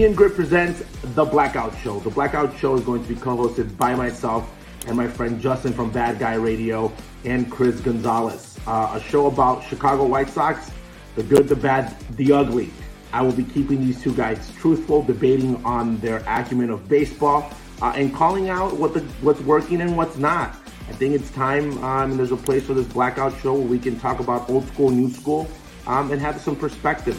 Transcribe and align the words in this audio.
Ian 0.00 0.14
Grit 0.14 0.34
presents 0.34 0.82
The 1.14 1.26
Blackout 1.26 1.76
Show. 1.76 2.00
The 2.00 2.08
Blackout 2.08 2.56
Show 2.56 2.74
is 2.74 2.80
going 2.80 3.02
to 3.02 3.08
be 3.10 3.20
co 3.20 3.36
hosted 3.36 3.76
by 3.76 3.94
myself 3.94 4.50
and 4.86 4.96
my 4.96 5.06
friend 5.06 5.38
Justin 5.38 5.74
from 5.74 5.90
Bad 5.90 6.18
Guy 6.18 6.36
Radio 6.36 6.90
and 7.26 7.50
Chris 7.52 7.80
Gonzalez. 7.80 8.58
Uh, 8.66 8.92
a 8.94 9.00
show 9.10 9.26
about 9.26 9.62
Chicago 9.62 10.06
White 10.06 10.30
Sox, 10.30 10.70
the 11.16 11.22
good, 11.22 11.48
the 11.48 11.54
bad, 11.54 11.94
the 12.16 12.32
ugly. 12.32 12.70
I 13.12 13.20
will 13.20 13.34
be 13.34 13.44
keeping 13.44 13.84
these 13.84 14.02
two 14.02 14.14
guys 14.14 14.50
truthful, 14.56 15.02
debating 15.02 15.62
on 15.66 15.98
their 15.98 16.24
acumen 16.26 16.70
of 16.70 16.88
baseball, 16.88 17.52
uh, 17.82 17.92
and 17.94 18.14
calling 18.14 18.48
out 18.48 18.78
what 18.78 18.94
the, 18.94 19.00
what's 19.20 19.42
working 19.42 19.82
and 19.82 19.98
what's 19.98 20.16
not. 20.16 20.56
I 20.88 20.92
think 20.92 21.14
it's 21.14 21.30
time, 21.32 21.76
um, 21.84 22.16
there's 22.16 22.32
a 22.32 22.38
place 22.38 22.64
for 22.64 22.72
this 22.72 22.86
blackout 22.86 23.38
show 23.42 23.52
where 23.52 23.68
we 23.68 23.78
can 23.78 24.00
talk 24.00 24.20
about 24.20 24.48
old 24.48 24.66
school, 24.68 24.88
new 24.88 25.10
school, 25.10 25.46
um, 25.86 26.10
and 26.10 26.18
have 26.22 26.40
some 26.40 26.56
perspective. 26.56 27.18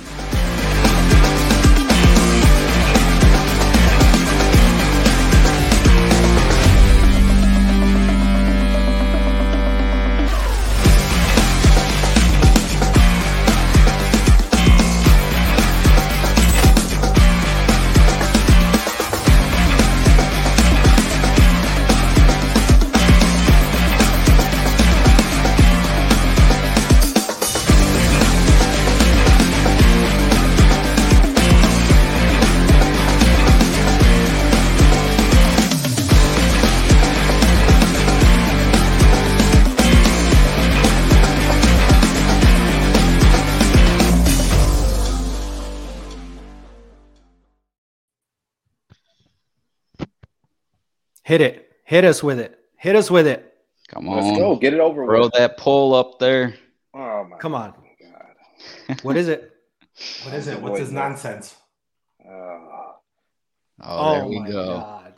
Hit 51.31 51.39
it. 51.39 51.71
Hit 51.85 52.03
us 52.03 52.21
with 52.21 52.39
it. 52.39 52.59
Hit 52.75 52.93
us 52.93 53.09
with 53.09 53.25
it. 53.25 53.53
Come 53.87 54.09
on. 54.09 54.21
Let's 54.21 54.37
go. 54.37 54.57
Get 54.57 54.73
it 54.73 54.81
over 54.81 55.05
Throw 55.05 55.21
with. 55.21 55.31
that 55.31 55.57
pole 55.57 55.93
up 55.95 56.19
there. 56.19 56.55
Oh 56.93 57.23
my 57.23 57.37
Come 57.37 57.55
on. 57.55 57.73
God. 58.01 58.97
What 59.03 59.15
is 59.15 59.29
it? 59.29 59.49
What 60.25 60.33
is 60.33 60.47
it? 60.47 60.61
What's 60.61 60.79
his 60.79 60.91
nonsense? 60.91 61.55
Oh. 62.27 62.95
Oh, 63.81 64.13
there 64.13 64.25
we 64.25 64.39
my 64.41 64.49
go. 64.49 64.67
God. 64.67 65.13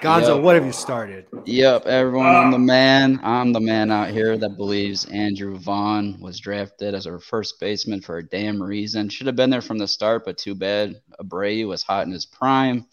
Gonzo, 0.00 0.34
Yep. 0.34 0.42
what 0.42 0.56
have 0.56 0.66
you 0.66 0.72
started? 0.72 1.26
Yep, 1.44 1.86
everyone, 1.86 2.26
I'm 2.26 2.50
the 2.50 2.56
ah. 2.56 2.60
man. 2.60 3.20
I'm 3.22 3.52
the 3.52 3.60
man 3.60 3.92
out 3.92 4.10
here 4.10 4.36
that 4.36 4.56
believes 4.56 5.04
Andrew 5.04 5.56
Vaughn 5.58 6.18
was 6.20 6.40
drafted 6.40 6.92
as 6.96 7.06
our 7.06 7.20
first 7.20 7.60
baseman 7.60 8.00
for 8.00 8.18
a 8.18 8.28
damn 8.28 8.60
reason. 8.60 9.08
Should 9.08 9.28
have 9.28 9.36
been 9.36 9.50
there 9.50 9.60
from 9.60 9.78
the 9.78 9.86
start, 9.86 10.24
but 10.24 10.38
too 10.38 10.56
bad. 10.56 11.00
Abreu 11.20 11.68
was 11.68 11.84
hot 11.84 12.04
in 12.06 12.12
his 12.12 12.26
prime. 12.26 12.86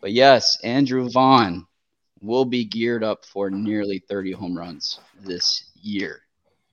But 0.00 0.12
yes, 0.12 0.60
Andrew 0.62 1.08
Vaughn 1.10 1.66
will 2.22 2.44
be 2.44 2.64
geared 2.64 3.02
up 3.04 3.24
for 3.26 3.50
nearly 3.50 3.98
30 4.08 4.32
home 4.32 4.56
runs 4.56 5.00
this 5.24 5.70
year. 5.74 6.20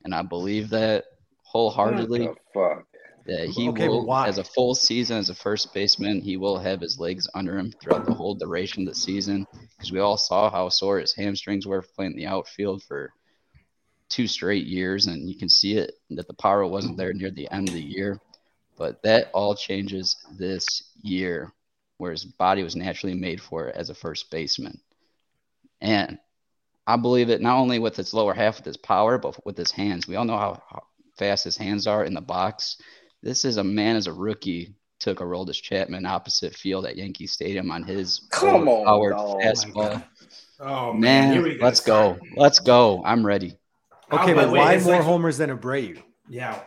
And 0.05 0.13
I 0.13 0.21
believe 0.21 0.69
that 0.69 1.05
wholeheartedly 1.43 2.27
What 2.27 2.37
the 2.53 2.59
fuck? 2.59 2.85
that 3.25 3.49
he 3.49 3.69
Okay, 3.69 3.87
will, 3.89 4.05
why? 4.05 4.27
as 4.27 4.37
a 4.37 4.43
full 4.43 4.73
season 4.75 5.17
as 5.17 5.29
a 5.29 5.35
first 5.35 5.73
baseman, 5.73 6.21
he 6.21 6.37
will 6.37 6.57
have 6.57 6.79
his 6.79 6.99
legs 6.99 7.27
under 7.33 7.57
him 7.57 7.71
throughout 7.81 8.05
the 8.05 8.13
whole 8.13 8.35
duration 8.35 8.83
of 8.87 8.93
the 8.93 8.99
season. 8.99 9.45
Because 9.75 9.91
we 9.91 9.99
all 9.99 10.17
saw 10.17 10.49
how 10.49 10.69
sore 10.69 10.99
his 10.99 11.13
hamstrings 11.13 11.65
were 11.65 11.83
playing 11.95 12.15
the 12.15 12.27
outfield 12.27 12.83
for 12.83 13.11
two 14.07 14.27
straight 14.27 14.65
years, 14.65 15.07
and 15.07 15.29
you 15.29 15.37
can 15.37 15.49
see 15.49 15.77
it 15.77 15.93
that 16.11 16.27
the 16.27 16.33
power 16.35 16.65
wasn't 16.65 16.97
there 16.97 17.13
near 17.13 17.31
the 17.31 17.49
end 17.51 17.67
of 17.67 17.73
the 17.75 17.81
year. 17.81 18.19
But 18.77 19.01
that 19.03 19.29
all 19.33 19.55
changes 19.55 20.15
this 20.37 20.91
year, 21.01 21.51
where 21.97 22.11
his 22.11 22.25
body 22.25 22.63
was 22.63 22.75
naturally 22.75 23.15
made 23.15 23.41
for 23.41 23.67
it 23.67 23.75
as 23.75 23.89
a 23.89 23.95
first 23.95 24.31
baseman. 24.31 24.79
And 25.81 26.17
I 26.87 26.95
believe 26.97 27.29
it 27.29 27.41
not 27.41 27.57
only 27.57 27.79
with 27.79 27.95
his 27.95 28.13
lower 28.13 28.33
half 28.33 28.57
with 28.57 28.65
his 28.65 28.77
power, 28.77 29.17
but 29.17 29.43
with 29.45 29.57
his 29.57 29.71
hands. 29.71 30.07
We 30.07 30.15
all 30.15 30.25
know 30.25 30.37
how, 30.37 30.61
how 30.69 30.83
fast 31.17 31.43
his 31.43 31.57
hands 31.57 31.87
are 31.87 32.03
in 32.03 32.13
the 32.13 32.21
box. 32.21 32.77
This 33.21 33.45
is 33.45 33.57
a 33.57 33.63
man 33.63 33.95
as 33.95 34.07
a 34.07 34.13
rookie 34.13 34.75
took 34.99 35.19
Aroldis 35.19 35.61
Chapman 35.61 36.05
opposite 36.05 36.53
field 36.55 36.85
at 36.85 36.97
Yankee 36.97 37.27
Stadium 37.27 37.71
on 37.71 37.83
his 37.83 38.27
Come 38.31 38.67
on, 38.67 38.85
powered 38.85 39.13
dog. 39.13 39.39
fastball. 39.41 40.03
Oh 40.59 40.91
man, 40.93 41.41
Man, 41.41 41.57
go. 41.57 41.63
let's 41.65 41.79
go. 41.79 42.17
Let's 42.35 42.59
go. 42.59 43.01
I'm 43.05 43.25
ready. 43.25 43.57
Okay, 44.11 44.33
but 44.33 44.49
why 44.49 44.77
more 44.79 44.93
like- 44.95 45.03
homers 45.03 45.37
than 45.37 45.57
Abreu? 45.57 46.01
Yeah, 46.27 46.59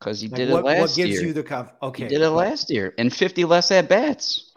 Because 0.00 0.20
he 0.20 0.28
Like, 0.28 0.36
did 0.36 0.50
what, 0.50 0.60
it 0.60 0.64
last 0.64 0.80
what 0.80 0.96
gives 0.96 1.10
year. 1.10 1.22
you 1.26 1.32
the 1.34 1.42
conf- 1.42 1.72
okay? 1.82 2.04
he 2.04 2.08
did 2.08 2.20
it 2.22 2.30
last 2.30 2.70
year 2.70 2.94
and 2.98 3.12
50 3.14 3.44
less 3.44 3.70
at 3.70 3.88
bats. 3.88 4.47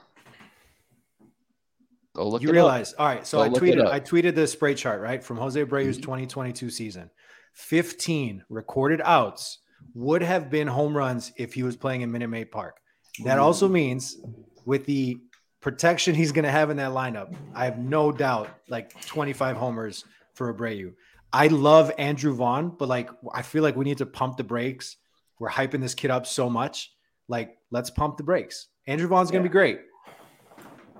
Go 2.13 2.27
look 2.27 2.41
you 2.41 2.51
realize, 2.51 2.93
all 2.93 3.05
right. 3.05 3.25
So 3.25 3.37
Go 3.37 3.43
I 3.43 3.49
tweeted. 3.49 3.85
I 3.87 3.99
tweeted 3.99 4.35
the 4.35 4.45
spray 4.47 4.73
chart 4.75 5.01
right 5.01 5.23
from 5.23 5.37
Jose 5.37 5.63
Abreu's 5.63 5.97
Mhm. 5.97 6.01
2022 6.03 6.69
season. 6.69 7.09
15 7.53 8.43
recorded 8.49 9.01
outs 9.03 9.59
would 9.93 10.21
have 10.21 10.49
been 10.49 10.67
home 10.67 10.95
runs 10.95 11.31
if 11.37 11.53
he 11.53 11.63
was 11.63 11.75
playing 11.75 12.01
in 12.01 12.11
Minute 12.11 12.29
Maid 12.29 12.51
Park. 12.51 12.77
That 13.23 13.39
also 13.39 13.67
means 13.67 14.17
with 14.65 14.85
the 14.85 15.17
protection 15.59 16.15
he's 16.15 16.31
going 16.31 16.45
to 16.45 16.51
have 16.51 16.69
in 16.69 16.77
that 16.77 16.91
lineup, 16.91 17.35
I 17.53 17.65
have 17.65 17.77
no 17.77 18.11
doubt 18.11 18.49
like 18.69 18.99
25 19.05 19.57
homers 19.57 20.05
for 20.33 20.53
Abreu. 20.53 20.93
I 21.33 21.47
love 21.47 21.91
Andrew 21.97 22.33
Vaughn, 22.33 22.75
but 22.77 22.89
like 22.89 23.09
I 23.33 23.41
feel 23.41 23.63
like 23.63 23.75
we 23.75 23.85
need 23.85 23.99
to 23.99 24.05
pump 24.05 24.37
the 24.37 24.43
brakes. 24.43 24.97
We're 25.39 25.49
hyping 25.49 25.81
this 25.81 25.93
kid 25.95 26.11
up 26.11 26.25
so 26.27 26.49
much. 26.49 26.91
Like, 27.27 27.57
let's 27.71 27.89
pump 27.89 28.17
the 28.17 28.23
brakes. 28.23 28.67
Andrew 28.87 29.07
Vaughn's 29.07 29.31
going 29.31 29.43
to 29.43 29.49
be 29.49 29.53
great. 29.53 29.79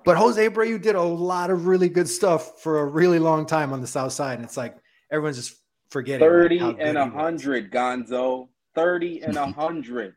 But 0.03 0.17
Jose 0.17 0.49
Abreu 0.49 0.81
did 0.81 0.95
a 0.95 1.01
lot 1.01 1.49
of 1.49 1.67
really 1.67 1.89
good 1.89 2.07
stuff 2.09 2.61
for 2.61 2.79
a 2.79 2.85
really 2.85 3.19
long 3.19 3.45
time 3.45 3.73
on 3.73 3.81
the 3.81 3.87
South 3.87 4.13
Side. 4.13 4.35
And 4.35 4.43
it's 4.43 4.57
like 4.57 4.75
everyone's 5.11 5.37
just 5.37 5.61
forgetting. 5.89 6.25
30 6.27 6.57
how 6.57 6.71
good 6.71 6.81
and 6.81 6.97
a 6.97 7.01
100, 7.01 7.71
Gonzo. 7.71 8.47
30 8.75 9.21
and 9.23 9.37
a 9.37 9.41
100. 9.53 10.15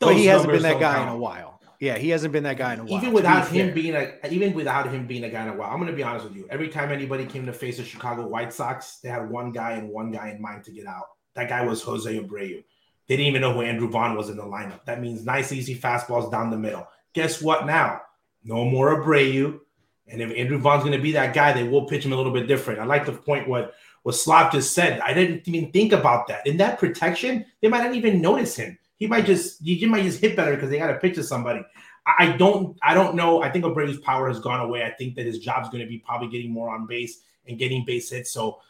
But 0.00 0.16
he 0.16 0.26
hasn't 0.26 0.52
been 0.52 0.62
that 0.62 0.72
don't 0.72 0.80
guy 0.80 1.02
in 1.02 1.08
a 1.08 1.16
while. 1.16 1.60
Yeah, 1.80 1.98
he 1.98 2.10
hasn't 2.10 2.32
been 2.32 2.44
that 2.44 2.56
guy 2.56 2.74
in 2.74 2.80
a 2.80 2.84
while. 2.84 2.94
even 2.98 3.12
without 3.12 3.50
be 3.50 3.58
him 3.58 3.66
fair. 3.66 3.74
being 3.74 3.94
a 3.94 4.12
even 4.30 4.54
without 4.54 4.88
him 4.90 5.06
being 5.06 5.24
a 5.24 5.28
guy 5.28 5.42
in 5.42 5.48
a 5.48 5.56
while, 5.56 5.70
I'm 5.70 5.78
going 5.78 5.90
to 5.90 5.96
be 5.96 6.02
honest 6.02 6.24
with 6.24 6.36
you. 6.36 6.46
Every 6.50 6.68
time 6.68 6.90
anybody 6.90 7.26
came 7.26 7.46
to 7.46 7.52
face 7.52 7.76
the 7.76 7.84
Chicago 7.84 8.26
White 8.26 8.52
Sox, 8.52 8.98
they 9.02 9.08
had 9.08 9.28
one 9.28 9.52
guy 9.52 9.72
and 9.72 9.90
one 9.90 10.10
guy 10.10 10.30
in 10.30 10.40
mind 10.40 10.64
to 10.64 10.70
get 10.70 10.86
out. 10.86 11.04
That 11.34 11.48
guy 11.48 11.64
was 11.64 11.82
Jose 11.82 12.10
Abreu. 12.18 12.64
They 13.06 13.16
didn't 13.16 13.26
even 13.26 13.42
know 13.42 13.52
who 13.52 13.62
Andrew 13.62 13.90
Vaughn 13.90 14.16
was 14.16 14.30
in 14.30 14.36
the 14.36 14.44
lineup. 14.44 14.84
That 14.86 15.00
means 15.00 15.24
nice, 15.26 15.52
easy 15.52 15.76
fastballs 15.78 16.30
down 16.30 16.50
the 16.50 16.56
middle. 16.56 16.86
Guess 17.12 17.42
what? 17.42 17.66
Now, 17.66 18.00
no 18.44 18.64
more 18.64 19.02
Abreu. 19.02 19.60
And 20.06 20.20
if 20.20 20.36
Andrew 20.36 20.58
Vaughn's 20.58 20.82
going 20.84 20.96
to 20.96 21.02
be 21.02 21.12
that 21.12 21.34
guy, 21.34 21.52
they 21.52 21.66
will 21.66 21.86
pitch 21.86 22.04
him 22.04 22.12
a 22.12 22.16
little 22.16 22.32
bit 22.32 22.46
different. 22.46 22.78
I 22.78 22.84
like 22.84 23.06
the 23.06 23.12
point 23.12 23.48
what 23.48 23.74
what 24.02 24.14
Slop 24.14 24.52
just 24.52 24.74
said. 24.74 25.00
I 25.00 25.14
didn't 25.14 25.48
even 25.48 25.72
think 25.72 25.92
about 25.92 26.28
that. 26.28 26.46
In 26.46 26.58
that 26.58 26.78
protection, 26.78 27.46
they 27.62 27.68
might 27.68 27.82
not 27.82 27.94
even 27.94 28.20
notice 28.20 28.54
him. 28.54 28.78
He 28.96 29.06
might 29.06 29.24
just 29.24 29.62
you 29.62 29.88
might 29.88 30.02
just 30.02 30.20
hit 30.20 30.36
better 30.36 30.54
because 30.54 30.70
they 30.70 30.78
got 30.78 30.88
to 30.88 30.98
pitch 30.98 31.14
to 31.16 31.24
somebody. 31.24 31.64
I 32.06 32.12
I 32.18 32.36
don't 32.36 32.78
I 32.82 32.94
don't 32.94 33.14
know. 33.16 33.42
I 33.42 33.50
think 33.50 33.64
Abreu's 33.64 33.98
power 33.98 34.28
has 34.28 34.40
gone 34.40 34.60
away. 34.60 34.84
I 34.84 34.90
think 34.90 35.14
that 35.16 35.26
his 35.26 35.38
job's 35.38 35.70
going 35.70 35.82
to 35.82 35.88
be 35.88 35.98
probably 35.98 36.28
getting 36.28 36.52
more 36.52 36.74
on 36.74 36.86
base 36.86 37.20
and 37.46 37.58
getting 37.58 37.84
base 37.84 38.10
hits. 38.10 38.30
So 38.30 38.60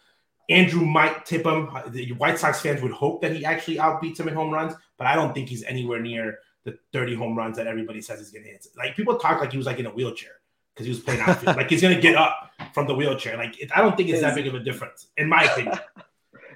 Andrew 0.49 0.85
might 0.85 1.25
tip 1.25 1.45
him. 1.45 1.69
The 1.89 2.13
White 2.13 2.39
Sox 2.39 2.61
fans 2.61 2.83
would 2.83 2.93
hope 2.93 3.23
that 3.23 3.33
he 3.33 3.45
actually 3.45 3.77
outbeats 3.79 4.21
him 4.21 4.29
in 4.29 4.35
home 4.35 4.51
runs, 4.53 4.75
but 4.99 5.07
I 5.07 5.15
don't 5.15 5.35
think 5.35 5.49
he's 5.49 5.65
anywhere 5.65 6.01
near 6.01 6.39
the 6.65 6.79
30 6.93 7.15
home 7.15 7.37
runs 7.37 7.57
that 7.57 7.67
everybody 7.67 8.01
says 8.01 8.19
he's 8.19 8.31
going 8.31 8.45
to 8.45 8.51
hit. 8.51 8.67
Like 8.77 8.97
people 8.97 9.17
talk 9.19 9.41
like 9.41 9.53
he 9.53 9.59
was 9.59 9.67
like 9.67 9.79
in 9.79 9.87
a 9.87 9.91
wheelchair 9.91 10.33
because 10.75 10.87
he 10.87 10.91
was 10.91 11.01
playing 11.01 11.21
outfield. 11.21 11.57
like 11.57 11.71
he's 11.71 11.83
going 11.83 11.95
to 11.95 12.01
get 12.01 12.17
up 12.17 12.51
from 12.73 12.87
the 12.87 12.95
wheelchair. 12.95 13.37
Like 13.37 13.61
it, 13.61 13.71
I 13.77 13.81
don't 13.81 13.97
think 13.97 14.09
it's 14.09 14.21
that 14.21 14.35
big 14.35 14.47
of 14.47 14.55
a 14.55 14.61
difference, 14.61 15.09
in 15.17 15.29
my 15.29 15.45
opinion. 15.45 15.79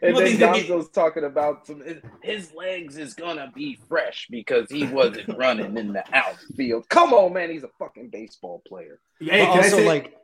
And 0.00 0.16
then 0.16 0.24
these 0.24 0.42
are 0.42 0.54
Gonzo's 0.54 0.90
talking 0.90 1.24
about 1.24 1.66
some 1.66 1.82
his 2.22 2.54
legs 2.54 2.96
is 2.96 3.14
gonna 3.14 3.50
be 3.54 3.78
fresh 3.88 4.28
because 4.30 4.70
he 4.70 4.84
wasn't 4.86 5.28
running 5.36 5.76
in 5.76 5.92
the 5.92 6.04
outfield. 6.14 6.88
Come 6.88 7.12
on, 7.12 7.32
man, 7.32 7.50
he's 7.50 7.64
a 7.64 7.70
fucking 7.78 8.08
baseball 8.10 8.62
player. 8.66 9.00
Hey, 9.18 9.44
But 9.44 9.50
I 9.50 9.56
also, 9.56 9.78
say- 9.78 9.86
like, 9.86 10.16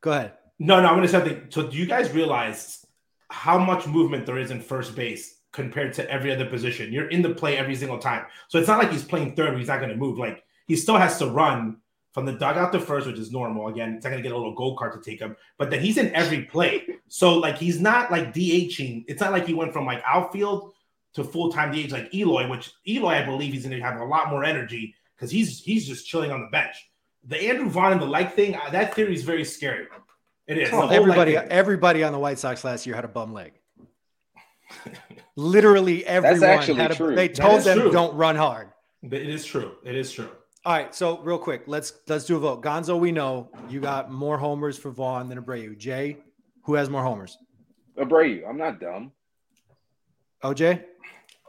go 0.00 0.12
ahead. 0.12 0.32
No, 0.58 0.80
no, 0.80 0.88
I'm 0.88 0.94
gonna 0.94 1.08
say 1.08 1.18
something. 1.18 1.46
So, 1.50 1.68
do 1.68 1.76
you 1.76 1.86
guys 1.86 2.10
realize 2.12 2.86
how 3.30 3.58
much 3.58 3.86
movement 3.86 4.24
there 4.26 4.38
is 4.38 4.50
in 4.50 4.60
first 4.60 4.96
base 4.96 5.37
compared 5.52 5.94
to 5.94 6.10
every 6.10 6.32
other 6.32 6.46
position? 6.46 6.92
You're 6.92 7.08
in 7.08 7.22
the 7.22 7.30
play 7.34 7.56
every 7.56 7.76
single 7.76 7.98
time, 7.98 8.26
so 8.48 8.58
it's 8.58 8.68
not 8.68 8.78
like 8.78 8.90
he's 8.90 9.04
playing 9.04 9.34
third 9.36 9.56
he's 9.58 9.68
not 9.68 9.80
gonna 9.80 9.96
move. 9.96 10.18
Like 10.18 10.44
he 10.66 10.76
still 10.76 10.96
has 10.96 11.18
to 11.18 11.26
run 11.26 11.78
from 12.12 12.26
the 12.26 12.32
dugout 12.32 12.72
to 12.72 12.80
first, 12.80 13.06
which 13.06 13.18
is 13.18 13.30
normal. 13.30 13.68
Again, 13.68 13.94
it's 13.94 14.04
not 14.04 14.10
gonna 14.10 14.22
get 14.22 14.32
a 14.32 14.36
little 14.36 14.54
gold 14.54 14.78
card 14.78 14.92
to 14.92 15.10
take 15.10 15.20
him, 15.20 15.36
but 15.56 15.70
then 15.70 15.80
he's 15.80 15.98
in 15.98 16.14
every 16.14 16.44
play. 16.44 16.86
So, 17.08 17.38
like, 17.38 17.56
he's 17.58 17.80
not 17.80 18.10
like 18.10 18.34
DHing. 18.34 19.04
It's 19.08 19.20
not 19.20 19.32
like 19.32 19.46
he 19.46 19.54
went 19.54 19.72
from 19.72 19.86
like 19.86 20.02
outfield 20.04 20.72
to 21.14 21.24
full 21.24 21.52
time 21.52 21.72
DH 21.72 21.92
like 21.92 22.12
Eloy, 22.14 22.48
which 22.48 22.72
Eloy, 22.86 23.14
I 23.14 23.24
believe, 23.24 23.52
he's 23.52 23.64
gonna 23.64 23.80
have 23.80 24.00
a 24.00 24.04
lot 24.04 24.30
more 24.30 24.44
energy 24.44 24.94
because 25.16 25.30
he's 25.30 25.60
he's 25.60 25.86
just 25.86 26.06
chilling 26.06 26.30
on 26.30 26.40
the 26.40 26.48
bench. 26.48 26.90
the 27.24 27.36
Andrew 27.48 27.68
Vaughn 27.68 27.92
and 27.92 28.00
the 28.00 28.06
like 28.06 28.34
thing, 28.34 28.54
uh, 28.56 28.70
that 28.70 28.94
theory 28.94 29.14
is 29.14 29.22
very 29.22 29.44
scary. 29.44 29.86
It 30.46 30.58
is. 30.58 30.70
Whole 30.70 30.90
everybody, 30.90 31.36
everybody 31.36 32.02
on 32.04 32.12
the 32.12 32.18
White 32.18 32.38
Sox 32.38 32.64
last 32.64 32.86
year 32.86 32.96
had 32.96 33.04
a 33.04 33.08
bum 33.08 33.32
leg. 33.32 33.52
Literally 35.38 36.04
everyone 36.04 36.42
actually 36.42 36.80
had 36.80 36.90
a, 36.90 36.94
true. 36.96 37.14
They 37.14 37.28
told 37.28 37.62
them 37.62 37.78
true. 37.78 37.92
don't 37.92 38.12
run 38.16 38.34
hard. 38.34 38.70
But 39.04 39.20
it 39.20 39.28
is 39.28 39.44
true. 39.44 39.76
It 39.84 39.94
is 39.94 40.10
true. 40.10 40.28
All 40.64 40.72
right, 40.72 40.92
so 40.92 41.18
real 41.18 41.38
quick, 41.38 41.62
let's 41.68 41.92
let's 42.08 42.24
do 42.24 42.34
a 42.36 42.40
vote. 42.40 42.60
Gonzo, 42.60 42.98
we 42.98 43.12
know 43.12 43.48
you 43.70 43.78
got 43.80 44.10
more 44.10 44.36
homers 44.36 44.76
for 44.76 44.90
Vaughn 44.90 45.28
than 45.28 45.40
Abreu. 45.40 45.78
Jay, 45.78 46.16
who 46.64 46.74
has 46.74 46.90
more 46.90 47.04
homers? 47.04 47.38
Abreu, 47.96 48.48
I'm 48.48 48.58
not 48.58 48.80
dumb. 48.80 49.12
OJ 50.42 50.82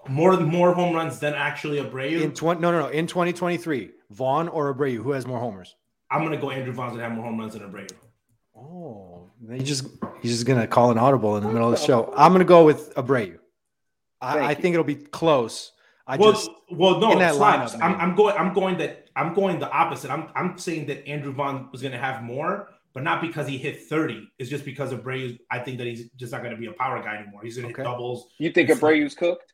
More 0.07 0.39
more 0.39 0.71
home 0.75 0.95
runs 0.95 1.17
than 1.17 1.33
actually 1.33 1.79
Abreu. 1.81 2.21
in 2.21 2.31
twenty 2.35 2.61
no 2.61 2.71
no 2.71 2.81
no 2.81 2.87
in 2.89 3.07
2023, 3.07 3.89
Vaughn 4.11 4.49
or 4.49 4.71
Abreu, 4.71 4.97
who 5.01 5.13
has 5.13 5.25
more 5.25 5.39
homers? 5.39 5.75
I'm 6.11 6.23
gonna 6.23 6.37
go 6.37 6.51
Andrew 6.51 6.73
Vaughn's 6.73 6.93
and 6.93 7.01
have 7.01 7.11
more 7.11 7.25
home 7.25 7.39
runs 7.39 7.53
than 7.53 7.63
Abreu. 7.63 7.89
Oh, 8.55 9.31
you 9.49 9.57
just 9.61 9.87
he's 10.21 10.33
just 10.33 10.45
gonna 10.45 10.67
call 10.67 10.91
an 10.91 10.99
audible 10.99 11.37
in 11.37 11.43
the 11.43 11.51
middle 11.51 11.73
of 11.73 11.79
the 11.79 11.83
show. 11.87 12.13
I'm 12.15 12.31
gonna 12.33 12.45
go 12.45 12.63
with 12.65 12.93
Abreu. 12.93 13.39
I, 14.21 14.39
I 14.49 14.53
think 14.53 14.73
it'll 14.73 14.83
be 14.83 14.95
close. 14.95 15.71
I 16.07 16.17
well, 16.17 16.31
just 16.31 16.49
well, 16.71 16.99
no, 16.99 17.11
in 17.13 17.19
that 17.19 17.29
it's 17.31 17.39
not. 17.39 17.69
lineup, 17.69 17.81
I'm. 17.81 17.95
I'm 17.95 18.15
going. 18.15 18.35
I'm 18.37 18.53
going 18.53 18.77
that. 18.79 19.09
I'm 19.15 19.33
going 19.33 19.59
the 19.59 19.69
opposite. 19.69 20.09
I'm 20.11 20.29
I'm 20.35 20.57
saying 20.57 20.87
that 20.87 21.07
Andrew 21.07 21.31
Vaughn 21.31 21.69
was 21.71 21.81
going 21.81 21.91
to 21.91 21.99
have 21.99 22.23
more, 22.23 22.69
but 22.93 23.03
not 23.03 23.21
because 23.21 23.47
he 23.47 23.57
hit 23.57 23.83
30. 23.83 24.27
It's 24.39 24.49
just 24.49 24.65
because 24.65 24.91
Abreu. 24.91 25.37
I 25.51 25.59
think 25.59 25.77
that 25.77 25.85
he's 25.87 26.09
just 26.17 26.31
not 26.31 26.41
going 26.41 26.53
to 26.53 26.59
be 26.59 26.65
a 26.65 26.73
power 26.73 27.01
guy 27.03 27.17
anymore. 27.17 27.41
He's 27.43 27.55
going 27.57 27.67
to 27.67 27.73
Okay. 27.73 27.83
hit 27.83 27.91
doubles. 27.91 28.27
You 28.39 28.51
think 28.51 28.69
It's- 28.69 28.81
Abreu's 28.81 29.13
cooked? 29.15 29.53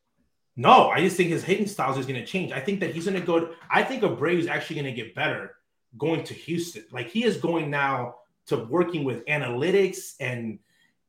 No, 0.58 0.88
I 0.90 1.02
just 1.02 1.18
think 1.18 1.30
his 1.32 1.44
hitting 1.44 1.68
styles 1.68 1.98
is 1.98 2.06
going 2.06 2.20
to 2.20 2.26
change. 2.26 2.54
I 2.54 2.62
think 2.62 2.80
that 2.80 2.92
he's 2.96 3.04
going 3.06 3.20
to 3.20 3.26
go. 3.26 3.50
I 3.70 3.84
think 3.84 4.04
Abreu 4.04 4.38
is 4.40 4.48
actually 4.48 4.78
going 4.82 4.96
to 4.96 5.02
get 5.04 5.14
better 5.14 5.56
going 5.98 6.24
to 6.26 6.34
Houston. 6.34 6.86
Like 6.92 7.10
he 7.10 7.26
is 7.26 7.36
going 7.38 7.70
now 7.70 8.16
to 8.48 8.58
working 8.58 9.04
with 9.04 9.26
analytics 9.26 10.14
and 10.22 10.60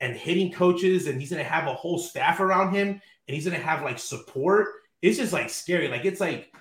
and 0.00 0.14
hitting 0.16 0.52
coaches, 0.52 1.06
and 1.06 1.20
he's 1.20 1.30
going 1.30 1.42
to 1.42 1.48
have 1.48 1.66
a 1.68 1.74
whole 1.74 1.98
staff 1.98 2.40
around 2.40 2.74
him, 2.74 3.00
and 3.28 3.34
he's 3.34 3.44
going 3.46 3.58
to 3.58 3.64
have 3.64 3.82
like 3.82 3.98
support. 3.98 4.68
It's 5.02 5.16
just 5.18 5.32
like 5.32 5.50
scary. 5.50 5.88
Like 5.88 6.04
it's 6.04 6.20
like 6.20 6.52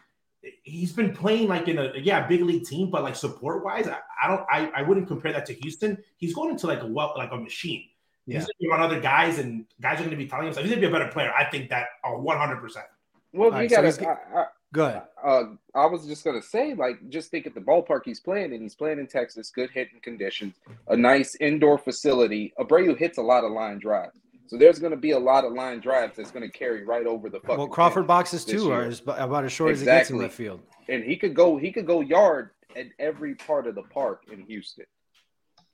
he's 0.64 0.92
been 0.94 1.14
playing 1.14 1.48
like 1.48 1.68
in 1.68 1.78
a 1.78 1.94
yeah 1.98 2.28
big 2.28 2.42
league 2.42 2.66
team, 2.66 2.90
but 2.92 3.04
like 3.04 3.16
support 3.16 3.64
wise, 3.64 3.88
I, 3.88 3.98
I 4.24 4.28
don't 4.28 4.46
I, 4.52 4.72
I 4.76 4.82
wouldn't 4.84 5.08
compare 5.08 5.32
that 5.34 5.46
to 5.48 5.54
Houston. 5.54 5.98
He's 6.18 6.34
going 6.36 6.52
into 6.52 6.68
like 6.68 6.82
a 6.82 6.88
well 6.88 7.14
like 7.18 7.32
a 7.32 7.38
machine. 7.38 7.86
Yeah. 8.28 8.40
He's 8.40 8.46
going 8.46 8.54
to 8.54 8.60
be 8.62 8.68
around 8.70 8.82
other 8.82 9.00
guys, 9.00 9.38
and 9.38 9.66
guys 9.80 9.96
are 9.96 10.04
going 10.04 10.10
to 10.10 10.18
be 10.18 10.28
telling 10.28 10.48
him 10.48 10.54
he's 10.54 10.58
going 10.58 10.70
to 10.70 10.78
be 10.82 10.86
a 10.88 10.92
better 10.92 11.12
player. 11.12 11.32
I 11.38 11.46
think 11.46 11.70
that 11.70 11.86
uh, 12.04 12.12
100. 12.12 12.56
percent 12.58 12.86
Well, 13.34 13.50
All 13.52 13.56
you 13.56 13.60
right, 13.62 13.70
gotta. 13.70 13.88
he's 13.88 13.98
get- 13.98 14.28
I, 14.36 14.46
good. 14.74 15.02
Uh, 15.24 15.44
I 15.76 15.86
was 15.86 16.06
just 16.08 16.24
gonna 16.26 16.42
say, 16.42 16.74
like, 16.74 17.08
just 17.10 17.30
think 17.32 17.46
at 17.48 17.54
the 17.54 17.62
ballpark 17.62 18.02
he's 18.04 18.20
playing, 18.20 18.52
and 18.54 18.62
he's 18.62 18.76
playing 18.76 19.00
in 19.00 19.08
Texas, 19.08 19.52
good 19.52 19.70
hitting 19.70 20.00
conditions, 20.02 20.56
a 20.88 20.98
nice 20.98 21.36
indoor 21.36 21.78
facility. 21.78 22.52
Abreu 22.60 22.98
hits 22.98 23.18
a 23.20 23.22
lot 23.22 23.44
of 23.44 23.52
line 23.52 23.78
drives, 23.80 24.20
so 24.48 24.58
there's 24.58 24.80
gonna 24.80 24.96
be 24.96 25.12
a 25.12 25.20
lot 25.20 25.44
of 25.46 25.54
line 25.54 25.80
drives 25.80 26.18
that's 26.18 26.32
gonna 26.32 26.50
carry 26.50 26.84
right 26.84 27.06
over 27.06 27.30
the 27.30 27.40
fucking. 27.40 27.58
Well, 27.58 27.68
Crawford 27.68 28.08
boxes 28.08 28.46
too 28.46 28.66
year. 28.66 28.74
are 28.74 28.84
as- 28.86 29.02
about 29.02 29.46
as 29.46 29.52
short 29.52 29.72
as 29.72 29.82
it 29.82 29.86
gets 29.86 30.10
in 30.10 30.16
Exactly. 30.18 30.20
left 30.26 30.36
field. 30.36 30.62
and 30.90 31.04
he 31.04 31.16
could 31.18 31.34
go. 31.36 31.58
He 31.58 31.72
could 31.72 31.88
go 31.88 32.02
yard 32.02 32.52
at 32.76 32.88
every 33.00 33.36
part 33.36 33.68
of 33.68 33.76
the 33.76 33.84
park 33.84 34.24
in 34.32 34.42
Houston. 34.46 34.86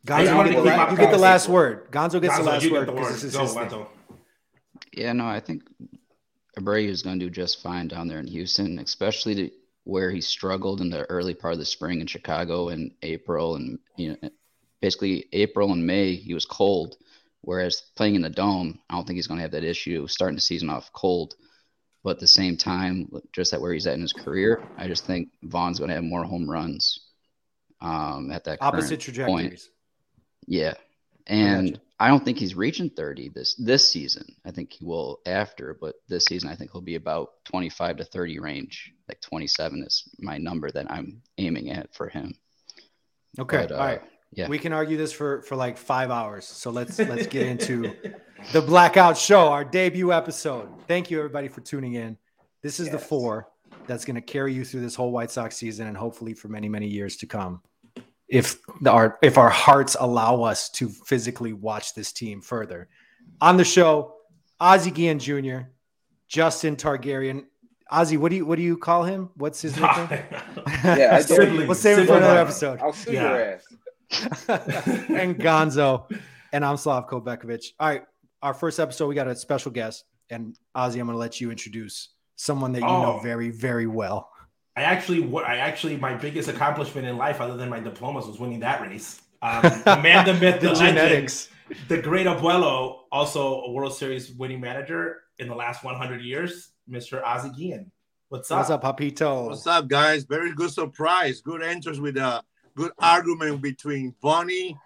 Gonzo, 0.06 0.19
you 0.19 0.25
get, 0.25 0.44
the, 0.44 0.50
keep 0.50 0.65
la- 0.65 0.77
my 0.85 0.91
you 0.91 0.97
get 0.97 1.12
the 1.12 1.18
last 1.18 1.47
word. 1.50 1.91
Gonzo 1.91 2.21
gets 2.21 2.38
the 2.38 2.44
last 2.44 2.71
word 2.71 2.85
because 2.88 3.21
this 3.21 3.23
is 3.25 3.35
Go, 3.35 3.41
his 3.44 3.53
thing. 3.53 3.85
Yeah, 4.94 5.13
no, 5.13 5.25
I 5.27 5.39
think 5.39 5.63
Abreu 6.59 6.88
is 6.88 7.01
going 7.03 7.19
to 7.19 7.25
do 7.25 7.29
just 7.29 7.62
fine 7.62 7.88
down 7.88 8.07
there 8.07 8.19
in 8.19 8.27
Houston, 8.27 8.79
especially 8.79 9.35
to 9.35 9.51
where 9.83 10.12
he 10.12 10.21
struggled 10.21 10.81
in 10.81 10.89
the 10.89 11.03
early 11.09 11.33
part 11.33 11.53
of 11.53 11.59
the 11.59 11.65
spring 11.65 12.01
in 12.01 12.07
Chicago 12.07 12.69
in 12.69 12.91
April 13.01 13.56
and 13.56 13.79
you 13.95 14.09
know 14.21 14.29
basically 14.79 15.25
April 15.33 15.71
and 15.71 15.85
May 15.85 16.15
he 16.15 16.33
was 16.33 16.45
cold, 16.45 16.97
whereas 17.41 17.83
playing 17.95 18.15
in 18.15 18.21
the 18.21 18.29
dome, 18.29 18.79
I 18.89 18.95
don't 18.95 19.05
think 19.05 19.17
he's 19.17 19.27
going 19.27 19.38
to 19.39 19.43
have 19.43 19.51
that 19.51 19.63
issue 19.63 20.07
starting 20.07 20.35
the 20.35 20.41
season 20.41 20.69
off 20.69 20.91
cold. 20.93 21.35
But 22.03 22.11
at 22.11 22.19
the 22.19 22.27
same 22.27 22.57
time, 22.57 23.11
just 23.31 23.53
at 23.53 23.61
where 23.61 23.73
he's 23.73 23.85
at 23.85 23.93
in 23.93 24.01
his 24.01 24.13
career, 24.13 24.63
I 24.77 24.88
just 24.88 25.05
think 25.05 25.29
Vaughn's 25.43 25.77
going 25.77 25.89
to 25.89 25.95
have 25.95 26.03
more 26.03 26.23
home 26.23 26.49
runs 26.49 26.99
um, 27.79 28.31
at 28.31 28.45
that 28.45 28.57
Opposite 28.61 28.89
point. 28.89 29.01
trajectories. 29.01 29.69
Yeah. 30.47 30.71
gotcha. 30.71 30.81
And 31.27 31.81
I 31.99 32.07
don't 32.07 32.25
think 32.25 32.39
he's 32.39 32.55
reaching 32.55 32.89
30 32.89 33.29
this 33.29 33.53
this 33.55 33.88
season. 33.88 34.35
I 34.43 34.49
think 34.49 34.73
he 34.73 34.83
will 34.83 35.19
after, 35.27 35.77
but 35.79 35.95
this 36.07 36.25
season 36.25 36.49
I 36.49 36.55
think 36.55 36.71
he'll 36.71 36.81
be 36.81 36.95
about 36.95 37.29
25 37.45 37.97
to 37.97 38.05
30 38.05 38.39
range. 38.39 38.91
Like 39.07 39.21
27 39.21 39.83
is 39.83 40.09
my 40.17 40.39
number 40.39 40.71
that 40.71 40.89
I'm 40.91 41.21
aiming 41.38 41.69
at 41.69 41.93
for 41.93 42.09
him. 42.09 42.33
Okay. 43.39 43.67
But, 43.67 43.71
uh, 43.71 43.75
All 43.75 43.85
right. 43.85 44.01
Yeah. 44.33 44.47
We 44.47 44.59
can 44.59 44.73
argue 44.73 44.97
this 44.97 45.11
for 45.11 45.41
for 45.43 45.55
like 45.55 45.77
five 45.77 46.09
hours. 46.11 46.45
So 46.45 46.71
let's 46.71 46.97
let's 46.99 47.27
get 47.27 47.47
into 47.47 47.93
the 48.53 48.61
Blackout 48.61 49.17
Show, 49.17 49.47
our 49.49 49.63
debut 49.65 50.11
episode. 50.13 50.69
Thank 50.87 51.11
you 51.11 51.17
everybody 51.19 51.47
for 51.47 51.61
tuning 51.61 51.93
in. 51.93 52.17
This 52.61 52.79
is 52.79 52.89
the 52.89 52.99
four 52.99 53.47
that's 53.87 54.05
going 54.05 54.15
to 54.15 54.21
carry 54.21 54.53
you 54.53 54.63
through 54.63 54.81
this 54.81 54.95
whole 54.95 55.11
White 55.11 55.31
Sox 55.31 55.57
season 55.57 55.87
and 55.87 55.97
hopefully 55.97 56.33
for 56.33 56.47
many 56.47 56.69
many 56.69 56.87
years 56.87 57.17
to 57.17 57.25
come. 57.25 57.61
If 58.27 58.59
the, 58.79 58.89
our 58.91 59.19
if 59.21 59.37
our 59.37 59.49
hearts 59.49 59.97
allow 59.99 60.43
us 60.43 60.69
to 60.71 60.87
physically 60.89 61.53
watch 61.53 61.93
this 61.93 62.11
team 62.13 62.41
further. 62.41 62.87
On 63.41 63.57
the 63.57 63.65
show, 63.65 64.15
Ozzie 64.59 64.91
Guillen 64.91 65.19
Jr., 65.19 65.67
Justin 66.27 66.75
Targaryen. 66.75 67.45
Ozzy, 67.91 68.17
what 68.17 68.29
do 68.29 68.37
you 68.37 68.45
what 68.45 68.55
do 68.55 68.61
you 68.61 68.77
call 68.77 69.03
him? 69.03 69.29
What's 69.35 69.61
his 69.61 69.75
nickname? 69.79 70.23
Yeah, 70.85 71.09
I 71.11 71.17
did. 71.17 71.27
Siblings, 71.27 71.65
We'll 71.67 71.75
save 71.75 71.99
it 71.99 72.07
for 72.07 72.15
another 72.17 72.39
episode. 72.39 72.79
I'll 72.79 72.93
sue 72.93 73.11
Yeah. 73.11 73.21
your 73.23 73.41
ass. 73.41 73.63
and 74.47 75.37
Gonzo. 75.39 76.11
And 76.53 76.65
I'm 76.65 76.75
Slavko 76.75 77.23
Bekovic. 77.23 77.63
All 77.79 77.87
right. 77.89 78.03
Our 78.41 78.53
first 78.53 78.79
episode, 78.79 79.07
we 79.07 79.15
got 79.15 79.27
a 79.27 79.35
special 79.35 79.71
guest. 79.71 80.03
And 80.29 80.57
Ozzy, 80.75 80.99
I'm 80.99 81.05
going 81.07 81.09
to 81.09 81.17
let 81.17 81.39
you 81.39 81.51
introduce 81.51 82.09
someone 82.35 82.71
that 82.73 82.81
you 82.81 82.87
know 82.87 83.17
Oh. 83.17 83.19
very, 83.23 83.49
very 83.49 83.87
well. 83.87 84.29
I 84.75 84.81
actually, 84.83 85.19
what 85.19 85.45
I 85.45 85.57
actually, 85.57 85.97
my 85.97 86.15
biggest 86.15 86.47
accomplishment 86.49 87.05
in 87.07 87.17
life, 87.17 87.41
other 87.41 87.57
than 87.57 87.69
my 87.69 87.79
diplomas, 87.79 88.25
was 88.25 88.39
winning 88.39 88.61
that 88.61 88.81
race. 88.81 89.21
Um, 89.41 89.63
Amanda 89.85 90.33
Myth, 90.39 90.61
the, 90.61 90.67
The 90.67 90.73
legend, 90.73 90.97
genetics. 90.97 91.49
the 91.89 92.01
great 92.01 92.25
Abuelo, 92.27 92.99
also 93.11 93.61
a 93.63 93.71
World 93.71 93.93
Series 93.93 94.31
winning 94.31 94.61
manager 94.61 95.21
in 95.39 95.47
the 95.49 95.55
last 95.55 95.83
100 95.83 96.21
years, 96.21 96.71
Mr. 96.89 97.21
Ozzy 97.23 97.55
Guillen. 97.55 97.91
What's 98.29 98.49
up? 98.49 98.59
What's 98.59 98.69
up, 98.69 98.83
Papito? 98.83 99.47
What's 99.50 99.67
up, 99.67 99.89
guys? 99.89 100.24
Very 100.24 100.53
good 100.53 100.71
surprise. 100.71 101.41
Good 101.41 101.62
entrance 101.62 102.00
with 102.00 102.15
a 102.17 102.41
good 102.75 102.91
argument 102.99 103.61
between 103.61 104.15
Bonnie 104.21 104.77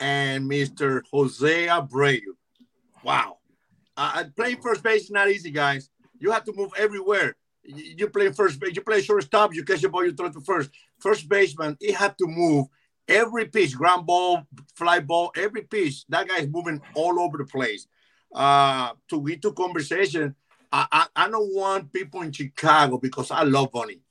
and 0.00 0.50
Mr. 0.50 1.02
Jose 1.10 1.66
Abreu. 1.66 2.20
Wow. 3.02 3.38
Uh, 3.96 4.24
playing 4.36 4.60
first 4.60 4.82
base 4.82 5.04
is 5.04 5.10
not 5.10 5.28
easy, 5.28 5.50
guys. 5.50 5.90
You 6.18 6.30
have 6.30 6.44
to 6.44 6.52
move 6.54 6.70
everywhere. 6.76 7.36
You, 7.64 8.08
play 8.08 8.30
first 8.32 8.58
base, 8.58 8.74
you 8.74 8.82
play 8.82 9.00
shortstop, 9.02 9.54
you 9.54 9.64
catch 9.64 9.82
the 9.82 9.88
ball, 9.88 10.04
you 10.04 10.12
throw 10.12 10.30
to 10.30 10.40
first. 10.40 10.70
First 10.98 11.28
baseman, 11.28 11.76
he 11.80 11.92
had 11.92 12.18
to 12.18 12.26
move 12.26 12.66
every 13.06 13.46
pitch, 13.46 13.76
ground 13.76 14.06
ball, 14.06 14.42
fly 14.74 15.00
ball, 15.00 15.32
every 15.36 15.62
pitch. 15.62 16.04
That 16.08 16.28
guy 16.28 16.38
is 16.38 16.48
moving 16.48 16.80
all 16.94 17.20
over 17.20 17.38
the 17.38 17.44
place. 17.44 17.86
Uh, 18.34 18.92
to 19.10 19.22
get 19.22 19.42
to 19.42 19.52
conversation, 19.52 20.34
I, 20.72 20.86
I, 20.90 21.06
I 21.14 21.28
don't 21.30 21.54
want 21.54 21.92
people 21.92 22.22
in 22.22 22.32
Chicago 22.32 22.98
because 22.98 23.30
I 23.30 23.42
love 23.42 23.70
Bonnie. 23.72 24.01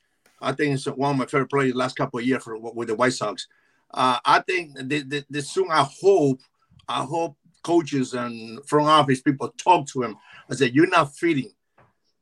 I 0.42 0.52
think 0.54 0.74
it's 0.74 0.86
one 0.86 1.12
of 1.12 1.18
my 1.18 1.26
favorite 1.26 1.50
players 1.50 1.76
last 1.76 1.96
couple 1.96 2.20
of 2.20 2.26
years 2.26 2.44
for 2.44 2.58
with 2.58 2.88
the 2.88 2.96
White 2.96 3.14
Sox. 3.14 3.48
Uh, 3.94 4.18
I 4.26 4.40
think 4.40 4.76
the, 4.76 5.02
the, 5.02 5.26
the 5.30 5.42
soon 5.42 5.68
I 5.70 5.84
hope 6.02 6.42
I 6.88 7.04
hope 7.04 7.38
coaches 7.64 8.14
and 8.14 8.60
front 8.66 8.90
office 8.90 9.22
people 9.22 9.54
talk 9.58 9.88
to 9.88 10.02
him. 10.02 10.18
I 10.50 10.56
said, 10.56 10.74
you're 10.74 10.88
not 10.88 11.16
fitting. 11.16 11.52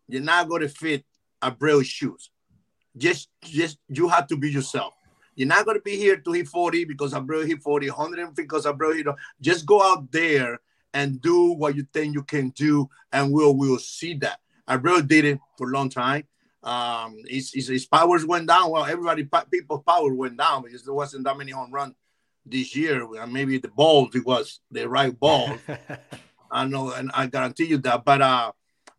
You're 0.07 0.21
not 0.21 0.49
going 0.49 0.61
to 0.61 0.69
fit 0.69 1.05
a 1.41 1.51
Abreu's 1.51 1.87
shoes. 1.87 2.29
Just 2.97 3.29
just 3.41 3.77
you 3.87 4.07
have 4.09 4.27
to 4.27 4.37
be 4.37 4.51
yourself. 4.51 4.93
You're 5.35 5.47
not 5.47 5.63
going 5.63 5.77
to 5.77 5.83
be 5.83 5.95
here 5.95 6.17
to 6.17 6.31
hit 6.33 6.47
40 6.47 6.83
because 6.83 7.13
Abreu 7.13 7.47
hit 7.47 7.61
40, 7.61 7.89
100 7.89 8.35
because 8.35 8.65
Abreu 8.65 8.95
hit. 8.95 9.07
Just 9.39 9.65
go 9.65 9.81
out 9.81 10.11
there 10.11 10.59
and 10.93 11.21
do 11.21 11.53
what 11.53 11.75
you 11.75 11.87
think 11.93 12.15
you 12.15 12.23
can 12.23 12.49
do, 12.49 12.89
and 13.13 13.31
we'll 13.31 13.55
we'll 13.55 13.79
see 13.79 14.15
that. 14.15 14.39
I 14.67 14.77
Abreu 14.77 15.07
did 15.07 15.25
it 15.25 15.39
for 15.57 15.69
a 15.69 15.73
long 15.73 15.89
time. 15.89 16.25
Um, 16.61 17.15
his, 17.25 17.53
his, 17.53 17.67
his 17.67 17.85
powers 17.85 18.25
went 18.25 18.47
down. 18.47 18.71
Well, 18.71 18.85
everybody 18.85 19.27
people's 19.51 19.83
power 19.87 20.13
went 20.13 20.37
down 20.37 20.63
because 20.63 20.83
there 20.83 20.93
wasn't 20.93 21.23
that 21.23 21.37
many 21.37 21.51
home 21.51 21.71
run 21.71 21.95
this 22.45 22.75
year. 22.75 23.07
And 23.15 23.31
maybe 23.33 23.57
the 23.57 23.69
balls 23.69 24.15
it 24.15 24.25
was 24.25 24.59
the 24.71 24.87
right 24.87 25.17
ball. 25.17 25.57
I 26.51 26.65
know, 26.65 26.91
and 26.91 27.11
I 27.13 27.27
guarantee 27.27 27.65
you 27.65 27.77
that. 27.77 28.03
But 28.03 28.21
uh, 28.21 28.51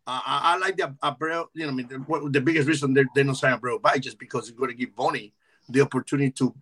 I, 0.07 0.21
I 0.25 0.57
like 0.57 0.77
the 0.77 0.95
Abreu. 1.03 1.47
You 1.53 1.65
know, 1.65 1.71
I 1.71 1.75
mean, 1.75 1.87
the, 1.87 2.29
the 2.29 2.41
biggest 2.41 2.67
reason 2.67 2.93
they 2.93 3.03
they 3.13 3.23
don't 3.23 3.35
sign 3.35 3.59
Abreu 3.59 3.81
back 3.81 3.99
just 3.99 4.17
because 4.17 4.47
it's 4.47 4.57
going 4.57 4.71
to 4.71 4.75
give 4.75 4.95
Bonnie 4.95 5.33
the 5.69 5.81
opportunity 5.81 6.31
to 6.31 6.55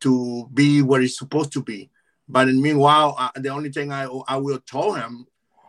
to 0.00 0.48
be 0.52 0.82
where 0.82 1.00
he's 1.00 1.16
supposed 1.16 1.52
to 1.52 1.62
be. 1.62 1.90
But 2.28 2.48
in 2.48 2.60
meanwhile, 2.60 3.14
uh, 3.18 3.30
the 3.36 3.50
only 3.50 3.70
thing 3.70 3.92
I 3.92 4.04
I 4.26 4.36
will 4.36 4.58
tell 4.58 4.94
him, 4.94 5.26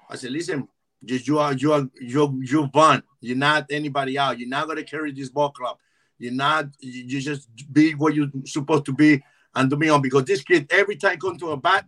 I 0.09 0.15
said, 0.15 0.31
listen, 0.31 0.67
just 1.05 1.27
you 1.27 1.39
are 1.39 1.53
you 1.53 1.73
are 1.73 1.89
you 1.99 2.41
you 2.43 2.67
Vaughn. 2.67 3.03
You're 3.21 3.37
not 3.37 3.67
anybody 3.69 4.17
out. 4.17 4.39
You're 4.39 4.49
not 4.49 4.73
to 4.73 4.83
carry 4.83 5.11
this 5.11 5.29
ball 5.29 5.51
club. 5.51 5.77
You're 6.17 6.33
not. 6.33 6.65
You 6.79 7.03
you 7.03 7.21
just 7.21 7.49
be 7.71 7.93
what 7.95 8.15
you're 8.15 8.31
supposed 8.45 8.85
to 8.85 8.93
be 8.93 9.21
and 9.55 9.69
do 9.69 9.75
me 9.75 9.89
on 9.89 10.01
because 10.01 10.25
this 10.25 10.41
kid 10.41 10.67
every 10.71 10.95
time 10.95 11.19
come 11.19 11.37
to 11.37 11.51
a 11.51 11.57
bat. 11.57 11.85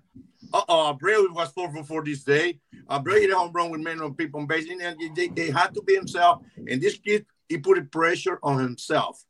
Uh 0.54 0.62
oh, 0.70 0.96
Abreu 0.96 1.34
was 1.34 1.50
four 1.50 1.72
for 1.72 1.84
four 1.84 2.04
this 2.04 2.24
day. 2.24 2.60
Abreu 2.90 3.20
hit 3.20 3.32
a 3.32 3.36
home 3.36 3.52
run 3.52 3.72
with 3.72 3.82
many 3.82 4.00
of 4.00 4.16
people 4.16 4.40
on 4.40 4.46
base, 4.46 4.70
and 4.70 5.16
they, 5.16 5.28
they 5.28 5.50
had 5.50 5.74
to 5.74 5.82
be 5.82 5.96
himself. 5.96 6.44
And 6.56 6.80
this 6.80 6.98
kid, 6.98 7.26
he 7.50 7.58
put 7.58 7.80
a 7.80 7.84
pressure 7.84 8.40
on 8.44 8.60
himself 8.60 9.26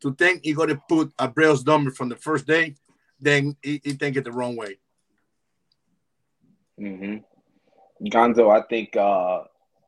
to 0.00 0.14
think 0.14 0.44
he 0.44 0.52
got 0.52 0.66
to 0.66 0.80
put 0.88 1.16
Abreu's 1.16 1.64
number 1.64 1.90
from 1.90 2.08
the 2.08 2.16
first 2.16 2.46
day. 2.46 2.74
Then 3.20 3.56
he, 3.62 3.80
he 3.84 3.92
think 3.92 4.16
it 4.16 4.24
the 4.24 4.32
wrong 4.32 4.56
way. 4.56 4.78
Mm-hmm. 6.80 7.18
Gonzo, 8.02 8.50
I 8.50 8.66
think 8.66 8.96
uh, 8.96 9.44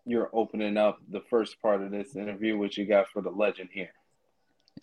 you're 0.07 0.31
opening 0.33 0.77
up 0.77 0.99
the 1.11 1.21
first 1.29 1.61
part 1.61 1.83
of 1.83 1.91
this 1.91 2.17
interview. 2.17 2.57
What 2.59 2.77
you 2.77 2.87
got 2.87 3.09
for 3.09 3.23
the 3.23 3.31
legend 3.31 3.71
here? 3.73 3.91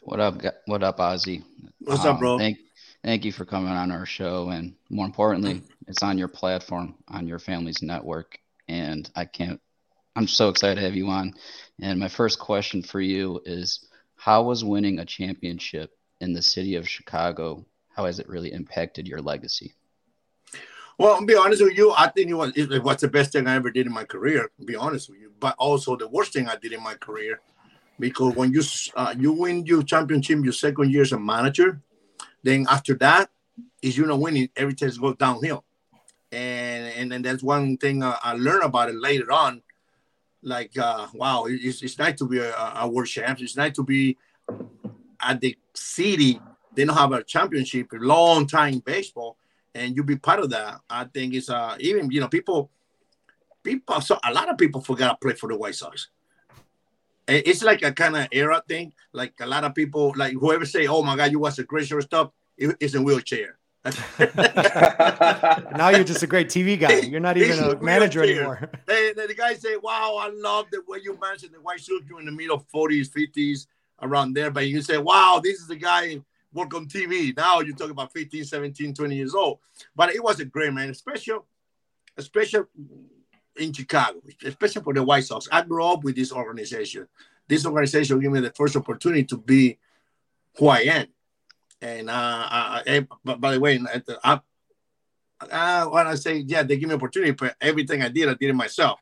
What 0.03 0.19
up? 0.19 0.41
What 0.65 0.83
up, 0.83 0.97
Ozzy? 0.99 1.43
What's 1.79 2.01
up, 2.01 2.15
Um, 2.15 2.19
bro? 2.19 2.37
Thank, 2.37 2.59
thank 3.03 3.25
you 3.25 3.31
for 3.31 3.45
coming 3.45 3.71
on 3.71 3.91
our 3.91 4.05
show, 4.05 4.49
and 4.49 4.75
more 4.89 5.05
importantly, 5.05 5.61
it's 5.87 6.03
on 6.03 6.17
your 6.17 6.27
platform, 6.27 6.95
on 7.07 7.27
your 7.27 7.39
family's 7.39 7.81
network, 7.81 8.37
and 8.67 9.09
I 9.15 9.25
can't. 9.25 9.59
I'm 10.15 10.27
so 10.27 10.49
excited 10.49 10.75
to 10.75 10.81
have 10.81 10.95
you 10.95 11.07
on. 11.07 11.33
And 11.81 11.99
my 11.99 12.07
first 12.07 12.39
question 12.39 12.83
for 12.83 13.01
you 13.01 13.41
is, 13.45 13.87
how 14.15 14.43
was 14.43 14.63
winning 14.63 14.99
a 14.99 15.05
championship 15.05 15.97
in 16.21 16.33
the 16.33 16.41
city 16.41 16.75
of 16.75 16.87
Chicago? 16.87 17.65
How 17.89 18.05
has 18.05 18.19
it 18.19 18.29
really 18.29 18.51
impacted 18.51 19.07
your 19.07 19.21
legacy? 19.21 19.73
Well, 20.97 21.19
to 21.19 21.25
be 21.25 21.35
honest 21.35 21.61
with 21.61 21.75
you, 21.75 21.91
I 21.91 22.07
think 22.07 22.29
it 22.29 22.35
was 22.35 22.53
it 22.55 22.83
was 22.83 22.97
the 22.97 23.09
best 23.09 23.33
thing 23.33 23.47
I 23.47 23.55
ever 23.55 23.69
did 23.69 23.85
in 23.85 23.91
my 23.91 24.05
career. 24.05 24.49
Be 24.63 24.75
honest 24.75 25.09
with 25.09 25.19
you, 25.19 25.31
but 25.39 25.55
also 25.57 25.97
the 25.97 26.07
worst 26.07 26.33
thing 26.33 26.47
I 26.47 26.55
did 26.55 26.71
in 26.71 26.81
my 26.81 26.93
career, 26.93 27.41
because 27.99 28.33
when 28.35 28.53
you 28.53 28.63
uh, 28.95 29.13
you 29.17 29.33
win 29.33 29.65
your 29.65 29.83
championship 29.83 30.43
your 30.43 30.53
second 30.53 30.91
year 30.91 31.01
as 31.01 31.11
a 31.11 31.19
manager, 31.19 31.81
then 32.43 32.65
after 32.69 32.93
that, 32.95 33.29
is 33.81 33.97
you're 33.97 34.07
not 34.07 34.21
winning, 34.21 34.49
everything 34.55 34.89
goes 35.01 35.17
downhill, 35.17 35.65
and 36.31 36.85
and 36.95 37.11
then 37.11 37.21
that's 37.21 37.43
one 37.43 37.75
thing 37.75 38.01
uh, 38.01 38.17
I 38.23 38.33
learned 38.33 38.63
about 38.63 38.89
it 38.89 38.95
later 38.95 39.31
on. 39.33 39.63
Like, 40.41 40.77
uh, 40.77 41.07
wow, 41.13 41.45
it's, 41.47 41.81
it's 41.81 41.97
nice 41.97 42.19
to 42.19 42.27
be 42.27 42.37
a, 42.37 42.53
a 42.75 42.87
world 42.87 43.07
champ. 43.07 43.41
It's 43.41 43.57
nice 43.57 43.73
to 43.73 43.83
be 43.83 44.15
at 45.19 45.41
the 45.41 45.57
city. 45.73 46.39
They 46.73 46.85
don't 46.85 46.95
have 46.95 47.13
a 47.13 47.23
championship, 47.23 47.91
a 47.93 47.95
long 47.95 48.45
time 48.45 48.79
baseball 48.79 49.37
and 49.75 49.95
you 49.95 50.03
be 50.03 50.15
part 50.15 50.39
of 50.39 50.49
that. 50.49 50.79
I 50.89 51.03
think 51.03 51.35
it's 51.35 51.49
uh 51.49 51.75
even 51.79 52.09
you 52.09 52.21
know 52.21 52.27
people 52.29 52.71
people 53.61 54.01
so 54.01 54.17
a 54.23 54.33
lot 54.33 54.49
of 54.49 54.57
people 54.57 54.81
forgot 54.81 55.09
to 55.11 55.17
play 55.27 55.35
for 55.35 55.49
the 55.49 55.57
White 55.57 55.75
Sox. 55.75 56.07
It's 57.27 57.63
like 57.63 57.81
a 57.83 57.91
kind 57.91 58.15
of 58.15 58.27
era 58.31 58.61
thing. 58.67 58.93
Like 59.11 59.33
a 59.41 59.47
lot 59.47 59.63
of 59.63 59.73
people, 59.73 60.13
like 60.15 60.33
whoever 60.33 60.65
say, 60.65 60.85
"Oh 60.87 61.01
my 61.01 61.15
God, 61.15 61.31
you 61.31 61.39
was 61.39 61.57
a 61.59 61.63
great 61.63 61.87
shortstop," 61.87 62.33
it- 62.57 62.77
it's 62.79 62.93
in 62.93 63.03
wheelchair. 63.03 63.57
Now 65.77 65.89
you're 65.89 66.03
just 66.03 66.23
a 66.23 66.27
great 66.27 66.49
TV 66.49 66.79
guy. 66.79 66.99
You're 66.99 67.19
not 67.19 67.37
even 67.37 67.57
a 67.59 67.75
manager 67.81 68.21
anymore. 68.23 68.69
Then 68.85 69.15
the 69.27 69.33
guy 69.35 69.55
say, 69.55 69.75
"Wow, 69.77 70.17
I 70.19 70.29
love 70.33 70.65
the 70.71 70.81
way 70.87 70.99
you 71.03 71.17
mentioned 71.19 71.53
the 71.53 71.61
White 71.61 71.79
Sox. 71.79 72.01
In 72.19 72.25
the 72.25 72.31
middle 72.31 72.55
of 72.57 72.65
40s, 72.73 73.09
50s, 73.09 73.67
around 74.01 74.33
there." 74.33 74.51
But 74.51 74.67
you 74.67 74.81
say, 74.81 74.97
"Wow, 74.97 75.41
this 75.43 75.59
is 75.59 75.67
the 75.67 75.75
guy 75.75 76.21
work 76.55 76.73
on 76.73 76.87
TV." 76.87 77.35
Now 77.37 77.59
you 77.59 77.73
talk 77.73 77.91
about 77.91 78.11
15, 78.13 78.43
17, 78.43 78.93
20 78.95 79.15
years 79.15 79.35
old. 79.35 79.59
But 79.95 80.15
it 80.15 80.23
was 80.23 80.39
a 80.39 80.45
great 80.45 80.73
man, 80.73 80.89
especially, 80.89 81.39
especially 82.17 82.63
in 83.57 83.73
Chicago, 83.73 84.21
especially 84.43 84.81
for 84.81 84.93
the 84.93 85.03
White 85.03 85.25
Sox. 85.25 85.47
I 85.51 85.61
grew 85.61 85.85
up 85.85 86.03
with 86.03 86.15
this 86.15 86.31
organization. 86.31 87.07
This 87.47 87.65
organization 87.65 88.19
gave 88.19 88.31
me 88.31 88.39
the 88.39 88.51
first 88.51 88.75
opportunity 88.75 89.23
to 89.25 89.37
be 89.37 89.77
who 90.57 90.67
I 90.67 90.79
am. 90.79 91.07
And 91.81 92.09
uh, 92.09 92.13
I, 92.13 92.83
I, 92.87 93.07
but 93.23 93.39
by 93.39 93.53
the 93.53 93.59
way, 93.59 93.77
the, 93.77 94.19
I, 94.23 94.39
uh, 95.51 95.85
when 95.87 96.07
I 96.07 96.15
say 96.15 96.37
yeah, 96.37 96.63
they 96.63 96.77
give 96.77 96.89
me 96.89 96.95
opportunity, 96.95 97.31
but 97.31 97.55
everything 97.61 98.01
I 98.01 98.09
did, 98.09 98.29
I 98.29 98.33
did 98.33 98.49
it 98.49 98.55
myself. 98.55 98.99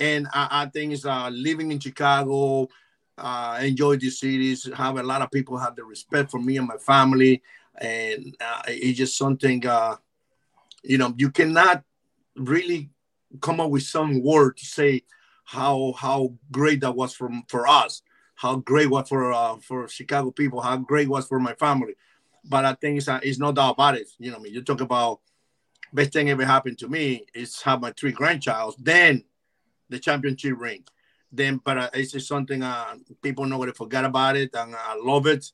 And 0.00 0.26
I, 0.32 0.62
I 0.62 0.66
think 0.66 0.92
it's 0.92 1.04
uh, 1.04 1.28
living 1.28 1.70
in 1.70 1.78
Chicago, 1.78 2.68
uh, 3.22 3.58
enjoy 3.62 3.96
the 3.96 4.10
cities, 4.10 4.68
have 4.76 4.98
a 4.98 5.02
lot 5.02 5.22
of 5.22 5.30
people 5.30 5.56
have 5.56 5.76
the 5.76 5.84
respect 5.84 6.30
for 6.30 6.40
me 6.40 6.56
and 6.56 6.66
my 6.66 6.76
family, 6.76 7.40
and 7.80 8.36
uh, 8.40 8.62
it's 8.66 8.98
just 8.98 9.16
something 9.16 9.64
uh, 9.66 9.96
you 10.82 10.98
know 10.98 11.14
you 11.16 11.30
cannot 11.30 11.84
really 12.36 12.90
come 13.40 13.60
up 13.60 13.70
with 13.70 13.84
some 13.84 14.22
word 14.22 14.56
to 14.56 14.66
say 14.66 15.02
how 15.44 15.94
how 15.96 16.34
great 16.50 16.80
that 16.80 16.96
was 16.96 17.14
for 17.14 17.30
for 17.48 17.68
us, 17.68 18.02
how 18.34 18.56
great 18.56 18.90
was 18.90 19.08
for 19.08 19.32
uh, 19.32 19.56
for 19.58 19.88
Chicago 19.88 20.32
people, 20.32 20.60
how 20.60 20.76
great 20.76 21.08
was 21.08 21.26
for 21.26 21.38
my 21.38 21.54
family. 21.54 21.94
But 22.44 22.64
I 22.64 22.74
think 22.74 22.98
it's, 22.98 23.06
uh, 23.06 23.20
it's 23.22 23.38
no 23.38 23.52
doubt 23.52 23.74
about 23.74 23.94
it. 23.94 24.08
You 24.18 24.32
know, 24.32 24.38
I 24.38 24.40
mean, 24.40 24.52
you 24.52 24.62
talk 24.62 24.80
about 24.80 25.20
best 25.92 26.12
thing 26.12 26.28
ever 26.28 26.44
happened 26.44 26.78
to 26.78 26.88
me 26.88 27.24
is 27.34 27.62
have 27.62 27.80
my 27.80 27.92
three 27.92 28.10
grandchilds, 28.10 28.76
then 28.80 29.22
the 29.90 30.00
championship 30.00 30.58
ring. 30.58 30.82
Then, 31.32 31.60
but 31.64 31.78
uh, 31.78 31.90
it's 31.94 32.12
just 32.12 32.28
something 32.28 32.62
uh, 32.62 32.94
people 33.22 33.46
not 33.46 33.56
going 33.56 33.70
to 33.70 33.74
forget 33.74 34.04
about 34.04 34.36
it, 34.36 34.50
and 34.54 34.74
I 34.76 34.96
love 34.96 35.26
it. 35.26 35.50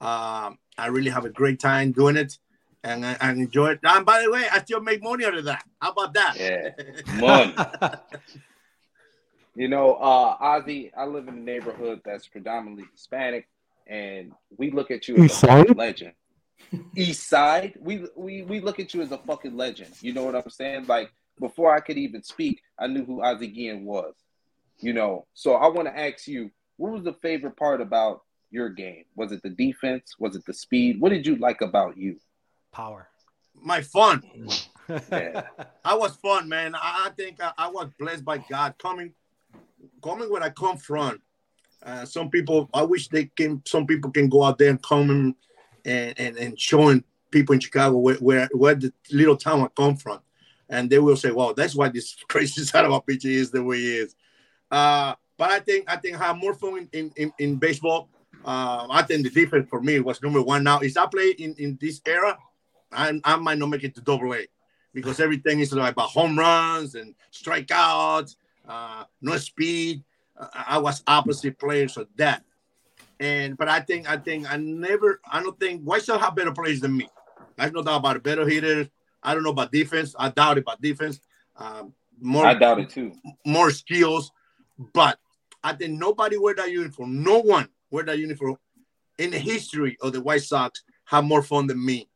Uh, 0.00 0.50
I 0.76 0.86
really 0.88 1.10
have 1.10 1.24
a 1.24 1.30
great 1.30 1.60
time 1.60 1.92
doing 1.92 2.16
it, 2.16 2.38
and 2.82 3.06
I, 3.06 3.16
I 3.20 3.30
enjoy 3.30 3.72
it. 3.72 3.80
And 3.84 4.04
by 4.04 4.22
the 4.22 4.30
way, 4.30 4.44
I 4.50 4.60
still 4.60 4.80
make 4.80 5.02
money 5.02 5.24
out 5.24 5.36
of 5.36 5.44
that. 5.44 5.62
How 5.80 5.92
about 5.92 6.14
that? 6.14 6.36
Yeah, 6.36 6.70
money. 7.20 7.54
You 9.54 9.68
know, 9.68 9.94
uh, 9.94 10.38
Ozzy, 10.38 10.90
I 10.96 11.06
live 11.06 11.28
in 11.28 11.34
a 11.34 11.40
neighborhood 11.40 12.00
that's 12.04 12.26
predominantly 12.26 12.84
Hispanic, 12.92 13.48
and 13.86 14.32
we 14.56 14.70
look 14.70 14.90
at 14.90 15.06
you 15.08 15.16
as 15.16 15.24
East 15.24 15.44
a 15.44 15.46
fucking 15.46 15.76
legend. 15.76 16.12
East 16.96 17.28
Side, 17.28 17.74
we, 17.80 18.06
we 18.16 18.42
we 18.42 18.60
look 18.60 18.78
at 18.78 18.94
you 18.94 19.02
as 19.02 19.12
a 19.12 19.18
fucking 19.18 19.56
legend. 19.56 19.90
You 20.00 20.12
know 20.12 20.24
what 20.24 20.34
I'm 20.34 20.48
saying? 20.50 20.86
Like 20.86 21.12
before 21.38 21.74
I 21.74 21.80
could 21.80 21.98
even 21.98 22.22
speak, 22.22 22.62
I 22.78 22.86
knew 22.86 23.04
who 23.04 23.18
Ozzy 23.18 23.52
Guillen 23.52 23.84
was. 23.84 24.14
You 24.80 24.92
know, 24.92 25.26
so 25.34 25.54
I 25.54 25.68
want 25.68 25.88
to 25.88 25.98
ask 25.98 26.26
you, 26.26 26.50
what 26.76 26.92
was 26.92 27.04
the 27.04 27.12
favorite 27.14 27.56
part 27.56 27.80
about 27.80 28.22
your 28.50 28.68
game? 28.70 29.04
Was 29.14 29.32
it 29.32 29.42
the 29.42 29.50
defense? 29.50 30.14
Was 30.18 30.36
it 30.36 30.44
the 30.46 30.54
speed? 30.54 31.00
What 31.00 31.10
did 31.10 31.26
you 31.26 31.36
like 31.36 31.60
about 31.60 31.96
you? 31.96 32.16
Power. 32.72 33.08
My 33.54 33.82
fun. 33.82 34.22
Yeah. 35.12 35.42
I 35.84 35.94
was 35.94 36.16
fun, 36.16 36.48
man. 36.48 36.74
I, 36.74 37.06
I 37.06 37.10
think 37.16 37.40
I, 37.40 37.52
I 37.56 37.68
was 37.68 37.90
blessed 37.96 38.24
by 38.24 38.38
God 38.38 38.74
coming, 38.76 39.12
coming 40.02 40.28
where 40.28 40.42
I 40.42 40.50
come 40.50 40.78
from. 40.78 41.22
Uh, 41.80 42.04
some 42.04 42.28
people, 42.28 42.68
I 42.74 42.82
wish 42.82 43.06
they 43.06 43.26
can. 43.26 43.62
Some 43.66 43.86
people 43.86 44.10
can 44.10 44.28
go 44.28 44.42
out 44.42 44.58
there 44.58 44.70
and 44.70 44.82
come 44.82 45.10
and 45.10 45.34
and, 45.84 46.18
and, 46.18 46.36
and 46.36 46.60
showing 46.60 47.04
people 47.30 47.54
in 47.54 47.60
Chicago 47.60 47.98
where, 47.98 48.16
where 48.16 48.48
where 48.52 48.74
the 48.74 48.92
little 49.12 49.36
town 49.36 49.60
I 49.62 49.68
come 49.68 49.96
from, 49.96 50.18
and 50.68 50.90
they 50.90 50.98
will 50.98 51.16
say, 51.16 51.30
"Wow, 51.30 51.52
that's 51.52 51.74
why 51.74 51.88
this 51.88 52.16
crazy 52.28 52.64
side 52.64 52.84
of 52.84 52.92
our 52.92 53.00
pitcher 53.00 53.28
is 53.28 53.50
the 53.50 53.62
way 53.62 53.78
he 53.78 53.96
is." 53.96 54.16
Uh, 54.70 55.14
but 55.36 55.50
I 55.50 55.60
think 55.60 55.84
I 55.88 55.96
think 55.96 56.20
I 56.20 56.26
have 56.26 56.36
more 56.36 56.54
fun 56.54 56.88
in 56.92 57.12
in, 57.16 57.32
in 57.38 57.56
baseball. 57.56 58.08
Uh, 58.44 58.86
I 58.90 59.02
think 59.02 59.24
the 59.24 59.30
defense 59.30 59.68
for 59.68 59.80
me 59.80 60.00
was 60.00 60.22
number 60.22 60.40
one. 60.42 60.64
Now, 60.64 60.80
if 60.80 60.96
I 60.96 61.06
play 61.06 61.30
in, 61.38 61.54
in 61.58 61.78
this 61.80 62.00
era, 62.06 62.38
I, 62.90 63.20
I 63.22 63.36
might 63.36 63.58
not 63.58 63.68
make 63.68 63.84
it 63.84 63.94
to 63.96 64.00
double 64.00 64.34
A 64.34 64.46
because 64.94 65.20
everything 65.20 65.60
is 65.60 65.72
like 65.72 65.92
about 65.92 66.10
home 66.10 66.38
runs 66.38 66.94
and 66.94 67.14
strikeouts, 67.32 68.36
uh, 68.68 69.04
no 69.20 69.36
speed. 69.36 70.02
Uh, 70.38 70.46
I 70.54 70.78
was 70.78 71.02
opposite 71.06 71.58
players 71.58 71.96
of 71.96 72.08
that. 72.16 72.44
And 73.18 73.56
but 73.58 73.68
I 73.68 73.80
think 73.80 74.08
I 74.08 74.16
think 74.16 74.50
I 74.50 74.56
never 74.56 75.20
I 75.30 75.42
don't 75.42 75.58
think 75.60 75.82
White 75.82 76.02
Sox 76.02 76.22
have 76.24 76.34
better 76.34 76.52
players 76.52 76.80
than 76.80 76.96
me. 76.96 77.08
There's 77.56 77.72
no 77.72 77.82
doubt 77.82 77.98
about 77.98 78.16
it. 78.16 78.22
Better 78.22 78.48
hitters. 78.48 78.88
I 79.22 79.34
don't 79.34 79.42
know 79.42 79.50
about 79.50 79.70
defense. 79.70 80.14
I 80.18 80.30
doubt 80.30 80.56
it 80.56 80.62
about 80.62 80.80
defense. 80.80 81.20
Um, 81.56 81.92
more 82.18 82.46
I 82.46 82.54
doubt 82.54 82.80
it 82.80 82.88
too. 82.88 83.12
more 83.44 83.70
skills, 83.70 84.32
but 84.94 85.18
I 85.62 85.74
think 85.74 85.98
nobody 85.98 86.36
wear 86.38 86.54
that 86.54 86.70
uniform. 86.70 87.22
No 87.22 87.38
one 87.40 87.68
wear 87.90 88.04
that 88.04 88.18
uniform 88.18 88.56
in 89.18 89.30
the 89.30 89.38
history 89.38 89.96
of 90.00 90.12
the 90.12 90.20
White 90.22 90.42
Sox 90.42 90.82
have 91.04 91.24
more 91.24 91.42
fun 91.42 91.66
than 91.66 91.84
me, 91.84 92.08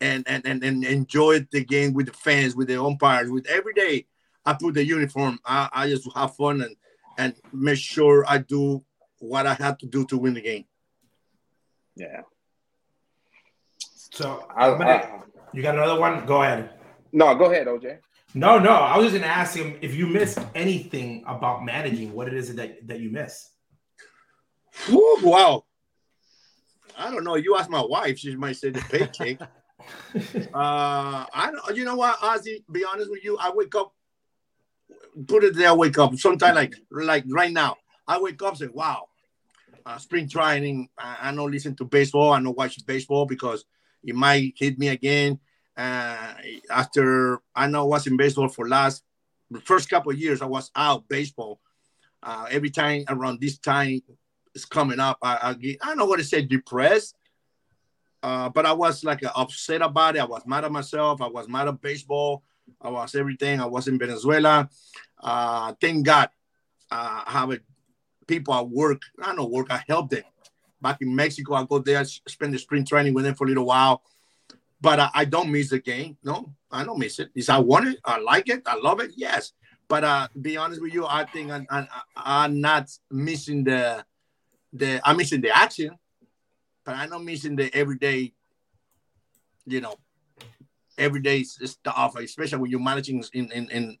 and 0.00 0.24
and 0.26 0.44
and, 0.46 0.64
and 0.64 0.84
enjoy 0.84 1.46
the 1.52 1.64
game 1.64 1.92
with 1.92 2.06
the 2.06 2.12
fans, 2.12 2.56
with 2.56 2.68
the 2.68 2.82
umpires, 2.82 3.30
with 3.30 3.46
every 3.46 3.72
day. 3.74 4.06
I 4.44 4.54
put 4.54 4.74
the 4.74 4.84
uniform. 4.84 5.38
I, 5.44 5.68
I 5.72 5.88
just 5.88 6.08
have 6.14 6.34
fun 6.34 6.62
and 6.62 6.74
and 7.18 7.34
make 7.52 7.78
sure 7.78 8.24
I 8.26 8.38
do 8.38 8.84
what 9.18 9.46
I 9.46 9.54
have 9.54 9.78
to 9.78 9.86
do 9.86 10.04
to 10.06 10.16
win 10.18 10.34
the 10.34 10.40
game. 10.40 10.64
Yeah. 11.96 12.22
So 13.78 14.46
I, 14.56 14.70
I'm 14.70 14.78
gonna- 14.78 14.90
I, 14.90 15.20
you 15.52 15.62
got 15.62 15.74
another 15.74 16.00
one? 16.00 16.24
Go 16.26 16.42
ahead. 16.42 16.70
no, 17.12 17.34
go 17.34 17.50
ahead, 17.50 17.66
OJ. 17.66 17.98
No, 18.34 18.58
no. 18.58 18.72
I 18.72 18.96
was 18.96 19.10
just 19.10 19.20
gonna 19.20 19.32
ask 19.32 19.56
him 19.56 19.78
if 19.80 19.94
you 19.94 20.06
miss 20.06 20.38
anything 20.54 21.24
about 21.26 21.64
managing, 21.64 22.12
what 22.12 22.28
it 22.28 22.34
is 22.34 22.54
that, 22.56 22.86
that 22.86 23.00
you 23.00 23.10
miss. 23.10 23.50
Whew, 24.86 25.18
wow. 25.22 25.64
I 26.96 27.10
don't 27.10 27.24
know. 27.24 27.36
You 27.36 27.56
ask 27.56 27.70
my 27.70 27.82
wife, 27.82 28.18
she 28.18 28.36
might 28.36 28.56
say 28.56 28.70
the 28.70 28.80
paycheck. 28.80 29.40
uh, 30.54 31.24
I 31.32 31.50
don't. 31.52 31.76
You 31.76 31.84
know 31.84 31.96
what, 31.96 32.18
Ozzy? 32.18 32.64
Be 32.70 32.84
honest 32.84 33.10
with 33.10 33.24
you, 33.24 33.38
I 33.38 33.50
wake 33.54 33.74
up. 33.74 33.94
Put 35.26 35.44
it 35.44 35.54
there. 35.54 35.68
I 35.68 35.72
wake 35.72 35.98
up. 35.98 36.14
Sometimes 36.16 36.54
like 36.54 36.74
like 36.90 37.24
right 37.28 37.52
now, 37.52 37.76
I 38.06 38.20
wake 38.20 38.42
up 38.42 38.56
say, 38.56 38.66
"Wow, 38.66 39.08
uh, 39.86 39.98
spring 39.98 40.28
training. 40.28 40.88
I, 40.98 41.16
I 41.22 41.34
don't 41.34 41.50
listen 41.50 41.74
to 41.76 41.84
baseball. 41.84 42.32
I 42.32 42.42
don't 42.42 42.56
watch 42.56 42.84
baseball 42.84 43.26
because 43.26 43.64
it 44.02 44.14
might 44.14 44.54
hit 44.56 44.78
me 44.78 44.88
again. 44.88 45.38
Uh, 45.78 46.34
after 46.70 47.40
I 47.54 47.68
know 47.68 47.82
I 47.82 47.84
was 47.84 48.06
in 48.08 48.16
baseball 48.16 48.48
for 48.48 48.68
last 48.68 49.04
the 49.50 49.60
first 49.60 49.88
couple 49.88 50.12
of 50.12 50.18
years, 50.18 50.42
I 50.42 50.46
was 50.46 50.70
out 50.74 51.08
baseball. 51.08 51.60
Uh, 52.22 52.46
every 52.50 52.70
time 52.70 53.04
around 53.08 53.40
this 53.40 53.58
time 53.58 54.02
is 54.54 54.64
coming 54.64 54.98
up, 54.98 55.18
I, 55.22 55.38
I 55.40 55.54
get 55.54 55.78
I 55.82 55.86
don't 55.86 55.98
know 55.98 56.06
what 56.06 56.18
to 56.18 56.24
say, 56.24 56.42
depressed. 56.42 57.14
Uh, 58.20 58.48
but 58.48 58.66
I 58.66 58.72
was 58.72 59.04
like 59.04 59.22
upset 59.36 59.80
about 59.80 60.16
it. 60.16 60.18
I 60.18 60.24
was 60.24 60.42
mad 60.44 60.64
at 60.64 60.72
myself. 60.72 61.22
I 61.22 61.28
was 61.28 61.48
mad 61.48 61.68
at 61.68 61.80
baseball. 61.80 62.42
I 62.82 62.90
was 62.90 63.14
everything. 63.14 63.60
I 63.60 63.66
was 63.66 63.86
in 63.86 63.98
Venezuela. 63.98 64.68
Uh, 65.20 65.72
thank 65.80 66.04
God, 66.04 66.28
uh, 66.90 67.22
I 67.24 67.30
have 67.30 67.52
a, 67.52 67.60
people 68.26 68.52
at 68.54 68.68
work. 68.68 69.02
I 69.22 69.34
don't 69.34 69.50
work. 69.50 69.68
I 69.70 69.82
help 69.88 70.10
them. 70.10 70.24
Back 70.82 70.98
in 71.00 71.14
Mexico, 71.14 71.54
I 71.54 71.64
go 71.64 71.78
there, 71.78 72.04
spend 72.04 72.52
the 72.52 72.58
spring 72.58 72.84
training 72.84 73.14
with 73.14 73.24
them 73.24 73.34
for 73.34 73.44
a 73.44 73.48
little 73.48 73.66
while. 73.66 74.02
But 74.80 75.00
I, 75.00 75.10
I 75.14 75.24
don't 75.24 75.50
miss 75.50 75.70
the 75.70 75.80
game. 75.80 76.16
No, 76.22 76.52
I 76.70 76.84
don't 76.84 76.98
miss 76.98 77.18
it. 77.18 77.30
Is 77.34 77.48
I 77.48 77.58
want 77.58 77.88
it. 77.88 77.98
I 78.04 78.18
like 78.18 78.48
it. 78.48 78.62
I 78.66 78.76
love 78.76 79.00
it. 79.00 79.12
Yes. 79.16 79.52
But 79.88 80.04
uh, 80.04 80.28
be 80.40 80.56
honest 80.56 80.82
with 80.82 80.92
you, 80.92 81.06
I 81.06 81.24
think 81.24 81.50
I'm, 81.50 81.66
I'm, 81.70 81.88
I'm 82.16 82.60
not 82.60 82.90
missing 83.10 83.64
the 83.64 84.04
the 84.72 85.00
I'm 85.02 85.16
missing 85.16 85.40
the 85.40 85.56
action, 85.56 85.96
but 86.84 86.94
I'm 86.94 87.08
not 87.08 87.24
missing 87.24 87.56
the 87.56 87.74
everyday, 87.74 88.34
you 89.66 89.80
know, 89.80 89.94
everyday 90.98 91.42
stuff, 91.42 92.16
especially 92.16 92.58
when 92.58 92.70
you're 92.70 92.80
managing 92.80 93.24
in 93.32 93.50
in, 93.50 93.70
in 93.70 93.98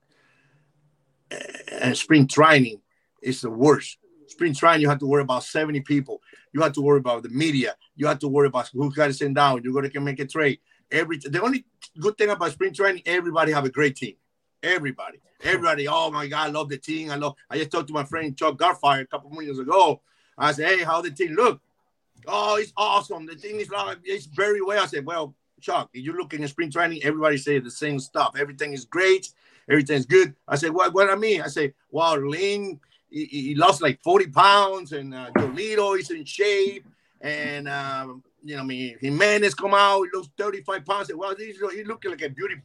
uh, 1.80 1.94
spring 1.94 2.26
training. 2.26 2.80
It's 3.22 3.40
the 3.40 3.50
worst. 3.50 3.98
Spring 4.26 4.54
training, 4.54 4.82
you 4.82 4.90
have 4.90 4.98
to 4.98 5.06
worry 5.06 5.22
about 5.22 5.42
70 5.42 5.80
people. 5.80 6.20
You 6.52 6.60
have 6.60 6.72
to 6.74 6.82
worry 6.82 6.98
about 6.98 7.22
the 7.22 7.30
media. 7.30 7.74
You 7.96 8.06
have 8.06 8.18
to 8.18 8.28
worry 8.28 8.48
about 8.48 8.68
who 8.68 8.92
got 8.92 9.06
to 9.06 9.14
send 9.14 9.36
down. 9.36 9.62
You're 9.62 9.72
gonna 9.72 10.00
make 10.00 10.20
a 10.20 10.26
trade. 10.26 10.60
Every 10.90 11.18
the 11.18 11.42
only 11.42 11.64
good 11.98 12.16
thing 12.16 12.30
about 12.30 12.52
spring 12.52 12.72
training, 12.72 13.02
everybody 13.06 13.52
have 13.52 13.64
a 13.64 13.70
great 13.70 13.96
team. 13.96 14.14
Everybody, 14.62 15.20
everybody. 15.42 15.86
Oh 15.86 16.10
my 16.10 16.26
God, 16.26 16.48
I 16.48 16.50
love 16.50 16.68
the 16.68 16.78
team. 16.78 17.10
I 17.10 17.16
love. 17.16 17.36
I 17.50 17.58
just 17.58 17.70
talked 17.70 17.88
to 17.88 17.94
my 17.94 18.04
friend 18.04 18.36
Chuck 18.36 18.56
Garfien 18.56 19.02
a 19.02 19.06
couple 19.06 19.42
years 19.42 19.58
ago. 19.58 20.00
I 20.36 20.52
said, 20.52 20.68
hey, 20.68 20.84
how 20.84 21.00
the 21.02 21.10
team 21.10 21.34
look? 21.34 21.60
Oh, 22.26 22.56
it's 22.56 22.72
awesome. 22.76 23.26
The 23.26 23.34
team 23.34 23.56
is 23.56 23.70
like 23.70 23.98
it's 24.04 24.26
very 24.26 24.62
well. 24.62 24.82
I 24.82 24.86
said, 24.86 25.04
well, 25.04 25.34
Chuck, 25.60 25.90
if 25.92 26.04
you 26.04 26.12
look 26.12 26.34
in 26.34 26.42
the 26.42 26.48
spring 26.48 26.70
training, 26.70 27.02
everybody 27.02 27.36
say 27.36 27.58
the 27.58 27.70
same 27.70 27.98
stuff. 27.98 28.34
Everything 28.38 28.72
is 28.72 28.84
great. 28.84 29.30
Everything's 29.68 30.06
good. 30.06 30.34
I 30.46 30.56
said, 30.56 30.72
what? 30.72 30.94
What 30.94 31.10
I 31.10 31.14
mean? 31.14 31.42
I 31.42 31.48
say, 31.48 31.74
wow, 31.90 32.16
Lynn, 32.16 32.80
he, 33.10 33.24
he 33.26 33.54
lost 33.54 33.82
like 33.82 34.02
40 34.02 34.28
pounds, 34.28 34.92
and 34.92 35.14
uh, 35.14 35.30
Giolito 35.36 35.98
is 35.98 36.10
in 36.10 36.24
shape, 36.24 36.86
and 37.20 37.68
um, 37.68 38.22
you 38.42 38.56
know, 38.56 38.62
I 38.62 38.66
mean, 38.66 38.96
Jimenez 39.00 39.54
come 39.54 39.74
out, 39.74 40.02
he 40.04 40.16
looks 40.16 40.28
35 40.38 40.84
pounds. 40.84 41.10
Well, 41.14 41.34
he's 41.36 41.58
he 41.74 41.84
looking 41.84 42.10
like 42.10 42.22
a 42.22 42.28
beauty 42.28 42.56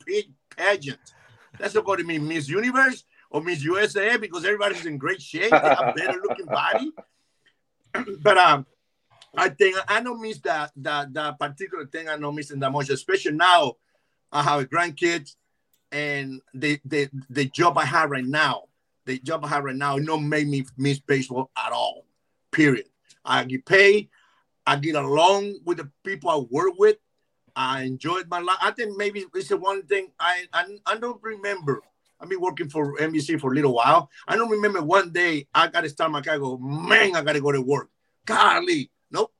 pageant. 0.55 0.99
That's 1.59 1.75
not 1.75 1.85
going 1.85 1.99
to 1.99 2.03
mean 2.03 2.27
Miss 2.27 2.49
Universe 2.49 3.05
or 3.29 3.41
Miss 3.41 3.63
USA 3.63 4.17
because 4.17 4.45
everybody's 4.45 4.85
in 4.85 4.97
great 4.97 5.21
shape. 5.21 5.51
They 5.51 5.57
have 5.57 5.95
better 5.95 6.19
looking 6.21 6.45
body. 6.45 6.91
but 8.21 8.37
um, 8.37 8.65
I 9.35 9.49
think 9.49 9.77
I 9.87 10.01
don't 10.01 10.21
miss 10.21 10.39
that 10.39 10.71
that 10.77 11.13
that 11.13 11.39
particular 11.39 11.85
thing. 11.85 12.07
I 12.07 12.17
don't 12.17 12.35
miss 12.35 12.51
it 12.51 12.59
that 12.59 12.71
much, 12.71 12.89
especially 12.89 13.33
now. 13.33 13.73
I 14.31 14.41
have 14.41 14.61
a 14.61 14.65
grandkids, 14.65 15.35
and 15.91 16.41
the 16.53 16.79
the 16.85 17.09
the 17.29 17.45
job 17.45 17.77
I 17.77 17.85
have 17.85 18.11
right 18.11 18.25
now, 18.25 18.63
the 19.05 19.19
job 19.19 19.45
I 19.45 19.49
have 19.49 19.63
right 19.63 19.75
now, 19.75 19.97
it 19.97 20.05
don't 20.05 20.27
make 20.27 20.47
me 20.47 20.65
miss 20.77 20.99
baseball 20.99 21.51
at 21.57 21.71
all. 21.71 22.05
Period. 22.51 22.85
I 23.25 23.43
get 23.45 23.65
paid. 23.65 24.09
I 24.65 24.77
get 24.77 24.95
along 24.95 25.59
with 25.65 25.77
the 25.77 25.89
people 26.03 26.29
I 26.29 26.37
work 26.49 26.73
with. 26.77 26.97
I 27.55 27.83
enjoyed 27.83 28.27
my 28.29 28.39
life. 28.39 28.57
I 28.61 28.71
think 28.71 28.97
maybe 28.97 29.25
it's 29.33 29.49
the 29.49 29.57
one 29.57 29.83
thing 29.83 30.11
I, 30.19 30.45
I 30.53 30.65
I 30.85 30.97
don't 30.97 31.21
remember. 31.21 31.81
I've 32.19 32.29
been 32.29 32.41
working 32.41 32.69
for 32.69 32.95
NBC 32.97 33.39
for 33.39 33.51
a 33.51 33.55
little 33.55 33.73
while. 33.73 34.09
I 34.27 34.37
don't 34.37 34.49
remember 34.49 34.81
one 34.81 35.11
day 35.11 35.45
I 35.53 35.67
got 35.67 35.81
to 35.81 35.89
start 35.89 36.09
my 36.11 36.21
car. 36.21 36.39
Go, 36.39 36.57
man, 36.57 37.15
I 37.15 37.21
got 37.21 37.33
to 37.33 37.41
go 37.41 37.51
to 37.51 37.61
work. 37.61 37.89
Golly, 38.25 38.89
nope. 39.11 39.33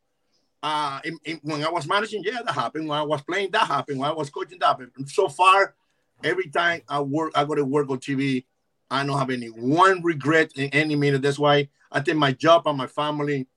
Uh, 0.62 0.99
in, 1.05 1.17
in, 1.23 1.39
when 1.43 1.63
I 1.63 1.69
was 1.69 1.88
managing, 1.88 2.23
yeah, 2.23 2.41
that 2.45 2.53
happened. 2.53 2.89
When 2.89 2.97
I 2.97 3.03
was 3.03 3.21
playing, 3.21 3.51
that 3.51 3.67
happened. 3.67 3.99
When 3.99 4.09
I 4.09 4.13
was 4.13 4.29
coaching, 4.29 4.59
that 4.59 4.65
happened. 4.65 4.91
So 5.07 5.29
far, 5.29 5.75
every 6.23 6.49
time 6.49 6.81
I 6.89 6.99
work, 6.99 7.31
I 7.36 7.45
go 7.45 7.55
to 7.55 7.63
work 7.63 7.89
on 7.89 7.99
TV. 7.99 8.43
I 8.91 9.05
don't 9.05 9.17
have 9.17 9.29
any 9.29 9.47
one 9.47 10.03
regret 10.03 10.51
in 10.55 10.69
any 10.69 10.95
minute. 10.95 11.21
That's 11.21 11.39
why 11.39 11.69
I 11.91 12.01
think 12.01 12.17
my 12.17 12.33
job 12.33 12.67
and 12.67 12.77
my 12.77 12.88
family 12.88 13.47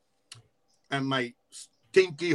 and 0.90 1.06
my 1.06 1.34
stinky 1.96 2.34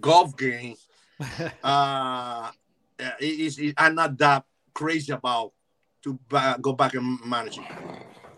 golf 0.00 0.36
game 0.36 0.74
uh, 1.64 2.50
is, 3.18 3.58
is, 3.58 3.72
I'm 3.78 3.94
not 3.94 4.18
that 4.18 4.44
crazy 4.74 5.12
about 5.12 5.52
to 6.02 6.18
go 6.60 6.74
back 6.74 6.94
and 6.94 7.18
manage. 7.24 7.58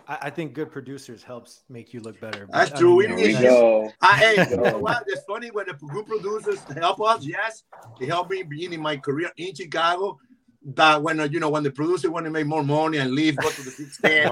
I, 0.06 0.18
I, 0.22 0.30
think 0.30 0.54
good 0.54 0.70
producers 0.70 1.24
helps 1.24 1.64
make 1.68 1.92
you 1.92 2.00
look 2.00 2.20
better. 2.20 2.48
That's 2.52 2.78
true. 2.78 2.94
we 2.94 3.08
need 3.08 3.40
you. 3.40 3.90
I, 4.00 4.16
hey, 4.16 4.46
you 4.50 4.56
know 4.58 4.78
what? 4.78 5.02
It's 5.08 5.24
funny 5.24 5.50
when 5.50 5.66
the 5.66 5.74
good 5.74 6.06
producers 6.06 6.60
help 6.76 7.02
us. 7.02 7.26
Yes, 7.26 7.64
they 7.98 8.06
help 8.06 8.30
me 8.30 8.44
beginning 8.44 8.80
my 8.80 8.96
career 8.96 9.32
in 9.36 9.54
Chicago. 9.56 10.18
That 10.74 11.02
when 11.02 11.18
uh, 11.20 11.24
you 11.24 11.40
know 11.40 11.48
when 11.48 11.62
the 11.62 11.70
producer 11.70 12.10
want 12.10 12.26
to 12.26 12.30
make 12.30 12.46
more 12.46 12.62
money 12.62 12.98
and 12.98 13.12
leave, 13.12 13.36
go 13.36 13.48
to 13.48 13.62
the 13.62 13.74
big 13.78 13.90
stage, 13.90 14.28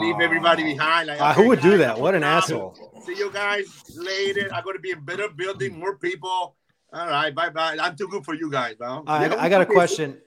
leave 0.00 0.20
everybody 0.20 0.64
behind. 0.64 1.08
Like, 1.08 1.20
uh, 1.20 1.34
who 1.34 1.48
would 1.48 1.60
do 1.60 1.78
that? 1.78 2.00
What 2.00 2.14
an 2.14 2.24
asshole! 2.24 2.74
See 3.04 3.16
you 3.16 3.30
guys 3.30 3.64
later. 3.94 4.48
I'm 4.52 4.64
going 4.64 4.76
to 4.76 4.82
be 4.82 4.90
in 4.90 5.04
better 5.04 5.28
building, 5.28 5.78
more 5.78 5.96
people. 5.96 6.56
All 6.92 7.06
right, 7.06 7.34
bye 7.34 7.50
bye. 7.50 7.76
I'm 7.80 7.96
too 7.96 8.08
good 8.08 8.24
for 8.24 8.34
you 8.34 8.50
guys, 8.50 8.76
man. 8.80 9.04
I, 9.06 9.34
I 9.36 9.48
got 9.48 9.60
a 9.60 9.66
question. 9.66 10.18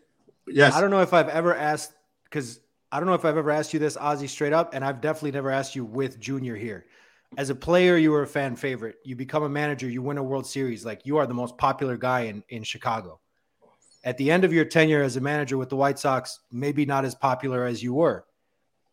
Yes. 0.47 0.73
I 0.73 0.81
don't 0.81 0.91
know 0.91 1.01
if 1.01 1.13
I've 1.13 1.29
ever 1.29 1.55
asked 1.55 1.93
because 2.23 2.59
I 2.91 2.99
don't 2.99 3.07
know 3.07 3.13
if 3.13 3.25
I've 3.25 3.37
ever 3.37 3.51
asked 3.51 3.73
you 3.73 3.79
this, 3.79 3.97
Ozzy, 3.97 4.29
straight 4.29 4.53
up, 4.53 4.73
and 4.73 4.85
I've 4.85 5.01
definitely 5.01 5.31
never 5.31 5.51
asked 5.51 5.75
you 5.75 5.83
with 5.83 6.19
Junior 6.19 6.55
here. 6.55 6.85
As 7.37 7.49
a 7.49 7.55
player, 7.55 7.97
you 7.97 8.11
were 8.11 8.21
a 8.21 8.27
fan 8.27 8.55
favorite. 8.55 8.95
You 9.03 9.15
become 9.15 9.43
a 9.43 9.49
manager, 9.49 9.89
you 9.89 10.01
win 10.01 10.17
a 10.17 10.23
World 10.23 10.45
Series. 10.45 10.85
Like 10.85 11.01
you 11.05 11.17
are 11.17 11.27
the 11.27 11.33
most 11.33 11.57
popular 11.57 11.97
guy 11.97 12.21
in, 12.21 12.43
in 12.49 12.63
Chicago. 12.63 13.19
At 14.05 14.17
the 14.17 14.31
end 14.31 14.45
of 14.45 14.53
your 14.53 14.65
tenure 14.65 15.03
as 15.03 15.17
a 15.17 15.21
manager 15.21 15.57
with 15.57 15.69
the 15.69 15.75
White 15.75 15.99
Sox, 15.99 16.39
maybe 16.51 16.85
not 16.85 17.03
as 17.03 17.15
popular 17.15 17.65
as 17.65 17.83
you 17.83 17.93
were. 17.93 18.25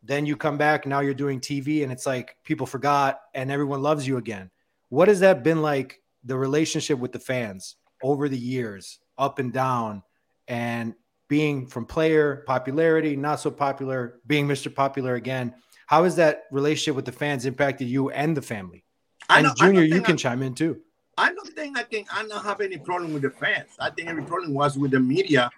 Then 0.02 0.26
you 0.26 0.36
come 0.36 0.58
back, 0.58 0.86
now 0.86 1.00
you're 1.00 1.14
doing 1.14 1.38
TV, 1.38 1.84
and 1.84 1.92
it's 1.92 2.06
like 2.06 2.36
people 2.42 2.66
forgot 2.66 3.20
and 3.34 3.50
everyone 3.50 3.82
loves 3.82 4.06
you 4.06 4.16
again. 4.16 4.50
What 4.88 5.08
has 5.08 5.20
that 5.20 5.44
been 5.44 5.62
like 5.62 6.00
the 6.24 6.36
relationship 6.36 6.98
with 6.98 7.12
the 7.12 7.18
fans 7.20 7.76
over 8.02 8.28
the 8.28 8.38
years, 8.38 8.98
up 9.18 9.38
and 9.38 9.52
down, 9.52 10.02
and 10.48 10.94
being 11.28 11.66
from 11.66 11.86
player 11.86 12.44
popularity, 12.46 13.16
not 13.16 13.40
so 13.40 13.50
popular, 13.50 14.20
being 14.26 14.46
Mr. 14.46 14.74
Popular 14.74 15.14
again. 15.14 15.54
How 15.86 16.04
has 16.04 16.16
that 16.16 16.42
relationship 16.50 16.94
with 16.94 17.06
the 17.06 17.12
fans 17.12 17.46
impacted 17.46 17.88
you 17.88 18.10
and 18.10 18.36
the 18.36 18.42
family? 18.42 18.84
And 19.30 19.46
know, 19.46 19.54
Junior, 19.56 19.82
you 19.82 20.02
can 20.02 20.14
I, 20.14 20.16
chime 20.16 20.42
in 20.42 20.54
too. 20.54 20.80
I 21.22 21.32
don't 21.32 21.54
think 21.54 21.78
I 21.78 21.84
can. 21.84 22.04
I 22.12 22.26
don't 22.26 22.44
have 22.44 22.60
any 22.60 22.78
problem 22.78 23.12
with 23.12 23.22
the 23.22 23.30
fans. 23.30 23.70
I 23.78 23.90
think 23.90 24.08
every 24.08 24.24
problem 24.24 24.54
was 24.54 24.76
with 24.76 24.90
the 24.90 24.98
media. 24.98 25.50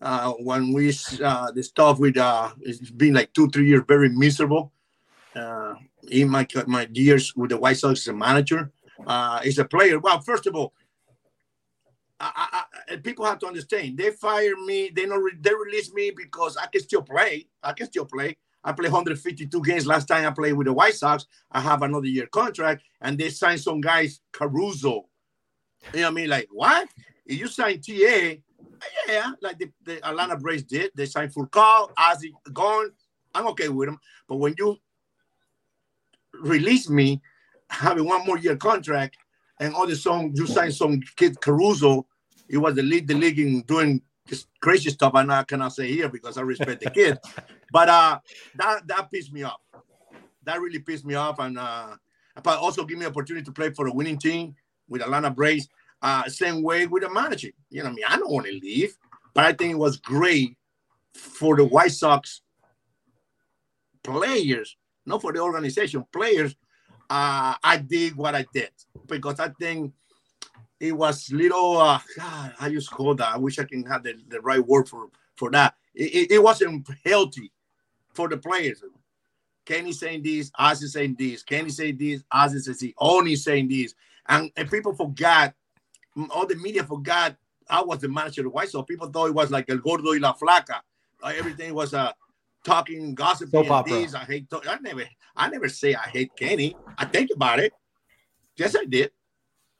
Uh, 0.00 0.30
when 0.34 0.72
we 0.72 0.94
uh, 1.24 1.50
the 1.50 1.62
stuff 1.64 1.98
with 1.98 2.16
uh, 2.16 2.50
it's 2.60 2.92
been 2.92 3.14
like 3.14 3.32
two 3.32 3.48
three 3.50 3.66
years 3.66 3.82
very 3.88 4.10
miserable. 4.10 4.72
Uh, 5.34 5.74
in 6.08 6.28
my 6.28 6.46
my 6.68 6.88
years 6.92 7.34
with 7.34 7.50
the 7.50 7.56
White 7.56 7.78
Sox 7.78 8.02
as 8.02 8.08
a 8.08 8.12
manager, 8.12 8.70
uh, 9.08 9.40
is 9.44 9.58
a 9.58 9.64
player. 9.64 9.98
Well, 9.98 10.20
first 10.20 10.46
of 10.46 10.54
all, 10.54 10.72
I, 12.20 12.64
I, 12.88 12.96
people 12.98 13.24
have 13.24 13.40
to 13.40 13.48
understand. 13.48 13.98
They 13.98 14.12
fire 14.12 14.54
me. 14.66 14.92
They 14.94 15.06
don't. 15.06 15.20
Re- 15.20 15.40
they 15.40 15.52
release 15.52 15.92
me 15.92 16.12
because 16.16 16.56
I 16.56 16.66
can 16.66 16.80
still 16.80 17.02
play. 17.02 17.48
I 17.60 17.72
can 17.72 17.86
still 17.86 18.04
play. 18.04 18.36
I 18.62 18.72
played 18.72 18.92
152 18.92 19.62
games 19.62 19.86
last 19.86 20.06
time 20.06 20.26
I 20.26 20.30
played 20.30 20.52
with 20.52 20.66
the 20.66 20.72
White 20.72 20.94
Sox. 20.94 21.26
I 21.50 21.60
have 21.60 21.82
another 21.82 22.06
year 22.06 22.26
contract, 22.26 22.82
and 23.00 23.18
they 23.18 23.30
signed 23.30 23.60
some 23.60 23.80
guys 23.80 24.20
Caruso. 24.32 25.07
You 25.92 26.00
know 26.00 26.06
what 26.06 26.10
I 26.10 26.14
mean? 26.14 26.28
Like 26.28 26.48
what? 26.50 26.88
If 27.26 27.38
you 27.38 27.46
sign 27.46 27.80
TA, 27.80 28.36
yeah, 29.06 29.32
like 29.42 29.58
the, 29.58 29.70
the 29.84 30.06
Atlanta 30.06 30.36
Braves 30.36 30.62
did. 30.62 30.90
They 30.94 31.06
signed 31.06 31.32
Furcal, 31.32 31.92
Ozzy 31.94 32.32
gone. 32.52 32.90
I'm 33.34 33.46
okay 33.48 33.68
with 33.68 33.88
them. 33.88 33.98
But 34.28 34.36
when 34.36 34.54
you 34.58 34.78
release 36.40 36.88
me, 36.88 37.20
having 37.70 38.04
one 38.04 38.26
more 38.26 38.38
year 38.38 38.56
contract, 38.56 39.16
and 39.60 39.74
all 39.74 39.86
the 39.86 39.96
song 39.96 40.32
you 40.34 40.46
signed 40.46 40.74
some 40.74 41.00
kid 41.16 41.40
Caruso. 41.40 42.06
He 42.48 42.56
was 42.56 42.74
the 42.74 42.82
lead 42.82 43.08
the 43.08 43.14
league 43.14 43.38
in 43.38 43.62
doing 43.62 44.00
this 44.26 44.46
crazy 44.60 44.90
stuff. 44.90 45.12
And 45.14 45.32
I 45.32 45.44
cannot 45.44 45.74
say 45.74 45.88
here 45.88 46.08
because 46.08 46.38
I 46.38 46.42
respect 46.42 46.82
the 46.82 46.90
kid, 46.90 47.18
but 47.72 47.88
uh, 47.88 48.18
that 48.56 48.86
that 48.86 49.10
pissed 49.10 49.32
me 49.32 49.42
off. 49.42 49.60
That 50.44 50.60
really 50.60 50.78
pissed 50.78 51.04
me 51.04 51.14
off, 51.14 51.38
and 51.40 51.58
uh, 51.58 51.96
but 52.42 52.58
also 52.58 52.84
give 52.84 52.98
me 52.98 53.06
opportunity 53.06 53.44
to 53.44 53.52
play 53.52 53.70
for 53.70 53.86
a 53.86 53.92
winning 53.92 54.18
team 54.18 54.54
with 54.88 55.02
Atlanta 55.02 55.30
Braves. 55.30 55.68
Uh, 56.00 56.28
same 56.28 56.62
way 56.62 56.86
with 56.86 57.02
the 57.02 57.10
manager. 57.10 57.50
You 57.70 57.82
know, 57.82 57.90
I 57.90 57.92
mean, 57.92 58.04
I 58.08 58.16
don't 58.16 58.30
want 58.30 58.46
to 58.46 58.52
leave, 58.52 58.96
but 59.34 59.44
I 59.44 59.52
think 59.52 59.72
it 59.72 59.78
was 59.78 59.96
great 59.96 60.56
for 61.14 61.56
the 61.56 61.64
White 61.64 61.92
Sox 61.92 62.42
players, 64.04 64.76
not 65.04 65.20
for 65.20 65.32
the 65.32 65.40
organization, 65.40 66.04
players 66.12 66.54
uh, 67.10 67.54
I 67.62 67.78
did 67.78 68.16
what 68.16 68.34
I 68.34 68.46
did 68.52 68.70
because 69.06 69.40
I 69.40 69.48
think 69.60 69.92
it 70.78 70.92
was 70.92 71.30
little. 71.32 71.78
Uh, 71.78 71.98
God, 72.16 72.54
I 72.60 72.70
just 72.70 72.90
call 72.90 73.14
that. 73.14 73.34
I 73.34 73.38
wish 73.38 73.58
I 73.58 73.64
can 73.64 73.84
have 73.86 74.02
the, 74.02 74.14
the 74.28 74.40
right 74.40 74.64
word 74.64 74.88
for 74.88 75.08
for 75.36 75.50
that. 75.52 75.74
It, 75.94 76.14
it, 76.14 76.30
it 76.32 76.42
wasn't 76.42 76.86
healthy 77.04 77.50
for 78.12 78.28
the 78.28 78.36
players. 78.36 78.82
Kenny 79.64 79.92
saying 79.92 80.22
this, 80.22 80.50
Ozzy 80.52 80.88
saying 80.88 81.16
this, 81.18 81.42
Kenny 81.42 81.70
saying 81.70 81.98
this, 81.98 82.22
Ozzy 82.32 82.60
says 82.60 82.80
he 82.80 82.94
only 82.98 83.36
saying 83.36 83.68
this, 83.68 83.94
and, 84.28 84.50
and 84.56 84.70
people 84.70 84.94
forgot. 84.94 85.54
All 86.30 86.46
the 86.46 86.56
media 86.56 86.82
forgot 86.82 87.36
I 87.68 87.82
was 87.82 88.00
the 88.00 88.08
manager 88.08 88.42
of 88.42 88.46
the 88.46 88.50
White 88.50 88.70
Sox. 88.70 88.86
People 88.86 89.08
thought 89.08 89.26
it 89.26 89.34
was 89.34 89.50
like 89.50 89.68
El 89.68 89.78
Gordo 89.78 90.12
y 90.12 90.18
la 90.18 90.34
Flaca. 90.34 90.80
Uh, 91.22 91.32
everything 91.36 91.74
was 91.74 91.94
uh, 91.94 92.12
talking, 92.64 93.14
gossiping, 93.14 93.64
Soap 93.64 93.86
and 93.88 93.96
this. 93.96 94.14
I 94.14 94.24
hate. 94.24 94.46
I 94.52 94.78
never. 94.80 95.04
I 95.36 95.48
never 95.48 95.68
say 95.68 95.94
I 95.94 96.08
hate 96.08 96.34
Kenny. 96.36 96.74
I 96.96 97.04
think 97.04 97.30
about 97.34 97.60
it. 97.60 97.72
Yes, 98.56 98.74
I 98.74 98.84
did. 98.84 99.10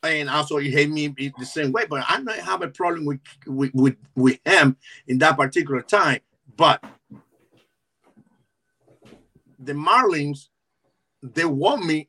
And 0.03 0.31
also, 0.31 0.59
he 0.59 0.71
hate 0.71 0.91
me 0.91 1.09
the 1.09 1.45
same 1.45 1.73
way. 1.73 1.87
But 1.89 2.05
I 2.09 2.21
don't 2.21 2.39
have 2.39 2.63
a 2.63 2.69
problem 2.69 3.05
with 3.05 3.21
with 3.47 3.71
with, 3.75 3.97
with 4.15 4.39
him 4.45 4.77
in 5.07 5.19
that 5.19 5.37
particular 5.37 5.83
time. 5.83 6.21
But 6.57 6.85
the 9.59 9.73
Marlins, 9.73 10.49
they 11.23 11.45
want 11.45 11.85
me, 11.85 12.09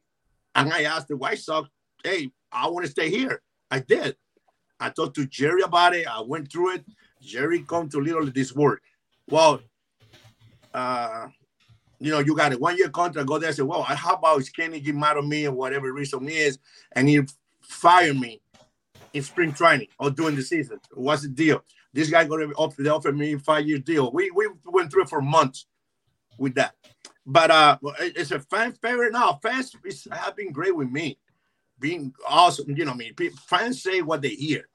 and 0.53 0.71
I 0.71 0.83
asked 0.83 1.07
the 1.07 1.17
White 1.17 1.39
Sox, 1.39 1.69
"Hey, 2.03 2.31
I 2.51 2.67
want 2.69 2.85
to 2.85 2.91
stay 2.91 3.09
here." 3.09 3.41
I 3.71 3.79
did. 3.79 4.15
I 4.79 4.89
talked 4.89 5.15
to 5.15 5.25
Jerry 5.25 5.61
about 5.61 5.95
it. 5.95 6.07
I 6.07 6.21
went 6.21 6.51
through 6.51 6.75
it. 6.75 6.85
Jerry 7.21 7.63
come 7.63 7.89
to 7.89 7.99
literally 7.99 8.31
this 8.31 8.55
word. 8.55 8.79
Well, 9.29 9.61
uh, 10.73 11.27
you 11.99 12.11
know, 12.11 12.19
you 12.19 12.35
got 12.35 12.53
a 12.53 12.57
one 12.57 12.77
year 12.77 12.89
contract. 12.89 13.27
Go 13.27 13.37
there 13.37 13.49
and 13.49 13.55
say, 13.55 13.63
well, 13.63 13.83
how 13.83 14.15
about 14.15 14.41
Kenny 14.55 14.79
get 14.79 14.95
mad 14.95 15.17
at 15.17 15.25
me 15.25 15.45
or 15.47 15.51
whatever 15.51 15.91
reason 15.91 16.27
is, 16.29 16.57
and 16.93 17.09
he 17.09 17.21
fire 17.61 18.13
me 18.13 18.41
in 19.13 19.21
spring 19.21 19.51
training 19.51 19.89
or 19.99 20.09
during 20.09 20.35
the 20.35 20.41
season? 20.41 20.79
What's 20.93 21.23
the 21.23 21.29
deal? 21.29 21.63
This 21.93 22.09
guy 22.09 22.23
gonna 22.25 22.47
offer 22.55 22.81
they 22.81 22.89
offered 22.89 23.17
me 23.17 23.33
a 23.33 23.39
five 23.39 23.67
year 23.67 23.79
deal. 23.79 24.11
We 24.11 24.31
we 24.31 24.47
went 24.65 24.91
through 24.91 25.03
it 25.03 25.09
for 25.09 25.21
months 25.21 25.65
with 26.37 26.55
that. 26.55 26.75
But 27.25 27.51
uh, 27.51 27.77
it's 27.99 28.31
a 28.31 28.39
fan 28.39 28.73
favorite 28.81 29.13
now. 29.13 29.39
Fans 29.43 29.75
have 30.11 30.35
been 30.35 30.51
great 30.51 30.75
with 30.75 30.89
me, 30.89 31.19
being 31.79 32.13
awesome. 32.27 32.75
You 32.75 32.85
know, 32.85 32.91
I 32.91 32.95
mean, 32.95 33.13
fans 33.47 33.81
say 33.81 34.01
what 34.01 34.21
they 34.21 34.29
hear. 34.29 34.67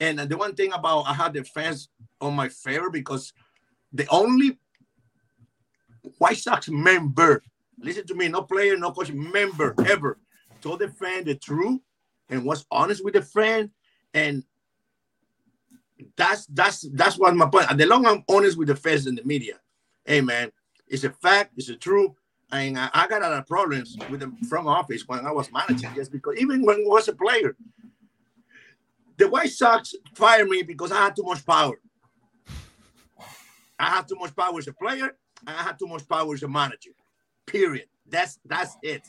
And 0.00 0.18
the 0.18 0.36
one 0.36 0.54
thing 0.54 0.72
about 0.72 1.06
I 1.06 1.14
had 1.14 1.32
the 1.32 1.44
fans 1.44 1.88
on 2.20 2.34
my 2.34 2.48
favor 2.48 2.90
because 2.90 3.32
the 3.92 4.06
only 4.08 4.58
White 6.18 6.38
Sox 6.38 6.68
member, 6.68 7.42
listen 7.78 8.06
to 8.06 8.14
me, 8.14 8.28
no 8.28 8.42
player, 8.42 8.76
no 8.76 8.92
coach, 8.92 9.12
member 9.12 9.74
ever 9.86 10.18
told 10.60 10.80
the 10.80 10.88
fan 10.88 11.24
the 11.24 11.34
truth 11.34 11.80
and 12.28 12.44
was 12.44 12.64
honest 12.70 13.04
with 13.04 13.14
the 13.14 13.22
fan. 13.22 13.70
And 14.14 14.44
that's 16.16 16.46
that's 16.46 16.88
that's 16.92 17.18
what 17.18 17.34
my 17.34 17.46
point. 17.46 17.76
The 17.76 17.86
long 17.86 18.06
I'm 18.06 18.24
honest 18.28 18.56
with 18.56 18.68
the 18.68 18.76
fans 18.76 19.06
and 19.06 19.18
the 19.18 19.24
media. 19.24 19.54
Hey 20.04 20.20
man, 20.20 20.52
it's 20.86 21.04
a 21.04 21.10
fact, 21.10 21.52
it's 21.56 21.68
a 21.68 21.76
truth. 21.76 22.12
And 22.50 22.78
I, 22.78 22.90
I 22.94 23.06
got 23.06 23.22
a 23.22 23.28
lot 23.28 23.38
of 23.38 23.46
problems 23.46 23.96
with 24.10 24.20
the 24.20 24.32
front 24.48 24.66
office 24.66 25.06
when 25.06 25.26
I 25.26 25.32
was 25.32 25.52
managing 25.52 25.94
just 25.94 26.10
because 26.10 26.36
even 26.38 26.64
when 26.64 26.76
I 26.76 26.84
was 26.86 27.08
a 27.08 27.12
player, 27.12 27.56
the 29.18 29.28
White 29.28 29.50
Sox 29.50 29.94
fired 30.14 30.48
me 30.48 30.62
because 30.62 30.92
I 30.92 30.96
had 30.96 31.16
too 31.16 31.24
much 31.24 31.44
power. 31.44 31.78
I 33.78 33.90
had 33.90 34.08
too 34.08 34.16
much 34.16 34.34
power 34.34 34.58
as 34.58 34.66
a 34.66 34.72
player, 34.72 35.16
I 35.46 35.62
had 35.62 35.78
too 35.78 35.86
much 35.86 36.08
power 36.08 36.34
as 36.34 36.42
a 36.42 36.48
manager. 36.48 36.90
Period. 37.46 37.86
That's 38.10 38.38
that's 38.44 38.76
it. 38.82 39.02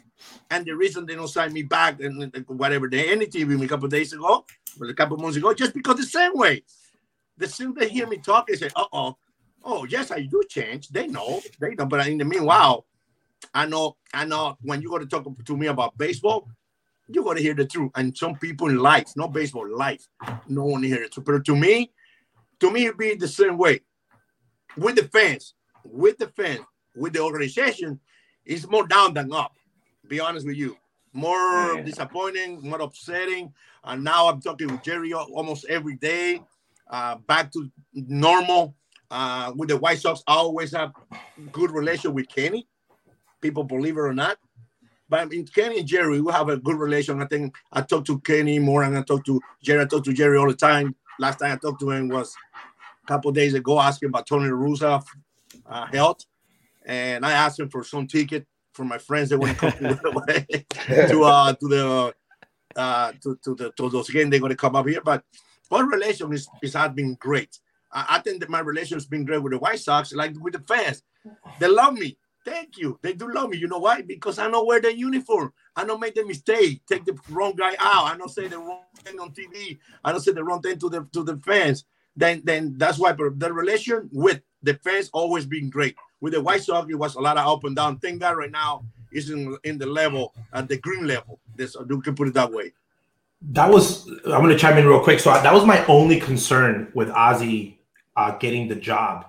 And 0.51 0.65
the 0.65 0.75
reason 0.75 1.05
they 1.05 1.15
don't 1.15 1.27
sign 1.27 1.53
me 1.53 1.63
back 1.63 2.01
and 2.01 2.33
whatever 2.47 2.89
they 2.89 3.15
TV 3.15 3.47
me 3.57 3.65
a 3.65 3.69
couple 3.69 3.85
of 3.85 3.91
days 3.91 4.11
ago, 4.13 4.45
or 4.79 4.87
a 4.87 4.93
couple 4.93 5.17
months 5.17 5.37
ago, 5.37 5.53
just 5.53 5.73
because 5.73 5.95
the 5.97 6.03
same 6.03 6.33
way. 6.33 6.63
The 7.37 7.47
same 7.47 7.73
they 7.73 7.87
hear 7.87 8.05
me 8.05 8.17
talk, 8.17 8.47
they 8.47 8.55
say, 8.55 8.69
uh 8.75 8.85
oh, 8.91 9.15
oh 9.63 9.85
yes, 9.85 10.11
I 10.11 10.21
do 10.23 10.43
change. 10.49 10.89
They 10.89 11.07
know, 11.07 11.41
they 11.59 11.73
know. 11.73 11.85
But 11.85 12.05
in 12.07 12.17
the 12.17 12.25
meanwhile, 12.25 12.85
I 13.53 13.65
know, 13.65 13.97
I 14.13 14.25
know 14.25 14.57
when 14.61 14.81
you 14.81 14.89
go 14.89 14.97
to 14.99 15.05
talk 15.05 15.25
to 15.45 15.57
me 15.57 15.67
about 15.67 15.97
baseball, 15.97 16.47
you 17.07 17.23
got 17.23 17.37
to 17.37 17.41
hear 17.41 17.53
the 17.55 17.65
truth. 17.65 17.91
And 17.95 18.15
some 18.15 18.35
people 18.35 18.69
in 18.69 18.77
life, 18.77 19.07
not 19.15 19.33
baseball, 19.33 19.67
life, 19.75 20.07
no 20.47 20.65
one 20.65 20.83
hear 20.83 21.01
it. 21.03 21.13
But 21.23 21.45
to 21.45 21.55
me, 21.55 21.91
to 22.59 22.71
me, 22.71 22.85
it'd 22.85 22.97
be 22.97 23.15
the 23.15 23.27
same 23.27 23.57
way 23.57 23.81
with 24.77 24.95
the 24.95 25.03
fans, 25.05 25.55
with 25.83 26.17
the 26.17 26.27
fans, 26.27 26.61
with 26.95 27.13
the 27.13 27.21
organization. 27.21 27.99
It's 28.45 28.67
more 28.67 28.85
down 28.87 29.13
than 29.13 29.33
up. 29.33 29.53
Be 30.07 30.19
honest 30.19 30.45
with 30.45 30.57
you, 30.57 30.77
more 31.13 31.75
Yeah. 31.75 31.81
disappointing, 31.83 32.61
more 32.61 32.81
upsetting. 32.81 33.53
And 33.83 34.03
now 34.03 34.27
I'm 34.27 34.41
talking 34.41 34.67
with 34.67 34.83
Jerry 34.83 35.13
almost 35.13 35.65
every 35.65 35.95
day. 35.95 36.43
Uh, 36.89 37.15
back 37.15 37.51
to 37.53 37.71
normal. 37.93 38.75
Uh, 39.11 39.51
with 39.55 39.69
the 39.69 39.77
White 39.77 39.99
Sox, 39.99 40.21
I 40.27 40.35
always 40.35 40.71
have 40.71 40.93
good 41.51 41.71
relation 41.71 42.13
with 42.13 42.27
Kenny. 42.29 42.67
People 43.41 43.63
believe 43.63 43.97
it 43.97 44.01
or 44.01 44.13
not. 44.13 44.37
But 45.07 45.21
I 45.21 45.25
mean, 45.25 45.47
Kenny 45.47 45.79
and 45.79 45.87
Jerry, 45.87 46.21
we 46.21 46.31
have 46.31 46.49
a 46.49 46.57
good 46.57 46.77
relation. 46.77 47.21
I 47.21 47.25
think 47.25 47.55
I 47.71 47.81
talk 47.81 48.05
to 48.05 48.19
Kenny 48.19 48.59
more 48.59 48.83
and 48.83 48.97
I 48.97 49.01
talk 49.01 49.25
to 49.25 49.41
Jerry. 49.63 49.81
I 49.81 49.85
talk 49.85 50.03
to 50.05 50.13
Jerry 50.13 50.37
all 50.37 50.47
the 50.47 50.53
time. 50.53 50.95
Last 51.17 51.39
time 51.39 51.51
I 51.51 51.57
talked 51.57 51.79
to 51.81 51.89
him 51.89 52.09
was 52.09 52.35
a 53.03 53.07
couple 53.07 53.31
days 53.31 53.55
ago, 53.55 53.79
asking 53.79 54.09
about 54.09 54.27
Tony 54.27 54.49
La 54.49 54.57
Russa 54.57 55.03
uh, 55.65 55.85
health. 55.87 56.25
And 56.85 57.25
I 57.25 57.31
asked 57.31 57.59
him 57.59 57.69
for 57.69 57.83
some 57.83 58.07
ticket 58.07 58.45
for 58.73 58.85
my 58.85 58.99
friends 58.99 59.29
that 59.29 59.39
want 59.39 59.57
to 59.57 59.71
come 59.71 59.71
to, 61.09 61.23
uh, 61.23 61.53
to 61.53 61.67
the 61.67 62.13
uh, 62.75 63.11
to, 63.23 63.37
to 63.43 63.55
the 63.55 63.71
to 63.75 63.89
those 63.89 64.09
games 64.09 64.29
they're 64.29 64.39
going 64.39 64.51
to 64.51 64.55
come 64.55 64.75
up 64.75 64.87
here. 64.87 65.01
But 65.03 65.23
our 65.71 65.85
relation 65.85 66.31
is, 66.33 66.47
is 66.61 66.73
has 66.73 66.91
been 66.91 67.15
great. 67.15 67.59
I, 67.91 68.05
I 68.09 68.19
think 68.19 68.39
that 68.41 68.49
my 68.49 68.59
relation 68.59 68.95
has 68.95 69.05
been 69.05 69.25
great 69.25 69.41
with 69.41 69.53
the 69.53 69.59
White 69.59 69.79
Sox, 69.79 70.13
like 70.13 70.33
with 70.39 70.53
the 70.53 70.59
fans. 70.59 71.03
They 71.59 71.67
love 71.67 71.95
me. 71.95 72.17
Thank 72.45 72.77
you. 72.77 72.97
They 73.01 73.13
do 73.13 73.31
love 73.31 73.49
me. 73.49 73.57
You 73.57 73.67
know 73.67 73.79
why? 73.79 74.01
Because 74.01 74.39
I 74.39 74.49
know 74.49 74.63
wear 74.63 74.79
the 74.79 74.97
uniform. 74.97 75.53
I 75.75 75.85
don't 75.85 75.99
make 75.99 76.15
the 76.15 76.25
mistake. 76.25 76.81
Take 76.87 77.05
the 77.05 77.17
wrong 77.29 77.55
guy 77.55 77.75
out. 77.79 78.05
I 78.05 78.17
don't 78.17 78.29
say 78.29 78.47
the 78.47 78.57
wrong 78.57 78.83
thing 79.03 79.19
on 79.19 79.31
TV. 79.31 79.77
I 80.03 80.11
don't 80.11 80.21
say 80.21 80.31
the 80.31 80.43
wrong 80.43 80.61
thing 80.61 80.79
to 80.79 80.89
the 80.89 81.07
to 81.13 81.23
the 81.23 81.37
fans. 81.37 81.85
Then 82.15 82.41
then 82.43 82.75
that's 82.77 82.97
why. 82.97 83.11
The 83.13 83.53
relation 83.53 84.09
with 84.11 84.41
the 84.63 84.75
fans 84.75 85.09
always 85.13 85.45
been 85.45 85.69
great. 85.69 85.95
With 86.21 86.33
the 86.33 86.41
White 86.41 86.63
Sox, 86.63 86.89
it 86.89 86.95
was 86.95 87.15
a 87.15 87.21
lot 87.21 87.37
of 87.37 87.47
up 87.47 87.63
and 87.63 87.75
down. 87.75 87.99
Thank 87.99 88.19
God 88.19 88.37
right 88.37 88.51
now 88.51 88.83
is 89.11 89.29
in, 89.29 89.57
in 89.63 89.77
the 89.77 89.85
level 89.85 90.33
at 90.53 90.67
the 90.67 90.77
green 90.77 91.07
level. 91.07 91.39
This 91.55 91.75
you 91.89 92.01
can 92.01 92.15
put 92.15 92.27
it 92.27 92.33
that 92.33 92.51
way. 92.51 92.73
That 93.41 93.69
was 93.69 94.07
I'm 94.25 94.41
going 94.43 94.49
to 94.49 94.57
chime 94.57 94.77
in 94.77 94.85
real 94.85 95.03
quick. 95.03 95.19
So 95.19 95.31
that 95.31 95.53
was 95.53 95.65
my 95.65 95.85
only 95.85 96.19
concern 96.19 96.91
with 96.93 97.09
Ozzy 97.09 97.77
uh, 98.15 98.37
getting 98.37 98.67
the 98.67 98.75
job 98.75 99.28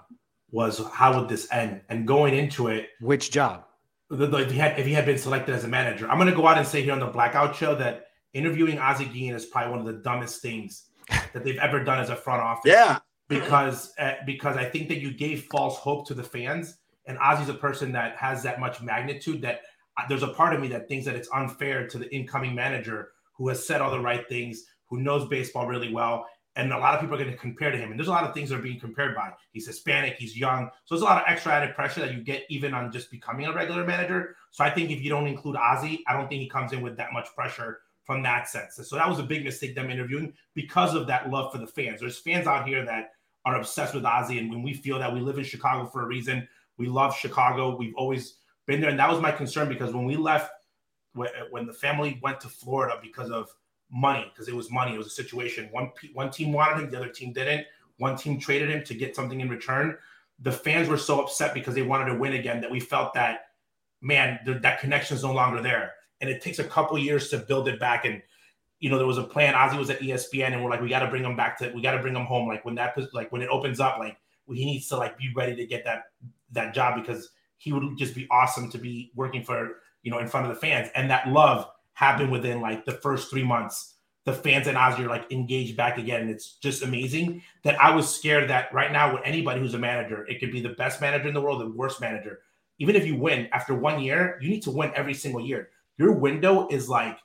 was 0.53 0.81
how 0.93 1.19
would 1.19 1.29
this 1.29 1.49
end? 1.53 1.81
And 1.89 2.07
going 2.07 2.35
into 2.35 2.69
it, 2.69 2.89
Which 3.01 3.31
job? 3.31 3.65
the, 4.11 4.27
the, 4.27 4.39
if, 4.39 4.51
he 4.51 4.59
had, 4.59 4.79
if 4.79 4.87
he 4.87 4.93
had 4.93 5.07
been 5.07 5.19
selected 5.19 5.55
as 5.55 5.65
a 5.65 5.69
manager, 5.69 6.11
I'm 6.11 6.19
going 6.19 6.31
to 6.31 6.37
go 6.37 6.47
out 6.47 6.59
and 6.59 6.67
say 6.67 6.83
here 6.83 6.93
on 6.93 6.99
the 6.99 7.07
Blackout 7.07 7.55
Show 7.55 7.75
that 7.77 8.07
interviewing 8.33 8.79
Ozzy 8.79 9.13
Guillen 9.13 9.35
is 9.35 9.47
probably 9.47 9.71
one 9.71 9.81
of 9.81 9.87
the 9.87 10.03
dumbest 10.03 10.43
things 10.43 10.87
that 11.09 11.45
they've 11.45 11.59
ever 11.59 11.83
done 11.85 11.99
as 12.01 12.11
a 12.11 12.17
front 12.17 12.43
office. 12.43 12.63
Yeah. 12.67 12.99
because 13.29 13.93
uh, 13.99 14.15
because 14.27 14.57
I 14.57 14.65
think 14.65 14.89
that 14.89 14.99
you 14.99 15.13
gave 15.13 15.45
false 15.45 15.77
hope 15.77 16.07
to 16.09 16.15
the 16.15 16.25
fans, 16.25 16.79
and 17.07 17.17
Ozzy's 17.19 17.49
a 17.49 17.55
person 17.55 17.93
that 17.93 18.17
has 18.17 18.43
that 18.43 18.59
much 18.61 18.83
magnitude 18.83 19.41
that 19.43 19.61
uh, 19.97 20.03
there's 20.09 20.25
a 20.25 20.29
part 20.29 20.55
of 20.55 20.61
me 20.61 20.69
that 20.69 20.89
thinks 20.89 21.07
that 21.07 21.15
it's 21.15 21.29
unfair 21.33 21.87
to 21.87 21.99
the 21.99 22.13
incoming 22.15 22.55
manager 22.55 23.13
who 23.35 23.49
has 23.49 23.65
said 23.65 23.81
all 23.81 23.91
the 23.91 24.01
right 24.01 24.29
things, 24.29 24.65
who 24.89 25.01
knows 25.01 25.29
baseball 25.29 25.67
really 25.67 25.93
well, 25.93 26.27
and 26.57 26.73
a 26.73 26.79
lot 26.79 26.95
of 26.95 27.01
people 27.01 27.15
are 27.15 27.19
going 27.19 27.31
to 27.31 27.39
compare 27.39 27.71
to 27.71 27.79
him. 27.79 27.91
And 27.91 27.99
there's 27.99 28.09
a 28.09 28.13
lot 28.13 28.25
of 28.25 28.35
things 28.35 28.51
that 28.51 28.59
are 28.59 28.63
being 28.63 28.81
compared 28.81 29.15
by. 29.15 29.33
He's 29.53 29.67
Hispanic, 29.67 30.17
he's 30.17 30.37
young, 30.37 30.71
so 30.85 30.95
there's 30.95 31.03
a 31.03 31.05
lot 31.05 31.23
of 31.23 31.25
extra 31.29 31.53
added 31.53 31.75
pressure 31.75 32.01
that 32.01 32.13
you 32.13 32.23
get 32.23 32.45
even 32.49 32.75
on 32.75 32.91
just 32.93 33.11
becoming 33.11 33.47
a 33.47 33.53
regular 33.53 33.85
manager. 33.85 34.37
So 34.51 34.65
I 34.65 34.71
think 34.71 34.91
if 34.91 35.01
you 35.03 35.11
don't 35.11 35.27
include 35.27 35.57
Ozzy, 35.57 36.01
I 36.09 36.15
don't 36.15 36.29
think 36.29 36.43
he 36.43 36.49
comes 36.49 36.73
in 36.73 36.83
with 36.83 36.97
that 36.97 37.13
much 37.13 37.29
pressure 37.35 37.81
from 38.05 38.23
that 38.25 38.49
sense. 38.49 38.81
So 38.83 38.97
that 38.97 39.09
was 39.09 39.19
a 39.21 39.23
big 39.23 39.45
mistake 39.45 39.75
them 39.75 39.91
interviewing 39.91 40.33
because 40.55 40.95
of 40.95 41.07
that 41.07 41.31
love 41.31 41.53
for 41.53 41.59
the 41.59 41.67
fans. 41.67 42.01
There's 42.01 42.19
fans 42.19 42.47
out 42.47 42.67
here 42.67 42.85
that 42.85 43.13
are 43.45 43.57
obsessed 43.57 43.95
with 43.95 44.05
Ozzy, 44.05 44.39
and 44.39 44.51
when 44.51 44.63
we 44.63 44.75
feel 44.75 44.99
that 44.99 45.13
we 45.13 45.21
live 45.21 45.39
in 45.39 45.45
Chicago 45.45 45.89
for 45.89 46.03
a 46.03 46.07
reason, 46.07 46.47
we 46.77 46.89
love 46.89 47.17
Chicago. 47.17 47.77
We've 47.77 47.95
always 47.97 48.35
been 48.67 48.81
there, 48.81 48.91
and 48.91 48.99
that 48.99 49.09
was 49.09 49.21
my 49.21 49.31
concern 49.31 49.69
because 49.69 49.93
when 49.93 50.05
we 50.05 50.17
left, 50.17 50.51
when 51.15 51.29
when 51.51 51.67
the 51.67 51.73
family 51.73 52.19
went 52.23 52.41
to 52.41 52.49
Florida 52.49 52.99
because 53.03 53.31
of 53.31 53.49
money, 53.91 54.31
because 54.33 54.49
it 54.49 54.55
was 54.55 54.71
money, 54.71 54.95
it 54.95 54.99
was 54.99 55.07
a 55.07 55.11
situation. 55.11 55.69
One 55.73 55.91
one 56.13 56.31
team 56.31 56.53
wanted 56.53 56.85
him, 56.85 56.91
the 56.91 56.97
other 56.97 57.09
team 57.09 57.33
didn't. 57.33 57.67
One 57.99 58.17
team 58.17 58.39
traded 58.39 58.71
him 58.71 58.85
to 58.85 58.95
get 58.95 59.15
something 59.15 59.41
in 59.41 59.49
return. 59.49 59.97
The 60.41 60.53
fans 60.53 60.89
were 60.89 60.99
so 60.99 61.21
upset 61.21 61.53
because 61.53 61.75
they 61.75 61.83
wanted 61.83 62.07
to 62.07 62.19
win 62.19 62.33
again 62.33 62.61
that 62.63 62.71
we 62.71 62.81
felt 62.81 63.13
that 63.15 63.49
man, 64.01 64.41
th- 64.45 64.63
that 64.63 64.81
connection 64.81 65.17
is 65.17 65.23
no 65.23 65.33
longer 65.33 65.61
there, 65.61 65.93
and 66.21 66.31
it 66.31 66.43
takes 66.43 66.59
a 66.59 66.65
couple 66.65 66.97
years 66.99 67.29
to 67.31 67.39
build 67.39 67.69
it 67.69 67.79
back 67.79 68.05
and 68.05 68.23
you 68.79 68.89
know, 68.89 68.97
there 68.97 69.07
was 69.07 69.19
a 69.19 69.23
plan. 69.23 69.53
Ozzy 69.53 69.79
was 69.79 69.91
at 69.91 70.01
ESPN, 70.01 70.55
and 70.55 70.65
we're 70.65 70.71
like, 70.71 70.81
we 70.81 70.89
got 70.89 71.01
to 71.01 71.09
bring 71.09 71.23
him 71.23 71.37
back 71.37 71.59
to, 71.59 71.71
we 71.75 71.83
got 71.83 71.93
to 71.93 71.99
bring 71.99 72.17
him 72.17 72.25
home. 72.25 72.49
Like 72.49 72.65
when 72.65 72.75
that, 72.77 72.97
like 73.13 73.31
when 73.31 73.43
it 73.43 73.51
opens 73.51 73.79
up, 73.79 73.99
like 73.99 74.17
he 74.49 74.65
needs 74.65 74.89
to 74.89 74.97
like 74.97 75.19
be 75.19 75.31
ready 75.37 75.55
to 75.55 75.67
get 75.67 75.85
that 75.85 76.05
that 76.53 76.73
job 76.75 76.99
because 77.01 77.31
he 77.59 77.75
would 77.75 77.99
just 77.99 78.15
be 78.15 78.27
awesome 78.31 78.71
to 78.71 78.79
be 78.79 79.13
working 79.15 79.45
for 79.45 79.77
you 80.03 80.11
know, 80.11 80.19
in 80.19 80.29
front 80.29 80.47
of 80.47 80.55
the 80.55 80.61
fans. 80.61 80.89
And 80.95 81.11
that 81.11 81.29
love 81.29 81.71
happened 82.01 82.33
within 82.33 82.63
like 82.63 82.87
the 82.87 82.93
first 82.93 83.29
three 83.29 83.45
months. 83.45 83.97
The 84.25 84.33
fans 84.33 84.67
and 84.67 84.77
Ozzy 84.79 85.01
are 85.01 85.09
like 85.09 85.31
engaged 85.31 85.77
back 85.77 85.99
again. 85.99 86.31
It's 86.31 86.55
just 86.55 86.83
amazing 86.83 87.43
that 87.63 87.79
I 87.79 87.95
was 87.95 88.13
scared 88.13 88.49
that 88.49 88.73
right 88.73 88.91
now 88.91 89.13
with 89.13 89.23
anybody 89.23 89.61
who's 89.61 89.75
a 89.75 89.79
manager, 89.79 90.27
it 90.27 90.41
could 90.41 90.51
be 90.51 90.63
the 90.63 90.71
best 90.71 91.03
manager 91.03 91.29
in 91.29 91.35
the 91.35 91.43
world, 91.43 91.61
the 91.61 91.69
worst 91.69 92.01
manager. 92.01 92.41
Even 92.79 92.97
if 92.97 93.07
you 93.07 93.17
win 93.17 93.51
after 93.53 93.75
one 93.75 94.01
year, 94.01 94.39
you 94.41 94.49
need 94.49 94.63
to 94.63 94.71
win 94.71 94.91
every 94.95 95.13
single 95.13 95.43
year. 95.43 95.69
Your 95.99 96.13
window 96.13 96.67
is 96.69 96.89
like 96.89 97.19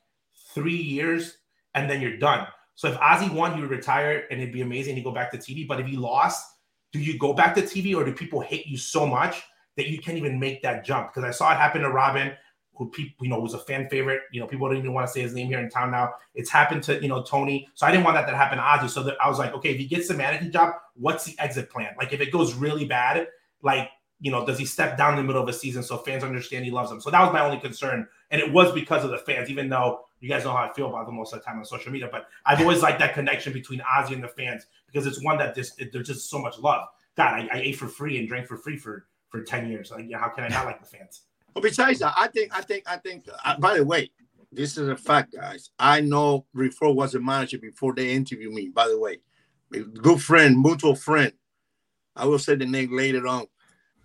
three 0.54 0.76
years 0.76 1.38
and 1.74 1.90
then 1.90 2.02
you're 2.02 2.18
done. 2.18 2.46
So 2.76 2.90
if 2.90 2.98
Ozzy 2.98 3.34
won, 3.34 3.56
he 3.56 3.62
would 3.62 3.70
retire 3.70 4.26
and 4.30 4.42
it'd 4.42 4.54
be 4.54 4.62
amazing. 4.62 4.98
He'd 4.98 5.06
go 5.06 5.14
back 5.14 5.32
to 5.32 5.38
TV. 5.38 5.66
But 5.66 5.80
if 5.80 5.88
he 5.88 5.96
lost, 5.96 6.46
do 6.92 7.00
you 7.00 7.18
go 7.18 7.34
back 7.34 7.56
to 7.56 7.62
TV 7.62 7.96
or 7.96 8.04
do 8.04 8.12
people 8.12 8.42
hate 8.42 8.68
you 8.68 8.76
so 8.76 9.08
much 9.08 9.42
that 9.78 9.88
you 9.88 10.00
can't 10.00 10.18
even 10.18 10.38
make 10.38 10.62
that 10.64 10.84
jump? 10.84 11.14
Because 11.14 11.24
I 11.24 11.32
saw 11.32 11.54
it 11.54 11.56
happen 11.56 11.82
to 11.82 11.90
Robin, 11.92 12.34
who 12.76 12.90
people, 12.90 13.26
you 13.26 13.32
know, 13.32 13.40
was 13.40 13.54
a 13.54 13.60
fan 13.60 13.88
favorite. 13.90 14.22
You 14.32 14.42
know, 14.42 14.48
people 14.48 14.68
don't 14.68 14.78
even 14.78 14.94
want 14.94 15.08
to 15.08 15.12
say 15.12 15.22
his 15.22 15.34
name 15.34 15.48
here 15.48 15.60
in 15.60 15.70
town 15.70 15.92
now. 15.92 16.14
It's 16.34 16.50
happened 16.50 16.84
to, 16.84 17.02
you 17.02 17.08
know, 17.08 17.24
Tony. 17.24 17.68
So 17.74 17.86
I 17.86 17.92
didn't 17.92 18.04
want 18.04 18.16
that 18.16 18.30
to 18.30 18.36
happen 18.36 18.58
to 18.58 18.64
Ozzy. 18.64 18.90
So 18.90 19.04
that 19.04 19.16
I 19.22 19.30
was 19.30 19.40
like, 19.40 19.54
okay, 19.54 19.72
if 19.72 19.78
he 19.78 19.86
gets 19.86 20.08
the 20.08 20.14
managing 20.14 20.52
job, 20.52 20.76
what's 20.96 21.24
the 21.24 21.38
exit 21.40 21.70
plan? 21.70 21.94
Like 21.98 22.14
if 22.14 22.22
it 22.22 22.32
goes 22.32 22.54
really 22.54 22.86
bad, 22.86 23.28
like, 23.62 23.90
you 24.20 24.32
know, 24.32 24.46
does 24.46 24.58
he 24.58 24.66
step 24.66 24.98
down 24.98 25.14
in 25.14 25.18
the 25.18 25.24
middle 25.24 25.42
of 25.42 25.50
a 25.50 25.54
season 25.54 25.84
so 25.84 25.98
fans 25.98 26.24
understand 26.24 26.66
he 26.66 26.72
loves 26.72 26.90
them? 26.90 27.02
So 27.02 27.12
that 27.12 27.22
was 27.22 27.34
my 27.34 27.42
only 27.42 27.60
concern. 27.60 28.08
And 28.32 28.42
it 28.42 28.52
was 28.52 28.72
because 28.72 29.04
of 29.04 29.12
the 29.12 29.18
fans, 29.18 29.50
even 29.50 29.70
though 29.70 30.06
you 30.20 30.30
guys 30.30 30.44
know 30.44 30.52
how 30.52 30.64
I 30.64 30.74
feel 30.74 30.88
about 30.88 31.06
them 31.06 31.16
most 31.16 31.34
of 31.34 31.40
the 31.40 31.46
time 31.46 31.60
on 31.60 31.66
social 31.66 31.92
media. 31.92 32.10
But 32.12 32.28
I've 32.46 32.62
always 32.62 32.82
liked 32.82 33.00
that 33.00 33.14
connection 33.14 33.54
between 33.54 33.82
Ozzy 33.82 34.14
and 34.14 34.24
the 34.24 34.28
fans 34.28 34.66
because 34.88 35.06
it's 35.06 35.24
one 35.24 35.38
that 35.38 35.56
just 35.56 35.82
there's 35.92 36.08
just 36.08 36.30
so 36.30 36.40
much 36.40 36.58
love. 36.60 36.88
God, 37.16 37.34
I, 37.34 37.48
I, 37.52 37.58
ate 37.60 37.78
for 37.78 37.88
free 37.88 38.18
and 38.18 38.28
drank 38.28 38.48
for 38.48 38.58
free 38.58 38.78
for 38.78 39.06
for 39.30 39.42
ten 39.42 39.70
years. 39.70 39.92
Like, 39.92 40.06
yeah, 40.08 40.18
how 40.18 40.30
can 40.30 40.44
I 40.44 40.48
not 40.48 40.66
like 40.66 40.82
the 40.82 40.88
fans? 40.88 41.22
Besides 41.62 42.00
that, 42.00 42.14
I 42.18 42.28
think, 42.28 42.56
I 42.56 42.62
think, 42.62 42.84
I 42.86 42.98
think. 42.98 43.28
Uh, 43.44 43.58
by 43.58 43.78
the 43.78 43.86
way, 43.86 44.12
this 44.52 44.78
is 44.78 44.90
a 44.90 44.96
fact, 44.96 45.34
guys. 45.34 45.70
I 45.80 46.02
know 46.02 46.46
Grifol 46.56 46.96
was 46.96 47.16
a 47.16 47.20
manager 47.20 47.58
before 47.58 47.94
they 47.94 48.12
interviewed 48.12 48.54
me. 48.54 48.70
By 48.70 48.88
the 48.88 49.00
way, 49.00 49.20
good 49.72 50.22
friend, 50.22 50.60
mutual 50.60 50.96
friend. 50.96 51.32
I 52.16 52.26
will 52.26 52.40
say 52.40 52.56
the 52.56 52.66
name 52.66 52.96
later 52.96 53.26
on. 53.28 53.48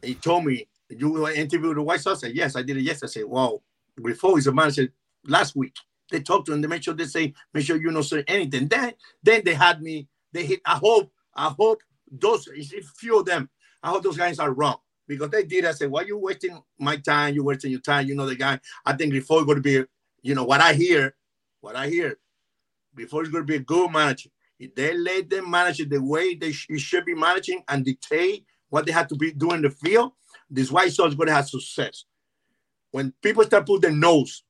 He 0.03 0.15
told 0.15 0.45
me 0.45 0.67
you 0.89 1.29
interviewed 1.29 1.77
the 1.77 1.83
White 1.83 2.01
Sox. 2.01 2.23
I 2.23 2.29
said, 2.29 2.37
yes, 2.37 2.57
I 2.57 2.63
did 2.63 2.77
it 2.77 2.83
yesterday. 2.83 3.11
I 3.11 3.15
said, 3.15 3.25
well, 3.29 3.63
Grifol 3.99 4.39
is 4.39 4.47
a 4.47 4.53
manager 4.53 4.89
last 5.25 5.55
week. 5.55 5.75
They 6.11 6.21
talked 6.21 6.47
to 6.47 6.53
him. 6.53 6.61
They 6.61 6.69
make 6.69 6.83
sure 6.83 6.95
they 6.95 7.05
say, 7.05 7.35
make 7.53 7.65
sure 7.65 7.77
you 7.77 7.91
don't 7.91 8.03
say 8.03 8.25
anything. 8.27 8.69
Then, 8.69 8.95
then 9.23 9.43
they 9.45 9.55
had 9.55 9.83
me. 9.83 10.09
They 10.33 10.45
hit. 10.45 10.61
I 10.65 10.77
hope. 10.77 11.13
I 11.35 11.53
hope 11.57 11.83
those. 12.11 12.49
Few 12.97 13.19
of 13.19 13.27
them. 13.27 13.49
I 13.83 13.91
hope 13.91 14.03
those 14.03 14.17
guys 14.17 14.39
are 14.39 14.53
wrong 14.53 14.79
because 15.11 15.31
they 15.31 15.43
did. 15.43 15.65
I 15.65 15.73
said, 15.73 15.91
why 15.91 16.03
are 16.03 16.07
you 16.07 16.17
wasting 16.17 16.63
my 16.79 16.97
time? 16.97 17.35
You 17.35 17.43
wasting 17.43 17.73
your 17.73 17.81
time. 17.81 18.07
You 18.07 18.15
know 18.15 18.27
the 18.27 18.37
guy. 18.37 18.61
I 18.87 18.93
think 18.93 19.13
before 19.13 19.39
it's 19.39 19.47
going 19.47 19.57
to 19.57 19.63
be, 19.63 19.85
you 20.23 20.37
know 20.37 20.45
what 20.45 20.61
I 20.61 20.73
hear, 20.73 21.17
what 21.61 21.75
I 21.75 21.89
hear, 21.89 22.17
before 22.95 23.23
he's 23.23 23.33
going 23.33 23.43
to 23.43 23.47
be 23.47 23.57
a 23.57 23.61
good 23.61 23.91
manager. 23.91 24.31
If 24.61 24.73
they 24.77 24.97
let 24.97 25.29
them 25.29 25.51
manage 25.51 25.81
it 25.81 25.91
the 25.91 26.01
way 26.01 26.37
they 26.37 26.53
sh- 26.53 26.69
should 26.77 27.05
be 27.05 27.15
managing 27.15 27.65
and 27.69 27.85
dictate 27.85 28.45
what 28.69 28.87
they 28.87 28.93
have 28.93 29.09
to 29.09 29.17
be 29.17 29.33
doing 29.33 29.57
in 29.57 29.63
the 29.63 29.71
field, 29.71 30.13
this 30.49 30.71
White 30.71 30.93
Sox 30.93 31.15
going 31.15 31.27
to 31.27 31.35
have 31.35 31.49
success. 31.49 32.05
When 32.93 33.13
people 33.21 33.43
start 33.43 33.67
putting 33.67 33.81
their 33.81 33.91
nose 33.91 34.45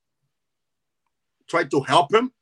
try 1.49 1.65
to 1.65 1.81
help 1.81 2.13
him, 2.13 2.33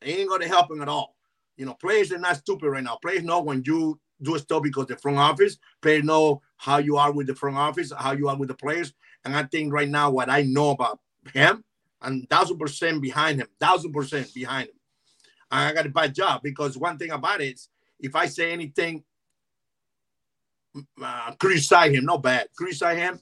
it 0.00 0.18
ain't 0.18 0.30
gonna 0.30 0.48
help 0.48 0.70
him 0.70 0.80
at 0.80 0.88
all. 0.88 1.16
You 1.56 1.66
know, 1.66 1.74
players 1.74 2.12
are 2.12 2.18
not 2.18 2.36
stupid 2.38 2.68
right 2.68 2.82
now. 2.82 2.98
Players 3.00 3.22
know 3.22 3.40
when 3.40 3.62
you 3.66 4.00
do 4.22 4.38
stuff 4.38 4.62
because 4.62 4.86
the 4.86 4.96
front 4.96 5.18
office, 5.18 5.58
players 5.80 6.04
know 6.04 6.40
how 6.62 6.78
you 6.78 6.96
are 6.96 7.10
with 7.10 7.26
the 7.26 7.34
front 7.34 7.56
office, 7.56 7.92
how 7.98 8.12
you 8.12 8.28
are 8.28 8.36
with 8.36 8.48
the 8.48 8.54
players. 8.54 8.94
And 9.24 9.34
I 9.34 9.42
think 9.42 9.72
right 9.72 9.88
now 9.88 10.12
what 10.12 10.30
I 10.30 10.42
know 10.42 10.70
about 10.70 11.00
him, 11.34 11.64
and 12.00 12.30
thousand 12.30 12.56
percent 12.58 13.02
behind 13.02 13.40
him, 13.40 13.48
thousand 13.58 13.92
percent 13.92 14.32
behind 14.32 14.68
him. 14.68 14.76
I 15.50 15.72
got 15.72 15.86
a 15.86 15.88
bad 15.90 16.14
job 16.14 16.40
because 16.40 16.78
one 16.78 16.98
thing 16.98 17.10
about 17.10 17.40
it 17.40 17.54
is 17.54 17.68
if 17.98 18.14
I 18.14 18.26
say 18.26 18.52
anything, 18.52 19.02
uh, 21.02 21.32
criticize 21.40 21.92
him, 21.92 22.04
not 22.04 22.22
bad, 22.22 22.46
criticize 22.56 22.96
him 22.96 23.20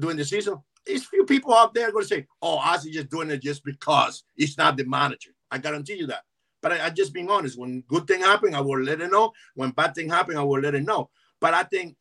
during 0.00 0.16
the 0.16 0.24
season, 0.24 0.60
there's 0.84 1.04
few 1.04 1.24
people 1.24 1.54
out 1.54 1.74
there 1.74 1.92
going 1.92 2.02
to 2.02 2.08
say, 2.08 2.26
"Oh, 2.42 2.60
Ozzy 2.60 2.90
just 2.90 3.10
doing 3.10 3.30
it 3.30 3.42
just 3.42 3.62
because 3.62 4.24
he's 4.34 4.58
not 4.58 4.76
the 4.76 4.84
manager." 4.86 5.30
I 5.52 5.58
guarantee 5.58 5.98
you 5.98 6.08
that. 6.08 6.24
But 6.60 6.72
I, 6.72 6.86
I 6.86 6.90
just 6.90 7.12
being 7.12 7.30
honest. 7.30 7.56
When 7.56 7.82
good 7.82 8.08
thing 8.08 8.22
happen, 8.22 8.56
I 8.56 8.60
will 8.60 8.82
let 8.82 9.00
it 9.00 9.12
know. 9.12 9.32
When 9.54 9.70
bad 9.70 9.94
thing 9.94 10.08
happen, 10.08 10.36
I 10.36 10.42
will 10.42 10.60
let 10.60 10.74
it 10.74 10.82
know. 10.82 11.10
But 11.40 11.54
I 11.54 11.62
think, 11.62 11.96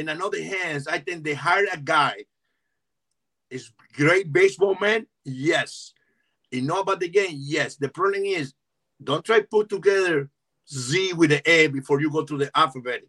in 0.00 0.08
another 0.08 0.42
hands, 0.42 0.88
I 0.88 0.98
think 0.98 1.22
they 1.22 1.34
hired 1.34 1.68
a 1.72 1.78
guy. 1.78 2.24
Is 3.50 3.70
great 3.94 4.32
baseball 4.32 4.76
man, 4.80 5.06
yes. 5.24 5.92
You 6.50 6.62
know 6.62 6.80
about 6.80 7.00
the 7.00 7.08
game, 7.08 7.34
yes. 7.34 7.76
The 7.76 7.88
problem 7.88 8.24
is, 8.24 8.54
don't 9.02 9.24
try 9.24 9.40
put 9.40 9.68
together 9.68 10.30
Z 10.68 11.12
with 11.14 11.30
the 11.30 11.42
A 11.50 11.66
before 11.68 12.00
you 12.00 12.10
go 12.10 12.24
to 12.24 12.38
the 12.38 12.50
alphabet, 12.56 13.02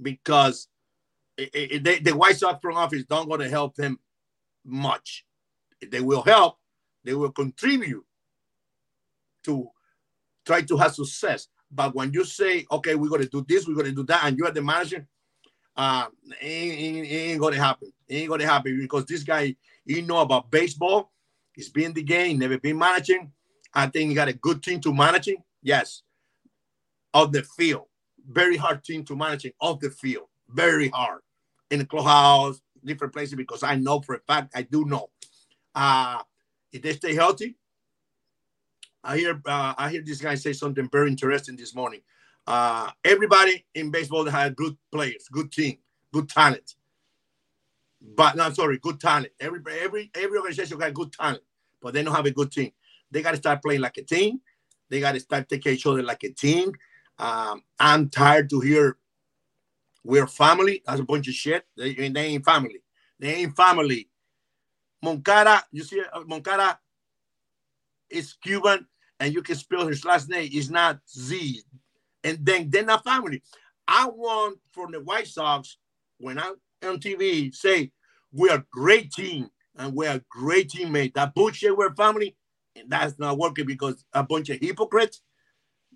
because 0.00 0.68
it, 1.36 1.50
it, 1.54 1.84
they, 1.84 1.98
the 1.98 2.16
White 2.16 2.36
Sox 2.36 2.58
front 2.60 2.78
office 2.78 3.04
don't 3.04 3.28
going 3.28 3.40
to 3.40 3.48
help 3.48 3.74
them 3.74 3.98
much. 4.64 5.24
They 5.86 6.00
will 6.00 6.22
help, 6.22 6.58
they 7.04 7.14
will 7.14 7.32
contribute 7.32 8.04
to 9.44 9.68
try 10.46 10.62
to 10.62 10.76
have 10.76 10.94
success. 10.94 11.48
But 11.70 11.94
when 11.94 12.12
you 12.12 12.24
say, 12.24 12.64
okay, 12.70 12.94
we're 12.94 13.08
going 13.08 13.22
to 13.22 13.28
do 13.28 13.44
this, 13.46 13.66
we're 13.66 13.74
going 13.74 13.86
to 13.86 13.92
do 13.92 14.04
that, 14.04 14.24
and 14.24 14.38
you 14.38 14.46
are 14.46 14.52
the 14.52 14.62
manager, 14.62 15.06
uh, 15.76 16.06
it 16.40 16.44
ain't, 16.44 17.06
it 17.06 17.10
ain't 17.10 17.42
to 17.42 17.60
happen. 17.60 17.92
It 18.08 18.14
ain't 18.14 18.40
to 18.40 18.46
happen 18.46 18.78
because 18.80 19.06
this 19.06 19.22
guy, 19.22 19.56
he 19.84 20.02
know 20.02 20.18
about 20.18 20.50
baseball. 20.50 21.12
He's 21.52 21.68
been 21.68 21.92
the 21.92 22.02
game, 22.02 22.38
never 22.38 22.58
been 22.58 22.78
managing. 22.78 23.32
I 23.72 23.86
think 23.86 24.08
he 24.08 24.14
got 24.14 24.28
a 24.28 24.32
good 24.32 24.62
team 24.62 24.80
to 24.80 24.92
managing. 24.92 25.42
Yes. 25.62 26.02
Of 27.12 27.32
the 27.32 27.42
field. 27.42 27.86
Very 28.28 28.56
hard 28.56 28.84
team 28.84 29.04
to 29.04 29.16
managing 29.16 29.52
off 29.60 29.80
the 29.80 29.90
field. 29.90 30.26
Very 30.48 30.88
hard. 30.88 31.20
In 31.70 31.80
the 31.80 31.86
clubhouse, 31.86 32.60
different 32.84 33.12
places 33.12 33.34
because 33.34 33.62
I 33.62 33.76
know 33.76 34.00
for 34.00 34.14
a 34.14 34.20
fact, 34.20 34.52
I 34.54 34.62
do 34.62 34.84
know. 34.84 35.10
Uh, 35.74 36.22
if 36.72 36.82
they 36.82 36.92
stay 36.92 37.14
healthy, 37.14 37.56
I 39.02 39.18
hear 39.18 39.40
uh, 39.44 39.74
I 39.76 39.90
hear 39.90 40.02
this 40.02 40.20
guy 40.20 40.34
say 40.34 40.52
something 40.52 40.88
very 40.90 41.10
interesting 41.10 41.56
this 41.56 41.74
morning. 41.74 42.00
Uh, 42.46 42.90
everybody 43.04 43.64
in 43.74 43.90
baseball 43.90 44.26
had 44.26 44.54
good 44.56 44.76
players, 44.92 45.28
good 45.30 45.50
team, 45.50 45.78
good 46.12 46.28
talent. 46.28 46.74
But 48.00 48.36
no, 48.36 48.44
I'm 48.44 48.54
sorry, 48.54 48.78
good 48.78 49.00
talent. 49.00 49.32
Every 49.40 49.60
every 49.80 50.10
every 50.14 50.38
organization 50.38 50.78
got 50.78 50.92
good 50.92 51.12
talent, 51.12 51.42
but 51.80 51.94
they 51.94 52.02
don't 52.02 52.14
have 52.14 52.26
a 52.26 52.30
good 52.30 52.52
team. 52.52 52.72
They 53.10 53.22
got 53.22 53.30
to 53.30 53.38
start 53.38 53.62
playing 53.62 53.80
like 53.80 53.96
a 53.96 54.02
team. 54.02 54.40
They 54.90 55.00
got 55.00 55.12
to 55.12 55.20
start 55.20 55.48
taking 55.48 55.72
each 55.72 55.86
other 55.86 56.02
like 56.02 56.22
a 56.24 56.30
team. 56.30 56.72
Um, 57.18 57.62
I'm 57.78 58.10
tired 58.10 58.50
to 58.50 58.60
hear 58.60 58.98
we're 60.04 60.26
family. 60.26 60.82
That's 60.86 61.00
a 61.00 61.04
bunch 61.04 61.28
of 61.28 61.34
shit. 61.34 61.64
They, 61.76 61.94
they 61.94 62.26
ain't 62.26 62.44
family. 62.44 62.82
They 63.18 63.34
ain't 63.36 63.56
family. 63.56 64.08
Moncada, 65.02 65.62
you 65.72 65.82
see, 65.82 66.02
uh, 66.12 66.20
Moncada 66.26 66.78
is 68.10 68.34
Cuban, 68.34 68.86
and 69.20 69.32
you 69.32 69.42
can 69.42 69.56
spell 69.56 69.86
his 69.86 70.04
last 70.04 70.28
name. 70.28 70.50
It's 70.52 70.70
not 70.70 71.00
Z. 71.08 71.62
And 72.24 72.38
then 72.44 72.70
they're 72.70 72.84
not 72.84 73.04
family. 73.04 73.42
I 73.86 74.08
want 74.08 74.58
from 74.72 74.92
the 74.92 75.00
White 75.00 75.28
Sox, 75.28 75.76
when 76.18 76.38
I'm 76.38 76.54
on 76.82 76.98
TV, 76.98 77.54
say, 77.54 77.92
we're 78.32 78.56
a 78.56 78.64
great 78.72 79.12
team 79.12 79.50
and 79.76 79.94
we're 79.94 80.10
a 80.10 80.24
great 80.30 80.70
teammate. 80.70 81.14
That 81.14 81.34
bullshit, 81.34 81.76
we're 81.76 81.94
family, 81.94 82.34
and 82.74 82.90
that's 82.90 83.18
not 83.18 83.38
working 83.38 83.66
because 83.66 84.04
a 84.12 84.22
bunch 84.22 84.48
of 84.50 84.58
hypocrites, 84.60 85.20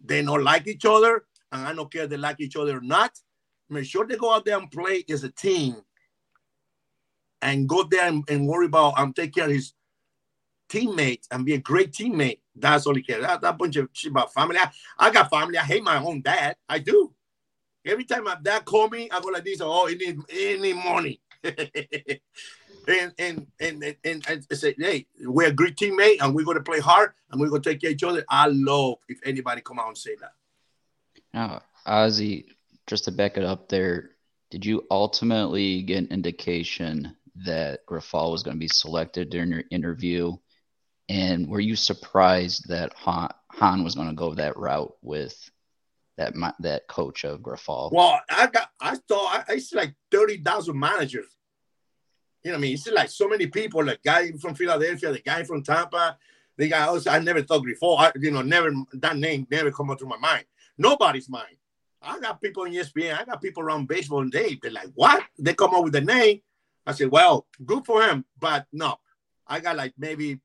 they 0.05 0.23
don't 0.23 0.45
like 0.45 0.67
each 0.67 0.85
other. 0.85 1.25
And 1.51 1.67
I 1.67 1.75
don't 1.75 1.91
care 1.91 2.05
if 2.05 2.11
they 2.11 2.19
like 2.19 2.41
each 2.41 2.57
other 2.57 2.77
or 2.77 2.83
not 2.83 3.13
make 3.71 3.85
sure 3.85 4.07
they 4.07 4.17
go 4.17 4.33
out 4.33 4.45
there 4.45 4.59
and 4.59 4.71
play 4.71 5.05
as 5.11 5.25
a 5.25 5.31
team 5.31 5.77
and 7.43 7.69
go 7.69 7.85
there 7.85 8.09
and, 8.09 8.25
and 8.29 8.49
worry 8.49 8.67
about 8.67 8.95
and 8.99 9.15
take 9.15 9.35
care 9.35 9.45
of 9.45 9.53
his 9.53 9.73
teammates 10.69 11.29
and 11.31 11.45
be 11.45 11.55
a 11.55 11.59
great 11.59 11.93
teammate. 11.93 12.41
That's 12.61 12.87
all 12.87 12.95
he 12.95 13.03
cares. 13.03 13.23
That, 13.23 13.41
that 13.41 13.59
bunch 13.59 13.77
of 13.77 13.89
shit 13.93 14.11
about 14.11 14.33
family. 14.33 14.57
I, 14.59 14.71
I 14.99 15.11
got 15.11 15.31
family. 15.31 15.59
I 15.59 15.65
hate 15.65 15.83
my 15.83 15.99
own 15.99 16.21
dad. 16.23 16.57
I 16.69 16.79
do. 16.79 17.13
Every 17.85 18.05
time 18.05 18.25
my 18.25 18.37
dad 18.43 18.65
call 18.65 18.89
me, 18.89 19.09
I 19.11 19.21
go 19.21 19.29
like 19.29 19.45
this. 19.45 19.61
Oh, 19.63 19.87
he 19.87 19.95
need, 19.95 20.77
money. 20.77 21.21
and, 21.43 23.13
and, 23.19 23.47
and, 23.61 23.97
and, 24.05 24.27
I 24.29 24.55
say, 24.55 24.75
hey, 24.79 25.07
we're 25.21 25.49
a 25.49 25.53
great 25.53 25.77
teammate 25.77 26.19
and 26.21 26.35
we're 26.35 26.45
going 26.45 26.59
to 26.59 26.63
play 26.63 26.81
hard 26.81 27.13
and 27.31 27.41
we're 27.41 27.49
going 27.49 27.63
to 27.63 27.71
take 27.71 27.81
care 27.81 27.91
of 27.91 27.95
each 27.95 28.03
other. 28.03 28.25
I 28.29 28.49
love 28.49 28.99
if 29.09 29.19
anybody 29.25 29.63
come 29.63 29.79
out 29.79 29.89
and 29.89 29.99
say 29.99 30.17
that. 30.21 30.33
Now, 31.33 31.63
Ozzy, 31.87 32.47
just 32.87 33.05
to 33.05 33.13
back 33.13 33.37
it 33.37 33.45
up 33.45 33.69
there, 33.69 34.11
did 34.51 34.65
you 34.65 34.85
ultimately 34.91 35.83
get 35.83 35.99
an 35.99 36.09
indication 36.11 37.17
that 37.45 37.87
Grifol 37.87 38.33
was 38.33 38.43
going 38.43 38.57
to 38.57 38.61
be 38.61 38.69
selected 38.69 39.31
during 39.31 39.51
your 39.51 39.65
interview? 39.71 40.37
And 41.09 41.49
were 41.49 41.61
you 41.61 41.75
surprised 41.77 42.69
that 42.69 42.93
Hahn, 42.95 43.31
Hahn 43.51 43.83
was 43.83 43.95
going 43.95 44.09
to 44.09 44.15
go 44.15 44.35
that 44.35 44.57
route 44.57 44.95
with 45.03 45.51
that 46.19 46.35
that 46.61 46.87
coach 46.89 47.25
of 47.25 47.41
Grifol? 47.41 47.93
Well, 47.93 48.21
I 48.29 48.47
got 48.49 48.71
I 48.81 48.97
thought 48.97 49.45
I, 49.49 49.55
I 49.55 49.59
see 49.59 49.77
like 49.77 49.95
thirty 50.11 50.39
thousand 50.39 50.79
managers. 50.79 51.27
You 52.43 52.51
know 52.51 52.57
what 52.57 52.61
I 52.61 52.63
mean? 52.63 52.75
It's 52.75 52.89
like 52.89 53.11
so 53.11 53.29
many 53.29 53.47
people, 53.47 53.85
the 53.85 53.99
guy 54.05 54.33
from 54.33 54.55
Philadelphia, 54.55 55.13
the 55.13 55.21
guy 55.21 55.43
from 55.45 55.63
Tampa, 55.63 56.17
the 56.57 56.69
guy 56.69 56.87
also 56.87 57.11
I 57.11 57.21
never 57.21 57.43
thought 57.43 57.65
before. 57.65 57.99
I, 57.99 58.13
you 58.17 58.31
know, 58.31 58.43
never 58.43 58.71
that 58.95 59.17
name 59.17 59.47
never 59.51 59.71
come 59.71 59.91
up 59.91 59.99
to 59.99 60.07
my 60.07 60.19
mind. 60.19 60.45
Nobody's 60.77 61.29
mind. 61.29 61.57
I 62.03 62.21
got 62.21 62.41
people 62.41 62.65
in 62.65 62.73
ESPN, 62.73 63.19
I 63.19 63.25
got 63.25 63.43
people 63.43 63.63
around 63.63 63.89
baseball 63.89 64.21
and 64.21 64.33
they 64.33 64.59
they're 64.61 64.71
like, 64.71 64.91
what? 64.95 65.23
They 65.39 65.55
come 65.55 65.75
up 65.75 65.85
with 65.85 65.95
the 65.95 66.01
name. 66.01 66.43
I 66.87 66.93
said, 66.93 67.11
well, 67.11 67.47
good 67.65 67.85
for 67.85 68.03
him, 68.03 68.25
but 68.39 68.67
no. 68.73 68.97
I 69.47 69.61
got 69.61 69.77
like 69.77 69.95
maybe 69.99 70.41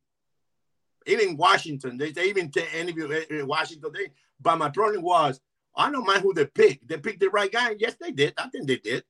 even 1.06 1.38
Washington, 1.38 1.98
they, 1.98 2.12
they 2.12 2.26
even 2.26 2.52
uh, 2.56 3.46
Washington. 3.46 3.92
They, 3.94 4.08
but 4.42 4.58
my 4.58 4.70
problem 4.70 5.02
was, 5.02 5.40
I 5.76 5.92
don't 5.92 6.06
mind 6.06 6.22
who 6.22 6.34
they 6.34 6.46
pick. 6.46 6.88
They 6.88 6.98
picked 6.98 7.20
the 7.20 7.30
right 7.30 7.52
guy. 7.52 7.76
Yes, 7.80 7.96
they 8.00 8.12
did. 8.12 8.34
I 8.38 8.48
think 8.50 8.68
they 8.68 8.78
did. 8.78 9.04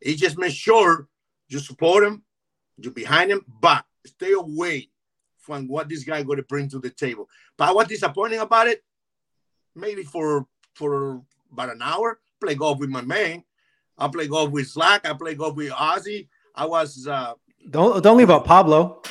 He 0.00 0.16
just 0.16 0.36
made 0.36 0.52
sure 0.52 1.08
you 1.48 1.58
support 1.58 2.04
him, 2.04 2.22
you're 2.78 2.92
behind 2.92 3.30
him, 3.30 3.44
but 3.60 3.84
stay 4.04 4.32
away 4.32 4.88
from 5.38 5.68
what 5.68 5.88
this 5.88 6.04
guy 6.04 6.22
going 6.22 6.38
to 6.38 6.44
bring 6.44 6.68
to 6.70 6.78
the 6.78 6.90
table. 6.90 7.28
But 7.56 7.74
what's 7.74 7.88
disappointing 7.88 8.40
about 8.40 8.68
it, 8.68 8.82
maybe 9.74 10.02
for 10.02 10.46
for 10.74 11.22
about 11.52 11.70
an 11.70 11.82
hour, 11.82 12.20
play 12.40 12.54
golf 12.54 12.78
with 12.78 12.90
my 12.90 13.02
man. 13.02 13.44
I 13.98 14.08
play 14.08 14.26
golf 14.26 14.50
with 14.50 14.68
Slack. 14.68 15.06
I 15.06 15.12
play 15.12 15.34
golf 15.34 15.54
with 15.54 15.70
Ozzy. 15.70 16.28
I 16.54 16.66
was 16.66 17.06
uh 17.06 17.34
don't 17.70 18.02
don't 18.02 18.16
leave 18.16 18.30
out 18.30 18.44
Pablo. 18.44 19.02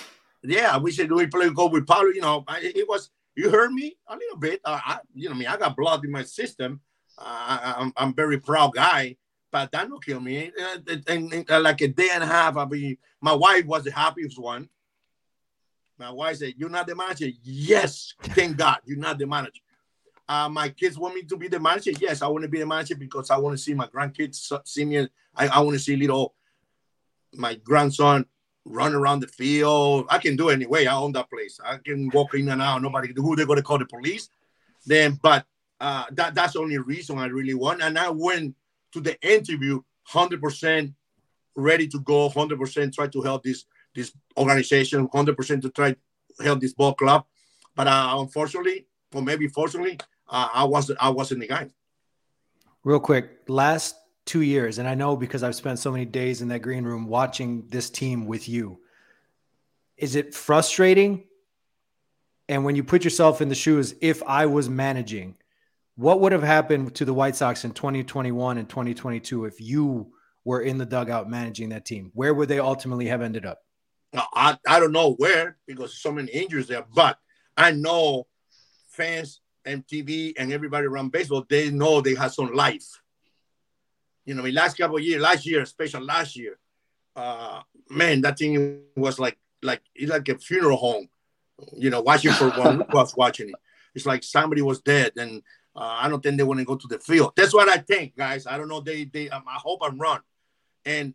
Yeah, 0.43 0.77
we 0.77 0.91
should 0.91 1.11
we 1.11 1.27
play 1.27 1.49
golf 1.49 1.71
with 1.71 1.87
Pablo. 1.87 2.09
You 2.09 2.21
know, 2.21 2.43
it 2.49 2.87
was 2.87 3.11
you 3.35 3.49
heard 3.49 3.71
me 3.71 3.95
a 4.07 4.15
little 4.15 4.37
bit. 4.37 4.59
Uh, 4.65 4.79
I, 4.83 4.99
you 5.13 5.29
know, 5.29 5.35
I 5.35 5.37
mean, 5.37 5.47
I 5.47 5.57
got 5.57 5.75
blood 5.75 6.03
in 6.03 6.11
my 6.11 6.23
system. 6.23 6.81
Uh, 7.17 7.73
I'm 7.77 7.93
I'm 7.95 8.13
very 8.13 8.39
proud 8.39 8.73
guy, 8.73 9.17
but 9.51 9.71
that 9.71 9.87
don't 9.87 10.03
kill 10.03 10.19
me. 10.19 10.51
Uh, 10.59 10.93
and, 11.07 11.33
and, 11.33 11.51
uh, 11.51 11.59
like 11.59 11.81
a 11.81 11.87
day 11.87 12.09
and 12.13 12.23
a 12.23 12.27
half, 12.27 12.57
I 12.57 12.65
mean, 12.65 12.97
my 13.21 13.33
wife 13.33 13.65
was 13.65 13.83
the 13.83 13.91
happiest 13.91 14.39
one. 14.39 14.67
My 15.99 16.09
wife 16.09 16.37
said, 16.37 16.55
"You're 16.57 16.69
not 16.69 16.87
the 16.87 16.95
manager." 16.95 17.29
Yes, 17.43 18.15
thank 18.21 18.57
God, 18.57 18.79
you're 18.85 18.97
not 18.97 19.19
the 19.19 19.27
manager. 19.27 19.61
Uh, 20.27 20.49
my 20.49 20.69
kids 20.69 20.97
want 20.97 21.13
me 21.13 21.23
to 21.23 21.37
be 21.37 21.47
the 21.49 21.59
manager. 21.59 21.91
Yes, 21.99 22.21
I 22.21 22.27
want 22.27 22.43
to 22.43 22.49
be 22.49 22.59
the 22.59 22.65
manager 22.65 22.95
because 22.95 23.29
I 23.29 23.37
want 23.37 23.55
to 23.55 23.61
see 23.61 23.73
my 23.73 23.87
grandkids 23.87 24.51
see 24.65 24.85
me. 24.85 25.07
I, 25.35 25.47
I 25.47 25.59
want 25.59 25.73
to 25.73 25.79
see 25.79 25.95
little 25.95 26.33
my 27.33 27.55
grandson 27.55 28.25
run 28.65 28.93
around 28.93 29.21
the 29.21 29.27
field. 29.27 30.05
I 30.09 30.17
can 30.17 30.35
do 30.35 30.49
it 30.49 30.53
anyway. 30.53 30.85
I 30.85 30.95
own 30.95 31.11
that 31.13 31.29
place. 31.29 31.59
I 31.63 31.77
can 31.77 32.09
walk 32.09 32.33
in 32.35 32.49
and 32.49 32.61
out. 32.61 32.81
Nobody 32.81 33.13
who 33.15 33.35
they're 33.35 33.45
gonna 33.45 33.61
call 33.61 33.77
the 33.77 33.85
police. 33.85 34.29
Then, 34.85 35.19
but 35.21 35.45
uh, 35.79 36.05
that 36.11 36.35
that's 36.35 36.53
the 36.53 36.59
only 36.59 36.77
reason 36.77 37.17
I 37.17 37.25
really 37.27 37.53
want. 37.53 37.81
And 37.81 37.97
I 37.97 38.09
went 38.09 38.55
to 38.93 39.01
the 39.01 39.19
interview 39.21 39.81
100% 40.09 40.93
ready 41.55 41.87
to 41.87 41.99
go, 41.99 42.29
100% 42.29 42.93
try 42.93 43.07
to 43.07 43.21
help 43.21 43.43
this 43.43 43.65
this 43.93 44.13
organization, 44.37 45.07
100% 45.07 45.61
to 45.61 45.69
try 45.69 45.91
to 45.91 46.43
help 46.43 46.61
this 46.61 46.73
ball 46.73 46.93
club. 46.93 47.25
But 47.75 47.87
uh, 47.87 48.15
unfortunately, 48.19 48.85
or 49.13 49.21
maybe 49.21 49.47
fortunately, 49.47 49.99
uh, 50.29 50.47
I 50.53 50.63
wasn't 50.63 50.99
I 51.01 51.09
wasn't 51.09 51.41
the 51.41 51.47
guy. 51.47 51.67
Real 52.83 52.99
quick, 52.99 53.41
last 53.47 53.95
two 54.25 54.41
years, 54.41 54.77
and 54.77 54.87
I 54.87 54.95
know 54.95 55.15
because 55.15 55.43
I've 55.43 55.55
spent 55.55 55.79
so 55.79 55.91
many 55.91 56.05
days 56.05 56.41
in 56.41 56.49
that 56.49 56.61
green 56.61 56.83
room 56.83 57.07
watching 57.07 57.67
this 57.69 57.89
team 57.89 58.25
with 58.25 58.47
you. 58.47 58.79
Is 59.97 60.15
it 60.15 60.33
frustrating? 60.33 61.25
And 62.47 62.65
when 62.65 62.75
you 62.75 62.83
put 62.83 63.03
yourself 63.03 63.41
in 63.41 63.49
the 63.49 63.55
shoes, 63.55 63.95
if 64.01 64.21
I 64.23 64.45
was 64.45 64.69
managing, 64.69 65.37
what 65.95 66.19
would 66.19 66.31
have 66.31 66.43
happened 66.43 66.95
to 66.95 67.05
the 67.05 67.13
White 67.13 67.35
Sox 67.35 67.63
in 67.63 67.71
2021 67.71 68.57
and 68.57 68.67
2022 68.67 69.45
if 69.45 69.61
you 69.61 70.11
were 70.43 70.61
in 70.61 70.77
the 70.77 70.85
dugout 70.85 71.29
managing 71.29 71.69
that 71.69 71.85
team? 71.85 72.11
Where 72.13 72.33
would 72.33 72.49
they 72.49 72.59
ultimately 72.59 73.07
have 73.07 73.21
ended 73.21 73.45
up? 73.45 73.59
I, 74.13 74.57
I 74.67 74.79
don't 74.79 74.91
know 74.91 75.13
where 75.13 75.57
because 75.65 76.01
so 76.01 76.11
many 76.11 76.31
injuries 76.31 76.67
there, 76.67 76.85
but 76.93 77.17
I 77.55 77.71
know 77.71 78.27
fans, 78.89 79.41
MTV, 79.65 80.33
and 80.37 80.51
everybody 80.51 80.87
around 80.87 81.11
baseball, 81.11 81.45
they 81.47 81.69
know 81.69 82.01
they 82.01 82.15
have 82.15 82.33
some 82.33 82.53
life 82.53 83.00
you 84.31 84.37
know, 84.37 84.43
last 84.43 84.77
couple 84.77 84.95
of 84.95 85.03
years, 85.03 85.21
last 85.21 85.45
year, 85.45 85.61
especially 85.61 86.05
last 86.05 86.37
year, 86.37 86.57
uh, 87.17 87.61
man, 87.89 88.21
that 88.21 88.39
thing 88.39 88.79
was 88.95 89.19
like 89.19 89.37
like 89.61 89.81
it's 89.93 90.09
like 90.09 90.29
a 90.29 90.37
funeral 90.37 90.77
home. 90.77 91.09
You 91.77 91.89
know, 91.89 92.01
watching 92.01 92.31
for 92.31 92.49
one 92.51 92.85
was 92.93 93.13
watching 93.17 93.49
it. 93.49 93.55
It's 93.93 94.05
like 94.05 94.23
somebody 94.23 94.61
was 94.61 94.79
dead, 94.79 95.11
and 95.17 95.43
uh, 95.75 95.97
I 96.01 96.07
don't 96.07 96.23
think 96.23 96.37
they 96.37 96.43
want 96.43 96.61
to 96.61 96.65
go 96.65 96.77
to 96.77 96.87
the 96.87 96.99
field. 96.99 97.33
That's 97.35 97.53
what 97.53 97.67
I 97.67 97.79
think, 97.79 98.15
guys. 98.15 98.47
I 98.47 98.57
don't 98.57 98.69
know. 98.69 98.79
They 98.79 99.03
they. 99.03 99.29
Um, 99.29 99.43
I 99.45 99.55
hope 99.55 99.81
I'm 99.83 99.99
wrong, 99.99 100.19
and 100.85 101.13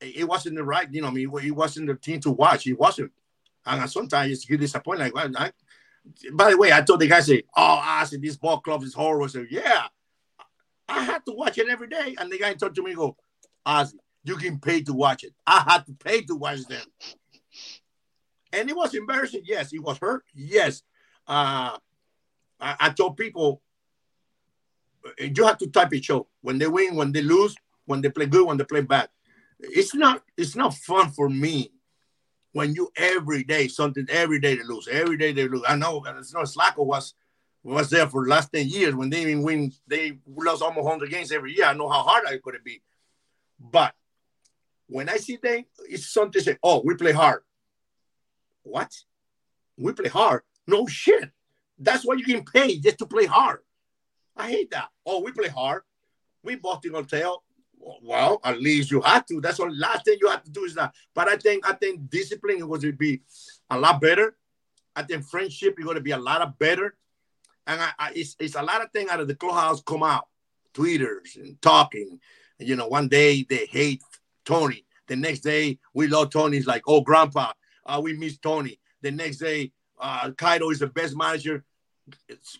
it 0.00 0.26
wasn't 0.26 0.56
the 0.56 0.64
right. 0.64 0.88
You 0.90 1.02
know, 1.02 1.08
I 1.08 1.10
mean, 1.10 1.30
it 1.44 1.50
wasn't 1.50 1.88
the 1.88 1.94
team 1.94 2.20
to 2.20 2.30
watch. 2.30 2.66
It 2.66 2.78
wasn't. 2.78 3.12
And 3.66 3.90
sometimes 3.90 4.48
you 4.48 4.56
get 4.56 4.60
disappointed. 4.60 5.00
Like, 5.00 5.14
well, 5.14 5.30
I, 5.36 5.52
by 6.32 6.52
the 6.52 6.56
way, 6.56 6.72
I 6.72 6.80
told 6.80 7.00
the 7.00 7.06
guy, 7.06 7.20
say, 7.20 7.42
"Oh, 7.54 7.80
I 7.82 8.04
said 8.04 8.22
this 8.22 8.36
ball 8.36 8.60
club 8.60 8.82
is 8.82 8.94
horrible." 8.94 9.26
I 9.26 9.28
said, 9.28 9.48
"Yeah." 9.50 9.88
I 10.88 11.02
had 11.02 11.24
to 11.26 11.32
watch 11.32 11.58
it 11.58 11.68
every 11.68 11.88
day. 11.88 12.16
And 12.18 12.30
the 12.30 12.38
guy 12.38 12.54
talked 12.54 12.76
to 12.76 12.82
me, 12.82 12.94
go, 12.94 13.16
Ozzy, 13.66 13.94
you 14.24 14.36
can 14.36 14.58
pay 14.58 14.82
to 14.82 14.92
watch 14.92 15.24
it. 15.24 15.32
I 15.46 15.64
had 15.66 15.86
to 15.86 15.92
pay 15.92 16.22
to 16.22 16.36
watch 16.36 16.64
them. 16.66 16.84
And 18.52 18.70
it 18.70 18.76
was 18.76 18.94
embarrassing. 18.94 19.42
Yes. 19.44 19.72
It 19.72 19.82
was 19.82 19.98
hurt. 19.98 20.24
Yes. 20.34 20.82
Uh, 21.26 21.76
I, 22.60 22.76
I 22.80 22.90
told 22.90 23.16
people, 23.16 23.60
you 25.18 25.44
have 25.44 25.58
to 25.58 25.68
type 25.68 25.92
it 25.94 26.04
show 26.04 26.26
when 26.40 26.58
they 26.58 26.66
win, 26.66 26.96
when 26.96 27.12
they 27.12 27.22
lose, 27.22 27.54
when 27.84 28.00
they 28.00 28.10
play 28.10 28.26
good, 28.26 28.46
when 28.46 28.56
they 28.56 28.64
play 28.64 28.80
bad. 28.80 29.08
It's 29.60 29.94
not. 29.94 30.22
It's 30.36 30.56
not 30.56 30.74
fun 30.74 31.10
for 31.10 31.28
me 31.28 31.72
when 32.52 32.74
you 32.74 32.90
every 32.96 33.44
day 33.44 33.68
something 33.68 34.06
every 34.08 34.40
day 34.40 34.56
they 34.56 34.64
lose, 34.64 34.88
every 34.88 35.16
day 35.16 35.32
they 35.32 35.46
lose. 35.46 35.62
I 35.68 35.76
know. 35.76 36.02
It's 36.18 36.32
not 36.32 36.46
Slacko 36.46 36.84
was 36.86 37.14
was 37.66 37.90
there 37.90 38.06
for 38.06 38.24
the 38.24 38.30
last 38.30 38.52
10 38.52 38.68
years 38.68 38.94
when 38.94 39.10
they 39.10 39.22
even 39.22 39.42
win, 39.42 39.72
they 39.88 40.18
lost 40.26 40.62
almost 40.62 40.84
100 40.84 41.10
games 41.10 41.32
every 41.32 41.52
year. 41.52 41.66
I 41.66 41.74
know 41.74 41.88
how 41.88 42.02
hard 42.02 42.24
I 42.26 42.38
could 42.38 42.62
be. 42.64 42.80
But 43.58 43.92
when 44.86 45.08
I 45.08 45.16
see 45.16 45.36
them, 45.42 45.64
it's 45.88 46.12
something 46.12 46.40
say, 46.40 46.58
oh, 46.62 46.82
we 46.84 46.94
play 46.94 47.12
hard. 47.12 47.42
What? 48.62 48.92
We 49.76 49.92
play 49.92 50.08
hard? 50.08 50.42
No 50.66 50.86
shit. 50.86 51.30
That's 51.78 52.04
why 52.04 52.14
you 52.14 52.24
can 52.24 52.44
pay 52.44 52.78
just 52.78 52.98
to 52.98 53.06
play 53.06 53.26
hard. 53.26 53.60
I 54.36 54.48
hate 54.50 54.70
that. 54.70 54.88
Oh, 55.04 55.22
we 55.22 55.32
play 55.32 55.48
hard. 55.48 55.82
We 56.42 56.54
bought 56.54 56.82
the 56.82 56.90
hotel. 56.90 57.42
Well, 58.02 58.40
at 58.44 58.60
least 58.60 58.90
you 58.90 59.00
had 59.00 59.26
to. 59.28 59.40
That's 59.40 59.58
the 59.58 59.66
last 59.66 60.04
thing 60.04 60.18
you 60.20 60.28
have 60.30 60.44
to 60.44 60.50
do 60.50 60.64
is 60.64 60.74
that. 60.74 60.94
But 61.14 61.28
I 61.28 61.36
think 61.36 61.68
I 61.68 61.72
think 61.72 62.10
discipline 62.10 62.58
is 62.58 62.64
going 62.64 62.80
to 62.80 62.92
be 62.92 63.22
a 63.70 63.78
lot 63.78 64.00
better. 64.00 64.36
I 64.94 65.02
think 65.02 65.24
friendship 65.24 65.78
is 65.78 65.84
going 65.84 65.96
to 65.96 66.02
be 66.02 66.10
a 66.12 66.18
lot 66.18 66.58
better 66.58 66.96
and 67.66 67.80
I, 67.80 67.90
I, 67.98 68.12
it's, 68.14 68.36
it's 68.38 68.54
a 68.54 68.62
lot 68.62 68.82
of 68.82 68.90
things 68.92 69.10
out 69.10 69.20
of 69.20 69.28
the 69.28 69.34
clubhouse 69.34 69.82
come 69.82 70.02
out, 70.02 70.28
tweeters 70.74 71.36
and 71.36 71.60
talking. 71.60 72.20
And, 72.58 72.68
you 72.68 72.76
know, 72.76 72.86
one 72.86 73.08
day 73.08 73.44
they 73.48 73.66
hate 73.66 74.02
Tony. 74.44 74.84
The 75.08 75.16
next 75.16 75.40
day 75.40 75.78
we 75.92 76.06
love 76.06 76.30
Tony. 76.30 76.56
It's 76.56 76.66
like, 76.66 76.82
oh, 76.86 77.00
grandpa, 77.00 77.52
uh, 77.84 78.00
we 78.02 78.16
miss 78.16 78.38
Tony. 78.38 78.78
The 79.02 79.10
next 79.10 79.38
day, 79.38 79.72
uh, 80.00 80.30
Cairo 80.32 80.70
is 80.70 80.80
the 80.80 80.86
best 80.86 81.16
manager. 81.16 81.64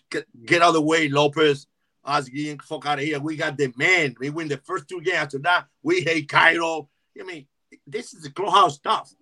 Get, 0.09 0.25
get 0.45 0.61
out 0.61 0.69
of 0.69 0.73
the 0.75 0.81
way, 0.81 1.09
Lopez. 1.09 1.67
Us 2.03 2.29
getting 2.29 2.59
fuck 2.59 2.85
out 2.85 2.99
of 2.99 3.05
here. 3.05 3.19
We 3.19 3.35
got 3.35 3.57
the 3.57 3.73
man. 3.75 4.15
We 4.19 4.29
win 4.29 4.47
the 4.47 4.57
first 4.57 4.87
two 4.87 5.01
games. 5.01 5.17
After 5.17 5.39
that, 5.39 5.65
we 5.83 6.01
hate 6.01 6.29
Cairo. 6.29 6.89
I 7.19 7.23
mean, 7.23 7.47
this 7.85 8.13
is 8.13 8.23
the 8.23 8.31
clubhouse 8.31 8.75
stuff. 8.75 9.13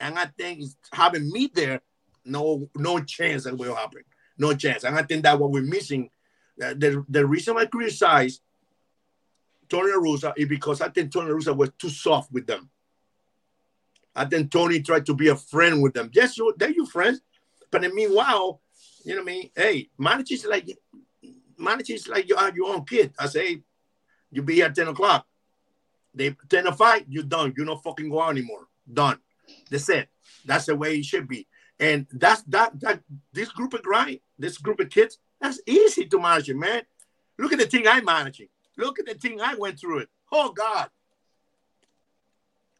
And 0.00 0.18
I 0.18 0.26
think 0.26 0.64
having 0.92 1.30
me 1.30 1.50
there, 1.54 1.82
no, 2.24 2.68
no 2.74 3.00
chance 3.00 3.44
that 3.44 3.56
will 3.56 3.76
happen 3.76 4.02
no 4.38 4.54
chance. 4.54 4.84
And 4.84 4.96
I 4.96 5.02
think 5.02 5.22
that 5.22 5.38
what 5.38 5.50
we're 5.50 5.62
missing, 5.62 6.10
uh, 6.62 6.74
the, 6.74 7.04
the 7.08 7.26
reason 7.26 7.56
I 7.56 7.66
criticize 7.66 8.40
Tony 9.68 9.92
Russa 9.92 10.32
is 10.36 10.48
because 10.48 10.80
I 10.80 10.88
think 10.88 11.12
Tony 11.12 11.30
Russa 11.30 11.56
was 11.56 11.70
too 11.78 11.88
soft 11.88 12.32
with 12.32 12.46
them. 12.46 12.70
I 14.14 14.24
think 14.24 14.50
Tony 14.50 14.80
tried 14.80 15.06
to 15.06 15.14
be 15.14 15.28
a 15.28 15.36
friend 15.36 15.82
with 15.82 15.94
them. 15.94 16.10
Yes, 16.12 16.38
you, 16.38 16.54
they're 16.56 16.70
your 16.70 16.86
friends. 16.86 17.20
But 17.70 17.82
in 17.84 17.94
meanwhile, 17.94 18.60
you 19.04 19.16
know 19.16 19.22
what 19.22 19.30
I 19.30 19.34
mean? 19.34 19.50
Hey, 19.56 19.88
manage 19.98 20.30
is 20.30 20.44
like 20.44 20.68
manage 21.58 21.90
is 21.90 22.08
like 22.08 22.28
you 22.28 22.36
are 22.36 22.52
your 22.54 22.72
own 22.72 22.84
kid. 22.84 23.12
I 23.18 23.26
say, 23.26 23.62
you 24.30 24.42
be 24.42 24.56
here 24.56 24.66
at 24.66 24.74
10 24.74 24.88
o'clock. 24.88 25.26
They 26.14 26.36
10 26.48 26.64
to 26.64 26.72
5, 26.72 27.04
you're 27.08 27.24
done. 27.24 27.54
You 27.56 27.64
don't 27.64 27.82
fucking 27.82 28.08
go 28.08 28.22
out 28.22 28.30
anymore. 28.30 28.68
Done. 28.92 29.18
That's 29.70 29.88
it. 29.88 30.08
That's 30.44 30.66
the 30.66 30.76
way 30.76 30.96
it 30.98 31.04
should 31.04 31.26
be. 31.26 31.46
And 31.80 32.06
that's 32.12 32.42
that 32.44 32.78
that 32.80 33.00
this 33.32 33.48
group 33.50 33.74
of 33.74 33.82
grind, 33.82 34.20
this 34.38 34.58
group 34.58 34.80
of 34.80 34.90
kids, 34.90 35.18
that's 35.40 35.60
easy 35.66 36.06
to 36.06 36.18
manage, 36.20 36.52
man. 36.54 36.82
Look 37.38 37.52
at 37.52 37.58
the 37.58 37.66
thing 37.66 37.86
I'm 37.88 38.04
managing. 38.04 38.48
Look 38.76 38.98
at 39.00 39.06
the 39.06 39.14
thing 39.14 39.40
I 39.40 39.54
went 39.54 39.78
through 39.78 40.00
it. 40.00 40.08
Oh 40.30 40.52
God. 40.52 40.90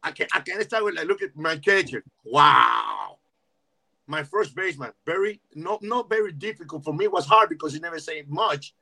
I 0.03 0.11
can't 0.11 0.29
I 0.33 0.39
can't 0.39 0.63
start 0.63 0.83
with 0.85 0.95
like 0.95 1.07
look 1.07 1.21
at 1.21 1.35
my 1.35 1.57
catcher. 1.57 2.03
Wow. 2.23 3.17
My 4.07 4.23
first 4.23 4.55
baseman, 4.55 4.91
very 5.05 5.41
not 5.55 5.83
not 5.83 6.09
very 6.09 6.31
difficult 6.31 6.83
for 6.83 6.93
me. 6.93 7.05
It 7.05 7.11
was 7.11 7.25
hard 7.25 7.49
because 7.49 7.73
he 7.73 7.79
never 7.79 7.99
said 7.99 8.29
much. 8.29 8.73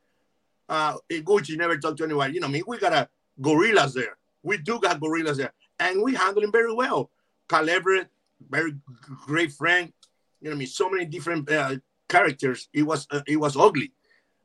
Uh 0.69 0.97
Iguchi 1.09 1.57
never 1.57 1.77
talked 1.77 1.97
to 1.97 2.03
anyone. 2.03 2.33
You 2.33 2.41
know, 2.41 2.47
I 2.47 2.51
mean, 2.51 2.63
we 2.67 2.77
got 2.77 2.93
a 2.93 3.09
gorillas 3.41 3.93
there. 3.93 4.17
We 4.43 4.57
do 4.57 4.79
got 4.79 4.99
gorillas 4.99 5.37
there. 5.37 5.53
and 5.79 6.01
we 6.03 6.13
handle 6.13 6.43
him 6.43 6.51
very 6.51 6.73
well. 6.73 7.09
Everett, 7.51 8.09
very 8.49 8.75
great 9.27 9.51
friend. 9.51 9.93
You 10.43 10.49
know, 10.49 10.55
I 10.55 10.59
mean, 10.59 10.67
so 10.67 10.89
many 10.89 11.05
different 11.05 11.49
uh, 11.49 11.77
characters. 12.09 12.67
It 12.73 12.83
was 12.83 13.07
uh, 13.09 13.21
it 13.25 13.37
was 13.37 13.55
ugly, 13.55 13.93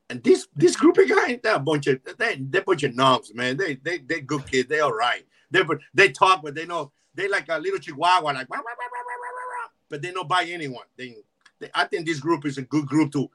and 0.09 0.23
this 0.23 0.47
this 0.55 0.77
group 0.77 0.97
of 0.97 1.09
guys, 1.09 1.39
they're 1.43 1.55
a 1.55 1.59
bunch 1.59 1.87
of 1.87 1.99
they 2.17 2.37
they 2.37 2.61
bunch 2.61 2.83
of 2.83 2.95
knobs, 2.95 3.33
man. 3.35 3.57
They 3.57 3.75
they 3.75 3.97
they 3.97 4.21
good 4.21 4.49
kids. 4.49 4.69
They 4.69 4.79
all 4.79 4.93
right. 4.93 5.25
They 5.51 5.61
they 5.93 6.09
talk, 6.09 6.41
but 6.41 6.55
they 6.55 6.65
know 6.65 6.93
they 7.13 7.27
like 7.27 7.49
a 7.49 7.59
little 7.59 7.79
chihuahua, 7.79 8.31
like, 8.31 8.49
wah, 8.49 8.57
wah, 8.57 8.63
wah, 8.63 9.69
but 9.89 10.01
they 10.01 10.11
don't 10.11 10.29
buy 10.29 10.45
anyone. 10.47 10.85
They, 10.95 11.17
they, 11.59 11.69
I 11.73 11.85
think 11.85 12.05
this 12.05 12.19
group 12.19 12.45
is 12.45 12.57
a 12.57 12.61
good 12.61 12.85
group 12.85 13.11
to 13.11 13.29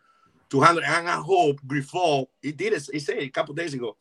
to 0.50 0.60
handle. 0.60 0.84
And 0.84 1.08
I 1.08 1.16
hope 1.16 1.60
Grifol, 1.66 2.28
he 2.40 2.52
did 2.52 2.72
it. 2.72 2.88
He 2.90 2.98
said 2.98 3.18
a 3.18 3.28
couple 3.28 3.54
days 3.54 3.74
ago, 3.74 3.96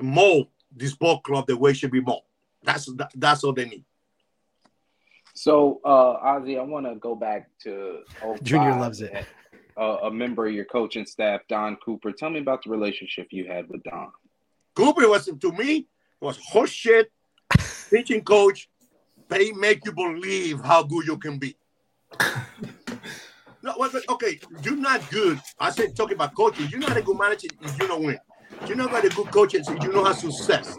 mold 0.00 0.48
this 0.74 0.94
ball 0.94 1.20
club 1.20 1.46
the 1.46 1.56
way 1.56 1.70
it 1.70 1.76
should 1.76 1.92
be 1.92 2.00
mold. 2.00 2.22
That's 2.62 2.86
that, 2.96 3.12
that's 3.14 3.44
all 3.44 3.52
they 3.52 3.66
need. 3.66 3.84
So, 5.38 5.80
uh, 5.84 6.18
Ozzy, 6.26 6.58
I 6.58 6.62
want 6.62 6.84
to 6.84 6.96
go 6.96 7.14
back 7.14 7.48
to 7.62 8.00
Junior 8.42 8.72
loves 8.72 9.02
it. 9.02 9.24
Uh, 9.76 9.98
a 10.02 10.10
member 10.10 10.48
of 10.48 10.52
your 10.52 10.64
coaching 10.64 11.06
staff, 11.06 11.42
Don 11.48 11.76
Cooper. 11.76 12.10
Tell 12.10 12.30
me 12.30 12.40
about 12.40 12.64
the 12.64 12.70
relationship 12.70 13.28
you 13.30 13.46
had 13.46 13.68
with 13.68 13.84
Don. 13.84 14.10
Cooper 14.74 15.08
was 15.08 15.26
to 15.26 15.52
me 15.52 15.86
was 16.20 16.36
horseshit 16.52 17.04
pitching 17.88 18.24
coach. 18.24 18.68
They 19.28 19.52
make 19.52 19.84
you 19.84 19.92
believe 19.92 20.60
how 20.60 20.82
good 20.82 21.06
you 21.06 21.16
can 21.16 21.38
be. 21.38 21.56
no, 23.62 23.74
okay, 24.08 24.40
you're 24.64 24.74
not 24.74 25.08
good. 25.08 25.40
I 25.60 25.70
said 25.70 25.94
talking 25.94 26.16
about 26.16 26.34
coaching. 26.34 26.66
You're 26.68 26.80
not 26.80 26.96
a 26.96 27.02
good 27.02 27.16
manager 27.16 27.46
if 27.62 27.78
you 27.78 27.86
don't 27.86 28.02
win. 28.02 28.18
You're 28.66 28.76
not 28.76 29.04
a 29.04 29.08
good 29.08 29.30
coach 29.30 29.54
if 29.54 29.68
you 29.68 29.92
know 29.92 30.02
how 30.02 30.14
success. 30.14 30.76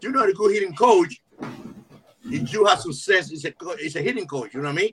You're 0.00 0.12
not 0.12 0.28
a 0.28 0.32
good 0.32 0.52
hitting 0.52 0.76
coach 0.76 1.20
if 2.30 2.52
you 2.52 2.64
have 2.66 2.80
success, 2.80 3.30
it's 3.30 3.44
a 3.44 3.52
it's 3.78 3.96
a 3.96 4.02
hitting 4.02 4.26
coach. 4.26 4.54
You 4.54 4.60
know 4.60 4.68
what 4.68 4.78
I 4.78 4.82
mean? 4.82 4.92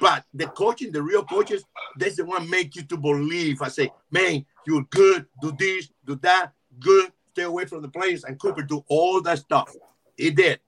But 0.00 0.24
the 0.32 0.46
coaching, 0.46 0.92
the 0.92 1.02
real 1.02 1.24
coaches, 1.24 1.64
that's 1.96 2.16
the 2.16 2.24
one 2.24 2.48
make 2.48 2.74
you 2.74 2.82
to 2.82 2.96
believe. 2.96 3.62
I 3.62 3.68
say, 3.68 3.92
man, 4.10 4.44
you're 4.66 4.84
good. 4.90 5.26
Do 5.40 5.52
this, 5.52 5.90
do 6.04 6.16
that. 6.16 6.52
Good. 6.80 7.12
Stay 7.32 7.42
away 7.42 7.64
from 7.66 7.82
the 7.82 7.88
players. 7.88 8.24
And 8.24 8.38
Cooper 8.40 8.62
do 8.62 8.84
all 8.88 9.20
that 9.22 9.38
stuff. 9.38 9.74
He 10.16 10.30
did. 10.30 10.60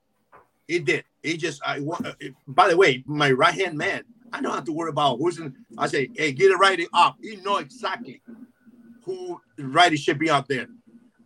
He 0.67 0.79
did. 0.79 1.05
He 1.23 1.37
just. 1.37 1.61
I. 1.65 1.79
Uh, 1.79 2.11
by 2.47 2.69
the 2.69 2.77
way, 2.77 3.03
my 3.05 3.31
right 3.31 3.53
hand 3.53 3.77
man. 3.77 4.03
I 4.33 4.41
don't 4.41 4.53
have 4.53 4.65
to 4.65 4.73
worry 4.73 4.89
about 4.89 5.17
who's 5.19 5.39
in. 5.39 5.55
I 5.77 5.87
say, 5.87 6.09
hey, 6.13 6.33
get 6.33 6.51
it 6.51 6.57
right 6.57 6.85
up. 6.93 7.15
He 7.21 7.37
know 7.37 7.57
exactly 7.57 8.21
who 9.05 9.39
righty 9.57 9.95
should 9.95 10.19
be 10.19 10.29
out 10.29 10.49
there. 10.49 10.67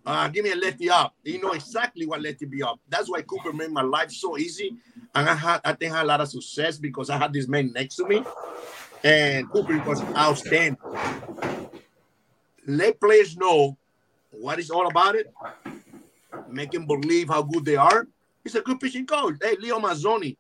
Uh, 0.05 0.27
give 0.29 0.43
me 0.43 0.51
a 0.51 0.55
lefty 0.55 0.89
up. 0.89 1.15
You 1.23 1.39
know 1.41 1.51
exactly 1.51 2.05
what 2.05 2.21
lefty 2.21 2.45
be 2.45 2.63
up. 2.63 2.79
That's 2.89 3.09
why 3.09 3.21
Cooper 3.21 3.53
made 3.53 3.71
my 3.71 3.83
life 3.83 4.11
so 4.11 4.37
easy. 4.37 4.75
And 5.13 5.29
I 5.29 5.35
had, 5.35 5.61
I 5.63 5.73
think 5.73 5.93
I 5.93 5.97
had 5.97 6.05
a 6.05 6.07
lot 6.07 6.21
of 6.21 6.29
success 6.29 6.77
because 6.77 7.09
I 7.09 7.17
had 7.17 7.33
this 7.33 7.47
man 7.47 7.71
next 7.73 7.95
to 7.97 8.07
me. 8.07 8.23
And 9.03 9.49
Cooper 9.49 9.77
was 9.85 10.01
outstanding. 10.15 10.77
Let 12.65 12.99
players 12.99 13.37
know 13.37 13.77
what 14.31 14.59
is 14.59 14.71
all 14.71 14.87
about 14.87 15.15
it. 15.15 15.31
Make 16.49 16.71
them 16.71 16.85
believe 16.85 17.27
how 17.29 17.41
good 17.43 17.65
they 17.65 17.75
are. 17.75 18.07
He's 18.43 18.55
a 18.55 18.61
good 18.61 18.79
pitching 18.79 19.05
coach. 19.05 19.35
Hey, 19.41 19.55
Leo 19.59 19.79
Mazzone, 19.79 20.35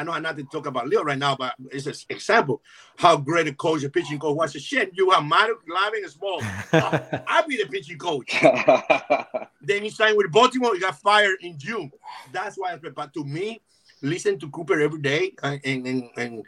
I 0.00 0.02
know 0.02 0.12
I'm 0.12 0.22
not 0.22 0.38
to 0.38 0.44
talk 0.44 0.64
about 0.64 0.88
Leo 0.88 1.02
right 1.02 1.18
now, 1.18 1.36
but 1.36 1.54
it's 1.70 1.84
an 1.84 1.92
example 2.08 2.62
how 2.96 3.18
great 3.18 3.46
a 3.48 3.52
coach, 3.52 3.84
a 3.84 3.90
pitching 3.90 4.18
coach 4.18 4.34
was. 4.34 4.52
Shit, 4.52 4.92
you 4.94 5.10
have 5.10 5.22
Maddux 5.22 5.56
Glavine 5.68 6.04
and 6.04 6.10
Smoltz. 6.10 7.24
I'll 7.28 7.46
be 7.46 7.58
the 7.58 7.66
pitching 7.66 7.98
coach. 7.98 8.34
then 9.60 9.82
he 9.82 9.90
signed 9.90 10.16
with 10.16 10.32
Baltimore. 10.32 10.72
He 10.72 10.80
got 10.80 10.98
fired 10.98 11.36
in 11.42 11.58
June. 11.58 11.92
That's 12.32 12.56
why. 12.56 12.72
I 12.72 12.76
but 12.76 13.12
to 13.12 13.24
me, 13.24 13.60
listen 14.00 14.38
to 14.38 14.48
Cooper 14.48 14.80
every 14.80 15.02
day 15.02 15.34
and 15.42 15.60
and 15.64 16.08
and 16.16 16.44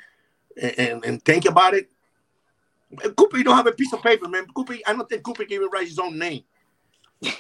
and, 0.79 1.05
and 1.05 1.23
think 1.23 1.45
about 1.45 1.75
it. 1.75 1.91
Cooper, 3.17 3.37
you 3.37 3.45
don't 3.45 3.57
have 3.57 3.67
a 3.67 3.73
piece 3.73 3.93
of 3.93 4.03
paper, 4.03 4.29
man. 4.29 4.47
Cooper, 4.47 4.77
I 4.87 4.95
don't 4.95 5.07
think 5.07 5.23
Cooper 5.23 5.45
can 5.45 5.55
even 5.57 5.69
write 5.71 5.89
his 5.89 5.99
own 5.99 6.19
name 6.19 6.43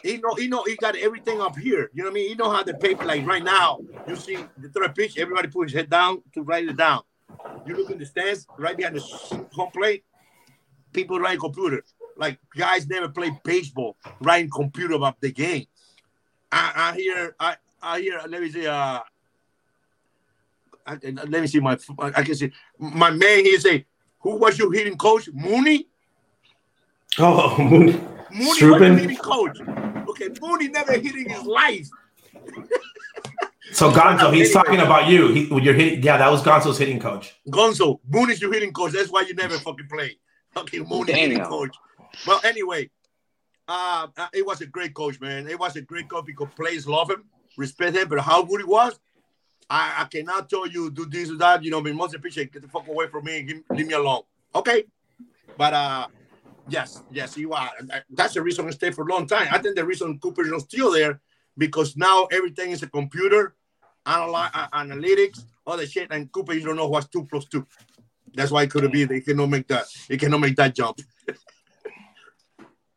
he 0.02 0.18
know 0.18 0.34
he 0.34 0.48
know 0.48 0.62
he 0.64 0.76
got 0.76 0.96
everything 0.96 1.40
up 1.40 1.56
here. 1.56 1.90
You 1.92 2.02
know 2.02 2.10
what 2.10 2.12
I 2.12 2.14
mean? 2.14 2.28
He 2.28 2.34
know 2.34 2.50
how 2.50 2.62
the 2.62 2.74
paper 2.74 3.04
like 3.04 3.26
right 3.26 3.42
now. 3.42 3.80
You 4.06 4.16
see 4.16 4.38
the 4.58 4.68
third 4.68 4.94
pitch, 4.94 5.18
everybody 5.18 5.48
put 5.48 5.64
his 5.64 5.72
head 5.72 5.90
down 5.90 6.22
to 6.34 6.42
write 6.42 6.68
it 6.68 6.76
down. 6.76 7.02
You 7.66 7.76
look 7.76 7.90
in 7.90 7.98
the 7.98 8.06
stands 8.06 8.46
right 8.58 8.76
behind 8.76 8.96
the 8.96 9.46
home 9.52 9.70
plate. 9.72 10.04
People 10.92 11.18
write 11.18 11.40
computer. 11.40 11.82
Like 12.16 12.38
guys 12.56 12.86
never 12.86 13.08
play 13.08 13.36
baseball, 13.44 13.96
writing 14.20 14.50
computer 14.50 14.94
about 14.94 15.20
the 15.20 15.32
game. 15.32 15.66
I, 16.50 16.72
I 16.76 16.96
hear 16.96 17.34
I 17.40 17.56
I 17.80 18.00
hear 18.00 18.20
let 18.28 18.42
me 18.42 18.50
see 18.50 18.66
uh 18.66 19.00
I, 20.84 20.98
let 21.02 21.30
me 21.40 21.46
see 21.46 21.60
my 21.60 21.78
I 21.98 22.22
can 22.22 22.34
see 22.34 22.52
my 22.78 23.10
man 23.10 23.44
here 23.44 23.58
say 23.58 23.86
who 24.20 24.36
was 24.36 24.58
your 24.58 24.72
hitting 24.72 24.98
coach 24.98 25.28
Mooney 25.32 25.88
Oh, 27.18 27.56
Mooney. 27.70 28.00
Mooney 28.32 28.60
Strupin. 28.60 28.90
was 28.92 29.00
hitting 29.00 29.16
coach. 29.16 29.58
Okay, 30.08 30.28
Mooney 30.40 30.68
never 30.68 30.92
hit 30.92 31.14
in 31.14 31.28
his 31.28 31.42
life. 31.44 31.88
so 33.72 33.90
Gonzo, 33.90 34.32
he's 34.32 34.52
talking 34.52 34.80
about 34.80 35.08
you. 35.08 35.28
He, 35.28 35.46
when 35.46 35.62
you're 35.62 35.74
hitting, 35.74 36.02
yeah, 36.02 36.16
that 36.16 36.30
was 36.30 36.42
Gonzo's 36.42 36.78
hitting 36.78 36.98
coach. 36.98 37.34
Gonzo, 37.48 38.00
Mooney's 38.08 38.40
your 38.40 38.52
hitting 38.52 38.72
coach. 38.72 38.92
That's 38.92 39.10
why 39.10 39.22
you 39.22 39.34
never 39.34 39.58
fucking 39.58 39.88
play. 39.88 40.16
Okay, 40.56 40.80
Mooney 40.80 41.12
hitting 41.12 41.44
coach. 41.44 41.74
Well, 42.26 42.40
anyway, 42.44 42.90
uh, 43.68 44.08
uh, 44.16 44.28
it 44.32 44.46
was 44.46 44.60
a 44.60 44.66
great 44.66 44.94
coach, 44.94 45.20
man. 45.20 45.48
It 45.48 45.58
was 45.58 45.76
a 45.76 45.82
great 45.82 46.08
coach 46.08 46.26
because 46.26 46.48
players 46.56 46.86
love 46.86 47.10
him, 47.10 47.24
respect 47.56 47.96
him. 47.96 48.08
But 48.08 48.20
how 48.20 48.42
good 48.42 48.60
he 48.60 48.66
was, 48.66 48.98
I, 49.70 49.94
I 49.98 50.04
cannot 50.04 50.50
tell 50.50 50.66
you 50.66 50.90
do 50.90 51.06
this 51.06 51.30
or 51.30 51.36
that. 51.36 51.62
You 51.64 51.70
know, 51.70 51.78
I 51.80 51.82
mean, 51.82 51.96
most 51.96 52.14
appreciate 52.14 52.52
get 52.52 52.62
the 52.62 52.68
fuck 52.68 52.88
away 52.88 53.06
from 53.08 53.24
me 53.24 53.38
and 53.38 53.48
give, 53.48 53.58
leave 53.70 53.86
me 53.86 53.94
alone. 53.94 54.22
Okay, 54.54 54.84
but 55.56 55.72
uh, 55.72 56.06
Yes, 56.68 57.02
yes, 57.10 57.36
you 57.36 57.52
are. 57.52 57.70
That's 58.10 58.34
the 58.34 58.42
reason 58.42 58.66
I 58.66 58.70
stay 58.70 58.90
for 58.90 59.02
a 59.02 59.12
long 59.12 59.26
time. 59.26 59.48
I 59.50 59.58
think 59.58 59.76
the 59.76 59.84
reason 59.84 60.18
Cooper 60.18 60.42
is 60.42 60.62
still 60.62 60.92
there 60.92 61.20
because 61.58 61.96
now 61.96 62.26
everything 62.30 62.70
is 62.70 62.82
a 62.82 62.86
computer, 62.86 63.54
analy- 64.06 64.52
analytics, 64.70 65.44
all 65.66 65.76
the 65.76 65.86
shit, 65.86 66.08
and 66.10 66.30
Cooper 66.32 66.54
you 66.54 66.64
don't 66.64 66.76
know 66.76 66.88
what's 66.88 67.08
two 67.08 67.24
plus 67.24 67.44
two. 67.46 67.66
That's 68.34 68.50
why 68.50 68.62
it 68.62 68.70
could 68.70 68.90
be 68.90 69.04
they 69.04 69.20
cannot 69.20 69.48
make 69.48 69.68
that. 69.68 69.84
It 70.08 70.20
cannot 70.20 70.40
make 70.40 70.56
that 70.56 70.74
jump. 70.74 70.98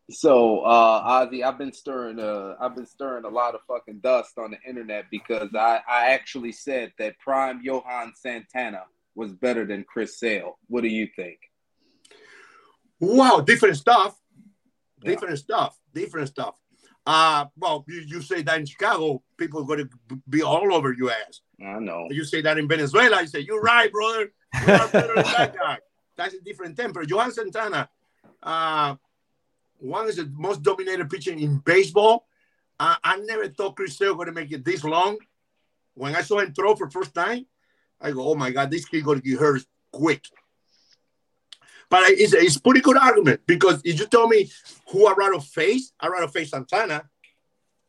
so, 0.09 0.61
uh, 0.61 1.25
Ozzy, 1.25 1.43
I've 1.43 1.57
been 1.57 1.73
stirring, 1.73 2.19
uh, 2.19 2.55
I've 2.59 2.75
been 2.75 2.85
stirring 2.85 3.25
a 3.25 3.29
lot 3.29 3.55
of 3.55 3.61
fucking 3.67 3.99
dust 3.99 4.37
on 4.37 4.51
the 4.51 4.57
internet 4.67 5.05
because 5.11 5.49
I, 5.53 5.81
I 5.89 6.11
actually 6.11 6.51
said 6.51 6.93
that 6.99 7.19
Prime 7.19 7.61
Johan 7.63 8.13
Santana 8.15 8.83
was 9.15 9.33
better 9.33 9.65
than 9.65 9.83
Chris 9.83 10.19
Sale. 10.19 10.57
What 10.67 10.81
do 10.81 10.87
you 10.87 11.07
think? 11.15 11.39
Wow, 13.05 13.41
different 13.41 13.77
stuff. 13.77 14.19
Different 15.01 15.37
stuff. 15.37 15.77
Different 15.93 16.27
stuff. 16.27 16.55
Uh, 17.05 17.45
well, 17.57 17.85
you, 17.87 18.01
you 18.07 18.21
say 18.21 18.41
that 18.41 18.59
in 18.59 18.65
Chicago, 18.65 19.21
people 19.37 19.61
are 19.61 19.65
going 19.65 19.87
to 19.87 20.19
be 20.27 20.41
all 20.41 20.73
over 20.73 20.91
your 20.91 21.11
ass. 21.11 21.41
I 21.61 21.79
know. 21.79 22.07
You 22.09 22.23
say 22.23 22.41
that 22.41 22.57
in 22.57 22.67
Venezuela, 22.67 23.21
you 23.21 23.27
say, 23.27 23.39
You're 23.41 23.61
right, 23.61 23.91
brother. 23.91 24.31
You're 24.55 24.87
better 24.87 25.15
than 25.15 25.23
that 25.23 25.55
guy. 25.55 25.77
That's 26.17 26.33
a 26.33 26.41
different 26.41 26.77
temper. 26.77 27.03
Johan 27.03 27.31
Santana, 27.31 27.89
uh, 28.41 28.95
one 29.77 30.07
is 30.07 30.15
the 30.15 30.31
most 30.33 30.63
dominated 30.63 31.09
pitcher 31.09 31.31
in 31.31 31.57
baseball. 31.57 32.25
Uh, 32.79 32.95
I 33.03 33.17
never 33.17 33.49
thought 33.49 33.75
Chris 33.75 33.97
Sale 33.97 34.15
going 34.15 34.27
to 34.27 34.33
make 34.33 34.51
it 34.51 34.65
this 34.65 34.83
long. 34.83 35.17
When 35.93 36.15
I 36.15 36.21
saw 36.21 36.39
him 36.39 36.53
throw 36.53 36.75
for 36.75 36.89
first 36.89 37.13
time, 37.13 37.45
I 38.01 38.11
go, 38.11 38.27
oh 38.27 38.35
my 38.35 38.51
God, 38.51 38.71
this 38.71 38.85
kid 38.85 39.03
going 39.03 39.21
to 39.21 39.29
get 39.29 39.39
hurt 39.39 39.61
quick. 39.91 40.25
But 41.95 42.09
it's, 42.09 42.33
it's 42.33 42.57
pretty 42.57 42.81
good 42.81 42.97
argument 42.97 43.39
because 43.47 43.79
if 43.85 43.97
you 43.97 44.05
tell 44.07 44.27
me 44.27 44.51
who 44.91 45.07
I 45.07 45.13
rather 45.13 45.39
face, 45.39 45.93
I 45.97 46.09
rather 46.09 46.27
face 46.27 46.49
Santana 46.49 47.09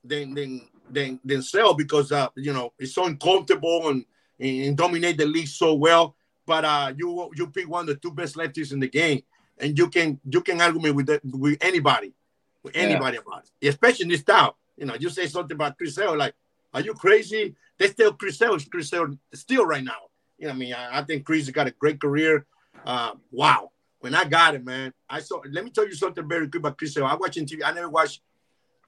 than 0.04 0.32
than 0.32 0.68
than 0.88 1.18
than 1.24 1.42
Sale 1.42 1.74
because 1.74 2.12
uh, 2.12 2.28
you 2.36 2.52
know 2.52 2.72
it's 2.78 2.94
so 2.94 3.06
uncomfortable 3.06 3.88
and, 3.88 4.04
and 4.38 4.76
dominate 4.76 5.18
the 5.18 5.26
league 5.26 5.48
so 5.48 5.74
well. 5.74 6.14
But 6.46 6.64
uh, 6.64 6.92
you 6.96 7.32
you 7.34 7.48
pick 7.48 7.68
one 7.68 7.80
of 7.80 7.86
the 7.88 7.96
two 7.96 8.12
best 8.12 8.36
lefties 8.36 8.72
in 8.72 8.78
the 8.78 8.86
game, 8.86 9.24
and 9.58 9.76
you 9.76 9.88
can 9.90 10.20
you 10.30 10.40
can 10.40 10.60
argue 10.60 10.92
with 10.92 11.06
the, 11.06 11.20
with 11.24 11.58
anybody, 11.60 12.14
with 12.62 12.76
anybody 12.76 13.16
yeah. 13.16 13.22
about 13.26 13.50
it, 13.60 13.66
especially 13.66 14.04
in 14.04 14.10
this 14.10 14.22
town. 14.22 14.52
You 14.76 14.86
know, 14.86 14.94
you 14.94 15.10
say 15.10 15.26
something 15.26 15.56
about 15.56 15.78
Chris 15.78 15.96
Sale, 15.96 16.16
like, 16.16 16.36
are 16.72 16.80
you 16.80 16.94
crazy? 16.94 17.56
They 17.76 17.88
still 17.88 18.12
Chris 18.12 18.38
Sale, 18.38 18.56
Chris 18.70 18.88
Sale 18.88 19.18
still 19.34 19.66
right 19.66 19.82
now. 19.82 20.10
You 20.38 20.46
know, 20.46 20.52
I 20.52 20.56
mean, 20.56 20.74
I, 20.74 20.98
I 20.98 21.02
think 21.02 21.24
Chris 21.24 21.46
has 21.46 21.50
got 21.50 21.66
a 21.66 21.72
great 21.72 22.00
career. 22.00 22.46
Uh, 22.84 23.14
wow, 23.32 23.72
when 24.06 24.14
I 24.14 24.24
got 24.24 24.54
it, 24.54 24.64
man, 24.64 24.92
I 25.10 25.18
saw. 25.18 25.40
Let 25.50 25.64
me 25.64 25.70
tell 25.70 25.84
you 25.84 25.92
something 25.92 26.28
very 26.28 26.46
quick 26.46 26.60
about 26.60 26.78
Chris. 26.78 26.96
I 26.96 27.16
watching 27.16 27.44
TV. 27.44 27.62
I 27.64 27.72
never 27.72 27.88
watch. 27.88 28.22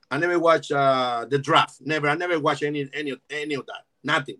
I 0.09 0.17
never 0.17 0.39
watch 0.39 0.71
uh, 0.71 1.25
the 1.29 1.37
draft. 1.37 1.81
Never. 1.81 2.07
I 2.07 2.15
never 2.15 2.39
watch 2.39 2.63
any 2.63 2.89
any 2.93 3.13
any 3.29 3.55
of 3.55 3.65
that. 3.65 3.83
Nothing. 4.01 4.37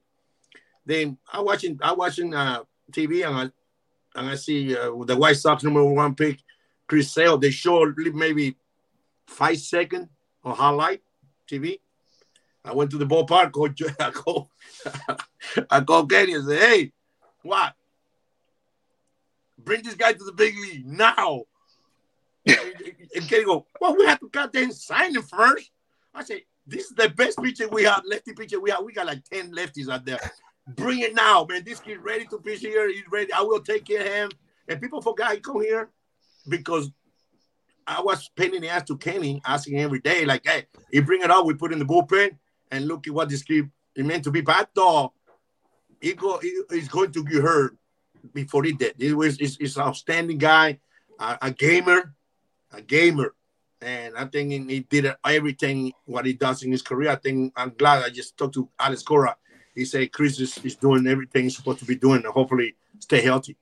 Then 0.85 1.17
I 1.33 1.41
watching. 1.41 1.77
I 1.83 1.91
watching 1.91 2.33
uh, 2.33 2.63
TV 2.93 3.27
and 3.27 3.35
I 3.35 4.17
and 4.17 4.29
I 4.29 4.35
see 4.35 4.73
uh, 4.73 4.91
the 5.03 5.17
White 5.17 5.35
Sox 5.35 5.61
number 5.65 5.83
one 5.83 6.15
pick, 6.15 6.39
Chris 6.87 7.11
Sale. 7.11 7.37
They 7.37 7.51
show 7.51 7.93
maybe 8.13 8.55
five 9.27 9.57
second 9.57 10.07
or 10.45 10.55
highlight 10.55 11.01
TV. 11.45 11.81
I 12.63 12.73
went 12.73 12.89
to 12.91 12.97
the 12.97 13.05
ballpark. 13.05 13.51
I 13.99 14.11
called, 14.11 14.47
I 15.69 15.81
called 15.81 16.09
Kenny 16.09 16.35
and 16.35 16.47
said, 16.47 16.61
"Hey, 16.61 16.93
what? 17.41 17.73
Bring 19.69 19.83
this 19.83 19.93
guy 19.93 20.13
to 20.13 20.23
the 20.23 20.31
big 20.31 20.57
league 20.57 20.87
now." 20.87 21.43
and 22.47 23.29
Kenny 23.29 23.43
go, 23.43 23.67
"Well, 23.79 23.95
we 23.95 24.03
have 24.07 24.19
to 24.19 24.27
goddamn 24.27 24.71
sign 24.71 25.13
him 25.13 25.21
first. 25.21 25.69
I 26.11 26.23
say, 26.23 26.47
"This 26.65 26.85
is 26.85 26.95
the 26.95 27.09
best 27.09 27.37
pitcher 27.37 27.67
we 27.67 27.83
have, 27.83 28.01
lefty 28.03 28.33
pitcher 28.33 28.59
we 28.59 28.71
have. 28.71 28.83
We 28.83 28.93
got 28.93 29.05
like 29.05 29.23
ten 29.25 29.51
lefties 29.53 29.87
out 29.87 30.05
there. 30.05 30.17
Bring 30.69 31.01
it 31.01 31.13
now, 31.13 31.45
man. 31.47 31.63
This 31.63 31.79
kid 31.79 31.99
ready 31.99 32.25
to 32.25 32.39
pitch 32.39 32.61
here. 32.61 32.89
He's 32.89 33.03
ready. 33.11 33.31
I 33.31 33.43
will 33.43 33.59
take 33.59 33.85
care 33.85 34.01
of 34.01 34.07
him." 34.07 34.31
And 34.67 34.81
people 34.81 35.03
forgot 35.03 35.33
he 35.33 35.39
come 35.39 35.61
here 35.61 35.91
because 36.47 36.89
I 37.85 38.01
was 38.01 38.27
paying 38.35 38.59
the 38.59 38.69
ass 38.69 38.85
to 38.85 38.97
Kenny, 38.97 39.39
asking 39.45 39.79
every 39.79 39.99
day, 39.99 40.25
like, 40.25 40.47
"Hey, 40.47 40.65
he 40.91 40.99
bring 40.99 41.21
it 41.21 41.29
up. 41.29 41.45
We 41.45 41.53
put 41.53 41.73
in 41.73 41.77
the 41.77 41.85
bullpen." 41.85 42.39
and 42.71 42.87
look 42.87 43.07
at 43.07 43.13
what 43.13 43.29
this 43.29 43.43
kid 43.43 43.69
is 43.95 44.05
meant 44.05 44.23
to 44.23 44.31
be. 44.31 44.41
But 44.41 44.73
dog, 44.73 45.11
he 46.01 46.13
go, 46.13 46.39
he, 46.39 46.61
he's 46.69 46.87
going 46.87 47.11
to 47.11 47.23
get 47.23 47.41
hurt 47.41 47.75
before 48.33 48.63
he 48.63 48.73
did. 48.73 48.95
He 48.97 49.13
was 49.13 49.37
he's, 49.37 49.57
he's 49.57 49.77
an 49.77 49.83
outstanding 49.83 50.37
guy, 50.37 50.79
a, 51.19 51.37
a, 51.43 51.51
gamer, 51.51 52.13
a 52.71 52.81
gamer, 52.81 53.33
and 53.81 54.15
I 54.17 54.25
think 54.25 54.51
he 54.69 54.81
did 54.81 55.13
everything 55.25 55.93
what 56.05 56.25
he 56.25 56.33
does 56.33 56.63
in 56.63 56.71
his 56.71 56.81
career. 56.81 57.11
I 57.11 57.15
think 57.15 57.53
I'm 57.55 57.73
glad 57.77 58.03
I 58.03 58.09
just 58.09 58.37
talked 58.37 58.55
to 58.55 58.69
Alex 58.79 59.03
Cora. 59.03 59.35
He 59.75 59.85
said 59.85 60.11
Chris 60.11 60.39
is, 60.39 60.57
is 60.59 60.75
doing 60.75 61.07
everything 61.07 61.43
he's 61.43 61.55
supposed 61.55 61.79
to 61.79 61.85
be 61.85 61.95
doing, 61.95 62.23
and 62.23 62.33
hopefully 62.33 62.75
stay 62.99 63.21
healthy. 63.21 63.57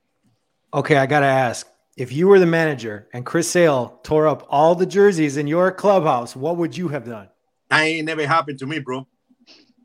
Okay, 0.73 0.97
I 0.97 1.05
gotta 1.05 1.27
ask. 1.27 1.67
If 1.95 2.11
you 2.11 2.27
were 2.27 2.37
the 2.37 2.45
manager 2.45 3.07
and 3.11 3.25
Chris 3.25 3.49
Sale 3.49 3.99
tore 4.03 4.27
up 4.27 4.45
all 4.49 4.75
the 4.75 4.85
jerseys 4.85 5.37
in 5.37 5.47
your 5.47 5.71
clubhouse, 5.71 6.35
what 6.35 6.57
would 6.57 6.77
you 6.77 6.89
have 6.89 7.05
done? 7.05 7.27
That 7.69 7.81
ain't 7.81 8.05
never 8.05 8.27
happened 8.27 8.59
to 8.59 8.67
me, 8.67 8.79
bro. 8.79 9.07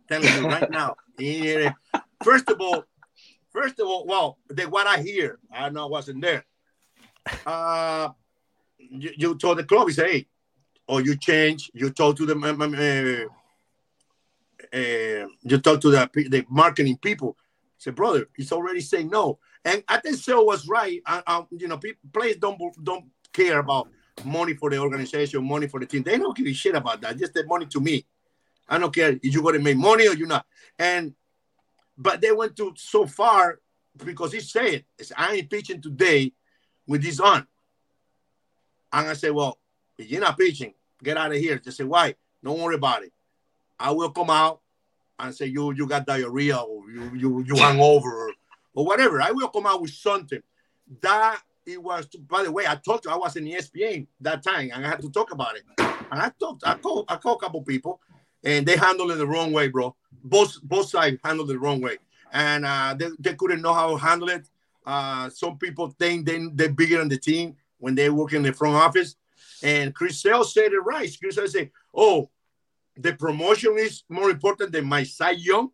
Telling 0.08 0.28
you 0.34 0.46
right 0.46 0.70
now. 0.70 0.96
Uh, 1.18 2.00
first 2.22 2.50
of 2.50 2.60
all, 2.60 2.84
first 3.52 3.78
of 3.80 3.86
all, 3.86 4.06
well, 4.06 4.38
the, 4.48 4.64
what 4.64 4.86
I 4.86 5.02
hear, 5.02 5.38
I 5.52 5.68
know 5.70 5.84
I 5.84 5.90
wasn't 5.90 6.22
there. 6.22 6.44
Uh, 7.46 8.08
you, 8.78 9.10
you 9.16 9.34
told 9.36 9.58
the 9.58 9.64
club, 9.64 9.88
you 9.88 9.94
say, 9.94 10.12
hey, 10.12 10.26
or 10.88 11.00
you 11.00 11.16
change, 11.16 11.70
you 11.74 11.90
talk 11.90 12.16
to 12.16 12.26
the, 12.26 12.34
uh, 12.34 14.76
uh, 14.76 15.28
you 15.42 15.58
talk 15.58 15.80
to 15.80 15.90
the, 15.90 16.10
the 16.28 16.44
marketing 16.48 16.96
people. 16.96 17.36
Say, 17.78 17.90
brother, 17.90 18.28
he's 18.36 18.52
already 18.52 18.80
saying 18.80 19.10
no. 19.10 19.38
And 19.64 19.82
I 19.88 19.98
think 19.98 20.16
Sale 20.16 20.46
was 20.46 20.68
right. 20.68 21.00
I, 21.06 21.22
I, 21.26 21.44
you 21.50 21.68
know, 21.68 21.78
people, 21.78 22.00
players 22.12 22.36
don't 22.36 22.60
don't 22.82 23.04
care 23.32 23.58
about 23.58 23.88
money 24.24 24.54
for 24.54 24.70
the 24.70 24.78
organization, 24.78 25.44
money 25.44 25.68
for 25.68 25.80
the 25.80 25.86
team. 25.86 26.02
They 26.02 26.18
don't 26.18 26.36
give 26.36 26.46
a 26.46 26.52
shit 26.52 26.74
about 26.74 27.00
that. 27.00 27.16
Just 27.16 27.34
the 27.34 27.44
money 27.44 27.66
to 27.66 27.80
me. 27.80 28.04
I 28.68 28.78
don't 28.78 28.94
care 28.94 29.10
if 29.10 29.34
you're 29.34 29.42
gonna 29.42 29.58
make 29.58 29.76
money 29.76 30.08
or 30.08 30.14
you're 30.14 30.28
not. 30.28 30.46
And 30.78 31.14
but 32.02 32.20
they 32.20 32.32
went 32.32 32.56
to 32.56 32.74
so 32.76 33.06
far 33.06 33.60
because 34.04 34.32
he 34.32 34.40
said, 34.40 34.84
I 35.16 35.34
ain't 35.34 35.50
pitching 35.50 35.80
today 35.80 36.32
with 36.86 37.02
this 37.02 37.20
on. 37.20 37.46
And 38.92 39.08
I 39.08 39.12
said, 39.14 39.32
Well, 39.32 39.58
if 39.98 40.10
you're 40.10 40.20
not 40.20 40.38
pitching, 40.38 40.74
get 41.02 41.16
out 41.16 41.32
of 41.32 41.38
here. 41.38 41.58
Just 41.58 41.78
say, 41.78 41.84
why? 41.84 42.14
Don't 42.42 42.60
worry 42.60 42.74
about 42.74 43.04
it. 43.04 43.12
I 43.78 43.90
will 43.90 44.10
come 44.10 44.30
out 44.30 44.60
and 45.18 45.34
say 45.34 45.46
you 45.46 45.72
you 45.72 45.86
got 45.86 46.06
diarrhea 46.06 46.56
or 46.56 46.90
you 46.90 47.10
you 47.14 47.44
you 47.46 47.56
hung 47.56 47.80
over 47.80 48.28
or, 48.28 48.32
or 48.74 48.84
whatever. 48.84 49.20
I 49.20 49.30
will 49.30 49.48
come 49.48 49.66
out 49.66 49.80
with 49.80 49.92
something. 49.92 50.42
That 51.00 51.40
it 51.66 51.82
was 51.82 52.06
by 52.28 52.42
the 52.42 52.50
way 52.50 52.64
i 52.66 52.74
talked 52.74 53.04
to 53.04 53.10
i 53.10 53.16
was 53.16 53.36
in 53.36 53.44
the 53.44 53.52
espn 53.52 54.06
that 54.20 54.42
time 54.42 54.70
and 54.74 54.84
i 54.84 54.88
had 54.88 55.00
to 55.00 55.08
talk 55.10 55.32
about 55.32 55.54
it 55.56 55.62
and 55.78 56.20
i 56.20 56.30
talked 56.40 56.66
i 56.66 56.74
called 56.74 57.04
i 57.08 57.16
called 57.16 57.36
a 57.40 57.44
couple 57.44 57.62
people 57.62 58.00
and 58.44 58.66
they 58.66 58.76
handled 58.76 59.10
it 59.10 59.16
the 59.16 59.26
wrong 59.26 59.52
way 59.52 59.68
bro. 59.68 59.94
Both 60.24 60.60
both 60.62 60.88
sides 60.88 61.18
handled 61.24 61.50
it 61.50 61.54
the 61.54 61.58
wrong 61.58 61.80
way. 61.80 61.98
And 62.32 62.64
uh, 62.64 62.94
they, 62.98 63.08
they 63.18 63.34
couldn't 63.34 63.62
know 63.62 63.74
how 63.74 63.90
to 63.90 63.96
handle 63.96 64.30
it. 64.30 64.48
Uh, 64.86 65.28
some 65.30 65.58
people 65.58 65.90
think 65.90 66.26
they, 66.26 66.40
they're 66.52 66.72
bigger 66.72 66.98
than 66.98 67.08
the 67.08 67.18
team 67.18 67.56
when 67.78 67.94
they 67.94 68.08
work 68.08 68.32
in 68.32 68.42
the 68.42 68.52
front 68.52 68.76
office. 68.76 69.16
And 69.62 69.94
chris 69.94 70.20
Sale 70.20 70.44
said 70.44 70.72
it 70.72 70.80
right. 70.80 71.14
Chris 71.20 71.36
Sale 71.36 71.48
said 71.48 71.70
oh 71.94 72.30
the 72.96 73.14
promotion 73.14 73.76
is 73.78 74.02
more 74.08 74.30
important 74.30 74.72
than 74.72 74.84
my 74.86 75.02
side 75.02 75.38
young. 75.38 75.70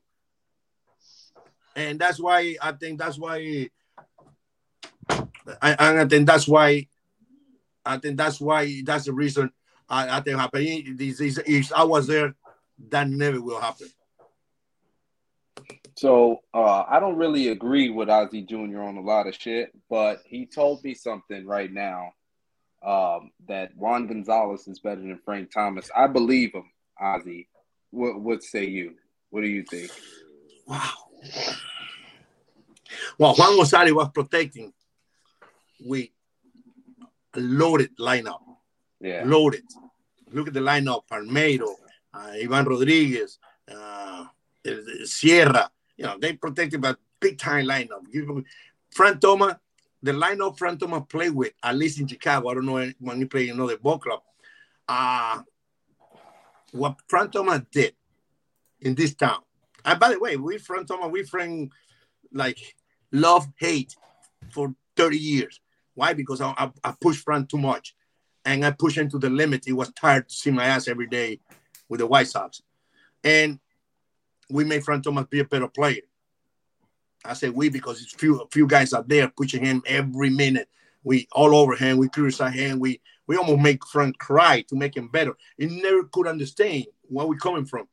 And 1.76 1.98
that's 1.98 2.18
why 2.18 2.56
i 2.60 2.72
think 2.72 2.98
that's 2.98 3.18
why 3.18 3.70
and 5.62 6.00
I 6.00 6.06
think 6.06 6.26
that's 6.26 6.46
why 6.46 6.86
I 7.84 7.98
think 7.98 8.16
that's 8.16 8.40
why 8.40 8.82
that's 8.84 9.06
the 9.06 9.12
reason 9.12 9.50
I, 9.88 10.18
I 10.18 10.20
think 10.20 10.38
happening. 10.38 10.96
This 10.96 11.20
is 11.20 11.72
I 11.74 11.84
was 11.84 12.06
there, 12.06 12.34
that 12.90 13.08
never 13.08 13.40
will 13.40 13.60
happen. 13.60 13.88
So 15.96 16.42
uh, 16.54 16.84
I 16.88 17.00
don't 17.00 17.16
really 17.16 17.48
agree 17.48 17.90
with 17.90 18.08
Ozzie 18.08 18.42
Jr. 18.42 18.82
on 18.82 18.96
a 18.96 19.00
lot 19.00 19.26
of 19.26 19.34
shit, 19.34 19.72
but 19.90 20.20
he 20.24 20.46
told 20.46 20.84
me 20.84 20.94
something 20.94 21.44
right 21.44 21.72
now 21.72 22.12
um, 22.86 23.32
that 23.48 23.76
Juan 23.76 24.06
Gonzalez 24.06 24.68
is 24.68 24.78
better 24.78 25.00
than 25.00 25.18
Frank 25.24 25.50
Thomas. 25.52 25.90
I 25.96 26.06
believe 26.06 26.54
him, 26.54 26.70
Ozzie. 27.00 27.48
What, 27.90 28.20
what 28.20 28.42
say 28.44 28.66
you? 28.66 28.94
What 29.30 29.40
do 29.40 29.48
you 29.48 29.64
think? 29.64 29.90
Wow. 30.66 30.92
Well, 33.18 33.34
Juan 33.34 33.56
Gonzalez 33.56 33.92
was 33.92 34.08
protecting 34.14 34.72
we 35.84 36.12
loaded 37.34 37.96
lineup. 37.98 38.40
Yeah. 39.00 39.22
Loaded. 39.24 39.62
Look 40.32 40.48
at 40.48 40.54
the 40.54 40.60
lineup: 40.60 41.02
Palmeiro, 41.10 41.74
Ivan 42.12 42.64
Rodriguez, 42.64 43.38
uh, 43.70 44.26
Sierra. 45.04 45.70
You 45.96 46.06
know, 46.06 46.18
they 46.18 46.32
protected 46.34 46.80
by 46.80 46.94
big 47.20 47.38
time 47.38 47.66
lineup. 47.66 48.04
Frank 48.90 49.20
Thomas, 49.20 49.54
the 50.02 50.12
lineup 50.12 50.58
Frank 50.58 50.80
Thomas 50.80 51.02
played 51.08 51.34
with, 51.34 51.52
at 51.62 51.76
least 51.76 52.00
in 52.00 52.06
Chicago. 52.06 52.48
I 52.48 52.54
don't 52.54 52.66
know 52.66 52.92
when 53.00 53.18
he 53.18 53.24
played 53.24 53.48
in 53.48 53.56
another 53.56 53.78
ball 53.78 53.98
club. 53.98 54.20
Uh, 54.88 55.42
what 56.72 56.96
Frank 57.08 57.32
Thomas 57.32 57.62
did 57.70 57.94
in 58.80 58.94
this 58.94 59.14
town. 59.14 59.40
And 59.84 59.98
by 59.98 60.10
the 60.10 60.18
way, 60.18 60.36
we 60.36 60.58
Frank 60.58 60.86
Thomas, 60.88 61.10
we 61.10 61.22
friend 61.22 61.72
like 62.32 62.76
love 63.12 63.48
hate 63.56 63.96
for 64.50 64.74
30 64.96 65.16
years. 65.16 65.60
Why? 65.94 66.12
Because 66.12 66.40
I, 66.40 66.54
I, 66.56 66.70
I 66.84 66.94
pushed 67.00 67.24
Frank 67.24 67.48
too 67.48 67.58
much 67.58 67.94
and 68.44 68.64
I 68.64 68.70
pushed 68.70 68.98
him 68.98 69.10
to 69.10 69.18
the 69.18 69.30
limit. 69.30 69.64
He 69.64 69.72
was 69.72 69.92
tired 69.92 70.28
to 70.28 70.34
see 70.34 70.50
my 70.50 70.64
ass 70.64 70.88
every 70.88 71.06
day 71.06 71.40
with 71.88 72.00
the 72.00 72.06
White 72.06 72.28
Sox. 72.28 72.62
And 73.24 73.58
we 74.50 74.64
made 74.64 74.84
Frank 74.84 75.04
Thomas 75.04 75.26
be 75.26 75.40
a 75.40 75.44
better 75.44 75.68
player. 75.68 76.02
I 77.24 77.34
say 77.34 77.48
we 77.48 77.68
because 77.68 78.00
it's 78.00 78.12
few 78.12 78.46
few 78.52 78.66
guys 78.66 78.94
out 78.94 79.08
there 79.08 79.28
pushing 79.28 79.64
him 79.64 79.82
every 79.86 80.30
minute. 80.30 80.68
We 81.02 81.28
all 81.32 81.54
over 81.54 81.74
him, 81.74 81.98
we 81.98 82.08
criticize 82.08 82.54
him, 82.54 82.78
we 82.78 83.00
we 83.26 83.36
almost 83.36 83.60
make 83.60 83.84
Frank 83.86 84.18
cry 84.18 84.62
to 84.68 84.76
make 84.76 84.96
him 84.96 85.08
better. 85.08 85.34
He 85.56 85.66
never 85.66 86.04
could 86.04 86.26
understand 86.26 86.86
where 87.08 87.26
we're 87.26 87.36
coming 87.36 87.66
from. 87.66 87.88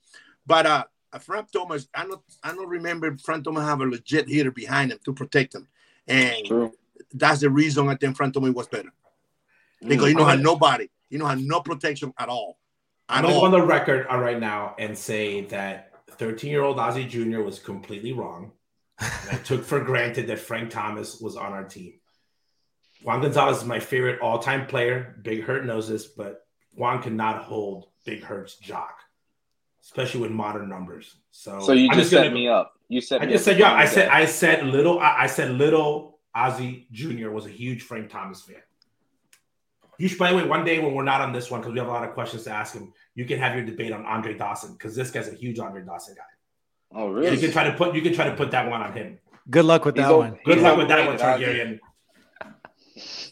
But 0.45 0.65
uh 0.65 0.83
Frank 1.19 1.51
Thomas, 1.51 1.87
I 1.93 2.05
don't 2.05 2.21
I 2.43 2.53
don't 2.53 2.69
remember 2.69 3.17
Frank 3.17 3.43
Thomas 3.43 3.63
have 3.63 3.81
a 3.81 3.85
legit 3.85 4.29
hitter 4.29 4.51
behind 4.51 4.91
him 4.91 4.99
to 5.05 5.13
protect 5.13 5.55
him. 5.55 5.67
And 6.07 6.45
True 6.45 6.71
that's 7.13 7.41
the 7.41 7.49
reason 7.49 7.87
I 7.87 7.95
think 7.95 8.15
Frank 8.15 8.33
Thomas 8.33 8.53
was 8.53 8.67
better. 8.67 8.91
Because 9.81 10.09
you 10.09 10.15
know 10.15 10.25
had 10.25 10.41
nobody, 10.41 10.89
you 11.09 11.17
know 11.17 11.25
had 11.25 11.39
no 11.39 11.61
protection 11.61 12.13
at 12.17 12.29
all. 12.29 12.57
At 13.07 13.17
I'm 13.17 13.23
gonna 13.23 13.33
go 13.35 13.45
on 13.45 13.51
the 13.51 13.61
record 13.61 14.07
uh, 14.11 14.17
right 14.17 14.39
now 14.39 14.75
and 14.79 14.97
say 14.97 15.41
that 15.45 15.91
13 16.11 16.49
year 16.49 16.63
old 16.63 16.79
Ozzie 16.79 17.05
Jr. 17.05 17.41
was 17.41 17.59
completely 17.59 18.13
wrong. 18.13 18.51
I 18.99 19.39
took 19.43 19.63
for 19.63 19.79
granted 19.81 20.27
that 20.27 20.39
Frank 20.39 20.71
Thomas 20.71 21.19
was 21.19 21.35
on 21.35 21.51
our 21.51 21.65
team. 21.65 21.93
Juan 23.03 23.21
Gonzalez 23.21 23.57
is 23.57 23.65
my 23.65 23.79
favorite 23.79 24.19
all 24.21 24.39
time 24.39 24.65
player. 24.65 25.19
Big 25.21 25.43
Hurt 25.43 25.65
knows 25.65 25.87
this, 25.87 26.07
but 26.07 26.45
Juan 26.73 27.01
cannot 27.01 27.43
hold 27.43 27.87
Big 28.05 28.23
Hurt's 28.23 28.57
jock, 28.57 28.97
especially 29.83 30.21
with 30.21 30.31
modern 30.31 30.69
numbers. 30.69 31.15
So, 31.31 31.59
so 31.59 31.73
you 31.73 31.89
just, 31.89 31.99
just 31.99 32.09
set 32.11 32.23
gonna, 32.23 32.35
me 32.35 32.47
up. 32.47 32.73
You 32.87 33.01
said 33.01 33.21
I 33.21 33.25
just 33.25 33.45
said 33.45 33.59
yeah. 33.59 33.73
I 33.73 33.85
said 33.85 34.09
I 34.09 34.25
said 34.25 34.65
little. 34.65 34.99
I, 34.99 35.23
I 35.23 35.27
said 35.27 35.51
little 35.51 36.19
Ozzie 36.33 36.87
Jr. 36.91 37.29
was 37.29 37.45
a 37.45 37.49
huge 37.49 37.83
Frank 37.83 38.09
Thomas 38.09 38.41
fan. 38.41 38.57
You 39.97 40.07
should, 40.07 40.17
by 40.17 40.31
the 40.31 40.37
way, 40.37 40.45
one 40.45 40.65
day 40.65 40.79
when 40.79 40.93
we're 40.93 41.03
not 41.03 41.21
on 41.21 41.31
this 41.31 41.49
one, 41.49 41.61
because 41.61 41.73
we 41.73 41.79
have 41.79 41.87
a 41.87 41.91
lot 41.91 42.03
of 42.03 42.13
questions 42.13 42.43
to 42.43 42.51
ask 42.51 42.73
him, 42.73 42.93
you 43.13 43.25
can 43.25 43.39
have 43.39 43.55
your 43.55 43.65
debate 43.65 43.91
on 43.91 44.05
Andre 44.05 44.37
Dawson, 44.37 44.73
because 44.73 44.95
this 44.95 45.11
guy's 45.11 45.27
a 45.27 45.35
huge 45.35 45.59
Andre 45.59 45.83
Dawson 45.83 46.15
guy. 46.15 46.23
Oh, 46.93 47.09
really? 47.09 47.31
You 47.31 47.39
can 47.39 47.51
try 47.51 47.63
to 47.65 47.73
put 47.73 47.95
you 47.95 48.01
can 48.01 48.13
try 48.13 48.25
to 48.29 48.35
put 48.35 48.51
that 48.51 48.69
one 48.69 48.81
on 48.81 48.93
him. 48.93 49.19
Good 49.49 49.65
luck 49.65 49.85
with 49.85 49.95
that 49.95 50.15
one. 50.15 50.37
Good 50.45 50.59
luck 50.59 50.77
with 50.77 50.87
that 50.87 51.05
one, 51.05 51.17
Targaryen. 51.17 51.79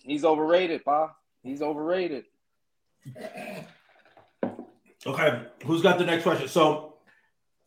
He's 0.03 0.25
overrated, 0.25 0.83
Pa. 0.83 1.15
He's 1.43 1.61
overrated. 1.61 2.25
Okay, 5.05 5.41
who's 5.65 5.81
got 5.81 5.97
the 5.97 6.05
next 6.05 6.23
question? 6.23 6.47
So, 6.47 6.95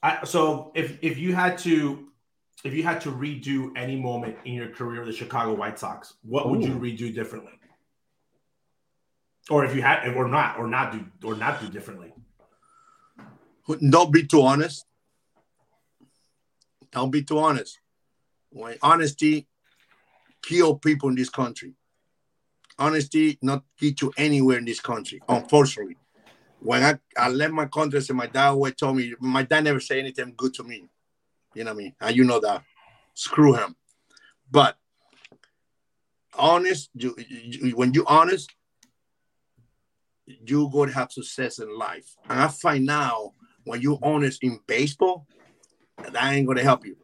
I 0.02 0.24
so 0.24 0.72
if 0.74 0.98
if 1.02 1.18
you 1.18 1.34
had 1.34 1.58
to 1.58 2.08
if 2.64 2.72
you 2.72 2.82
had 2.82 3.00
to 3.02 3.10
redo 3.10 3.70
any 3.76 3.96
moment 3.96 4.36
in 4.44 4.54
your 4.54 4.68
career 4.68 5.00
with 5.00 5.08
the 5.08 5.14
Chicago 5.16 5.54
White 5.54 5.78
Sox, 5.78 6.14
what 6.22 6.46
Ooh. 6.46 6.50
would 6.50 6.64
you 6.64 6.74
redo 6.74 7.14
differently? 7.14 7.52
Or 9.48 9.64
if 9.64 9.74
you 9.74 9.82
had, 9.82 10.08
or 10.14 10.28
not, 10.28 10.58
or 10.58 10.66
not 10.66 10.92
do, 10.92 11.04
or 11.26 11.36
not 11.36 11.60
do 11.60 11.68
differently. 11.68 12.12
Don't 13.90 14.12
be 14.12 14.26
too 14.26 14.42
honest. 14.42 14.84
Don't 16.92 17.10
be 17.10 17.22
too 17.22 17.38
honest. 17.38 17.78
When 18.50 18.76
honesty 18.82 19.46
kill 20.42 20.76
people 20.76 21.08
in 21.08 21.14
this 21.14 21.28
country. 21.28 21.74
Honesty 22.78 23.38
not 23.42 23.64
get 23.78 24.00
you 24.02 24.12
anywhere 24.16 24.58
in 24.58 24.64
this 24.64 24.80
country, 24.80 25.20
unfortunately. 25.28 25.96
When 26.60 26.82
I, 26.82 26.98
I 27.16 27.28
left 27.28 27.52
my 27.52 27.66
country, 27.66 28.00
and 28.08 28.18
my 28.18 28.26
dad 28.26 28.48
always 28.48 28.74
told 28.74 28.96
me, 28.96 29.14
my 29.20 29.42
dad 29.42 29.64
never 29.64 29.80
say 29.80 29.98
anything 29.98 30.34
good 30.36 30.54
to 30.54 30.64
me. 30.64 30.84
You 31.54 31.64
know 31.64 31.72
what 31.72 31.80
I 31.80 31.82
mean? 31.82 31.94
And 32.00 32.16
you 32.16 32.24
know 32.24 32.40
that. 32.40 32.62
Screw 33.14 33.54
him. 33.54 33.76
But 34.50 34.76
honest, 36.34 36.90
you, 36.94 37.14
you, 37.16 37.76
when 37.76 37.94
you 37.94 38.04
honest, 38.06 38.54
you 40.26 40.68
going 40.70 40.88
to 40.88 40.94
have 40.94 41.12
success 41.12 41.58
in 41.58 41.76
life. 41.76 42.16
And 42.28 42.40
I 42.40 42.48
find 42.48 42.84
now 42.84 43.32
when 43.64 43.80
you 43.80 43.98
honest 44.02 44.42
in 44.42 44.60
baseball, 44.66 45.26
that 45.98 46.32
ain't 46.32 46.46
going 46.46 46.58
to 46.58 46.64
help 46.64 46.84
you 46.84 46.96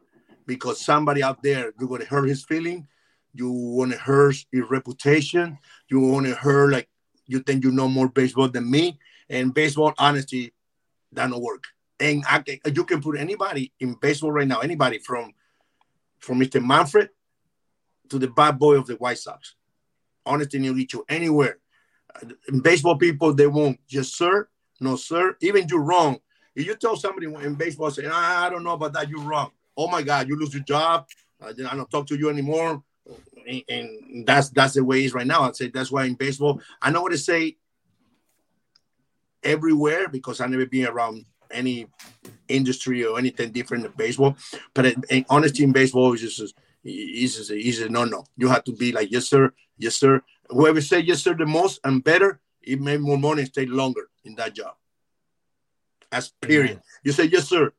because 0.45 0.83
somebody 0.83 1.23
out 1.23 1.41
there 1.41 1.73
you're 1.79 1.89
going 1.89 2.01
to 2.01 2.07
hurt 2.07 2.27
his 2.27 2.43
feeling. 2.43 2.87
You 3.33 3.51
want 3.51 3.91
to 3.91 3.97
hurt 3.97 4.35
his 4.51 4.63
reputation. 4.69 5.57
You 5.89 5.99
want 5.99 6.27
to 6.27 6.35
hurt 6.35 6.71
like 6.71 6.89
you 7.25 7.39
think 7.39 7.63
you 7.63 7.71
know 7.71 7.87
more 7.87 8.09
baseball 8.09 8.49
than 8.49 8.69
me. 8.69 8.99
And 9.29 9.53
baseball, 9.53 9.93
honesty, 9.97 10.53
that 11.13 11.29
don't 11.29 11.41
work. 11.41 11.63
And 11.99 12.23
I 12.29 12.39
can, 12.39 12.59
you 12.73 12.83
can 12.83 13.01
put 13.01 13.17
anybody 13.17 13.71
in 13.79 13.95
baseball 13.95 14.31
right 14.31 14.47
now, 14.47 14.59
anybody 14.59 14.99
from 14.99 15.33
from 16.19 16.39
Mr. 16.39 16.65
Manfred 16.65 17.09
to 18.09 18.19
the 18.19 18.27
bad 18.27 18.57
boy 18.59 18.75
of 18.75 18.87
the 18.87 18.95
White 18.95 19.17
Sox. 19.17 19.55
Honesty 20.25 20.59
will 20.59 20.75
get 20.75 20.93
you 20.93 21.03
anywhere. 21.09 21.57
In 22.47 22.59
baseball 22.59 22.97
people, 22.97 23.33
they 23.33 23.47
won't. 23.47 23.79
Yes, 23.87 24.09
sir. 24.09 24.47
No, 24.79 24.95
sir. 24.95 25.35
Even 25.41 25.67
you're 25.67 25.81
wrong. 25.81 26.19
If 26.55 26.67
you 26.67 26.75
tell 26.75 26.95
somebody 26.95 27.25
in 27.25 27.55
baseball, 27.55 27.89
say, 27.89 28.05
I 28.05 28.49
don't 28.49 28.63
know 28.63 28.73
about 28.73 28.93
that, 28.93 29.09
you're 29.09 29.23
wrong. 29.23 29.51
Oh 29.75 29.87
my 29.87 30.03
God, 30.03 30.27
you 30.27 30.37
lose 30.37 30.53
your 30.53 30.63
job. 30.63 31.07
I 31.41 31.51
don't 31.53 31.89
talk 31.89 32.07
to 32.07 32.17
you 32.17 32.29
anymore. 32.29 32.83
And, 33.47 33.63
and 33.67 34.25
that's 34.25 34.49
that's 34.49 34.75
the 34.75 34.83
way 34.83 35.01
it 35.01 35.05
is 35.05 35.13
right 35.13 35.27
now. 35.27 35.41
I'd 35.41 35.55
say 35.55 35.67
that's 35.67 35.91
why 35.91 36.05
in 36.05 36.13
baseball, 36.13 36.61
I 36.81 36.91
know 36.91 37.01
what 37.01 37.11
to 37.11 37.17
say 37.17 37.57
everywhere 39.43 40.07
because 40.07 40.39
I 40.39 40.47
never 40.47 40.65
been 40.65 40.87
around 40.87 41.25
any 41.51 41.87
industry 42.47 43.05
or 43.05 43.17
anything 43.19 43.51
different 43.51 43.83
than 43.83 43.93
baseball. 43.97 44.37
But 44.73 44.85
it, 44.85 45.25
honesty 45.29 45.63
in 45.63 45.71
baseball 45.71 46.13
is 46.13 46.21
just 46.21 46.53
is 46.83 47.49
is 47.49 47.81
a 47.81 47.89
no 47.89 48.05
no. 48.05 48.25
You 48.37 48.47
have 48.47 48.63
to 48.65 48.71
be 48.73 48.91
like 48.91 49.11
yes 49.11 49.27
sir, 49.27 49.51
yes 49.77 49.95
sir. 49.95 50.21
Whoever 50.49 50.81
say 50.81 50.99
yes 50.99 51.23
sir 51.23 51.33
the 51.33 51.45
most 51.45 51.79
and 51.83 52.03
better, 52.03 52.39
it 52.61 52.79
made 52.79 53.01
more 53.01 53.17
money, 53.17 53.45
stay 53.45 53.65
longer 53.65 54.09
in 54.23 54.35
that 54.35 54.53
job. 54.55 54.73
As 56.11 56.31
period. 56.41 56.81
You 57.03 57.11
say 57.11 57.25
yes 57.25 57.47
sir. 57.49 57.71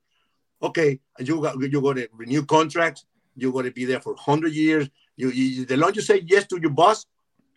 Okay, 0.62 1.00
you 1.18 1.40
got 1.40 1.60
you 1.60 1.80
got 1.80 1.96
to 1.96 2.08
renew 2.12 2.44
contracts. 2.44 3.04
You 3.36 3.52
got 3.52 3.62
to 3.62 3.70
be 3.70 3.84
there 3.84 4.00
for 4.00 4.14
hundred 4.16 4.52
years. 4.54 4.88
You, 5.16 5.30
you 5.30 5.64
the 5.66 5.76
longer 5.76 5.96
you 5.96 6.02
say 6.02 6.22
yes 6.24 6.46
to 6.48 6.60
your 6.60 6.70
boss, 6.70 7.06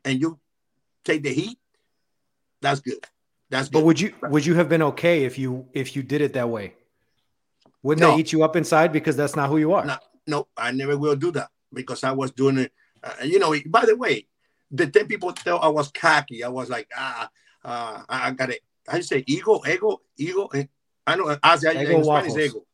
and 0.06 0.20
you 0.20 0.40
take 1.04 1.24
the 1.24 1.34
heat, 1.34 1.58
that's 2.62 2.80
good. 2.82 3.00
That's 3.50 3.70
good. 3.70 3.80
but 3.80 3.86
would 3.86 4.00
you 4.00 4.14
would 4.24 4.46
you 4.46 4.56
have 4.56 4.70
been 4.70 4.82
okay 4.84 5.24
if 5.24 5.40
you 5.40 5.66
if 5.74 5.96
you 5.96 6.04
did 6.04 6.22
it 6.22 6.34
that 6.34 6.50
way? 6.50 6.74
Wouldn't 7.82 8.02
No. 8.02 8.12
that 8.12 8.20
eat 8.20 8.34
you 8.34 8.44
up 8.44 8.56
inside 8.56 8.92
because 8.92 9.16
that's 9.16 9.36
not 9.36 9.50
who 9.50 9.58
you 9.58 9.74
are? 9.74 9.86
No, 9.86 9.98
no, 10.28 10.48
I 10.58 10.72
never 10.72 10.98
will 10.98 11.16
do 11.16 11.32
that 11.32 11.50
because 11.74 12.04
I 12.04 12.12
was 12.12 12.32
doing 12.32 12.58
it. 12.58 12.74
Uh, 13.02 13.14
you 13.24 13.40
know, 13.40 13.56
by 13.68 13.86
the 13.86 13.96
way, 13.96 14.28
the 14.72 14.88
10 14.88 15.08
people 15.08 15.32
thought 15.32 15.64
I 15.64 15.68
was 15.70 15.92
cocky. 15.92 16.44
I 16.44 16.50
was 16.50 16.70
like, 16.70 16.90
ah, 16.96 17.30
uh, 17.64 18.04
I 18.10 18.28
I 18.28 18.32
got 18.32 18.50
it. 18.50 18.62
I 18.88 19.02
say 19.02 19.24
ego, 19.28 19.62
ego, 19.68 20.02
ego. 20.18 20.48
eh, 20.48 20.66
I 21.06 21.16
know, 21.16 21.26
Ozzy, 21.26 21.68
I, 21.68 21.82
Ego 21.82 21.98
in 21.98 22.04
Spanish, 22.04 22.50
ego. 22.50 22.64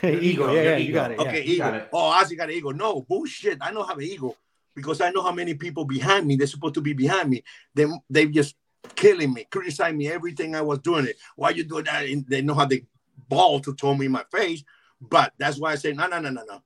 Hey, 0.00 0.14
ego, 0.20 0.44
Ego, 0.44 0.52
yeah, 0.52 0.62
your 0.62 0.72
yeah, 0.72 0.76
you 0.76 0.92
got 0.92 1.10
it. 1.10 1.18
Okay, 1.18 1.42
yeah. 1.42 1.50
you 1.50 1.58
got 1.58 1.74
ego. 1.74 1.84
it. 1.84 1.88
Oh, 1.92 2.18
Ozzy 2.22 2.36
got 2.36 2.48
an 2.50 2.54
ego. 2.54 2.70
No, 2.70 3.02
bullshit. 3.02 3.58
I 3.60 3.72
don't 3.72 3.86
have 3.86 3.98
an 3.98 4.04
ego 4.04 4.36
because 4.74 5.00
I 5.00 5.10
know 5.10 5.22
how 5.22 5.32
many 5.32 5.54
people 5.54 5.84
behind 5.84 6.26
me, 6.26 6.36
they're 6.36 6.46
supposed 6.46 6.74
to 6.74 6.80
be 6.80 6.92
behind 6.92 7.30
me. 7.30 7.42
They, 7.74 7.86
they 8.08 8.26
just 8.26 8.54
killing 8.94 9.32
me, 9.34 9.46
criticizing 9.50 9.98
me, 9.98 10.08
everything 10.08 10.54
I 10.54 10.62
was 10.62 10.78
doing 10.78 11.06
it. 11.06 11.16
Why 11.34 11.50
you 11.50 11.64
doing 11.64 11.84
that? 11.84 12.04
And 12.06 12.24
they 12.28 12.42
know 12.42 12.54
how 12.54 12.64
they 12.64 12.84
ball 13.28 13.60
to 13.60 13.74
throw 13.74 13.94
me 13.94 14.06
in 14.06 14.12
my 14.12 14.24
face. 14.30 14.62
But 15.00 15.32
that's 15.36 15.58
why 15.58 15.72
I 15.72 15.74
say, 15.74 15.92
no, 15.92 16.06
no, 16.06 16.20
no, 16.20 16.30
no, 16.30 16.44
no. 16.44 16.62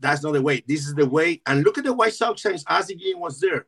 That's 0.00 0.22
not 0.22 0.32
the 0.32 0.42
way. 0.42 0.62
This 0.66 0.86
is 0.86 0.94
the 0.94 1.06
way. 1.06 1.40
And 1.46 1.64
look 1.64 1.78
at 1.78 1.84
the 1.84 1.92
White 1.92 2.14
Sox 2.14 2.42
since 2.42 2.64
Guillen 2.64 3.20
was 3.20 3.40
there. 3.40 3.66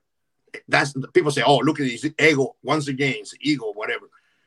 That's 0.68 0.94
people 1.12 1.30
say, 1.30 1.42
oh, 1.44 1.58
look 1.58 1.80
at 1.80 1.86
his 1.86 2.10
ego 2.18 2.56
once 2.62 2.88
again, 2.88 3.14
it's 3.18 3.34
ego, 3.40 3.72
whatever. 3.74 4.06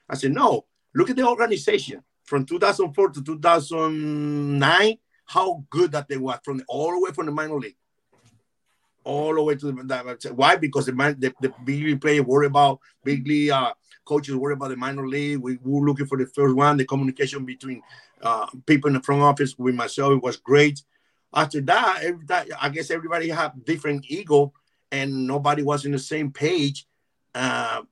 I 0.09 0.15
said, 0.15 0.33
no, 0.33 0.65
look 0.93 1.09
at 1.09 1.15
the 1.15 1.27
organization 1.27 2.03
from 2.23 2.45
2004 2.45 3.09
to 3.09 3.23
2009, 3.23 4.97
how 5.25 5.63
good 5.69 5.91
that 5.91 6.07
they 6.07 6.17
were 6.17 6.39
from 6.43 6.61
all 6.67 6.91
the 6.91 6.99
way 6.99 7.11
from 7.11 7.25
the 7.25 7.31
minor 7.31 7.59
league. 7.59 7.75
All 9.03 9.33
the 9.33 9.41
way 9.41 9.55
to 9.55 9.71
the 9.71 10.33
why? 10.35 10.55
Because 10.55 10.85
the 10.85 10.93
man 10.93 11.15
the, 11.19 11.33
the 11.41 11.51
big 11.63 11.83
league 11.83 12.01
player 12.01 12.21
worry 12.21 12.45
about 12.47 12.79
big 13.03 13.25
league 13.27 13.49
uh, 13.49 13.73
coaches 14.05 14.35
worry 14.35 14.53
about 14.53 14.69
the 14.69 14.75
minor 14.75 15.07
league. 15.07 15.39
We 15.39 15.57
were 15.63 15.87
looking 15.87 16.05
for 16.05 16.17
the 16.17 16.27
first 16.27 16.55
one. 16.55 16.77
The 16.77 16.85
communication 16.85 17.45
between 17.45 17.81
uh, 18.21 18.47
people 18.67 18.89
in 18.89 18.95
the 18.95 19.01
front 19.01 19.21
office 19.21 19.57
with 19.57 19.73
myself 19.73 20.13
it 20.13 20.23
was 20.23 20.37
great. 20.37 20.83
After 21.33 21.61
that, 21.61 21.99
every 22.03 22.25
time, 22.25 22.47
I 22.59 22.69
guess 22.69 22.89
everybody 22.91 23.29
had 23.29 23.63
different 23.65 24.05
ego, 24.07 24.53
and 24.91 25.27
nobody 25.27 25.61
was 25.61 25.85
in 25.85 25.91
the 25.91 25.99
same 25.99 26.31
page. 26.31 26.87
Uh, 27.35 27.83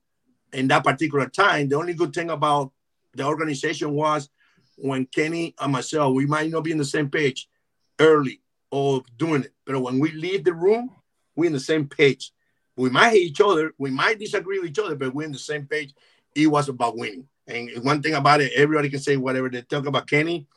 in 0.54 0.68
that 0.70 0.84
particular 0.84 1.28
time, 1.28 1.70
the 1.70 1.76
only 1.76 1.94
good 1.94 2.14
thing 2.14 2.30
about 2.30 2.72
the 3.14 3.24
organization 3.24 3.92
was 3.92 4.30
when 4.78 5.06
Kenny 5.06 5.54
and 5.60 5.72
myself, 5.72 6.14
we 6.14 6.26
might 6.26 6.50
not 6.50 6.64
be 6.64 6.72
in 6.72 6.78
the 6.78 6.86
same 6.86 7.10
page 7.10 7.48
early 8.00 8.42
or 8.72 9.04
doing 9.18 9.44
it, 9.44 9.54
but 9.66 9.80
when 9.80 10.00
we 10.00 10.12
leave 10.12 10.44
the 10.44 10.54
room, 10.54 10.90
we're 11.36 11.48
in 11.48 11.54
the 11.54 11.60
same 11.60 11.88
page. 11.88 12.32
We 12.76 12.90
might 12.90 13.10
hate 13.10 13.28
each 13.28 13.42
other, 13.42 13.74
we 13.78 13.92
might 13.92 14.20
disagree 14.20 14.60
with 14.60 14.70
each 14.70 14.80
other, 14.80 14.96
but 14.96 15.14
we're 15.14 15.26
in 15.26 15.32
the 15.32 15.40
same 15.40 15.66
page. 15.66 15.94
It 16.36 16.48
was 16.48 16.70
about 16.70 16.98
winning. 16.98 17.28
And 17.48 17.70
one 17.84 18.02
thing 18.02 18.14
about 18.14 18.42
it, 18.42 18.52
everybody 18.56 18.90
can 18.90 19.00
say 19.00 19.18
whatever 19.18 19.50
they 19.50 19.62
talk 19.62 19.86
about 19.88 20.08
Kenny, 20.08 20.48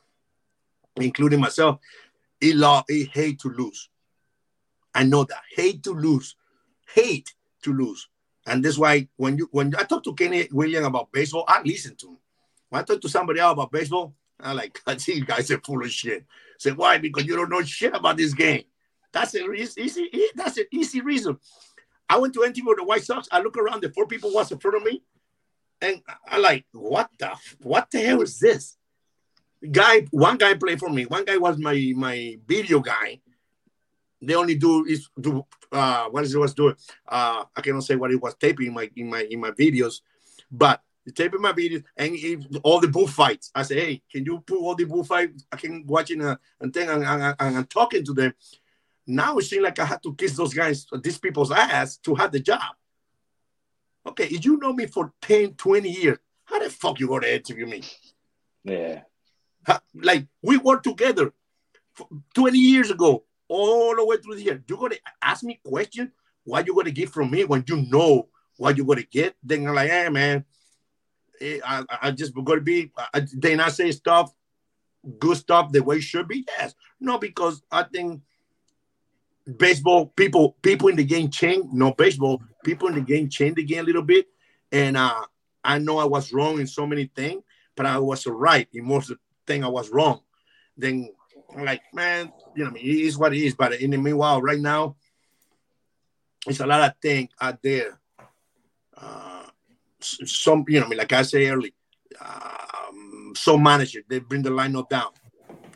including 0.97 1.41
myself. 1.41 1.79
He 2.41 2.53
love, 2.53 2.85
he 2.89 3.05
hate 3.05 3.41
to 3.41 3.49
lose. 3.49 3.91
I 4.95 5.05
know 5.05 5.25
that. 5.25 5.43
Hate 5.55 5.83
to 5.85 5.93
lose. 5.93 6.37
Hate 6.95 7.35
to 7.63 7.73
lose. 7.73 8.09
And 8.47 8.65
that's 8.65 8.79
why 8.79 9.09
when 9.17 9.37
you 9.39 9.49
when 9.53 9.75
I 9.77 9.83
talk 9.83 10.03
to 10.05 10.15
Kenny 10.15 10.49
William 10.51 10.85
about 10.85 11.13
baseball, 11.13 11.45
I 11.47 11.63
listen 11.63 11.95
to 11.97 12.09
him. 12.09 12.19
When 12.71 12.81
I 12.81 12.85
talk 12.85 13.01
to 13.03 13.09
somebody 13.09 13.41
else 13.41 13.53
about 13.53 13.71
baseball, 13.71 14.15
I 14.41 14.53
like, 14.53 14.81
God, 14.87 14.99
these 14.99 15.25
guys 15.25 15.51
are 15.51 15.61
full 15.61 15.83
of 15.83 15.91
shit. 15.91 16.25
Say, 16.59 16.73
why? 16.73 16.99
Because 16.99 17.27
you 17.27 17.37
don't 17.37 17.51
know 17.51 17.63
shit 17.63 17.95
about 17.95 18.17
this 18.17 18.35
game. 18.35 18.65
That's 19.13 19.35
a 19.35 19.51
easy, 19.53 20.09
that's 20.35 20.57
an 20.57 20.67
easy 20.73 21.01
reason. 21.01 21.39
I 22.09 22.19
went 22.19 22.35
to 22.35 22.47
NT 22.47 22.65
with 22.65 22.79
the 22.79 22.85
White 22.85 23.05
Sox. 23.05 23.29
I 23.31 23.41
look 23.41 23.57
around, 23.57 23.83
the 23.83 23.91
four 23.91 24.07
people 24.07 24.33
was 24.33 24.51
in 24.51 24.59
front 24.59 24.77
of 24.77 24.83
me, 24.83 25.03
and 25.81 26.03
I 26.27 26.39
like, 26.39 26.65
what 26.73 27.11
the 27.19 27.31
what 27.63 27.91
the 27.91 28.01
hell 28.01 28.23
is 28.23 28.39
this? 28.39 28.77
Guy, 29.69 30.07
one 30.11 30.39
guy 30.39 30.55
played 30.55 30.79
for 30.79 30.89
me. 30.89 31.05
One 31.07 31.25
guy 31.25 31.37
was 31.37 31.59
my 31.59 31.93
my 31.97 32.39
video 32.47 32.81
guy. 32.81 33.21
They 34.23 34.35
only 34.35 34.55
do 34.55 34.87
is 34.87 35.09
do 35.21 35.45
uh 35.73 36.07
what 36.09 36.25
is 36.25 36.35
it 36.35 36.39
was 36.39 36.55
doing? 36.55 36.77
Uh 37.07 37.45
I 37.55 37.61
cannot 37.61 37.85
say 37.85 37.97
what 37.97 38.11
it 38.11 38.21
was 38.21 38.35
taping 38.37 38.69
in 38.69 38.75
my 38.75 38.91
in 38.97 39.11
my 39.11 39.23
in 39.23 39.41
my 39.41 39.51
videos, 39.51 40.01
but 40.51 40.83
taping 41.15 41.41
my 41.41 41.53
videos 41.53 41.85
and 41.97 42.15
he, 42.15 42.39
all 42.63 42.81
the 42.81 42.89
bullfights. 42.89 43.51
I 43.55 43.63
say, 43.63 43.81
hey, 43.81 44.03
can 44.11 44.25
you 44.25 44.41
put 44.41 44.59
all 44.59 44.75
the 44.75 44.85
bullfights? 44.85 45.45
I 45.53 45.57
can 45.57 45.85
watching 45.87 46.23
and 46.23 46.73
thing 46.73 46.89
and, 46.89 47.05
and, 47.05 47.35
and 47.39 47.71
talking 47.71 48.05
to 48.05 48.13
them. 48.13 48.35
Now 49.07 49.39
it 49.39 49.43
seems 49.43 49.65
like 49.65 49.79
I 49.79 49.85
had 49.85 50.03
to 50.05 50.15
kiss 50.15 50.37
those 50.37 50.55
guys, 50.55 50.87
these 51.03 51.19
people's 51.19 51.51
ass 51.51 51.97
to 51.99 52.15
have 52.15 52.33
the 52.33 52.41
job. 52.41 52.61
Okay, 54.07 54.25
if 54.25 54.45
you 54.45 54.57
know 54.59 54.73
me 54.73 54.87
for 54.87 55.13
10, 55.23 55.55
20 55.55 55.91
years, 55.91 56.19
how 56.45 56.59
the 56.59 56.71
fuck 56.71 57.01
you 57.01 57.09
gonna 57.09 57.27
interview 57.27 57.67
me? 57.67 57.83
Yeah. 58.65 59.03
Like 59.95 60.27
we 60.43 60.57
worked 60.59 60.85
together 60.85 61.33
20 62.35 62.59
years 62.59 62.91
ago, 62.91 63.25
all 63.49 63.95
the 63.97 64.05
way 64.05 64.17
through 64.17 64.37
the 64.37 64.43
year. 64.43 64.63
You're 64.67 64.79
gonna 64.79 64.97
ask 65.21 65.43
me 65.43 65.61
questions 65.65 66.11
what 66.45 66.67
you 66.67 66.75
gonna 66.75 66.91
get 66.91 67.11
from 67.11 67.31
me 67.31 67.45
when 67.45 67.65
you 67.67 67.85
know 67.91 68.29
what 68.57 68.77
you're 68.77 68.87
gonna 68.87 69.03
get. 69.03 69.35
Then 69.43 69.67
I'm 69.67 69.75
like, 69.75 69.91
hey 69.91 70.09
man, 70.09 70.45
eh, 71.41 71.59
I, 71.65 71.85
I- 72.03 72.11
just 72.13 72.35
gonna 72.35 72.61
be. 72.61 72.93
I, 73.13 73.27
then 73.33 73.61
I 73.61 73.69
say 73.69 73.91
stuff, 73.93 74.33
good 75.19 75.37
stuff 75.37 75.73
the 75.73 75.83
way 75.83 75.97
it 75.97 76.03
should 76.03 76.29
be. 76.29 76.45
Yes, 76.47 76.75
no, 77.01 77.19
because 77.19 77.63
I 77.71 77.83
think 77.85 78.23
baseball 79.59 80.07
people 80.07 80.57
people 80.63 80.89
in 80.89 80.97
the 80.97 81.05
game 81.05 81.31
change. 81.31 81.67
No 81.73 81.93
baseball 81.93 82.43
people 82.65 82.89
in 82.89 82.95
the 82.95 83.01
game 83.01 83.29
change 83.29 83.57
the 83.57 83.65
game 83.65 83.81
a 83.81 83.87
little 83.87 84.03
bit, 84.03 84.27
and 84.73 84.97
uh, 84.97 85.25
I 85.65 85.79
know 85.79 85.99
I 85.99 86.05
was 86.05 86.33
wrong 86.33 86.61
in 86.61 86.67
so 86.67 86.87
many 86.87 87.07
things, 87.07 87.43
but 87.77 87.87
I 87.87 87.99
was 87.99 88.27
right 88.27 88.69
in 88.73 88.87
most 88.87 89.13
thing 89.47 89.65
I 89.65 89.69
was 89.69 89.91
wrong. 89.91 90.21
Then 90.77 91.11
I'm 91.57 91.65
like, 91.65 91.83
man, 91.93 92.33
you 92.55 92.65
know, 92.65 92.71
mean, 92.71 92.85
it 92.85 93.07
is 93.07 93.19
what 93.19 93.35
it 93.35 93.43
is. 93.43 93.55
But 93.55 93.75
in 93.75 93.91
the 93.91 93.99
meanwhile, 93.99 94.41
right 94.41 94.59
now, 94.61 94.97
it's 96.47 96.61
a 96.61 96.67
lot 96.67 96.89
of 96.89 96.95
things 97.03 97.31
out 97.41 97.63
there. 97.63 98.01
Uh, 98.97 99.47
some, 100.01 100.65
you 100.69 100.81
know, 100.81 100.87
I 100.87 100.89
mean, 100.89 100.99
like 100.99 101.13
I 101.13 101.23
say 101.23 101.49
early, 101.49 101.75
um, 102.21 103.33
some 103.37 103.63
manager 103.63 104.01
they 104.09 104.19
bring 104.19 104.43
the 104.43 104.51
lineup 104.51 104.89
down. 104.89 105.11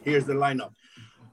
Here's 0.02 0.24
the 0.24 0.34
lineup. 0.34 0.72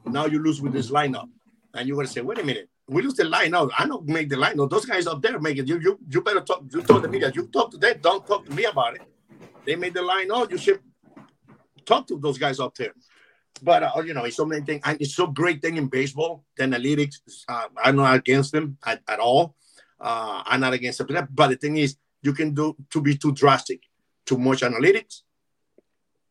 Now 0.05 0.25
you 0.25 0.39
lose 0.39 0.61
with 0.61 0.73
this 0.73 0.89
lineup, 0.89 1.29
and 1.73 1.87
you're 1.87 1.95
gonna 1.95 2.07
say, 2.07 2.21
wait 2.21 2.39
a 2.39 2.43
minute, 2.43 2.69
we 2.87 3.01
lose 3.01 3.13
the 3.13 3.23
lineup. 3.23 3.69
I 3.77 3.85
don't 3.85 4.05
make 4.07 4.29
the 4.29 4.35
lineup. 4.35 4.69
Those 4.69 4.85
guys 4.85 5.07
up 5.07 5.21
there 5.21 5.39
make 5.39 5.57
it. 5.57 5.67
You 5.67 5.79
you 5.79 5.99
you 6.09 6.21
better 6.21 6.41
talk. 6.41 6.63
You 6.71 6.81
told 6.81 7.03
the 7.03 7.07
media. 7.07 7.31
You 7.33 7.47
talk 7.47 7.71
to 7.71 7.77
them. 7.77 7.97
Don't 8.01 8.25
talk 8.25 8.45
to 8.45 8.51
me 8.51 8.65
about 8.65 8.95
it. 8.95 9.01
They 9.65 9.75
made 9.75 9.93
the 9.93 10.01
lineup. 10.01 10.51
You 10.51 10.57
should 10.57 10.79
talk 11.85 12.07
to 12.07 12.19
those 12.19 12.37
guys 12.37 12.59
up 12.59 12.75
there. 12.75 12.93
But 13.61 13.83
uh, 13.83 14.01
you 14.05 14.13
know, 14.13 14.23
it's 14.23 14.37
so 14.37 14.45
many 14.45 14.65
things. 14.65 14.81
It's 14.99 15.15
so 15.15 15.27
great 15.27 15.61
thing 15.61 15.77
in 15.77 15.87
baseball. 15.87 16.45
The 16.57 16.63
analytics. 16.63 17.15
Uh, 17.47 17.67
I'm 17.77 17.95
not 17.95 18.15
against 18.15 18.51
them 18.51 18.77
at, 18.85 19.01
at 19.07 19.19
all. 19.19 19.55
Uh, 19.99 20.41
I'm 20.45 20.61
not 20.61 20.73
against 20.73 21.05
them. 21.05 21.27
But 21.31 21.49
the 21.49 21.55
thing 21.57 21.77
is, 21.77 21.97
you 22.21 22.33
can 22.33 22.53
do 22.53 22.75
to 22.89 23.01
be 23.01 23.17
too 23.17 23.33
drastic, 23.33 23.81
too 24.25 24.37
much 24.37 24.61
analytics, 24.61 25.21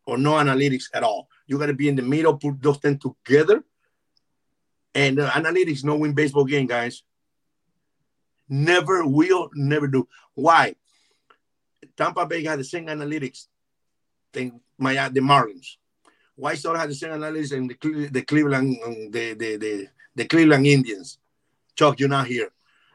or 0.07 0.19
no 0.19 0.33
analytics 0.33 0.85
at 0.95 1.03
all. 1.03 1.29
You 1.47 1.59
got 1.59 1.67
to 1.67 1.75
be 1.75 1.89
in 1.89 1.97
the 1.97 2.03
middle, 2.03 2.37
put 2.37 2.63
those 2.63 2.79
things 2.79 3.01
together. 3.01 3.63
And 4.95 5.21
uh, 5.21 5.31
analytics 5.31 5.85
no 5.85 5.97
win 5.97 6.15
baseball 6.15 6.45
game, 6.45 6.67
guys. 6.67 7.03
Never 8.49 9.07
will, 9.07 9.51
never 9.55 9.87
do. 9.87 10.09
Why? 10.35 10.75
Tampa 11.97 12.27
Bay 12.27 12.43
got 12.43 12.59
the 12.59 12.65
same 12.65 12.87
analytics 12.87 13.47
thing 14.33 14.61
my 14.79 15.09
the 15.09 15.21
Marlins. 15.21 15.77
White 16.37 16.59
Sox 16.59 16.79
had 16.79 16.89
the 16.89 16.95
same 16.95 17.13
analysis 17.13 17.53
in 17.53 17.67
the, 17.67 18.09
the 18.11 18.23
Cleveland 18.23 18.79
um, 18.85 19.11
the, 19.11 19.35
the, 19.35 19.57
the, 19.57 19.89
the 20.15 20.25
Cleveland 20.25 20.67
Indians. 20.67 21.19
Chuck, 21.77 22.01
you're 22.01 22.09
not 22.09 22.27
here. 22.27 22.49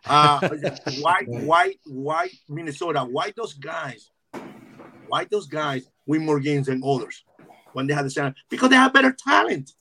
Uh, 0.05 0.49
why 0.99 1.23
why 1.27 1.73
why 1.85 2.29
Minnesota? 2.49 3.01
Why 3.03 3.33
those 3.35 3.53
guys? 3.53 4.09
Why 5.07 5.25
those 5.25 5.47
guys 5.47 5.87
win 6.05 6.25
more 6.25 6.39
games 6.39 6.67
than 6.67 6.81
others 6.83 7.23
when 7.73 7.87
they 7.87 7.93
have 7.93 8.05
the 8.05 8.11
same? 8.11 8.33
Because 8.49 8.69
they 8.69 8.75
have 8.75 8.93
better 8.93 9.11
talent. 9.11 9.73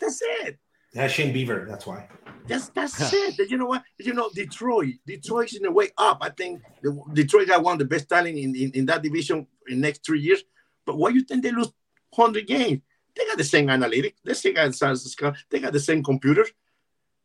That's 0.00 0.20
it. 0.22 0.58
That's 0.92 1.12
Shane 1.12 1.34
Bieber. 1.34 1.68
That's 1.68 1.86
why. 1.86 2.08
That's 2.46 2.68
that's 2.68 3.12
it. 3.12 3.50
You 3.50 3.58
know 3.58 3.66
what? 3.66 3.82
You 3.98 4.14
know 4.14 4.30
Detroit. 4.34 4.94
Detroit's 5.06 5.56
in 5.56 5.62
the 5.62 5.70
way 5.70 5.90
up. 5.98 6.18
I 6.20 6.30
think 6.30 6.62
the, 6.82 6.98
Detroit 7.12 7.48
got 7.48 7.62
one 7.62 7.74
of 7.74 7.78
the 7.78 7.84
best 7.84 8.08
talent 8.08 8.38
in, 8.38 8.54
in, 8.54 8.70
in 8.72 8.86
that 8.86 9.02
division 9.02 9.46
in 9.68 9.80
next 9.80 10.04
three 10.04 10.20
years. 10.20 10.42
But 10.86 10.96
why 10.96 11.10
you 11.10 11.22
think 11.22 11.42
they 11.42 11.50
lose 11.50 11.72
100 12.14 12.46
games? 12.46 12.80
They 13.14 13.26
got 13.26 13.38
the 13.38 13.44
same 13.44 13.66
analytics. 13.66 14.14
They 14.24 14.34
still 14.34 14.54
got 14.54 15.36
they 15.50 15.58
got 15.58 15.72
the 15.72 15.80
same 15.80 16.02
computers. 16.02 16.50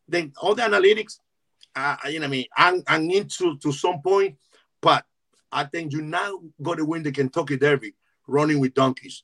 Then 0.07 0.33
all 0.41 0.55
the 0.55 0.63
analytics, 0.63 1.19
uh, 1.75 1.95
you 2.07 2.19
know, 2.19 2.25
what 2.25 2.27
I 2.27 2.31
mean, 2.31 2.45
I'm, 2.57 2.83
I'm 2.87 3.09
into 3.09 3.57
to 3.57 3.71
some 3.71 4.01
point, 4.01 4.37
but 4.81 5.05
I 5.51 5.65
think 5.65 5.91
you're 5.91 6.01
now 6.01 6.39
going 6.61 6.77
to 6.77 6.85
win 6.85 7.03
the 7.03 7.11
Kentucky 7.11 7.57
Derby 7.57 7.93
running 8.27 8.59
with 8.59 8.73
donkeys. 8.73 9.23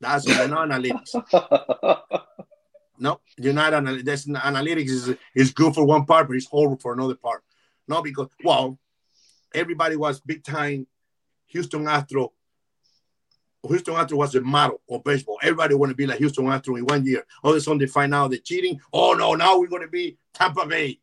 That's 0.00 0.26
not 0.26 0.50
analytics. 0.50 1.14
no, 2.98 3.20
you're 3.38 3.54
not 3.54 3.72
analytics. 3.72 4.04
That's 4.04 4.26
analytics 4.26 4.90
is 4.90 5.14
is 5.34 5.52
good 5.52 5.74
for 5.74 5.84
one 5.84 6.04
part, 6.04 6.28
but 6.28 6.36
it's 6.36 6.46
horrible 6.46 6.78
for 6.78 6.92
another 6.92 7.14
part. 7.14 7.42
No, 7.88 8.02
because 8.02 8.28
well, 8.44 8.78
everybody 9.54 9.96
was 9.96 10.20
big 10.20 10.44
time 10.44 10.86
Houston 11.48 11.88
Astro 11.88 12.32
Houston 13.66 13.94
Astros 13.94 14.16
was 14.16 14.32
the 14.32 14.40
model 14.40 14.80
of 14.88 15.04
baseball. 15.04 15.38
Everybody 15.42 15.74
want 15.74 15.90
to 15.90 15.96
be 15.96 16.06
like 16.06 16.18
Houston 16.18 16.46
Astros 16.46 16.78
in 16.78 16.86
one 16.86 17.04
year. 17.04 17.24
All 17.42 17.50
of 17.50 17.56
a 17.56 17.60
sudden 17.60 17.78
they 17.78 17.86
find 17.86 18.14
out 18.14 18.30
they're 18.30 18.38
cheating. 18.38 18.80
Oh 18.92 19.14
no, 19.14 19.34
now 19.34 19.58
we're 19.58 19.68
going 19.68 19.82
to 19.82 19.88
be 19.88 20.18
Tampa 20.32 20.66
Bay. 20.66 21.00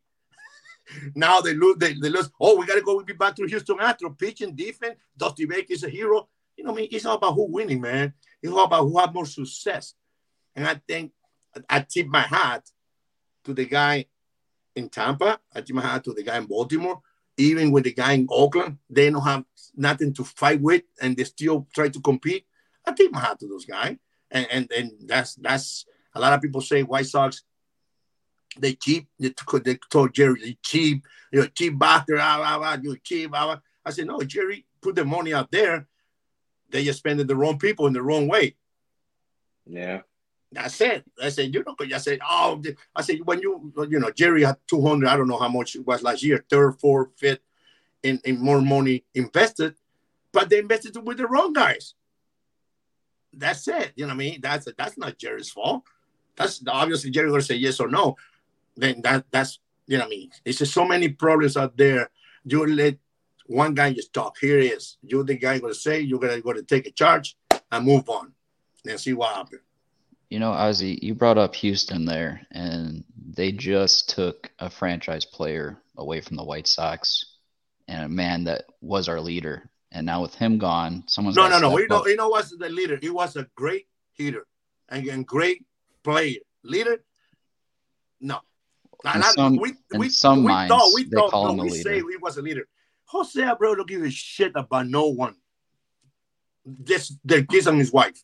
now 1.14 1.40
they 1.40 1.54
lose. 1.54 1.76
They, 1.78 1.94
they 1.94 2.08
lose. 2.08 2.30
Oh, 2.40 2.56
we 2.58 2.66
got 2.66 2.74
to 2.74 2.82
go. 2.82 2.96
We'll 2.96 3.04
be 3.04 3.12
back 3.12 3.36
to 3.36 3.46
Houston 3.46 3.78
Astros. 3.78 4.18
Pitching, 4.18 4.54
defense. 4.54 4.96
Dusty 5.16 5.46
Baker 5.46 5.72
is 5.72 5.84
a 5.84 5.88
hero. 5.88 6.28
You 6.56 6.64
know, 6.64 6.72
I 6.72 6.74
mean, 6.74 6.88
it's 6.90 7.06
all 7.06 7.16
about 7.16 7.34
who 7.34 7.50
winning, 7.50 7.80
man. 7.80 8.12
It's 8.42 8.52
all 8.52 8.64
about 8.64 8.84
who 8.84 8.98
have 8.98 9.12
more 9.12 9.26
success. 9.26 9.94
And 10.54 10.66
I 10.66 10.80
think 10.86 11.12
I 11.68 11.80
tip 11.80 12.06
my 12.06 12.20
hat 12.20 12.64
to 13.44 13.54
the 13.54 13.64
guy 13.64 14.06
in 14.76 14.88
Tampa. 14.88 15.40
I 15.52 15.60
tip 15.62 15.74
my 15.74 15.82
hat 15.82 16.04
to 16.04 16.12
the 16.12 16.22
guy 16.22 16.38
in 16.38 16.46
Baltimore 16.46 17.00
even 17.36 17.70
with 17.72 17.84
the 17.84 17.92
guy 17.92 18.12
in 18.12 18.26
Oakland, 18.30 18.78
they 18.88 19.10
don't 19.10 19.22
have 19.22 19.44
nothing 19.76 20.12
to 20.14 20.24
fight 20.24 20.60
with 20.60 20.82
and 21.00 21.16
they 21.16 21.24
still 21.24 21.66
try 21.74 21.88
to 21.88 22.00
compete. 22.00 22.46
I 22.86 22.92
tip 22.92 23.12
my 23.12 23.20
hat 23.20 23.38
to 23.40 23.48
those 23.48 23.64
guys. 23.64 23.96
And, 24.30 24.46
and 24.50 24.72
and 24.72 24.92
that's 25.06 25.34
that's 25.36 25.86
a 26.14 26.20
lot 26.20 26.32
of 26.32 26.42
people 26.42 26.60
say 26.60 26.82
White 26.82 27.06
Sox 27.06 27.42
they 28.58 28.74
cheap. 28.74 29.08
They, 29.18 29.34
they 29.64 29.78
told 29.90 30.14
Jerry 30.14 30.40
they 30.40 30.58
cheap. 30.62 31.04
You're 31.32 31.46
cheap 31.46 31.78
bastard. 31.78 32.18
Ah, 32.20 32.40
ah, 32.40 32.60
ah, 32.62 32.78
you're 32.80 32.96
cheap. 32.96 33.30
Ah, 33.32 33.56
ah. 33.56 33.60
I 33.84 33.90
said 33.90 34.06
no, 34.06 34.20
Jerry, 34.20 34.64
put 34.80 34.94
the 34.94 35.04
money 35.04 35.34
out 35.34 35.50
there. 35.50 35.86
They 36.70 36.84
just 36.84 36.98
spending 36.98 37.26
the 37.26 37.36
wrong 37.36 37.58
people 37.58 37.86
in 37.86 37.92
the 37.92 38.02
wrong 38.02 38.28
way. 38.28 38.56
Yeah. 39.66 40.00
That's 40.50 40.80
it. 40.80 41.04
I 41.20 41.30
said, 41.30 41.52
you 41.52 41.64
know, 41.66 41.74
I 41.80 41.98
said, 41.98 42.20
oh, 42.28 42.62
I 42.94 43.02
said, 43.02 43.18
when 43.24 43.40
you, 43.40 43.72
you 43.88 43.98
know, 43.98 44.10
Jerry 44.12 44.44
had 44.44 44.56
200, 44.68 45.08
I 45.08 45.16
don't 45.16 45.26
know 45.26 45.38
how 45.38 45.48
much 45.48 45.74
it 45.74 45.84
was 45.84 46.02
last 46.02 46.22
year, 46.22 46.44
third, 46.48 46.78
fourth, 46.80 47.08
fifth, 47.16 47.40
in, 48.04 48.20
in 48.24 48.38
more 48.38 48.60
money 48.60 49.04
invested, 49.14 49.74
but 50.32 50.48
they 50.48 50.60
invested 50.60 50.96
with 51.04 51.16
the 51.16 51.26
wrong 51.26 51.52
guys. 51.52 51.94
That's 53.38 53.66
it. 53.68 53.92
You 53.96 54.04
know 54.04 54.08
what 54.08 54.14
I 54.14 54.18
mean? 54.18 54.40
That's 54.40 54.68
that's 54.76 54.98
not 54.98 55.18
Jerry's 55.18 55.50
fault. 55.50 55.82
That's 56.36 56.62
obviously 56.66 57.10
Jerry 57.10 57.30
gonna 57.30 57.42
say 57.42 57.56
yes 57.56 57.80
or 57.80 57.88
no. 57.88 58.16
Then 58.76 59.00
that 59.02 59.26
that's 59.30 59.60
you 59.86 59.98
know 59.98 60.04
what 60.04 60.08
I 60.08 60.16
mean. 60.16 60.30
It's 60.44 60.58
just 60.58 60.74
so 60.74 60.84
many 60.84 61.08
problems 61.08 61.56
out 61.56 61.76
there. 61.76 62.10
You 62.44 62.66
let 62.66 62.96
one 63.46 63.74
guy 63.74 63.92
just 63.92 64.12
talk. 64.12 64.36
Here 64.40 64.58
is 64.58 64.96
you 65.02 65.22
the 65.22 65.36
guy 65.36 65.58
gonna 65.58 65.74
say 65.74 66.00
you're 66.00 66.20
gonna 66.20 66.40
go 66.40 66.52
to 66.52 66.62
take 66.62 66.86
a 66.86 66.90
charge 66.90 67.36
and 67.70 67.86
move 67.86 68.08
on 68.08 68.32
and 68.86 68.98
see 68.98 69.12
what 69.12 69.34
happens. 69.34 69.62
You 70.30 70.40
know, 70.40 70.50
Ozzy, 70.50 71.00
you 71.00 71.14
brought 71.14 71.38
up 71.38 71.54
Houston 71.56 72.04
there, 72.04 72.40
and 72.50 73.04
they 73.16 73.52
just 73.52 74.10
took 74.10 74.50
a 74.58 74.68
franchise 74.68 75.24
player 75.24 75.78
away 75.96 76.20
from 76.20 76.36
the 76.36 76.44
White 76.44 76.66
Sox 76.66 77.36
and 77.86 78.04
a 78.04 78.08
man 78.08 78.44
that 78.44 78.64
was 78.80 79.08
our 79.08 79.20
leader. 79.20 79.70
And 79.94 80.06
now 80.06 80.20
with 80.20 80.34
him 80.34 80.58
gone, 80.58 81.04
someone's 81.06 81.36
no, 81.36 81.48
no, 81.48 81.60
no. 81.60 81.78
You 81.78 81.86
know, 81.86 82.04
you 82.04 82.16
know 82.16 82.28
what's 82.28 82.54
the 82.54 82.68
leader? 82.68 82.98
He 83.00 83.10
was 83.10 83.36
a 83.36 83.46
great 83.54 83.86
hitter 84.12 84.44
and, 84.88 85.06
and 85.06 85.24
great 85.24 85.64
player. 86.02 86.40
Leader? 86.64 87.04
No. 88.20 88.40
In 89.14 89.20
not, 89.20 89.34
some, 89.34 89.56
we, 89.56 89.74
in 89.92 90.00
we, 90.00 90.08
some 90.08 90.42
we 90.42 90.50
minds, 90.50 90.74
thought, 90.74 90.90
we 90.94 91.04
they 91.04 91.16
thought, 91.16 91.30
call 91.30 91.44
no, 91.44 91.50
him 91.50 91.58
we 91.58 91.70
leader. 91.70 91.82
say 91.82 91.96
he 91.96 92.16
was 92.20 92.36
a 92.38 92.42
leader. 92.42 92.66
Jose 93.04 93.40
Abreu 93.40 93.76
don't 93.76 93.88
give 93.88 94.02
a 94.02 94.10
shit 94.10 94.52
about 94.56 94.88
no 94.88 95.08
one. 95.08 95.36
Just 96.82 97.18
the 97.24 97.44
kids 97.44 97.68
and 97.68 97.78
his 97.78 97.92
wife. 97.92 98.20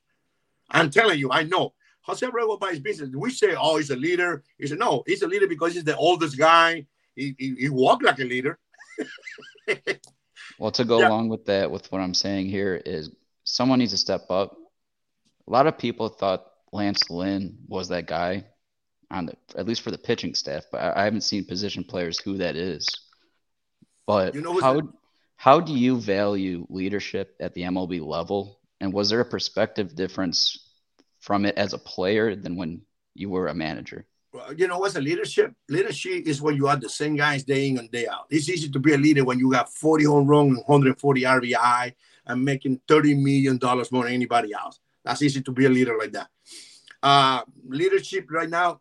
I'm 0.70 0.90
telling 0.90 1.20
you, 1.20 1.30
I 1.30 1.44
know. 1.44 1.74
Jose 2.02 2.26
Abreu 2.26 2.58
by 2.58 2.70
his 2.70 2.80
business. 2.80 3.10
We 3.14 3.30
say, 3.30 3.54
oh, 3.56 3.76
he's 3.76 3.90
a 3.90 3.96
leader. 3.96 4.42
He 4.58 4.66
said, 4.66 4.78
no, 4.78 5.04
he's 5.06 5.22
a 5.22 5.28
leader 5.28 5.46
because 5.46 5.74
he's 5.74 5.84
the 5.84 5.96
oldest 5.96 6.36
guy. 6.36 6.86
He, 7.14 7.36
he, 7.38 7.54
he 7.56 7.68
walked 7.68 8.02
like 8.02 8.18
a 8.18 8.24
leader. 8.24 8.58
well, 10.60 10.70
to 10.72 10.84
go 10.84 11.00
yeah. 11.00 11.08
along 11.08 11.30
with 11.30 11.46
that, 11.46 11.70
with 11.70 11.90
what 11.90 12.02
I'm 12.02 12.12
saying 12.12 12.50
here 12.50 12.74
is 12.84 13.10
someone 13.44 13.78
needs 13.78 13.92
to 13.92 13.98
step 13.98 14.26
up. 14.28 14.54
A 15.48 15.50
lot 15.50 15.66
of 15.66 15.78
people 15.78 16.10
thought 16.10 16.44
Lance 16.70 17.08
Lynn 17.08 17.60
was 17.66 17.88
that 17.88 18.06
guy 18.06 18.44
on 19.10 19.26
the, 19.26 19.34
at 19.56 19.66
least 19.66 19.80
for 19.80 19.90
the 19.90 19.96
pitching 19.96 20.34
staff, 20.34 20.64
but 20.70 20.82
I, 20.82 21.00
I 21.00 21.04
haven't 21.04 21.22
seen 21.22 21.46
position 21.46 21.82
players 21.82 22.20
who 22.20 22.36
that 22.36 22.56
is. 22.56 22.86
But 24.06 24.34
you 24.34 24.42
know 24.42 24.60
how, 24.60 24.82
how 25.36 25.60
do 25.60 25.74
you 25.74 25.98
value 25.98 26.66
leadership 26.68 27.36
at 27.40 27.54
the 27.54 27.62
MLB 27.62 28.06
level? 28.06 28.60
And 28.82 28.92
was 28.92 29.08
there 29.08 29.20
a 29.20 29.24
perspective 29.24 29.94
difference 29.94 30.58
from 31.20 31.46
it 31.46 31.56
as 31.56 31.72
a 31.72 31.78
player 31.78 32.36
than 32.36 32.56
when 32.56 32.82
you 33.14 33.30
were 33.30 33.48
a 33.48 33.54
manager? 33.54 34.04
You 34.56 34.68
know 34.68 34.78
what's 34.78 34.94
a 34.94 35.00
leadership? 35.00 35.54
Leadership 35.68 36.26
is 36.26 36.40
when 36.40 36.54
you 36.54 36.68
are 36.68 36.76
the 36.76 36.88
same 36.88 37.16
guys 37.16 37.42
day 37.42 37.68
in 37.68 37.78
and 37.78 37.90
day 37.90 38.06
out. 38.06 38.26
It's 38.30 38.48
easy 38.48 38.68
to 38.68 38.78
be 38.78 38.94
a 38.94 38.98
leader 38.98 39.24
when 39.24 39.38
you 39.38 39.50
got 39.50 39.72
40 39.72 40.04
home 40.04 40.26
run 40.26 40.46
and 40.48 40.56
140 40.58 41.22
RBI 41.22 41.92
and 42.26 42.44
making 42.44 42.80
30 42.86 43.14
million 43.14 43.58
dollars 43.58 43.90
more 43.90 44.04
than 44.04 44.12
anybody 44.12 44.52
else. 44.52 44.78
That's 45.04 45.22
easy 45.22 45.42
to 45.42 45.52
be 45.52 45.66
a 45.66 45.68
leader 45.68 45.96
like 45.98 46.12
that. 46.12 46.28
Uh, 47.02 47.42
leadership 47.66 48.30
right 48.30 48.48
now, 48.48 48.80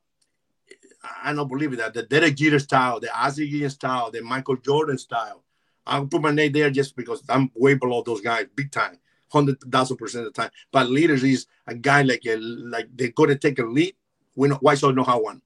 I 1.24 1.34
don't 1.34 1.48
believe 1.48 1.76
that 1.78 1.94
the 1.94 2.04
Derek 2.04 2.36
Jeter 2.36 2.60
style, 2.60 3.00
the 3.00 3.10
Ozzie 3.18 3.68
style, 3.70 4.12
the 4.12 4.22
Michael 4.22 4.58
Jordan 4.58 4.98
style. 4.98 5.44
I'll 5.88 6.06
put 6.06 6.22
my 6.22 6.32
name 6.32 6.52
there 6.52 6.70
just 6.70 6.96
because 6.96 7.24
I'm 7.28 7.50
way 7.56 7.74
below 7.74 8.04
those 8.04 8.22
guys, 8.22 8.46
big 8.56 8.72
time 8.72 9.00
hundred 9.30 9.60
thousand 9.72 9.98
percent 9.98 10.26
of 10.26 10.34
the 10.34 10.42
time. 10.42 10.52
But 10.72 10.90
leaders 10.90 11.24
is 11.24 11.48
a 11.68 11.76
guy 11.76 12.02
like 12.02 12.24
a, 12.26 12.36
like 12.38 12.88
they're 12.94 13.12
to 13.12 13.36
take 13.36 13.60
a 13.60 13.64
lead. 13.64 13.96
We 14.40 14.48
know 14.48 14.58
why 14.62 14.76
so 14.76 14.92
know 14.92 15.04
how 15.04 15.22
one. 15.22 15.42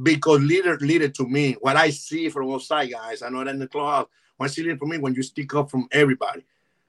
Because 0.00 0.40
leader 0.40 0.78
leader 0.78 1.08
to 1.08 1.26
me, 1.26 1.56
what 1.60 1.74
I 1.74 1.90
see 1.90 2.28
from 2.28 2.48
outside 2.52 2.92
guys, 2.92 3.22
I 3.22 3.28
know 3.28 3.42
that 3.42 3.50
in 3.50 3.58
the 3.58 3.66
clubhouse. 3.66 4.06
See 4.46 4.62
leader 4.62 4.76
for 4.76 4.86
me 4.86 4.98
when 4.98 5.16
you 5.16 5.24
stick 5.24 5.52
up 5.56 5.68
from 5.68 5.88
everybody. 5.90 6.44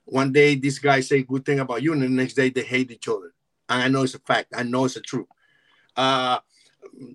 One 0.05 0.31
day 0.31 0.53
this 0.53 0.77
guy 0.77 0.99
say 0.99 1.23
good 1.23 1.43
thing 1.43 1.61
about 1.61 1.81
you, 1.81 1.93
and 1.93 2.03
the 2.03 2.09
next 2.09 2.35
day 2.35 2.51
they 2.51 2.61
hate 2.61 2.91
each 2.91 3.07
other. 3.07 3.33
And 3.67 3.81
I 3.81 3.87
know 3.87 4.03
it's 4.03 4.13
a 4.13 4.19
fact. 4.19 4.53
I 4.55 4.61
know 4.61 4.85
it's 4.85 4.97
a 4.97 5.01
truth. 5.01 5.25
Uh, 5.95 6.37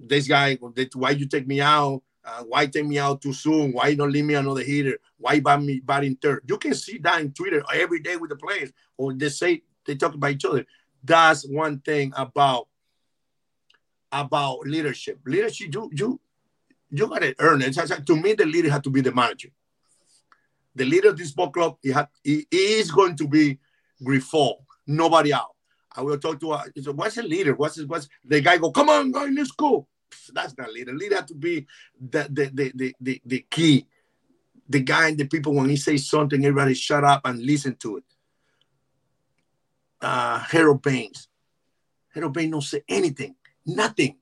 this 0.09 0.27
guy, 0.27 0.57
why 0.95 1.11
you 1.11 1.29
take 1.29 1.47
me 1.47 1.61
out? 1.61 2.03
Uh, 2.25 2.43
why 2.49 2.67
take 2.67 2.87
me 2.87 2.99
out 2.99 3.23
too 3.23 3.33
soon? 3.33 3.73
Why 3.73 3.95
don't 3.95 4.11
leave 4.11 4.25
me 4.25 4.35
another 4.35 4.65
hitter? 4.65 4.99
Why 5.19 5.39
bat 5.39 5.63
me 5.63 5.79
batting 5.79 6.17
third? 6.17 6.43
You 6.49 6.59
can 6.59 6.75
see 6.75 6.99
that 6.99 7.21
in 7.21 7.31
Twitter 7.31 7.63
every 7.73 8.01
day 8.01 8.17
with 8.17 8.31
the 8.31 8.37
players, 8.37 8.73
or 8.97 9.15
they 9.15 9.29
say 9.29 9.63
they 9.87 9.95
talk 9.95 10.15
about 10.15 10.33
each 10.33 10.45
other. 10.45 10.67
That's 11.05 11.47
one 11.47 11.79
thing 11.79 12.13
about 12.17 12.67
about 14.15 14.67
leadership. 14.67 15.19
Leadership, 15.27 15.75
you 15.75 15.91
you 15.93 16.21
you 16.91 17.09
gotta 17.09 17.35
earn 17.41 17.63
it. 17.63 17.73
To 17.73 18.17
me, 18.17 18.35
the 18.35 18.47
leader 18.47 18.71
had 18.71 18.85
to 18.85 18.91
be 18.91 19.01
the 19.01 19.13
manager. 19.13 19.49
The 20.77 20.85
leader 20.85 21.11
of 21.11 21.19
this 21.19 21.33
ball 21.33 21.51
club, 21.51 21.77
he, 21.83 21.91
had, 21.91 22.09
he, 22.23 22.47
is 22.51 22.91
going 22.91 23.17
to 23.17 23.29
be 23.29 23.59
Grifol, 24.03 24.57
nobody 24.87 25.33
else. 25.33 25.53
I 25.97 26.03
will 26.03 26.19
talk 26.19 26.41
to 26.41 26.53
her. 26.53 26.65
Said, 26.77 26.97
what's 26.97 27.17
a 27.17 27.23
leader? 27.23 27.55
What's 27.55 27.81
what's 27.85 28.09
the 28.25 28.41
guy 28.41 28.59
go? 28.59 28.73
Come 28.73 28.89
on, 28.89 29.13
go 29.13 29.25
in 29.25 29.35
this 29.35 29.49
school. 29.49 29.89
That's 30.33 30.57
not 30.59 30.73
leader. 30.73 30.93
Leader 30.93 31.17
had 31.17 31.29
to 31.29 31.35
be 31.35 31.67
the 32.01 32.29
the, 32.31 32.51
the 32.53 32.73
the 32.75 32.95
the 33.01 33.23
the 33.25 33.47
key. 33.51 33.87
The 34.69 34.81
guy 34.81 35.09
and 35.09 35.19
the 35.19 35.27
people 35.27 35.55
when 35.55 35.69
he 35.69 35.77
says 35.77 36.09
something, 36.09 36.45
everybody 36.45 36.75
shut 36.75 37.05
up 37.05 37.21
and 37.25 37.41
listen 37.45 37.77
to 37.77 37.99
it. 37.99 38.05
Uh, 40.01 40.39
Harold 40.39 40.83
Baines. 40.83 41.29
Harold 42.13 42.33
Baines 42.33 42.51
don't 42.53 42.63
say 42.63 42.83
anything, 42.89 43.37
nothing. 43.67 44.17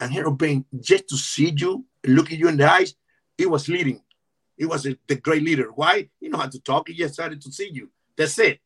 And 0.00 0.12
Harold 0.12 0.38
Baines, 0.38 0.64
just 0.80 1.08
to 1.08 1.16
see 1.16 1.52
you, 1.56 1.84
look 2.06 2.32
at 2.32 2.38
you 2.38 2.48
in 2.48 2.56
the 2.56 2.70
eyes, 2.70 2.94
he 3.36 3.46
was 3.46 3.68
leading. 3.68 4.02
He 4.56 4.64
was 4.64 4.86
a, 4.86 4.96
the 5.06 5.16
great 5.16 5.42
leader. 5.42 5.70
Why? 5.74 6.08
He 6.20 6.28
know 6.28 6.38
how 6.38 6.48
to 6.48 6.60
talk. 6.60 6.88
He 6.88 6.94
just 6.94 7.14
started 7.14 7.40
to 7.42 7.52
see 7.52 7.70
you. 7.72 7.90
That's 8.16 8.38
it. 8.38 8.60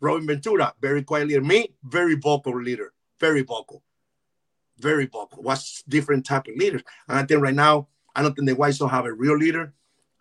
Robin 0.00 0.26
Ventura, 0.26 0.74
very 0.80 1.02
quiet 1.02 1.28
leader. 1.28 1.40
Me, 1.40 1.74
very 1.82 2.16
vocal 2.16 2.60
leader, 2.60 2.92
very 3.18 3.42
vocal, 3.42 3.82
very 4.78 5.06
vocal. 5.06 5.42
What's 5.42 5.82
different 5.88 6.26
type 6.26 6.46
of 6.46 6.56
leaders. 6.56 6.82
And 7.08 7.18
I 7.18 7.24
think 7.24 7.40
right 7.40 7.54
now, 7.54 7.88
I 8.14 8.22
don't 8.22 8.34
think 8.34 8.48
the 8.48 8.54
White 8.54 8.74
Sox 8.74 8.90
have 8.92 9.06
a 9.06 9.12
real 9.12 9.36
leader. 9.36 9.72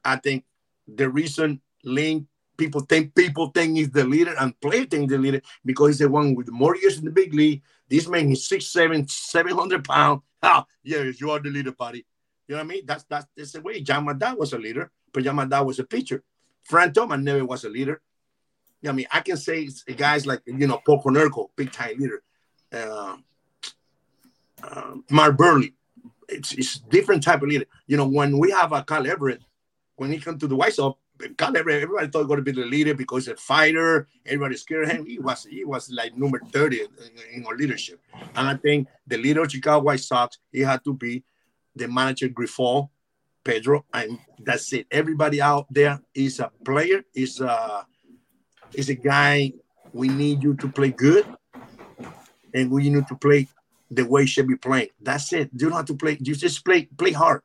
I 0.05 0.15
think 0.15 0.45
the 0.87 1.09
reason 1.09 1.61
Lynn 1.83 2.27
people 2.57 2.81
think 2.81 3.15
people 3.15 3.47
think 3.47 3.77
he's 3.77 3.91
the 3.91 4.03
leader 4.05 4.35
and 4.39 4.59
player 4.61 4.85
think 4.85 5.09
the 5.09 5.17
leader 5.17 5.41
because 5.65 5.89
he's 5.89 5.99
the 5.99 6.09
one 6.09 6.35
with 6.35 6.49
more 6.49 6.75
years 6.77 6.97
in 6.97 7.05
the 7.05 7.11
big 7.11 7.33
league. 7.33 7.61
This 7.93 8.07
man 8.07 8.31
is 8.31 8.47
six, 8.47 8.65
seven, 8.65 9.07
seven 9.07 9.53
hundred 9.53 9.83
pounds. 9.83 10.23
Ah, 10.41 10.65
yes, 10.83 11.21
you 11.21 11.29
are 11.29 11.39
the 11.39 11.51
leader, 11.51 11.73
buddy. 11.73 12.03
You 12.47 12.55
know 12.55 12.63
what 12.63 12.65
I 12.65 12.67
mean? 12.67 12.85
That's 12.87 13.03
that's, 13.03 13.27
that's 13.37 13.51
the 13.51 13.61
way. 13.61 13.81
John 13.81 14.07
Madad 14.07 14.35
was 14.35 14.51
a 14.51 14.57
leader, 14.57 14.89
but 15.13 15.23
John 15.23 15.35
Madad 15.35 15.63
was 15.63 15.77
a 15.77 15.83
pitcher. 15.83 16.23
Frank 16.63 16.95
Thomas 16.95 17.19
never 17.19 17.45
was 17.45 17.65
a 17.65 17.69
leader. 17.69 18.01
You 18.81 18.87
know 18.87 18.89
what 18.89 18.93
I 18.93 18.95
mean, 18.95 19.05
I 19.11 19.19
can 19.19 19.37
say 19.37 19.69
guys 19.95 20.25
like 20.25 20.41
you 20.47 20.65
know 20.65 20.81
Paul 20.83 21.03
Konerko, 21.03 21.49
big 21.55 21.71
time 21.71 21.99
leader, 21.99 22.23
uh, 22.73 23.17
uh, 24.63 24.95
Mark 25.11 25.37
Buehrle. 25.37 25.71
It's 26.27 26.51
it's 26.53 26.79
different 26.79 27.21
type 27.21 27.43
of 27.43 27.49
leader. 27.49 27.65
You 27.85 27.97
know, 27.97 28.07
when 28.07 28.39
we 28.39 28.49
have 28.49 28.71
a 28.71 28.81
Carl 28.81 29.05
Everett, 29.05 29.43
when 29.97 30.11
he 30.11 30.17
come 30.17 30.39
to 30.39 30.47
the 30.47 30.55
White 30.55 30.73
Sox, 30.73 30.99
Everett, 31.39 31.84
everybody 31.84 32.07
thought 32.07 32.19
he 32.19 32.24
was 32.24 32.28
going 32.28 32.43
to 32.43 32.51
be 32.51 32.51
the 32.51 32.67
leader 32.67 32.93
because 32.93 33.26
he's 33.26 33.34
a 33.34 33.38
fighter. 33.38 34.07
Everybody 34.26 34.55
scared 34.57 34.89
him. 34.89 35.05
He 35.05 35.19
was 35.19 35.45
he 35.45 35.65
was 35.65 35.89
like 35.89 36.17
number 36.17 36.39
thirty 36.51 36.82
in, 36.82 36.88
in 37.34 37.45
our 37.45 37.55
leadership. 37.55 37.99
And 38.36 38.47
I 38.47 38.55
think 38.55 38.88
the 39.07 39.17
leader 39.17 39.41
of 39.41 39.51
Chicago 39.51 39.86
White 39.86 39.99
Sox, 39.99 40.39
he 40.51 40.61
had 40.61 40.84
to 40.84 40.93
be 40.93 41.24
the 41.76 41.88
manager 41.88 42.30
Grifol, 42.30 42.89
Pedro, 43.43 43.86
and 43.93 44.19
that's 44.39 44.71
it. 44.74 44.88
Everybody 44.91 45.41
out 45.41 45.67
there 45.71 45.99
is 46.13 46.39
a 46.39 46.51
player, 46.63 47.03
is 47.13 47.39
a 47.41 47.86
is 48.74 48.89
a 48.89 48.95
guy 48.95 49.53
we 49.93 50.07
need 50.07 50.41
you 50.41 50.55
to 50.55 50.67
play 50.67 50.89
good 50.89 51.26
and 52.53 52.71
we 52.71 52.89
need 52.89 53.07
to 53.07 53.15
play 53.15 53.47
the 53.91 54.03
way 54.03 54.21
you 54.21 54.28
should 54.28 54.47
be 54.47 54.55
playing. 54.55 54.89
That's 55.01 55.32
it. 55.34 55.49
You 55.53 55.69
don't 55.69 55.78
have 55.78 55.86
to 55.86 55.95
play, 55.95 56.17
you 56.19 56.36
just 56.36 56.63
play 56.65 56.86
play 56.97 57.11
hard. 57.11 57.41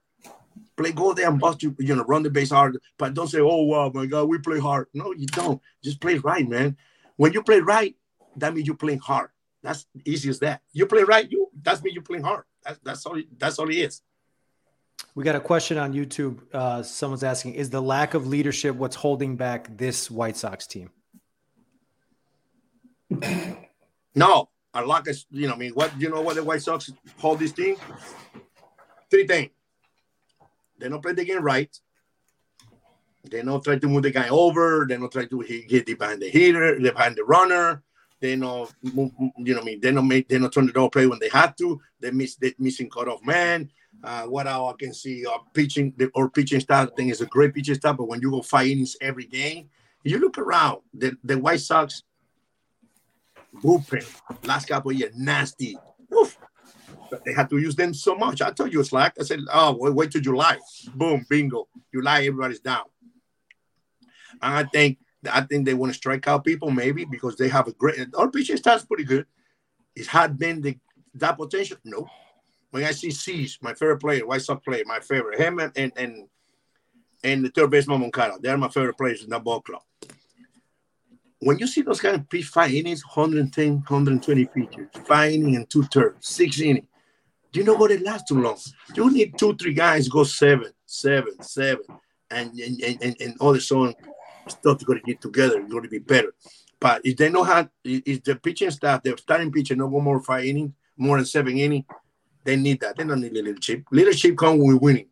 Play 0.79 0.93
go 0.93 1.12
there 1.12 1.29
and 1.29 1.41
bust 1.41 1.62
you, 1.62 1.74
you 1.81 1.97
know, 1.97 2.05
run 2.05 2.22
the 2.22 2.31
base 2.31 2.51
hard, 2.51 2.79
but 2.97 3.12
don't 3.12 3.26
say, 3.26 3.41
oh 3.41 3.62
wow, 3.62 3.91
my 3.93 4.07
God, 4.07 4.29
we 4.29 4.39
play 4.39 4.61
hard. 4.61 4.87
No, 4.95 5.12
you 5.12 5.26
don't. 5.26 5.61
Just 5.83 6.01
play 6.01 6.18
right, 6.18 6.49
man. 6.49 6.76
When 7.16 7.33
you 7.33 7.43
play 7.43 7.59
right, 7.59 7.97
that 8.37 8.55
means 8.55 8.68
you're 8.68 8.76
playing 8.76 9.01
hard. 9.01 9.31
That's 9.61 9.87
easy 10.05 10.31
as 10.31 10.39
that. 10.39 10.62
You 10.72 10.87
play 10.87 11.03
right, 11.03 11.29
you 11.29 11.51
that's 11.61 11.83
mean 11.83 11.95
you're 11.95 12.05
playing 12.05 12.22
hard. 12.22 12.45
That's 12.64 12.79
that's 12.85 13.07
all 13.07 13.20
that's 13.37 13.59
all 13.59 13.68
it 13.68 13.76
is. 13.76 14.03
We 15.16 15.24
got 15.24 15.35
a 15.35 15.41
question 15.41 15.79
on 15.79 15.93
YouTube. 15.93 16.39
Uh, 16.53 16.85
someone's 16.85 17.24
asking, 17.24 17.55
is 17.55 17.70
the 17.70 17.83
lack 17.83 18.14
of 18.14 18.29
leadership 18.29 18.76
what's 18.76 18.95
holding 18.95 19.35
back 19.37 19.76
this 19.76 20.09
White 20.11 20.37
Sox 20.37 20.66
team? 20.66 20.91
No, 24.14 24.49
a 24.74 24.85
lot 24.85 25.07
of 25.07 25.16
you 25.31 25.47
know. 25.47 25.55
I 25.55 25.57
mean, 25.57 25.72
what 25.72 25.93
you 26.01 26.11
know? 26.11 26.20
What 26.20 26.35
the 26.35 26.43
White 26.43 26.62
Sox 26.62 26.91
hold 27.18 27.39
this 27.39 27.53
team? 27.53 27.76
Three 29.11 29.29
things. 29.29 29.51
They 30.79 30.89
don't 30.89 31.03
play 31.03 31.12
the 31.12 31.24
game 31.24 31.43
right. 31.43 31.74
They 33.29 33.43
don't 33.43 33.62
try 33.62 33.79
to 33.79 33.89
move 33.89 34.05
the 34.05 34.11
guy 34.11 34.29
over. 34.29 34.87
They 34.89 34.97
don't 34.97 35.12
try 35.12 35.26
to 35.26 35.64
get 35.68 35.87
behind 35.87 36.22
the 36.22 36.29
hitter, 36.29 36.79
behind 36.81 37.16
the 37.16 37.24
runner. 37.24 37.83
They 38.20 38.37
don't, 38.37 38.72
move, 38.83 39.12
you 39.37 39.55
know, 39.55 39.61
I 39.61 39.64
mean, 39.64 39.81
they 39.81 39.93
don't 39.93 40.09
make, 40.09 40.29
they 40.29 40.39
don't 40.39 40.53
turn 40.53 40.66
the 40.66 40.72
door 40.72 40.91
play 40.91 41.07
when 41.07 41.18
they 41.20 41.29
had 41.29 41.57
to. 41.59 41.81
They 42.01 42.11
miss, 42.11 42.37
they 42.37 42.55
missing 42.59 42.91
cutoff 42.91 43.24
man. 43.24 43.70
Uh, 44.03 44.24
what 44.24 44.47
I 44.47 44.72
can 44.79 44.95
see, 44.95 45.26
uh, 45.26 45.39
pitching 45.53 45.93
the, 45.97 46.11
or 46.14 46.31
pitching 46.31 46.61
staff. 46.61 46.89
I 46.89 46.95
think 46.97 47.11
is 47.11 47.20
a 47.20 47.26
great 47.26 47.55
pitching 47.55 47.74
staff, 47.74 47.97
but 47.97 48.09
when 48.09 48.20
you 48.20 48.31
go 48.31 48.43
five 48.43 48.66
innings 48.66 48.97
every 49.01 49.26
game, 49.26 49.68
you 50.05 50.18
look 50.18 50.39
around. 50.39 50.83
The 50.95 51.16
the 51.24 51.37
White 51.37 51.61
Sox 51.61 52.05
bullpen 53.57 54.07
last 54.45 54.68
couple 54.68 54.93
years, 54.93 55.12
nasty. 55.16 55.76
Oof. 56.14 56.39
But 57.11 57.24
they 57.24 57.32
had 57.32 57.50
to 57.50 57.59
use 57.59 57.74
them 57.74 57.94
so 57.94 58.14
much. 58.14 58.42
I 58.42 58.50
told 58.50 58.72
you 58.72 58.80
it's 58.80 58.92
like 58.92 59.18
I 59.18 59.22
said, 59.22 59.40
oh, 59.52 59.76
wait, 59.78 60.11
till 60.11 60.20
July. 60.20 60.59
Boom, 60.94 61.24
bingo. 61.28 61.68
July, 61.92 62.20
everybody's 62.20 62.61
down. 62.61 62.84
And 64.40 64.54
I 64.54 64.64
think 64.64 64.98
I 65.30 65.40
think 65.42 65.66
they 65.66 65.74
want 65.74 65.92
to 65.92 65.96
strike 65.96 66.28
out 66.28 66.44
people 66.44 66.70
maybe 66.70 67.04
because 67.04 67.36
they 67.36 67.48
have 67.48 67.66
a 67.66 67.72
great 67.72 67.98
our 68.16 68.30
pitching 68.30 68.56
starts 68.56 68.84
pretty 68.84 69.04
good. 69.04 69.26
It 69.96 70.06
had 70.06 70.38
been 70.38 70.61
the 70.61 70.78
that 71.14 71.36
potential. 71.36 71.78
No. 71.84 72.09
When 72.70 72.84
I 72.84 72.92
see 72.92 73.11
Cease, 73.11 73.59
my 73.62 73.74
favorite 73.74 73.98
player, 73.98 74.26
White 74.26 74.42
Sox 74.42 74.62
player, 74.62 74.84
my 74.86 75.00
favorite, 75.00 75.40
him 75.40 75.59
and 75.59 75.72
and 75.76 75.92
and, 75.96 76.28
and 77.24 77.44
the 77.44 77.48
third 77.48 77.70
baseman 77.70 78.00
Moncada, 78.00 78.36
they're 78.40 78.56
my 78.56 78.68
favorite 78.68 78.96
players 78.96 79.24
in 79.24 79.30
that 79.30 79.42
ball 79.42 79.61
club 79.61 79.82
when 81.40 81.59
you 81.59 81.66
see 81.66 81.82
those 81.82 82.00
kind 82.00 82.16
of 82.16 82.28
pitch 82.28 82.46
five 82.46 82.72
innings, 82.72 83.04
110, 83.04 83.74
120 83.74 84.44
pitches, 84.46 84.88
five 85.06 85.32
innings 85.32 85.56
and 85.56 85.70
two 85.70 85.82
thirds, 85.84 86.26
six 86.26 86.61
innings, 86.61 86.86
you 87.59 87.64
know 87.64 87.74
what 87.74 87.90
it 87.90 88.02
lasts 88.02 88.28
too 88.28 88.40
long. 88.40 88.56
You 88.94 89.11
need 89.11 89.36
two, 89.36 89.54
three 89.56 89.74
guys 89.74 90.09
go 90.09 90.24
seven, 90.24 90.72
seven, 90.86 91.42
seven, 91.42 91.84
and 92.30 92.52
and 92.59 92.82
and, 93.02 93.16
and 93.20 93.36
all 93.40 93.52
the 93.52 93.61
sudden 93.61 93.94
stuff 94.48 94.84
going 94.84 95.00
to 95.00 95.04
get 95.04 95.20
together. 95.20 95.61
It's 95.61 95.70
going 95.70 95.82
to 95.82 95.88
be 95.88 95.98
better. 95.98 96.32
But 96.80 97.02
if 97.04 97.16
they 97.16 97.28
know 97.28 97.42
how, 97.42 97.68
if 97.84 98.22
the 98.22 98.36
pitching 98.36 98.70
staff, 98.70 99.02
the 99.02 99.16
starting 99.18 99.50
pitcher, 99.50 99.74
no 99.74 99.88
go 99.88 100.00
more 100.00 100.22
five 100.22 100.44
innings, 100.44 100.72
more 100.96 101.16
than 101.16 101.26
seven 101.26 101.59
innings, 101.59 101.84
they 102.44 102.56
need 102.56 102.80
that. 102.80 102.96
They 102.96 103.04
don't 103.04 103.20
need 103.20 103.32
leadership. 103.32 103.82
Leadership 103.90 104.38
comes 104.38 104.61
when 104.61 104.68
we're 104.68 104.76
winning. 104.76 105.09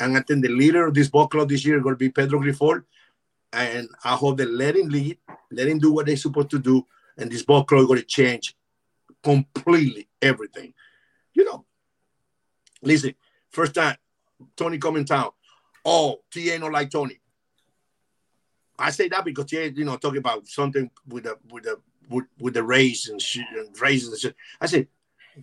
And 0.00 0.16
I 0.16 0.20
think 0.20 0.42
the 0.44 0.50
leader 0.50 0.86
of 0.86 0.94
this 0.94 1.08
ball 1.08 1.26
club 1.26 1.48
this 1.48 1.64
year 1.64 1.78
is 1.78 1.82
going 1.82 1.96
to 1.96 1.98
be 1.98 2.10
Pedro 2.10 2.40
Grifol 2.40 2.84
and 3.54 3.88
I 4.04 4.14
hope 4.14 4.38
they 4.38 4.46
let 4.46 4.76
him 4.76 4.88
lead, 4.88 5.18
let 5.50 5.68
him 5.68 5.78
do 5.78 5.92
what 5.92 6.06
they're 6.06 6.16
supposed 6.16 6.50
to 6.50 6.58
do, 6.58 6.86
and 7.16 7.30
this 7.30 7.42
ball 7.42 7.64
club 7.64 7.82
is 7.82 7.86
going 7.86 8.00
to 8.00 8.06
change 8.06 8.56
completely 9.22 10.08
everything. 10.20 10.74
You 11.34 11.44
know, 11.44 11.64
listen, 12.82 13.14
first 13.50 13.74
time 13.74 13.96
Tony 14.56 14.78
come 14.78 14.96
in 14.96 15.04
town, 15.04 15.30
oh, 15.84 16.20
TA 16.32 16.58
not 16.58 16.72
like 16.72 16.90
Tony. 16.90 17.20
I 18.78 18.90
say 18.90 19.08
that 19.08 19.24
because 19.24 19.46
TA, 19.46 19.70
you 19.74 19.84
know, 19.84 19.96
talking 19.96 20.18
about 20.18 20.46
something 20.46 20.90
with 21.08 21.24
the 21.24 21.38
with 21.50 21.64
the 21.64 21.80
with, 22.08 22.24
with 22.38 22.54
the 22.54 22.62
race 22.62 23.08
and 23.08 23.20
shit 23.20 23.46
and 23.56 23.80
races 23.80 24.08
and 24.08 24.18
shit. 24.18 24.36
I 24.60 24.66
said, 24.66 24.88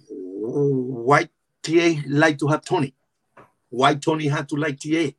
why 0.10 1.30
TA 1.64 1.94
like 2.08 2.38
to 2.40 2.48
have 2.48 2.64
Tony? 2.64 2.94
Why 3.70 3.96
Tony 3.96 4.28
had 4.28 4.50
to 4.50 4.56
like 4.56 4.80
TA? 4.80 5.12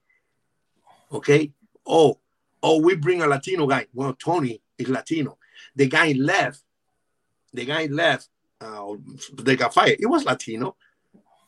Okay. 1.10 1.52
Oh, 1.86 2.18
oh, 2.62 2.80
we 2.80 2.94
bring 2.96 3.22
a 3.22 3.26
Latino 3.26 3.66
guy. 3.66 3.86
Well, 3.94 4.14
Tony 4.14 4.60
is 4.78 4.88
Latino. 4.88 5.38
The 5.74 5.88
guy 5.88 6.12
left. 6.12 6.62
The 7.52 7.64
guy 7.64 7.86
left. 7.86 8.28
Uh, 8.62 8.96
they 9.38 9.56
got 9.56 9.74
fired. 9.74 9.96
It 9.98 10.06
was 10.06 10.24
Latino. 10.24 10.76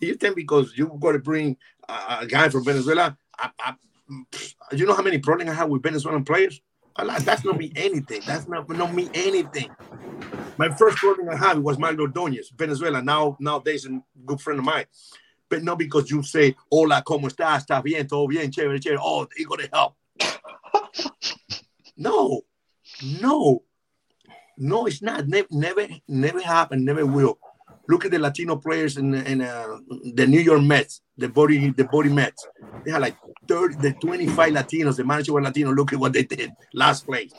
You 0.00 0.14
think 0.14 0.36
because 0.36 0.76
you 0.76 0.98
got 1.00 1.12
to 1.12 1.18
bring 1.18 1.56
a, 1.88 2.18
a, 2.20 2.26
guy 2.26 2.48
from 2.48 2.64
Venezuela? 2.64 3.16
I, 3.38 3.50
I, 3.58 3.74
you 4.72 4.86
know 4.86 4.94
how 4.94 5.02
many 5.02 5.18
problems 5.18 5.50
I 5.50 5.54
have 5.54 5.68
with 5.68 5.82
Venezuelan 5.82 6.24
players? 6.24 6.60
That's 6.96 7.44
not 7.44 7.56
me 7.56 7.72
anything. 7.74 8.20
That's 8.26 8.46
not 8.48 8.68
not 8.68 8.94
me 8.94 9.08
anything. 9.14 9.70
My 10.56 10.68
first 10.68 10.98
problem 10.98 11.28
I 11.28 11.36
had 11.36 11.58
was 11.58 11.76
Magglio 11.76 12.06
Ordóñez, 12.06 12.52
Venezuela. 12.56 13.02
Now 13.02 13.36
nowadays 13.40 13.86
a 13.86 14.00
good 14.24 14.40
friend 14.40 14.60
of 14.60 14.66
mine. 14.66 14.86
But 15.48 15.62
not 15.62 15.78
because 15.78 16.10
you 16.10 16.22
say, 16.22 16.54
hola, 16.70 17.02
¿cómo 17.04 17.28
estás? 17.28 17.66
¿Estás 17.66 17.82
bien? 17.82 18.08
¿Todo 18.08 18.26
bien? 18.28 18.50
Chévere, 18.50 18.80
chévere. 18.80 18.98
Oh, 19.00 19.26
he 19.36 19.44
got 19.44 19.60
to 19.60 19.68
help. 19.72 19.94
No, 21.96 22.42
no, 23.20 23.62
no, 24.56 24.86
it's 24.86 25.02
not. 25.02 25.26
Ne- 25.26 25.46
never, 25.50 25.86
never 26.08 26.40
happened. 26.40 26.84
Never 26.84 27.06
will. 27.06 27.38
Look 27.88 28.04
at 28.04 28.10
the 28.10 28.18
Latino 28.18 28.56
players 28.56 28.96
in, 28.96 29.14
in 29.14 29.42
uh, 29.42 29.78
the 30.14 30.26
New 30.26 30.40
York 30.40 30.62
Mets, 30.62 31.02
the 31.18 31.28
body, 31.28 31.70
the 31.70 31.84
body 31.84 32.08
Mets. 32.08 32.46
They 32.84 32.90
had 32.90 33.02
like 33.02 33.16
30, 33.48 33.76
the 33.76 33.92
25 33.94 34.52
Latinos. 34.52 34.96
The 34.96 35.04
manager 35.04 35.32
was 35.32 35.44
Latino. 35.44 35.72
Look 35.72 35.92
at 35.92 35.98
what 35.98 36.12
they 36.12 36.24
did 36.24 36.52
last 36.72 37.06
place. 37.06 37.32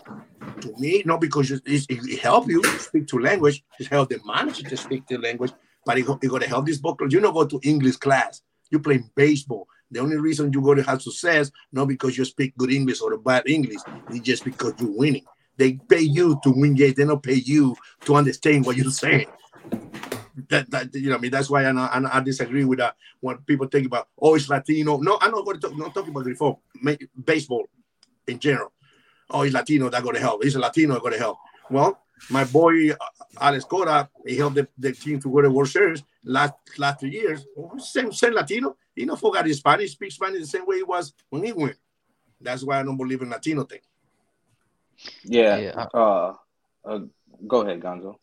To 0.61 0.73
me, 0.77 1.03
not 1.05 1.21
because 1.21 1.51
it, 1.51 1.61
it, 1.65 1.85
it 1.89 2.19
help 2.19 2.47
you 2.47 2.63
speak 2.79 3.07
to 3.07 3.19
language, 3.19 3.63
it 3.79 3.87
help 3.87 4.09
the 4.09 4.19
manager 4.25 4.67
to 4.69 4.77
speak 4.77 5.07
the 5.07 5.17
language, 5.17 5.51
but 5.85 5.97
it, 5.97 6.05
it 6.21 6.29
got 6.29 6.41
to 6.41 6.47
help 6.47 6.65
this 6.65 6.77
book. 6.77 7.01
You 7.09 7.19
don't 7.19 7.33
go 7.33 7.45
to 7.45 7.59
English 7.63 7.97
class. 7.97 8.41
You 8.71 8.79
play 8.79 9.03
baseball. 9.15 9.67
The 9.91 9.99
only 9.99 10.17
reason 10.17 10.51
you 10.51 10.61
go 10.61 10.73
to 10.73 10.83
have 10.83 11.01
success, 11.01 11.51
not 11.71 11.87
because 11.87 12.17
you 12.17 12.25
speak 12.25 12.57
good 12.57 12.71
English 12.71 13.01
or 13.01 13.17
bad 13.17 13.47
English, 13.47 13.81
it's 14.09 14.19
just 14.19 14.43
because 14.43 14.73
you're 14.79 14.97
winning. 14.97 15.25
They 15.57 15.73
pay 15.73 16.01
you 16.01 16.39
to 16.43 16.51
win 16.51 16.75
games. 16.75 16.95
They 16.95 17.05
don't 17.05 17.21
pay 17.21 17.35
you 17.35 17.75
to 18.01 18.15
understand 18.15 18.65
what 18.65 18.75
you're 18.75 18.91
saying. 18.91 19.27
That, 20.49 20.69
that 20.71 20.93
you 20.93 21.09
know, 21.09 21.15
I 21.15 21.19
mean, 21.19 21.31
that's 21.31 21.49
why 21.49 21.63
I, 21.63 21.71
I, 21.71 22.17
I 22.17 22.19
disagree 22.19 22.65
with 22.65 22.79
that 22.79 22.95
when 23.21 23.37
people 23.39 23.67
think 23.67 23.87
about 23.87 24.09
oh, 24.19 24.35
it's 24.35 24.49
Latino. 24.49 24.97
No, 24.97 25.17
I'm 25.21 25.31
not 25.31 25.45
going 25.45 25.59
to 25.59 25.67
talk. 25.67 25.77
Not 25.77 25.93
talking 25.93 26.13
about 26.13 26.99
baseball 27.23 27.67
in 28.27 28.39
general. 28.39 28.71
Oh, 29.29 29.43
he's 29.43 29.53
Latino. 29.53 29.89
That 29.89 30.03
going 30.03 30.15
to 30.15 30.21
help. 30.21 30.43
He's 30.43 30.55
a 30.55 30.59
Latino. 30.59 30.99
Going 30.99 31.13
to 31.13 31.19
help. 31.19 31.37
Well, 31.69 31.99
my 32.29 32.43
boy 32.43 32.91
uh, 32.91 32.95
Alex 33.39 33.65
Cora, 33.65 34.09
he 34.25 34.37
helped 34.37 34.55
the, 34.55 34.67
the 34.77 34.91
team 34.91 35.19
to 35.21 35.31
go 35.31 35.41
to 35.41 35.49
World 35.49 35.69
Series 35.69 36.03
last 36.23 36.53
last 36.77 36.99
two 36.99 37.07
years. 37.07 37.45
Oh, 37.57 37.77
same 37.77 38.11
same 38.11 38.33
Latino. 38.33 38.75
He 38.95 39.05
not 39.05 39.19
forgot 39.19 39.45
his 39.45 39.57
Spanish. 39.57 39.93
Speaks 39.93 40.15
Spanish 40.15 40.41
the 40.41 40.47
same 40.47 40.65
way 40.65 40.77
he 40.77 40.83
was 40.83 41.13
when 41.29 41.43
he 41.43 41.53
went. 41.53 41.77
That's 42.41 42.63
why 42.63 42.79
I 42.79 42.83
don't 42.83 42.97
believe 42.97 43.21
in 43.21 43.29
Latino 43.29 43.63
thing. 43.63 43.79
Yeah. 45.23 45.57
yeah. 45.57 45.85
Uh, 45.93 46.33
uh, 46.85 46.99
go 47.47 47.61
ahead, 47.61 47.81
Gonzo. 47.81 48.15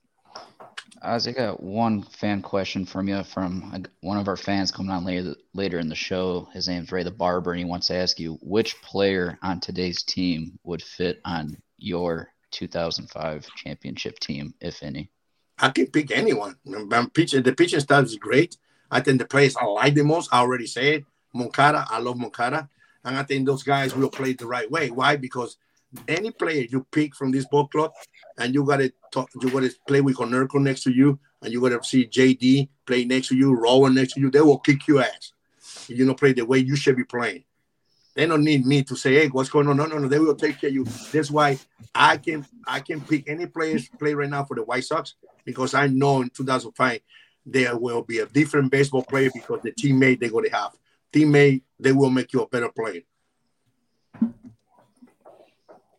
I 1.04 1.18
got 1.32 1.60
one 1.60 2.02
fan 2.02 2.42
question 2.42 2.86
from 2.86 3.08
you 3.08 3.24
from 3.24 3.84
one 4.02 4.18
of 4.18 4.28
our 4.28 4.36
fans 4.36 4.70
coming 4.70 4.92
on 4.92 5.04
later 5.04 5.34
later 5.52 5.80
in 5.80 5.88
the 5.88 5.96
show. 5.96 6.48
His 6.52 6.68
name's 6.68 6.92
Ray 6.92 7.02
the 7.02 7.10
Barber, 7.10 7.52
and 7.52 7.58
he 7.58 7.64
wants 7.64 7.88
to 7.88 7.96
ask 7.96 8.20
you 8.20 8.38
which 8.40 8.80
player 8.82 9.36
on 9.42 9.58
today's 9.58 10.04
team 10.04 10.58
would 10.62 10.82
fit 10.82 11.20
on 11.24 11.56
your 11.76 12.28
2005 12.52 13.46
championship 13.56 14.18
team, 14.20 14.54
if 14.60 14.82
any. 14.82 15.10
I 15.58 15.70
can 15.70 15.86
pick 15.88 16.10
anyone. 16.12 16.56
I'm 16.92 17.10
pitching, 17.10 17.42
the 17.42 17.52
pitching 17.52 17.80
staff 17.80 18.04
is 18.04 18.16
great. 18.16 18.56
I 18.90 19.00
think 19.00 19.18
the 19.18 19.26
players 19.26 19.56
I 19.56 19.64
like 19.64 19.94
the 19.94 20.04
most. 20.04 20.32
I 20.32 20.38
already 20.38 20.66
said 20.66 21.04
Moncada. 21.32 21.86
I 21.88 21.98
love 21.98 22.18
Moncada, 22.18 22.68
and 23.04 23.16
I 23.16 23.22
think 23.24 23.46
those 23.46 23.62
guys 23.62 23.94
will 23.94 24.10
play 24.10 24.34
the 24.34 24.46
right 24.46 24.70
way. 24.70 24.90
Why? 24.90 25.16
Because 25.16 25.56
any 26.08 26.30
player 26.30 26.66
you 26.68 26.86
pick 26.90 27.14
from 27.14 27.30
this 27.30 27.46
ball 27.46 27.68
club, 27.68 27.92
and 28.38 28.54
you 28.54 28.64
gotta 28.64 28.92
talk, 29.12 29.28
you 29.40 29.50
gotta 29.50 29.72
play 29.86 30.00
with 30.00 30.16
Konerko 30.16 30.60
next 30.60 30.82
to 30.84 30.92
you, 30.92 31.18
and 31.42 31.52
you 31.52 31.60
gotta 31.60 31.82
see 31.84 32.06
JD 32.06 32.68
play 32.86 33.04
next 33.04 33.28
to 33.28 33.36
you, 33.36 33.56
Rowand 33.56 33.94
next 33.94 34.14
to 34.14 34.20
you. 34.20 34.30
They 34.30 34.40
will 34.40 34.58
kick 34.58 34.86
your 34.88 35.02
ass. 35.02 35.32
If 35.88 35.98
you 35.98 36.06
don't 36.06 36.18
play 36.18 36.32
the 36.32 36.44
way 36.44 36.58
you 36.58 36.76
should 36.76 36.96
be 36.96 37.04
playing. 37.04 37.44
They 38.14 38.26
don't 38.26 38.44
need 38.44 38.66
me 38.66 38.82
to 38.84 38.96
say, 38.96 39.14
"Hey, 39.14 39.28
what's 39.28 39.48
going 39.48 39.68
on?" 39.68 39.76
No, 39.76 39.86
no, 39.86 39.98
no. 39.98 40.08
They 40.08 40.18
will 40.18 40.34
take 40.34 40.60
care 40.60 40.68
of 40.68 40.74
you. 40.74 40.84
That's 41.12 41.30
why 41.30 41.58
I 41.94 42.18
can 42.18 42.44
I 42.66 42.80
can 42.80 43.00
pick 43.00 43.28
any 43.28 43.46
players 43.46 43.88
play 43.98 44.14
right 44.14 44.28
now 44.28 44.44
for 44.44 44.54
the 44.54 44.64
White 44.64 44.84
Sox 44.84 45.14
because 45.44 45.74
I 45.74 45.86
know 45.86 46.22
in 46.22 46.30
2005 46.30 47.00
there 47.46 47.76
will 47.76 48.02
be 48.02 48.18
a 48.18 48.26
different 48.26 48.70
baseball 48.70 49.02
player 49.02 49.30
because 49.34 49.60
the 49.62 49.72
teammate 49.72 50.20
they're 50.20 50.30
going 50.30 50.44
to 50.44 50.56
have 50.56 50.72
teammate 51.12 51.62
they 51.78 51.92
will 51.92 52.10
make 52.10 52.32
you 52.32 52.42
a 52.42 52.48
better 52.48 52.68
player. 52.68 53.02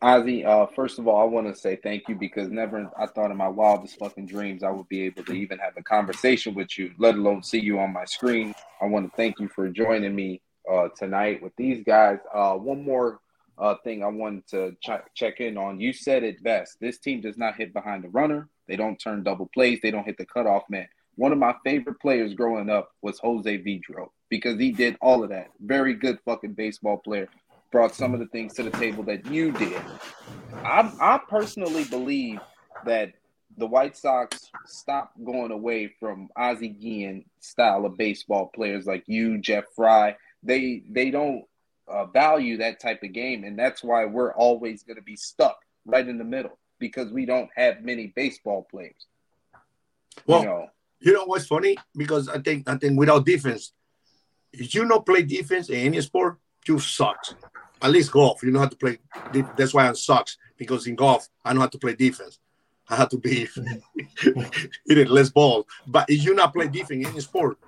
Ozzie, 0.04 0.44
uh, 0.44 0.66
first 0.66 0.98
of 0.98 1.08
all, 1.08 1.18
I 1.18 1.24
want 1.24 1.46
to 1.46 1.58
say 1.58 1.76
thank 1.76 2.10
you 2.10 2.14
because 2.14 2.50
never 2.50 2.90
I 2.98 3.06
thought 3.06 3.30
in 3.30 3.38
my 3.38 3.48
wildest 3.48 3.98
fucking 3.98 4.26
dreams 4.26 4.62
I 4.62 4.68
would 4.68 4.86
be 4.90 5.00
able 5.06 5.24
to 5.24 5.32
even 5.32 5.58
have 5.60 5.78
a 5.78 5.82
conversation 5.82 6.52
with 6.52 6.78
you, 6.78 6.92
let 6.98 7.14
alone 7.14 7.42
see 7.42 7.58
you 7.58 7.78
on 7.78 7.94
my 7.94 8.04
screen. 8.04 8.54
I 8.82 8.84
want 8.84 9.10
to 9.10 9.16
thank 9.16 9.40
you 9.40 9.48
for 9.48 9.66
joining 9.70 10.14
me 10.14 10.42
uh, 10.70 10.88
tonight 10.94 11.42
with 11.42 11.56
these 11.56 11.82
guys. 11.86 12.18
Uh, 12.34 12.52
one 12.52 12.84
more 12.84 13.20
uh, 13.56 13.76
thing 13.82 14.04
I 14.04 14.08
wanted 14.08 14.46
to 14.48 14.76
ch- 14.82 15.06
check 15.14 15.40
in 15.40 15.56
on. 15.56 15.80
You 15.80 15.94
said 15.94 16.22
it 16.22 16.42
best. 16.42 16.78
This 16.82 16.98
team 16.98 17.22
does 17.22 17.38
not 17.38 17.56
hit 17.56 17.72
behind 17.72 18.04
the 18.04 18.10
runner. 18.10 18.50
They 18.68 18.76
don't 18.76 18.98
turn 18.98 19.22
double 19.22 19.48
plays. 19.54 19.78
They 19.82 19.90
don't 19.90 20.04
hit 20.04 20.18
the 20.18 20.26
cutoff 20.26 20.64
man. 20.68 20.86
One 21.16 21.32
of 21.32 21.38
my 21.38 21.54
favorite 21.64 21.98
players 22.00 22.34
growing 22.34 22.68
up 22.68 22.90
was 23.00 23.18
Jose 23.20 23.58
Vidro 23.58 24.08
because 24.28 24.58
he 24.58 24.70
did 24.70 24.98
all 25.00 25.22
of 25.22 25.30
that. 25.30 25.48
Very 25.60 25.94
good 25.94 26.18
fucking 26.26 26.52
baseball 26.52 26.98
player 26.98 27.28
brought 27.74 27.92
some 27.92 28.14
of 28.14 28.20
the 28.20 28.26
things 28.26 28.54
to 28.54 28.62
the 28.62 28.70
table 28.70 29.02
that 29.02 29.26
you 29.26 29.50
did. 29.50 29.82
I, 30.58 30.88
I 31.00 31.20
personally 31.28 31.82
believe 31.82 32.38
that 32.84 33.14
the 33.58 33.66
White 33.66 33.96
Sox 33.96 34.48
stopped 34.64 35.22
going 35.24 35.50
away 35.50 35.88
from 35.98 36.28
Ozzie 36.36 36.68
Guillen 36.68 37.24
style 37.40 37.84
of 37.84 37.96
baseball 37.96 38.52
players 38.54 38.86
like 38.86 39.02
you, 39.08 39.38
Jeff 39.38 39.64
Fry. 39.74 40.14
They 40.44 40.84
they 40.88 41.10
don't 41.10 41.46
uh, 41.88 42.04
value 42.06 42.58
that 42.58 42.78
type 42.78 43.02
of 43.02 43.12
game, 43.12 43.42
and 43.42 43.58
that's 43.58 43.82
why 43.82 44.04
we're 44.04 44.32
always 44.34 44.84
going 44.84 44.96
to 44.96 45.02
be 45.02 45.16
stuck 45.16 45.58
right 45.84 46.06
in 46.06 46.16
the 46.16 46.22
middle 46.22 46.56
because 46.78 47.10
we 47.10 47.26
don't 47.26 47.50
have 47.56 47.82
many 47.82 48.12
baseball 48.14 48.68
players. 48.70 49.08
Well, 50.28 50.42
you 50.42 50.46
know, 50.46 50.66
you 51.00 51.12
know 51.12 51.24
what's 51.24 51.46
funny? 51.46 51.76
Because 51.96 52.28
I 52.28 52.38
think 52.38 52.68
I 52.68 52.76
think 52.76 52.96
without 52.96 53.26
defense, 53.26 53.72
if 54.52 54.72
you 54.76 54.84
not 54.84 55.04
play 55.04 55.22
defense 55.22 55.70
in 55.70 55.80
any 55.80 56.00
sport, 56.02 56.38
you 56.68 56.78
suck 56.78 57.18
at 57.84 57.90
least 57.90 58.10
golf. 58.10 58.42
You 58.42 58.50
know 58.50 58.60
how 58.60 58.68
to 58.68 58.76
play. 58.76 58.98
That's 59.56 59.74
why 59.74 59.88
I 59.88 59.92
sucks 59.92 60.38
because 60.56 60.86
in 60.86 60.96
golf 60.96 61.28
I 61.44 61.52
know 61.52 61.60
how 61.60 61.66
to 61.66 61.78
play 61.78 61.94
defense. 61.94 62.38
I 62.88 62.96
have 62.96 63.10
to 63.10 63.18
be 63.18 63.46
hitting 64.86 65.08
less 65.08 65.30
balls. 65.30 65.66
But 65.86 66.08
if 66.08 66.24
you 66.24 66.34
not 66.34 66.52
play 66.52 66.68
defense 66.68 67.06
in 67.06 67.06
any 67.06 67.20
sport, 67.20 67.58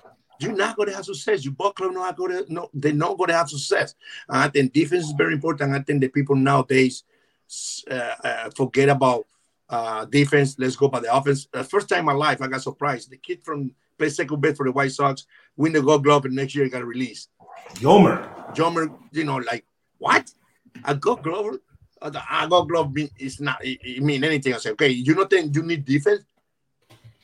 you're 0.41 0.53
not 0.53 0.77
going 0.77 0.89
to 0.89 0.95
have 0.95 1.05
success. 1.05 1.45
Your 1.45 1.55
ball 1.55 1.73
club 1.73 1.93
not 1.93 2.17
to 2.17 2.45
no, 2.49 2.69
they're 2.75 2.93
not 2.93 3.17
going 3.17 3.29
to 3.29 3.37
have 3.37 3.49
success. 3.49 3.95
And 4.29 4.39
I 4.39 4.49
think 4.49 4.73
defense 4.73 5.05
is 5.05 5.12
very 5.12 5.35
important. 5.35 5.75
I 5.75 5.81
think 5.81 6.01
the 6.01 6.09
people 6.09 6.37
nowadays 6.37 7.05
uh, 7.91 8.14
uh, 8.25 8.51
forget 8.57 8.89
about 8.89 9.27
uh, 9.69 10.05
defense. 10.07 10.57
Let's 10.59 10.77
go 10.77 10.89
by 10.89 11.01
the 11.01 11.14
offense. 11.14 11.47
The 11.53 11.64
first 11.64 11.89
time 11.89 12.01
in 12.01 12.05
my 12.07 12.12
life, 12.12 12.43
I 12.43 12.49
got 12.49 12.62
surprised. 12.62 13.11
The 13.11 13.17
kid 13.17 13.45
from 13.45 13.75
play 13.99 14.11
second 14.11 14.41
base 14.41 14.57
for 14.57 14.67
the 14.67 14.73
White 14.73 14.93
Sox, 14.93 15.27
win 15.57 15.73
the 15.73 15.81
Gold 15.83 16.05
Glove, 16.05 16.27
and 16.27 16.35
next 16.35 16.55
year 16.55 16.64
he 16.64 16.71
got 16.71 16.85
released. 16.85 17.31
Yolmer. 17.77 18.55
Yolmer, 18.55 18.95
you 19.12 19.25
know, 19.25 19.37
like 19.37 19.64
what? 19.99 20.31
A 20.85 20.95
gold 20.95 21.23
glove? 21.23 21.59
A 22.03 22.47
gold 22.49 22.69
glove 22.69 22.93
mean, 22.93 23.11
it's 23.19 23.41
not 23.41 23.65
it, 23.65 23.79
it 23.83 24.03
mean 24.03 24.23
anything. 24.25 24.55
I 24.55 24.59
say, 24.59 24.71
okay, 24.71 24.89
you 24.89 25.15
don't 25.15 25.31
think 25.31 25.55
you 25.55 25.63
need 25.63 25.85
defense? 25.85 26.25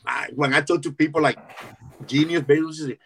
I, 0.04 0.28
when 0.34 0.52
I 0.52 0.60
talk 0.62 0.82
to 0.82 0.92
people 0.92 1.22
like 1.22 1.38
genius, 2.06 2.42
basically, 2.42 2.98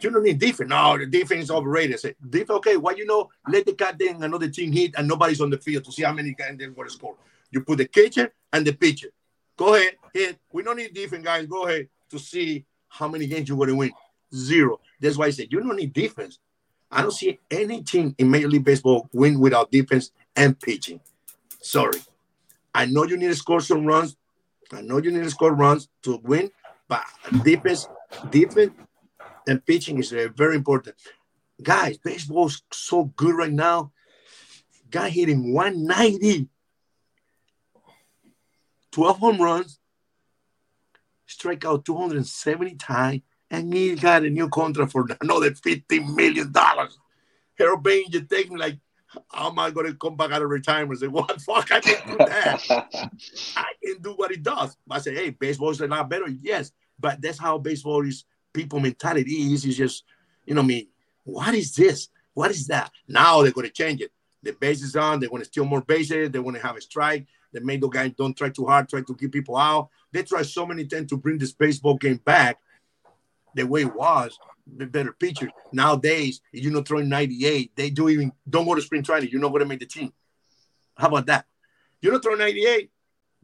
you 0.00 0.10
don't 0.10 0.22
need 0.22 0.38
defense. 0.38 0.68
No, 0.68 0.98
the 0.98 1.06
defense 1.06 1.44
is 1.44 1.50
overrated. 1.50 1.94
I 1.94 1.98
say, 1.98 2.14
defense, 2.28 2.50
okay, 2.58 2.76
why 2.76 2.92
you 2.92 3.06
know, 3.06 3.30
let 3.48 3.66
the 3.66 3.72
cat 3.72 3.98
goddamn 3.98 4.22
another 4.22 4.48
team 4.48 4.72
hit 4.72 4.94
and 4.96 5.08
nobody's 5.08 5.40
on 5.40 5.50
the 5.50 5.58
field 5.58 5.84
to 5.84 5.92
see 5.92 6.02
how 6.02 6.12
many 6.12 6.32
guys 6.32 6.54
they're 6.56 6.70
going 6.70 6.88
to 6.88 6.94
score. 6.94 7.16
You 7.50 7.62
put 7.62 7.78
the 7.78 7.86
catcher 7.86 8.32
and 8.52 8.66
the 8.66 8.72
pitcher. 8.72 9.08
Go 9.56 9.74
ahead, 9.74 9.94
hit. 10.12 10.38
We 10.52 10.62
don't 10.62 10.76
need 10.76 10.92
defense, 10.94 11.24
guys. 11.24 11.46
Go 11.46 11.66
ahead 11.66 11.88
to 12.10 12.18
see 12.18 12.64
how 12.88 13.08
many 13.08 13.26
games 13.26 13.48
you're 13.48 13.56
going 13.56 13.70
to 13.70 13.76
win. 13.76 13.92
Zero. 14.34 14.80
That's 15.00 15.16
why 15.16 15.26
I 15.26 15.30
said 15.30 15.48
you 15.50 15.60
don't 15.60 15.76
need 15.76 15.92
defense. 15.92 16.38
I 16.96 17.02
don't 17.02 17.10
see 17.12 17.38
any 17.50 17.82
team 17.82 18.14
in 18.16 18.30
Major 18.30 18.48
League 18.48 18.64
Baseball 18.64 19.06
win 19.12 19.38
without 19.38 19.70
defense 19.70 20.12
and 20.34 20.58
pitching. 20.58 20.98
Sorry. 21.60 22.00
I 22.74 22.86
know 22.86 23.04
you 23.04 23.18
need 23.18 23.26
to 23.26 23.34
score 23.34 23.60
some 23.60 23.84
runs. 23.84 24.16
I 24.72 24.80
know 24.80 24.96
you 24.96 25.10
need 25.10 25.22
to 25.22 25.30
score 25.30 25.52
runs 25.52 25.90
to 26.04 26.18
win, 26.24 26.50
but 26.88 27.02
defense, 27.44 27.86
defense 28.30 28.72
and 29.46 29.64
pitching 29.66 29.98
is 29.98 30.10
uh, 30.10 30.28
very 30.34 30.56
important. 30.56 30.96
Guys, 31.62 31.98
baseball's 31.98 32.62
so 32.72 33.04
good 33.04 33.34
right 33.34 33.52
now. 33.52 33.92
Guy 34.90 35.10
hitting 35.10 35.52
190, 35.52 36.48
12 38.92 39.18
home 39.18 39.42
runs, 39.42 39.78
strike 41.26 41.66
out 41.66 41.84
270 41.84 42.76
times, 42.76 43.20
and 43.56 43.72
he 43.72 43.94
got 43.94 44.22
a 44.22 44.30
new 44.30 44.48
contract 44.48 44.92
for 44.92 45.06
another 45.20 45.54
fifty 45.54 46.00
million 46.00 46.52
dollars. 46.52 46.98
Harold 47.58 47.82
Bain, 47.82 48.04
you 48.10 48.20
take 48.20 48.50
me 48.50 48.58
like, 48.58 48.78
how 49.30 49.48
am 49.48 49.58
I 49.58 49.70
going 49.70 49.86
to 49.86 49.94
come 49.94 50.14
back 50.14 50.30
out 50.30 50.42
of 50.42 50.50
retirement 50.50 50.90
and 50.90 51.00
say, 51.00 51.06
what 51.06 51.40
fuck, 51.40 51.72
I 51.72 51.80
can't 51.80 52.06
do 52.06 52.16
that. 52.18 52.62
I 53.56 53.72
can 53.82 54.02
do 54.02 54.12
what 54.12 54.30
he 54.30 54.36
does. 54.36 54.76
I 54.90 54.98
say, 54.98 55.14
hey, 55.14 55.30
baseball 55.30 55.70
is 55.70 55.80
a 55.80 55.86
lot 55.86 56.10
better. 56.10 56.28
Yes, 56.42 56.72
but 57.00 57.20
that's 57.20 57.38
how 57.38 57.58
baseball 57.58 58.06
is. 58.06 58.24
People 58.52 58.80
mentality 58.80 59.52
is. 59.52 59.64
Is 59.66 59.76
just, 59.76 60.04
you 60.46 60.54
know, 60.54 60.62
I 60.62 60.62
me. 60.62 60.88
What 61.24 61.54
is 61.54 61.74
this? 61.74 62.08
What 62.32 62.50
is 62.50 62.66
that? 62.68 62.90
Now 63.06 63.42
they're 63.42 63.52
going 63.52 63.66
to 63.66 63.72
change 63.72 64.00
it. 64.00 64.12
The 64.42 64.52
base 64.52 64.82
is 64.82 64.96
on. 64.96 65.20
They 65.20 65.28
want 65.28 65.44
to 65.44 65.50
steal 65.50 65.66
more 65.66 65.82
bases. 65.82 66.30
They 66.30 66.38
want 66.38 66.56
to 66.56 66.62
have 66.62 66.76
a 66.76 66.80
strike. 66.80 67.26
They 67.52 67.60
the 67.80 67.88
guy 67.88 68.08
don't 68.08 68.36
try 68.36 68.48
too 68.48 68.66
hard, 68.66 68.88
try 68.88 69.02
to 69.02 69.14
keep 69.14 69.32
people 69.32 69.56
out. 69.56 69.90
They 70.12 70.22
try 70.22 70.42
so 70.42 70.66
many 70.66 70.86
times 70.86 71.10
to 71.10 71.16
bring 71.16 71.38
this 71.38 71.52
baseball 71.52 71.96
game 71.96 72.16
back 72.16 72.58
the 73.56 73.66
way 73.66 73.80
it 73.80 73.94
was, 73.94 74.38
the 74.66 74.86
better 74.86 75.12
pitchers. 75.12 75.50
Nowadays, 75.72 76.40
you're 76.52 76.72
not 76.72 76.86
throwing 76.86 77.08
98, 77.08 77.72
they 77.74 77.90
do 77.90 78.08
even 78.08 78.32
don't 78.48 78.66
go 78.66 78.74
to 78.74 78.82
spring 78.82 79.02
training. 79.02 79.30
You're 79.30 79.40
not 79.40 79.48
going 79.48 79.62
to 79.62 79.68
make 79.68 79.80
the 79.80 79.86
team. 79.86 80.12
How 80.96 81.08
about 81.08 81.26
that? 81.26 81.46
You're 82.00 82.12
not 82.12 82.22
throwing 82.22 82.38
98. 82.38 82.90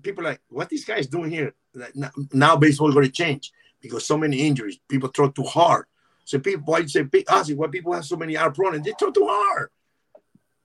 People 0.02 0.24
like, 0.24 0.40
what 0.48 0.68
these 0.68 0.84
guys 0.84 1.06
doing 1.06 1.30
here? 1.30 1.54
Now, 1.94 2.10
now 2.32 2.56
baseball 2.56 2.88
is 2.88 2.94
going 2.94 3.06
to 3.06 3.12
change 3.12 3.52
because 3.80 4.06
so 4.06 4.18
many 4.18 4.40
injuries. 4.40 4.78
People 4.88 5.08
throw 5.08 5.30
too 5.30 5.44
hard. 5.44 5.86
So 6.24 6.38
people, 6.38 6.64
why 6.66 6.78
you 6.78 6.88
say, 6.88 7.04
Ozzie, 7.28 7.54
ah, 7.54 7.56
why 7.56 7.68
people 7.68 7.92
have 7.92 8.04
so 8.04 8.16
many 8.16 8.36
out 8.36 8.56
and 8.58 8.84
they 8.84 8.92
throw 8.98 9.10
too 9.10 9.26
hard. 9.28 9.70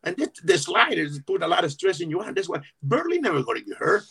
And 0.03 0.15
this, 0.17 0.29
the 0.43 0.57
sliders 0.57 1.19
put 1.25 1.43
a 1.43 1.47
lot 1.47 1.63
of 1.63 1.71
stress 1.71 2.01
in 2.01 2.09
you. 2.09 2.21
And 2.21 2.35
that's 2.35 2.49
why 2.49 2.59
Buehrle 2.85 3.21
never 3.21 3.43
going 3.43 3.59
to 3.59 3.65
get 3.65 3.77
hurt. 3.77 4.03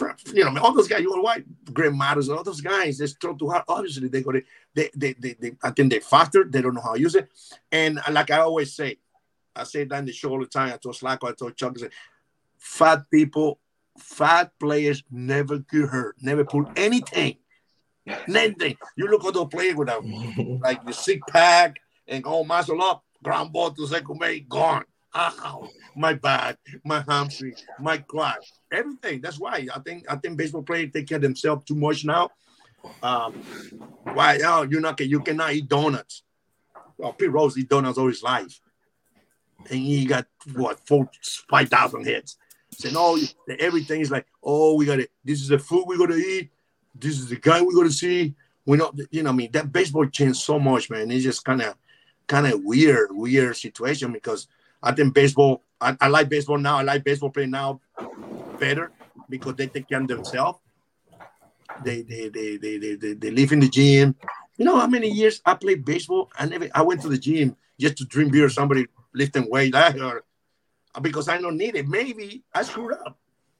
From, 0.00 0.16
you 0.32 0.50
know, 0.50 0.62
all 0.62 0.72
those 0.72 0.88
guys, 0.88 1.02
you 1.02 1.14
know 1.14 1.20
why? 1.20 1.44
Graham 1.74 1.98
Matters, 1.98 2.30
all 2.30 2.42
those 2.42 2.62
guys, 2.62 2.96
they 2.96 3.06
throw 3.06 3.34
too 3.34 3.50
hard. 3.50 3.64
Obviously, 3.68 4.08
they 4.08 4.22
go 4.22 4.32
to, 4.32 4.42
they, 4.74 4.88
they, 4.96 5.12
they, 5.12 5.34
they, 5.34 5.52
I 5.62 5.72
think 5.72 5.90
they're 5.90 6.00
faster. 6.00 6.44
They 6.44 6.62
don't 6.62 6.72
know 6.72 6.80
how 6.80 6.94
to 6.94 7.00
use 7.00 7.14
it. 7.14 7.28
And 7.70 7.98
uh, 7.98 8.10
like 8.10 8.30
I 8.30 8.38
always 8.38 8.74
say, 8.74 8.96
I 9.54 9.64
say 9.64 9.84
that 9.84 9.98
in 9.98 10.06
the 10.06 10.12
show 10.12 10.30
all 10.30 10.40
the 10.40 10.46
time. 10.46 10.72
I 10.72 10.78
told 10.78 10.94
Slacko, 10.94 11.28
I 11.28 11.34
told 11.34 11.54
Chuck, 11.54 11.74
I 11.76 11.80
said, 11.80 11.90
fat 12.56 13.10
people, 13.10 13.60
fat 13.98 14.52
players 14.58 15.02
never 15.10 15.58
get 15.58 15.90
hurt, 15.90 16.16
never 16.22 16.46
pull 16.46 16.64
anything. 16.76 17.36
Nothing. 18.26 18.78
You 18.96 19.06
look 19.06 19.26
at 19.26 19.34
those 19.34 19.48
players 19.48 19.76
with 19.76 19.90
a 19.90 20.58
like 20.62 20.82
the 20.86 20.94
sick 20.94 21.20
pack 21.28 21.76
and 22.08 22.24
all 22.24 22.44
muscle 22.44 22.82
up, 22.82 23.04
ground 23.22 23.52
ball 23.52 23.70
to 23.72 23.86
second 23.86 24.18
base, 24.18 24.44
gone. 24.48 24.84
Ow, 25.14 25.68
my 25.96 26.14
back, 26.14 26.58
my 26.84 27.04
hamstring, 27.08 27.54
my 27.80 27.98
quad, 27.98 28.38
everything. 28.72 29.20
That's 29.20 29.40
why 29.40 29.66
I 29.74 29.78
think 29.80 30.04
I 30.08 30.16
think 30.16 30.36
baseball 30.36 30.62
players 30.62 30.90
take 30.92 31.08
care 31.08 31.16
of 31.16 31.22
themselves 31.22 31.64
too 31.64 31.74
much 31.74 32.04
now. 32.04 32.30
Um, 33.02 33.34
why? 34.04 34.38
Oh, 34.44 34.62
you're 34.62 34.80
not 34.80 35.00
you 35.00 35.20
cannot 35.20 35.52
eat 35.52 35.68
donuts. 35.68 36.22
Well, 36.96 37.12
Pete 37.12 37.32
Rose 37.32 37.58
eat 37.58 37.68
donuts 37.68 37.98
all 37.98 38.06
his 38.06 38.22
life, 38.22 38.60
and 39.68 39.80
he 39.80 40.04
got 40.04 40.26
what 40.54 40.86
four, 40.86 41.10
five 41.48 41.68
thousand 41.68 42.04
hits. 42.04 42.36
Saying, 42.72 42.94
"Oh, 42.96 43.18
everything 43.58 44.00
is 44.00 44.12
like, 44.12 44.26
oh, 44.44 44.76
we 44.76 44.86
got 44.86 45.00
it. 45.00 45.10
This 45.24 45.40
is 45.40 45.48
the 45.48 45.58
food 45.58 45.84
we're 45.86 45.98
gonna 45.98 46.14
eat. 46.14 46.50
This 46.94 47.18
is 47.18 47.28
the 47.28 47.36
guy 47.36 47.60
we're 47.60 47.74
gonna 47.74 47.90
see. 47.90 48.34
We 48.64 48.76
know, 48.76 48.92
you 49.10 49.24
know, 49.24 49.30
I 49.30 49.32
mean, 49.32 49.50
that 49.52 49.72
baseball 49.72 50.06
changed 50.06 50.40
so 50.40 50.60
much, 50.60 50.88
man. 50.88 51.10
It's 51.10 51.24
just 51.24 51.44
kind 51.44 51.62
of, 51.62 51.74
kind 52.28 52.46
of 52.46 52.62
weird, 52.62 53.08
weird 53.10 53.56
situation 53.56 54.12
because 54.12 54.46
I 54.82 54.92
think 54.92 55.14
baseball. 55.14 55.62
I, 55.80 55.96
I 56.00 56.08
like 56.08 56.28
baseball 56.28 56.58
now. 56.58 56.78
I 56.78 56.82
like 56.82 57.04
baseball 57.04 57.30
playing 57.30 57.50
now 57.50 57.80
better 58.58 58.92
because 59.28 59.54
they 59.56 59.66
take 59.66 59.88
care 59.88 60.00
of 60.00 60.08
themselves. 60.08 60.58
They 61.84 62.02
they, 62.02 62.28
they 62.28 62.56
they 62.56 62.76
they 62.78 62.94
they 62.96 63.12
they 63.14 63.30
live 63.30 63.52
in 63.52 63.60
the 63.60 63.68
gym. 63.68 64.14
You 64.56 64.64
know 64.64 64.78
how 64.78 64.86
many 64.86 65.08
years 65.08 65.40
I 65.46 65.54
played 65.54 65.84
baseball? 65.84 66.30
I 66.38 66.46
never. 66.46 66.68
I 66.74 66.82
went 66.82 67.00
to 67.02 67.08
the 67.08 67.18
gym 67.18 67.56
just 67.78 67.96
to 67.98 68.04
drink 68.04 68.32
beer. 68.32 68.48
Somebody 68.48 68.86
lifting 69.14 69.48
weight. 69.50 69.74
I 69.74 69.96
or 69.98 70.22
because 71.00 71.28
I 71.28 71.40
don't 71.40 71.56
need 71.56 71.76
it. 71.76 71.88
Maybe 71.88 72.42
I 72.54 72.62
screwed 72.62 72.92
up. 72.92 73.18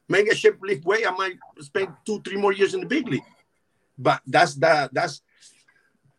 Maybe 0.09 0.31
I 0.31 0.35
should 0.35 0.59
lift 0.61 0.85
weight. 0.85 1.07
I 1.07 1.13
might 1.13 1.39
spend 1.61 1.89
two, 2.05 2.21
three 2.23 2.37
more 2.37 2.53
years 2.53 2.75
in 2.75 2.81
the 2.81 2.87
big 2.87 3.09
league. 3.09 3.23
But 3.97 4.21
that's 4.27 4.55
that. 4.57 4.93
That's 4.93 5.23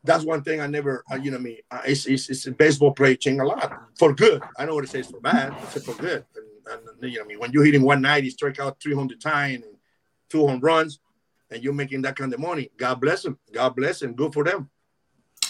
that's 0.03 0.23
one 0.23 0.43
thing 0.43 0.61
I 0.61 0.67
never. 0.67 1.03
Uh, 1.11 1.15
you 1.15 1.31
know, 1.31 1.37
I 1.37 1.41
mean, 1.41 1.57
uh, 1.69 1.81
it's, 1.85 2.05
it's 2.05 2.29
it's 2.29 2.45
baseball 2.49 2.93
play 2.93 3.15
change 3.15 3.39
a 3.39 3.43
lot 3.43 3.71
for 3.97 4.13
good. 4.13 4.41
I 4.57 4.65
know 4.65 4.75
what 4.75 4.83
it 4.83 4.89
says 4.89 5.07
for 5.07 5.19
bad. 5.19 5.53
It's 5.75 5.85
for 5.85 5.93
good. 5.95 6.25
And, 6.35 6.79
and, 7.01 7.11
you 7.11 7.17
know, 7.17 7.25
I 7.25 7.27
mean, 7.27 7.39
when 7.39 7.51
you're 7.51 7.65
hitting 7.65 7.83
190, 7.83 8.29
strike 8.31 8.59
out 8.59 8.81
300 8.81 9.19
times 9.21 9.65
and 9.65 9.75
two 10.29 10.47
home 10.47 10.59
runs, 10.59 10.99
and 11.49 11.63
you're 11.63 11.73
making 11.73 12.01
that 12.03 12.15
kind 12.15 12.33
of 12.33 12.39
money, 12.39 12.71
God 12.77 13.01
bless 13.01 13.23
them. 13.23 13.37
God 13.51 13.75
bless 13.75 13.99
them. 13.99 14.13
Good 14.13 14.33
for 14.33 14.43
them. 14.43 14.69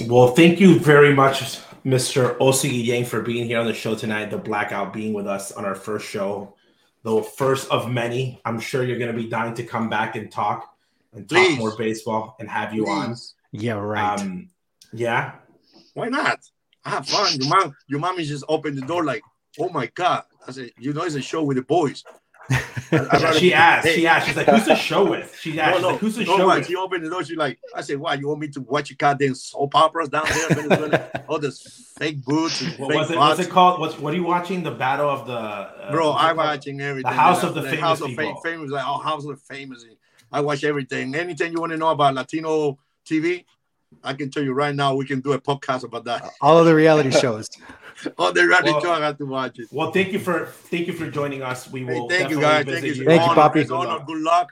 Well, 0.07 0.29
thank 0.29 0.59
you 0.59 0.79
very 0.79 1.13
much, 1.13 1.59
Mr. 1.85 2.35
Ozzie 2.41 2.83
Guillen, 2.83 3.05
for 3.05 3.21
being 3.21 3.45
here 3.45 3.59
on 3.59 3.67
the 3.67 3.73
show 3.73 3.93
tonight. 3.93 4.31
The 4.31 4.37
blackout 4.37 4.93
being 4.93 5.13
with 5.13 5.27
us 5.27 5.51
on 5.51 5.63
our 5.63 5.75
first 5.75 6.09
show, 6.09 6.55
the 7.03 7.21
first 7.21 7.69
of 7.69 7.89
many. 7.89 8.41
I'm 8.43 8.59
sure 8.59 8.83
you're 8.83 8.97
going 8.97 9.15
to 9.15 9.17
be 9.17 9.29
dying 9.29 9.53
to 9.55 9.63
come 9.63 9.89
back 9.89 10.15
and 10.15 10.31
talk 10.31 10.75
and 11.13 11.29
talk 11.29 11.37
Please. 11.37 11.59
more 11.59 11.77
baseball 11.77 12.35
and 12.39 12.49
have 12.49 12.73
you 12.73 12.87
on. 12.87 13.15
Yeah, 13.51 13.73
right. 13.73 14.19
Um, 14.19 14.49
yeah, 14.93 15.33
Why 15.93 16.09
not? 16.09 16.39
I 16.83 16.89
have 16.91 17.07
fun. 17.07 17.33
Your 17.35 17.49
mom, 17.49 17.75
your 17.87 17.99
mommy 17.99 18.25
just 18.25 18.43
opened 18.47 18.77
the 18.77 18.85
door 18.85 19.03
like, 19.03 19.21
oh 19.59 19.69
my 19.69 19.87
god. 19.87 20.23
I 20.47 20.51
said, 20.51 20.71
you 20.79 20.93
know, 20.93 21.03
it's 21.03 21.15
a 21.15 21.21
show 21.21 21.43
with 21.43 21.57
the 21.57 21.63
boys. 21.63 22.03
I- 22.49 23.35
she 23.39 23.53
asked. 23.53 23.87
Hey, 23.87 23.95
She 23.95 24.07
asked. 24.07 24.27
She's 24.27 24.35
like, 24.35 24.47
"Who's 24.47 24.65
the 24.65 24.75
show 24.75 25.09
with?" 25.09 25.37
She 25.39 25.59
asked. 25.59 25.75
No, 25.75 25.81
no, 25.81 25.89
like, 25.89 25.99
"Who's 25.99 26.15
the 26.15 26.25
no, 26.25 26.37
show 26.37 26.47
man. 26.47 26.57
with?" 26.57 26.67
She 26.67 26.75
opened 26.75 27.05
the 27.05 27.09
door. 27.09 27.23
She 27.23 27.35
like, 27.35 27.59
I 27.75 27.81
said, 27.81 27.97
why? 27.99 28.15
You 28.15 28.27
want 28.27 28.41
me 28.41 28.47
to 28.49 28.61
watch 28.61 28.89
your 28.89 28.97
goddamn 28.97 29.35
soap 29.35 29.75
operas 29.75 30.09
down 30.09 30.25
there? 30.27 31.23
All 31.29 31.39
this 31.39 31.93
fake 31.97 32.23
boots 32.23 32.61
and 32.61 32.73
What 32.77 32.89
fake 32.89 32.97
was 32.97 33.11
it? 33.11 33.17
What's 33.17 33.39
it 33.39 33.49
called? 33.49 33.79
What's 33.79 33.97
what 33.97 34.13
are 34.13 34.17
you 34.17 34.23
watching? 34.23 34.63
The 34.63 34.71
Battle 34.71 35.09
of 35.09 35.27
the 35.27 35.33
uh, 35.33 35.91
Bro, 35.91 36.13
I'm 36.13 36.37
watching 36.37 36.81
everything. 36.81 37.09
The 37.09 37.15
House 37.15 37.43
of 37.43 37.53
the 37.53 37.61
Famous 37.61 37.79
House 37.79 38.01
of 38.01 38.07
People. 38.07 38.41
Famous, 38.41 38.71
like, 38.71 38.85
oh, 38.85 38.97
House 38.97 39.23
of 39.23 39.29
the 39.29 39.37
Famous. 39.37 39.85
I 40.31 40.41
watch 40.41 40.63
everything. 40.63 41.13
Anything 41.15 41.53
you 41.53 41.59
want 41.59 41.71
to 41.71 41.77
know 41.77 41.89
about 41.89 42.15
Latino 42.15 42.79
TV, 43.11 43.45
I 44.03 44.13
can 44.13 44.31
tell 44.31 44.43
you 44.43 44.53
right 44.53 44.73
now. 44.73 44.95
We 44.95 45.05
can 45.05 45.19
do 45.19 45.33
a 45.33 45.41
podcast 45.41 45.83
about 45.83 46.05
that. 46.05 46.23
All 46.41 46.57
of 46.57 46.65
the 46.65 46.75
reality 46.75 47.11
shows. 47.11 47.49
Oh, 48.17 48.31
the 48.31 48.47
reality 48.47 48.71
Well- 48.71 48.81
show, 48.81 48.91
I 48.93 48.99
have 49.01 49.17
to 49.19 49.27
watch 49.27 49.59
it. 49.59 49.67
Well, 49.71 49.91
thank 49.91 50.11
you 50.11 50.17
for 50.17 50.47
thank 50.47 50.87
you 50.87 50.93
for 50.93 51.11
joining 51.11 51.43
us. 51.43 51.69
We 51.69 51.81
Hey, 51.85 51.99
will. 51.99 52.09
thank 52.09 52.31
you 52.31 52.41
guys. 52.41 52.65
Thank 52.65 52.83
you. 52.83 52.95
Thank 53.05 53.21
you, 53.21 53.35
Poppy. 53.35 53.61
it's 53.61 53.69
honor. 53.69 54.03
Good 54.07 54.23
luck. 54.23 54.47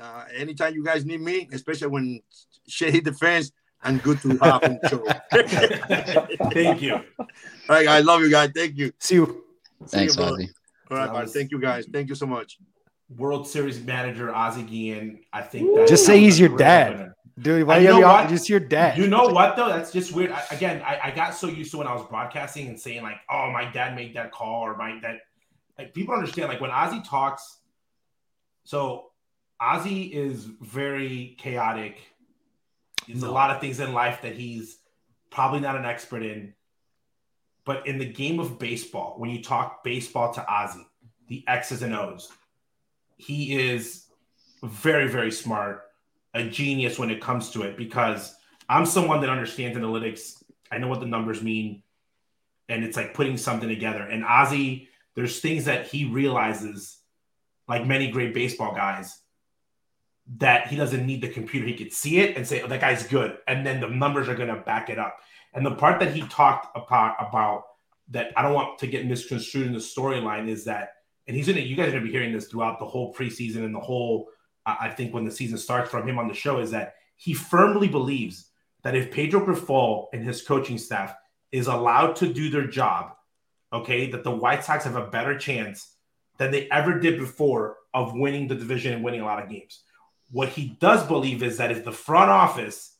Uh, 0.00 0.24
anytime 0.34 0.72
you 0.74 0.82
guys 0.82 1.04
need 1.04 1.20
me, 1.20 1.46
especially 1.52 1.88
when 1.88 2.20
shit 2.66 2.94
hit 2.94 3.04
the 3.04 3.12
fence, 3.12 3.52
I'm 3.82 3.98
good 3.98 4.22
to 4.22 4.28
have 4.38 4.64
on 4.64 4.78
the 4.80 4.88
show. 4.88 6.48
Thank 6.52 6.80
you. 6.80 6.94
All 6.94 7.26
right, 7.68 7.86
I 7.86 8.00
love 8.00 8.22
you 8.22 8.30
guys. 8.30 8.50
Thank 8.56 8.78
you. 8.78 8.90
See 8.98 9.16
you. 9.16 9.44
See 9.84 9.98
Thanks, 9.98 10.16
you. 10.16 10.22
Ozzie. 10.22 10.48
All 10.90 10.96
right, 10.96 11.12
was- 11.12 11.32
Thank 11.34 11.50
you 11.50 11.60
guys. 11.60 11.86
Thank 11.92 12.08
you 12.08 12.14
so 12.14 12.24
much. 12.26 12.56
World 13.14 13.46
Series 13.46 13.82
manager 13.84 14.34
Ozzie 14.34 14.62
Guillen. 14.62 15.20
I 15.30 15.42
think 15.42 15.76
that 15.76 15.88
Just 15.88 16.06
say 16.06 16.18
he's 16.20 16.40
your 16.40 16.56
dad. 16.56 16.92
opener. 16.94 17.13
Dude, 17.38 17.66
why 17.66 17.78
you 17.78 17.88
know 17.88 18.00
what? 18.00 18.28
just 18.28 18.48
your 18.48 18.60
dad? 18.60 18.96
You 18.96 19.08
know 19.08 19.26
what 19.26 19.56
though? 19.56 19.68
That's 19.68 19.92
just 19.92 20.12
weird. 20.12 20.30
I, 20.30 20.44
again, 20.52 20.82
I, 20.82 21.00
I 21.04 21.10
got 21.10 21.34
so 21.34 21.48
used 21.48 21.72
to 21.72 21.78
when 21.78 21.86
I 21.86 21.94
was 21.94 22.06
broadcasting 22.06 22.68
and 22.68 22.78
saying 22.78 23.02
like, 23.02 23.18
"Oh, 23.28 23.50
my 23.50 23.70
dad 23.72 23.96
made 23.96 24.14
that 24.14 24.30
call," 24.30 24.62
or 24.62 24.76
"My 24.76 24.98
dad." 25.00 25.20
Like 25.76 25.94
people 25.94 26.14
understand 26.14 26.48
like 26.48 26.60
when 26.60 26.70
Ozzie 26.70 27.02
talks. 27.02 27.58
So, 28.62 29.10
Ozzie 29.60 30.04
is 30.04 30.44
very 30.44 31.36
chaotic. 31.38 31.98
There's 33.08 33.24
a 33.24 33.30
lot 33.30 33.50
of 33.50 33.60
things 33.60 33.80
in 33.80 33.92
life 33.92 34.22
that 34.22 34.36
he's 34.36 34.78
probably 35.30 35.60
not 35.60 35.76
an 35.76 35.84
expert 35.84 36.22
in. 36.22 36.54
But 37.64 37.86
in 37.86 37.98
the 37.98 38.06
game 38.06 38.40
of 38.40 38.58
baseball, 38.58 39.14
when 39.16 39.30
you 39.30 39.42
talk 39.42 39.82
baseball 39.82 40.32
to 40.34 40.46
Ozzie, 40.46 40.86
the 41.28 41.42
X's 41.48 41.82
and 41.82 41.94
O's, 41.94 42.30
he 43.16 43.58
is 43.58 44.06
very, 44.62 45.08
very 45.08 45.32
smart, 45.32 45.83
a 46.34 46.44
genius 46.44 46.98
when 46.98 47.10
it 47.10 47.20
comes 47.20 47.50
to 47.50 47.62
it 47.62 47.76
because 47.76 48.34
I'm 48.68 48.86
someone 48.86 49.20
that 49.20 49.30
understands 49.30 49.78
analytics. 49.78 50.42
I 50.70 50.78
know 50.78 50.88
what 50.88 51.00
the 51.00 51.06
numbers 51.06 51.42
mean. 51.42 51.82
And 52.68 52.82
it's 52.82 52.96
like 52.96 53.14
putting 53.14 53.36
something 53.36 53.68
together. 53.68 54.02
And 54.02 54.24
Ozzie, 54.24 54.88
there's 55.14 55.40
things 55.40 55.66
that 55.66 55.86
he 55.86 56.06
realizes, 56.06 56.98
like 57.68 57.86
many 57.86 58.10
great 58.10 58.34
baseball 58.34 58.74
guys, 58.74 59.20
that 60.38 60.68
he 60.68 60.76
doesn't 60.76 61.06
need 61.06 61.20
the 61.20 61.28
computer. 61.28 61.66
He 61.66 61.74
could 61.74 61.92
see 61.92 62.20
it 62.20 62.36
and 62.36 62.46
say, 62.46 62.62
oh, 62.62 62.66
that 62.66 62.80
guy's 62.80 63.06
good. 63.06 63.36
And 63.46 63.66
then 63.66 63.80
the 63.80 63.88
numbers 63.88 64.28
are 64.28 64.34
going 64.34 64.48
to 64.48 64.60
back 64.60 64.88
it 64.88 64.98
up. 64.98 65.18
And 65.52 65.64
the 65.64 65.74
part 65.74 66.00
that 66.00 66.14
he 66.14 66.22
talked 66.22 66.74
about, 66.74 67.16
about 67.20 67.64
that 68.10 68.32
I 68.36 68.42
don't 68.42 68.54
want 68.54 68.78
to 68.78 68.86
get 68.86 69.06
misconstrued 69.06 69.66
in 69.66 69.72
the 69.72 69.78
storyline 69.78 70.48
is 70.48 70.64
that, 70.64 70.94
and 71.26 71.36
he's 71.36 71.46
going 71.46 71.56
to, 71.56 71.62
you 71.62 71.76
guys 71.76 71.88
are 71.88 71.92
going 71.92 72.02
to 72.02 72.06
be 72.08 72.12
hearing 72.12 72.32
this 72.32 72.48
throughout 72.48 72.78
the 72.78 72.86
whole 72.86 73.14
preseason 73.14 73.64
and 73.64 73.74
the 73.74 73.80
whole, 73.80 74.28
I 74.66 74.88
think 74.90 75.12
when 75.12 75.24
the 75.24 75.30
season 75.30 75.58
starts 75.58 75.90
from 75.90 76.08
him 76.08 76.18
on 76.18 76.28
the 76.28 76.34
show, 76.34 76.58
is 76.58 76.70
that 76.70 76.94
he 77.16 77.34
firmly 77.34 77.88
believes 77.88 78.50
that 78.82 78.94
if 78.94 79.10
Pedro 79.10 79.44
Grifol 79.44 80.06
and 80.12 80.24
his 80.24 80.42
coaching 80.42 80.78
staff 80.78 81.14
is 81.52 81.66
allowed 81.66 82.16
to 82.16 82.32
do 82.32 82.50
their 82.50 82.66
job, 82.66 83.12
okay, 83.72 84.10
that 84.10 84.24
the 84.24 84.30
White 84.30 84.64
Sox 84.64 84.84
have 84.84 84.96
a 84.96 85.06
better 85.06 85.38
chance 85.38 85.96
than 86.38 86.50
they 86.50 86.68
ever 86.70 86.98
did 86.98 87.18
before 87.18 87.76
of 87.92 88.14
winning 88.14 88.48
the 88.48 88.54
division 88.54 88.92
and 88.92 89.04
winning 89.04 89.20
a 89.20 89.24
lot 89.24 89.42
of 89.42 89.48
games. 89.48 89.82
What 90.30 90.48
he 90.48 90.76
does 90.80 91.06
believe 91.06 91.42
is 91.42 91.58
that 91.58 91.70
if 91.70 91.84
the 91.84 91.92
front 91.92 92.30
office, 92.30 92.96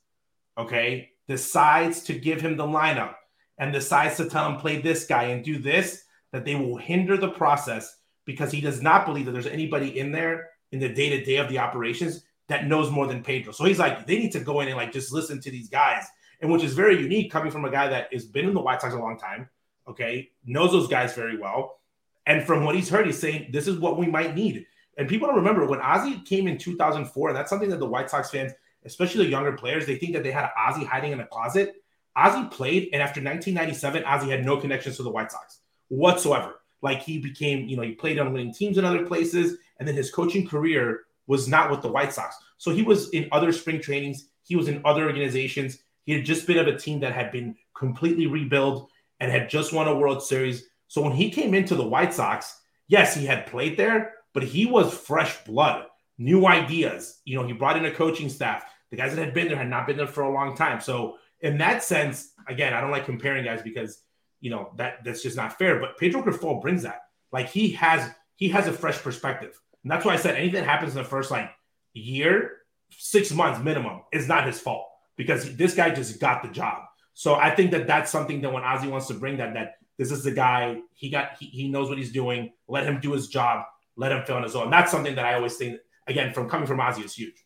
okay, 0.56 1.10
decides 1.26 2.02
to 2.04 2.14
give 2.14 2.40
him 2.40 2.56
the 2.56 2.66
lineup 2.66 3.14
and 3.58 3.72
decides 3.72 4.16
to 4.16 4.28
tell 4.28 4.48
him 4.48 4.58
play 4.58 4.80
this 4.80 5.06
guy 5.06 5.24
and 5.24 5.44
do 5.44 5.58
this, 5.58 6.04
that 6.32 6.44
they 6.44 6.54
will 6.54 6.76
hinder 6.76 7.16
the 7.16 7.30
process 7.30 7.96
because 8.24 8.50
he 8.50 8.60
does 8.60 8.82
not 8.82 9.06
believe 9.06 9.26
that 9.26 9.32
there's 9.32 9.46
anybody 9.46 9.98
in 9.98 10.12
there 10.12 10.50
in 10.74 10.80
the 10.80 10.88
day 10.88 11.08
to 11.10 11.24
day 11.24 11.36
of 11.36 11.48
the 11.48 11.58
operations 11.58 12.24
that 12.48 12.66
knows 12.66 12.90
more 12.90 13.06
than 13.06 13.22
Pedro. 13.22 13.52
So 13.52 13.64
he's 13.64 13.78
like, 13.78 14.06
they 14.06 14.18
need 14.18 14.32
to 14.32 14.40
go 14.40 14.60
in 14.60 14.68
and 14.68 14.76
like 14.76 14.92
just 14.92 15.12
listen 15.12 15.40
to 15.40 15.50
these 15.50 15.68
guys, 15.68 16.04
and 16.40 16.50
which 16.50 16.62
is 16.62 16.74
very 16.74 17.00
unique 17.00 17.30
coming 17.30 17.50
from 17.50 17.64
a 17.64 17.70
guy 17.70 17.88
that 17.88 18.12
has 18.12 18.26
been 18.26 18.46
in 18.46 18.54
the 18.54 18.60
White 18.60 18.82
Sox 18.82 18.92
a 18.92 18.98
long 18.98 19.18
time, 19.18 19.48
okay, 19.88 20.30
knows 20.44 20.72
those 20.72 20.88
guys 20.88 21.14
very 21.14 21.38
well. 21.38 21.80
And 22.26 22.44
from 22.44 22.64
what 22.64 22.74
he's 22.74 22.88
heard, 22.88 23.06
he's 23.06 23.18
saying 23.18 23.50
this 23.52 23.68
is 23.68 23.78
what 23.78 23.98
we 23.98 24.06
might 24.06 24.34
need. 24.34 24.66
And 24.96 25.08
people 25.08 25.28
don't 25.28 25.36
remember 25.36 25.66
when 25.66 25.80
Ozzie 25.80 26.20
came 26.20 26.46
in 26.46 26.58
2004, 26.58 27.28
and 27.28 27.36
that's 27.36 27.50
something 27.50 27.70
that 27.70 27.78
the 27.78 27.86
White 27.86 28.10
Sox 28.10 28.30
fans, 28.30 28.52
especially 28.84 29.24
the 29.24 29.30
younger 29.30 29.52
players, 29.52 29.86
they 29.86 29.96
think 29.96 30.12
that 30.12 30.22
they 30.22 30.30
had 30.30 30.50
Ozzie 30.56 30.84
hiding 30.84 31.12
in 31.12 31.20
a 31.20 31.26
closet. 31.26 31.76
Ozzie 32.16 32.48
played, 32.48 32.90
and 32.92 33.02
after 33.02 33.20
1997, 33.20 34.04
Ozzie 34.04 34.30
had 34.30 34.44
no 34.44 34.56
connections 34.56 34.96
to 34.96 35.02
the 35.02 35.10
White 35.10 35.32
Sox 35.32 35.60
whatsoever. 35.88 36.60
Like 36.80 37.02
he 37.02 37.18
became, 37.18 37.66
you 37.66 37.76
know, 37.76 37.82
he 37.82 37.92
played 37.92 38.18
on 38.18 38.32
winning 38.32 38.52
teams 38.52 38.78
in 38.78 38.84
other 38.84 39.06
places, 39.06 39.58
and 39.78 39.88
then 39.88 39.94
his 39.94 40.10
coaching 40.10 40.46
career 40.46 41.02
was 41.26 41.48
not 41.48 41.70
with 41.70 41.82
the 41.82 41.90
White 41.90 42.12
Sox. 42.12 42.36
So 42.58 42.70
he 42.70 42.82
was 42.82 43.10
in 43.10 43.28
other 43.32 43.52
spring 43.52 43.80
trainings, 43.80 44.28
he 44.42 44.56
was 44.56 44.68
in 44.68 44.80
other 44.84 45.04
organizations. 45.04 45.78
He 46.04 46.12
had 46.12 46.24
just 46.24 46.46
been 46.46 46.58
of 46.58 46.68
a 46.68 46.78
team 46.78 47.00
that 47.00 47.14
had 47.14 47.32
been 47.32 47.56
completely 47.74 48.26
rebuilt 48.26 48.90
and 49.20 49.32
had 49.32 49.48
just 49.48 49.72
won 49.72 49.88
a 49.88 49.94
World 49.94 50.22
Series. 50.22 50.66
So 50.88 51.00
when 51.00 51.12
he 51.12 51.30
came 51.30 51.54
into 51.54 51.74
the 51.74 51.86
White 51.86 52.12
Sox, 52.12 52.60
yes, 52.88 53.14
he 53.14 53.24
had 53.24 53.46
played 53.46 53.76
there, 53.76 54.12
but 54.34 54.42
he 54.42 54.66
was 54.66 54.92
fresh 54.92 55.42
blood, 55.44 55.86
new 56.18 56.46
ideas. 56.46 57.20
You 57.24 57.36
know, 57.36 57.46
he 57.46 57.54
brought 57.54 57.78
in 57.78 57.86
a 57.86 57.90
coaching 57.90 58.28
staff. 58.28 58.64
The 58.90 58.98
guys 58.98 59.14
that 59.14 59.24
had 59.24 59.34
been 59.34 59.48
there 59.48 59.56
had 59.56 59.70
not 59.70 59.86
been 59.86 59.96
there 59.96 60.06
for 60.06 60.24
a 60.24 60.32
long 60.32 60.56
time. 60.56 60.80
So 60.80 61.16
in 61.40 61.58
that 61.58 61.82
sense, 61.82 62.32
again, 62.48 62.74
I 62.74 62.80
don't 62.80 62.90
like 62.90 63.06
comparing 63.06 63.44
guys 63.44 63.62
because 63.62 64.02
you 64.40 64.50
know 64.50 64.72
that 64.76 65.04
that's 65.04 65.22
just 65.22 65.36
not 65.36 65.58
fair. 65.58 65.80
But 65.80 65.96
Pedro 65.96 66.22
Grifol 66.22 66.60
brings 66.60 66.82
that. 66.82 67.00
Like 67.32 67.48
he 67.48 67.70
has 67.72 68.10
he 68.36 68.48
has 68.50 68.66
a 68.66 68.72
fresh 68.72 68.98
perspective. 68.98 69.58
And 69.84 69.92
that's 69.92 70.04
why 70.04 70.14
I 70.14 70.16
said 70.16 70.34
anything 70.34 70.54
that 70.54 70.64
happens 70.64 70.96
in 70.96 71.02
the 71.02 71.08
first 71.08 71.30
like 71.30 71.50
year, 71.92 72.56
six 72.90 73.30
months 73.30 73.62
minimum, 73.62 74.00
is 74.12 74.26
not 74.26 74.46
his 74.46 74.58
fault 74.58 74.88
because 75.16 75.56
this 75.56 75.74
guy 75.74 75.90
just 75.90 76.18
got 76.18 76.42
the 76.42 76.48
job. 76.48 76.82
So 77.12 77.34
I 77.34 77.54
think 77.54 77.70
that 77.70 77.86
that's 77.86 78.10
something 78.10 78.40
that 78.40 78.52
when 78.52 78.64
Ozzie 78.64 78.88
wants 78.88 79.06
to 79.08 79.14
bring 79.14 79.36
that 79.36 79.54
that 79.54 79.76
this 79.98 80.10
is 80.10 80.24
the 80.24 80.32
guy 80.32 80.80
he 80.94 81.10
got 81.10 81.36
he, 81.38 81.46
he 81.46 81.68
knows 81.68 81.88
what 81.88 81.98
he's 81.98 82.12
doing. 82.12 82.52
Let 82.66 82.84
him 82.84 82.98
do 83.00 83.12
his 83.12 83.28
job. 83.28 83.66
Let 83.96 84.10
him 84.10 84.24
fill 84.24 84.38
in 84.38 84.42
his 84.42 84.56
own. 84.56 84.70
That's 84.70 84.90
something 84.90 85.14
that 85.14 85.24
I 85.24 85.34
always 85.34 85.56
think 85.56 85.78
again 86.08 86.32
from 86.32 86.48
coming 86.48 86.66
from 86.66 86.80
Ozzie 86.80 87.02
is 87.02 87.14
huge. 87.14 87.44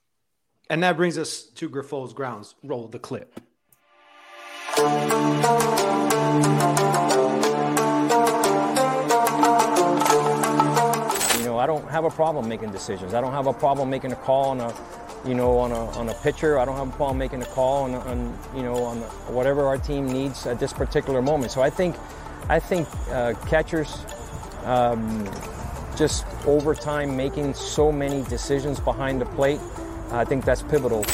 And 0.70 0.82
that 0.82 0.96
brings 0.96 1.18
us 1.18 1.42
to 1.42 1.68
Grifol's 1.68 2.12
grounds. 2.12 2.54
Roll 2.62 2.88
the 2.88 2.98
clip. 2.98 3.40
Don't 11.68 11.88
have 11.88 12.04
a 12.04 12.10
problem 12.10 12.48
making 12.48 12.72
decisions. 12.72 13.14
I 13.14 13.20
don't 13.20 13.32
have 13.32 13.46
a 13.46 13.52
problem 13.52 13.88
making 13.90 14.10
a 14.10 14.16
call 14.16 14.50
on 14.50 14.60
a, 14.60 14.74
you 15.24 15.34
know, 15.34 15.58
on 15.58 15.70
a 15.70 15.84
on 16.00 16.08
a 16.08 16.14
pitcher. 16.14 16.58
I 16.58 16.64
don't 16.64 16.76
have 16.76 16.88
a 16.88 16.96
problem 16.96 17.18
making 17.18 17.42
a 17.42 17.46
call 17.46 17.84
on, 17.84 17.94
on 17.94 18.36
you 18.56 18.62
know, 18.62 18.82
on 18.82 18.96
whatever 19.36 19.66
our 19.66 19.78
team 19.78 20.10
needs 20.10 20.46
at 20.46 20.58
this 20.58 20.72
particular 20.72 21.22
moment. 21.22 21.52
So 21.52 21.62
I 21.62 21.70
think, 21.70 21.94
I 22.48 22.58
think 22.58 22.88
uh, 23.12 23.34
catchers. 23.46 24.04
Um, 24.64 25.30
just 25.96 26.24
over 26.46 26.74
time 26.74 27.16
making 27.16 27.54
so 27.54 27.90
many 27.90 28.22
decisions 28.24 28.78
behind 28.78 29.20
the 29.20 29.26
plate, 29.26 29.60
I 30.12 30.24
think 30.24 30.44
that's 30.44 30.62
pivotal. 30.62 31.04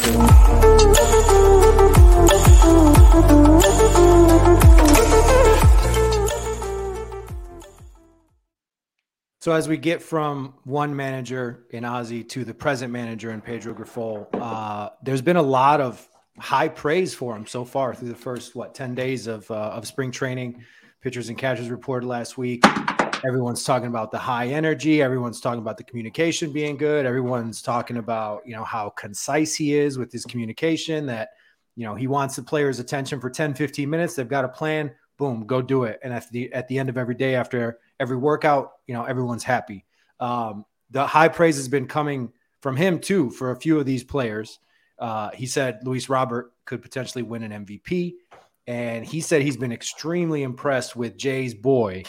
So 9.44 9.52
as 9.52 9.68
we 9.68 9.76
get 9.76 10.00
from 10.00 10.54
one 10.64 10.96
manager 10.96 11.66
in 11.68 11.84
Ozzie 11.84 12.24
to 12.24 12.46
the 12.46 12.54
present 12.54 12.90
manager 12.90 13.30
in 13.30 13.42
Pedro 13.42 13.74
Grifol, 13.74 14.26
uh, 14.40 14.88
there's 15.02 15.20
been 15.20 15.36
a 15.36 15.42
lot 15.42 15.82
of 15.82 16.08
high 16.38 16.68
praise 16.68 17.12
for 17.12 17.36
him 17.36 17.46
so 17.46 17.62
far 17.62 17.94
through 17.94 18.08
the 18.08 18.14
first 18.14 18.56
what 18.56 18.74
10 18.74 18.94
days 18.94 19.26
of 19.26 19.50
uh, 19.50 19.54
of 19.54 19.86
spring 19.86 20.10
training. 20.10 20.64
Pitchers 21.02 21.28
and 21.28 21.36
catchers 21.36 21.68
reported 21.68 22.06
last 22.06 22.38
week. 22.38 22.64
Everyone's 23.22 23.64
talking 23.64 23.88
about 23.88 24.10
the 24.10 24.16
high 24.16 24.46
energy. 24.46 25.02
Everyone's 25.02 25.42
talking 25.42 25.60
about 25.60 25.76
the 25.76 25.84
communication 25.84 26.50
being 26.50 26.78
good. 26.78 27.04
Everyone's 27.04 27.60
talking 27.60 27.98
about 27.98 28.46
you 28.46 28.56
know 28.56 28.64
how 28.64 28.88
concise 28.96 29.54
he 29.54 29.76
is 29.76 29.98
with 29.98 30.10
his 30.10 30.24
communication. 30.24 31.04
That 31.04 31.32
you 31.76 31.84
know 31.84 31.94
he 31.94 32.06
wants 32.06 32.34
the 32.34 32.42
players' 32.42 32.78
attention 32.78 33.20
for 33.20 33.28
10, 33.28 33.52
15 33.52 33.90
minutes. 33.90 34.14
They've 34.14 34.26
got 34.26 34.46
a 34.46 34.48
plan. 34.48 34.90
Boom, 35.18 35.44
go 35.46 35.60
do 35.60 35.84
it. 35.84 36.00
And 36.02 36.14
at 36.14 36.30
the 36.30 36.50
at 36.54 36.66
the 36.68 36.78
end 36.78 36.88
of 36.88 36.96
every 36.96 37.14
day 37.14 37.34
after 37.34 37.78
every 38.00 38.16
workout, 38.16 38.72
you 38.86 38.94
know, 38.94 39.04
everyone's 39.04 39.44
happy. 39.44 39.84
Um, 40.20 40.64
the 40.90 41.06
high 41.06 41.28
praise 41.28 41.56
has 41.56 41.68
been 41.68 41.86
coming 41.86 42.32
from 42.60 42.76
him 42.76 42.98
too 42.98 43.30
for 43.30 43.50
a 43.50 43.56
few 43.56 43.78
of 43.78 43.86
these 43.86 44.04
players. 44.04 44.58
Uh, 44.98 45.30
he 45.30 45.46
said 45.46 45.80
Luis 45.84 46.08
Robert 46.08 46.52
could 46.64 46.82
potentially 46.82 47.22
win 47.22 47.42
an 47.42 47.64
MVP, 47.64 48.14
and 48.66 49.04
he 49.04 49.20
said 49.20 49.42
he's 49.42 49.56
been 49.56 49.72
extremely 49.72 50.42
impressed 50.42 50.96
with 50.96 51.16
Jay's 51.16 51.52
boy, 51.52 52.04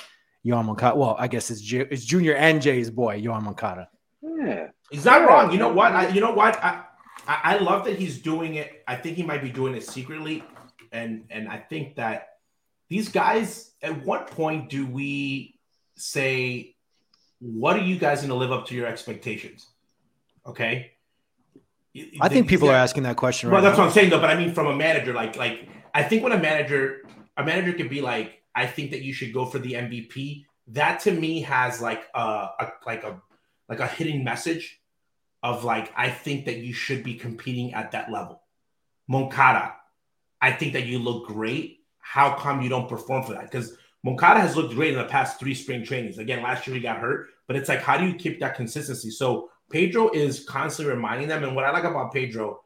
Yoan 0.45 0.65
Moncada. 0.65 0.95
Well, 0.95 1.15
I 1.17 1.27
guess 1.27 1.49
it's, 1.49 1.61
J- 1.61 1.87
it's 1.89 2.05
Junior 2.05 2.35
and 2.35 2.61
Jay's 2.61 2.89
boy, 2.89 3.19
Yoan 3.21 3.41
Moncada. 3.41 3.89
Yeah, 4.21 4.67
he's 4.91 5.05
not 5.05 5.27
wrong. 5.27 5.51
You 5.51 5.57
know 5.57 5.73
what? 5.73 5.91
I, 5.93 6.09
you 6.09 6.21
know 6.21 6.33
what? 6.33 6.63
I, 6.63 6.83
I 7.27 7.57
love 7.57 7.85
that 7.85 7.97
he's 7.97 8.21
doing 8.21 8.55
it. 8.55 8.83
I 8.87 8.95
think 8.95 9.17
he 9.17 9.23
might 9.23 9.41
be 9.41 9.49
doing 9.49 9.73
it 9.75 9.83
secretly, 9.83 10.43
and 10.91 11.25
and 11.31 11.49
I 11.49 11.57
think 11.57 11.95
that 11.95 12.37
these 12.89 13.09
guys. 13.09 13.71
At 13.81 14.03
what 14.03 14.31
point 14.31 14.69
do 14.69 14.87
we 14.87 15.54
say, 15.95 16.75
what 17.39 17.75
are 17.75 17.83
you 17.83 17.97
guys 17.97 18.19
going 18.19 18.29
to 18.29 18.35
live 18.35 18.51
up 18.51 18.67
to 18.67 18.75
your 18.75 18.87
expectations? 18.87 19.67
Okay. 20.45 20.91
I 22.19 22.29
think 22.29 22.47
people 22.47 22.69
are 22.69 22.75
asking 22.75 23.03
that 23.03 23.15
question. 23.15 23.49
Right 23.49 23.55
well, 23.55 23.63
that's 23.63 23.77
now. 23.77 23.83
what 23.83 23.89
I'm 23.89 23.93
saying 23.93 24.09
though. 24.09 24.19
But 24.19 24.29
I 24.29 24.35
mean, 24.35 24.53
from 24.53 24.67
a 24.67 24.75
manager, 24.75 25.13
like, 25.13 25.37
like 25.37 25.69
I 25.93 26.03
think 26.03 26.23
when 26.23 26.33
a 26.33 26.37
manager, 26.37 27.03
a 27.37 27.43
manager 27.43 27.73
could 27.73 27.89
be 27.89 28.01
like, 28.01 28.41
I 28.53 28.65
think 28.65 28.91
that 28.91 29.01
you 29.01 29.13
should 29.13 29.33
go 29.33 29.45
for 29.45 29.59
the 29.59 29.73
MVP. 29.73 30.45
That 30.69 30.99
to 31.01 31.11
me 31.11 31.41
has 31.41 31.81
like 31.81 32.03
a, 32.13 32.19
a 32.19 32.71
like 32.85 33.03
a 33.03 33.21
like 33.69 33.79
a 33.79 33.87
hidden 33.87 34.23
message 34.23 34.81
of 35.43 35.63
like 35.63 35.91
I 35.95 36.09
think 36.09 36.45
that 36.45 36.57
you 36.57 36.73
should 36.73 37.03
be 37.03 37.15
competing 37.15 37.73
at 37.73 37.91
that 37.91 38.11
level. 38.11 38.41
Moncada, 39.07 39.75
I 40.41 40.51
think 40.51 40.73
that 40.73 40.85
you 40.85 40.99
look 40.99 41.27
great. 41.27 41.79
How 41.99 42.35
come 42.35 42.61
you 42.61 42.69
don't 42.69 42.89
perform 42.89 43.23
for 43.23 43.33
that? 43.33 43.43
Because 43.43 43.77
Moncada 44.05 44.39
has 44.39 44.55
looked 44.55 44.75
great 44.75 44.93
in 44.93 44.99
the 44.99 45.05
past 45.05 45.39
three 45.39 45.55
spring 45.55 45.83
trainings. 45.83 46.19
Again, 46.19 46.43
last 46.43 46.67
year 46.67 46.75
he 46.75 46.81
got 46.81 46.99
hurt, 46.99 47.29
but 47.47 47.55
it's 47.55 47.67
like, 47.67 47.81
how 47.81 47.97
do 47.97 48.05
you 48.05 48.13
keep 48.13 48.39
that 48.39 48.53
consistency? 48.53 49.09
So 49.09 49.49
Pedro 49.71 50.11
is 50.11 50.45
constantly 50.45 50.93
reminding 50.93 51.27
them. 51.27 51.43
And 51.43 51.55
what 51.55 51.65
I 51.65 51.71
like 51.71 51.85
about 51.85 52.13
Pedro, 52.13 52.61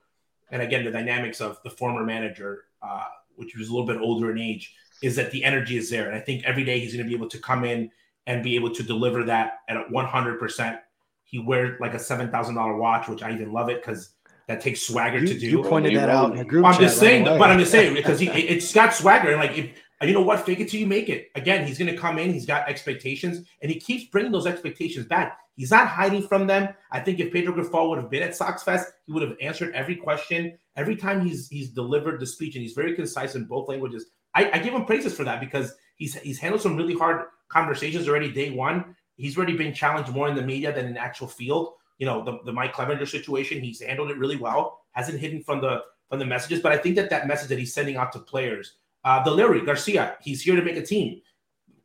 and 0.51 0.61
again, 0.61 0.83
the 0.83 0.91
dynamics 0.91 1.39
of 1.39 1.57
the 1.63 1.69
former 1.69 2.03
manager, 2.03 2.65
uh, 2.81 3.05
which 3.37 3.55
was 3.55 3.69
a 3.69 3.71
little 3.71 3.87
bit 3.87 4.01
older 4.01 4.29
in 4.31 4.37
age, 4.37 4.75
is 5.01 5.15
that 5.15 5.31
the 5.31 5.45
energy 5.45 5.77
is 5.77 5.89
there. 5.89 6.07
And 6.07 6.15
I 6.17 6.19
think 6.19 6.43
every 6.43 6.65
day 6.65 6.77
he's 6.77 6.93
going 6.93 7.05
to 7.05 7.09
be 7.09 7.15
able 7.15 7.29
to 7.29 7.39
come 7.39 7.63
in 7.63 7.89
and 8.27 8.43
be 8.43 8.55
able 8.55 8.75
to 8.75 8.83
deliver 8.83 9.23
that 9.23 9.59
at 9.69 9.77
100%. 9.87 10.79
He 11.23 11.39
wears 11.39 11.79
like 11.79 11.93
a 11.93 11.97
$7,000 11.97 12.77
watch, 12.77 13.07
which 13.07 13.23
I 13.23 13.31
even 13.31 13.53
love 13.53 13.69
it 13.69 13.81
because 13.81 14.09
that 14.47 14.59
takes 14.59 14.81
swagger 14.81 15.19
you, 15.19 15.27
to 15.27 15.39
do. 15.39 15.47
You 15.47 15.63
pointed 15.63 15.95
that 15.95 16.09
out 16.09 16.33
in 16.33 16.39
a 16.39 16.43
group 16.43 16.65
I'm 16.65 16.73
chat 16.73 16.81
just 16.81 16.99
saying, 16.99 17.23
right 17.23 17.39
but 17.39 17.49
I'm 17.49 17.59
just 17.59 17.71
saying 17.71 17.93
because 17.93 18.19
he, 18.19 18.27
it's 18.27 18.73
got 18.73 18.93
swagger. 18.93 19.29
And 19.29 19.39
like, 19.39 19.57
if 19.57 19.71
you 20.07 20.13
know 20.13 20.21
what? 20.21 20.45
Fake 20.45 20.61
it 20.61 20.69
till 20.69 20.79
you 20.79 20.87
make 20.87 21.09
it. 21.09 21.29
Again, 21.35 21.67
he's 21.67 21.77
going 21.77 21.91
to 21.91 21.97
come 21.97 22.17
in. 22.17 22.31
He's 22.31 22.45
got 22.45 22.69
expectations, 22.69 23.45
and 23.61 23.69
he 23.69 23.79
keeps 23.79 24.05
bringing 24.05 24.31
those 24.31 24.47
expectations 24.47 25.05
back. 25.05 25.37
He's 25.55 25.71
not 25.71 25.87
hiding 25.87 26.25
from 26.25 26.47
them. 26.47 26.73
I 26.91 27.01
think 27.01 27.19
if 27.19 27.33
Pedro 27.33 27.53
Grifol 27.53 27.89
would 27.89 27.97
have 27.97 28.09
been 28.09 28.23
at 28.23 28.33
Sox 28.33 28.63
Fest, 28.63 28.93
he 29.05 29.11
would 29.11 29.23
have 29.23 29.35
answered 29.41 29.75
every 29.75 29.97
question. 29.97 30.57
Every 30.77 30.95
time 30.95 31.25
he's 31.25 31.49
he's 31.49 31.71
delivered 31.71 32.21
the 32.21 32.25
speech, 32.25 32.55
and 32.55 32.61
he's 32.61 32.73
very 32.73 32.95
concise 32.95 33.35
in 33.35 33.43
both 33.43 33.67
languages. 33.67 34.05
I, 34.33 34.49
I 34.51 34.59
give 34.59 34.73
him 34.73 34.85
praises 34.85 35.13
for 35.13 35.25
that 35.25 35.41
because 35.41 35.73
he's 35.97 36.15
he's 36.15 36.39
handled 36.39 36.61
some 36.61 36.77
really 36.77 36.95
hard 36.95 37.25
conversations 37.49 38.07
already 38.07 38.31
day 38.31 38.51
one. 38.51 38.95
He's 39.17 39.35
already 39.35 39.57
been 39.57 39.73
challenged 39.73 40.13
more 40.13 40.29
in 40.29 40.35
the 40.35 40.41
media 40.41 40.73
than 40.73 40.85
in 40.85 40.95
actual 40.95 41.27
field. 41.27 41.73
You 41.97 42.05
know, 42.05 42.23
the, 42.23 42.39
the 42.45 42.53
Mike 42.53 42.73
Clevinger 42.73 43.05
situation, 43.05 43.61
he's 43.61 43.81
handled 43.81 44.11
it 44.11 44.17
really 44.17 44.37
well. 44.37 44.79
Hasn't 44.91 45.19
hidden 45.19 45.43
from 45.43 45.59
the 45.59 45.81
from 46.07 46.19
the 46.19 46.25
messages, 46.25 46.61
but 46.61 46.71
I 46.71 46.77
think 46.77 46.95
that 46.95 47.09
that 47.09 47.27
message 47.27 47.49
that 47.49 47.59
he's 47.59 47.73
sending 47.73 47.97
out 47.97 48.13
to 48.13 48.19
players 48.19 48.77
uh, 49.03 49.23
the 49.23 49.31
Leury 49.31 49.65
Garcia, 49.65 50.17
he's 50.21 50.41
here 50.41 50.55
to 50.55 50.61
make 50.61 50.77
a 50.77 50.85
team. 50.85 51.21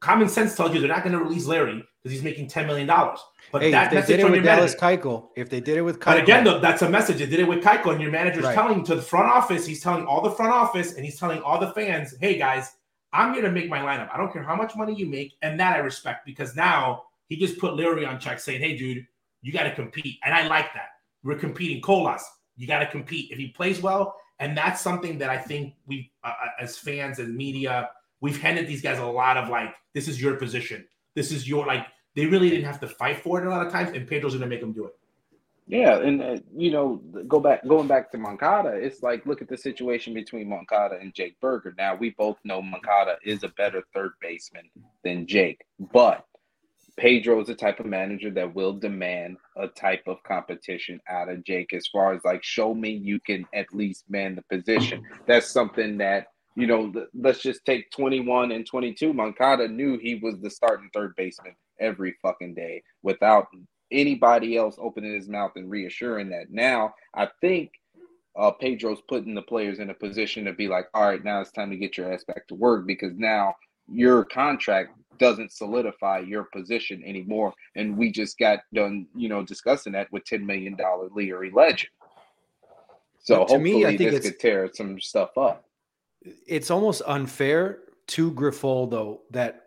Common 0.01 0.29
sense 0.29 0.55
tells 0.57 0.75
you 0.75 0.81
they're 0.81 0.89
not 0.89 1.03
going 1.03 1.17
to 1.17 1.23
release 1.23 1.47
Leury 1.47 1.83
because 2.03 2.13
he's 2.13 2.23
making 2.23 2.49
ten 2.49 2.67
million 2.67 2.87
dollars. 2.87 3.21
But 3.51 3.63
hey, 3.63 3.71
that 3.71 3.93
if 3.93 4.07
they 4.07 4.17
did 4.17 4.27
it 4.27 4.31
with 4.31 4.45
Dallas 4.45 4.75
Keuchel, 4.75 5.29
if 5.37 5.49
they 5.49 5.61
did 5.61 5.79
it 5.79 5.83
with 5.83 5.99
Keuchel, 5.99 6.05
but 6.05 6.23
again, 6.23 6.45
though, 6.45 6.59
that's 6.59 6.83
a 6.83 6.91
message. 6.91 7.19
They 7.19 7.27
did 7.27 7.41
it 7.41 7.49
with 7.49 7.65
Keuchel, 7.65 7.93
and 7.93 8.03
your 8.03 8.11
manager's 8.11 8.45
right. 8.45 8.55
telling 8.55 8.85
to 8.85 8.95
the 8.95 9.03
front 9.03 9.31
office. 9.31 9.65
He's 9.65 9.81
telling 9.81 10.05
all 10.05 10.21
the 10.21 10.31
front 10.31 10.53
office, 10.53 10.95
and 10.95 11.05
he's 11.05 11.19
telling 11.19 11.41
all 11.41 11.59
the 11.59 11.73
fans, 11.73 12.15
"Hey 12.21 12.37
guys, 12.37 12.73
I'm 13.15 13.33
here 13.33 13.43
to 13.43 13.51
make 13.51 13.69
my 13.71 13.79
lineup. 13.79 14.11
I 14.13 14.19
don't 14.19 14.33
care 14.33 14.43
how 14.43 14.57
much 14.57 14.77
money 14.77 14.95
you 14.95 15.07
make, 15.07 15.35
and 15.41 15.59
that 15.61 15.77
I 15.77 15.79
respect 15.79 16.27
because 16.27 16.55
now 16.55 17.05
he 17.29 17.37
just 17.37 17.59
put 17.59 17.73
Leury 17.73 18.07
on 18.07 18.19
check, 18.19 18.41
saying, 18.41 18.61
"Hey, 18.61 18.77
dude, 18.77 19.07
you 19.41 19.53
got 19.53 19.63
to 19.63 19.75
compete," 19.75 20.19
and 20.25 20.35
I 20.35 20.47
like 20.47 20.75
that. 20.75 20.89
We're 21.23 21.39
competing. 21.39 21.81
Colas, 21.81 22.29
you 22.57 22.67
got 22.67 22.81
to 22.81 22.87
compete. 22.87 23.31
If 23.31 23.39
he 23.39 23.49
plays 23.49 23.81
well, 23.81 24.17
and 24.39 24.57
that's 24.57 24.81
something 24.81 25.19
that 25.19 25.31
I 25.31 25.39
think 25.39 25.75
we, 25.87 26.11
uh, 26.23 26.29
uh, 26.29 26.49
as 26.61 26.77
fans 26.77 27.19
and 27.19 27.35
media, 27.37 27.91
we've 28.21 28.41
handed 28.41 28.67
these 28.67 28.83
guys 28.83 28.99
a 28.99 29.07
lot 29.07 29.37
of 29.37 29.49
like, 29.49 29.75
this 29.93 30.09
is 30.09 30.21
your 30.21 30.37
position. 30.37 30.87
This 31.15 31.31
is 31.31 31.49
your 31.49 31.67
like. 31.67 31.87
They 32.17 32.27
really 32.27 32.49
didn't 32.49 32.67
have 32.67 32.79
to 32.81 32.89
fight 32.89 33.19
for 33.19 33.41
it 33.41 33.47
a 33.47 33.51
lot 33.51 33.67
of 33.67 33.73
times, 33.73 33.91
and 33.97 34.07
Pedro's 34.07 34.35
going 34.35 34.43
to 34.43 34.49
make 34.49 34.61
them 34.61 34.73
do 34.73 34.87
it. 34.87 34.95
Yeah, 35.67 35.99
and 35.99 36.23
uh, 36.23 36.37
you 36.55 36.71
know, 36.71 36.97
go 37.27 37.41
back, 37.41 37.67
going 37.67 37.89
back 37.89 38.11
to 38.13 38.19
Moncada, 38.19 38.71
it's 38.71 39.03
like 39.03 39.25
look 39.25 39.41
at 39.41 39.49
the 39.49 39.57
situation 39.57 40.13
between 40.13 40.49
Moncada 40.49 40.99
and 41.01 41.15
Jake 41.15 41.41
Burger. 41.41 41.75
Now 41.79 41.95
we 41.95 42.11
both 42.11 42.37
know 42.45 42.61
Moncada 42.61 43.17
is 43.25 43.45
a 43.45 43.49
better 43.49 43.83
third 43.95 44.13
baseman 44.21 44.69
than 45.03 45.27
Jake, 45.27 45.65
but 45.93 46.27
Pedro 46.97 47.41
is 47.41 47.49
the 47.49 47.55
type 47.55 47.81
of 47.81 47.87
manager 47.87 48.31
that 48.31 48.55
will 48.55 48.73
demand 48.73 49.37
a 49.57 49.69
type 49.69 50.05
of 50.07 50.23
competition 50.23 51.01
out 51.09 51.29
of 51.29 51.45
Jake 51.45 51.73
as 51.73 51.87
far 51.89 52.15
as 52.15 52.25
like 52.25 52.45
show 52.45 52.75
me 52.75 52.91
you 52.91 53.19
can 53.21 53.45
at 53.53 53.67
least 53.73 54.05
man 54.09 54.37
the 54.37 54.57
position. 54.57 55.03
That's 55.27 55.51
something 55.51 55.99
that 55.99 56.29
you 56.57 56.67
know. 56.67 56.93
Let's 57.15 57.43
just 57.43 57.65
take 57.65 57.91
twenty 57.91 58.21
one 58.21 58.53
and 58.53 58.65
twenty 58.65 58.95
two. 58.95 59.13
Moncada 59.13 59.67
knew 59.67 59.99
he 59.99 60.17
was 60.17 60.39
the 60.41 60.51
starting 60.51 60.89
third 60.95 61.15
baseman 61.17 61.57
every 61.81 62.15
fucking 62.23 62.55
day 62.55 62.83
without 63.03 63.49
anybody 63.91 64.57
else 64.57 64.77
opening 64.79 65.15
his 65.15 65.29
mouth 65.29 65.53
and 65.57 65.71
reassuring 65.71 66.31
that. 66.31 66.51
Now 66.51 66.95
I 67.15 67.29
think 67.41 67.73
uh, 68.37 68.51
Pedro's 68.53 69.03
putting 69.09 69.35
the 69.35 69.43
players 69.43 69.79
in 69.79 69.91
a 69.91 69.95
position 69.95 70.45
to 70.45 70.53
be 70.53 70.69
like, 70.69 70.87
all 70.95 71.09
right, 71.09 71.25
now 71.25 71.41
it's 71.41 71.53
time 71.53 71.71
to 71.71 71.77
get 71.77 71.97
your 71.97 72.13
ass 72.13 72.25
back 72.25 72.47
to 72.49 72.55
work 72.55 72.87
because 72.87 73.13
now 73.17 73.55
your 73.93 74.25
contract 74.25 74.91
doesn't 75.19 75.53
solidify 75.53 76.21
your 76.21 76.45
position 76.45 77.03
anymore. 77.05 77.53
And 77.77 77.97
we 77.97 78.11
just 78.13 78.39
got 78.39 78.61
done, 78.73 79.07
you 79.15 79.29
know, 79.29 79.43
discussing 79.43 79.93
that 79.93 80.11
with 80.13 80.25
$10 80.25 80.43
million 80.45 80.77
Leury 80.77 81.53
Legend. 81.53 81.91
So 83.23 83.39
But 83.39 83.49
to 83.49 83.55
hopefully 83.55 83.59
me, 83.63 83.85
I 83.87 83.97
think 83.97 84.11
this 84.11 84.21
it's- 84.21 84.33
could 84.33 84.41
tear 84.41 84.71
some 84.73 85.01
stuff 85.01 85.37
up. 85.39 85.65
it's 86.47 86.71
almost 86.71 87.03
unfair 87.07 87.81
to 88.09 88.31
Grifol 88.33 88.91
though 88.91 89.23
that 89.31 89.61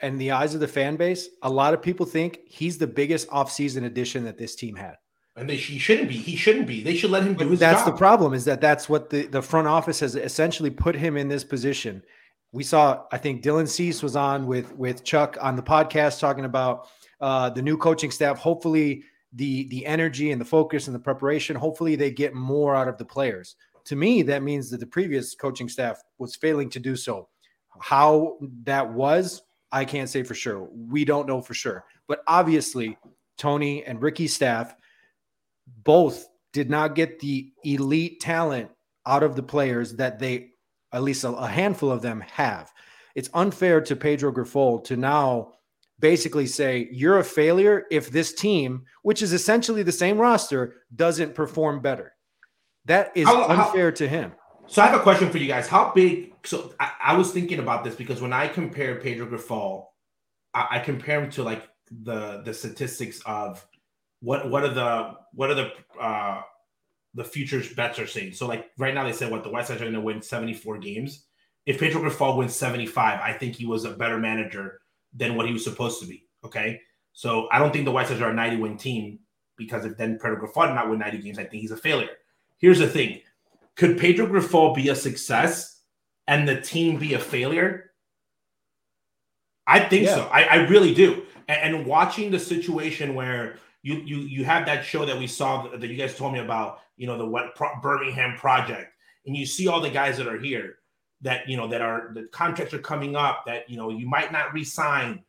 in 0.00 0.18
the 0.18 0.32
eyes 0.32 0.54
of 0.54 0.60
the 0.60 0.68
fan 0.68 0.96
base, 0.96 1.28
a 1.42 1.50
lot 1.50 1.72
of 1.74 1.80
people 1.80 2.04
think 2.06 2.40
he's 2.46 2.76
the 2.78 2.86
biggest 2.86 3.28
offseason 3.28 3.84
addition 3.84 4.24
that 4.24 4.36
this 4.38 4.54
team 4.54 4.76
had. 4.76 4.96
And 5.36 5.48
they, 5.48 5.56
he 5.56 5.78
shouldn't 5.78 6.08
be. 6.08 6.16
He 6.16 6.36
shouldn't 6.36 6.66
be. 6.66 6.82
They 6.82 6.94
should 6.94 7.10
let 7.10 7.22
him 7.24 7.34
do 7.34 7.48
his 7.48 7.58
that's 7.60 7.80
job. 7.82 7.92
the 7.92 7.98
problem 7.98 8.34
is 8.34 8.44
that 8.44 8.60
that's 8.60 8.88
what 8.88 9.10
the, 9.10 9.26
the 9.26 9.42
front 9.42 9.66
office 9.66 9.98
has 10.00 10.14
essentially 10.14 10.70
put 10.70 10.94
him 10.94 11.16
in 11.16 11.28
this 11.28 11.42
position. 11.42 12.02
We 12.54 12.62
saw, 12.62 13.02
I 13.10 13.18
think 13.18 13.42
Dylan 13.42 13.68
Cease 13.68 14.00
was 14.00 14.14
on 14.14 14.46
with 14.46 14.76
with 14.76 15.02
Chuck 15.02 15.36
on 15.40 15.56
the 15.56 15.62
podcast 15.62 16.20
talking 16.20 16.44
about 16.44 16.86
uh, 17.20 17.50
the 17.50 17.60
new 17.60 17.76
coaching 17.76 18.12
staff. 18.12 18.38
Hopefully, 18.38 19.02
the 19.32 19.66
the 19.70 19.84
energy 19.84 20.30
and 20.30 20.40
the 20.40 20.44
focus 20.44 20.86
and 20.86 20.94
the 20.94 21.00
preparation. 21.00 21.56
Hopefully, 21.56 21.96
they 21.96 22.12
get 22.12 22.32
more 22.32 22.76
out 22.76 22.86
of 22.86 22.96
the 22.96 23.04
players. 23.04 23.56
To 23.86 23.96
me, 23.96 24.22
that 24.22 24.44
means 24.44 24.70
that 24.70 24.78
the 24.78 24.86
previous 24.86 25.34
coaching 25.34 25.68
staff 25.68 26.00
was 26.18 26.36
failing 26.36 26.70
to 26.70 26.78
do 26.78 26.94
so. 26.94 27.28
How 27.80 28.38
that 28.62 28.88
was, 28.88 29.42
I 29.72 29.84
can't 29.84 30.08
say 30.08 30.22
for 30.22 30.34
sure. 30.34 30.68
We 30.72 31.04
don't 31.04 31.26
know 31.26 31.42
for 31.42 31.54
sure. 31.54 31.84
But 32.06 32.22
obviously, 32.28 32.96
Tony 33.36 33.84
and 33.84 34.00
Ricky's 34.00 34.32
staff 34.32 34.76
both 35.82 36.28
did 36.52 36.70
not 36.70 36.94
get 36.94 37.18
the 37.18 37.52
elite 37.64 38.20
talent 38.20 38.70
out 39.06 39.24
of 39.24 39.34
the 39.34 39.42
players 39.42 39.96
that 39.96 40.20
they, 40.20 40.50
at 40.94 41.02
least 41.02 41.24
a, 41.24 41.28
a 41.30 41.48
handful 41.48 41.90
of 41.90 42.00
them, 42.00 42.20
have. 42.20 42.72
It's 43.14 43.28
unfair 43.34 43.80
to 43.82 43.96
Pedro 43.96 44.32
Grifol 44.32 44.82
to 44.84 44.96
now 44.96 45.52
basically 45.98 46.46
say 46.46 46.88
you're 46.90 47.18
a 47.18 47.24
failure 47.24 47.84
if 47.90 48.10
this 48.10 48.32
team, 48.32 48.84
which 49.02 49.22
is 49.22 49.32
essentially 49.32 49.82
the 49.82 49.92
same 49.92 50.18
roster, 50.18 50.76
doesn't 50.94 51.34
perform 51.34 51.80
better. 51.80 52.12
That 52.86 53.12
is 53.14 53.26
How- 53.26 53.48
how- 53.48 53.66
unfair 53.66 53.92
to 53.92 54.08
him. 54.08 54.32
So 54.66 54.80
I 54.80 54.86
have 54.86 54.98
a 54.98 55.02
question 55.02 55.28
for 55.28 55.36
you 55.36 55.46
guys. 55.46 55.68
How 55.68 55.92
big? 55.94 56.32
So 56.44 56.72
I, 56.80 56.92
I 57.02 57.16
was 57.16 57.32
thinking 57.32 57.58
about 57.58 57.84
this 57.84 57.94
because 57.94 58.22
when 58.22 58.32
I 58.32 58.48
compare 58.48 58.94
Pedro 58.96 59.26
Grifol, 59.26 59.86
I, 60.54 60.66
I 60.72 60.78
compare 60.78 61.22
him 61.22 61.30
to 61.32 61.42
like 61.42 61.68
the 61.90 62.40
the 62.46 62.54
statistics 62.54 63.20
of 63.26 63.64
what 64.20 64.50
what 64.50 64.64
are 64.64 64.72
the 64.72 65.12
what 65.34 65.50
are 65.50 65.54
the 65.54 65.70
uh 66.00 66.40
the 67.14 67.24
futures 67.24 67.72
bets 67.72 67.98
are 67.98 68.06
saying. 68.06 68.32
So 68.32 68.46
like 68.46 68.70
right 68.78 68.94
now 68.94 69.04
they 69.04 69.12
said 69.12 69.30
what 69.30 69.44
the 69.44 69.50
White 69.50 69.66
Sox 69.66 69.80
are 69.80 69.84
going 69.84 69.94
to 69.94 70.00
win 70.00 70.20
74 70.20 70.78
games. 70.78 71.24
If 71.66 71.80
Pedro 71.80 72.02
Grifol 72.02 72.36
wins 72.36 72.54
75, 72.54 73.20
I 73.20 73.32
think 73.32 73.54
he 73.56 73.66
was 73.66 73.84
a 73.84 73.90
better 73.92 74.18
manager 74.18 74.80
than 75.14 75.36
what 75.36 75.46
he 75.46 75.52
was 75.52 75.64
supposed 75.64 76.00
to 76.00 76.06
be. 76.06 76.26
Okay, 76.44 76.80
so 77.12 77.48
I 77.52 77.58
don't 77.58 77.72
think 77.72 77.84
the 77.84 77.92
White 77.92 78.08
Sox 78.08 78.20
are 78.20 78.30
a 78.30 78.34
90 78.34 78.56
win 78.58 78.76
team 78.76 79.20
because 79.56 79.84
if 79.84 79.96
then 79.96 80.18
Pedro 80.18 80.36
Grifol 80.36 80.66
did 80.66 80.74
not 80.74 80.90
win 80.90 80.98
90 80.98 81.18
games, 81.18 81.38
I 81.38 81.44
think 81.44 81.62
he's 81.62 81.70
a 81.70 81.76
failure. 81.76 82.10
Here's 82.58 82.78
the 82.78 82.88
thing 82.88 83.20
could 83.76 83.98
Pedro 83.98 84.26
Grifol 84.26 84.74
be 84.74 84.88
a 84.88 84.94
success 84.94 85.80
and 86.26 86.48
the 86.48 86.60
team 86.60 86.98
be 86.98 87.14
a 87.14 87.18
failure? 87.18 87.92
I 89.66 89.80
think 89.80 90.06
Yeah. 90.06 90.16
so. 90.16 90.22
I, 90.32 90.42
I 90.44 90.54
really 90.68 90.94
do. 90.94 91.22
And, 91.48 91.76
and 91.76 91.86
watching 91.86 92.30
the 92.30 92.38
situation 92.38 93.14
where 93.14 93.58
you 93.84 93.96
you 93.96 94.16
you 94.20 94.44
have 94.44 94.64
that 94.64 94.82
show 94.82 95.04
that 95.04 95.16
we 95.16 95.26
saw 95.26 95.68
that 95.68 95.86
you 95.86 95.96
guys 95.96 96.16
told 96.16 96.32
me 96.32 96.38
about, 96.38 96.80
you 96.96 97.06
know, 97.06 97.18
the 97.18 97.26
what 97.26 97.54
Pro- 97.54 97.78
Birmingham 97.82 98.34
project, 98.38 98.90
and 99.26 99.36
you 99.36 99.44
see 99.44 99.68
all 99.68 99.80
the 99.80 99.90
guys 99.90 100.16
that 100.16 100.26
are 100.26 100.38
here 100.38 100.76
that 101.20 101.46
you 101.46 101.58
know 101.58 101.68
that 101.68 101.82
are 101.82 102.10
the 102.14 102.26
contracts 102.32 102.72
are 102.72 102.78
coming 102.78 103.14
up 103.14 103.44
that 103.46 103.68
you 103.68 103.76
know 103.76 103.90
you 103.90 104.08
might 104.08 104.32
not 104.32 104.54
resign. 104.54 105.22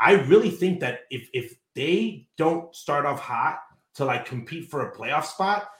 I 0.00 0.14
really 0.14 0.50
think 0.50 0.80
that 0.80 1.02
if 1.10 1.30
if 1.32 1.54
they 1.76 2.26
don't 2.36 2.74
start 2.74 3.06
off 3.06 3.20
hot 3.20 3.60
to 3.94 4.04
like 4.04 4.26
compete 4.26 4.68
for 4.68 4.88
a 4.88 4.92
playoff 4.92 5.24
spot, 5.24 5.70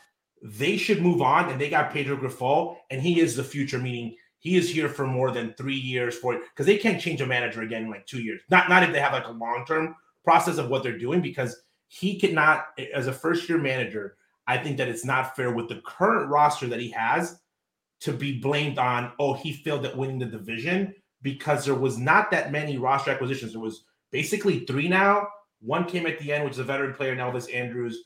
they 0.41 0.77
should 0.77 1.03
move 1.03 1.21
on. 1.21 1.51
And 1.51 1.61
they 1.61 1.69
got 1.69 1.93
Pedro 1.93 2.17
Grifol, 2.17 2.77
and 2.91 3.03
he 3.03 3.19
is 3.19 3.35
the 3.35 3.43
future, 3.43 3.81
meaning 3.81 4.15
he 4.39 4.57
is 4.57 4.71
here 4.71 4.89
for 4.89 5.05
more 5.05 5.33
than 5.33 5.53
three 5.55 5.75
years, 5.75 6.17
for 6.17 6.39
because 6.39 6.67
they 6.67 6.79
can't 6.79 7.01
change 7.01 7.21
a 7.23 7.27
manager 7.27 7.63
again 7.63 7.83
in 7.83 7.91
like 7.91 8.07
two 8.07 8.23
years. 8.23 8.41
Not 8.51 8.69
not 8.69 8.85
if 8.85 8.93
they 8.93 9.01
have 9.01 9.15
like 9.15 9.27
a 9.27 9.33
long 9.33 9.65
term 9.67 9.97
process 10.23 10.59
of 10.59 10.69
what 10.69 10.85
they're 10.85 10.97
doing, 10.97 11.21
because 11.21 11.61
he 11.93 12.21
cannot, 12.21 12.67
as 12.95 13.09
a 13.09 13.13
first 13.13 13.49
year 13.49 13.59
manager, 13.59 14.17
I 14.47 14.59
think 14.59 14.77
that 14.77 14.87
it's 14.87 15.05
not 15.05 15.35
fair 15.35 15.53
with 15.53 15.69
the 15.69 15.83
current 15.85 16.31
roster 16.31 16.69
that 16.69 16.79
he 16.79 16.91
has 16.93 17.41
to 18.03 18.13
be 18.13 18.39
blamed 18.39 18.79
on, 18.79 19.13
oh, 19.19 19.35
he 19.35 19.53
failed 19.53 19.85
at 19.85 19.97
winning 19.97 20.21
the 20.21 20.27
division 20.27 20.95
because 21.21 21.65
there 21.65 21.75
was 21.75 21.99
not 21.99 22.31
that 22.31 22.53
many 22.53 22.79
roster 22.79 23.11
acquisitions. 23.11 23.53
There 23.53 23.61
was 23.61 23.85
basically 24.13 24.61
three 24.67 24.87
now. 24.87 25.27
One 25.61 25.85
came 25.85 26.07
at 26.07 26.21
the 26.21 26.33
end, 26.33 26.45
which 26.45 26.53
is 26.53 26.59
a 26.61 26.65
veteran 26.65 26.95
player, 26.95 27.17
Elvis 27.17 27.53
Andrus, 27.53 27.97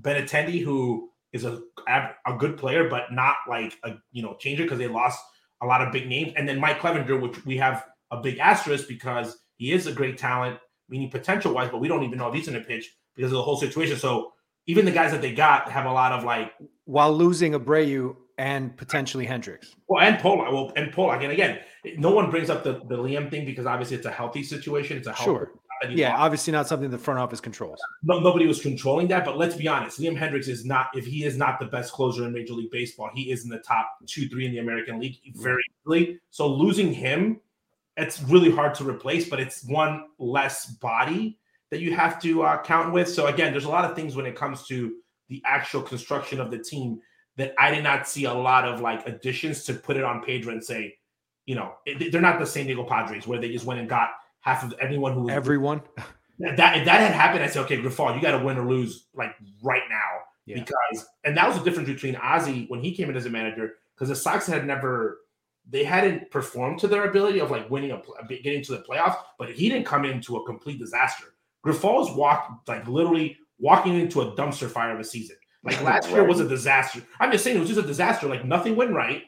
Benintendi, 0.00 0.64
who 0.64 1.10
is 1.34 1.44
a 1.44 1.60
a 1.86 2.32
good 2.38 2.56
player, 2.56 2.88
but 2.88 3.12
not 3.12 3.36
like 3.46 3.78
a 3.84 3.92
you 4.10 4.22
know 4.22 4.36
changer 4.40 4.62
because 4.62 4.78
they 4.78 4.88
lost 4.88 5.22
a 5.60 5.66
lot 5.66 5.82
of 5.82 5.92
big 5.92 6.08
names. 6.08 6.32
And 6.36 6.48
then 6.48 6.58
Mike 6.58 6.80
Clevinger, 6.80 7.20
which 7.20 7.44
we 7.44 7.58
have 7.58 7.84
a 8.10 8.16
big 8.16 8.38
asterisk 8.38 8.88
because 8.88 9.36
he 9.56 9.72
is 9.72 9.86
a 9.86 9.92
great 9.92 10.16
talent, 10.16 10.58
meaning 10.88 11.10
potential 11.10 11.52
wise, 11.52 11.70
but 11.70 11.80
we 11.80 11.88
don't 11.88 12.04
even 12.04 12.18
know 12.18 12.28
if 12.28 12.34
he's 12.34 12.48
in 12.48 12.56
a 12.56 12.60
pitch 12.60 12.90
because 13.16 13.32
of 13.32 13.36
the 13.36 13.42
whole 13.42 13.56
situation. 13.56 13.96
So 13.96 14.32
even 14.66 14.84
the 14.84 14.90
guys 14.92 15.12
that 15.12 15.20
they 15.22 15.32
got 15.34 15.70
have 15.70 15.86
a 15.86 15.92
lot 15.92 16.12
of 16.12 16.24
like 16.24 16.52
While 16.84 17.12
losing 17.14 17.52
Abreu 17.52 18.16
and 18.38 18.76
potentially 18.76 19.26
Hendriks. 19.26 19.68
well, 19.88 20.02
and 20.02 20.18
Pollock. 20.18 20.50
Well, 20.52 20.72
and 20.76 20.92
Pollock. 20.92 21.22
And 21.22 21.30
again, 21.32 21.60
no 21.98 22.10
one 22.10 22.30
brings 22.30 22.50
up 22.50 22.64
the, 22.64 22.72
the 22.88 22.96
Liam 22.96 23.30
thing 23.30 23.44
because 23.44 23.66
obviously 23.66 23.96
it's 23.96 24.06
a 24.06 24.10
healthy 24.10 24.42
situation. 24.42 24.96
It's 24.96 25.06
a 25.06 25.12
healthy 25.12 25.24
Sure. 25.24 25.52
Yeah, 25.90 26.10
lost. 26.10 26.20
obviously 26.22 26.52
not 26.52 26.66
something 26.66 26.88
the 26.90 26.96
front 26.96 27.20
office 27.20 27.40
controls. 27.40 27.78
no, 28.04 28.18
nobody 28.20 28.46
was 28.46 28.60
controlling 28.62 29.08
that. 29.08 29.24
But 29.24 29.36
let's 29.36 29.54
be 29.54 29.68
honest, 29.68 30.00
Liam 30.00 30.18
Hendriks 30.18 30.48
is 30.48 30.64
not. 30.64 30.86
If 30.94 31.04
he 31.04 31.24
is 31.24 31.36
not 31.36 31.58
the 31.60 31.66
best 31.66 31.92
closer 31.92 32.24
in 32.24 32.32
Major 32.32 32.54
League 32.54 32.70
Baseball, 32.70 33.10
he 33.12 33.30
is 33.30 33.44
in 33.44 33.50
the 33.50 33.58
top 33.58 33.90
two, 34.06 34.28
three 34.28 34.46
in 34.46 34.52
the 34.52 34.58
American 34.58 34.98
League 34.98 35.18
very 35.34 35.62
easily. 35.84 36.20
So 36.30 36.46
losing 36.46 36.92
him, 36.92 37.40
it's 37.96 38.22
really 38.22 38.50
hard 38.50 38.74
to 38.76 38.88
replace. 38.88 39.28
But 39.28 39.40
it's 39.40 39.62
one 39.64 40.06
less 40.18 40.66
body 40.66 41.38
that 41.74 41.80
you 41.80 41.92
have 41.92 42.22
to 42.22 42.44
uh, 42.44 42.62
count 42.62 42.92
with. 42.92 43.08
So 43.08 43.26
again, 43.26 43.50
there's 43.52 43.64
a 43.64 43.68
lot 43.68 43.84
of 43.84 43.96
things 43.96 44.14
when 44.14 44.26
it 44.26 44.36
comes 44.36 44.64
to 44.68 44.94
the 45.28 45.42
actual 45.44 45.82
construction 45.82 46.40
of 46.40 46.52
the 46.52 46.58
team 46.58 47.00
that 47.36 47.52
I 47.58 47.72
did 47.72 47.82
not 47.82 48.06
see 48.06 48.26
a 48.26 48.32
lot 48.32 48.64
of 48.64 48.80
like 48.80 49.04
additions 49.08 49.64
to 49.64 49.74
put 49.74 49.96
it 49.96 50.04
on 50.04 50.22
Pedro 50.22 50.52
and 50.52 50.62
say, 50.62 50.94
you 51.46 51.56
know, 51.56 51.74
it- 51.84 52.12
they're 52.12 52.20
not 52.20 52.38
the 52.38 52.46
San 52.46 52.66
Diego 52.66 52.84
Padres 52.84 53.26
where 53.26 53.40
they 53.40 53.50
just 53.50 53.64
went 53.66 53.80
and 53.80 53.88
got 53.88 54.10
half 54.38 54.62
of 54.62 54.72
everyone 54.80 55.14
who 55.14 55.22
was 55.22 55.34
Everyone. 55.34 55.82
if 56.38 56.56
that 56.56 56.76
if 56.78 56.84
that 56.84 57.00
had 57.00 57.10
happened, 57.12 57.42
I 57.42 57.48
say, 57.48 57.58
okay, 57.60 57.78
Grifol, 57.78 58.14
you 58.14 58.22
got 58.22 58.38
to 58.38 58.44
win 58.44 58.56
or 58.56 58.68
lose 58.68 59.06
like 59.14 59.34
right 59.64 59.82
now 59.90 60.10
Yeah. 60.46 60.60
because 60.60 61.06
and 61.24 61.36
that 61.36 61.48
was 61.48 61.58
the 61.58 61.64
difference 61.64 61.88
between 61.88 62.14
Ozzie 62.14 62.66
when 62.68 62.78
he 62.78 62.94
came 62.94 63.10
in 63.10 63.16
as 63.16 63.26
a 63.26 63.30
manager 63.30 63.72
because 63.96 64.10
the 64.10 64.14
Sox 64.16 64.46
had 64.46 64.64
never 64.64 65.18
they 65.68 65.82
hadn't 65.82 66.30
performed 66.30 66.78
to 66.80 66.86
their 66.86 67.08
ability 67.08 67.40
of 67.40 67.50
like 67.50 67.68
winning 67.68 67.90
a 67.90 68.00
getting 68.28 68.62
to 68.62 68.72
the 68.72 68.84
playoffs, 68.88 69.16
but 69.40 69.50
he 69.50 69.68
didn't 69.70 69.86
come 69.86 70.04
into 70.04 70.36
a 70.36 70.44
complete 70.46 70.78
disaster. 70.78 71.24
Grifol's 71.64 72.10
walked 72.12 72.68
like 72.68 72.86
literally 72.86 73.36
walking 73.58 73.98
into 73.98 74.20
a 74.20 74.32
dumpster 74.32 74.70
fire 74.70 74.92
of 74.92 75.00
a 75.00 75.04
season. 75.04 75.36
Like 75.62 75.80
last 75.82 76.10
year 76.10 76.24
was 76.24 76.40
a 76.40 76.48
disaster. 76.48 77.02
I'm 77.20 77.32
just 77.32 77.44
saying 77.44 77.56
it 77.56 77.60
was 77.60 77.68
just 77.68 77.80
a 77.80 77.86
disaster. 77.86 78.26
Like 78.26 78.44
nothing 78.44 78.76
went 78.76 78.92
right. 78.92 79.22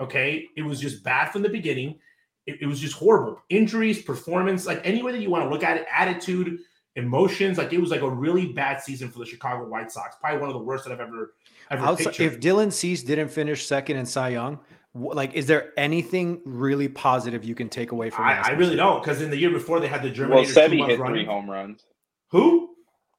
Okay, 0.00 0.48
it 0.56 0.62
was 0.62 0.80
just 0.80 1.04
bad 1.04 1.30
from 1.30 1.42
the 1.42 1.48
beginning. 1.48 1.98
It, 2.46 2.62
it 2.62 2.66
was 2.66 2.80
just 2.80 2.94
horrible. 2.94 3.40
Injuries, 3.50 4.02
performance, 4.02 4.66
like 4.66 4.80
any 4.84 5.02
way 5.02 5.12
that 5.12 5.20
you 5.20 5.30
want 5.30 5.44
to 5.44 5.50
look 5.50 5.62
at 5.62 5.76
it, 5.76 5.86
attitude, 5.94 6.58
emotions. 6.96 7.58
Like 7.58 7.72
it 7.72 7.80
was 7.80 7.90
like 7.90 8.00
a 8.00 8.10
really 8.10 8.52
bad 8.52 8.80
season 8.80 9.10
for 9.10 9.20
the 9.20 9.26
Chicago 9.26 9.68
White 9.68 9.92
Sox. 9.92 10.16
Probably 10.20 10.40
one 10.40 10.48
of 10.48 10.54
the 10.54 10.62
worst 10.62 10.84
that 10.84 10.92
I've 10.92 11.00
ever 11.00 11.34
ever 11.70 11.84
Outside, 11.84 12.18
if 12.20 12.40
Dylan 12.40 12.72
Cease 12.72 13.02
didn't 13.02 13.28
finish 13.28 13.66
second 13.66 13.96
in 13.96 14.06
Cy 14.06 14.30
Young, 14.30 14.58
like, 14.94 15.34
is 15.34 15.46
there 15.46 15.72
anything 15.76 16.40
really 16.44 16.88
positive 16.88 17.44
you 17.44 17.54
can 17.54 17.68
take 17.68 17.92
away 17.92 18.10
from? 18.10 18.24
I, 18.26 18.40
I 18.40 18.50
really 18.50 18.76
don't 18.76 19.02
because 19.02 19.22
in 19.22 19.30
the 19.30 19.36
year 19.36 19.50
before 19.50 19.80
they 19.80 19.88
had 19.88 20.02
the 20.02 20.10
German 20.10 20.36
Well, 20.36 20.44
Seby 20.44 20.86
hit 20.86 20.96
three 20.96 20.96
running. 20.96 21.26
home 21.26 21.48
runs. 21.50 21.84
Who 22.30 22.70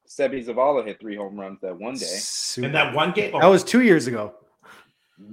Seby 0.08 0.44
Zavala 0.46 0.86
hit 0.86 1.00
three 1.00 1.16
home 1.16 1.38
runs 1.38 1.60
that 1.62 1.76
one 1.78 1.94
day. 1.94 2.04
Super. 2.06 2.66
in 2.66 2.72
that 2.72 2.94
one 2.94 3.12
game? 3.12 3.32
Oh, 3.34 3.40
that 3.40 3.46
was 3.46 3.64
two 3.64 3.80
years 3.82 4.06
ago. 4.06 4.34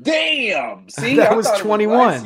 Damn! 0.01 0.87
See, 0.89 1.15
That 1.15 1.31
I 1.31 1.35
was 1.35 1.47
thought 1.47 1.59
it 1.59 1.63
21. 1.63 2.23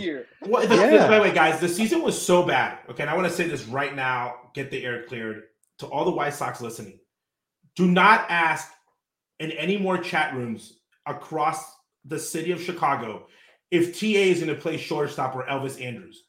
Well, 0.47 0.67
the, 0.67 0.75
Yeah. 0.75 1.07
by 1.07 1.15
the 1.17 1.21
way, 1.21 1.33
guys, 1.33 1.59
the 1.59 1.69
season 1.69 2.01
was 2.01 2.19
so 2.21 2.43
bad. 2.43 2.79
Okay, 2.89 3.03
and 3.03 3.09
I 3.09 3.15
want 3.15 3.27
to 3.27 3.33
say 3.33 3.47
this 3.47 3.65
right 3.65 3.95
now. 3.95 4.35
Get 4.53 4.71
the 4.71 4.83
air 4.85 5.03
cleared 5.03 5.43
to 5.79 5.87
all 5.87 6.05
the 6.05 6.11
White 6.11 6.33
Sox 6.33 6.61
listening. 6.61 6.99
Do 7.75 7.87
not 7.87 8.25
ask 8.29 8.71
in 9.39 9.51
any 9.51 9.77
more 9.77 9.97
chat 9.97 10.33
rooms 10.33 10.79
across 11.05 11.75
the 12.05 12.19
city 12.19 12.51
of 12.51 12.61
Chicago 12.61 13.27
if 13.71 13.99
TA 13.99 14.05
is 14.05 14.41
going 14.41 14.55
to 14.55 14.61
play 14.61 14.77
shortstop 14.77 15.35
or 15.35 15.45
Elvis 15.45 15.83
Andrus. 15.83 16.23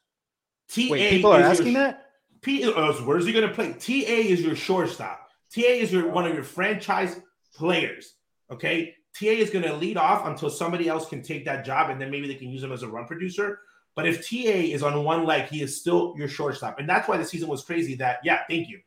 TA 0.69 0.87
Wait, 0.89 1.09
people 1.09 1.31
are 1.31 1.39
is 1.39 1.43
your- 1.43 1.51
asking 1.51 1.73
that? 1.73 2.03
P, 2.41 2.63
uh, 2.63 2.93
where's 3.03 3.25
he 3.25 3.33
going 3.33 3.47
to 3.47 3.53
play? 3.53 3.73
TA 3.73 4.11
is 4.13 4.41
your 4.41 4.55
shortstop. 4.55 5.29
TA 5.53 5.61
is 5.61 5.91
your 5.91 6.09
one 6.09 6.25
of 6.25 6.33
your 6.33 6.43
franchise 6.43 7.19
players. 7.55 8.13
Okay, 8.51 8.95
TA 9.17 9.27
is 9.27 9.49
going 9.49 9.65
to 9.65 9.73
lead 9.73 9.97
off 9.97 10.25
until 10.27 10.49
somebody 10.49 10.87
else 10.87 11.09
can 11.09 11.21
take 11.21 11.45
that 11.45 11.65
job, 11.65 11.89
and 11.89 11.99
then 11.99 12.11
maybe 12.11 12.27
they 12.27 12.35
can 12.35 12.49
use 12.49 12.63
him 12.63 12.71
as 12.71 12.83
a 12.83 12.87
run 12.87 13.05
producer. 13.05 13.59
But 13.95 14.07
if 14.07 14.29
TA 14.29 14.35
is 14.35 14.83
on 14.83 15.03
one 15.03 15.25
leg, 15.25 15.49
he 15.49 15.61
is 15.61 15.79
still 15.79 16.13
your 16.17 16.27
shortstop, 16.27 16.79
and 16.79 16.87
that's 16.87 17.07
why 17.07 17.17
the 17.17 17.25
season 17.25 17.47
was 17.49 17.63
crazy. 17.63 17.95
That 17.95 18.19
yeah, 18.23 18.41
thank 18.47 18.69
you. 18.69 18.79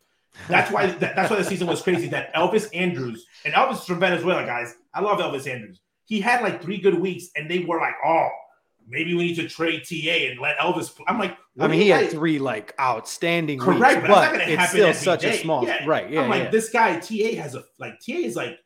That's 0.49 0.71
why 0.71 0.87
that, 0.87 1.17
that's 1.17 1.31
why 1.31 1.37
the 1.37 1.45
season 1.45 1.67
was 1.67 1.83
crazy. 1.83 2.09
That 2.09 2.33
Elvis 2.35 2.69
Andrus 2.75 3.25
and 3.45 3.53
Elvis 3.53 3.81
is 3.81 3.85
from 3.85 3.99
Venezuela, 4.01 4.47
guys. 4.47 4.75
I 4.95 5.01
love 5.01 5.19
Elvis 5.19 5.51
Andrus. 5.51 5.81
He 6.05 6.21
had 6.21 6.43
like 6.43 6.63
three 6.63 6.79
good 6.79 6.95
weeks, 6.95 7.31
and 7.37 7.51
they 7.51 7.61
were 7.61 7.79
like, 7.79 7.95
oh, 8.05 8.29
maybe 8.91 9.15
we 9.15 9.29
need 9.29 9.37
to 9.37 9.49
trade 9.49 9.85
TA 9.89 10.31
and 10.31 10.41
let 10.41 10.59
Elvis. 10.59 10.95
Play. 10.95 11.07
I'm 11.09 11.19
like, 11.19 11.37
I 11.59 11.69
mean, 11.69 11.81
he 11.81 11.89
had 11.89 12.11
three 12.11 12.39
like 12.39 12.75
outstanding 12.79 13.59
correct, 13.59 14.03
weeks, 14.03 14.09
but, 14.09 14.33
but 14.33 14.49
it's 14.49 14.71
still 14.71 14.93
such 14.93 15.25
a 15.25 15.39
small 15.39 15.65
yeah. 15.65 15.87
right. 15.87 16.11
Yeah, 16.11 16.23
I'm 16.23 16.31
like, 16.31 16.51
this 16.51 16.71
guy 16.71 16.99
TA 16.99 17.41
has 17.41 17.55
a 17.55 17.65
like 17.79 17.95
TA 18.05 18.19
is 18.19 18.37
like 18.37 18.59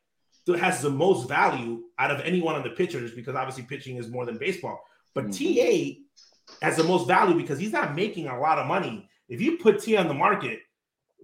has 0.52 0.82
the 0.82 0.90
most 0.90 1.28
value 1.28 1.82
out 1.98 2.10
of 2.10 2.20
any 2.20 2.40
one 2.40 2.56
of 2.56 2.64
the 2.64 2.70
pitchers 2.70 3.12
because 3.12 3.34
obviously 3.34 3.64
pitching 3.64 3.96
is 3.96 4.08
more 4.08 4.26
than 4.26 4.38
baseball. 4.38 4.80
But 5.14 5.26
mm-hmm. 5.26 6.00
TA 6.00 6.66
has 6.66 6.76
the 6.76 6.84
most 6.84 7.06
value 7.06 7.36
because 7.36 7.58
he's 7.58 7.72
not 7.72 7.94
making 7.94 8.26
a 8.26 8.38
lot 8.38 8.58
of 8.58 8.66
money. 8.66 9.08
If 9.28 9.40
you 9.40 9.58
put 9.58 9.80
T 9.80 9.96
on 9.96 10.08
the 10.08 10.14
market, 10.14 10.58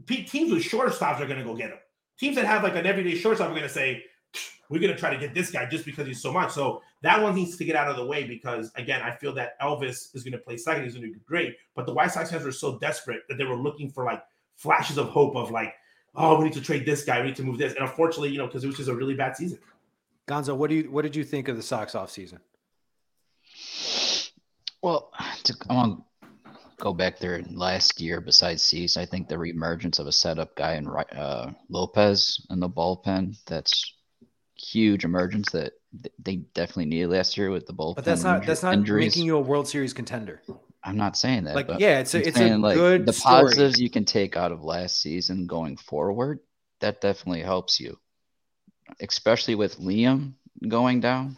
teams 0.06 0.52
with 0.52 0.62
shortstops 0.62 1.20
are 1.20 1.26
going 1.26 1.38
to 1.38 1.44
go 1.44 1.54
get 1.54 1.70
him. 1.70 1.78
Teams 2.18 2.36
that 2.36 2.46
have 2.46 2.62
like 2.62 2.76
an 2.76 2.86
everyday 2.86 3.14
shortstop 3.14 3.48
are 3.48 3.54
going 3.54 3.62
to 3.62 3.68
say, 3.68 4.04
we're 4.70 4.78
going 4.80 4.92
to 4.92 4.98
try 4.98 5.10
to 5.10 5.18
get 5.18 5.34
this 5.34 5.50
guy 5.50 5.66
just 5.66 5.84
because 5.84 6.06
he's 6.06 6.22
so 6.22 6.32
much. 6.32 6.52
So 6.52 6.80
that 7.02 7.20
one 7.20 7.34
needs 7.34 7.56
to 7.56 7.64
get 7.64 7.74
out 7.74 7.88
of 7.88 7.96
the 7.96 8.06
way 8.06 8.22
because, 8.22 8.70
again, 8.76 9.02
I 9.02 9.10
feel 9.10 9.34
that 9.34 9.60
Elvis 9.60 10.14
is 10.14 10.22
going 10.22 10.32
to 10.32 10.38
play 10.38 10.56
second. 10.56 10.84
He's 10.84 10.94
going 10.94 11.06
to 11.08 11.12
be 11.12 11.20
great. 11.26 11.56
But 11.74 11.86
the 11.86 11.92
White 11.92 12.12
Sox 12.12 12.30
fans 12.30 12.44
were 12.44 12.52
so 12.52 12.78
desperate 12.78 13.22
that 13.28 13.36
they 13.36 13.44
were 13.44 13.56
looking 13.56 13.90
for 13.90 14.04
like 14.04 14.22
flashes 14.54 14.96
of 14.96 15.08
hope 15.08 15.34
of 15.34 15.50
like, 15.50 15.74
oh, 16.14 16.38
we 16.38 16.44
need 16.44 16.52
to 16.52 16.60
trade 16.60 16.86
this 16.86 17.04
guy. 17.04 17.20
We 17.20 17.26
need 17.26 17.36
to 17.36 17.42
move 17.42 17.58
this. 17.58 17.74
And 17.74 17.82
unfortunately, 17.82 18.30
you 18.30 18.38
know, 18.38 18.46
because 18.46 18.62
it 18.62 18.68
was 18.68 18.76
just 18.76 18.88
a 18.88 18.94
really 18.94 19.14
bad 19.14 19.36
season. 19.36 19.58
Gonzo, 20.28 20.56
what 20.56 20.70
do 20.70 20.76
you 20.76 20.90
what 20.90 21.02
did 21.02 21.16
you 21.16 21.24
think 21.24 21.48
of 21.48 21.56
the 21.56 21.62
Sox 21.62 21.96
off 21.96 22.10
season? 22.10 22.38
Well, 24.82 25.10
to, 25.42 25.56
I 25.68 25.74
want 25.74 26.04
to 26.14 26.50
go 26.78 26.94
back 26.94 27.18
there 27.18 27.42
last 27.50 28.00
year. 28.00 28.20
Besides 28.20 28.62
Cease, 28.62 28.96
I 28.96 29.04
think 29.04 29.28
the 29.28 29.34
reemergence 29.34 29.98
of 29.98 30.06
a 30.06 30.12
setup 30.12 30.54
guy 30.54 30.74
in 30.74 30.88
Ri- 30.88 31.02
uh, 31.10 31.50
Lopez 31.68 32.46
in 32.50 32.60
the 32.60 32.70
bullpen. 32.70 33.36
That's 33.46 33.94
huge 34.60 35.04
emergence 35.04 35.50
that 35.52 35.72
they 36.18 36.36
definitely 36.54 36.86
needed 36.86 37.10
last 37.10 37.36
year 37.36 37.50
with 37.50 37.66
the 37.66 37.72
bullpen. 37.72 37.96
But 37.96 38.04
that's 38.04 38.22
not 38.22 38.46
that's 38.46 38.62
not 38.62 38.74
injuries. 38.74 39.12
making 39.16 39.26
you 39.26 39.36
a 39.36 39.40
World 39.40 39.68
Series 39.68 39.92
contender. 39.92 40.42
I'm 40.82 40.96
not 40.96 41.16
saying 41.16 41.44
that. 41.44 41.54
Like, 41.54 41.68
yeah, 41.78 42.00
it's 42.00 42.14
a- 42.14 42.18
I'm 42.18 42.28
it's 42.28 42.40
a 42.40 42.56
like, 42.56 42.76
good 42.76 43.06
the 43.06 43.12
story. 43.12 43.42
positives 43.42 43.80
you 43.80 43.90
can 43.90 44.04
take 44.04 44.36
out 44.36 44.52
of 44.52 44.62
last 44.64 45.00
season 45.00 45.46
going 45.46 45.76
forward. 45.76 46.40
That 46.80 47.00
definitely 47.00 47.42
helps 47.42 47.78
you, 47.78 47.98
especially 49.00 49.54
with 49.54 49.78
Liam 49.78 50.34
going 50.66 51.00
down. 51.00 51.36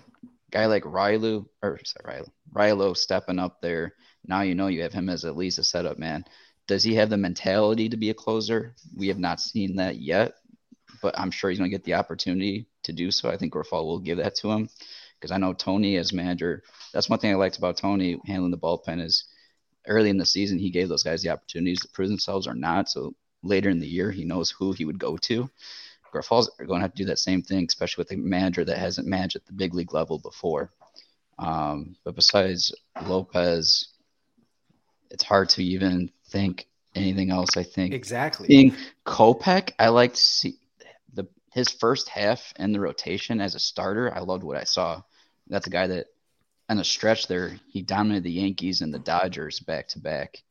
Guy 0.51 0.67
like 0.67 0.85
Rylu 0.85 1.47
or 1.63 1.81
sorry, 1.85 2.21
Rylo, 2.21 2.29
Rylo 2.55 2.97
stepping 2.97 3.39
up 3.39 3.61
there. 3.63 3.95
Now 4.27 4.43
you 4.43 4.55
know 4.55 4.69
you 4.69 4.83
have 4.83 4.93
him 4.93 5.09
as 5.09 5.25
at 5.25 5.37
least 5.37 5.59
a 5.59 5.65
setup 5.65 5.99
man. 5.99 6.25
Does 6.69 6.85
he 6.85 6.95
have 6.95 7.11
the 7.11 7.17
mentality 7.17 7.89
to 7.89 7.97
be 7.97 8.11
a 8.11 8.15
closer? 8.15 8.77
We 8.95 9.09
have 9.09 9.19
not 9.19 9.41
seen 9.41 9.77
that 9.77 9.97
yet, 10.01 10.35
but 11.03 11.19
I'm 11.19 11.31
sure 11.31 11.51
he's 11.51 11.59
going 11.59 11.71
to 11.71 11.77
get 11.77 11.85
the 11.85 11.95
opportunity 11.95 12.67
to 12.85 12.93
do 12.93 13.11
so. 13.11 13.29
I 13.29 13.37
think 13.37 13.53
Grifol 13.53 13.85
will 13.85 13.99
give 13.99 14.19
that 14.19 14.37
to 14.37 14.51
him 14.51 14.71
because 15.21 15.33
I 15.33 15.39
know 15.39 15.53
Tony 15.53 15.97
as 15.97 16.13
manager. 16.13 16.63
That's 16.95 17.11
one 17.11 17.19
thing 17.19 17.33
I 17.33 17.37
liked 17.37 17.59
about 17.59 17.77
Tony 17.77 18.19
handling 18.25 18.53
the 18.53 18.59
bullpen 18.59 19.01
is 19.01 19.25
early 19.87 20.11
in 20.11 20.17
the 20.17 20.25
season 20.27 20.59
he 20.59 20.71
gave 20.71 20.89
those 20.89 21.03
guys 21.03 21.23
the 21.23 21.31
opportunities 21.31 21.81
to 21.81 21.89
prove 21.89 22.09
themselves 22.09 22.47
or 22.47 22.55
not. 22.55 22.89
So 22.89 23.15
later 23.43 23.69
in 23.69 23.81
the 23.81 23.87
year 23.87 24.11
he 24.11 24.25
knows 24.25 24.51
who 24.51 24.73
he 24.73 24.85
would 24.85 24.99
go 24.99 25.17
to. 25.19 25.51
Grifol's 26.13 26.51
going 26.59 26.81
to 26.81 26.83
have 26.83 26.93
to 26.93 27.03
do 27.03 27.07
that 27.07 27.19
same 27.19 27.43
thing, 27.43 27.65
especially 27.67 28.03
with 28.03 28.13
a 28.13 28.17
manager 28.17 28.65
that 28.65 28.79
hasn't 28.79 29.07
managed 29.07 29.37
at 29.37 29.47
the 29.47 29.53
big 29.53 29.75
league 29.75 29.95
level 29.95 30.19
before. 30.19 30.71
Um, 31.39 31.97
but 32.05 32.15
besides 32.15 32.75
Lopez, 33.07 33.89
it's 35.11 35.25
hard 35.25 35.49
to 35.51 35.65
even 35.65 36.11
think 36.29 36.67
anything 36.95 37.31
else. 37.31 37.57
I 37.57 37.63
think 37.63 37.95
Exactly. 37.95 38.49
Seeing 38.49 38.75
Kopech, 39.07 39.73
I 39.79 39.89
liked 39.89 40.17
see 40.17 40.59
his 41.53 41.69
first 41.69 42.09
half 42.09 42.53
in 42.59 42.73
the 42.73 42.81
rotation 42.81 43.41
as 43.41 43.55
a 43.55 43.61
starter. 43.61 44.13
I 44.15 44.21
loved 44.21 44.43
what 44.43 44.57
I 44.57 44.65
saw. 44.65 45.03
That's 45.49 45.67
a 45.67 45.71
guy 45.71 45.87
that 45.87 46.07
on 46.69 46.79
a 46.79 46.85
stretch 46.85 47.27
there, 47.27 47.57
he 47.69 47.83
dominated 47.83 48.25
the 48.25 48.33
Yankees 48.33 48.81
and 48.81 48.93
the 48.93 48.99
Dodgers 48.99 49.61
back 49.61 49.89
to 49.89 49.99
back. 49.99 50.43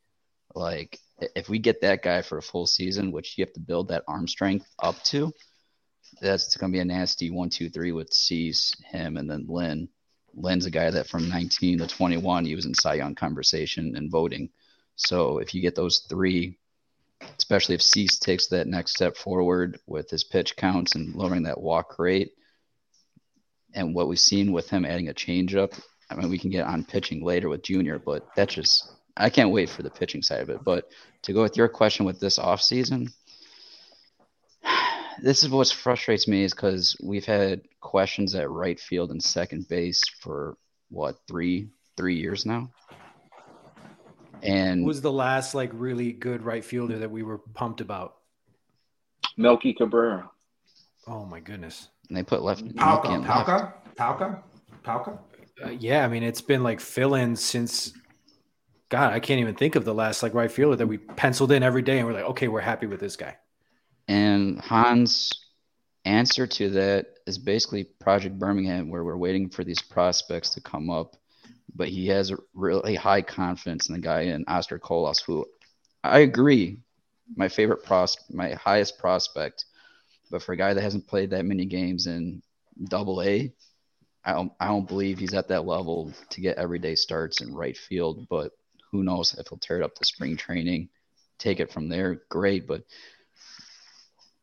Like 0.54 1.00
if 1.36 1.50
we 1.50 1.60
get 1.60 1.82
that 1.82 2.04
guy 2.04 2.22
for 2.22 2.38
a 2.38 2.44
full 2.44 2.68
season, 2.68 3.12
which 3.12 3.38
you 3.38 3.44
have 3.44 3.54
to 3.54 3.60
build 3.60 3.88
that 3.88 4.04
arm 4.08 4.28
strength 4.28 4.68
up 4.80 5.02
to, 5.06 5.32
that's 6.22 6.56
going 6.58 6.72
to 6.72 6.76
be 6.76 6.82
a 6.82 6.86
nasty 6.86 7.32
one, 7.32 7.50
two, 7.50 7.70
three 7.70 7.92
with 7.92 8.14
Cease, 8.14 8.74
him, 8.86 9.18
and 9.18 9.30
then 9.30 9.46
Lynn. 9.48 9.90
Lynn's 10.36 10.66
a 10.66 10.72
guy 10.72 10.92
that 10.92 11.08
from 11.08 11.30
19 11.30 11.80
to 11.80 11.88
21, 11.88 12.46
he 12.46 12.56
was 12.56 12.66
in 12.66 12.74
Cy 12.74 12.96
Young 12.96 13.16
conversation 13.16 13.96
and 13.96 14.12
voting. 14.12 14.50
So 14.96 15.40
if 15.40 15.54
you 15.54 15.62
get 15.62 15.76
those 15.76 16.00
three, 16.10 16.58
especially 17.38 17.76
if 17.76 17.82
Cease 17.82 18.18
takes 18.20 18.48
that 18.48 18.68
next 18.68 18.94
step 18.94 19.18
forward 19.18 19.80
with 19.88 20.10
his 20.10 20.24
pitch 20.24 20.56
counts 20.56 20.96
and 20.96 21.16
lowering 21.16 21.44
that 21.44 21.62
walk 21.62 22.00
rate, 22.00 22.32
and 23.74 23.96
what 23.96 24.08
we've 24.08 24.20
seen 24.20 24.52
with 24.52 24.70
him 24.70 24.86
adding 24.86 25.10
a 25.10 25.14
changeup, 25.14 25.80
I 26.10 26.16
mean, 26.16 26.30
we 26.30 26.40
can 26.40 26.50
get 26.50 26.66
on 26.66 26.84
pitching 26.84 27.24
later 27.24 27.50
with 27.50 27.64
Junior, 27.64 28.00
but 28.00 28.28
that's 28.36 28.54
just 28.54 28.92
I 29.16 29.30
can't 29.30 29.52
wait 29.52 29.70
for 29.70 29.84
the 29.84 29.90
pitching 29.90 30.22
side 30.22 30.42
of 30.42 30.50
it. 30.50 30.64
But 30.64 30.90
to 31.24 31.34
go 31.34 31.42
with 31.42 31.58
your 31.58 31.70
question 31.70 32.06
with 32.06 32.20
this 32.20 32.40
offseason, 32.40 33.14
this 35.22 35.44
is 35.44 35.50
what 35.50 35.70
frustrates 35.70 36.28
me 36.28 36.44
is 36.44 36.54
because 36.54 36.96
we've 37.02 37.26
had 37.26 37.62
questions 37.80 38.36
at 38.36 38.50
right 38.50 38.80
field 38.80 39.12
and 39.12 39.24
second 39.24 39.68
base 39.68 40.02
for 40.20 40.58
what 40.90 41.18
three 41.28 41.70
three 41.98 42.16
years 42.16 42.46
now, 42.46 42.70
and 44.44 44.82
Who 44.82 44.86
was 44.86 45.02
the 45.02 45.12
last 45.12 45.56
like 45.56 45.72
really 45.74 46.12
good 46.12 46.44
right 46.44 46.64
fielder 46.64 47.00
that 47.00 47.12
we 47.12 47.24
were 47.24 47.38
pumped 47.38 47.82
about? 47.82 48.18
Melky 49.38 49.74
Cabrera. 49.74 50.30
Oh 51.08 51.26
my 51.26 51.40
goodness. 51.40 51.90
and 52.10 52.18
they 52.18 52.24
put 52.24 52.42
left 52.42 52.64
Palka, 52.76 53.10
Melky 53.10 53.14
in 53.14 53.22
left. 53.22 53.48
Palka, 53.48 53.74
Palka, 53.96 54.44
Palka. 54.84 55.20
Uh, 55.64 55.70
yeah, 55.70 56.04
I 56.04 56.08
mean 56.08 56.24
it's 56.24 56.42
been 56.42 56.64
like 56.64 56.80
fill-in 56.80 57.36
since 57.36 57.94
God, 58.90 59.14
I 59.14 59.22
can't 59.22 59.40
even 59.40 59.56
think 59.56 59.76
of 59.76 59.86
the 59.86 59.94
last 59.94 60.22
like 60.22 60.34
right 60.34 60.52
fielder 60.52 60.76
that 60.76 60.88
we 60.88 60.98
penciled 60.98 61.54
in 61.54 61.64
every 61.64 61.82
day 61.82 62.00
and 62.00 62.08
we're 62.08 62.14
like, 62.14 62.26
okay, 62.26 62.50
we're 62.50 62.60
happy 62.60 62.88
with 62.88 63.00
this 63.00 63.16
guy. 63.16 63.38
And 64.10 64.60
Hahn's 64.60 65.32
answer 66.04 66.46
to 66.46 66.70
that 66.72 67.06
is 67.26 67.38
basically 67.38 67.86
Project 67.86 68.38
Birmingham, 68.38 68.90
where 68.90 69.06
we're 69.06 69.16
waiting 69.16 69.50
for 69.50 69.64
these 69.64 69.82
prospects 69.82 70.50
to 70.52 70.62
come 70.62 70.90
up. 70.90 71.16
But 71.74 71.90
he 71.90 72.08
has 72.08 72.32
a 72.32 72.38
really 72.54 72.96
high 72.96 73.22
confidence 73.22 73.88
in 73.90 73.94
the 73.96 74.02
guy 74.02 74.22
in 74.22 74.44
Oscar 74.48 74.80
Colas, 74.80 75.20
who 75.20 75.46
I 76.04 76.20
agree, 76.20 76.78
my 77.36 77.48
favorite 77.48 77.84
pros, 77.84 78.18
my 78.30 78.54
highest 78.54 78.98
prospect. 78.98 79.66
But 80.30 80.44
for 80.44 80.54
a 80.54 80.58
guy 80.58 80.74
that 80.74 80.82
hasn't 80.82 81.08
played 81.08 81.30
that 81.32 81.46
many 81.46 81.66
games 81.66 82.08
in 82.08 82.42
Double 82.86 83.22
A, 83.22 83.54
I 84.24 84.34
don't, 84.34 84.52
I 84.60 84.68
don't 84.68 84.88
believe 84.88 85.18
he's 85.18 85.34
at 85.34 85.48
that 85.48 85.66
level 85.66 86.14
to 86.30 86.42
get 86.42 86.58
everyday 86.58 86.96
starts 86.96 87.42
in 87.42 87.54
right 87.54 87.78
field. 87.78 88.28
But 88.30 88.52
who 88.92 89.04
knows 89.04 89.36
if 89.38 89.48
he'll 89.48 89.58
tear 89.58 89.78
it 89.78 89.84
up 89.84 89.96
to 89.96 90.06
spring 90.06 90.38
training, 90.38 90.90
take 91.38 91.60
it 91.60 91.72
from 91.72 91.90
there. 91.90 92.22
Great, 92.30 92.68
but 92.68 92.84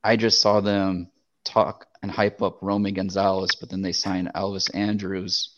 I 0.02 0.16
just 0.16 0.40
saw 0.40 0.60
them 0.60 1.10
talk 1.44 1.86
and 2.02 2.10
hype 2.10 2.42
up 2.42 2.58
Romy 2.62 2.92
Gonzalez, 2.92 3.56
but 3.58 3.68
then 3.68 3.82
they 3.82 3.92
signed 3.92 4.30
Elvis 4.34 4.74
Andrus 4.74 5.57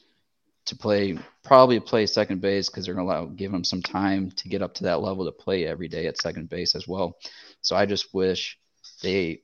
to 0.71 0.77
play 0.77 1.19
probably 1.45 1.79
play 1.79 2.07
second 2.07 2.41
base 2.41 2.69
because 2.69 2.87
they're 2.87 2.95
going 2.95 3.07
to 3.07 3.13
allow 3.13 3.27
give 3.27 3.53
him 3.53 3.65
some 3.65 3.83
time 3.83 4.31
to 4.33 4.49
get 4.49 4.63
up 4.63 4.75
to 4.75 4.85
that 4.85 5.01
level 5.01 5.25
to 5.25 5.33
play 5.33 5.67
every 5.67 5.89
day 5.89 6.07
at 6.07 6.21
second 6.21 6.49
base 6.49 6.75
as 6.75 6.89
well. 6.89 7.17
So 7.61 7.77
I 7.77 7.87
just 7.87 8.13
wish 8.15 8.59
they 9.03 9.43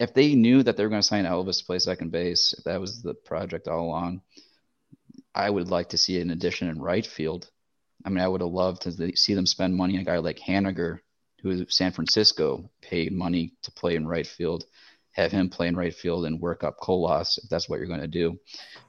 if 0.00 0.12
they 0.14 0.34
knew 0.34 0.62
that 0.62 0.76
they 0.76 0.82
were 0.82 0.88
going 0.88 1.02
to 1.02 1.06
sign 1.06 1.24
Elvis 1.24 1.58
to 1.58 1.66
play 1.66 1.78
second 1.78 2.10
base, 2.10 2.54
if 2.56 2.64
that 2.64 2.80
was 2.80 3.02
the 3.02 3.14
project 3.14 3.68
all 3.68 3.86
along, 3.86 4.22
I 5.34 5.48
would 5.50 5.70
like 5.70 5.90
to 5.90 5.98
see 5.98 6.20
an 6.20 6.30
addition 6.30 6.68
in 6.68 6.80
right 6.80 7.06
field. 7.06 7.48
I 8.04 8.08
mean, 8.08 8.20
I 8.20 8.28
would 8.28 8.40
have 8.40 8.50
loved 8.50 8.82
to 8.82 9.16
see 9.16 9.34
them 9.34 9.46
spend 9.46 9.76
money 9.76 9.94
on 9.94 10.02
a 10.02 10.04
guy 10.04 10.18
like 10.18 10.38
Haniger, 10.38 10.98
who 11.42 11.66
San 11.68 11.92
Francisco 11.92 12.70
paid 12.80 13.12
money 13.12 13.54
to 13.62 13.70
play 13.70 13.94
in 13.94 14.06
right 14.06 14.26
field, 14.26 14.64
have 15.14 15.32
him 15.32 15.48
play 15.48 15.68
in 15.68 15.76
right 15.76 15.94
field 15.94 16.26
and 16.26 16.40
work 16.40 16.64
up 16.64 16.76
Colas 16.80 17.38
if 17.42 17.48
that's 17.48 17.68
what 17.68 17.78
you're 17.78 17.88
going 17.88 18.00
to 18.00 18.08
do. 18.08 18.38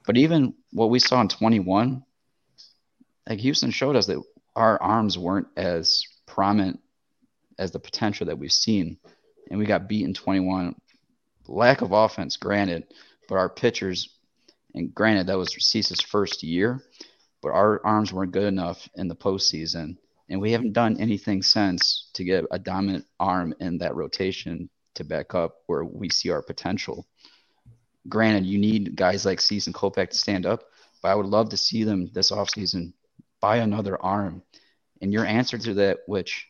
But 0.06 0.18
even 0.18 0.56
what 0.72 0.90
we 0.90 1.00
saw 1.00 1.22
in 1.22 1.28
21, 1.28 2.04
like 3.30 3.40
Houston 3.40 3.72
showed 3.72 3.96
us 3.96 4.08
that 4.08 4.22
our 4.56 4.82
arms 4.82 5.18
weren't 5.18 5.48
as 5.56 6.04
prominent 6.26 6.80
as 7.60 7.72
the 7.72 7.80
potential 7.80 8.26
that 8.26 8.40
we've 8.40 8.52
seen. 8.52 8.98
And 9.50 9.60
we 9.60 9.66
got 9.66 9.88
beat 9.88 10.06
in 10.06 10.14
21. 10.14 10.76
Lack 11.48 11.82
of 11.82 11.92
offense, 11.92 12.38
granted, 12.38 12.86
but 13.30 13.36
our 13.36 13.50
pitchers, 13.50 14.10
and 14.74 14.94
granted, 14.94 15.28
that 15.28 15.38
was 15.38 15.56
Cease's 15.60 16.02
first 16.02 16.42
year, 16.42 16.82
but 17.44 17.50
our 17.50 17.86
arms 17.86 18.12
weren't 18.12 18.32
good 18.32 18.48
enough 18.48 18.90
in 18.96 19.08
the 19.08 19.16
postseason. 19.16 19.98
And 20.28 20.42
we 20.42 20.54
haven't 20.54 20.74
done 20.74 21.00
anything 21.00 21.44
since 21.44 22.10
to 22.14 22.24
get 22.24 22.46
a 22.50 22.58
dominant 22.58 23.06
arm 23.20 23.54
in 23.60 23.78
that 23.78 23.96
rotation 23.96 24.72
to 24.96 25.04
back 25.04 25.36
up 25.36 25.58
where 25.68 25.84
we 25.84 26.10
see 26.10 26.30
our 26.32 26.42
potential. 26.42 27.06
Granted, 28.08 28.46
you 28.46 28.58
need 28.60 28.96
guys 28.96 29.26
like 29.26 29.42
Cease 29.42 29.66
and 29.68 29.76
Kopech 29.76 30.10
to 30.12 30.16
stand 30.18 30.46
up, 30.46 30.64
but 31.02 31.10
I 31.10 31.16
would 31.16 31.26
love 31.26 31.50
to 31.50 31.58
see 31.58 31.84
them 31.84 32.10
this 32.14 32.32
offseason 32.32 32.94
buy 33.42 33.58
another 33.58 34.02
arm. 34.02 34.42
And 35.02 35.12
your 35.12 35.26
answer 35.26 35.58
to 35.58 35.74
that, 35.76 36.00
which 36.08 36.48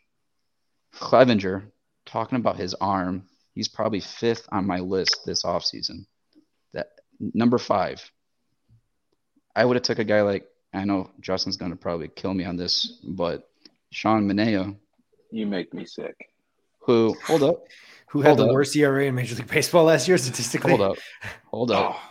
Clevinger, 0.93 1.63
talking 2.05 2.37
about 2.37 2.57
his 2.57 2.73
arm, 2.75 3.25
he's 3.53 3.67
probably 3.67 3.99
fifth 3.99 4.47
on 4.51 4.65
my 4.67 4.79
list 4.79 5.21
this 5.25 5.43
offseason. 5.43 6.05
That 6.73 6.87
number 7.19 7.57
five. 7.57 8.09
I 9.55 9.63
would 9.63 9.75
have 9.77 9.83
took 9.83 9.99
a 9.99 10.03
guy 10.03 10.21
like 10.21 10.45
I 10.73 10.83
know 10.83 11.09
Justin's 11.21 11.55
gonna 11.57 11.75
probably 11.77 12.09
kill 12.09 12.33
me 12.33 12.43
on 12.43 12.57
this, 12.57 12.99
but 13.03 13.49
Sean 13.91 14.27
Manaea, 14.29 14.75
You 15.31 15.45
make 15.47 15.73
me 15.73 15.85
sick. 15.85 16.29
who 16.79 17.15
hold 17.25 17.43
up, 17.43 17.63
Who 18.09 18.21
had 18.21 18.29
Hold 18.29 18.39
the 18.39 18.45
up. 18.45 18.53
worst 18.53 18.75
ERA 18.75 19.05
in 19.05 19.15
Major 19.15 19.35
League 19.35 19.47
Baseball 19.47 19.83
last 19.85 20.07
year 20.07 20.17
statistically? 20.17 20.71
hold 20.75 20.81
up, 20.91 20.97
hold 21.45 21.71
up, 21.71 21.95
Oh, 21.95 22.01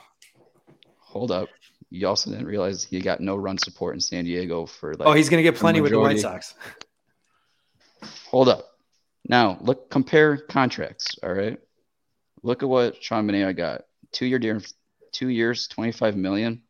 hold 1.00 1.30
up. 1.30 1.48
You 1.90 2.08
also 2.08 2.30
didn't 2.30 2.46
realize 2.46 2.82
he 2.84 3.00
got 3.00 3.20
no 3.20 3.36
run 3.36 3.56
support 3.56 3.94
in 3.94 4.00
San 4.00 4.24
Diego 4.24 4.66
for 4.66 4.94
like 4.94 5.06
oh, 5.06 5.12
he's 5.12 5.28
going 5.28 5.42
to 5.42 5.48
get 5.48 5.58
plenty 5.58 5.80
with 5.80 5.92
the 5.92 6.00
White. 6.00 6.18
Sox. 6.18 6.54
Hold 8.30 8.48
up. 8.48 8.64
Now 9.28 9.58
look, 9.60 9.90
compare 9.90 10.36
contracts. 10.36 11.16
All 11.22 11.32
right. 11.32 11.58
Look 12.42 12.62
at 12.62 12.68
what 12.68 13.02
Sean 13.02 13.26
Manaea 13.28 13.56
got. 13.56 13.82
Two 14.12 14.26
year 14.26 14.38
deal, 14.40 14.60
two 15.12 15.28
years, 15.28 15.68
twenty 15.68 15.92
five 15.92 16.16
million. 16.16 16.62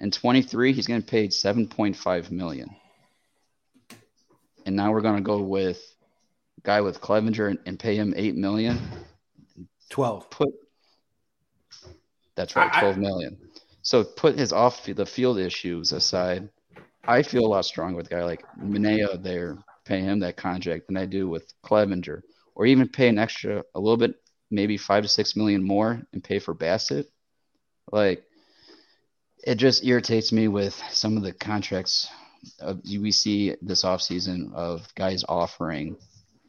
And 0.00 0.12
twenty 0.12 0.42
three, 0.42 0.72
he's 0.72 0.86
getting 0.88 1.02
paid 1.02 1.32
seven 1.32 1.68
point 1.68 1.96
five 1.96 2.32
million. 2.32 2.74
And 4.66 4.74
now 4.74 4.90
we're 4.92 5.00
gonna 5.00 5.20
go 5.20 5.38
with 5.42 5.80
guy 6.64 6.80
with 6.80 7.00
Clevinger 7.00 7.50
and, 7.50 7.58
and 7.66 7.78
pay 7.78 7.94
him 7.94 8.12
eight 8.16 8.34
million. 8.34 8.78
12. 9.90 10.30
Put 10.30 10.48
that's 12.34 12.56
right, 12.56 12.70
I- 12.72 12.78
I- 12.78 12.80
twelve 12.80 12.98
million. 12.98 13.38
So 13.82 14.02
put 14.02 14.38
his 14.38 14.52
off 14.52 14.84
the 14.86 15.06
field 15.06 15.38
issues 15.38 15.92
aside. 15.92 16.48
I 17.06 17.22
feel 17.22 17.44
a 17.44 17.48
lot 17.48 17.66
stronger 17.66 17.96
with 17.98 18.06
a 18.06 18.10
guy 18.10 18.24
like 18.24 18.42
Manaea 18.58 19.22
there, 19.22 19.58
pay 19.84 20.00
him 20.00 20.20
that 20.20 20.38
contract 20.38 20.86
than 20.86 20.96
I 20.96 21.04
do 21.04 21.28
with 21.28 21.52
Clevinger, 21.62 22.22
or 22.54 22.64
even 22.64 22.88
pay 22.88 23.08
an 23.08 23.18
extra 23.18 23.62
a 23.74 23.80
little 23.80 23.98
bit, 23.98 24.14
maybe 24.50 24.78
five 24.78 25.02
to 25.02 25.08
six 25.08 25.36
million 25.36 25.62
more 25.62 26.00
and 26.14 26.24
pay 26.24 26.38
for 26.38 26.54
Bassitt. 26.54 27.06
Like 27.92 28.24
it 29.46 29.56
just 29.56 29.84
irritates 29.84 30.32
me 30.32 30.48
with 30.48 30.74
some 30.90 31.18
of 31.18 31.22
the 31.22 31.32
contracts 31.34 32.08
of, 32.60 32.80
we 32.84 33.12
see 33.12 33.54
this 33.60 33.84
offseason 33.84 34.54
of 34.54 34.86
guys 34.94 35.24
offering 35.28 35.96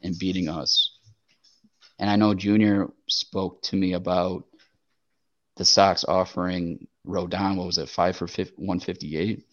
and 0.06 0.18
beating 0.18 0.48
us. 0.48 0.92
And 1.98 2.08
I 2.08 2.16
know 2.16 2.34
Junior 2.34 2.88
spoke 3.08 3.62
to 3.62 3.76
me 3.76 3.92
about 3.94 4.44
the 5.56 5.64
Sox 5.64 6.04
offering 6.04 6.86
Rodon, 7.06 7.56
what 7.56 7.66
was 7.66 7.78
it, 7.78 7.88
five 7.88 8.16
for 8.16 8.26
50, 8.26 8.54
158, 8.56 9.44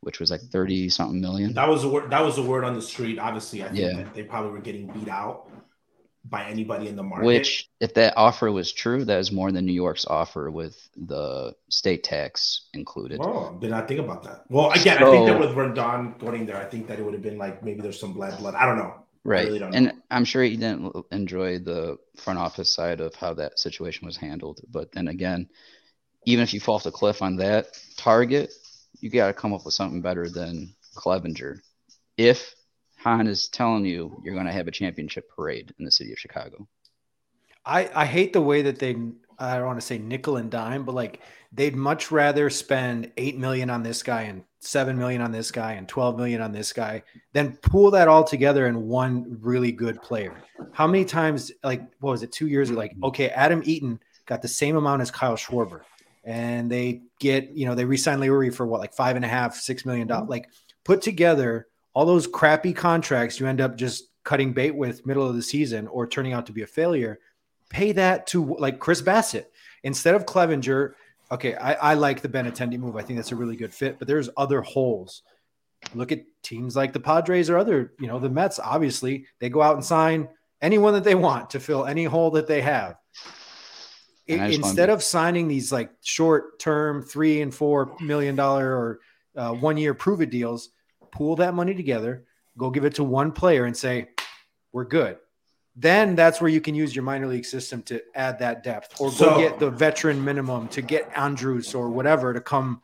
which 0.00 0.20
was 0.20 0.30
like 0.30 0.40
30 0.40 0.88
something 0.88 1.20
million. 1.20 1.54
that 1.54 1.68
was 1.68 1.82
the 1.82 1.88
word. 1.88 2.10
That 2.10 2.24
was 2.24 2.36
the 2.36 2.42
word 2.42 2.64
on 2.64 2.74
the 2.74 2.82
street. 2.82 3.18
Obviously, 3.18 3.62
I 3.62 3.66
think 3.66 3.78
Yeah. 3.78 4.02
that 4.02 4.14
they 4.14 4.22
probably 4.22 4.52
were 4.52 4.60
getting 4.60 4.86
beat 4.86 5.08
out 5.08 5.50
by 6.26 6.44
anybody 6.46 6.88
in 6.88 6.96
the 6.96 7.02
market. 7.02 7.26
Which, 7.26 7.68
if 7.80 7.92
that 7.94 8.14
offer 8.16 8.50
was 8.50 8.72
true, 8.72 9.04
that 9.04 9.18
is 9.18 9.30
more 9.30 9.52
than 9.52 9.66
New 9.66 9.74
York's 9.74 10.06
offer 10.06 10.50
with 10.50 10.88
the 10.96 11.54
state 11.68 12.02
tax 12.02 12.68
included. 12.72 13.20
Oh, 13.22 13.58
did 13.60 13.68
not 13.70 13.86
think 13.86 14.00
about 14.00 14.22
that. 14.22 14.44
Well, 14.48 14.70
again, 14.70 15.02
I 15.02 15.10
think 15.10 15.26
that 15.26 15.38
with 15.38 15.50
Rendon 15.50 16.18
going 16.18 16.46
there, 16.46 16.56
I 16.56 16.64
think 16.64 16.86
that 16.86 16.98
it 16.98 17.04
would 17.04 17.12
have 17.12 17.22
been 17.22 17.36
like 17.36 17.62
maybe 17.62 17.82
there's 17.82 18.00
some 18.00 18.14
blood, 18.14 18.38
blood. 18.38 18.54
I 18.54 18.64
don't 18.64 18.78
know. 18.78 19.03
Right. 19.24 19.48
really 19.48 19.62
and 19.62 19.92
I'm 20.10 20.26
sure 20.26 20.42
he 20.42 20.56
didn't 20.56 20.92
enjoy 21.10 21.58
the 21.58 21.96
front 22.16 22.38
office 22.38 22.74
side 22.74 23.00
of 23.00 23.14
how 23.14 23.32
that 23.34 23.58
situation 23.58 24.06
was 24.06 24.18
handled. 24.18 24.60
But 24.70 24.92
then 24.92 25.08
again, 25.08 25.48
even 26.26 26.42
if 26.42 26.52
you 26.52 26.60
fall 26.60 26.74
off 26.74 26.82
the 26.82 26.90
cliff 26.90 27.22
on 27.22 27.36
that 27.36 27.68
target, 27.96 28.52
you 29.00 29.08
got 29.10 29.28
to 29.28 29.32
come 29.32 29.54
up 29.54 29.64
with 29.64 29.74
something 29.74 30.02
better 30.02 30.28
than 30.28 30.74
Clevinger. 30.94 31.60
If 32.18 32.54
Hahn 32.96 33.26
is 33.26 33.48
telling 33.48 33.84
you 33.84 34.20
you're 34.22 34.34
going 34.34 34.46
to 34.46 34.52
have 34.52 34.68
a 34.68 34.70
championship 34.70 35.28
parade 35.34 35.72
in 35.78 35.84
the 35.84 35.90
city 35.90 36.12
of 36.12 36.18
Chicago. 36.18 36.68
I, 37.64 37.90
I 37.94 38.06
hate 38.06 38.32
the 38.32 38.40
way 38.40 38.62
that 38.62 38.78
they 38.78 38.96
I 39.38 39.56
don't 39.56 39.66
want 39.66 39.80
to 39.80 39.86
say 39.86 39.98
nickel 39.98 40.36
and 40.36 40.50
dime, 40.50 40.84
but 40.84 40.94
like 40.94 41.20
they'd 41.52 41.74
much 41.74 42.10
rather 42.10 42.50
spend 42.50 43.10
eight 43.16 43.36
million 43.36 43.70
on 43.70 43.82
this 43.82 44.02
guy 44.02 44.22
and 44.22 44.44
seven 44.64 44.96
million 44.98 45.20
on 45.20 45.30
this 45.30 45.50
guy 45.50 45.72
and 45.72 45.88
twelve 45.88 46.16
million 46.16 46.40
on 46.40 46.52
this 46.52 46.72
guy 46.72 47.02
then 47.32 47.56
pool 47.62 47.90
that 47.90 48.08
all 48.08 48.24
together 48.24 48.66
in 48.66 48.88
one 48.88 49.38
really 49.40 49.72
good 49.72 50.00
player. 50.02 50.36
How 50.72 50.86
many 50.86 51.04
times, 51.04 51.52
like 51.62 51.82
what 52.00 52.12
was 52.12 52.22
it, 52.22 52.32
two 52.32 52.46
years 52.46 52.70
ago, 52.70 52.78
like, 52.78 52.92
mm-hmm. 52.92 53.04
okay, 53.04 53.28
Adam 53.30 53.62
Eaton 53.64 54.00
got 54.26 54.42
the 54.42 54.48
same 54.48 54.76
amount 54.76 55.02
as 55.02 55.10
Kyle 55.10 55.36
Schwarber, 55.36 55.80
and 56.24 56.70
they 56.70 57.02
get, 57.18 57.50
you 57.50 57.66
know, 57.66 57.74
they 57.74 57.84
re-sign 57.84 58.20
Leury 58.20 58.54
for 58.54 58.66
what, 58.66 58.80
like 58.80 58.94
five 58.94 59.16
and 59.16 59.24
a 59.24 59.28
half, 59.28 59.56
six 59.56 59.84
million 59.84 60.06
dollars. 60.06 60.22
Mm-hmm. 60.22 60.30
Like 60.30 60.50
put 60.84 61.02
together 61.02 61.68
all 61.92 62.06
those 62.06 62.26
crappy 62.26 62.72
contracts 62.72 63.38
you 63.38 63.46
end 63.46 63.60
up 63.60 63.76
just 63.76 64.10
cutting 64.24 64.52
bait 64.52 64.74
with 64.74 65.06
middle 65.06 65.28
of 65.28 65.36
the 65.36 65.42
season 65.42 65.86
or 65.88 66.06
turning 66.06 66.32
out 66.32 66.46
to 66.46 66.52
be 66.52 66.62
a 66.62 66.66
failure 66.66 67.18
pay 67.74 67.92
that 67.92 68.26
to 68.28 68.56
like 68.58 68.78
Chris 68.78 69.02
Bassitt 69.02 69.46
instead 69.82 70.14
of 70.14 70.26
Clevinger. 70.26 70.94
Okay, 71.32 71.54
I, 71.54 71.72
I 71.74 71.94
like 71.94 72.20
the 72.20 72.28
Benintendi 72.28 72.78
move. 72.78 72.96
I 72.96 73.02
think 73.02 73.18
that's 73.18 73.32
a 73.32 73.36
really 73.36 73.56
good 73.56 73.72
fit, 73.72 73.98
but 73.98 74.06
there's 74.06 74.28
other 74.36 74.60
holes. 74.60 75.22
Look 75.94 76.12
at 76.12 76.24
teams 76.42 76.76
like 76.76 76.92
the 76.92 77.00
Padres 77.00 77.50
or 77.50 77.58
other, 77.58 77.92
you 77.98 78.06
know, 78.06 78.18
the 78.18 78.28
Mets. 78.28 78.58
Obviously, 78.58 79.26
they 79.38 79.48
go 79.48 79.62
out 79.62 79.74
and 79.74 79.84
sign 79.84 80.28
anyone 80.62 80.94
that 80.94 81.04
they 81.04 81.14
want 81.14 81.50
to 81.50 81.60
fill 81.60 81.84
any 81.84 82.04
hole 82.04 82.30
that 82.32 82.46
they 82.46 82.60
have. 82.62 82.96
And 84.28 84.40
I 84.40 84.44
I- 84.44 84.48
just 84.48 84.62
wanted 84.62 84.70
instead 84.70 84.90
of 84.90 85.02
signing 85.02 85.48
these 85.48 85.72
like 85.72 85.90
short 86.02 86.58
term 86.58 87.02
three 87.02 87.40
and 87.42 87.54
four 87.54 87.96
million 88.00 88.36
dollar 88.36 88.70
or 88.72 89.00
uh, 89.36 89.52
one 89.52 89.76
year 89.76 89.92
prove 89.94 90.20
it 90.20 90.30
deals, 90.30 90.70
pool 91.10 91.36
that 91.36 91.54
money 91.54 91.74
together, 91.74 92.24
go 92.56 92.70
give 92.70 92.84
it 92.84 92.94
to 92.96 93.04
one 93.04 93.32
player 93.32 93.64
and 93.64 93.76
say, 93.76 94.08
we're 94.72 94.84
good. 94.84 95.18
Then 95.76 96.14
that's 96.14 96.40
where 96.40 96.50
you 96.50 96.60
can 96.60 96.74
use 96.74 96.94
your 96.94 97.02
minor 97.02 97.26
league 97.26 97.44
system 97.44 97.82
to 97.82 98.00
add 98.14 98.38
that 98.38 98.62
depth 98.62 99.00
or 99.00 99.08
go 99.08 99.14
So- 99.14 99.38
get 99.38 99.58
the 99.58 99.70
veteran 99.70 100.24
minimum 100.24 100.68
to 100.68 100.82
get 100.82 101.10
Andrus 101.16 101.74
or 101.74 101.90
whatever 101.90 102.32
to 102.32 102.40
come 102.40 102.80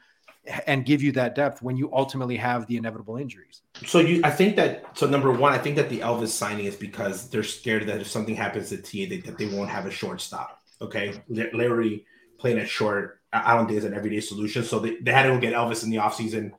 and 0.66 0.84
give 0.84 1.02
you 1.02 1.12
that 1.12 1.34
depth 1.34 1.62
when 1.62 1.76
you 1.76 1.90
ultimately 1.92 2.36
have 2.36 2.66
the 2.66 2.76
inevitable 2.76 3.16
injuries. 3.16 3.62
So 3.86 4.00
you, 4.00 4.20
I 4.24 4.30
think 4.30 4.56
that 4.56 4.84
so 4.94 5.06
number 5.06 5.30
one, 5.30 5.52
I 5.52 5.58
think 5.58 5.76
that 5.76 5.88
the 5.88 6.00
Elvis 6.00 6.28
signing 6.28 6.64
is 6.64 6.74
because 6.74 7.28
they're 7.30 7.42
scared 7.44 7.86
that 7.86 8.00
if 8.00 8.08
something 8.08 8.34
happens 8.34 8.70
to 8.70 8.78
TA, 8.78 9.08
they, 9.08 9.18
that 9.26 9.38
they 9.38 9.46
won't 9.46 9.70
have 9.70 9.86
a 9.86 9.90
shortstop. 9.90 10.58
Okay, 10.82 11.20
Leury 11.30 12.04
playing 12.38 12.58
at 12.58 12.68
short, 12.68 13.20
I 13.32 13.54
don't 13.54 13.66
think 13.66 13.78
is 13.78 13.84
an 13.84 13.94
everyday 13.94 14.20
solution. 14.20 14.64
So 14.64 14.78
they, 14.78 14.96
they 14.96 15.12
had 15.12 15.24
to 15.24 15.28
go 15.28 15.38
get 15.38 15.52
Elvis 15.52 15.84
in 15.84 15.90
the 15.90 15.98
offseason 15.98 16.52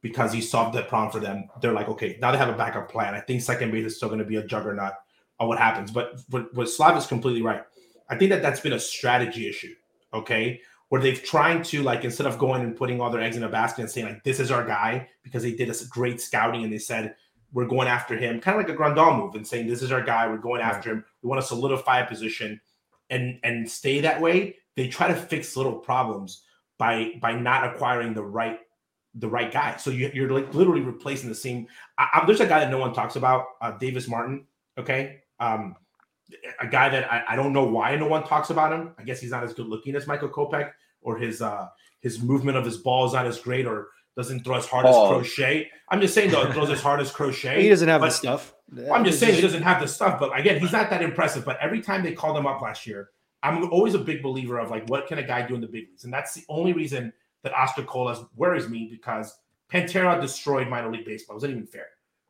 because 0.00 0.32
he 0.32 0.40
solved 0.40 0.74
that 0.76 0.88
problem 0.88 1.12
for 1.12 1.20
them. 1.20 1.48
They're 1.60 1.74
like, 1.74 1.88
okay, 1.90 2.16
now 2.20 2.32
they 2.32 2.38
have 2.38 2.48
a 2.48 2.56
backup 2.56 2.90
plan. 2.90 3.14
I 3.14 3.20
think 3.20 3.42
second 3.42 3.70
base 3.70 3.84
is 3.84 3.96
still 3.96 4.08
going 4.08 4.20
to 4.20 4.24
be 4.24 4.36
a 4.36 4.42
juggernaut 4.42 4.94
on 5.40 5.48
what 5.48 5.58
happens. 5.58 5.90
But 5.90 6.20
what, 6.30 6.54
what 6.54 6.68
Slav 6.68 6.96
is 6.96 7.06
completely 7.06 7.42
right. 7.42 7.62
I 8.10 8.16
think 8.16 8.30
that 8.30 8.42
that's 8.42 8.60
been 8.60 8.72
a 8.72 8.80
strategy 8.80 9.48
issue. 9.48 9.74
Okay, 10.14 10.60
where 10.88 11.00
they've 11.00 11.22
trying 11.22 11.62
to 11.62 11.82
like 11.82 12.04
instead 12.04 12.26
of 12.26 12.38
going 12.38 12.62
and 12.62 12.76
putting 12.76 13.00
all 13.00 13.10
their 13.10 13.20
eggs 13.20 13.36
in 13.36 13.42
a 13.42 13.48
basket 13.48 13.82
and 13.82 13.90
saying 13.90 14.06
like 14.06 14.24
this 14.24 14.40
is 14.40 14.50
our 14.50 14.64
guy 14.64 15.08
because 15.22 15.42
they 15.42 15.52
did 15.52 15.68
a 15.68 15.74
great 15.90 16.20
scouting 16.20 16.64
and 16.64 16.72
they 16.72 16.78
said 16.78 17.14
we're 17.52 17.66
going 17.66 17.88
after 17.88 18.16
him, 18.16 18.40
kind 18.40 18.58
of 18.58 18.66
like 18.66 18.74
a 18.74 18.78
Grandal 18.78 19.16
move 19.16 19.34
and 19.34 19.46
saying 19.46 19.66
this 19.66 19.82
is 19.82 19.92
our 19.92 20.02
guy, 20.02 20.26
we're 20.26 20.36
going 20.36 20.60
after 20.60 20.90
him, 20.92 21.04
we 21.22 21.28
want 21.28 21.40
to 21.40 21.46
solidify 21.46 22.00
a 22.00 22.06
position 22.06 22.60
and 23.10 23.38
and 23.42 23.70
stay 23.70 24.00
that 24.00 24.20
way. 24.20 24.56
They 24.76 24.88
try 24.88 25.08
to 25.08 25.14
fix 25.14 25.56
little 25.56 25.76
problems 25.76 26.42
by 26.78 27.14
by 27.20 27.32
not 27.32 27.64
acquiring 27.64 28.14
the 28.14 28.22
right 28.22 28.60
the 29.14 29.28
right 29.28 29.50
guy. 29.50 29.76
So 29.76 29.90
you, 29.90 30.10
you're 30.14 30.30
like 30.30 30.54
literally 30.54 30.82
replacing 30.82 31.28
the 31.28 31.34
same. 31.34 31.66
I, 31.96 32.08
I, 32.14 32.26
there's 32.26 32.40
a 32.40 32.46
guy 32.46 32.60
that 32.60 32.70
no 32.70 32.78
one 32.78 32.92
talks 32.92 33.16
about, 33.16 33.46
uh, 33.60 33.72
Davis 33.72 34.06
Martin. 34.06 34.46
Okay, 34.78 35.20
um, 35.40 35.76
a 36.60 36.66
guy 36.66 36.88
that 36.88 37.10
I, 37.10 37.24
I 37.30 37.36
don't 37.36 37.52
know 37.52 37.64
why 37.64 37.96
no 37.96 38.06
one 38.06 38.24
talks 38.24 38.50
about 38.50 38.72
him. 38.72 38.94
I 38.98 39.02
guess 39.02 39.20
he's 39.20 39.30
not 39.30 39.44
as 39.44 39.54
good 39.54 39.66
looking 39.66 39.96
as 39.96 40.06
Michael 40.06 40.28
Kopech, 40.28 40.70
or 41.00 41.16
his 41.16 41.40
uh 41.42 41.68
his 42.00 42.22
movement 42.22 42.56
of 42.56 42.64
his 42.64 42.76
ball 42.78 43.06
is 43.06 43.12
not 43.12 43.26
as 43.26 43.40
great, 43.40 43.66
or 43.66 43.88
doesn't 44.16 44.44
throw 44.44 44.56
as 44.56 44.66
hard 44.66 44.84
Pause. 44.84 45.26
as 45.26 45.34
Crochet. 45.34 45.70
I'm 45.88 46.00
just 46.00 46.14
saying 46.14 46.30
though, 46.30 46.42
it 46.42 46.52
throws 46.52 46.70
as 46.70 46.82
hard 46.82 47.00
as 47.00 47.10
Crochet. 47.10 47.62
He 47.62 47.68
doesn't 47.68 47.88
have 47.88 48.00
the 48.00 48.10
stuff. 48.10 48.54
I'm 48.92 49.04
just 49.04 49.20
saying 49.20 49.36
he 49.36 49.40
doesn't 49.40 49.62
have 49.62 49.80
the 49.80 49.88
stuff, 49.88 50.18
but 50.18 50.38
again, 50.38 50.60
he's 50.60 50.72
not 50.72 50.90
that 50.90 51.02
impressive. 51.02 51.44
But 51.44 51.58
every 51.60 51.80
time 51.80 52.02
they 52.02 52.12
called 52.12 52.36
him 52.36 52.46
up 52.46 52.60
last 52.60 52.86
year, 52.86 53.10
I'm 53.42 53.70
always 53.70 53.94
a 53.94 53.98
big 53.98 54.22
believer 54.22 54.58
of 54.58 54.70
like, 54.70 54.88
what 54.90 55.06
can 55.06 55.18
a 55.18 55.22
guy 55.22 55.46
do 55.46 55.54
in 55.54 55.60
the 55.60 55.66
big 55.66 55.88
leagues? 55.88 56.04
And 56.04 56.12
that's 56.12 56.34
the 56.34 56.42
only 56.48 56.72
reason 56.72 57.12
that 57.44 57.52
Oscar 57.54 57.84
Colas 57.84 58.18
worries 58.34 58.68
me 58.68 58.88
because 58.90 59.38
Pantera 59.72 60.20
destroyed 60.20 60.68
minor 60.68 60.90
league 60.90 61.04
baseball. 61.04 61.34
It 61.34 61.38
wasn't 61.38 61.52
even 61.52 61.66
fair. 61.66 61.86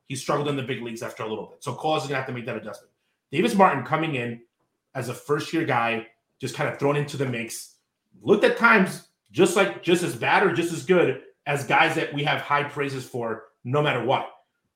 He 0.07 0.17
struggled 0.17 0.49
in 0.49 0.57
the 0.57 0.63
big 0.63 0.83
leagues 0.83 1.03
after 1.03 1.23
a 1.23 1.27
little 1.29 1.47
bit. 1.47 1.65
So 1.65 1.75
Colas 1.75 2.05
is 2.05 2.09
gonna 2.09 2.19
have 2.19 2.27
to 2.27 2.33
make 2.33 2.47
that 2.47 2.57
adjustment. 2.57 2.88
Davis 3.31 3.55
Martin 3.55 3.85
coming 3.85 4.15
in 4.15 4.41
as 4.95 5.09
a 5.09 5.15
first 5.15 5.53
year 5.53 5.65
guy, 5.65 6.07
just 6.41 6.55
kind 6.55 6.69
of 6.69 6.79
thrown 6.79 6.97
into 6.97 7.17
the 7.17 7.27
mix, 7.27 7.75
looked 8.23 8.45
at 8.45 8.57
times 8.57 9.09
just 9.31 9.57
like 9.57 9.83
just 9.83 10.03
as 10.03 10.17
bad 10.17 10.43
or 10.43 10.53
just 10.53 10.73
as 10.73 10.85
good 10.85 11.23
as 11.47 11.65
guys 11.65 11.95
that 11.95 12.13
we 12.15 12.25
have 12.25 12.41
high 12.41 12.65
praises 12.65 13.05
for 13.05 13.45
no 13.65 13.83
matter 13.83 14.05
what. 14.05 14.31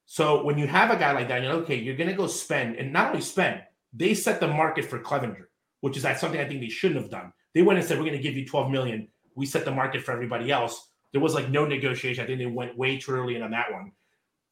So 0.04 0.44
when 0.44 0.58
you 0.58 0.66
have 0.66 0.90
a 0.90 0.96
guy 0.96 1.12
like 1.12 1.28
that, 1.28 1.42
you're 1.42 1.52
like, 1.52 1.62
okay, 1.64 1.76
you're 1.76 1.96
gonna 1.96 2.12
go 2.12 2.26
spend, 2.26 2.76
and 2.76 2.92
not 2.92 3.08
only 3.08 3.20
spend, 3.20 3.62
they 3.92 4.14
set 4.14 4.40
the 4.40 4.48
market 4.48 4.84
for 4.84 4.98
Clevinger, 4.98 5.44
which 5.80 5.96
is 5.96 6.02
that 6.02 6.18
something 6.18 6.40
I 6.40 6.46
think 6.46 6.60
they 6.60 6.68
shouldn't 6.68 7.00
have 7.00 7.10
done. 7.10 7.32
They 7.54 7.62
went 7.62 7.78
and 7.78 7.86
said, 7.86 7.98
We're 7.98 8.06
gonna 8.06 8.18
give 8.18 8.36
you 8.36 8.46
12 8.46 8.70
million. 8.70 9.08
We 9.34 9.46
set 9.46 9.64
the 9.64 9.70
market 9.70 10.02
for 10.02 10.12
everybody 10.12 10.50
else. 10.50 10.88
there 11.12 11.20
was 11.20 11.34
like 11.34 11.50
no 11.50 11.64
negotiation. 11.66 12.24
I 12.24 12.26
think 12.26 12.38
they 12.38 12.46
went 12.46 12.76
way 12.76 12.98
too 12.98 13.12
early 13.12 13.36
in 13.36 13.42
on 13.42 13.50
that 13.50 13.72
one. 13.72 13.92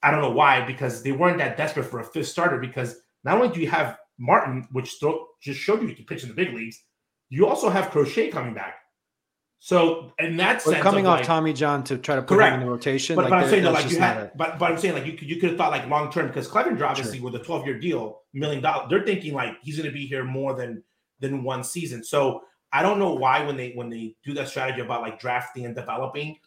I 0.03 0.11
don't 0.11 0.23
know 0.23 0.31
why, 0.31 0.65
because 0.65 1.03
they 1.03 1.13
weren't 1.13 1.39
that 1.39 1.57
desperate 1.57 1.85
for 1.85 2.01
a 2.01 2.05
fifth 2.05 2.29
starter. 2.29 2.59
Because 2.59 3.01
not 3.25 3.37
only 3.37 3.49
do 3.55 3.61
you 3.61 3.69
have 3.71 3.99
Martin, 4.19 4.67
which 4.73 4.97
throw, 5.01 5.27
just 5.43 5.61
showed 5.61 5.83
you 5.83 5.89
you 5.89 5.95
can 5.95 6.05
pitch 6.05 6.23
in 6.23 6.29
the 6.29 6.35
big 6.35 6.53
leagues, 6.55 6.83
you 7.29 7.47
also 7.47 7.71
have 7.71 7.91
Crochet 7.91 8.29
coming 8.31 8.55
back. 8.55 8.77
So 9.63 10.13
in 10.19 10.39
that 10.39 10.63
But 10.65 10.71
sense, 10.73 10.83
coming 10.83 11.05
of 11.07 11.13
off 11.13 11.19
like- 11.19 11.27
Tommy 11.27 11.53
John 11.53 11.85
to 11.85 11.99
try 11.99 12.17
to 12.17 12.23
put 12.23 12.35
Correct. 12.37 12.55
him 12.55 12.61
in 12.61 12.67
the 12.67 12.73
rotation, 12.73 13.15
but, 13.15 13.23
like 13.25 13.31
but 13.31 13.39
I'm 13.45 13.51
saying 13.51 13.65
that 13.65 13.73
like 13.75 13.91
you 13.91 13.99
had, 13.99 14.17
a- 14.17 14.33
but 14.35 14.59
but 14.59 14.73
I'm 14.73 14.79
saying 14.79 14.95
like 14.95 15.05
you 15.05 15.13
could 15.19 15.29
you 15.29 15.37
could 15.37 15.51
have 15.51 15.59
thought 15.59 15.71
like 15.71 15.87
long 15.87 16.11
term 16.11 16.29
because 16.29 16.49
Clevinger 16.49 16.81
obviously 16.83 17.19
Sure. 17.19 17.31
with 17.31 17.41
a 17.41 17.45
12 17.45 17.67
year 17.67 17.79
deal, 17.79 18.23
million 18.33 18.63
dollars, 18.63 18.87
they're 18.89 19.05
thinking 19.05 19.35
like 19.35 19.57
he's 19.63 19.77
going 19.77 19.89
to 19.89 19.93
be 19.93 20.07
here 20.07 20.25
more 20.25 20.55
than 20.55 20.83
than 21.21 21.43
one 21.43 21.63
season. 21.63 22.03
So 22.03 22.43
I 22.73 22.83
don't 22.83 22.99
know 22.99 23.13
why 23.13 23.45
when 23.45 23.59
they 23.59 23.73
when 23.73 23.91
they 23.91 24.17
do 24.25 24.33
that 24.35 24.49
strategy 24.49 24.81
about 24.81 25.03
like 25.03 25.21
drafting 25.21 25.67
and 25.67 25.75
developing, 25.75 26.39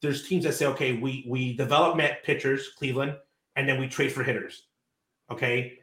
there's 0.00 0.26
teams 0.26 0.44
that 0.44 0.54
say 0.54 0.64
okay 0.66 0.94
we 0.94 1.26
we 1.28 1.54
develop 1.58 1.94
met 1.98 2.24
pitchers 2.24 2.70
Cleveland 2.78 3.16
and 3.56 3.68
then 3.68 3.78
we 3.78 3.86
trade 3.86 4.12
for 4.12 4.22
hitters. 4.22 4.62
Okay, 5.30 5.78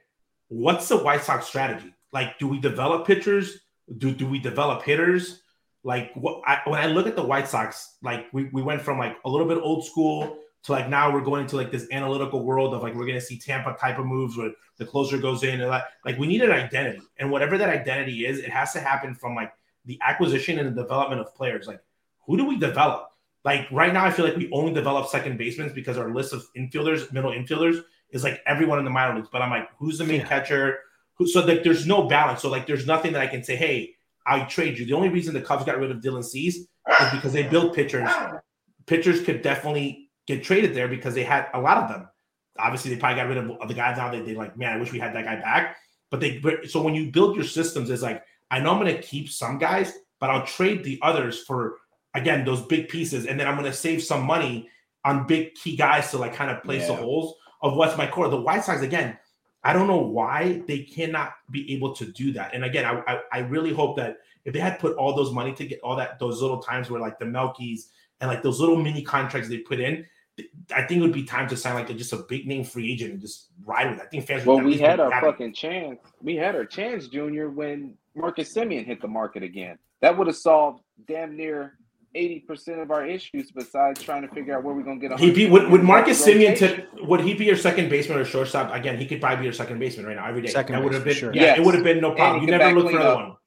what's 0.48 0.88
the 0.88 0.98
White 0.98 1.24
Sox 1.24 1.48
strategy? 1.48 1.94
Like, 2.12 2.40
do 2.40 2.48
we 2.48 2.60
develop 2.60 3.06
pitchers? 3.06 3.60
Do 3.98 4.12
do 4.12 4.28
we 4.28 4.40
develop 4.40 4.84
hitters? 4.84 5.42
Like 5.84 6.12
what 6.16 6.42
I, 6.46 6.60
when 6.66 6.80
I 6.80 6.88
look 6.88 7.08
at 7.08 7.16
the 7.16 7.24
White 7.24 7.48
Sox, 7.48 7.98
like 8.02 8.26
we, 8.34 8.46
we 8.52 8.62
went 8.62 8.82
from 8.82 8.98
like 8.98 9.16
a 9.24 9.30
little 9.30 9.48
bit 9.48 9.58
old 9.58 9.86
school 9.86 10.38
to 10.64 10.72
like 10.72 10.90
now 10.90 11.14
we're 11.14 11.22
going 11.22 11.44
into 11.44 11.56
like 11.56 11.72
this 11.72 11.88
analytical 11.92 12.44
world 12.44 12.74
of 12.74 12.84
like 12.84 12.94
we're 12.94 13.06
gonna 13.06 13.22
see 13.22 13.38
Tampa 13.38 13.76
type 13.80 13.98
of 13.98 14.06
moves 14.06 14.36
where 14.36 14.52
the 14.78 14.86
closer 14.86 15.18
goes 15.18 15.44
in 15.44 15.62
and 15.62 15.70
like 15.70 15.84
like 16.04 16.18
we 16.18 16.28
need 16.28 16.42
an 16.42 16.52
identity. 16.52 17.02
And 17.18 17.32
whatever 17.32 17.58
that 17.58 17.70
identity 17.70 18.26
is, 18.26 18.40
it 18.40 18.50
has 18.50 18.74
to 18.74 18.80
happen 18.80 19.16
from 19.16 19.36
like 19.36 19.54
the 19.86 19.98
acquisition 20.04 20.60
and 20.60 20.76
the 20.76 20.82
development 20.82 21.22
of 21.22 21.34
players. 21.36 21.68
Like 21.68 21.82
who 22.26 22.36
do 22.36 22.44
we 22.44 22.58
develop? 22.58 23.12
Like 23.46 23.68
right 23.72 23.94
now, 23.94 24.04
I 24.04 24.12
feel 24.12 24.26
like 24.26 24.36
we 24.36 24.52
only 24.52 24.74
develop 24.74 25.08
second 25.08 25.38
basemen 25.38 25.72
because 25.74 25.98
our 25.98 26.14
list 26.14 26.34
of 26.34 26.46
infielders, 26.58 27.14
middle 27.14 27.32
infielders, 27.32 27.82
is 28.12 28.24
like 28.24 28.42
everyone 28.46 28.80
in 28.80 28.86
the 28.86 28.92
minor 28.92 29.16
leagues. 29.16 29.30
But 29.32 29.42
I'm 29.42 29.50
like, 29.50 29.70
who's 29.78 29.98
the 29.98 30.06
main 30.06 30.22
Yeah. 30.22 30.28
catcher? 30.28 30.80
Who, 31.16 31.28
so 31.28 31.46
like 31.46 31.64
there's 31.64 31.86
no 31.88 32.08
balance. 32.08 32.42
So 32.42 32.50
like 32.50 32.68
there's 32.68 32.86
nothing 32.86 33.14
that 33.14 33.22
I 33.22 33.28
can 33.28 33.44
say, 33.44 33.56
hey, 33.56 33.96
I 34.26 34.42
trade 34.42 34.78
you. 34.78 34.86
The 34.86 34.94
only 34.94 35.10
reason 35.10 35.34
the 35.34 35.42
Cubs 35.42 35.66
got 35.66 35.80
rid 35.80 35.90
of 35.92 35.98
Dylan 35.98 36.24
Cease 36.24 36.58
is 36.58 36.68
because 37.12 37.34
they 37.34 37.44
built 37.44 37.74
pitchers. 37.74 38.10
Pitchers 38.86 39.24
could 39.24 39.42
definitely 39.42 40.10
get 40.28 40.44
traded 40.44 40.74
there 40.76 40.88
because 40.88 41.14
they 41.14 41.24
had 41.24 41.48
a 41.54 41.60
lot 41.60 41.78
of 41.78 41.90
them. 41.90 42.10
Obviously, 42.60 42.94
they 42.94 43.00
probably 43.00 43.18
got 43.22 43.28
rid 43.28 43.38
of, 43.38 43.68
the 43.68 43.74
guys 43.74 43.98
now. 43.98 44.12
They 44.12 44.22
they 44.22 44.36
like, 44.36 44.58
man, 44.58 44.74
I 44.74 44.78
wish 44.78 44.92
we 44.92 45.00
had 45.00 45.14
that 45.16 45.26
guy 45.26 45.36
back. 45.36 45.78
But 46.10 46.20
they 46.22 46.42
so 46.68 46.82
when 46.82 46.96
you 46.96 47.12
build 47.12 47.36
your 47.36 47.46
systems, 47.46 47.90
it's 47.90 48.02
like 48.02 48.24
I 48.50 48.60
know 48.60 48.72
I'm 48.72 48.80
going 48.80 48.96
to 48.96 49.02
keep 49.02 49.30
some 49.30 49.58
guys, 49.58 49.94
but 50.20 50.30
I'll 50.30 50.46
trade 50.46 50.84
the 50.84 51.00
others 51.02 51.44
for 51.44 51.78
again 52.14 52.46
those 52.46 52.62
big 52.62 52.90
pieces, 52.90 53.26
and 53.26 53.40
then 53.40 53.48
I'm 53.48 53.56
going 53.56 53.70
to 53.70 53.78
save 53.78 54.04
some 54.04 54.24
money 54.24 54.70
on 55.06 55.28
big 55.28 55.54
key 55.56 55.76
guys 55.76 56.12
to 56.12 56.18
like 56.18 56.34
kind 56.34 56.50
of 56.52 56.64
place 56.64 56.88
the 56.88 56.96
holes 56.96 57.36
of 57.62 57.76
what's 57.76 57.98
my 57.98 58.08
core. 58.08 58.30
The 58.30 58.40
White 58.40 58.64
Sox 58.64 58.82
again. 58.82 59.18
I 59.64 59.74
don't 59.74 59.88
know 59.88 59.98
why 60.02 60.62
they 60.68 60.80
cannot 60.80 61.34
be 61.52 61.74
able 61.74 61.94
to 61.96 62.06
do 62.06 62.32
that. 62.34 62.54
And 62.54 62.64
again, 62.64 62.86
I, 62.86 63.02
I, 63.12 63.20
I 63.34 63.40
really 63.40 63.74
hope 63.74 63.98
that 63.98 64.18
if 64.46 64.54
they 64.54 64.60
had 64.60 64.80
put 64.80 64.96
all 64.96 65.14
those 65.14 65.34
money 65.34 65.52
to 65.54 65.66
get 65.66 65.82
all 65.82 65.96
that 65.98 66.20
those 66.20 66.42
little 66.42 66.60
times 66.60 66.90
where 66.90 67.02
like 67.02 67.20
the 67.20 67.26
Melkies 67.26 67.88
and 68.22 68.30
like 68.30 68.44
those 68.44 68.60
little 68.60 68.78
mini 68.78 69.02
contracts 69.02 69.50
they 69.50 69.58
put 69.58 69.80
in, 69.80 70.06
I 70.74 70.84
think 70.84 71.00
it 71.00 71.02
would 71.02 71.12
be 71.12 71.24
time 71.24 71.50
to 71.50 71.58
sign 71.58 71.74
like 71.74 71.90
a, 71.90 71.94
just 71.94 72.14
a 72.14 72.18
big 72.18 72.48
name 72.48 72.64
free 72.64 72.94
agent 72.94 73.14
and 73.14 73.22
just 73.22 73.48
ride 73.66 73.90
with 73.90 74.00
it. 74.00 74.06
I 74.06 74.08
think 74.08 74.26
fans. 74.26 74.46
Well, 74.46 74.62
we 74.62 74.78
had 74.78 75.00
our 75.00 75.12
happy. 75.12 75.26
fucking 75.26 75.54
chance. 75.54 76.00
We 76.22 76.36
had 76.36 76.56
our 76.56 76.66
chance, 76.66 77.08
Junior, 77.08 77.50
when 77.50 77.96
Marcus 78.16 78.54
Semien 78.54 78.86
hit 78.86 79.02
the 79.02 79.08
market 79.08 79.44
again. 79.44 79.78
That 80.02 80.18
would 80.18 80.28
have 80.28 80.38
solved 80.38 80.82
damn 81.08 81.36
near 81.36 81.74
eighty 82.18 82.40
percent 82.40 82.80
of 82.80 82.92
our 82.92 83.06
issues. 83.06 83.52
Besides 83.52 84.02
trying 84.02 84.28
to 84.28 84.34
figure 84.34 84.58
out 84.58 84.64
where 84.64 84.74
we're 84.76 84.84
gonna 84.84 85.00
get. 85.00 85.18
He'd 85.20 85.36
be 85.36 85.50
would, 85.50 85.70
would 85.70 85.84
Marcus 85.84 86.24
Semien 86.26 86.50
rotation. 86.50 86.86
to 86.98 87.06
would 87.06 87.22
he 87.22 87.34
be 87.34 87.46
your 87.46 87.56
second 87.56 87.90
baseman 87.90 88.18
or 88.18 88.26
shortstop? 88.26 88.74
Again, 88.74 88.98
he 88.98 89.06
could 89.06 89.22
probably 89.22 89.38
be 89.38 89.44
your 89.44 89.54
second 89.54 89.80
baseman 89.80 90.06
right 90.06 90.16
now 90.16 90.28
every 90.28 90.42
day. 90.42 90.48
Second 90.50 90.76
that 90.76 90.84
would 90.84 90.94
have 90.94 91.04
been 91.04 91.16
sure. 91.16 91.34
yeah, 91.34 91.42
Yes. 91.44 91.60
it 91.60 91.66
would 91.66 91.76
have 91.76 91.84
been 91.84 92.02
no 92.02 92.12
problem. 92.12 92.44
You 92.44 92.52
never 92.52 92.64
back 92.64 92.76
look 92.76 92.86
for 92.86 92.90
clean 92.92 93.02
another 93.02 93.22
up. 93.22 93.28
one. 93.30 93.38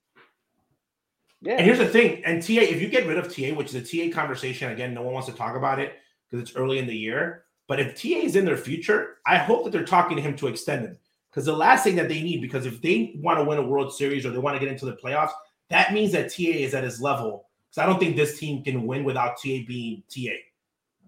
Yeah. 1.42 1.54
And 1.54 1.64
here's 1.64 1.78
the 1.78 1.86
thing, 1.88 2.22
and 2.26 2.42
TA, 2.42 2.60
if 2.60 2.82
you 2.82 2.88
get 2.88 3.06
rid 3.06 3.16
of 3.16 3.34
TA, 3.34 3.54
which 3.54 3.74
is 3.74 3.74
a 3.74 3.80
TA 4.10 4.14
conversation, 4.14 4.70
again, 4.72 4.92
no 4.92 5.02
one 5.02 5.14
wants 5.14 5.28
to 5.28 5.34
talk 5.34 5.56
about 5.56 5.78
it 5.78 5.94
because 6.30 6.46
it's 6.46 6.56
early 6.56 6.78
in 6.78 6.86
the 6.86 6.94
year. 6.96 7.44
But 7.66 7.80
if 7.80 7.94
TA 8.00 8.18
is 8.26 8.36
in 8.36 8.44
their 8.44 8.56
future, 8.58 9.18
I 9.26 9.38
hope 9.38 9.64
that 9.64 9.70
they're 9.70 9.84
talking 9.84 10.16
to 10.16 10.22
him 10.22 10.36
to 10.36 10.48
extend 10.48 10.84
him. 10.84 10.98
Because 11.30 11.46
the 11.46 11.56
last 11.56 11.84
thing 11.84 11.94
that 11.96 12.08
they 12.08 12.22
need, 12.22 12.40
because 12.42 12.66
if 12.66 12.82
they 12.82 13.14
want 13.16 13.38
to 13.38 13.44
win 13.44 13.56
a 13.58 13.62
World 13.62 13.94
Series 13.94 14.26
or 14.26 14.30
they 14.30 14.38
want 14.38 14.56
to 14.56 14.60
get 14.60 14.68
into 14.70 14.84
the 14.84 14.96
playoffs, 14.96 15.30
that 15.70 15.94
means 15.94 16.12
that 16.12 16.30
TA 16.34 16.42
is 16.50 16.74
at 16.74 16.84
his 16.84 17.00
level. 17.00 17.48
Because 17.70 17.82
I 17.82 17.86
don't 17.86 18.00
think 18.00 18.16
this 18.16 18.38
team 18.38 18.64
can 18.64 18.86
win 18.86 19.04
without 19.04 19.36
TA 19.36 19.58
being 19.66 20.02
TA, 20.08 20.32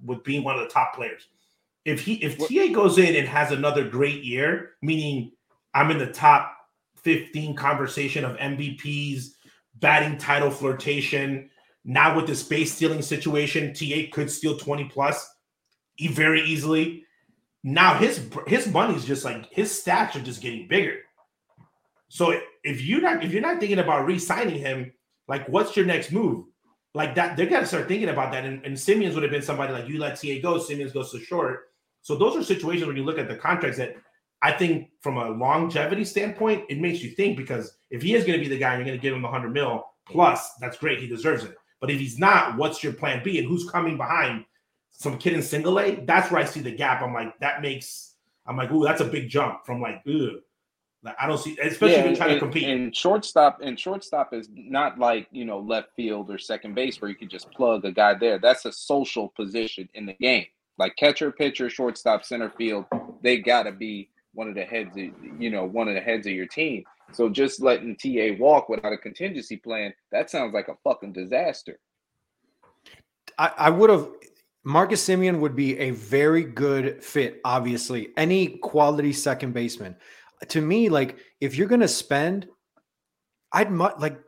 with 0.05 0.23
being 0.23 0.45
one 0.45 0.57
of 0.57 0.63
the 0.63 0.69
top 0.69 0.95
players. 0.95 1.27
If 1.85 2.01
he 2.01 2.15
if 2.15 2.39
TA 2.39 2.73
goes 2.73 2.99
in 2.99 3.17
and 3.17 3.27
has 3.27 3.51
another 3.51 3.89
great 3.89 4.23
year, 4.23 4.73
meaning 4.81 5.33
I'm 5.75 5.91
in 5.91 5.99
the 5.99 6.13
top 6.13 6.57
15 6.99 7.57
conversation 7.57 8.25
of 8.25 8.37
MVPs, 8.37 9.31
batting 9.81 10.19
title 10.19 10.51
flirtation. 10.51 11.51
Now 11.85 12.15
with 12.15 12.29
the 12.29 12.37
space 12.37 12.73
stealing 12.73 13.03
situation, 13.03 13.75
TA 13.75 14.03
could 14.13 14.31
steal 14.31 14.57
20 14.57 14.85
plus 14.85 15.29
very 16.11 16.43
easily. 16.43 17.05
Now 17.65 17.95
his 17.95 18.29
his 18.47 18.69
money's 18.69 19.05
just 19.05 19.25
like 19.25 19.53
his 19.53 19.73
stats 19.73 20.15
are 20.15 20.21
just 20.23 20.41
getting 20.41 20.69
bigger. 20.69 20.99
So 22.09 22.39
if 22.63 22.83
you're 22.83 23.01
not 23.01 23.25
if 23.25 23.33
you're 23.33 23.43
not 23.43 23.59
thinking 23.59 23.79
about 23.79 24.07
re-signing 24.07 24.59
him, 24.59 24.93
like 25.27 25.49
what's 25.49 25.77
your 25.77 25.87
next 25.87 26.13
move? 26.13 26.45
Like 26.95 27.15
that, 27.15 27.37
they 27.37 27.47
gotta 27.47 27.67
start 27.67 27.89
thinking 27.89 28.11
about 28.11 28.33
that. 28.33 28.45
And, 28.45 28.65
and 28.65 28.77
Semiens 28.77 29.15
would 29.15 29.23
have 29.23 29.33
been 29.33 29.43
somebody 29.43 29.73
like 29.73 29.89
you 29.89 29.99
let 29.99 30.21
TA 30.21 30.41
go, 30.43 30.59
Semiens 30.59 30.93
goes 30.93 31.11
to 31.13 31.21
short. 31.21 31.71
So 32.03 32.17
those 32.17 32.37
are 32.37 32.43
situations 32.43 32.87
when 32.87 32.97
you 32.97 33.05
look 33.05 33.19
at 33.19 33.29
the 33.29 33.37
contracts 33.37 33.79
that 33.79 33.97
I 34.43 34.53
think 34.53 34.91
from 35.01 35.17
a 35.17 35.31
longevity 35.31 36.05
standpoint, 36.05 36.65
it 36.69 36.81
makes 36.81 37.01
you 37.01 37.11
think 37.11 37.37
because 37.37 37.77
if 37.91 38.03
he 38.03 38.15
is 38.15 38.25
going 38.25 38.39
to 38.39 38.45
be 38.45 38.53
the 38.53 38.59
guy, 38.59 38.75
you're 38.75 38.85
going 38.85 38.99
to 38.99 39.03
give 39.03 39.15
him 39.15 39.23
the 39.23 39.29
100 39.29 39.53
mil 39.53 39.85
plus, 40.07 40.55
that's 40.61 40.77
great. 40.77 40.99
He 40.99 41.07
deserves 41.07 41.45
it. 41.45 41.55
But 41.81 41.91
if 41.91 41.99
he's 42.01 42.19
not, 42.19 42.57
what's 42.57 42.83
your 42.83 42.93
plan 42.93 43.23
B? 43.25 43.39
And 43.39 43.47
who's 43.47 43.71
coming 43.71 43.97
behind? 43.97 44.45
Some 44.91 45.17
kid 45.17 45.35
in 45.35 45.43
single 45.43 45.79
A? 45.79 46.05
That's 46.05 46.31
where 46.31 46.41
I 46.41 46.45
see 46.45 46.61
the 46.61 46.73
gap. 46.73 47.03
I'm 47.03 47.15
like, 47.15 47.39
that 47.39 47.63
makes, 47.63 48.15
I'm 48.47 48.57
like, 48.57 48.71
ooh, 48.73 48.85
that's 48.85 49.01
a 49.01 49.07
big 49.07 49.29
jump 49.29 49.65
from 49.65 49.81
like, 49.81 50.03
ugh. 50.07 50.41
Like, 51.05 51.17
I 51.21 51.27
don't 51.27 51.39
see, 51.39 51.59
especially 51.61 51.97
if 51.97 52.07
you're 52.07 52.17
trying 52.17 52.31
and, 52.31 52.41
to 52.41 52.47
compete. 52.47 52.69
And 52.69 52.95
shortstop 52.95 53.59
and 53.63 53.79
shortstop 53.79 54.33
is 54.33 54.49
not 54.55 54.99
like 54.99 55.27
you 55.33 55.45
know 55.45 55.59
left 55.59 55.89
field 55.97 56.31
or 56.31 56.39
second 56.39 56.75
base 56.75 57.01
where 57.01 57.11
you 57.11 57.17
can 57.17 57.29
just 57.29 57.51
plug 57.51 57.85
a 57.85 57.93
guy 57.93 58.15
there. 58.15 58.39
That's 58.39 58.65
a 58.67 58.73
social 58.73 59.29
position 59.29 59.89
in 59.95 60.07
the 60.07 60.15
game. 60.15 60.47
Like 60.79 60.97
catcher, 60.97 61.33
pitcher, 61.33 61.69
shortstop, 61.69 62.25
center 62.25 62.51
field, 62.51 62.87
they 63.23 63.39
got 63.39 63.65
to 63.65 63.73
be 63.73 64.11
one 64.35 64.49
of 64.49 64.55
the 64.55 64.65
heads. 64.65 64.97
Of, 64.97 65.11
you 65.39 65.51
know, 65.51 65.65
one 65.65 65.89
of 65.89 65.95
the 65.95 66.01
heads 66.01 66.27
of 66.27 66.33
your 66.33 66.47
team. 66.47 66.85
So 67.13 67.29
just 67.29 67.61
letting 67.61 67.97
TA 67.97 68.37
walk 68.39 68.69
without 68.69 68.93
a 68.93 68.97
contingency 68.97 69.57
plan, 69.57 69.93
that 70.13 70.31
sounds 70.31 70.55
like 70.55 70.69
a 70.69 70.77
fucking 70.85 71.13
disaster. 71.13 71.79
I, 73.39 73.53
I 73.59 73.71
would 73.71 73.91
have 73.91 74.09
Marcus 74.65 75.07
Semien 75.07 75.41
would 75.41 75.57
be 75.57 75.77
a 75.79 75.91
very 75.91 76.45
good 76.45 77.03
fit, 77.03 77.41
obviously. 77.45 78.11
Any 78.17 78.47
quality 78.59 79.13
second 79.13 79.53
baseman. 79.53 79.97
To 80.49 80.61
me, 80.61 80.89
like 80.89 81.17
if 81.41 81.57
you're 81.57 81.69
gonna 81.69 81.89
spend, 81.89 82.49
I'd 83.53 83.71
mu- 83.71 83.89
like 83.99 84.19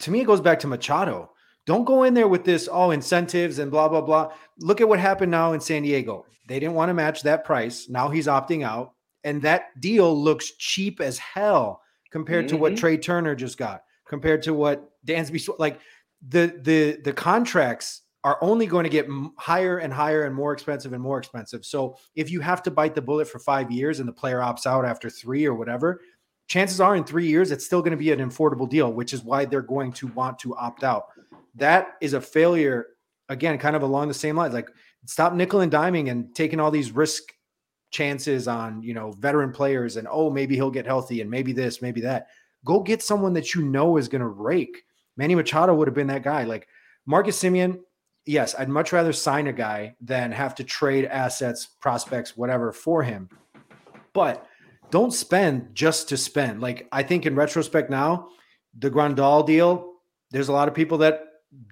to 0.00 0.10
me, 0.10 0.20
it 0.20 0.26
goes 0.26 0.40
back 0.40 0.60
to 0.60 0.66
Machado. 0.66 1.30
Don't 1.66 1.84
go 1.84 2.02
in 2.02 2.12
there 2.14 2.28
with 2.28 2.44
this, 2.44 2.68
oh, 2.70 2.90
incentives 2.90 3.58
and 3.58 3.70
blah, 3.70 3.88
blah, 3.88 4.00
blah. 4.02 4.32
Look 4.58 4.80
at 4.80 4.88
what 4.88 4.98
happened 5.00 5.30
now 5.30 5.52
in 5.52 5.60
San 5.60 5.82
Diego. 5.82 6.26
They 6.46 6.60
didn't 6.60 6.74
want 6.74 6.90
to 6.90 6.94
match 6.94 7.22
that 7.22 7.44
price. 7.44 7.88
Now 7.88 8.08
he's 8.10 8.26
opting 8.26 8.64
out. 8.64 8.92
And 9.22 9.40
that 9.42 9.80
deal 9.80 10.14
looks 10.14 10.52
cheap 10.58 11.00
as 11.00 11.16
hell 11.16 11.80
compared 12.10 12.48
to 12.48 12.56
what 12.58 12.72
Mhm. 12.72 12.76
Trea 12.76 12.98
Turner 12.98 13.34
just 13.34 13.56
got, 13.56 13.82
compared 14.06 14.42
to 14.42 14.52
what 14.52 14.90
Dansby 15.06 15.48
like 15.58 15.80
the 16.26 16.58
the 16.62 17.00
the 17.02 17.12
contracts 17.12 18.02
are 18.24 18.38
only 18.40 18.66
going 18.66 18.84
to 18.84 18.90
get 18.90 19.06
higher 19.36 19.78
and 19.78 19.92
higher 19.92 20.24
and 20.24 20.34
more 20.34 20.54
expensive 20.54 20.94
and 20.94 21.02
more 21.02 21.18
expensive. 21.18 21.64
So 21.64 21.98
if 22.16 22.30
you 22.30 22.40
have 22.40 22.62
to 22.62 22.70
bite 22.70 22.94
the 22.94 23.02
bullet 23.02 23.28
for 23.28 23.38
five 23.38 23.70
years 23.70 24.00
and 24.00 24.08
the 24.08 24.14
player 24.14 24.38
opts 24.38 24.66
out 24.66 24.86
after 24.86 25.10
three 25.10 25.44
or 25.44 25.54
whatever, 25.54 26.00
chances 26.48 26.80
are 26.80 26.96
in 26.96 27.04
three 27.04 27.26
years 27.26 27.50
it's 27.50 27.66
still 27.66 27.82
going 27.82 27.90
to 27.90 27.98
be 27.98 28.10
an 28.12 28.20
affordable 28.20 28.68
deal, 28.68 28.90
which 28.90 29.12
is 29.12 29.22
why 29.22 29.44
they're 29.44 29.60
going 29.60 29.92
to 29.92 30.06
want 30.08 30.38
to 30.38 30.56
opt 30.56 30.82
out. 30.82 31.08
That 31.54 31.88
is 32.00 32.14
a 32.14 32.20
failure. 32.20 32.86
Again, 33.28 33.58
kind 33.58 33.76
of 33.76 33.82
along 33.82 34.08
the 34.08 34.14
same 34.14 34.36
lines. 34.36 34.54
Like 34.54 34.70
stop 35.04 35.34
nickel 35.34 35.60
and 35.60 35.70
diming 35.70 36.10
and 36.10 36.34
taking 36.34 36.60
all 36.60 36.70
these 36.70 36.92
risk 36.92 37.24
chances 37.90 38.48
on 38.48 38.82
you 38.82 38.92
know 38.92 39.12
veteran 39.12 39.52
players 39.52 39.96
and 39.96 40.08
oh 40.10 40.28
maybe 40.28 40.56
he'll 40.56 40.70
get 40.70 40.84
healthy 40.84 41.20
and 41.20 41.30
maybe 41.30 41.52
this 41.52 41.82
maybe 41.82 42.00
that. 42.00 42.28
Go 42.64 42.80
get 42.80 43.02
someone 43.02 43.34
that 43.34 43.54
you 43.54 43.62
know 43.62 43.98
is 43.98 44.08
going 44.08 44.22
to 44.22 44.28
rake. 44.28 44.82
Manny 45.18 45.34
Machado 45.34 45.74
would 45.74 45.88
have 45.88 45.94
been 45.94 46.06
that 46.06 46.22
guy. 46.22 46.44
Like 46.44 46.66
Marcus 47.06 47.38
Semien, 47.38 47.80
yes, 48.26 48.54
I'd 48.58 48.68
much 48.68 48.92
rather 48.92 49.12
sign 49.12 49.46
a 49.46 49.52
guy 49.52 49.96
than 50.00 50.32
have 50.32 50.54
to 50.56 50.64
trade 50.64 51.04
assets, 51.06 51.66
prospects, 51.66 52.36
whatever 52.36 52.72
for 52.72 53.02
him. 53.02 53.28
But 54.12 54.46
don't 54.90 55.12
spend 55.12 55.74
just 55.74 56.08
to 56.10 56.16
spend. 56.16 56.60
Like 56.60 56.88
I 56.92 57.02
think 57.02 57.26
in 57.26 57.34
retrospect 57.34 57.90
now, 57.90 58.28
the 58.78 58.90
Grandal 58.90 59.46
deal, 59.46 59.94
there's 60.30 60.48
a 60.48 60.52
lot 60.52 60.68
of 60.68 60.74
people 60.74 60.98
that 60.98 61.22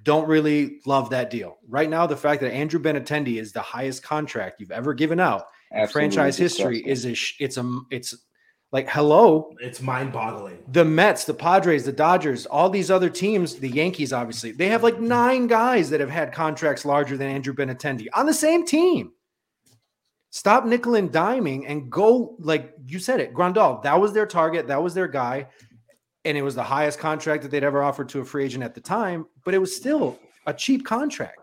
don't 0.04 0.28
really 0.28 0.80
love 0.86 1.10
that 1.10 1.30
deal. 1.30 1.58
Right 1.68 1.90
now, 1.90 2.06
the 2.06 2.16
fact 2.16 2.40
that 2.42 2.52
Andrew 2.52 2.80
Benintendi 2.80 3.40
is 3.40 3.52
the 3.52 3.60
highest 3.60 4.02
contract 4.02 4.60
you've 4.60 4.70
ever 4.70 4.94
given 4.94 5.18
out 5.20 5.46
in 5.70 5.80
Absolutely 5.80 5.92
franchise 5.92 6.36
history 6.36 6.78
is 6.78 7.06
a 7.06 7.14
it's 7.42 7.56
a 7.56 7.80
it's 7.90 8.14
like 8.72 8.88
hello 8.88 9.54
It's 9.60 9.80
mind-boggling. 9.82 10.58
the 10.72 10.84
Mets, 10.84 11.24
the 11.24 11.34
Padres, 11.34 11.84
the 11.84 11.92
Dodgers, 11.92 12.46
all 12.46 12.70
these 12.70 12.90
other 12.90 13.10
teams, 13.10 13.56
the 13.56 13.68
Yankees, 13.68 14.12
obviously, 14.12 14.52
they 14.52 14.68
have 14.68 14.82
like 14.82 14.98
nine 14.98 15.46
guys 15.46 15.90
that 15.90 16.00
have 16.00 16.10
had 16.10 16.32
contracts 16.32 16.84
larger 16.84 17.16
than 17.16 17.28
Andrew 17.28 17.54
Benintendi 17.54 18.06
on 18.14 18.26
the 18.26 18.34
same 18.34 18.64
team. 18.66 19.12
Stop 20.30 20.64
nickel 20.64 20.94
and 20.94 21.12
diming 21.12 21.64
and 21.68 21.90
go 21.92 22.34
like 22.38 22.74
you 22.86 22.98
said 22.98 23.20
it, 23.20 23.34
Grandal. 23.34 23.82
That 23.82 24.00
was 24.00 24.14
their 24.14 24.26
target. 24.26 24.66
That 24.66 24.82
was 24.82 24.94
their 24.94 25.06
guy, 25.08 25.46
and 26.24 26.38
it 26.38 26.42
was 26.42 26.54
the 26.54 26.62
highest 26.62 26.98
contract 26.98 27.42
that 27.42 27.50
they'd 27.50 27.62
ever 27.62 27.82
offered 27.82 28.08
to 28.10 28.20
a 28.20 28.24
free 28.24 28.44
agent 28.46 28.64
at 28.64 28.74
the 28.74 28.80
time. 28.80 29.26
But 29.44 29.52
it 29.52 29.58
was 29.58 29.76
still 29.76 30.18
a 30.46 30.54
cheap 30.54 30.86
contract. 30.86 31.40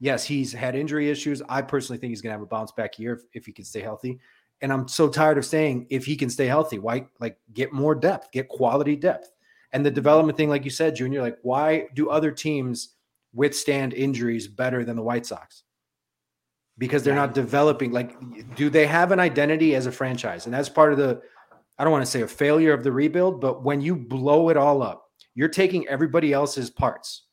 Yes, 0.00 0.24
he's 0.24 0.50
had 0.50 0.74
injury 0.74 1.10
issues. 1.10 1.42
I 1.48 1.60
personally 1.60 1.98
think 1.98 2.08
he's 2.08 2.22
going 2.22 2.30
to 2.30 2.38
have 2.38 2.42
a 2.42 2.46
bounce 2.46 2.72
back 2.72 2.98
year 2.98 3.12
if, 3.12 3.22
if 3.34 3.46
he 3.46 3.52
can 3.52 3.66
stay 3.66 3.80
healthy. 3.80 4.18
And 4.62 4.72
I'm 4.72 4.88
so 4.88 5.08
tired 5.08 5.38
of 5.38 5.44
saying 5.44 5.88
if 5.90 6.06
he 6.06 6.16
can 6.16 6.30
stay 6.30 6.46
healthy, 6.46 6.78
why 6.78 7.06
like 7.20 7.36
get 7.52 7.72
more 7.72 7.94
depth, 7.94 8.30
get 8.32 8.48
quality 8.48 8.96
depth. 8.96 9.32
And 9.72 9.84
the 9.84 9.90
development 9.90 10.36
thing, 10.36 10.48
like 10.48 10.64
you 10.64 10.70
said, 10.70 10.94
Junior, 10.94 11.20
like 11.20 11.38
why 11.42 11.88
do 11.94 12.08
other 12.08 12.30
teams 12.30 12.94
withstand 13.34 13.92
injuries 13.92 14.46
better 14.46 14.84
than 14.84 14.96
the 14.96 15.02
White 15.02 15.26
Sox? 15.26 15.64
Because 16.78 17.02
they're 17.02 17.14
not 17.14 17.34
developing. 17.34 17.90
Like, 17.90 18.14
do 18.54 18.70
they 18.70 18.86
have 18.86 19.12
an 19.12 19.20
identity 19.20 19.74
as 19.74 19.86
a 19.86 19.92
franchise? 19.92 20.46
And 20.46 20.54
that's 20.54 20.68
part 20.68 20.92
of 20.92 20.98
the, 20.98 21.20
I 21.78 21.84
don't 21.84 21.92
want 21.92 22.04
to 22.04 22.10
say 22.10 22.22
a 22.22 22.28
failure 22.28 22.72
of 22.72 22.84
the 22.84 22.92
rebuild, 22.92 23.40
but 23.40 23.64
when 23.64 23.80
you 23.80 23.96
blow 23.96 24.48
it 24.48 24.56
all 24.56 24.82
up, 24.82 25.04
you're 25.34 25.48
taking 25.48 25.88
everybody 25.88 26.32
else's 26.32 26.70
parts 26.70 27.24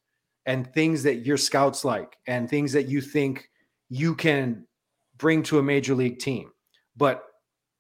and 0.46 0.72
things 0.74 1.04
that 1.04 1.26
your 1.26 1.38
scouts 1.38 1.86
like 1.86 2.18
and 2.28 2.50
things 2.50 2.72
that 2.74 2.88
you 2.88 3.02
think 3.02 3.50
you 3.90 4.16
can 4.16 4.66
bring 5.18 5.44
to 5.44 5.60
a 5.60 5.64
major 5.64 5.94
league 5.94 6.20
team. 6.20 6.52
But 7.00 7.24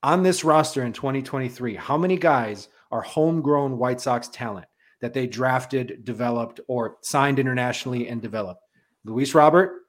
on 0.02 0.24
this 0.24 0.46
roster 0.46 0.84
in 0.84 0.94
2023, 0.94 1.76
how 1.76 1.98
many 1.98 2.18
guys 2.18 2.70
are 2.90 3.02
homegrown 3.02 3.78
White 3.78 4.00
Sox 4.00 4.30
talent 4.30 4.66
that 5.02 5.14
they 5.14 5.28
drafted, 5.28 6.06
developed, 6.06 6.62
or 6.70 6.96
signed 7.02 7.38
internationally 7.38 8.08
and 8.08 8.22
developed? 8.22 8.62
Luis 9.04 9.36
Robert, 9.36 9.82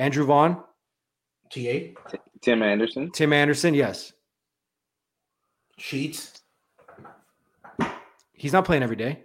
Andrew 0.00 0.24
Vaughn, 0.24 0.62
TA 1.52 1.94
Tim 2.42 2.62
Anderson. 2.62 3.12
Tim 3.12 3.32
Anderson. 3.32 3.72
Yes, 3.72 4.12
Sheets. 5.78 6.42
he's 8.32 8.52
not 8.52 8.64
playing 8.64 8.82
every 8.82 8.96
day. 8.96 9.22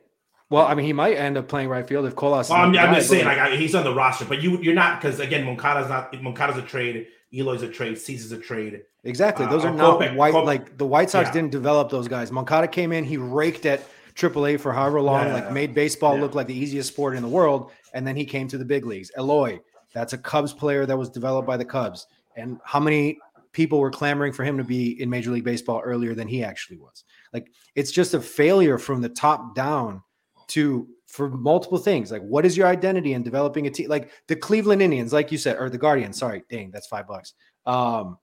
Well, 0.51 0.67
I 0.67 0.75
mean, 0.75 0.85
he 0.85 0.93
might 0.93 1.15
end 1.15 1.37
up 1.37 1.47
playing 1.47 1.69
right 1.69 1.87
field 1.87 2.05
if 2.05 2.15
Colas. 2.15 2.47
is 2.47 2.51
Well, 2.51 2.61
I'm, 2.61 2.71
not 2.71 2.85
I'm 2.85 2.89
the 2.91 2.97
just 2.97 3.09
saying, 3.09 3.25
like 3.25 3.39
I, 3.39 3.55
he's 3.55 3.73
on 3.73 3.83
the 3.83 3.95
roster, 3.95 4.25
but 4.25 4.43
you 4.43 4.61
you're 4.61 4.75
not 4.75 5.01
because 5.01 5.19
again, 5.19 5.45
Moncada's 5.45 5.89
not 5.89 6.21
Moncada's 6.21 6.57
a 6.57 6.61
trade, 6.61 7.07
Eloy's 7.37 7.61
a 7.63 7.67
trade, 7.67 7.97
Cease's 7.97 8.31
a 8.31 8.37
trade. 8.37 8.83
Exactly. 9.03 9.45
Uh, 9.45 9.49
Those 9.49 9.65
are 9.65 9.69
uh, 9.69 9.75
not 9.75 9.99
Kopech- 9.99 10.15
white. 10.15 10.33
Kop- 10.33 10.45
like 10.45 10.77
the 10.77 10.85
White 10.85 11.09
Sox 11.09 11.27
Yeah. 11.27 11.33
didn't 11.33 11.51
develop 11.51 11.89
those 11.89 12.07
guys. 12.07 12.31
Moncada 12.31 12.67
came 12.67 12.91
in, 12.91 13.03
he 13.03 13.17
raked 13.17 13.65
at 13.65 13.81
AAA 14.15 14.57
for 14.59 14.71
however 14.73 15.01
long, 15.01 15.27
Yeah. 15.27 15.33
like 15.33 15.51
made 15.51 15.73
baseball 15.73 16.15
Yeah. 16.15 16.21
look 16.21 16.35
like 16.35 16.47
the 16.47 16.57
easiest 16.57 16.89
sport 16.93 17.15
in 17.15 17.21
the 17.21 17.27
world, 17.29 17.71
and 17.93 18.07
then 18.07 18.15
he 18.15 18.25
came 18.25 18.47
to 18.47 18.57
the 18.57 18.65
big 18.65 18.85
leagues. 18.85 19.11
Eloy, 19.17 19.59
that's 19.93 20.13
a 20.13 20.17
Cubs 20.17 20.53
player 20.53 20.85
that 20.85 20.97
was 20.97 21.09
developed 21.09 21.47
by 21.47 21.57
the 21.57 21.65
Cubs, 21.65 22.07
and 22.35 22.59
how 22.63 22.79
many 22.79 23.19
people 23.51 23.79
were 23.79 23.91
clamoring 23.91 24.33
for 24.33 24.43
him 24.43 24.57
to 24.57 24.63
be 24.63 25.01
in 25.01 25.09
Major 25.09 25.31
League 25.31 25.43
Baseball 25.45 25.81
earlier 25.83 26.13
than 26.15 26.27
he 26.27 26.43
actually 26.43 26.77
was? 26.77 27.03
Like 27.33 27.51
it's 27.75 27.91
just 27.91 28.13
a 28.13 28.19
failure 28.21 28.77
from 28.77 29.01
the 29.01 29.09
top 29.09 29.55
down 29.55 30.01
to 30.47 30.87
for 31.07 31.29
multiple 31.29 31.77
things. 31.77 32.11
Like, 32.11 32.21
what 32.21 32.45
is 32.45 32.57
your 32.57 32.67
identity 32.67 33.13
in 33.13 33.23
developing 33.23 33.67
a 33.67 33.69
team? 33.69 33.89
Like 33.89 34.11
the 34.27 34.35
Cleveland 34.35 34.81
Indians, 34.81 35.13
like 35.13 35.31
you 35.31 35.37
said, 35.37 35.57
or 35.59 35.69
the 35.69 35.77
Guardians. 35.77 36.17
Sorry, 36.17 36.43
dang, 36.49 36.71
that's 36.71 36.87
five 36.87 37.07
bucks. 37.07 37.33
Um, 37.65 38.17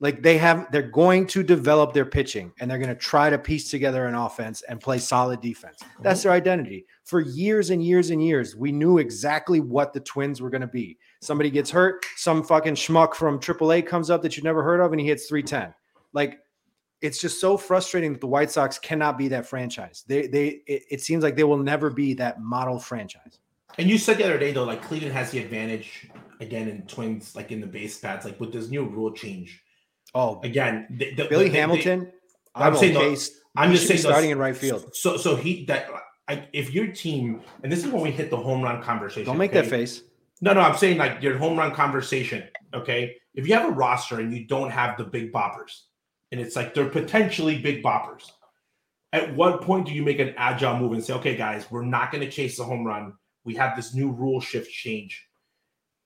like 0.00 0.20
they 0.20 0.36
have, 0.38 0.66
they're 0.72 0.82
going 0.82 1.28
to 1.28 1.44
develop 1.44 1.92
their 1.92 2.04
pitching 2.04 2.52
and 2.58 2.68
they're 2.68 2.78
going 2.78 2.88
to 2.88 2.94
try 2.96 3.30
to 3.30 3.38
piece 3.38 3.70
together 3.70 4.06
an 4.06 4.16
offense 4.16 4.62
and 4.62 4.80
play 4.80 4.98
solid 4.98 5.40
defense. 5.40 5.78
That's 6.00 6.24
their 6.24 6.32
identity. 6.32 6.86
For 7.04 7.20
years 7.20 7.70
and 7.70 7.84
years 7.84 8.10
and 8.10 8.22
years, 8.22 8.56
we 8.56 8.72
knew 8.72 8.98
exactly 8.98 9.60
what 9.60 9.92
the 9.92 10.00
Twins 10.00 10.42
were 10.42 10.50
going 10.50 10.62
to 10.62 10.66
be. 10.66 10.98
Somebody 11.20 11.50
gets 11.50 11.70
hurt, 11.70 12.04
some 12.16 12.42
fucking 12.42 12.74
schmuck 12.74 13.14
from 13.14 13.38
AAA 13.38 13.86
comes 13.86 14.10
up 14.10 14.22
that 14.22 14.36
you've 14.36 14.42
never 14.42 14.64
heard 14.64 14.80
of, 14.80 14.90
and 14.92 15.00
he 15.00 15.06
hits 15.06 15.26
310. 15.26 15.72
Like 16.12 16.40
it's 17.02 17.20
just 17.20 17.40
so 17.40 17.56
frustrating 17.56 18.12
that 18.12 18.20
the 18.20 18.26
White 18.28 18.50
Sox 18.50 18.78
cannot 18.78 19.18
be 19.18 19.28
that 19.28 19.46
franchise. 19.46 20.04
They 20.06 20.26
they 20.28 20.46
it, 20.66 20.82
it 20.90 21.00
seems 21.00 21.22
like 21.22 21.36
they 21.36 21.44
will 21.44 21.58
never 21.58 21.90
be 21.90 22.14
that 22.14 22.40
model 22.40 22.78
franchise. 22.78 23.40
And 23.78 23.90
you 23.90 23.98
said 23.98 24.18
the 24.18 24.24
other 24.24 24.38
day 24.38 24.52
though, 24.52 24.64
like 24.64 24.82
Cleveland 24.82 25.14
has 25.14 25.30
the 25.30 25.38
advantage 25.40 26.08
again 26.40 26.68
in 26.68 26.82
Twins, 26.86 27.34
like 27.34 27.52
in 27.52 27.60
the 27.60 27.66
base 27.66 27.98
pads, 27.98 28.24
like 28.24 28.38
with 28.40 28.52
this 28.52 28.68
new 28.70 28.84
rule 28.84 29.12
change. 29.12 29.62
Oh, 30.14 30.40
Again, 30.42 30.86
the, 30.90 31.14
the- 31.14 31.24
Billy 31.26 31.48
the- 31.48 31.58
Hamilton. 31.58 32.12
I'm 32.54 32.74
I'm, 32.74 32.76
saying 32.78 32.96
okay. 32.96 33.14
the- 33.14 33.30
I'm 33.56 33.72
just 33.72 33.86
saying 33.88 34.00
starting 34.00 34.28
the- 34.28 34.32
in 34.32 34.38
right 34.38 34.56
field. 34.56 34.94
So 34.94 35.16
so 35.16 35.36
he 35.36 35.64
that 35.66 35.88
I, 36.28 36.46
if 36.52 36.72
your 36.72 36.86
team, 36.88 37.42
and 37.62 37.72
this 37.72 37.84
is 37.84 37.90
when 37.90 38.02
we 38.02 38.10
hit 38.10 38.30
the 38.30 38.36
home 38.36 38.62
run 38.62 38.82
conversation. 38.82 39.26
Don't 39.26 39.38
make 39.38 39.50
okay? 39.50 39.62
that 39.62 39.70
face. 39.70 40.02
No, 40.40 40.52
no, 40.52 40.60
I'm 40.60 40.76
saying 40.76 40.98
like 40.98 41.22
your 41.22 41.38
home 41.38 41.58
run 41.58 41.72
conversation. 41.72 42.44
Okay. 42.74 43.16
If 43.34 43.48
you 43.48 43.54
have 43.54 43.68
a 43.68 43.72
roster 43.72 44.20
and 44.20 44.32
you 44.36 44.44
don't 44.46 44.70
have 44.70 44.98
the 44.98 45.04
big 45.04 45.32
boppers, 45.32 45.82
and 46.32 46.40
it's 46.40 46.56
like 46.56 46.74
they're 46.74 46.88
potentially 46.88 47.58
big 47.58 47.82
boppers, 47.82 48.30
at 49.12 49.34
what 49.36 49.60
point 49.60 49.86
do 49.86 49.92
you 49.92 50.02
make 50.02 50.18
an 50.18 50.34
agile 50.36 50.78
move 50.78 50.92
and 50.92 51.04
say, 51.04 51.12
okay, 51.14 51.36
guys, 51.36 51.70
we're 51.70 51.84
not 51.84 52.10
going 52.10 52.24
to 52.24 52.30
chase 52.30 52.56
the 52.56 52.64
home 52.64 52.84
run. 52.84 53.12
We 53.44 53.54
have 53.56 53.76
this 53.76 53.94
new 53.94 54.10
rule 54.10 54.40
shift 54.40 54.70
change. 54.70 55.28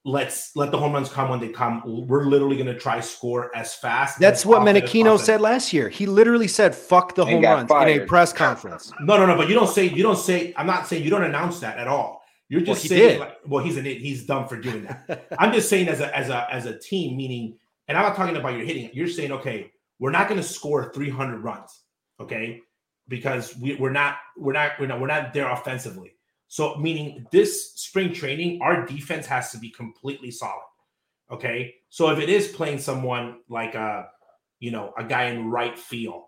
Let's 0.05 0.55
let 0.55 0.71
the 0.71 0.79
home 0.79 0.93
runs 0.93 1.09
come 1.09 1.31
when 1.31 1.41
they 1.41 1.49
come. 1.49 2.07
We're 2.07 2.25
literally 2.25 2.57
going 2.57 2.73
to 2.73 2.79
try 2.79 3.01
score 3.01 3.55
as 3.57 3.75
fast. 3.75 4.21
That's 4.21 4.43
as 4.43 4.47
what 4.47 4.63
often 4.63 4.77
Menechino 4.77 5.19
said 5.19 5.41
last 5.41 5.73
year. 5.73 5.89
He 5.89 6.07
literally 6.07 6.47
said, 6.47 6.77
"Fuck 6.77 7.17
the 7.17 7.23
And 7.23 7.33
home 7.33 7.43
got 7.43 7.71
runs" 7.71 7.91
in 7.91 8.03
a 8.03 8.07
press 8.07 8.33
conference. 8.33 8.93
No, 9.01 9.17
no, 9.17 9.27
no. 9.27 9.37
But 9.37 9.49
you 9.49 9.57
don't 9.57 9.69
say. 9.69 9.89
You 9.89 10.05
don't 10.05 10.19
say. 10.19 10.55
I'm 10.57 10.67
not 10.67 10.87
saying 10.87 11.03
you 11.03 11.11
don't 11.11 11.25
announce 11.25 11.59
that 11.59 11.79
at 11.79 11.89
all. 11.89 12.23
You're 12.49 12.61
just 12.61 12.83
he 12.83 12.89
saying. 12.89 13.19
Like, 13.19 13.39
well, 13.47 13.65
he's 13.65 13.77
an 13.77 13.85
he's 13.85 14.25
dumb 14.27 14.47
for 14.47 14.61
doing 14.61 14.85
that. 14.85 15.27
I'm 15.41 15.53
just 15.53 15.69
saying 15.69 15.89
as 15.89 15.99
a 15.99 16.17
as 16.17 16.29
a 16.29 16.53
as 16.55 16.67
a 16.67 16.79
team, 16.79 17.17
meaning, 17.17 17.59
and 17.89 17.99
I'm 17.99 18.05
not 18.05 18.15
talking 18.15 18.37
about 18.37 18.55
your 18.55 18.65
hitting. 18.65 18.89
You're 18.93 19.09
saying, 19.09 19.33
okay, 19.33 19.73
we're 19.99 20.11
not 20.11 20.29
going 20.29 20.41
to 20.41 20.47
score 20.47 20.93
300 20.93 21.43
runs, 21.43 21.81
okay, 22.21 22.61
because 23.09 23.57
we, 23.57 23.75
we're 23.77 23.91
not 23.91 24.17
we're 24.37 24.53
not 24.53 24.73
we're 24.79 24.87
not 24.87 25.01
we're 25.01 25.07
not 25.07 25.33
there 25.33 25.51
offensively. 25.51 26.13
So 26.49 26.77
meaning 26.77 27.27
this 27.33 27.73
spring 27.75 28.13
training, 28.13 28.61
our 28.63 28.87
defense 28.87 29.27
has 29.27 29.51
to 29.53 29.59
be 29.59 29.71
completely 29.71 30.31
solid. 30.31 30.63
Okay, 31.31 31.75
so 31.89 32.11
if 32.11 32.21
it 32.21 32.29
is 32.29 32.49
playing 32.49 32.79
someone 32.79 33.39
like 33.49 33.75
a, 33.75 34.09
you 34.61 34.71
know, 34.71 34.93
a 34.97 35.03
guy 35.03 35.25
in 35.25 35.51
right 35.51 35.77
field, 35.77 36.23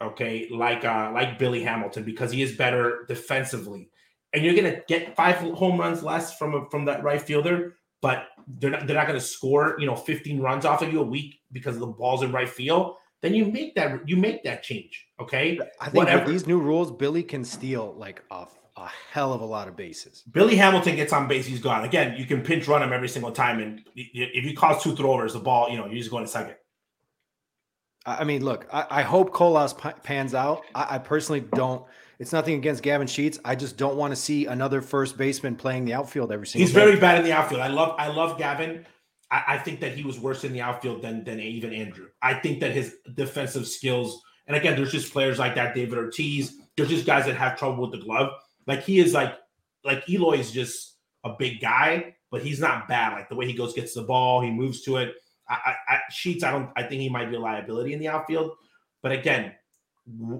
okay, 0.00 0.48
like 0.50 0.84
uh 0.84 1.10
like 1.12 1.38
Billy 1.38 1.62
Hamilton 1.62 2.04
because 2.04 2.30
he 2.30 2.42
is 2.42 2.56
better 2.56 3.04
defensively, 3.08 3.90
and 4.32 4.44
you're 4.44 4.54
gonna 4.54 4.80
get 4.86 5.16
five 5.16 5.36
home 5.36 5.80
runs 5.80 6.02
less 6.02 6.38
from 6.38 6.54
a, 6.54 6.70
from 6.70 6.84
that 6.84 7.02
right 7.02 7.20
fielder, 7.20 7.74
but 8.02 8.26
they're 8.46 8.70
not 8.70 8.86
they're 8.86 8.96
not 8.96 9.08
gonna 9.08 9.20
score 9.20 9.74
you 9.80 9.86
know 9.86 9.96
15 9.96 10.40
runs 10.40 10.64
off 10.64 10.82
of 10.82 10.92
you 10.92 11.00
a 11.00 11.04
week 11.04 11.40
because 11.50 11.74
of 11.74 11.80
the 11.80 11.86
ball's 11.86 12.22
in 12.22 12.30
right 12.30 12.48
field. 12.48 12.94
Then 13.22 13.34
you 13.34 13.46
make 13.46 13.74
that 13.74 14.08
you 14.08 14.16
make 14.16 14.44
that 14.44 14.62
change, 14.62 15.06
okay? 15.20 15.58
I 15.80 15.84
think 15.86 15.94
Whatever. 15.94 16.24
with 16.24 16.32
these 16.32 16.46
new 16.46 16.60
rules, 16.60 16.92
Billy 16.92 17.22
can 17.22 17.44
steal 17.44 17.94
like 17.96 18.22
a, 18.30 18.46
a 18.76 18.90
hell 19.10 19.32
of 19.32 19.40
a 19.40 19.44
lot 19.44 19.68
of 19.68 19.76
bases. 19.76 20.22
Billy 20.30 20.56
Hamilton 20.56 20.96
gets 20.96 21.12
on 21.12 21.26
base, 21.26 21.46
he's 21.46 21.60
gone. 21.60 21.84
Again, 21.84 22.16
you 22.18 22.26
can 22.26 22.42
pinch 22.42 22.68
run 22.68 22.82
him 22.82 22.92
every 22.92 23.08
single 23.08 23.32
time, 23.32 23.60
and 23.60 23.82
if 23.96 24.44
you 24.44 24.54
cause 24.54 24.82
two 24.82 24.94
throwers, 24.94 25.32
the 25.32 25.40
ball, 25.40 25.70
you 25.70 25.76
know, 25.76 25.86
you're 25.86 25.98
just 25.98 26.10
going 26.10 26.24
to 26.24 26.30
second. 26.30 26.56
I 28.04 28.22
mean, 28.22 28.44
look, 28.44 28.68
I, 28.72 28.86
I 28.90 29.02
hope 29.02 29.32
Colas 29.32 29.72
pa- 29.72 29.94
pans 30.02 30.32
out. 30.32 30.62
I, 30.74 30.94
I 30.94 30.98
personally 30.98 31.40
don't. 31.40 31.84
It's 32.18 32.32
nothing 32.32 32.54
against 32.54 32.82
Gavin 32.82 33.06
Sheets. 33.06 33.38
I 33.44 33.56
just 33.56 33.76
don't 33.76 33.96
want 33.96 34.12
to 34.12 34.16
see 34.16 34.46
another 34.46 34.80
first 34.80 35.18
baseman 35.18 35.56
playing 35.56 35.84
the 35.84 35.94
outfield 35.94 36.30
every 36.32 36.46
single. 36.46 36.66
He's 36.66 36.74
day. 36.74 36.84
very 36.84 37.00
bad 37.00 37.18
in 37.18 37.24
the 37.24 37.32
outfield. 37.32 37.60
I 37.60 37.68
love, 37.68 37.96
I 37.98 38.08
love 38.08 38.38
Gavin. 38.38 38.86
I, 39.30 39.44
I 39.48 39.58
think 39.58 39.80
that 39.80 39.92
he 39.92 40.04
was 40.04 40.18
worse 40.18 40.44
in 40.44 40.52
the 40.52 40.60
outfield 40.60 41.02
than 41.02 41.24
than 41.24 41.40
even 41.40 41.72
Andrew. 41.72 42.08
I 42.22 42.34
think 42.34 42.60
that 42.60 42.72
his 42.72 42.96
defensive 43.14 43.66
skills, 43.66 44.22
and 44.46 44.56
again, 44.56 44.76
there's 44.76 44.92
just 44.92 45.12
players 45.12 45.38
like 45.38 45.54
that, 45.54 45.74
David 45.74 45.98
Ortiz. 45.98 46.56
There's 46.76 46.88
just 46.88 47.06
guys 47.06 47.26
that 47.26 47.36
have 47.36 47.58
trouble 47.58 47.82
with 47.82 47.98
the 47.98 48.04
glove. 48.04 48.32
Like 48.66 48.82
he 48.82 48.98
is 48.98 49.14
like, 49.14 49.34
like 49.84 50.08
Eloy 50.08 50.38
is 50.38 50.52
just 50.52 50.96
a 51.24 51.34
big 51.38 51.60
guy, 51.60 52.14
but 52.30 52.42
he's 52.42 52.60
not 52.60 52.88
bad. 52.88 53.12
Like 53.12 53.28
the 53.28 53.36
way 53.36 53.46
he 53.46 53.54
goes, 53.54 53.74
gets 53.74 53.94
the 53.94 54.02
ball, 54.02 54.40
he 54.40 54.50
moves 54.50 54.82
to 54.82 54.96
it. 54.98 55.14
I, 55.48 55.54
I, 55.54 55.94
I 55.94 56.00
Sheets, 56.10 56.44
I 56.44 56.50
don't, 56.50 56.70
I 56.76 56.82
think 56.82 57.00
he 57.00 57.08
might 57.08 57.30
be 57.30 57.36
a 57.36 57.40
liability 57.40 57.92
in 57.92 58.00
the 58.00 58.08
outfield. 58.08 58.52
But 59.02 59.12
again, 59.12 59.52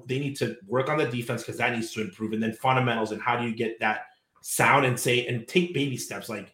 they 0.06 0.18
need 0.18 0.36
to 0.36 0.56
work 0.66 0.88
on 0.88 0.98
the 0.98 1.06
defense 1.06 1.42
because 1.42 1.58
that 1.58 1.72
needs 1.72 1.92
to 1.92 2.00
improve, 2.00 2.32
and 2.32 2.42
then 2.42 2.52
fundamentals 2.52 3.12
and 3.12 3.20
how 3.20 3.36
do 3.36 3.46
you 3.46 3.54
get 3.54 3.80
that 3.80 4.02
sound 4.42 4.84
and 4.84 4.98
say 4.98 5.26
and 5.26 5.48
take 5.48 5.74
baby 5.74 5.96
steps. 5.96 6.28
Like, 6.28 6.52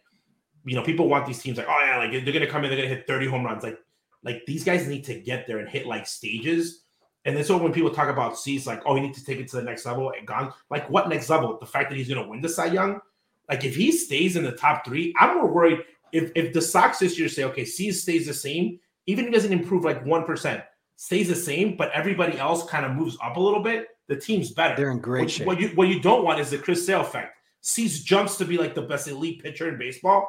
you 0.64 0.76
know, 0.76 0.82
people 0.82 1.08
want 1.08 1.26
these 1.26 1.40
teams 1.40 1.58
like, 1.58 1.66
oh 1.68 1.82
yeah, 1.84 1.98
like 1.98 2.12
they're 2.24 2.32
gonna 2.32 2.46
come 2.46 2.64
in, 2.64 2.70
they're 2.70 2.78
gonna 2.78 2.94
hit 2.94 3.06
30 3.06 3.26
home 3.26 3.44
runs. 3.44 3.62
Like, 3.62 3.78
like 4.22 4.42
these 4.46 4.64
guys 4.64 4.86
need 4.86 5.04
to 5.04 5.14
get 5.14 5.46
there 5.46 5.58
and 5.58 5.68
hit 5.68 5.86
like 5.86 6.06
stages. 6.06 6.84
And 7.24 7.36
then 7.36 7.44
so 7.44 7.56
when 7.56 7.72
people 7.72 7.90
talk 7.90 8.08
about 8.08 8.38
Cease, 8.38 8.66
like, 8.66 8.82
oh, 8.84 8.96
you 8.96 9.02
need 9.02 9.14
to 9.14 9.24
take 9.24 9.38
it 9.38 9.48
to 9.48 9.56
the 9.56 9.62
next 9.62 9.86
level 9.86 10.12
and 10.16 10.26
gone. 10.26 10.52
Like, 10.70 10.88
what 10.90 11.08
next 11.08 11.30
level? 11.30 11.56
The 11.58 11.66
fact 11.66 11.90
that 11.90 11.96
he's 11.96 12.08
gonna 12.08 12.26
win 12.26 12.40
the 12.40 12.48
Cy 12.48 12.66
Young, 12.66 13.00
Like 13.48 13.64
if 13.64 13.76
he 13.76 13.92
stays 13.92 14.36
in 14.36 14.44
the 14.44 14.52
top 14.52 14.84
three, 14.84 15.14
I'm 15.18 15.36
more 15.36 15.52
worried 15.52 15.80
if 16.12 16.30
if 16.34 16.52
the 16.52 16.62
Sox 16.62 16.98
this 16.98 17.18
year 17.18 17.28
say, 17.28 17.44
okay, 17.44 17.64
C 17.64 17.90
stays 17.90 18.26
the 18.26 18.34
same, 18.34 18.78
even 19.06 19.24
if 19.24 19.30
he 19.30 19.34
doesn't 19.34 19.52
improve 19.52 19.84
like 19.84 20.04
one 20.04 20.24
percent, 20.24 20.62
stays 20.96 21.28
the 21.28 21.34
same, 21.34 21.76
but 21.76 21.90
everybody 21.92 22.38
else 22.38 22.68
kind 22.68 22.84
of 22.84 22.92
moves 22.92 23.16
up 23.22 23.36
a 23.36 23.40
little 23.40 23.62
bit, 23.62 23.88
the 24.08 24.16
team's 24.16 24.50
better. 24.50 24.76
They're 24.76 24.90
in 24.90 25.00
great 25.00 25.22
what, 25.22 25.30
shape. 25.30 25.46
What 25.46 25.60
you 25.60 25.68
what 25.70 25.88
you 25.88 26.00
don't 26.00 26.24
want 26.24 26.38
is 26.38 26.50
the 26.50 26.58
Chris 26.58 26.86
Sale 26.86 27.00
effect. 27.00 27.36
Cease 27.62 28.02
jumps 28.02 28.36
to 28.36 28.44
be 28.44 28.58
like 28.58 28.74
the 28.74 28.82
best 28.82 29.08
elite 29.08 29.42
pitcher 29.42 29.68
in 29.68 29.78
baseball, 29.78 30.28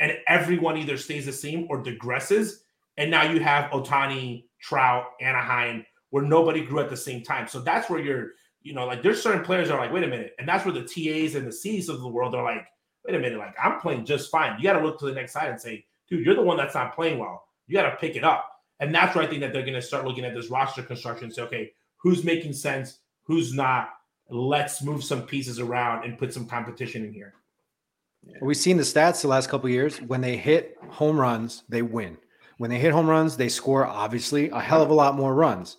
and 0.00 0.12
everyone 0.26 0.76
either 0.76 0.96
stays 0.96 1.26
the 1.26 1.32
same 1.32 1.66
or 1.70 1.82
digresses. 1.82 2.62
And 2.96 3.10
now 3.10 3.30
you 3.30 3.38
have 3.40 3.70
Ohtani, 3.70 4.44
Trout, 4.60 5.04
Anaheim, 5.20 5.84
where 6.08 6.24
nobody 6.24 6.64
grew 6.64 6.80
at 6.80 6.90
the 6.90 6.96
same 6.96 7.22
time. 7.22 7.46
So 7.46 7.60
that's 7.60 7.88
where 7.88 8.00
you're, 8.00 8.30
you 8.62 8.74
know, 8.74 8.86
like 8.86 9.02
there's 9.02 9.22
certain 9.22 9.44
players 9.44 9.68
that 9.68 9.74
are 9.74 9.80
like, 9.80 9.92
wait 9.92 10.02
a 10.02 10.08
minute. 10.08 10.34
And 10.38 10.48
that's 10.48 10.64
where 10.64 10.74
the 10.74 10.82
TAs 10.82 11.34
and 11.34 11.46
the 11.46 11.52
C's 11.52 11.88
of 11.88 12.00
the 12.00 12.08
world 12.08 12.34
are 12.34 12.42
like, 12.42 12.66
wait 13.06 13.14
a 13.14 13.18
minute, 13.18 13.38
like 13.38 13.54
I'm 13.62 13.78
playing 13.78 14.06
just 14.06 14.30
fine. 14.30 14.58
You 14.58 14.64
got 14.64 14.78
to 14.78 14.84
look 14.84 14.98
to 14.98 15.06
the 15.06 15.12
next 15.12 15.32
side 15.32 15.50
and 15.50 15.60
say, 15.60 15.84
dude, 16.08 16.24
you're 16.24 16.34
the 16.34 16.42
one 16.42 16.56
that's 16.56 16.74
not 16.74 16.94
playing 16.94 17.18
well. 17.18 17.44
You 17.66 17.74
got 17.74 17.88
to 17.88 17.96
pick 17.96 18.16
it 18.16 18.24
up. 18.24 18.50
And 18.80 18.94
that's 18.94 19.14
where 19.14 19.24
I 19.24 19.26
think 19.28 19.42
that 19.42 19.52
they're 19.52 19.62
going 19.62 19.74
to 19.74 19.82
start 19.82 20.06
looking 20.06 20.24
at 20.24 20.34
this 20.34 20.48
roster 20.48 20.82
construction 20.82 21.26
and 21.26 21.34
say, 21.34 21.42
okay, 21.42 21.72
who's 21.98 22.24
making 22.24 22.54
sense, 22.54 22.98
who's 23.22 23.52
not. 23.52 23.90
Let's 24.30 24.82
move 24.82 25.04
some 25.04 25.22
pieces 25.22 25.58
around 25.58 26.04
and 26.04 26.16
put 26.16 26.32
some 26.32 26.46
competition 26.46 27.04
in 27.04 27.12
here. 27.12 27.34
We've 28.40 28.56
seen 28.56 28.76
the 28.76 28.82
stats 28.82 29.22
the 29.22 29.28
last 29.28 29.48
couple 29.48 29.68
years. 29.68 30.00
When 30.00 30.20
they 30.20 30.36
hit 30.36 30.76
home 30.88 31.20
runs, 31.20 31.64
they 31.68 31.82
win. 31.82 32.16
When 32.58 32.70
they 32.70 32.78
hit 32.78 32.92
home 32.92 33.08
runs, 33.08 33.36
they 33.36 33.48
score 33.48 33.86
obviously 33.86 34.50
a 34.50 34.60
hell 34.60 34.82
of 34.82 34.90
a 34.90 34.94
lot 34.94 35.14
more 35.14 35.34
runs. 35.34 35.76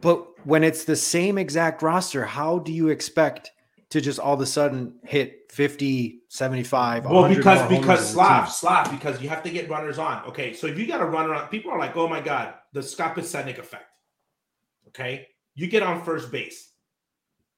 But 0.00 0.46
when 0.46 0.62
it's 0.62 0.84
the 0.84 0.96
same 0.96 1.38
exact 1.38 1.82
roster, 1.82 2.24
how 2.24 2.58
do 2.58 2.72
you 2.72 2.88
expect 2.88 3.50
to 3.90 4.00
just 4.00 4.18
all 4.18 4.34
of 4.34 4.40
a 4.40 4.46
sudden 4.46 4.94
hit 5.04 5.50
50, 5.50 6.20
75? 6.28 7.06
Well, 7.06 7.28
because 7.28 7.68
because 7.68 8.12
Slav. 8.12 8.50
Slav, 8.50 8.90
because 8.90 9.20
you 9.22 9.28
have 9.28 9.42
to 9.42 9.50
get 9.50 9.68
runners 9.68 9.98
on. 9.98 10.24
Okay, 10.26 10.52
so 10.52 10.66
if 10.66 10.78
you 10.78 10.86
got 10.86 11.00
a 11.00 11.06
runner 11.06 11.34
on, 11.34 11.48
people 11.48 11.70
are 11.70 11.78
like, 11.78 11.96
oh 11.96 12.08
my 12.08 12.20
god, 12.20 12.54
the 12.72 12.82
Scott 12.82 13.16
Podsednik 13.16 13.58
effect. 13.58 13.84
Okay, 14.88 15.26
you 15.54 15.66
get 15.66 15.82
on 15.82 16.02
first 16.02 16.30
base, 16.30 16.72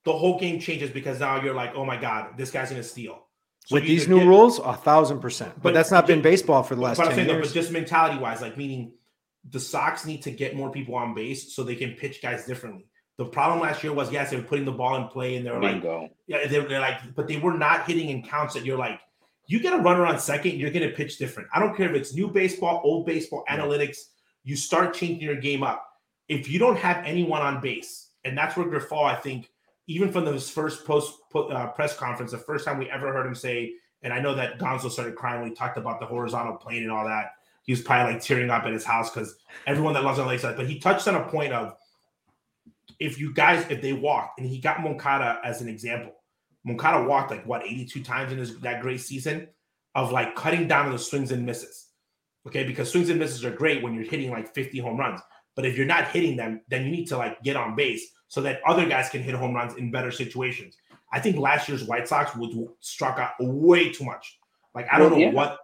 the 0.05 0.13
whole 0.13 0.39
game 0.39 0.59
changes 0.59 0.89
because 0.89 1.19
now 1.19 1.41
you're 1.41 1.53
like, 1.53 1.73
oh 1.75 1.85
my 1.85 1.97
god, 1.97 2.37
this 2.37 2.51
guy's 2.51 2.69
gonna 2.69 2.83
steal. 2.83 3.27
So 3.65 3.75
With 3.75 3.83
these 3.85 4.07
new 4.07 4.19
get- 4.19 4.27
rules, 4.27 4.59
a 4.59 4.73
thousand 4.73 5.19
percent. 5.19 5.53
But, 5.55 5.63
But 5.63 5.73
that's 5.75 5.91
not 5.91 6.07
been 6.07 6.21
baseball 6.21 6.63
for 6.63 6.75
the 6.75 6.81
last 6.81 6.97
but 6.97 7.03
I'm 7.03 7.09
10 7.09 7.15
saying, 7.15 7.27
though, 7.27 7.33
years. 7.35 7.47
but 7.49 7.53
just 7.53 7.71
mentality 7.71 8.17
wise, 8.19 8.41
like 8.41 8.57
meaning 8.57 8.93
the 9.49 9.59
Sox 9.59 10.05
need 10.05 10.23
to 10.23 10.31
get 10.31 10.55
more 10.55 10.71
people 10.71 10.95
on 10.95 11.13
base 11.13 11.53
so 11.55 11.63
they 11.63 11.75
can 11.75 11.91
pitch 11.93 12.21
guys 12.21 12.45
differently. 12.45 12.85
The 13.17 13.25
problem 13.25 13.59
last 13.59 13.83
year 13.83 13.93
was 13.93 14.11
yes, 14.11 14.31
they 14.31 14.37
were 14.37 14.41
putting 14.43 14.65
the 14.65 14.71
ball 14.71 14.95
in 14.95 15.07
play 15.09 15.35
and 15.35 15.45
they 15.45 15.51
were 15.51 15.61
like, 15.61 15.73
Bingo. 15.81 16.09
yeah, 16.27 16.47
they 16.47 16.59
they're 16.59 16.79
like, 16.79 17.13
but 17.15 17.27
they 17.27 17.37
were 17.37 17.53
not 17.53 17.85
hitting 17.85 18.09
in 18.09 18.23
counts 18.23 18.55
that 18.55 18.65
you're 18.65 18.77
like, 18.79 18.99
you 19.47 19.59
get 19.59 19.73
a 19.73 19.77
runner 19.77 20.05
on 20.05 20.17
second, 20.19 20.57
you're 20.57 20.71
going 20.71 20.87
to 20.89 20.95
pitch 20.95 21.17
different. 21.17 21.49
I 21.53 21.59
don't 21.59 21.75
care 21.75 21.89
if 21.89 21.95
it's 21.95 22.15
new 22.15 22.29
baseball, 22.29 22.81
old 22.83 23.05
baseball, 23.05 23.43
analytics. 23.49 23.97
You 24.43 24.55
start 24.55 24.93
changing 24.95 25.21
your 25.21 25.35
game 25.35 25.61
up. 25.61 25.85
If 26.29 26.49
you 26.49 26.57
don't 26.57 26.77
have 26.77 27.03
anyone 27.05 27.41
on 27.41 27.61
base, 27.61 28.07
and 28.23 28.35
that's 28.37 28.55
where 28.57 28.65
Grifol, 28.65 29.03
I 29.03 29.15
think, 29.15 29.50
even 29.91 30.11
from 30.11 30.25
his 30.25 30.49
first 30.49 30.85
post 30.85 31.13
uh, 31.35 31.67
press 31.67 31.95
conference, 31.95 32.31
the 32.31 32.37
first 32.37 32.65
time 32.65 32.77
we 32.77 32.89
ever 32.89 33.11
heard 33.11 33.25
him 33.25 33.35
say, 33.35 33.73
and 34.03 34.13
I 34.13 34.19
know 34.19 34.33
that 34.35 34.57
Gonzo 34.57 34.89
started 34.89 35.15
crying 35.15 35.41
when 35.41 35.49
he 35.49 35.55
talked 35.55 35.77
about 35.77 35.99
the 35.99 36.05
horizontal 36.05 36.55
plane 36.55 36.83
and 36.83 36.91
all 36.91 37.05
that. 37.05 37.33
He 37.63 37.71
was 37.71 37.81
probably 37.81 38.13
like 38.13 38.23
tearing 38.23 38.49
up 38.49 38.63
at 38.63 38.73
his 38.73 38.83
house 38.83 39.11
because 39.11 39.35
everyone 39.67 39.93
that 39.93 40.03
loves 40.03 40.17
on 40.17 40.39
said, 40.39 40.57
but 40.57 40.67
he 40.67 40.79
touched 40.79 41.07
on 41.07 41.15
a 41.15 41.27
point 41.29 41.53
of 41.53 41.75
if 42.99 43.19
you 43.19 43.33
guys, 43.33 43.65
if 43.69 43.81
they 43.81 43.93
walked, 43.93 44.39
and 44.39 44.47
he 44.47 44.59
got 44.59 44.81
Moncada 44.81 45.39
as 45.43 45.61
an 45.61 45.67
example. 45.67 46.13
Moncada 46.63 47.07
walked 47.07 47.31
like 47.31 47.45
what 47.45 47.63
82 47.63 48.03
times 48.03 48.31
in 48.31 48.37
his 48.37 48.59
that 48.59 48.81
great 48.81 49.01
season 49.01 49.47
of 49.95 50.11
like 50.11 50.35
cutting 50.35 50.67
down 50.67 50.87
on 50.87 50.91
the 50.91 50.99
swings 50.99 51.31
and 51.31 51.45
misses. 51.45 51.87
Okay, 52.47 52.63
because 52.63 52.91
swings 52.91 53.09
and 53.09 53.19
misses 53.19 53.45
are 53.45 53.51
great 53.51 53.83
when 53.83 53.93
you're 53.93 54.03
hitting 54.03 54.31
like 54.31 54.53
50 54.53 54.79
home 54.79 54.99
runs. 54.99 55.21
But 55.55 55.65
if 55.65 55.77
you're 55.77 55.85
not 55.85 56.07
hitting 56.07 56.37
them, 56.37 56.61
then 56.69 56.85
you 56.85 56.91
need 56.91 57.07
to 57.07 57.17
like 57.17 57.41
get 57.43 57.55
on 57.55 57.75
base 57.75 58.07
so 58.31 58.39
that 58.39 58.61
other 58.65 58.85
guys 58.87 59.09
can 59.09 59.21
hit 59.21 59.35
home 59.35 59.53
runs 59.53 59.75
in 59.75 59.91
better 59.91 60.09
situations. 60.09 60.77
I 61.11 61.19
think 61.19 61.35
last 61.35 61.67
year's 61.67 61.83
White 61.83 62.07
Sox 62.07 62.33
was 62.33 62.55
struck 62.79 63.19
out 63.19 63.31
way 63.41 63.91
too 63.91 64.05
much. 64.05 64.39
Like 64.73 64.87
I 64.89 64.97
don't 64.99 65.11
Well, 65.11 65.19
know 65.19 65.25
yeah. 65.25 65.33
what 65.33 65.57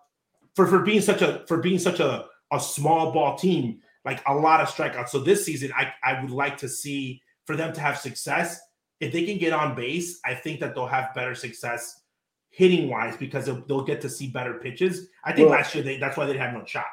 for 0.53 0.67
for 0.67 0.79
being 0.79 0.99
such 0.99 1.21
a 1.21 1.45
for 1.47 1.59
being 1.59 1.79
such 1.79 2.01
a 2.01 2.25
a 2.51 2.59
small 2.59 3.13
ball 3.13 3.37
team, 3.37 3.79
like 4.03 4.21
a 4.27 4.35
lot 4.35 4.59
of 4.59 4.67
strikeouts. 4.67 5.07
So 5.09 5.19
this 5.19 5.45
season, 5.45 5.71
I 5.77 5.93
I 6.03 6.21
would 6.21 6.29
like 6.29 6.57
to 6.57 6.67
see 6.67 7.21
for 7.45 7.55
them 7.55 7.71
to 7.71 7.79
have 7.79 7.97
success. 7.97 8.59
If 8.99 9.13
they 9.13 9.23
can 9.23 9.37
get 9.37 9.53
on 9.53 9.73
base, 9.73 10.19
I 10.25 10.35
think 10.35 10.59
that 10.59 10.75
they'll 10.75 10.87
have 10.87 11.13
better 11.15 11.35
success 11.35 12.01
hitting 12.49 12.89
wise 12.89 13.15
because 13.15 13.45
they'll, 13.45 13.63
they'll 13.65 13.85
get 13.85 14.01
to 14.01 14.09
see 14.09 14.27
better 14.27 14.55
pitches. 14.55 15.07
I 15.23 15.31
think 15.31 15.47
Well- 15.47 15.57
last 15.57 15.73
year 15.73 15.85
they, 15.85 15.99
that's 15.99 16.17
why 16.17 16.25
they 16.25 16.35
had 16.37 16.53
no 16.53 16.65
shot. 16.65 16.87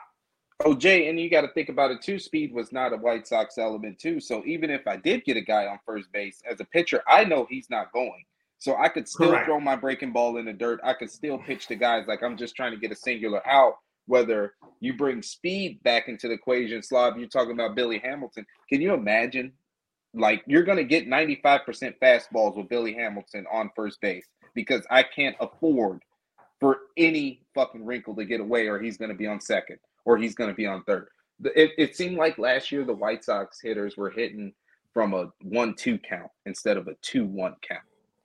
Oh, 0.65 0.75
Jay, 0.75 1.09
and 1.09 1.19
you 1.19 1.29
got 1.29 1.41
to 1.41 1.49
think 1.49 1.69
about 1.69 1.91
it 1.91 2.01
too. 2.01 2.19
Speed 2.19 2.53
was 2.53 2.73
not 2.73 2.93
a 2.93 2.97
White 2.97 3.27
Sox 3.27 3.59
element 3.59 3.99
too. 3.99 4.21
So 4.21 4.45
even 4.47 4.71
if 4.71 4.87
I 4.87 4.97
did 4.97 5.25
get 5.25 5.37
a 5.37 5.41
guy 5.41 5.67
on 5.67 5.81
first 5.85 6.13
base 6.13 6.41
as 6.49 6.61
a 6.61 6.65
pitcher, 6.65 7.03
I 7.09 7.25
know 7.25 7.47
he's 7.51 7.69
not 7.71 7.93
going. 7.93 8.25
So 8.59 8.77
I 8.77 8.89
could 8.89 9.09
still 9.09 9.31
Correct. 9.31 9.47
throw 9.47 9.59
my 9.61 9.75
breaking 9.75 10.13
ball 10.13 10.37
in 10.37 10.45
the 10.45 10.53
dirt. 10.53 10.81
I 10.85 10.95
could 10.95 11.11
still 11.11 11.39
pitch 11.39 11.67
to 11.67 11.75
guys 11.75 12.07
like 12.07 12.23
I'm 12.23 12.37
just 12.37 12.55
trying 12.55 12.71
to 12.71 12.79
get 12.79 12.93
a 12.93 12.97
singular 12.97 13.47
out. 13.47 13.75
Whether 14.07 14.55
you 14.81 14.97
bring 14.97 15.23
speed 15.23 15.83
back 15.83 16.09
into 16.09 16.29
the 16.29 16.35
equation, 16.35 16.83
Slav, 16.83 17.19
you're 17.19 17.27
talking 17.27 17.53
about 17.53 17.75
Billy 17.75 17.99
Hamilton. 17.99 18.47
Can 18.69 18.81
you 18.81 18.95
imagine? 18.95 19.53
Like 20.15 20.45
you're 20.47 20.63
gonna 20.63 20.85
get 20.85 21.09
95% 21.09 21.99
fastballs 22.01 22.57
with 22.57 22.69
Billy 22.69 22.95
Hamilton 22.95 23.47
on 23.53 23.71
first 23.75 24.01
base 24.01 24.27
because 24.55 24.87
I 24.91 25.03
can't 25.03 25.37
afford 25.41 26.03
for 26.61 26.79
any 26.97 27.43
fucking 27.55 27.85
wrinkle 27.85 28.15
to 28.15 28.25
get 28.25 28.41
away, 28.41 28.69
or 28.69 28.79
he's 28.79 28.97
gonna 28.97 29.15
be 29.15 29.27
on 29.27 29.41
second 29.41 29.79
or 30.05 30.17
he's 30.17 30.35
going 30.35 30.51
to 30.51 30.57
be 30.57 30.67
on 30.67 30.83
third. 30.85 31.09
It, 31.45 31.73
it 31.79 31.97
seemed 31.97 32.17
like 32.17 32.39
last 32.39 32.71
year 32.71 32.85
the 32.85 32.93
White 32.93 33.25
Sox 33.25 33.61
hitters 33.61 33.97
were 33.97 34.11
hitting 34.11 34.53
from 34.93 35.15
a 35.15 35.31
one-two 35.43 35.99
count 35.99 36.31
instead 36.47 36.77
of 36.77 36.87
a 36.87 36.95
two-one 37.03 37.57
count. 37.67 37.83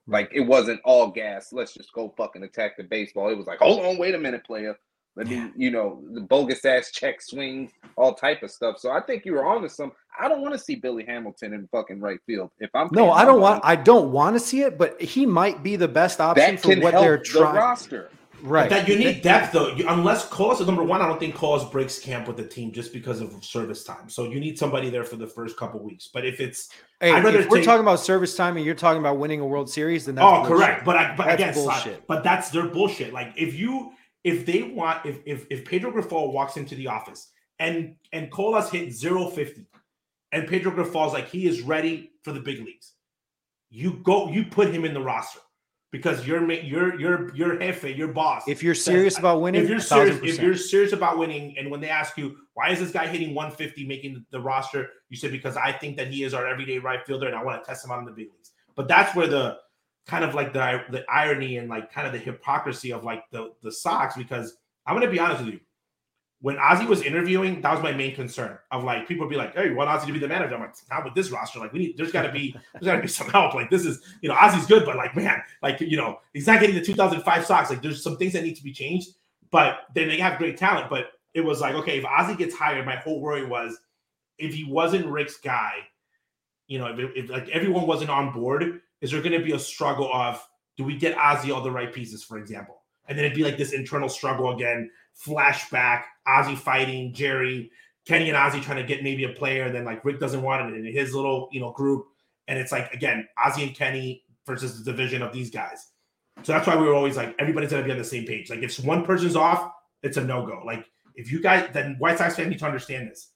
Like 0.07 0.29
it 0.33 0.41
wasn't 0.41 0.81
all 0.85 1.09
gas. 1.09 1.51
Let's 1.51 1.73
just 1.73 1.91
go 1.93 2.13
fucking 2.17 2.43
attack 2.43 2.77
the 2.77 2.83
baseball. 2.83 3.29
It 3.29 3.37
was 3.37 3.47
like, 3.47 3.59
hold 3.59 3.85
on, 3.85 3.97
wait 3.97 4.15
a 4.15 4.19
minute, 4.19 4.45
player. 4.45 4.77
Let 5.15 5.27
me, 5.27 5.51
you 5.57 5.69
know, 5.69 6.01
the 6.13 6.21
bogus 6.21 6.63
ass 6.63 6.91
check 6.91 7.21
swings, 7.21 7.71
all 7.97 8.13
type 8.13 8.41
of 8.41 8.51
stuff. 8.51 8.77
So 8.77 8.89
I 8.91 9.01
think 9.01 9.25
you 9.25 9.33
were 9.33 9.45
on 9.45 9.61
to 9.63 9.69
some. 9.69 9.91
I 10.17 10.29
don't 10.29 10.41
want 10.41 10.53
to 10.53 10.59
see 10.59 10.75
Billy 10.75 11.03
Hamilton 11.03 11.53
in 11.53 11.67
fucking 11.73 11.99
right 11.99 12.19
field. 12.25 12.51
If 12.59 12.69
I'm 12.73 12.87
No, 12.91 13.11
I 13.11 13.25
don't 13.25 13.41
want. 13.41 13.61
I 13.65 13.75
don't 13.75 14.11
want 14.13 14.35
to 14.35 14.39
see 14.39 14.61
it, 14.61 14.77
but 14.77 15.01
he 15.01 15.25
might 15.25 15.61
be 15.61 15.75
the 15.75 15.89
best 15.89 16.21
option 16.21 16.57
for 16.57 16.73
what 16.79 16.93
they're 16.93 17.17
the 17.17 17.23
trying. 17.23 17.55
roster. 17.55 18.11
Right. 18.41 18.69
That 18.69 18.87
you 18.87 18.97
need 18.97 19.21
depth 19.21 19.53
though. 19.53 19.69
You, 19.69 19.87
unless 19.87 20.27
Colas 20.27 20.59
is 20.59 20.67
number 20.67 20.83
one, 20.83 21.01
I 21.01 21.07
don't 21.07 21.19
think 21.19 21.35
Colas 21.35 21.63
breaks 21.69 21.99
camp 21.99 22.27
with 22.27 22.37
the 22.37 22.45
team 22.47 22.71
just 22.71 22.93
because 22.93 23.21
of 23.21 23.43
service 23.43 23.83
time. 23.83 24.09
So 24.09 24.25
you 24.25 24.39
need 24.39 24.57
somebody 24.57 24.89
there 24.89 25.03
for 25.03 25.15
the 25.15 25.27
first 25.27 25.57
couple 25.57 25.79
weeks. 25.83 26.09
But 26.13 26.25
if 26.25 26.39
it's 26.39 26.69
Hey, 27.01 27.13
if 27.15 27.49
we're 27.49 27.63
talking 27.63 27.81
about 27.81 27.99
service 28.01 28.35
time 28.35 28.57
and 28.57 28.65
you're 28.65 28.75
talking 28.75 28.99
about 28.99 29.17
winning 29.17 29.39
a 29.39 29.45
World 29.45 29.69
Series, 29.69 30.05
then 30.05 30.15
that's 30.15 30.25
oh, 30.25 30.47
bullshit. 30.47 30.57
correct. 30.57 30.85
But 30.85 30.97
I, 30.97 31.15
but 31.15 31.25
That's 31.27 31.41
again, 31.41 31.53
bullshit. 31.53 32.07
but 32.07 32.23
that's 32.23 32.49
their 32.49 32.67
bullshit. 32.67 33.13
Like 33.13 33.33
if 33.37 33.55
you 33.55 33.91
if 34.23 34.45
they 34.45 34.63
want 34.63 35.05
if 35.05 35.19
if 35.25 35.45
if 35.49 35.65
Pedro 35.65 35.91
Grifol 35.91 36.33
walks 36.33 36.57
into 36.57 36.75
the 36.75 36.87
office 36.87 37.31
and 37.59 37.95
and 38.11 38.29
Colas 38.31 38.69
hit 38.69 38.93
050 38.93 39.65
and 40.31 40.47
Pedro 40.47 40.71
Grifol's 40.71 41.13
like 41.13 41.29
he 41.29 41.47
is 41.47 41.61
ready 41.61 42.11
for 42.23 42.33
the 42.33 42.39
big 42.39 42.59
leagues, 42.59 42.93
you 43.69 44.01
go 44.03 44.29
you 44.29 44.45
put 44.45 44.73
him 44.73 44.83
in 44.83 44.93
the 44.93 45.01
roster 45.01 45.39
because 45.91 46.25
you're 46.25 46.51
you're 46.51 46.99
you're 46.99 47.35
you're 47.35 47.57
jefe, 47.57 47.83
your 47.95 48.09
boss. 48.09 48.47
If 48.47 48.61
you're 48.61 48.75
says, 48.75 48.85
serious 48.85 49.17
about 49.17 49.41
winning, 49.41 49.63
if 49.63 49.69
you're 49.69 49.79
serious, 49.79 50.19
if 50.21 50.39
you're 50.39 50.55
serious 50.55 50.93
about 50.93 51.17
winning, 51.17 51.57
and 51.57 51.71
when 51.71 51.81
they 51.81 51.89
ask 51.89 52.17
you 52.17 52.37
why 52.53 52.69
is 52.69 52.79
this 52.79 52.91
guy 52.91 53.07
hitting 53.07 53.33
150, 53.33 53.87
making 53.87 54.25
the 54.31 54.39
roster, 54.39 54.89
you 55.09 55.17
say 55.17 55.29
because 55.29 55.57
I 55.57 55.71
think 55.71 55.97
that 55.97 56.07
he 56.07 56.23
is 56.23 56.33
our 56.33 56.47
everyday 56.47 56.77
right 56.77 57.05
fielder, 57.05 57.27
and 57.27 57.35
I 57.35 57.43
want 57.43 57.63
to 57.63 57.67
test 57.67 57.85
him 57.85 57.91
out 57.91 57.99
in 57.99 58.05
the 58.05 58.11
big 58.11 58.27
leagues. 58.27 58.51
But 58.75 58.87
that's 58.87 59.15
where 59.15 59.27
the 59.27 59.57
kind 60.05 60.23
of 60.23 60.35
like 60.35 60.53
the 60.53 60.83
the 60.89 61.05
irony 61.09 61.57
and 61.57 61.69
like 61.69 61.91
kind 61.91 62.05
of 62.05 62.13
the 62.13 62.19
hypocrisy 62.19 62.91
of 62.91 63.03
like 63.03 63.23
the 63.31 63.53
the 63.63 63.71
Sox, 63.71 64.15
because 64.15 64.57
I'm 64.85 64.95
gonna 64.95 65.09
be 65.09 65.19
honest 65.19 65.43
with 65.43 65.53
you. 65.55 65.59
When 66.41 66.57
Ozzie 66.57 66.85
was 66.85 67.01
interviewing, 67.01 67.59
that 67.61 67.73
was 67.73 67.83
my 67.83 67.91
main 67.91 68.15
concern. 68.15 68.57
Of 68.71 68.85
like 68.85 69.07
people 69.07 69.27
be 69.27 69.35
like, 69.35 69.55
"Hey, 69.55 69.69
you 69.69 69.75
want 69.75 69.89
Ozzie 69.89 70.07
to 70.07 70.13
be 70.13 70.19
the 70.19 70.27
manager?" 70.27 70.55
I'm 70.55 70.61
like, 70.61 70.75
"Not 70.89 71.03
with 71.03 71.13
this 71.13 71.31
roster. 71.31 71.59
Like, 71.59 71.73
we 71.73 71.79
need. 71.79 71.97
There's 71.97 72.11
got 72.11 72.21
to 72.21 72.31
be. 72.31 72.55
There's 72.73 72.85
got 72.85 72.95
to 72.95 73.01
be 73.01 73.07
some 73.07 73.29
help. 73.29 73.53
Like, 73.53 73.69
this 73.69 73.85
is, 73.85 74.01
you 74.21 74.29
know, 74.29 74.35
Ozzie's 74.35 74.65
good, 74.65 74.85
but 74.85 74.95
like, 74.95 75.15
man, 75.15 75.41
like, 75.61 75.81
you 75.81 75.97
know, 75.97 76.19
he's 76.33 76.47
not 76.47 76.61
getting 76.61 76.75
the 76.75 76.81
2005 76.81 77.45
Sox. 77.45 77.69
Like, 77.69 77.81
there's 77.81 78.01
some 78.01 78.17
things 78.17 78.33
that 78.33 78.43
need 78.43 78.55
to 78.55 78.63
be 78.63 78.71
changed. 78.71 79.09
But 79.51 79.81
then 79.95 80.07
they 80.07 80.17
have 80.19 80.37
great 80.37 80.57
talent. 80.57 80.89
But 80.89 81.11
it 81.33 81.41
was 81.41 81.59
like, 81.59 81.75
okay, 81.75 81.97
if 81.97 82.05
Ozzie 82.05 82.35
gets 82.35 82.55
hired, 82.55 82.85
my 82.85 82.95
whole 82.95 83.19
worry 83.19 83.45
was 83.45 83.77
if 84.37 84.53
he 84.53 84.63
wasn't 84.63 85.05
Rick's 85.05 85.37
guy, 85.37 85.73
you 86.67 86.79
know, 86.79 86.87
if, 86.87 87.11
if 87.15 87.29
like 87.29 87.49
everyone 87.49 87.85
wasn't 87.85 88.09
on 88.09 88.31
board, 88.31 88.81
is 89.01 89.11
there 89.11 89.21
going 89.21 89.37
to 89.37 89.43
be 89.43 89.53
a 89.53 89.59
struggle 89.59 90.11
of 90.13 90.41
do 90.77 90.83
we 90.83 90.95
get 90.95 91.17
Ozzie 91.17 91.51
all 91.51 91.61
the 91.61 91.71
right 91.71 91.93
pieces, 91.93 92.23
for 92.23 92.37
example? 92.37 92.81
And 93.07 93.17
then 93.17 93.25
it'd 93.25 93.35
be 93.35 93.43
like 93.43 93.57
this 93.57 93.73
internal 93.73 94.07
struggle 94.07 94.51
again, 94.51 94.89
flashback, 95.25 96.03
Ozzie 96.25 96.55
fighting 96.55 97.13
Jerry, 97.13 97.71
Kenny 98.05 98.29
and 98.29 98.37
Ozzie 98.37 98.61
trying 98.61 98.77
to 98.77 98.83
get 98.83 99.03
maybe 99.03 99.25
a 99.25 99.29
player, 99.29 99.63
and 99.63 99.75
then 99.75 99.85
like 99.85 100.03
Rick 100.03 100.19
doesn't 100.19 100.41
want 100.41 100.73
it 100.73 100.77
in 100.77 100.85
his 100.91 101.13
little, 101.13 101.49
you 101.51 101.59
know, 101.59 101.71
group. 101.71 102.07
And 102.47 102.57
it's 102.57 102.71
like 102.71 102.91
again, 102.93 103.27
Ozzie 103.37 103.63
and 103.63 103.75
Kenny 103.75 104.23
versus 104.45 104.83
the 104.83 104.91
division 104.91 105.21
of 105.21 105.31
these 105.31 105.51
guys. 105.51 105.89
So 106.43 106.53
that's 106.53 106.65
why 106.65 106.75
we 106.75 106.87
were 106.87 106.95
always 106.95 107.17
like, 107.17 107.35
everybody's 107.37 107.71
gonna 107.71 107.83
be 107.83 107.91
on 107.91 107.97
the 107.97 108.03
same 108.03 108.25
page. 108.25 108.49
Like 108.49 108.63
if 108.63 108.77
one 108.79 109.05
person's 109.05 109.35
off, 109.35 109.71
it's 110.01 110.17
a 110.17 110.23
no-go. 110.23 110.63
Like 110.65 110.85
if 111.15 111.31
you 111.31 111.41
guys 111.41 111.69
then 111.73 111.95
White 111.99 112.17
Sox 112.17 112.35
fans 112.35 112.49
need 112.49 112.59
to 112.59 112.65
understand 112.65 113.09
this. 113.09 113.31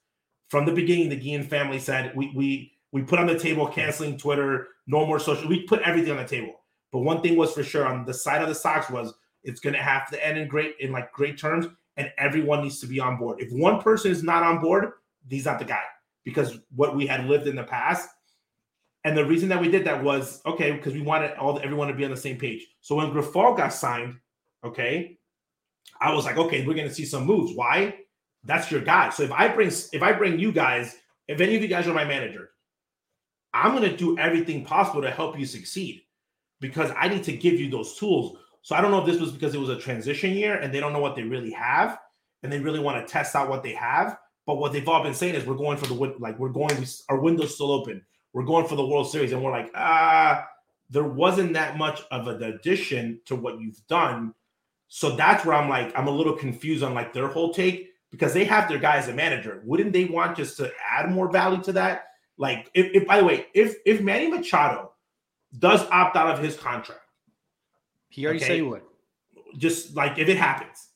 From 0.48 0.66
the 0.66 0.72
beginning, 0.72 1.08
the 1.08 1.16
Guillen 1.16 1.44
family 1.44 1.78
said 1.78 2.14
we 2.16 2.32
we 2.34 2.72
we 2.92 3.02
put 3.02 3.18
on 3.18 3.26
the 3.26 3.38
table 3.38 3.66
canceling 3.66 4.16
Twitter, 4.16 4.68
no 4.86 5.06
more 5.06 5.18
social. 5.18 5.48
We 5.48 5.62
put 5.64 5.82
everything 5.82 6.12
on 6.12 6.18
the 6.18 6.28
table. 6.28 6.60
But 6.92 7.00
one 7.00 7.22
thing 7.22 7.36
was 7.36 7.52
for 7.52 7.64
sure 7.64 7.86
on 7.86 8.04
the 8.04 8.14
side 8.14 8.40
of 8.40 8.48
the 8.48 8.54
Sox 8.54 8.88
was 8.88 9.14
it's 9.44 9.60
gonna 9.60 9.82
have 9.82 10.10
to 10.10 10.26
end 10.26 10.38
in 10.38 10.48
great 10.48 10.76
in 10.80 10.92
like 10.92 11.12
great 11.12 11.38
terms, 11.38 11.66
and 11.96 12.10
everyone 12.18 12.62
needs 12.62 12.80
to 12.80 12.86
be 12.86 13.00
on 13.00 13.16
board. 13.16 13.40
If 13.40 13.52
one 13.52 13.80
person 13.80 14.10
is 14.10 14.22
not 14.22 14.42
on 14.42 14.60
board, 14.60 14.92
he's 15.28 15.44
not 15.44 15.58
the 15.58 15.64
guy 15.64 15.82
because 16.24 16.58
what 16.74 16.96
we 16.96 17.06
had 17.06 17.26
lived 17.26 17.46
in 17.46 17.56
the 17.56 17.64
past. 17.64 18.08
And 19.06 19.16
the 19.16 19.24
reason 19.24 19.50
that 19.50 19.60
we 19.60 19.70
did 19.70 19.84
that 19.84 20.02
was 20.02 20.40
okay 20.46 20.72
because 20.72 20.94
we 20.94 21.02
wanted 21.02 21.32
all 21.34 21.58
everyone 21.62 21.88
to 21.88 21.94
be 21.94 22.06
on 22.06 22.10
the 22.10 22.16
same 22.16 22.38
page. 22.38 22.66
So 22.80 22.96
when 22.96 23.10
Grifol 23.10 23.54
got 23.54 23.74
signed, 23.74 24.16
okay, 24.64 25.18
I 26.00 26.14
was 26.14 26.24
like, 26.24 26.38
okay, 26.38 26.66
we're 26.66 26.74
gonna 26.74 26.92
see 26.92 27.04
some 27.04 27.26
moves. 27.26 27.52
Why? 27.54 27.96
That's 28.44 28.70
your 28.70 28.80
guy. 28.80 29.10
So 29.10 29.22
if 29.22 29.32
I 29.32 29.48
bring 29.48 29.68
if 29.68 30.02
I 30.02 30.12
bring 30.12 30.38
you 30.38 30.52
guys, 30.52 30.96
if 31.28 31.40
any 31.40 31.54
of 31.54 31.62
you 31.62 31.68
guys 31.68 31.86
are 31.86 31.94
my 31.94 32.04
manager, 32.04 32.50
I'm 33.52 33.74
gonna 33.74 33.96
do 33.96 34.18
everything 34.18 34.64
possible 34.64 35.02
to 35.02 35.10
help 35.10 35.38
you 35.38 35.44
succeed 35.46 36.02
because 36.60 36.90
I 36.96 37.08
need 37.08 37.24
to 37.24 37.32
give 37.36 37.54
you 37.54 37.70
those 37.70 37.96
tools. 37.96 38.38
So 38.64 38.74
I 38.74 38.80
don't 38.80 38.90
know 38.90 39.00
if 39.00 39.06
this 39.06 39.20
was 39.20 39.30
because 39.30 39.54
it 39.54 39.60
was 39.60 39.68
a 39.68 39.78
transition 39.78 40.32
year 40.32 40.54
and 40.54 40.72
they 40.72 40.80
don't 40.80 40.94
know 40.94 40.98
what 40.98 41.14
they 41.14 41.22
really 41.22 41.52
have 41.52 41.98
and 42.42 42.50
they 42.50 42.58
really 42.58 42.78
want 42.80 43.06
to 43.06 43.12
test 43.12 43.36
out 43.36 43.50
what 43.50 43.62
they 43.62 43.74
have. 43.74 44.16
But 44.46 44.56
what 44.56 44.72
they've 44.72 44.88
all 44.88 45.02
been 45.02 45.12
saying 45.12 45.34
is 45.34 45.44
we're 45.44 45.54
going 45.54 45.76
for 45.76 45.86
the 45.86 45.94
like 46.18 46.38
we're 46.38 46.48
going, 46.48 46.86
our 47.10 47.20
window's 47.20 47.54
still 47.54 47.70
open. 47.70 48.02
We're 48.32 48.44
going 48.44 48.66
for 48.66 48.76
the 48.76 48.84
World 48.84 49.10
Series, 49.10 49.32
and 49.32 49.42
we're 49.42 49.50
like, 49.50 49.70
ah, 49.74 50.46
there 50.88 51.04
wasn't 51.04 51.52
that 51.52 51.76
much 51.76 52.02
of 52.10 52.26
an 52.26 52.42
addition 52.42 53.20
to 53.26 53.36
what 53.36 53.60
you've 53.60 53.86
done. 53.86 54.34
So 54.88 55.14
that's 55.14 55.44
where 55.44 55.56
I'm 55.56 55.68
like, 55.68 55.96
I'm 55.96 56.08
a 56.08 56.10
little 56.10 56.34
confused 56.34 56.82
on 56.82 56.94
like 56.94 57.12
their 57.12 57.28
whole 57.28 57.52
take 57.52 57.90
because 58.10 58.32
they 58.32 58.44
have 58.44 58.68
their 58.68 58.78
guy 58.78 58.96
as 58.96 59.08
a 59.08 59.14
manager. 59.14 59.62
Wouldn't 59.64 59.92
they 59.92 60.06
want 60.06 60.38
just 60.38 60.56
to 60.56 60.72
add 60.90 61.10
more 61.10 61.30
value 61.30 61.62
to 61.64 61.72
that? 61.72 62.06
Like, 62.38 62.70
if, 62.72 62.94
if 62.94 63.06
by 63.06 63.18
the 63.18 63.24
way, 63.24 63.46
if 63.52 63.76
if 63.84 64.00
Manny 64.00 64.28
Machado 64.28 64.92
does 65.58 65.86
opt 65.90 66.16
out 66.16 66.30
of 66.30 66.42
his 66.42 66.56
contract, 66.56 67.00
he 68.14 68.24
already 68.24 68.38
okay, 68.38 68.46
said 68.46 68.56
he 68.56 68.62
would. 68.62 68.82
Just 69.58 69.96
like 69.96 70.18
if 70.18 70.28
it 70.28 70.36
happens, 70.36 70.88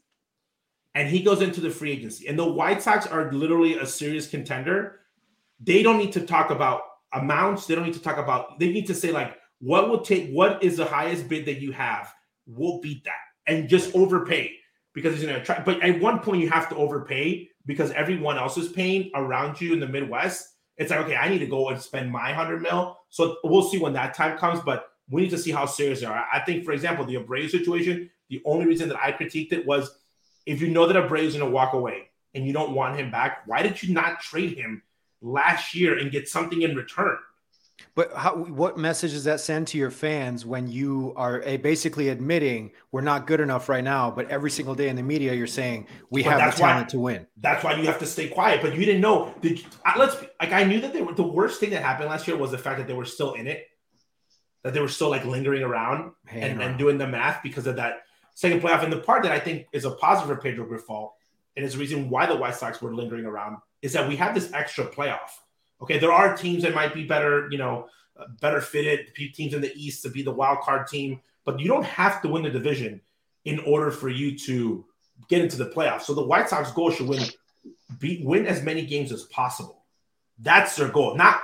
and 0.94 1.08
he 1.08 1.20
goes 1.20 1.42
into 1.42 1.60
the 1.60 1.70
free 1.70 1.90
agency, 1.90 2.28
and 2.28 2.38
the 2.38 2.46
White 2.46 2.80
Sox 2.80 3.06
are 3.06 3.32
literally 3.32 3.76
a 3.78 3.86
serious 3.86 4.28
contender, 4.28 5.00
they 5.60 5.82
don't 5.82 5.98
need 5.98 6.12
to 6.12 6.20
talk 6.20 6.50
about 6.50 6.82
amounts. 7.12 7.66
They 7.66 7.74
don't 7.74 7.84
need 7.84 7.94
to 7.94 8.02
talk 8.02 8.18
about. 8.18 8.60
They 8.60 8.70
need 8.70 8.86
to 8.86 8.94
say 8.94 9.10
like, 9.10 9.36
what 9.60 9.88
will 9.88 10.00
take? 10.00 10.30
What 10.30 10.62
is 10.62 10.76
the 10.76 10.84
highest 10.84 11.28
bid 11.28 11.44
that 11.46 11.60
you 11.60 11.72
have? 11.72 12.12
We'll 12.46 12.80
beat 12.80 13.02
that, 13.04 13.20
and 13.48 13.68
just 13.68 13.94
overpay 13.96 14.54
because 14.94 15.14
he's 15.14 15.24
going 15.24 15.38
to 15.38 15.44
try. 15.44 15.60
But 15.60 15.82
at 15.82 16.00
one 16.00 16.20
point, 16.20 16.40
you 16.40 16.50
have 16.50 16.68
to 16.68 16.76
overpay 16.76 17.48
because 17.66 17.90
everyone 17.92 18.38
else 18.38 18.56
is 18.56 18.68
paying 18.68 19.10
around 19.16 19.60
you 19.60 19.72
in 19.72 19.80
the 19.80 19.88
Midwest. 19.88 20.54
It's 20.76 20.92
like, 20.92 21.00
okay, 21.00 21.16
I 21.16 21.28
need 21.28 21.40
to 21.40 21.46
go 21.46 21.68
and 21.70 21.80
spend 21.80 22.12
my 22.12 22.32
hundred 22.32 22.62
mil. 22.62 22.96
So 23.08 23.38
we'll 23.42 23.68
see 23.68 23.78
when 23.78 23.92
that 23.94 24.14
time 24.14 24.38
comes. 24.38 24.60
But 24.60 24.87
we 25.10 25.22
need 25.22 25.30
to 25.30 25.38
see 25.38 25.50
how 25.50 25.66
serious 25.66 26.00
they 26.00 26.06
are. 26.06 26.26
I 26.32 26.40
think, 26.40 26.64
for 26.64 26.72
example, 26.72 27.04
the 27.04 27.16
Abreu 27.16 27.48
situation. 27.48 28.10
The 28.30 28.42
only 28.44 28.66
reason 28.66 28.88
that 28.90 28.98
I 29.02 29.12
critiqued 29.12 29.52
it 29.52 29.66
was 29.66 29.90
if 30.44 30.60
you 30.60 30.68
know 30.68 30.86
that 30.86 30.96
Abreu 30.96 31.20
is 31.20 31.34
going 31.34 31.46
to 31.46 31.50
walk 31.50 31.72
away 31.72 32.08
and 32.34 32.46
you 32.46 32.52
don't 32.52 32.72
want 32.72 32.98
him 32.98 33.10
back, 33.10 33.42
why 33.46 33.62
did 33.62 33.82
you 33.82 33.94
not 33.94 34.20
trade 34.20 34.56
him 34.56 34.82
last 35.20 35.74
year 35.74 35.98
and 35.98 36.10
get 36.10 36.28
something 36.28 36.62
in 36.62 36.76
return? 36.76 37.16
But 37.94 38.12
how, 38.12 38.36
what 38.36 38.76
message 38.76 39.12
does 39.12 39.24
that 39.24 39.40
send 39.40 39.68
to 39.68 39.78
your 39.78 39.90
fans 39.90 40.46
when 40.46 40.70
you 40.70 41.12
are 41.16 41.42
a, 41.42 41.56
basically 41.56 42.08
admitting 42.08 42.72
we're 42.92 43.00
not 43.00 43.26
good 43.26 43.40
enough 43.40 43.68
right 43.68 43.82
now, 43.82 44.10
but 44.10 44.28
every 44.30 44.50
single 44.50 44.74
day 44.74 44.88
in 44.88 44.96
the 44.96 45.02
media 45.02 45.32
you're 45.32 45.46
saying 45.46 45.86
we 46.10 46.22
but 46.22 46.38
have 46.38 46.54
the 46.54 46.60
talent 46.60 46.86
why, 46.86 46.90
to 46.90 46.98
win? 46.98 47.26
That's 47.36 47.64
why 47.64 47.74
you 47.74 47.86
have 47.86 47.98
to 48.00 48.06
stay 48.06 48.28
quiet. 48.28 48.62
But 48.62 48.74
you 48.74 48.84
didn't 48.84 49.00
know. 49.00 49.34
Did 49.40 49.64
let's 49.96 50.16
like 50.40 50.52
I 50.52 50.64
knew 50.64 50.80
that 50.80 50.92
they 50.92 51.02
were 51.02 51.14
the 51.14 51.22
worst 51.22 51.60
thing 51.60 51.70
that 51.70 51.82
happened 51.82 52.08
last 52.08 52.26
year 52.26 52.36
was 52.36 52.50
the 52.50 52.58
fact 52.58 52.78
that 52.78 52.86
they 52.86 52.94
were 52.94 53.04
still 53.04 53.34
in 53.34 53.46
it, 53.46 53.66
that 54.62 54.74
they 54.74 54.80
were 54.80 54.88
still 54.88 55.10
like 55.10 55.24
lingering 55.24 55.62
around 55.62 56.12
and, 56.30 56.60
and 56.60 56.78
doing 56.78 56.98
the 56.98 57.06
math 57.06 57.42
because 57.42 57.66
of 57.66 57.76
that 57.76 58.02
second 58.34 58.60
playoff. 58.60 58.82
And 58.82 58.92
the 58.92 59.00
part 59.00 59.22
that 59.22 59.32
I 59.32 59.38
think 59.38 59.66
is 59.72 59.84
a 59.84 59.92
positive 59.92 60.36
for 60.36 60.42
Pedro 60.42 60.66
Grifol, 60.66 61.10
and 61.56 61.64
is 61.64 61.72
the 61.74 61.78
reason 61.78 62.08
why 62.08 62.26
the 62.26 62.36
White 62.36 62.54
Sox 62.54 62.80
were 62.80 62.94
lingering 62.94 63.24
around, 63.24 63.58
is 63.82 63.92
that 63.92 64.08
we 64.08 64.16
have 64.16 64.34
this 64.34 64.52
extra 64.52 64.86
playoff. 64.86 65.30
Okay, 65.80 65.98
there 65.98 66.12
are 66.12 66.36
teams 66.36 66.62
that 66.64 66.74
might 66.74 66.92
be 66.92 67.04
better, 67.04 67.48
you 67.50 67.58
know, 67.58 67.86
better 68.40 68.60
fitted 68.60 69.14
teams 69.34 69.54
in 69.54 69.60
the 69.60 69.72
East 69.76 70.02
to 70.02 70.10
be 70.10 70.22
the 70.22 70.32
wild 70.32 70.60
card 70.60 70.86
team, 70.88 71.20
but 71.44 71.60
you 71.60 71.68
don't 71.68 71.84
have 71.84 72.20
to 72.22 72.28
win 72.28 72.42
the 72.42 72.50
division 72.50 73.00
in 73.44 73.60
order 73.60 73.90
for 73.90 74.08
you 74.08 74.36
to 74.36 74.84
get 75.28 75.40
into 75.40 75.56
the 75.56 75.66
playoffs. 75.70 76.02
So 76.02 76.14
the 76.14 76.22
White 76.22 76.48
Sox 76.48 76.70
goal 76.72 76.90
should 76.90 77.08
win, 77.08 77.22
be, 77.98 78.22
win 78.24 78.46
as 78.46 78.62
many 78.62 78.84
games 78.84 79.12
as 79.12 79.22
possible. 79.24 79.84
That's 80.38 80.76
their 80.76 80.88
goal. 80.88 81.16
Not, 81.16 81.42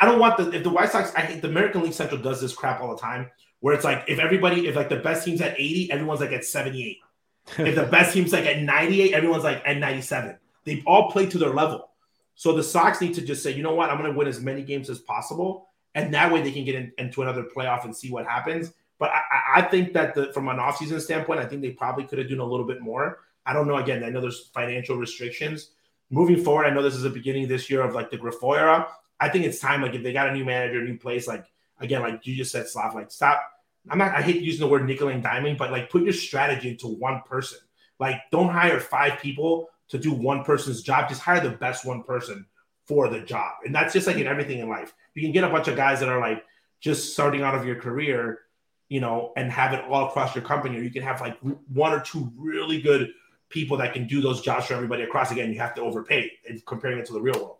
I 0.00 0.06
don't 0.06 0.18
want 0.18 0.36
the 0.36 0.50
if 0.52 0.62
the 0.62 0.70
White 0.70 0.90
Sox. 0.90 1.12
I 1.14 1.20
hate 1.22 1.42
the 1.42 1.48
American 1.48 1.82
League 1.82 1.92
Central 1.92 2.20
does 2.20 2.40
this 2.40 2.54
crap 2.54 2.80
all 2.80 2.94
the 2.94 3.00
time 3.00 3.30
where 3.60 3.74
it's 3.74 3.84
like 3.84 4.04
if 4.08 4.18
everybody, 4.18 4.68
if 4.68 4.76
like 4.76 4.88
the 4.88 4.96
best 4.96 5.24
team's 5.24 5.40
at 5.40 5.58
80, 5.58 5.90
everyone's 5.92 6.20
like 6.20 6.32
at 6.32 6.44
78. 6.44 6.98
if 7.58 7.74
the 7.74 7.84
best 7.84 8.12
team's 8.12 8.32
like 8.32 8.46
at 8.46 8.62
98, 8.62 9.12
everyone's 9.12 9.44
like 9.44 9.62
at 9.64 9.78
97. 9.78 10.36
They've 10.64 10.82
all 10.86 11.10
play 11.10 11.26
to 11.26 11.38
their 11.38 11.50
level. 11.50 11.90
So 12.34 12.52
the 12.52 12.62
Sox 12.62 13.00
need 13.00 13.14
to 13.14 13.22
just 13.22 13.42
say, 13.42 13.52
you 13.52 13.62
know 13.62 13.74
what, 13.74 13.90
I'm 13.90 13.98
going 13.98 14.12
to 14.12 14.16
win 14.16 14.28
as 14.28 14.40
many 14.40 14.62
games 14.62 14.90
as 14.90 14.98
possible, 14.98 15.68
and 15.94 16.12
that 16.12 16.30
way 16.30 16.42
they 16.42 16.52
can 16.52 16.64
get 16.64 16.74
in, 16.74 16.92
into 16.98 17.22
another 17.22 17.44
playoff 17.44 17.84
and 17.84 17.96
see 17.96 18.10
what 18.10 18.26
happens. 18.26 18.72
But 18.98 19.10
I, 19.10 19.22
I 19.56 19.62
think 19.62 19.94
that 19.94 20.14
the, 20.14 20.32
from 20.32 20.48
an 20.48 20.58
offseason 20.58 21.00
standpoint, 21.00 21.40
I 21.40 21.46
think 21.46 21.62
they 21.62 21.70
probably 21.70 22.04
could 22.04 22.18
have 22.18 22.28
done 22.28 22.40
a 22.40 22.44
little 22.44 22.66
bit 22.66 22.80
more. 22.80 23.20
I 23.46 23.52
don't 23.52 23.66
know. 23.66 23.76
Again, 23.76 24.04
I 24.04 24.10
know 24.10 24.20
there's 24.20 24.48
financial 24.54 24.96
restrictions. 24.96 25.70
Moving 26.10 26.42
forward, 26.42 26.66
I 26.66 26.70
know 26.70 26.82
this 26.82 26.94
is 26.94 27.02
the 27.02 27.10
beginning 27.10 27.48
this 27.48 27.70
year 27.70 27.80
of 27.82 27.94
like 27.94 28.10
the 28.10 28.18
Grifol 28.18 28.58
era. 28.58 28.88
I 29.18 29.28
think 29.28 29.44
it's 29.44 29.58
time, 29.58 29.82
like 29.82 29.94
if 29.94 30.02
they 30.02 30.12
got 30.12 30.28
a 30.28 30.32
new 30.32 30.44
manager, 30.44 30.80
a 30.80 30.84
new 30.84 30.98
place, 30.98 31.26
like 31.26 31.46
again, 31.80 32.02
like 32.02 32.26
you 32.26 32.34
just 32.34 32.52
said, 32.52 32.68
Slav, 32.68 32.94
like 32.94 33.10
stop. 33.10 33.42
I'm 33.88 33.98
not, 33.98 34.14
I 34.14 34.22
hate 34.22 34.42
using 34.42 34.60
the 34.60 34.66
word 34.66 34.84
nickel 34.84 35.08
and 35.08 35.22
diming, 35.22 35.56
but 35.56 35.70
like 35.70 35.90
put 35.90 36.02
your 36.02 36.12
strategy 36.12 36.70
into 36.70 36.88
one 36.88 37.22
person. 37.24 37.58
Like 37.98 38.16
don't 38.30 38.48
hire 38.48 38.80
five 38.80 39.20
people 39.20 39.68
to 39.88 39.98
do 39.98 40.12
one 40.12 40.44
person's 40.44 40.82
job. 40.82 41.08
Just 41.08 41.22
hire 41.22 41.40
the 41.40 41.56
best 41.56 41.84
one 41.84 42.02
person 42.02 42.46
for 42.84 43.08
the 43.08 43.20
job. 43.20 43.52
And 43.64 43.74
that's 43.74 43.92
just 43.92 44.06
like 44.06 44.16
in 44.16 44.26
everything 44.26 44.58
in 44.58 44.68
life. 44.68 44.94
You 45.14 45.22
can 45.22 45.32
get 45.32 45.44
a 45.44 45.48
bunch 45.48 45.68
of 45.68 45.76
guys 45.76 46.00
that 46.00 46.08
are 46.08 46.20
like 46.20 46.44
just 46.80 47.12
starting 47.12 47.42
out 47.42 47.54
of 47.54 47.64
your 47.64 47.76
career, 47.76 48.40
you 48.88 49.00
know, 49.00 49.32
and 49.36 49.50
have 49.50 49.72
it 49.72 49.84
all 49.84 50.08
across 50.08 50.34
your 50.34 50.44
company, 50.44 50.78
or 50.78 50.82
you 50.82 50.90
can 50.90 51.02
have 51.02 51.20
like 51.20 51.38
one 51.72 51.92
or 51.92 52.00
two 52.00 52.32
really 52.36 52.80
good 52.80 53.10
people 53.48 53.76
that 53.78 53.92
can 53.92 54.06
do 54.06 54.20
those 54.20 54.40
jobs 54.40 54.66
for 54.66 54.74
everybody 54.74 55.02
across. 55.02 55.30
Again, 55.30 55.52
you 55.52 55.58
have 55.58 55.74
to 55.74 55.82
overpay 55.82 56.30
and 56.48 56.64
comparing 56.66 56.98
it 56.98 57.06
to 57.06 57.12
the 57.12 57.20
real 57.20 57.34
world. 57.34 57.56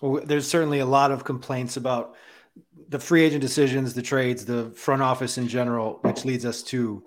Well, 0.00 0.22
there's 0.24 0.48
certainly 0.48 0.78
a 0.78 0.86
lot 0.86 1.10
of 1.10 1.24
complaints 1.24 1.76
about 1.76 2.14
the 2.88 2.98
free 2.98 3.24
agent 3.24 3.40
decisions, 3.42 3.94
the 3.94 4.02
trades, 4.02 4.44
the 4.44 4.70
front 4.70 5.02
office 5.02 5.38
in 5.38 5.48
general, 5.48 5.98
which 6.02 6.24
leads 6.24 6.44
us 6.44 6.62
to 6.64 7.04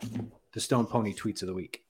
the 0.53 0.59
Stone 0.59 0.87
Pony 0.87 1.13
tweets 1.13 1.41
of 1.41 1.47
the 1.47 1.53
week. 1.53 1.83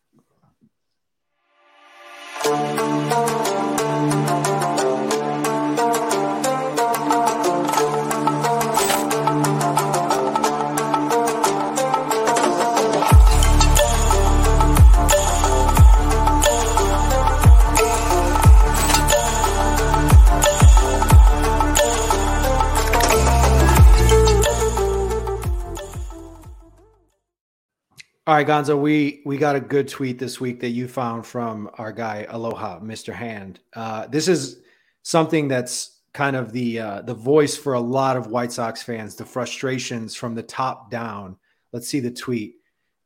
All 28.32 28.38
right, 28.38 28.48
Gonzo, 28.48 28.80
we 28.80 29.22
we 29.26 29.36
got 29.36 29.58
a 29.58 29.60
good 29.60 29.90
tweet 29.90 30.18
this 30.18 30.40
week 30.40 30.62
that 30.62 30.70
you 30.70 30.88
found 30.88 31.28
from 31.28 31.70
our 31.78 31.92
guy 31.92 32.26
Aloha, 32.30 32.80
Mr. 32.80 33.12
Hand. 33.12 33.60
Uh, 33.76 34.08
this 34.08 34.30
is 34.30 34.62
something 35.04 35.50
that's 35.50 36.00
kind 36.14 36.38
of 36.38 36.54
the 36.54 36.80
uh, 36.80 37.02
the 37.02 37.14
voice 37.14 37.58
for 37.58 37.74
a 37.74 37.80
lot 37.82 38.16
of 38.16 38.28
White 38.28 38.54
Sox 38.54 38.82
fans, 38.82 39.16
the 39.16 39.26
frustrations 39.26 40.16
from 40.16 40.34
the 40.34 40.44
top 40.44 40.90
down. 40.90 41.36
Let's 41.74 41.90
see 41.90 42.00
the 42.00 42.10
tweet. 42.10 42.56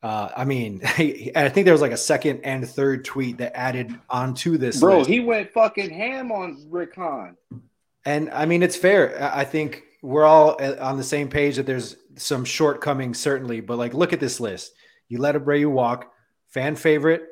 Uh, 0.03 0.29
I 0.37 0.45
mean, 0.45 0.81
I 0.85 1.49
think 1.49 1.65
there 1.65 1.73
was 1.73 1.81
like 1.81 1.91
a 1.91 1.97
second 1.97 2.41
and 2.43 2.69
third 2.69 3.03
tweet 3.03 3.39
that 3.39 3.57
added 3.57 3.99
onto 4.07 4.59
this. 4.59 4.79
Bro, 4.79 4.99
list. 4.99 5.09
he 5.09 5.21
went 5.21 5.51
fucking 5.53 5.89
ham 5.89 6.31
on 6.31 6.67
Rick 6.69 6.93
Hahn. 6.93 7.35
And 8.05 8.29
I 8.29 8.45
mean, 8.45 8.61
it's 8.61 8.77
fair. 8.77 9.27
I 9.33 9.43
think 9.43 9.85
we're 10.03 10.23
all 10.25 10.55
uh, 10.61 10.75
on 10.79 10.97
the 10.97 11.03
same 11.03 11.29
page 11.29 11.55
that 11.55 11.65
there's 11.65 11.97
some 12.15 12.45
shortcomings, 12.45 13.17
certainly. 13.17 13.59
But 13.59 13.79
like, 13.79 13.95
look 13.95 14.13
at 14.13 14.19
this 14.19 14.39
list 14.39 14.74
you 15.07 15.19
let 15.19 15.35
Abreu 15.35 15.69
walk, 15.69 16.11
fan 16.47 16.75
favorite, 16.75 17.23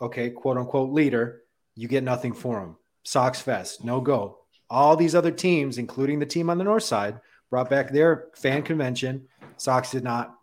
okay, 0.00 0.30
quote 0.30 0.56
unquote 0.56 0.90
leader. 0.90 1.42
You 1.74 1.88
get 1.88 2.04
nothing 2.04 2.32
for 2.32 2.60
him. 2.60 2.76
Sox 3.04 3.40
Fest, 3.40 3.84
no 3.84 4.00
go. 4.00 4.38
All 4.68 4.96
these 4.96 5.14
other 5.14 5.30
teams, 5.30 5.78
including 5.78 6.18
the 6.18 6.26
team 6.26 6.50
on 6.50 6.58
the 6.58 6.64
north 6.64 6.82
side, 6.84 7.20
brought 7.50 7.70
back 7.70 7.90
their 7.90 8.28
fan 8.34 8.62
convention. 8.62 9.26
Sox 9.56 9.90
did 9.90 10.04
not 10.04 10.36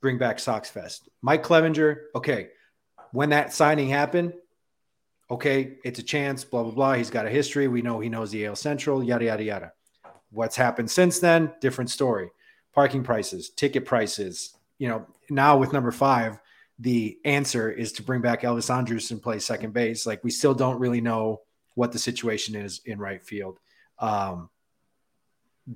bring 0.00 0.18
back 0.18 0.38
Sox 0.38 0.70
Fest. 0.70 1.08
Mike 1.22 1.42
Clevinger, 1.42 1.96
okay, 2.14 2.48
when 3.12 3.30
that 3.30 3.52
signing 3.52 3.88
happened, 3.88 4.32
okay, 5.30 5.78
it's 5.84 5.98
a 5.98 6.02
chance, 6.02 6.44
blah, 6.44 6.62
blah, 6.62 6.72
blah. 6.72 6.94
He's 6.94 7.10
got 7.10 7.26
a 7.26 7.30
history. 7.30 7.68
We 7.68 7.82
know 7.82 8.00
he 8.00 8.08
knows 8.08 8.30
the 8.30 8.46
AL 8.46 8.56
Central, 8.56 9.02
yada, 9.02 9.26
yada, 9.26 9.44
yada. 9.44 9.72
What's 10.30 10.56
happened 10.56 10.90
since 10.90 11.18
then? 11.18 11.52
Different 11.60 11.90
story. 11.90 12.30
Parking 12.74 13.02
prices, 13.02 13.50
ticket 13.50 13.84
prices. 13.84 14.55
You 14.78 14.88
know, 14.88 15.06
now 15.30 15.56
with 15.56 15.72
number 15.72 15.90
five, 15.90 16.38
the 16.78 17.18
answer 17.24 17.70
is 17.70 17.92
to 17.92 18.02
bring 18.02 18.20
back 18.20 18.42
Elvis 18.42 18.74
Andrus 18.74 19.10
and 19.10 19.22
play 19.22 19.38
second 19.38 19.72
base. 19.72 20.06
Like 20.06 20.22
we 20.22 20.30
still 20.30 20.54
don't 20.54 20.78
really 20.78 21.00
know 21.00 21.40
what 21.74 21.92
the 21.92 21.98
situation 21.98 22.54
is 22.54 22.80
in 22.84 22.98
right 22.98 23.24
field. 23.24 23.58
Um, 23.98 24.50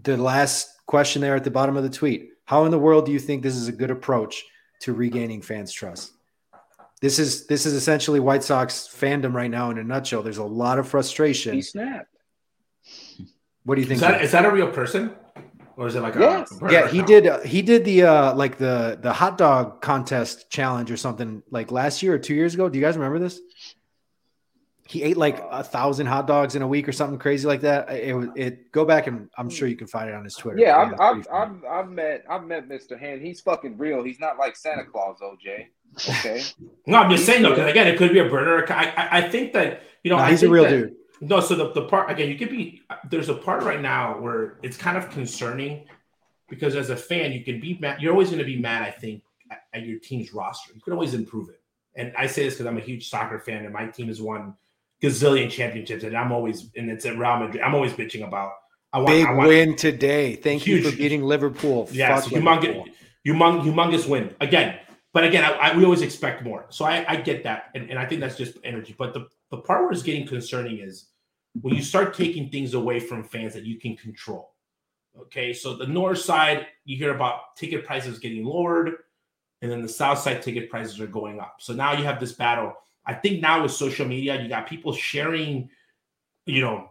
the 0.03 0.17
last 0.17 0.69
question 0.87 1.23
there 1.23 1.37
at 1.37 1.45
the 1.45 1.51
bottom 1.51 1.77
of 1.77 1.83
the 1.83 1.91
tweet: 1.91 2.31
How 2.45 2.65
in 2.65 2.71
the 2.71 2.79
world 2.79 3.07
do 3.07 3.13
you 3.13 3.19
think 3.19 3.43
this 3.43 3.57
is 3.57 3.69
a 3.69 3.73
good 3.73 3.91
approach 3.91 4.45
to 4.81 4.93
regaining 4.93 5.43
fans' 5.43 5.73
trust? 5.73 6.13
This 7.01 7.19
is 7.19 7.47
this 7.47 7.65
is 7.65 7.73
essentially 7.73 8.21
White 8.21 8.43
Sox 8.43 8.87
fandom 8.87 9.33
right 9.33 9.51
now 9.51 9.71
in 9.71 9.79
a 9.79 9.85
nutshell. 9.85 10.23
There's 10.23 10.39
a 10.39 10.45
lot 10.45 10.79
of 10.79 10.87
frustration. 10.87 11.55
He 11.55 11.63
snapped. 11.63 12.15
What 13.65 13.77
do 13.77 13.81
you 13.81 13.87
think? 13.87 13.97
Is 13.97 14.01
that 14.01 14.23
is 14.23 14.33
that 14.33 14.45
a 14.45 14.51
real 14.51 14.71
person, 14.71 15.15
or 15.81 15.87
is 15.87 15.95
it 15.97 16.03
like 16.03 16.15
Yes. 16.15 16.53
a, 16.61 16.65
a 16.67 16.73
yeah, 16.73 16.89
he 16.89 17.01
did. 17.03 17.27
Uh, 17.27 17.41
he 17.41 17.63
did 17.63 17.85
the 17.87 18.03
uh, 18.03 18.35
like 18.35 18.59
the 18.59 18.99
the 19.01 19.13
hot 19.15 19.39
dog 19.39 19.81
contest 19.81 20.51
challenge 20.51 20.91
or 20.91 20.97
something 20.99 21.43
like 21.51 21.73
last 21.73 22.03
year 22.03 22.13
or 22.15 22.19
two 22.19 22.35
years 22.35 22.53
ago. 22.55 22.69
Do 22.69 22.79
you 22.79 22.85
guys 22.85 22.97
remember 22.97 23.19
this? 23.19 23.41
He 24.87 25.03
ate 25.05 25.17
like 25.17 25.39
a 25.51 25.63
thousand 25.63 26.07
hot 26.07 26.27
dogs 26.27 26.57
in 26.57 26.63
a 26.63 26.69
week 26.69 26.87
or 26.89 26.93
something 26.93 27.19
crazy 27.19 27.47
like 27.47 27.61
that. 27.63 27.91
It 27.91 28.15
was 28.15 28.29
it. 28.37 28.73
Go 28.73 28.85
back 28.85 29.07
and 29.07 29.31
I'm 29.39 29.49
sure 29.49 29.69
you 29.69 29.77
can 29.77 29.87
find 29.87 30.11
it 30.11 30.15
on 30.15 30.25
his 30.25 30.35
Twitter. 30.35 30.59
Yeah, 30.59 30.91
It's 30.91 31.01
I've, 31.01 31.27
I've. 31.31 31.33
I've, 31.33 31.65
I've 31.65 31.89
met 31.91 32.25
I've 32.29 32.45
met 32.45 32.69
Mr. 32.69 32.99
Hand. 32.99 33.23
He's 33.23 33.41
fucking 33.41 33.79
real. 33.79 34.03
He's 34.03 34.21
not 34.21 34.37
like 34.37 34.57
Santa 34.57 34.85
Claus, 34.85 35.19
OJ. 35.23 35.67
Okay. 36.09 36.43
No, 36.87 36.99
I'm 36.99 37.11
just 37.11 37.25
saying 37.25 37.43
though, 37.43 37.51
because 37.51 37.71
again, 37.71 37.87
it 37.87 37.97
could 37.99 38.13
be 38.13 38.19
a 38.19 38.29
burner. 38.29 38.67
I, 38.71 38.87
I, 38.97 39.19
I 39.19 39.21
think 39.29 39.53
that 39.55 39.83
you 40.03 40.11
know, 40.11 40.17
Nah, 40.19 40.25
I 40.25 40.31
he's 40.31 40.43
a 40.43 40.51
real 40.51 40.65
that- 40.65 40.71
dude. 40.71 40.95
No, 41.21 41.41
so 41.41 41.55
the, 41.55 41.73
the 41.73 41.83
part 41.83 42.11
again, 42.11 42.29
you 42.29 42.37
could 42.37 42.51
be 42.51 42.83
there's 43.11 43.29
a 43.29 43.35
part 43.35 43.63
right 43.63 43.81
now 43.81 44.19
where 44.19 44.59
it's 44.63 44.77
kind 44.77 44.97
of 44.97 45.11
concerning 45.11 45.87
because 46.49 46.75
as 46.75 46.91
a 46.91 46.97
fan, 46.97 47.33
you 47.33 47.45
can 47.45 47.61
be 47.61 47.79
mad. 47.79 48.01
You're 48.01 48.13
always 48.13 48.29
going 48.29 48.39
to 48.39 48.45
be 48.45 48.59
mad, 48.59 48.83
I 48.83 48.91
think, 48.91 49.23
at, 49.51 49.63
at 49.75 49.87
your 49.87 49.99
team's 49.99 50.33
roster. 50.33 50.73
You 50.75 50.81
can 50.81 50.93
always 50.93 51.15
improve 51.15 51.51
it. 51.51 51.61
And 51.95 52.13
I 52.17 52.27
say 52.27 52.45
this 52.45 52.55
because 52.55 52.67
I'm 52.67 52.79
a 52.79 52.83
huge 52.83 53.09
soccer 53.09 53.39
fan 53.39 53.65
and 53.65 53.73
my 53.73 53.87
team 53.87 54.09
has 54.09 54.21
won 54.21 54.55
gazillion 55.03 55.51
championships, 55.51 56.05
and 56.05 56.17
I'm 56.17 56.33
always 56.33 56.71
and 56.77 56.91
it's 56.91 57.05
at 57.07 57.19
Real 57.19 57.39
Madrid. 57.39 57.63
I'm 57.63 57.75
always 57.75 57.93
bitching 57.93 58.27
about. 58.27 58.53
I 58.93 58.99
want, 58.99 59.09
Big 59.09 59.27
I 59.27 59.33
want, 59.33 59.49
win 59.49 59.77
today. 59.77 60.35
Thank 60.37 60.67
you 60.67 60.83
for 60.83 60.97
beating 60.97 61.23
Liverpool. 61.23 61.89
Yes, 61.93 62.25
Fuck 62.25 62.33
humongous, 62.33 62.63
Liverpool. 62.63 62.87
humong, 63.27 63.63
humongous 63.63 64.09
win 64.09 64.35
again. 64.41 64.79
But 65.13 65.25
again, 65.25 65.45
I, 65.45 65.51
I, 65.51 65.77
we 65.77 65.85
always 65.85 66.03
expect 66.03 66.43
more. 66.45 66.67
So 66.71 66.85
I, 66.85 67.05
I 67.09 67.17
get 67.17 67.45
that, 67.45 67.71
and, 67.75 67.91
and 67.91 67.99
I 67.99 68.07
think 68.07 68.21
that's 68.21 68.37
just 68.37 68.57
energy. 68.65 68.95
But 68.97 69.13
the, 69.15 69.27
the 69.51 69.59
part 69.59 69.83
where 69.83 69.93
it's 69.93 70.03
getting 70.03 70.27
concerning 70.27 70.79
is 70.79 71.07
when 71.61 71.75
you 71.75 71.83
start 71.83 72.15
taking 72.15 72.49
things 72.49 72.75
away 72.75 73.01
from 73.01 73.25
fans 73.25 73.53
that 73.55 73.65
you 73.65 73.79
can 73.79 73.97
control. 73.97 74.55
Okay, 75.19 75.53
so 75.53 75.75
the 75.77 75.87
north 75.87 76.19
side, 76.19 76.69
you 76.85 76.97
hear 76.97 77.15
about 77.15 77.57
ticket 77.57 77.85
prices 77.85 78.21
getting 78.21 78.45
lowered, 78.45 78.95
and 79.61 79.71
then 79.71 79.83
the 79.83 79.89
south 79.89 80.19
side 80.19 80.41
ticket 80.41 80.71
prices 80.71 81.01
are 81.01 81.07
going 81.07 81.41
up. 81.41 81.57
So 81.59 81.73
now 81.73 81.93
you 81.93 82.05
have 82.05 82.21
this 82.21 82.33
battle. 82.33 82.75
I 83.05 83.15
think 83.15 83.41
now 83.41 83.63
with 83.63 83.73
social 83.73 84.07
media, 84.07 84.41
you 84.41 84.49
got 84.49 84.69
people 84.69 84.93
sharing, 84.93 85.69
you 86.47 86.61
know, 86.61 86.91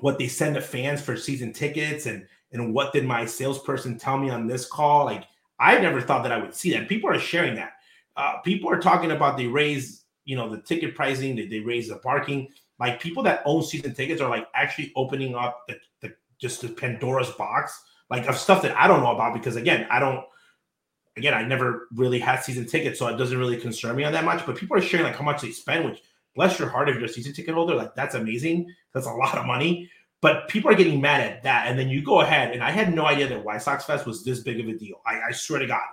what 0.00 0.18
they 0.18 0.28
send 0.28 0.54
to 0.54 0.60
fans 0.60 1.00
for 1.00 1.16
season 1.16 1.52
tickets 1.52 2.06
and 2.06 2.26
and 2.50 2.72
what 2.72 2.94
did 2.94 3.04
my 3.04 3.26
salesperson 3.26 3.98
tell 3.98 4.16
me 4.16 4.30
on 4.30 4.46
this 4.46 4.64
call? 4.64 5.04
Like 5.04 5.24
I 5.58 5.78
never 5.78 6.00
thought 6.00 6.22
that 6.22 6.32
I 6.32 6.38
would 6.38 6.54
see 6.54 6.72
that. 6.72 6.88
People 6.88 7.10
are 7.10 7.18
sharing 7.18 7.56
that. 7.56 7.72
Uh, 8.16 8.38
people 8.38 8.70
are 8.70 8.80
talking 8.80 9.10
about 9.10 9.36
they 9.36 9.46
raise, 9.46 10.04
you 10.28 10.36
know, 10.36 10.46
the 10.46 10.60
ticket 10.60 10.94
pricing, 10.94 11.34
they, 11.34 11.46
they 11.46 11.60
raise 11.60 11.88
the 11.88 11.96
parking. 11.96 12.48
Like 12.78 13.00
people 13.00 13.22
that 13.22 13.40
own 13.46 13.62
season 13.62 13.94
tickets 13.94 14.20
are 14.20 14.28
like 14.28 14.46
actually 14.54 14.92
opening 14.94 15.34
up 15.34 15.62
the, 15.66 15.78
the 16.02 16.14
just 16.38 16.60
the 16.60 16.68
Pandora's 16.68 17.30
box, 17.30 17.82
like 18.10 18.26
of 18.26 18.36
stuff 18.36 18.60
that 18.60 18.76
I 18.76 18.86
don't 18.86 19.02
know 19.02 19.14
about 19.14 19.32
because 19.32 19.56
again, 19.56 19.86
I 19.90 19.98
don't 19.98 20.22
again, 21.16 21.32
I 21.32 21.42
never 21.44 21.88
really 21.94 22.18
had 22.18 22.44
season 22.44 22.66
tickets, 22.66 22.98
so 22.98 23.06
it 23.08 23.16
doesn't 23.16 23.38
really 23.38 23.56
concern 23.56 23.96
me 23.96 24.04
on 24.04 24.12
that 24.12 24.24
much. 24.24 24.44
But 24.44 24.56
people 24.56 24.76
are 24.76 24.82
sharing 24.82 25.06
like 25.06 25.16
how 25.16 25.24
much 25.24 25.40
they 25.40 25.50
spend, 25.50 25.86
which 25.86 26.02
bless 26.34 26.58
your 26.58 26.68
heart 26.68 26.90
if 26.90 26.96
you're 26.96 27.06
a 27.06 27.08
season 27.08 27.32
ticket 27.32 27.54
holder, 27.54 27.74
like 27.74 27.94
that's 27.94 28.14
amazing. 28.14 28.70
That's 28.92 29.06
a 29.06 29.10
lot 29.10 29.38
of 29.38 29.46
money. 29.46 29.90
But 30.20 30.48
people 30.48 30.70
are 30.70 30.74
getting 30.74 31.00
mad 31.00 31.22
at 31.22 31.42
that. 31.44 31.68
And 31.68 31.78
then 31.78 31.88
you 31.88 32.04
go 32.04 32.20
ahead, 32.20 32.52
and 32.52 32.62
I 32.62 32.70
had 32.70 32.94
no 32.94 33.06
idea 33.06 33.28
that 33.28 33.42
White 33.42 33.62
Sox 33.62 33.86
Fest 33.86 34.04
was 34.04 34.24
this 34.24 34.40
big 34.40 34.60
of 34.60 34.68
a 34.68 34.74
deal. 34.74 35.00
I, 35.06 35.28
I 35.28 35.32
swear 35.32 35.60
to 35.60 35.66
God. 35.66 35.86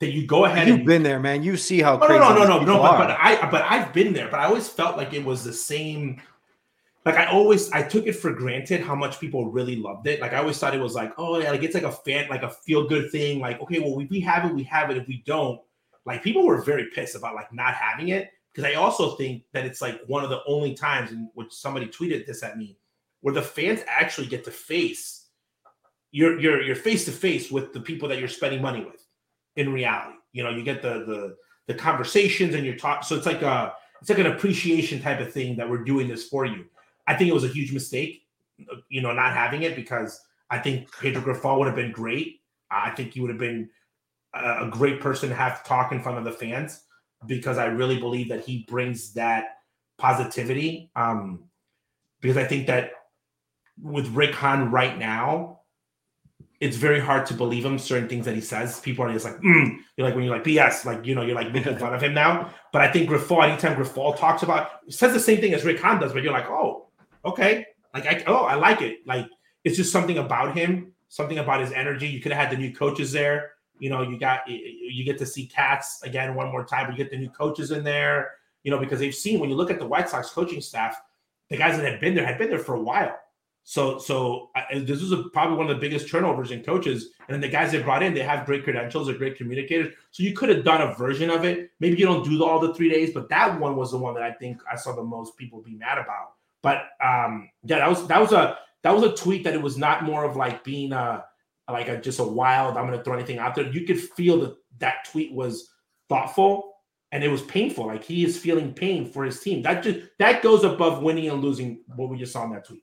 That 0.00 0.12
you 0.12 0.26
go 0.26 0.46
ahead 0.46 0.66
You've 0.66 0.78
and 0.78 0.86
been 0.86 1.02
there, 1.02 1.20
man. 1.20 1.42
You 1.42 1.58
see 1.58 1.80
how 1.80 1.98
no, 1.98 2.06
crazy. 2.06 2.20
no, 2.20 2.28
no, 2.32 2.58
these 2.58 2.66
no, 2.66 2.76
no, 2.76 2.82
but, 2.82 2.98
but 2.98 3.10
I 3.10 3.50
but 3.50 3.62
I've 3.62 3.92
been 3.92 4.14
there, 4.14 4.28
but 4.30 4.40
I 4.40 4.46
always 4.46 4.66
felt 4.66 4.96
like 4.96 5.12
it 5.12 5.22
was 5.22 5.44
the 5.44 5.52
same. 5.52 6.22
Like 7.04 7.16
I 7.16 7.26
always 7.26 7.70
I 7.72 7.82
took 7.82 8.06
it 8.06 8.14
for 8.14 8.32
granted 8.32 8.80
how 8.80 8.94
much 8.94 9.20
people 9.20 9.50
really 9.50 9.76
loved 9.76 10.06
it. 10.06 10.20
Like 10.20 10.32
I 10.32 10.38
always 10.38 10.58
thought 10.58 10.74
it 10.74 10.80
was 10.80 10.94
like, 10.94 11.12
oh 11.18 11.38
yeah, 11.38 11.50
like 11.50 11.62
it's 11.62 11.74
like 11.74 11.84
a 11.84 11.92
fan, 11.92 12.28
like 12.30 12.42
a 12.42 12.48
feel 12.48 12.88
good 12.88 13.10
thing. 13.10 13.40
Like, 13.40 13.60
okay, 13.60 13.78
well, 13.78 13.94
we 13.94 14.20
have 14.20 14.46
it, 14.46 14.54
we 14.54 14.62
have 14.64 14.90
it. 14.90 14.96
If 14.96 15.06
we 15.06 15.22
don't, 15.26 15.60
like 16.06 16.22
people 16.22 16.46
were 16.46 16.62
very 16.62 16.86
pissed 16.94 17.14
about 17.14 17.34
like 17.34 17.52
not 17.52 17.74
having 17.74 18.08
it. 18.08 18.30
Because 18.54 18.70
I 18.70 18.74
also 18.74 19.16
think 19.16 19.44
that 19.52 19.66
it's 19.66 19.82
like 19.82 20.00
one 20.06 20.24
of 20.24 20.30
the 20.30 20.40
only 20.46 20.74
times 20.74 21.12
in 21.12 21.30
which 21.34 21.52
somebody 21.52 21.86
tweeted 21.86 22.26
this 22.26 22.42
at 22.42 22.56
me 22.56 22.78
where 23.20 23.34
the 23.34 23.42
fans 23.42 23.80
actually 23.86 24.26
get 24.26 24.44
to 24.44 24.50
face 24.50 25.20
you're 26.10 26.40
you're 26.40 26.62
you're 26.62 26.76
face 26.76 27.04
to 27.04 27.12
face 27.12 27.50
with 27.50 27.72
the 27.72 27.80
people 27.80 28.08
that 28.08 28.18
you're 28.18 28.28
spending 28.28 28.60
money 28.60 28.84
with 28.84 28.99
in 29.60 29.72
reality. 29.72 30.16
You 30.32 30.42
know, 30.42 30.50
you 30.50 30.62
get 30.62 30.82
the 30.82 31.04
the 31.04 31.36
the 31.66 31.74
conversations 31.74 32.54
and 32.54 32.64
you're 32.64 32.76
talking. 32.76 33.04
So 33.04 33.16
it's 33.16 33.26
like 33.26 33.42
a 33.42 33.74
it's 34.00 34.08
like 34.10 34.18
an 34.18 34.26
appreciation 34.26 35.00
type 35.00 35.20
of 35.20 35.32
thing 35.32 35.56
that 35.56 35.68
we're 35.68 35.84
doing 35.84 36.08
this 36.08 36.28
for 36.28 36.44
you. 36.44 36.64
I 37.06 37.14
think 37.14 37.30
it 37.30 37.34
was 37.34 37.44
a 37.44 37.48
huge 37.48 37.72
mistake, 37.72 38.22
you 38.88 39.02
know, 39.02 39.12
not 39.12 39.34
having 39.34 39.62
it 39.62 39.76
because 39.76 40.20
I 40.48 40.58
think 40.58 40.90
Pedro 41.00 41.22
Grifol 41.22 41.58
would 41.58 41.66
have 41.66 41.76
been 41.76 41.92
great. 41.92 42.40
I 42.70 42.90
think 42.90 43.12
he 43.12 43.20
would 43.20 43.30
have 43.30 43.38
been 43.38 43.68
a 44.34 44.66
a 44.66 44.70
great 44.70 45.00
person 45.00 45.28
to 45.28 45.34
have 45.34 45.62
to 45.62 45.68
talk 45.68 45.92
in 45.92 46.02
front 46.02 46.18
of 46.18 46.24
the 46.24 46.32
fans 46.32 46.82
because 47.26 47.58
I 47.58 47.66
really 47.66 47.98
believe 47.98 48.28
that 48.30 48.44
he 48.44 48.64
brings 48.68 49.12
that 49.14 49.58
positivity. 49.98 50.90
Um, 50.96 51.44
because 52.20 52.36
I 52.36 52.44
think 52.44 52.66
that 52.66 52.92
with 53.82 54.08
Rick 54.08 54.34
Hahn 54.34 54.70
right 54.70 54.96
now, 54.98 55.59
it's 56.60 56.76
very 56.76 57.00
hard 57.00 57.24
to 57.26 57.34
believe 57.34 57.64
him 57.64 57.78
certain 57.78 58.08
things 58.08 58.26
that 58.26 58.34
he 58.34 58.40
says. 58.42 58.80
People 58.80 59.06
are 59.06 59.12
just 59.12 59.24
like, 59.24 59.38
mm. 59.38 59.78
you're 59.96 60.06
like 60.06 60.14
when 60.14 60.24
you're 60.24 60.34
like 60.34 60.44
BS, 60.44 60.84
like 60.84 61.06
you 61.06 61.14
know, 61.14 61.22
you're 61.22 61.34
like 61.34 61.52
making 61.52 61.78
fun 61.78 61.94
of 61.94 62.02
him 62.02 62.12
now. 62.12 62.52
But 62.72 62.82
I 62.82 62.92
think 62.92 63.08
Grifol, 63.08 63.48
anytime 63.48 63.76
Grifol 63.76 64.16
talks 64.16 64.42
about, 64.42 64.70
says 64.88 65.14
the 65.14 65.20
same 65.20 65.40
thing 65.40 65.54
as 65.54 65.64
Rick 65.64 65.80
Hahn 65.80 66.00
does, 66.00 66.12
but 66.12 66.22
you're 66.22 66.32
like, 66.32 66.48
oh, 66.48 66.88
okay, 67.24 67.66
like 67.94 68.06
I 68.06 68.22
oh, 68.26 68.44
I 68.44 68.54
like 68.54 68.82
it. 68.82 68.98
Like 69.06 69.26
it's 69.64 69.76
just 69.76 69.90
something 69.90 70.18
about 70.18 70.56
him, 70.56 70.92
something 71.08 71.38
about 71.38 71.62
his 71.62 71.72
energy. 71.72 72.08
You 72.08 72.20
could 72.20 72.32
have 72.32 72.48
had 72.48 72.56
the 72.56 72.60
new 72.60 72.74
coaches 72.74 73.10
there. 73.10 73.52
You 73.78 73.88
know, 73.88 74.02
you 74.02 74.18
got 74.18 74.42
you 74.46 75.04
get 75.04 75.16
to 75.18 75.26
see 75.26 75.46
Katz 75.46 76.02
again 76.02 76.34
one 76.34 76.52
more 76.52 76.64
time, 76.64 76.90
you 76.90 76.96
get 76.96 77.10
the 77.10 77.16
new 77.16 77.30
coaches 77.30 77.70
in 77.70 77.82
there. 77.82 78.32
You 78.64 78.70
know, 78.70 78.78
because 78.78 78.98
they've 78.98 79.14
seen 79.14 79.40
when 79.40 79.48
you 79.48 79.56
look 79.56 79.70
at 79.70 79.78
the 79.78 79.86
White 79.86 80.10
Sox 80.10 80.30
coaching 80.30 80.60
staff, 80.60 81.00
the 81.48 81.56
guys 81.56 81.78
that 81.78 81.90
had 81.90 82.00
been 82.00 82.14
there 82.14 82.26
had 82.26 82.36
been 82.36 82.50
there 82.50 82.58
for 82.58 82.74
a 82.74 82.80
while. 82.80 83.18
So, 83.70 84.00
so 84.00 84.50
uh, 84.56 84.80
this 84.80 85.00
is 85.00 85.12
a, 85.12 85.22
probably 85.32 85.56
one 85.56 85.70
of 85.70 85.76
the 85.76 85.80
biggest 85.80 86.10
turnovers 86.10 86.50
in 86.50 86.64
coaches. 86.64 87.10
And 87.28 87.32
then 87.32 87.40
the 87.40 87.46
guys 87.48 87.70
they 87.70 87.80
brought 87.80 88.02
in, 88.02 88.12
they 88.12 88.22
have 88.24 88.44
great 88.44 88.64
credentials, 88.64 89.06
they're 89.06 89.16
great 89.16 89.36
communicators. 89.36 89.94
So 90.10 90.24
you 90.24 90.32
could 90.32 90.48
have 90.48 90.64
done 90.64 90.82
a 90.82 90.92
version 90.94 91.30
of 91.30 91.44
it. 91.44 91.70
Maybe 91.78 91.96
you 91.96 92.04
don't 92.04 92.24
do 92.24 92.44
all 92.44 92.58
the 92.58 92.74
three 92.74 92.90
days, 92.90 93.12
but 93.14 93.28
that 93.28 93.60
one 93.60 93.76
was 93.76 93.92
the 93.92 93.96
one 93.96 94.14
that 94.14 94.24
I 94.24 94.32
think 94.32 94.60
I 94.68 94.74
saw 94.74 94.96
the 94.96 95.04
most 95.04 95.36
people 95.36 95.62
be 95.62 95.76
mad 95.76 95.98
about. 95.98 96.32
But 96.64 96.88
um, 97.00 97.48
yeah, 97.62 97.78
that 97.78 97.88
was 97.88 98.08
that 98.08 98.20
was 98.20 98.32
a 98.32 98.58
that 98.82 98.92
was 98.92 99.04
a 99.04 99.14
tweet 99.14 99.44
that 99.44 99.54
it 99.54 99.62
was 99.62 99.78
not 99.78 100.02
more 100.02 100.24
of 100.24 100.34
like 100.34 100.64
being 100.64 100.92
a 100.92 101.24
like 101.70 101.86
a 101.86 102.00
just 102.00 102.18
a 102.18 102.24
wild. 102.24 102.76
I'm 102.76 102.88
going 102.88 102.98
to 102.98 103.04
throw 103.04 103.14
anything 103.14 103.38
out 103.38 103.54
there. 103.54 103.70
You 103.70 103.86
could 103.86 104.00
feel 104.00 104.40
that 104.40 104.56
that 104.80 105.08
tweet 105.08 105.32
was 105.32 105.70
thoughtful 106.08 106.72
and 107.12 107.22
it 107.22 107.28
was 107.28 107.42
painful. 107.42 107.86
Like 107.86 108.02
he 108.02 108.24
is 108.24 108.36
feeling 108.36 108.74
pain 108.74 109.06
for 109.06 109.22
his 109.22 109.38
team. 109.38 109.62
That 109.62 109.84
just 109.84 110.00
that 110.18 110.42
goes 110.42 110.64
above 110.64 111.04
winning 111.04 111.28
and 111.30 111.40
losing. 111.40 111.84
What 111.94 112.08
we 112.08 112.18
just 112.18 112.32
saw 112.32 112.42
in 112.46 112.50
that 112.50 112.66
tweet. 112.66 112.82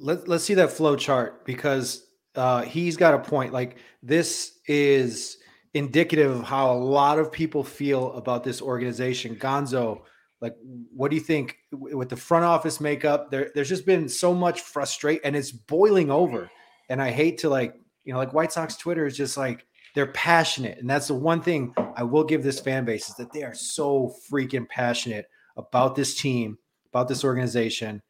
Let, 0.00 0.28
let's 0.28 0.44
see 0.44 0.54
that 0.54 0.70
flow 0.70 0.96
chart 0.96 1.44
because 1.44 2.06
uh, 2.34 2.62
he's 2.62 2.96
got 2.96 3.14
a 3.14 3.18
point. 3.18 3.52
Like 3.52 3.76
this 4.02 4.58
is 4.66 5.38
indicative 5.74 6.30
of 6.30 6.44
how 6.44 6.72
a 6.72 6.78
lot 6.78 7.18
of 7.18 7.32
people 7.32 7.62
feel 7.64 8.12
about 8.12 8.44
this 8.44 8.62
organization. 8.62 9.36
Gonzo, 9.36 10.02
like, 10.40 10.54
what 10.94 11.10
do 11.10 11.16
you 11.16 11.22
think 11.22 11.56
with 11.72 12.08
the 12.08 12.16
front 12.16 12.44
office 12.44 12.80
makeup? 12.80 13.30
There, 13.30 13.50
there's 13.54 13.68
just 13.68 13.86
been 13.86 14.08
so 14.08 14.32
much 14.32 14.60
frustration, 14.60 15.20
and 15.24 15.36
it's 15.36 15.50
boiling 15.50 16.10
over. 16.10 16.50
And 16.88 17.02
I 17.02 17.10
hate 17.10 17.38
to 17.38 17.48
like, 17.48 17.74
you 18.04 18.12
know, 18.12 18.18
like 18.18 18.32
White 18.32 18.52
Sox 18.52 18.76
Twitter 18.76 19.04
is 19.06 19.16
just 19.16 19.36
like 19.36 19.66
they're 19.94 20.12
passionate, 20.12 20.78
and 20.78 20.88
that's 20.88 21.08
the 21.08 21.14
one 21.14 21.42
thing 21.42 21.74
I 21.96 22.02
will 22.02 22.24
give 22.24 22.42
this 22.42 22.60
fan 22.60 22.84
base 22.84 23.08
is 23.08 23.16
that 23.16 23.32
they 23.32 23.42
are 23.42 23.54
so 23.54 24.14
freaking 24.30 24.68
passionate 24.68 25.26
about 25.56 25.96
this 25.96 26.14
team, 26.14 26.56
about 26.92 27.08
this 27.08 27.24
organization 27.24 28.00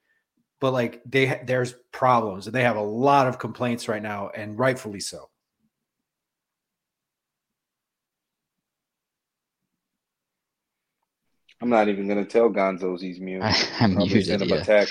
but 0.60 0.72
like 0.72 1.02
they 1.05 1.40
there's 1.44 1.74
problems 1.93 2.47
and 2.47 2.55
they 2.55 2.62
have 2.62 2.76
a 2.76 2.82
lot 2.82 3.26
of 3.26 3.39
complaints 3.39 3.89
right 3.89 4.02
now 4.02 4.30
and 4.35 4.59
rightfully 4.59 5.01
so 5.01 5.28
I'm 11.60 11.70
not 11.70 11.89
even 11.89 12.06
gonna 12.06 12.24
tell 12.24 12.51
Gonzo's 12.51 13.02
he's 13.02 13.18
mute. 13.18 13.43
I, 13.43 13.55
am 13.80 13.97
muted. 13.97 14.40
Yeah. 14.48 14.86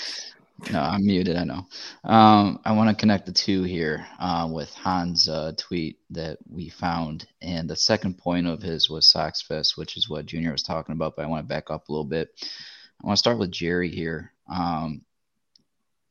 No, 0.72 0.80
I'm 0.80 1.06
muted. 1.06 1.38
I 1.38 1.44
know. 1.44 1.68
Um, 2.04 2.60
I 2.66 2.72
want 2.72 2.90
to 2.90 2.96
connect 3.00 3.28
the 3.28 3.32
two 3.32 3.64
here 3.64 4.08
uh, 4.20 4.50
with 4.52 4.74
Hans' 4.74 5.30
uh, 5.30 5.52
tweet 5.56 6.00
that 6.10 6.40
we 6.50 6.70
found, 6.70 7.28
and 7.42 7.70
the 7.70 7.76
second 7.76 8.18
point 8.18 8.48
of 8.48 8.62
his 8.62 8.90
was 8.90 9.08
Sox 9.08 9.42
Fest, 9.42 9.78
which 9.78 9.98
is 9.98 10.10
what 10.10 10.26
Junior 10.26 10.52
was 10.52 10.64
talking 10.64 10.94
about. 10.94 11.16
But 11.16 11.26
I 11.26 11.28
want 11.28 11.44
to 11.44 11.48
back 11.48 11.70
up 11.70 11.88
a 11.88 11.92
little 11.92 12.06
bit. 12.06 12.30
I 13.02 13.06
want 13.08 13.18
to 13.18 13.20
start 13.20 13.38
with 13.38 13.52
Jerry 13.52 13.90
here. 13.90 14.34
Um, 14.52 15.02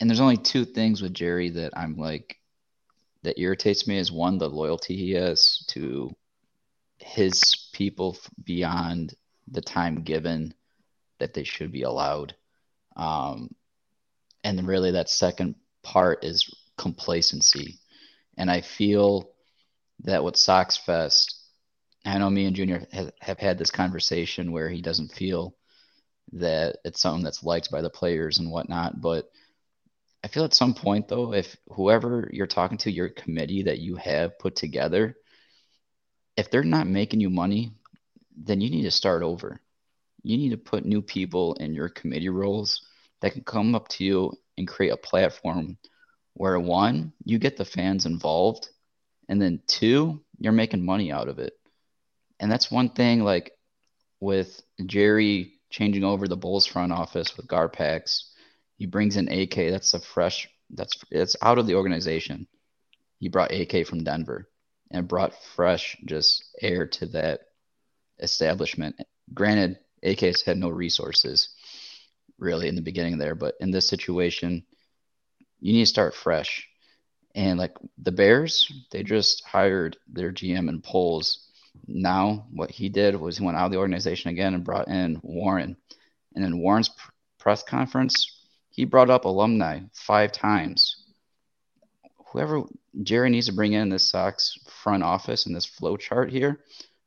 and 0.01 0.09
there's 0.09 0.21
only 0.21 0.37
two 0.37 0.65
things 0.65 1.01
with 1.01 1.15
Jerry 1.15 1.51
that 1.51 1.77
I'm 1.77 1.97
like 1.97 2.39
that 3.23 3.41
irritates 3.41 3.87
me 3.87 3.99
is 3.99 4.13
one 4.13 4.39
the 4.39 4.49
loyalty 4.49 4.97
he 4.97 5.13
has 5.13 5.65
to 5.69 6.15
his 6.99 7.69
people 7.73 8.17
beyond 8.45 9.15
the 9.49 9.61
time 9.61 10.03
given 10.03 10.55
that 11.19 11.35
they 11.35 11.45
should 11.45 11.73
be 11.73 11.83
allowed. 11.83 12.35
Um, 12.97 13.55
and 14.45 14.67
really 14.67 14.93
that 14.93 15.09
second 15.09 15.57
part 15.83 16.25
is 16.25 16.53
complacency. 16.77 17.79
And 18.37 18.51
I 18.51 18.61
feel 18.61 19.31
that 20.05 20.23
with 20.23 20.37
Sox 20.37 20.77
Fest, 20.77 21.37
I 22.05 22.19
know 22.19 22.31
me 22.31 22.47
and 22.47 22.55
Junior 22.55 22.87
have, 22.93 23.13
have 23.21 23.39
had 23.39 23.59
this 23.59 23.71
conversation 23.71 24.53
where 24.53 24.69
he 24.69 24.83
doesn't 24.83 25.13
feel 25.13 25.55
that 26.33 26.77
it's 26.85 27.01
something 27.01 27.25
that's 27.25 27.43
liked 27.43 27.71
by 27.71 27.81
the 27.81 27.91
players 27.91 28.39
and 28.39 28.51
whatnot, 28.51 29.01
but 29.01 29.31
I 30.27 30.29
feel 30.29 30.43
at 30.43 30.55
some 30.55 30.75
point 30.75 31.07
though, 31.07 31.33
if 31.33 31.57
whoever 31.69 32.29
you're 32.33 32.49
talking 32.49 32.79
to, 32.79 32.91
your 32.91 33.11
committee 33.11 33.63
that 33.63 33.79
you 33.79 33.95
have 33.95 34.41
put 34.41 34.57
together, 34.57 35.15
if 36.37 36.51
they're 36.51 36.65
not 36.65 36.89
making 36.89 37.21
you 37.21 37.31
money, 37.31 37.71
then 38.37 38.61
you 38.61 38.69
need 38.69 38.83
to 38.83 38.91
start 38.91 39.23
over. 39.23 39.61
You 40.25 40.37
need 40.37 40.49
to 40.49 40.57
put 40.57 40.85
new 40.85 41.01
people 41.01 41.55
in 41.55 41.75
your 41.75 41.89
committee 41.89 42.29
roles 42.29 42.85
that 43.21 43.35
can 43.35 43.45
come 43.45 43.77
up 43.77 43.87
to 43.91 44.05
you 44.05 44.33
and 44.59 44.67
create 44.67 44.91
a 44.91 44.97
platform 44.97 45.79
where 46.35 46.59
one, 46.59 47.13
you 47.25 47.39
get 47.39 47.57
the 47.57 47.65
fans 47.65 48.05
involved, 48.05 48.69
and 49.29 49.41
then 49.41 49.63
two, 49.69 50.25
you're 50.41 50.53
making 50.53 50.85
money 50.85 51.13
out 51.13 51.29
of 51.29 51.39
it. 51.39 51.53
And 52.41 52.51
that's 52.51 52.69
one 52.69 52.89
thing 52.89 53.23
like 53.23 53.53
with 54.19 54.61
Jerry 54.87 55.61
changing 55.71 56.03
over 56.03 56.27
the 56.27 56.37
Bulls 56.37 56.67
front 56.67 56.91
office 56.91 57.37
with 57.37 57.47
Garpax, 57.47 58.25
he 58.77 58.87
brings 58.87 59.17
in 59.17 59.29
AK. 59.29 59.55
That's 59.55 59.95
a 59.95 60.01
fresh 60.01 60.49
that's 60.71 60.93
it's 61.11 61.37
out 61.43 61.59
of 61.59 61.67
the 61.67 61.75
organization. 61.75 62.47
He 63.19 63.29
brought 63.29 63.53
AK 63.53 63.87
from 63.87 64.05
Denver 64.05 64.49
and 64.91 65.09
brought 65.09 65.35
fresh 65.55 65.97
just 66.05 66.45
air 66.61 66.87
to 66.87 67.07
that 67.07 67.41
establishment. 68.21 68.97
Granted, 69.33 69.79
AK's 70.03 70.43
had 70.43 70.59
no 70.59 70.69
resources 70.69 71.51
really 72.39 72.69
in 72.69 72.75
the 72.75 72.83
beginning 72.83 73.19
there, 73.19 73.35
but 73.35 73.55
in 73.61 73.71
this 73.71 73.89
situation, 73.89 74.65
you 75.61 75.73
need 75.73 75.83
to 75.83 75.87
start 75.87 76.15
fresh. 76.15 76.69
And 77.35 77.59
like 77.59 77.77
the 77.99 78.13
Bears, 78.13 78.71
they 78.93 79.03
just 79.03 79.45
hired 79.45 79.97
their 80.09 80.33
GM 80.33 80.69
and 80.69 80.83
Poles. 80.83 81.51
Now, 81.87 82.47
what 82.51 82.71
he 82.71 82.89
did 82.89 83.17
was 83.17 83.39
he 83.39 83.45
went 83.45 83.57
out 83.57 83.67
of 83.67 83.73
the 83.73 83.79
organization 83.79 84.31
again 84.31 84.55
and 84.55 84.65
brought 84.65 84.89
in 84.89 85.21
Warren. 85.23 85.77
And 86.35 86.45
in 86.45 86.61
Warren's 86.61 86.89
pr- 86.89 87.11
press 87.39 87.63
conference, 87.63 88.36
he 88.77 88.85
brought 88.85 89.09
up 89.09 89.25
alumni 89.25 89.81
five 89.95 90.31
times. 90.31 91.03
Whoever 92.27 92.63
Jerry 93.03 93.31
needs 93.31 93.47
to 93.47 93.55
bring 93.55 93.73
in 93.73 93.89
this 93.89 94.11
Sox 94.11 94.59
front 94.83 95.03
office 95.03 95.47
and 95.47 95.57
this 95.57 95.65
flow 95.65 95.97
chart 95.97 96.31
here, 96.31 96.61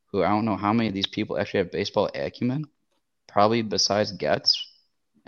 who 0.08 0.24
I 0.24 0.30
don't 0.30 0.46
know 0.46 0.58
how 0.58 0.74
many 0.74 0.90
of 0.90 0.96
these 0.96 1.08
people 1.08 1.38
actually 1.38 1.60
have 1.60 1.72
baseball 1.72 2.10
acumen, 2.16 2.66
probably 3.28 3.62
besides 3.62 4.12
Getz. 4.12 4.66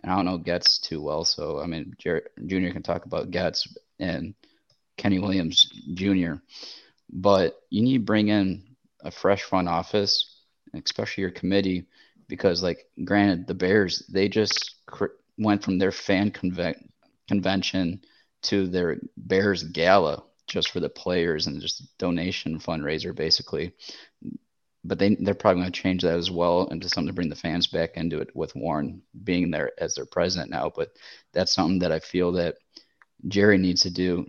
And 0.01 0.11
I 0.11 0.15
don't 0.15 0.25
know 0.25 0.39
Getz 0.39 0.79
too 0.79 0.99
well, 0.99 1.23
so 1.23 1.59
I 1.59 1.67
mean, 1.67 1.93
Jerry, 1.99 2.23
Junior 2.47 2.73
can 2.73 2.81
talk 2.81 3.05
about 3.05 3.29
Getz 3.29 3.67
and 3.99 4.33
Kenny 4.97 5.19
Williams 5.19 5.69
Jr. 5.93 6.33
But 7.11 7.61
you 7.69 7.83
need 7.83 7.99
to 7.99 8.03
bring 8.03 8.29
in 8.29 8.63
a 9.01 9.11
fresh 9.11 9.43
front 9.43 9.67
office, 9.67 10.41
especially 10.73 11.21
your 11.21 11.31
committee, 11.31 11.85
because 12.27 12.63
like, 12.63 12.87
granted, 13.03 13.45
the 13.45 13.53
Bears 13.53 14.03
they 14.09 14.27
just 14.27 14.77
went 15.37 15.63
from 15.63 15.77
their 15.77 15.91
fan 15.91 16.31
conven- 16.31 16.89
convention 17.27 18.01
to 18.43 18.67
their 18.67 18.97
Bears 19.17 19.63
gala 19.63 20.23
just 20.47 20.71
for 20.71 20.79
the 20.79 20.89
players 20.89 21.47
and 21.47 21.61
just 21.61 21.97
donation 21.97 22.59
fundraiser 22.59 23.15
basically. 23.15 23.73
But 24.83 24.97
they 24.97 25.15
they're 25.15 25.35
probably 25.35 25.61
going 25.61 25.71
to 25.71 25.81
change 25.81 26.01
that 26.01 26.17
as 26.17 26.31
well 26.31 26.67
into 26.67 26.89
something 26.89 27.07
to 27.07 27.13
bring 27.13 27.29
the 27.29 27.35
fans 27.35 27.67
back 27.67 27.91
into 27.95 28.19
it 28.19 28.35
with 28.35 28.55
Warren 28.55 29.01
being 29.23 29.51
there 29.51 29.71
as 29.77 29.93
their 29.93 30.07
president 30.07 30.49
now. 30.49 30.71
But 30.75 30.89
that's 31.33 31.53
something 31.53 31.79
that 31.79 31.91
I 31.91 31.99
feel 31.99 32.31
that 32.33 32.55
Jerry 33.27 33.59
needs 33.59 33.81
to 33.81 33.91
do 33.91 34.25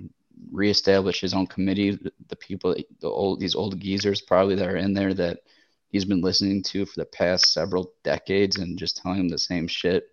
reestablish 0.51 1.21
his 1.21 1.35
own 1.35 1.47
committee. 1.47 1.99
The 2.29 2.37
people, 2.37 2.75
the 3.01 3.09
old 3.09 3.41
these 3.41 3.55
old 3.55 3.79
geezers 3.81 4.21
probably 4.21 4.55
that 4.57 4.69
are 4.69 4.77
in 4.77 4.93
there 4.93 5.15
that 5.15 5.41
he's 5.89 6.05
been 6.05 6.21
listening 6.21 6.63
to 6.65 6.87
for 6.87 7.01
the 7.01 7.07
past 7.07 7.53
several 7.53 7.93
decades 8.03 8.57
and 8.57 8.79
just 8.79 8.97
telling 8.97 9.21
him 9.21 9.29
the 9.29 9.39
same 9.39 9.67
shit. 9.67 10.05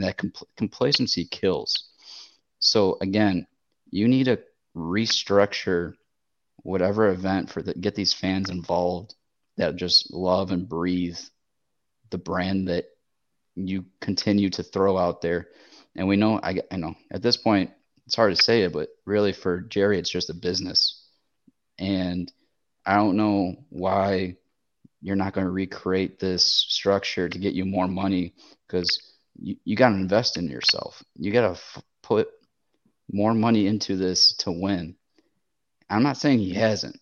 And 0.00 0.08
that 0.08 0.16
compl- 0.16 0.46
complacency 0.56 1.26
kills. 1.26 1.90
So 2.58 2.96
again, 3.02 3.46
you 3.90 4.08
need 4.08 4.24
to 4.24 4.40
restructure 4.74 5.92
whatever 6.62 7.10
event 7.10 7.50
for 7.50 7.60
the 7.60 7.74
get 7.74 7.94
these 7.94 8.14
fans 8.14 8.48
involved 8.48 9.14
that 9.58 9.76
just 9.76 10.10
love 10.10 10.52
and 10.52 10.66
breathe 10.66 11.18
the 12.08 12.16
brand 12.16 12.68
that 12.68 12.86
you 13.54 13.84
continue 14.00 14.48
to 14.48 14.62
throw 14.62 14.96
out 14.96 15.20
there. 15.20 15.48
And 15.94 16.08
we 16.08 16.16
know, 16.16 16.40
I, 16.42 16.60
I 16.72 16.76
know 16.76 16.94
at 17.10 17.20
this 17.20 17.36
point, 17.36 17.70
it's 18.06 18.16
hard 18.16 18.34
to 18.34 18.42
say 18.42 18.62
it, 18.62 18.72
but 18.72 18.88
really 19.04 19.34
for 19.34 19.60
Jerry, 19.60 19.98
it's 19.98 20.10
just 20.10 20.30
a 20.30 20.34
business. 20.34 21.04
And 21.78 22.32
I 22.86 22.96
don't 22.96 23.18
know 23.18 23.56
why 23.68 24.36
you're 25.02 25.16
not 25.16 25.34
going 25.34 25.46
to 25.46 25.52
recreate 25.52 26.18
this 26.18 26.44
structure 26.68 27.28
to 27.28 27.38
get 27.38 27.52
you 27.52 27.66
more 27.66 27.86
money 27.86 28.34
because 28.66 29.09
you, 29.40 29.56
you 29.64 29.76
got 29.76 29.90
to 29.90 29.94
invest 29.94 30.36
in 30.36 30.48
yourself. 30.48 31.02
You 31.16 31.32
got 31.32 31.42
to 31.42 31.50
f- 31.50 31.82
put 32.02 32.28
more 33.12 33.34
money 33.34 33.66
into 33.66 33.96
this 33.96 34.34
to 34.38 34.52
win. 34.52 34.96
I'm 35.88 36.02
not 36.02 36.16
saying 36.16 36.38
he 36.38 36.54
hasn't 36.54 37.00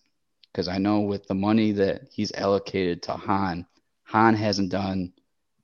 because 0.51 0.67
I 0.67 0.77
know 0.77 1.01
with 1.01 1.27
the 1.27 1.35
money 1.35 1.73
that 1.73 2.01
he's 2.11 2.31
allocated 2.31 3.03
to 3.03 3.13
Hahn, 3.13 3.67
Hahn 4.03 4.33
hasn't 4.35 4.71
done 4.71 5.13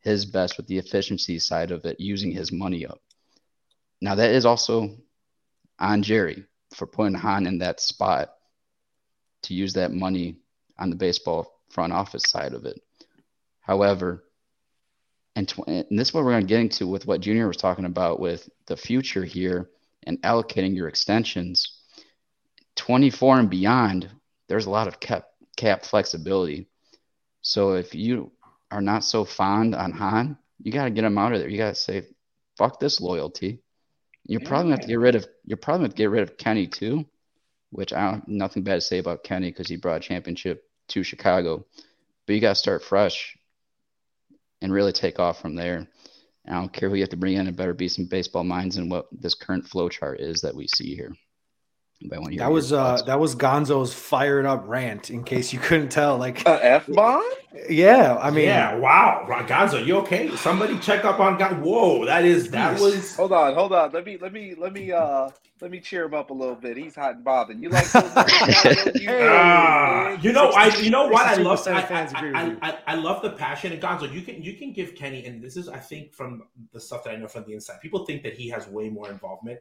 his 0.01 0.25
best 0.25 0.57
with 0.57 0.67
the 0.67 0.77
efficiency 0.77 1.39
side 1.39 1.71
of 1.71 1.83
it, 1.85 1.99
using 1.99 2.31
his 2.31 2.51
money 2.51 2.85
up. 2.85 2.99
Now, 4.01 4.13
that 4.15 4.29
is 4.29 4.45
also 4.45 4.97
on 5.79 6.03
Jerry 6.03 6.45
for 6.75 6.85
putting 6.85 7.15
Hahn 7.15 7.47
in 7.47 7.57
that 7.59 7.79
spot 7.79 8.29
to 9.43 9.55
use 9.55 9.73
that 9.73 9.91
money 9.91 10.37
on 10.77 10.91
the 10.91 10.95
baseball 10.95 11.51
front 11.69 11.91
office 11.91 12.23
side 12.29 12.53
of 12.53 12.65
it. 12.65 12.79
However, 13.61 14.24
and, 15.35 15.47
tw- 15.47 15.67
and 15.67 15.85
this 15.91 16.09
is 16.09 16.13
what 16.13 16.23
we're 16.23 16.31
going 16.31 16.43
to 16.43 16.47
get 16.47 16.61
into 16.61 16.87
with 16.87 17.05
what 17.05 17.21
Junior 17.21 17.47
was 17.47 17.57
talking 17.57 17.85
about 17.85 18.19
with 18.19 18.49
the 18.67 18.77
future 18.77 19.23
here 19.23 19.69
and 20.03 20.21
allocating 20.21 20.75
your 20.75 20.87
extensions. 20.87 21.79
24 22.75 23.39
and 23.39 23.49
beyond, 23.49 24.09
there's 24.47 24.65
a 24.65 24.69
lot 24.69 24.87
of 24.87 24.99
cap, 24.99 25.25
cap 25.57 25.83
flexibility. 25.85 26.67
So 27.41 27.73
if 27.73 27.93
you 27.93 28.31
are 28.71 28.81
not 28.81 29.03
so 29.03 29.25
fond 29.25 29.75
on 29.75 29.91
Hahn, 29.91 30.37
you 30.61 30.71
got 30.71 30.85
to 30.85 30.89
get 30.89 31.03
him 31.03 31.17
out 31.17 31.33
of 31.33 31.39
there. 31.39 31.49
You 31.49 31.57
got 31.57 31.69
to 31.69 31.75
say, 31.75 32.07
fuck 32.57 32.79
this 32.79 33.01
loyalty. 33.01 33.61
You're 34.27 34.41
probably 34.41 34.71
gonna 34.71 34.77
have 34.77 34.81
to 34.81 34.87
get 34.87 34.99
rid 34.99 35.15
of. 35.15 35.27
You're 35.45 35.57
probably 35.57 35.83
have 35.83 35.91
to 35.91 35.97
get 35.97 36.09
rid 36.09 36.23
of 36.23 36.35
Kenny 36.37 36.65
too, 36.65 37.05
which 37.69 37.93
I 37.93 38.09
don't 38.09 38.27
nothing 38.27 38.63
bad 38.63 38.75
to 38.75 38.81
say 38.81 38.97
about 38.97 39.23
Kenny 39.23 39.51
because 39.51 39.67
he 39.67 39.75
brought 39.75 39.97
a 39.97 39.99
championship 39.99 40.67
to 40.87 41.03
Chicago. 41.03 41.63
But 42.25 42.33
you 42.33 42.41
got 42.41 42.49
to 42.49 42.55
start 42.55 42.83
fresh 42.83 43.37
and 44.61 44.73
really 44.73 44.91
take 44.91 45.19
off 45.19 45.41
from 45.41 45.55
there. 45.55 45.87
And 46.45 46.55
I 46.55 46.59
don't 46.59 46.73
care 46.73 46.89
who 46.89 46.95
you 46.95 47.01
have 47.01 47.09
to 47.09 47.17
bring 47.17 47.35
in. 47.35 47.47
It 47.47 47.55
better 47.55 47.73
be 47.73 47.87
some 47.87 48.05
baseball 48.05 48.43
minds 48.43 48.77
and 48.77 48.89
what 48.89 49.07
this 49.11 49.33
current 49.33 49.67
flow 49.67 49.89
chart 49.89 50.19
is 50.19 50.41
that 50.41 50.55
we 50.55 50.67
see 50.67 50.95
here. 50.95 51.13
But 52.01 52.17
I 52.17 52.19
want 52.19 52.31
to 52.31 52.35
hear 52.35 52.39
That 52.45 52.51
was 52.51 52.73
uh 52.73 53.01
that 53.05 53.19
was 53.19 53.35
Gonzo's 53.35 53.93
fired 53.93 54.45
up 54.45 54.63
rant. 54.67 55.09
In 55.09 55.23
case 55.23 55.53
you 55.53 55.59
couldn't 55.63 55.89
tell, 55.89 56.17
like 56.17 56.45
A 56.45 56.63
F 56.63 56.87
bomb? 56.87 57.23
yeah, 57.69 58.17
I 58.21 58.31
mean, 58.31 58.45
yeah, 58.45 58.75
wow. 58.75 59.25
Gonzo, 59.47 59.83
you 59.85 59.97
okay? 59.97 60.35
Somebody 60.35 60.77
check 60.79 61.05
up 61.05 61.19
on 61.19 61.37
Gonzo. 61.39 61.61
Whoa, 61.61 62.05
that 62.05 62.25
is 62.25 62.51
that 62.51 62.77
Jeez. 62.77 62.81
was 62.81 63.15
Hold 63.15 63.31
on, 63.31 63.53
hold 63.53 63.73
on. 63.73 63.91
Let 63.91 64.05
me 64.05 64.17
let 64.19 64.33
me 64.33 64.55
let 64.57 64.73
me 64.73 64.91
uh 64.91 65.29
let 65.61 65.71
me 65.71 65.79
cheer 65.79 66.03
him 66.03 66.13
up 66.13 66.31
a 66.31 66.33
little 66.33 66.55
bit. 66.55 66.75
He's 66.75 66.95
hot 66.95 67.15
and 67.15 67.23
bothered. 67.23 67.61
You 67.61 67.69
like 67.69 67.89
those 67.91 68.03
Gonzo? 68.11 69.01
You- 69.01 69.09
Ah, 69.11 70.09
you 70.21 70.33
know, 70.33 70.49
I 70.51 70.75
you 70.77 70.89
know 70.89 71.07
what 71.07 71.25
I 71.25 71.35
love. 71.35 71.65
I, 71.67 71.81
fans 71.81 72.13
I, 72.13 72.17
agree 72.19 72.31
with 72.31 72.59
I. 72.61 72.71
I, 72.71 72.77
I 72.87 72.95
love 72.95 73.21
the 73.21 73.31
passion 73.31 73.71
and 73.71 73.81
Gonzo. 73.81 74.11
You 74.11 74.21
can 74.21 74.43
you 74.43 74.53
can 74.53 74.73
give 74.73 74.95
Kenny, 74.95 75.25
and 75.25 75.41
this 75.41 75.55
is 75.55 75.69
I 75.69 75.77
think 75.79 76.13
from 76.13 76.43
the 76.73 76.79
stuff 76.79 77.05
that 77.05 77.11
I 77.11 77.15
know 77.15 77.27
from 77.27 77.45
the 77.45 77.53
inside. 77.53 77.79
People 77.81 78.05
think 78.05 78.21
that 78.23 78.33
he 78.33 78.49
has 78.49 78.67
way 78.67 78.89
more 78.89 79.09
involvement. 79.09 79.59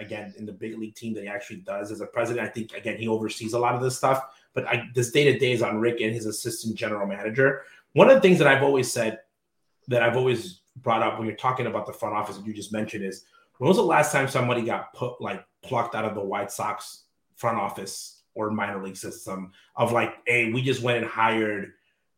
Again, 0.00 0.34
in 0.38 0.46
the 0.46 0.52
big 0.52 0.78
league 0.78 0.94
team 0.94 1.14
that 1.14 1.22
he 1.22 1.28
actually 1.28 1.58
does 1.58 1.90
as 1.90 2.00
a 2.00 2.06
president. 2.06 2.46
I 2.46 2.50
think 2.50 2.72
again 2.72 2.98
he 2.98 3.08
oversees 3.08 3.52
a 3.52 3.58
lot 3.58 3.74
of 3.74 3.82
this 3.82 3.96
stuff, 3.96 4.22
but 4.54 4.66
I, 4.66 4.88
this 4.94 5.10
day 5.10 5.24
to 5.32 5.38
day 5.38 5.52
is 5.52 5.62
on 5.62 5.78
Rick 5.78 6.00
and 6.00 6.12
his 6.12 6.26
assistant 6.26 6.74
general 6.76 7.06
manager. 7.06 7.62
One 7.92 8.08
of 8.08 8.14
the 8.14 8.20
things 8.20 8.38
that 8.38 8.46
I've 8.46 8.62
always 8.62 8.90
said 8.90 9.20
that 9.88 10.02
I've 10.02 10.16
always 10.16 10.60
brought 10.76 11.02
up 11.02 11.18
when 11.18 11.26
you're 11.26 11.36
talking 11.36 11.66
about 11.66 11.86
the 11.86 11.92
front 11.92 12.14
office 12.14 12.36
that 12.36 12.46
you 12.46 12.54
just 12.54 12.72
mentioned 12.72 13.04
is 13.04 13.24
when 13.58 13.68
was 13.68 13.76
the 13.76 13.82
last 13.82 14.12
time 14.12 14.28
somebody 14.28 14.62
got 14.62 14.92
put 14.94 15.20
like 15.20 15.44
plucked 15.62 15.94
out 15.94 16.04
of 16.04 16.14
the 16.14 16.24
White 16.24 16.50
Sox 16.50 17.04
front 17.36 17.58
office 17.58 18.22
or 18.34 18.50
minor 18.50 18.82
league 18.82 18.96
system 18.96 19.52
of 19.76 19.92
like, 19.92 20.14
hey, 20.26 20.52
we 20.52 20.62
just 20.62 20.82
went 20.82 20.98
and 20.98 21.06
hired, 21.06 21.72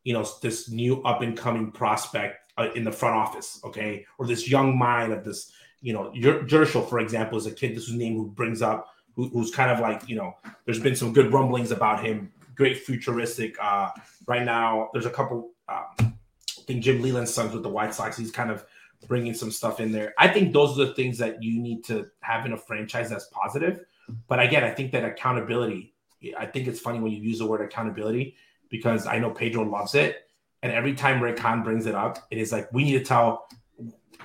you 0.04 0.12
know, 0.12 0.26
this 0.40 0.70
new 0.70 1.02
up 1.02 1.22
and 1.22 1.36
coming 1.36 1.70
prospect 1.70 2.52
uh, 2.58 2.68
in 2.74 2.84
the 2.84 2.92
front 2.92 3.16
office, 3.16 3.60
okay, 3.64 4.04
or 4.18 4.26
this 4.26 4.48
young 4.48 4.76
mind 4.76 5.12
of 5.12 5.24
this, 5.24 5.50
you 5.82 5.92
know, 5.92 6.12
Jershel, 6.14 6.88
for 6.88 7.00
example, 7.00 7.36
is 7.36 7.46
a 7.46 7.50
kid. 7.50 7.76
This 7.76 7.88
is 7.88 7.94
name 7.94 8.16
who 8.16 8.28
brings 8.28 8.62
up 8.62 8.88
who, 9.14 9.28
who's 9.28 9.50
kind 9.50 9.70
of 9.70 9.80
like, 9.80 10.08
you 10.08 10.16
know, 10.16 10.36
there's 10.64 10.80
been 10.80 10.96
some 10.96 11.12
good 11.12 11.32
rumblings 11.32 11.70
about 11.70 12.04
him. 12.04 12.32
Great 12.54 12.78
futuristic. 12.78 13.56
Uh, 13.60 13.90
right 14.26 14.44
now, 14.44 14.90
there's 14.92 15.06
a 15.06 15.10
couple. 15.10 15.50
Um, 15.68 15.86
I 15.98 16.64
think 16.66 16.82
Jim 16.82 17.02
Leyland's 17.02 17.32
sons 17.32 17.52
with 17.52 17.62
the 17.62 17.68
White 17.68 17.94
Sox. 17.94 18.16
He's 18.16 18.30
kind 18.30 18.50
of 18.50 18.64
bringing 19.08 19.34
some 19.34 19.50
stuff 19.50 19.80
in 19.80 19.90
there. 19.90 20.14
I 20.18 20.28
think 20.28 20.52
those 20.52 20.78
are 20.78 20.86
the 20.86 20.94
things 20.94 21.18
that 21.18 21.42
you 21.42 21.60
need 21.60 21.84
to 21.84 22.06
have 22.20 22.46
in 22.46 22.52
a 22.52 22.56
franchise 22.56 23.10
that's 23.10 23.26
positive. 23.32 23.80
But 24.28 24.40
again, 24.40 24.64
I 24.64 24.70
think 24.70 24.92
that 24.92 25.04
accountability. 25.04 25.94
I 26.38 26.46
think 26.46 26.68
it's 26.68 26.78
funny 26.78 27.00
when 27.00 27.10
you 27.10 27.18
use 27.18 27.40
the 27.40 27.46
word 27.46 27.62
accountability 27.62 28.36
because 28.68 29.06
I 29.06 29.18
know 29.18 29.30
Pedro 29.30 29.64
loves 29.64 29.94
it, 29.94 30.28
and 30.62 30.72
every 30.72 30.94
time 30.94 31.20
Rick 31.20 31.38
Hahn 31.38 31.62
brings 31.62 31.86
it 31.86 31.94
up, 31.94 32.18
it 32.30 32.38
is 32.38 32.52
like 32.52 32.72
we 32.72 32.84
need 32.84 32.98
to 32.98 33.04
tell 33.04 33.48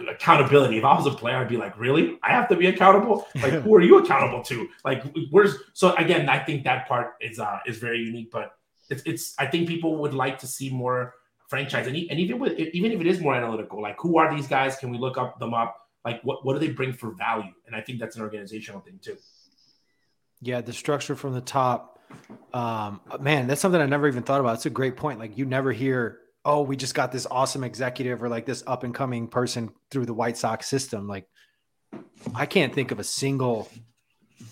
accountability. 0.09 0.77
If 0.77 0.83
I 0.83 0.95
was 0.95 1.05
a 1.05 1.11
player, 1.11 1.37
I'd 1.37 1.47
be 1.47 1.57
like, 1.57 1.77
really? 1.77 2.19
I 2.23 2.31
have 2.31 2.47
to 2.49 2.55
be 2.55 2.67
accountable? 2.67 3.27
Like, 3.35 3.53
who 3.53 3.75
are 3.75 3.81
you 3.81 3.97
accountable 3.99 4.43
to? 4.43 4.67
Like, 4.83 5.03
where's 5.29 5.55
so 5.73 5.95
again, 5.95 6.27
I 6.27 6.39
think 6.39 6.63
that 6.63 6.87
part 6.87 7.15
is 7.21 7.39
uh 7.39 7.59
is 7.65 7.77
very 7.77 7.99
unique, 7.99 8.31
but 8.31 8.53
it's 8.89 9.03
it's 9.05 9.35
I 9.37 9.45
think 9.45 9.67
people 9.67 9.97
would 9.97 10.13
like 10.13 10.39
to 10.39 10.47
see 10.47 10.69
more 10.69 11.13
franchise 11.47 11.87
and, 11.87 11.95
and 11.95 12.19
even 12.19 12.39
with 12.39 12.57
even 12.59 12.91
if 12.91 12.99
it 12.99 13.07
is 13.07 13.19
more 13.19 13.35
analytical, 13.35 13.81
like 13.81 13.95
who 13.99 14.17
are 14.17 14.33
these 14.35 14.47
guys? 14.47 14.77
Can 14.77 14.89
we 14.89 14.97
look 14.97 15.17
up 15.17 15.39
them 15.39 15.53
up? 15.53 15.87
Like 16.03 16.21
what 16.23 16.45
what 16.45 16.53
do 16.53 16.59
they 16.59 16.71
bring 16.71 16.93
for 16.93 17.11
value? 17.11 17.51
And 17.65 17.75
I 17.75 17.81
think 17.81 17.99
that's 17.99 18.15
an 18.15 18.21
organizational 18.21 18.81
thing 18.81 18.99
too. 19.01 19.17
Yeah, 20.41 20.61
the 20.61 20.73
structure 20.73 21.15
from 21.15 21.33
the 21.33 21.41
top. 21.41 21.99
Um, 22.53 23.01
man, 23.19 23.47
that's 23.47 23.59
something 23.59 23.81
I 23.81 23.85
never 23.85 24.07
even 24.07 24.23
thought 24.23 24.39
about. 24.39 24.55
It's 24.55 24.65
a 24.65 24.69
great 24.69 24.95
point. 24.95 25.19
Like 25.19 25.37
you 25.37 25.45
never 25.45 25.71
hear 25.71 26.19
oh, 26.47 26.61
we 26.61 26.77
just 26.77 26.95
got 26.95 27.11
this 27.11 27.27
awesome 27.29 27.65
executive 27.65 28.23
or 28.23 28.29
like 28.29 28.45
this 28.45 28.63
up 28.65 28.85
and 28.85 28.95
coming 28.95 29.27
person 29.27 29.69
through 29.91 30.05
the 30.05 30.13
White 30.13 30.37
Sox 30.37 30.65
system. 30.65 31.05
Like, 31.05 31.27
I 32.33 32.45
can't 32.45 32.73
think 32.73 32.91
of 32.91 32.99
a 32.99 33.03
single. 33.03 33.69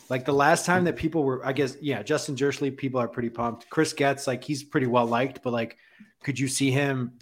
Like 0.10 0.26
the 0.26 0.34
last 0.34 0.66
time 0.66 0.84
that 0.84 0.98
people 0.98 1.24
were, 1.24 1.44
I 1.46 1.54
guess, 1.54 1.78
yeah, 1.82 2.04
Justin 2.04 2.36
Jirschele, 2.36 2.70
people 2.72 3.00
are 3.00 3.08
pretty 3.08 3.30
pumped. 3.30 3.70
Chris 3.70 3.94
Getz, 3.94 4.28
like 4.28 4.44
he's 4.44 4.62
pretty 4.62 4.88
well 4.88 5.06
liked, 5.06 5.42
but 5.42 5.54
like, 5.54 5.78
could 6.22 6.38
you 6.38 6.50
see 6.50 6.70
him 6.70 7.14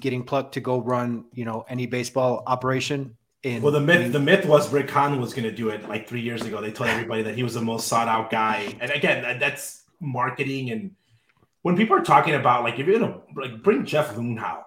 getting 0.00 0.22
plucked 0.22 0.54
to 0.54 0.60
go 0.60 0.80
run, 0.80 1.24
you 1.34 1.44
know, 1.44 1.64
any 1.68 1.86
baseball 1.86 2.44
operation? 2.46 3.16
In, 3.42 3.62
well, 3.62 3.72
the 3.72 3.80
myth, 3.80 4.12
the 4.12 4.20
myth 4.20 4.46
was 4.46 4.70
Rick 4.72 4.90
Hahn 4.90 5.20
was 5.20 5.34
going 5.34 5.44
to 5.44 5.52
do 5.52 5.70
it 5.70 5.88
like 5.88 6.06
three 6.06 6.20
years 6.20 6.42
ago. 6.42 6.60
They 6.60 6.70
told 6.70 6.90
everybody 6.90 7.22
that 7.22 7.34
he 7.34 7.42
was 7.42 7.54
the 7.54 7.62
most 7.62 7.88
sought 7.88 8.06
out 8.06 8.30
guy, 8.30 8.76
and 8.80 8.92
again, 8.92 9.40
that's 9.40 9.82
marketing 9.98 10.70
and 10.70 10.92
when 11.62 11.76
people 11.76 11.96
are 11.96 12.02
talking 12.02 12.34
about 12.34 12.64
like 12.64 12.78
if 12.78 12.86
you're 12.86 12.98
gonna 12.98 13.20
like 13.36 13.62
bring 13.62 13.84
Jeff 13.84 14.14
Luhnow, 14.14 14.62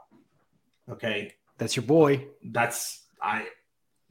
okay, 0.89 1.33
that's 1.57 1.75
your 1.75 1.83
boy. 1.83 2.27
That's 2.43 3.03
I. 3.21 3.47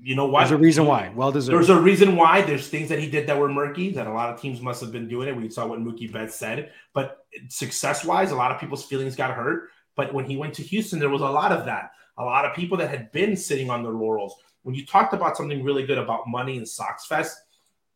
You 0.05 0.17
know 0.17 0.27
why? 0.27 0.41
There's 0.41 0.51
a 0.51 0.57
reason 0.57 0.87
why. 0.87 1.13
Well 1.15 1.31
deserved. 1.31 1.57
There's 1.57 1.71
a 1.71 1.81
reason 1.81 2.17
why. 2.17 2.43
There's 2.43 2.67
things 2.67 2.89
that 2.89 2.99
he 2.99 3.09
did 3.09 3.29
that 3.29 3.39
were 3.39 3.49
murky 3.49 3.93
that 3.93 4.09
a 4.09 4.13
lot 4.13 4.31
of 4.31 4.41
teams 4.41 4.61
must 4.61 4.81
have 4.81 4.91
been 4.91 5.07
doing 5.07 5.29
it. 5.29 5.37
We 5.37 5.49
saw 5.49 5.67
what 5.67 5.79
Mookie 5.79 6.13
Betts 6.13 6.35
said, 6.35 6.73
but 6.93 7.25
success 7.49 8.05
wise, 8.05 8.33
a 8.33 8.37
lot 8.37 8.51
of 8.51 8.59
people's 8.59 8.85
feelings 8.85 9.15
got 9.15 9.31
hurt. 9.31 9.69
But 9.95 10.13
when 10.13 10.25
he 10.25 10.37
went 10.37 10.55
to 10.55 10.63
Houston, 10.63 10.99
there 10.99 11.11
was 11.11 11.23
a 11.23 11.29
lot 11.29 11.53
of 11.53 11.67
that. 11.67 11.93
A 12.19 12.25
lot 12.25 12.45
of 12.45 12.55
people 12.57 12.79
that 12.79 12.91
had 12.91 13.13
been 13.13 13.37
sitting 13.37 13.71
on 13.71 13.83
their 13.83 13.93
laurels. 13.93 14.35
When 14.63 14.75
you 14.75 14.85
talked 14.85 15.15
about 15.15 15.37
something 15.37 15.63
really 15.63 15.87
good 15.87 15.99
about 15.99 16.27
money 16.27 16.57
and 16.57 16.69
Sox 16.69 17.07
Fest, 17.07 17.37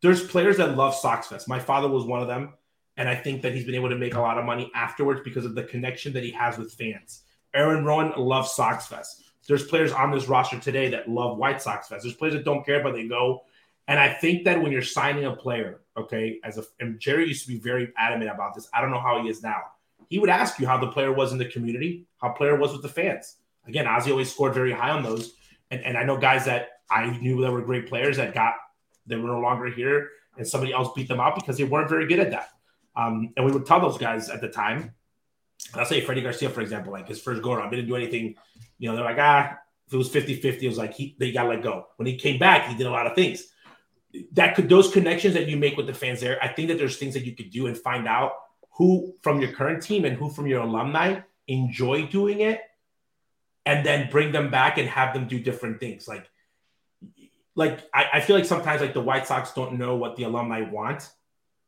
there's 0.01 0.25
players 0.25 0.57
that 0.57 0.77
love 0.77 0.95
Sox 0.95 1.27
Fest. 1.27 1.49
My 1.49 1.59
father 1.59 1.87
was 1.87 2.05
one 2.05 2.21
of 2.21 2.27
them. 2.27 2.53
And 2.97 3.07
I 3.07 3.15
think 3.15 3.43
that 3.43 3.53
he's 3.53 3.65
been 3.65 3.75
able 3.75 3.89
to 3.89 3.97
make 3.97 4.15
a 4.15 4.19
lot 4.19 4.37
of 4.37 4.45
money 4.45 4.71
afterwards 4.75 5.21
because 5.23 5.45
of 5.45 5.55
the 5.55 5.63
connection 5.63 6.13
that 6.13 6.23
he 6.23 6.31
has 6.31 6.57
with 6.57 6.73
fans. 6.73 7.21
Aaron 7.53 7.85
Rowand 7.85 8.17
loves 8.17 8.51
Sox 8.53 8.87
Fest. 8.87 9.23
There's 9.47 9.65
players 9.65 9.93
on 9.93 10.11
this 10.11 10.27
roster 10.27 10.59
today 10.59 10.89
that 10.89 11.07
love 11.07 11.37
White 11.37 11.61
Sox 11.61 11.87
Fest. 11.87 12.03
There's 12.03 12.15
players 12.15 12.33
that 12.33 12.43
don't 12.43 12.65
care, 12.65 12.83
but 12.83 12.93
they 12.93 13.07
go. 13.07 13.43
And 13.87 13.99
I 13.99 14.11
think 14.11 14.43
that 14.43 14.61
when 14.61 14.71
you're 14.71 14.81
signing 14.81 15.25
a 15.25 15.35
player, 15.35 15.81
okay, 15.95 16.39
as 16.43 16.57
a 16.57 16.63
and 16.79 16.99
Jerry 16.99 17.27
used 17.27 17.43
to 17.43 17.47
be 17.47 17.59
very 17.59 17.93
adamant 17.97 18.31
about 18.31 18.53
this. 18.53 18.67
I 18.73 18.81
don't 18.81 18.91
know 18.91 18.99
how 18.99 19.21
he 19.21 19.29
is 19.29 19.41
now. 19.41 19.61
He 20.09 20.19
would 20.19 20.29
ask 20.29 20.59
you 20.59 20.67
how 20.67 20.77
the 20.77 20.91
player 20.91 21.13
was 21.13 21.31
in 21.31 21.37
the 21.37 21.45
community, 21.45 22.05
how 22.17 22.29
player 22.29 22.57
was 22.57 22.73
with 22.73 22.81
the 22.81 22.89
fans. 22.89 23.37
Again, 23.65 23.87
Ozzie 23.87 24.11
always 24.11 24.31
scored 24.31 24.53
very 24.53 24.71
high 24.71 24.89
on 24.89 25.03
those. 25.03 25.33
And, 25.71 25.81
and 25.81 25.97
I 25.97 26.03
know 26.03 26.17
guys 26.17 26.45
that 26.45 26.69
I 26.89 27.17
knew 27.17 27.41
that 27.41 27.51
were 27.51 27.61
great 27.61 27.87
players 27.87 28.17
that 28.17 28.33
got 28.33 28.55
they 29.05 29.15
were 29.15 29.29
no 29.29 29.39
longer 29.39 29.67
here 29.67 30.09
and 30.37 30.47
somebody 30.47 30.73
else 30.73 30.89
beat 30.95 31.07
them 31.07 31.19
out 31.19 31.35
because 31.35 31.57
they 31.57 31.63
weren't 31.63 31.89
very 31.89 32.07
good 32.07 32.19
at 32.19 32.31
that. 32.31 32.49
Um, 32.97 33.31
and 33.37 33.45
we 33.45 33.51
would 33.51 33.67
tell 33.67 33.79
those 33.79 33.99
guys 33.99 34.29
at 34.29 34.41
the 34.41 34.49
time, 34.49 34.91
I'll 35.75 35.85
say 35.85 36.01
Freddie 36.01 36.21
Garcia, 36.21 36.49
for 36.49 36.61
example, 36.61 36.91
like 36.91 37.07
his 37.07 37.21
first 37.21 37.43
go 37.43 37.53
around, 37.53 37.69
didn't 37.69 37.87
do 37.87 37.95
anything. 37.95 38.35
You 38.79 38.89
know, 38.89 38.95
they're 38.95 39.05
like, 39.05 39.19
ah, 39.19 39.57
if 39.85 39.93
it 39.93 39.97
was 39.97 40.09
50 40.09 40.35
50, 40.41 40.65
it 40.65 40.69
was 40.69 40.77
like, 40.77 40.95
he, 40.95 41.15
they 41.19 41.31
got 41.31 41.47
let 41.47 41.61
go. 41.61 41.87
When 41.97 42.07
he 42.07 42.17
came 42.17 42.39
back, 42.39 42.67
he 42.67 42.75
did 42.75 42.87
a 42.87 42.91
lot 42.91 43.05
of 43.05 43.13
things. 43.13 43.43
That 44.33 44.55
could, 44.55 44.67
those 44.67 44.91
connections 44.91 45.35
that 45.35 45.47
you 45.47 45.57
make 45.57 45.77
with 45.77 45.85
the 45.85 45.93
fans 45.93 46.21
there, 46.21 46.43
I 46.43 46.47
think 46.47 46.69
that 46.69 46.79
there's 46.79 46.97
things 46.97 47.13
that 47.13 47.23
you 47.23 47.35
could 47.35 47.51
do 47.51 47.67
and 47.67 47.77
find 47.77 48.07
out 48.07 48.33
who 48.71 49.13
from 49.21 49.39
your 49.41 49.51
current 49.51 49.83
team 49.83 50.03
and 50.03 50.17
who 50.17 50.29
from 50.29 50.47
your 50.47 50.61
alumni 50.61 51.19
enjoy 51.47 52.07
doing 52.07 52.41
it 52.41 52.61
and 53.65 53.85
then 53.85 54.09
bring 54.09 54.31
them 54.31 54.49
back 54.49 54.79
and 54.79 54.89
have 54.89 55.13
them 55.13 55.27
do 55.27 55.39
different 55.39 55.79
things. 55.79 56.07
Like, 56.07 56.27
like 57.53 57.79
I, 57.93 58.05
I 58.13 58.21
feel 58.21 58.35
like 58.35 58.45
sometimes 58.45 58.81
like 58.81 58.93
the 58.93 59.01
White 59.01 59.27
Sox 59.27 59.51
don't 59.53 59.77
know 59.77 59.97
what 59.97 60.15
the 60.15 60.23
alumni 60.23 60.61
want. 60.61 61.07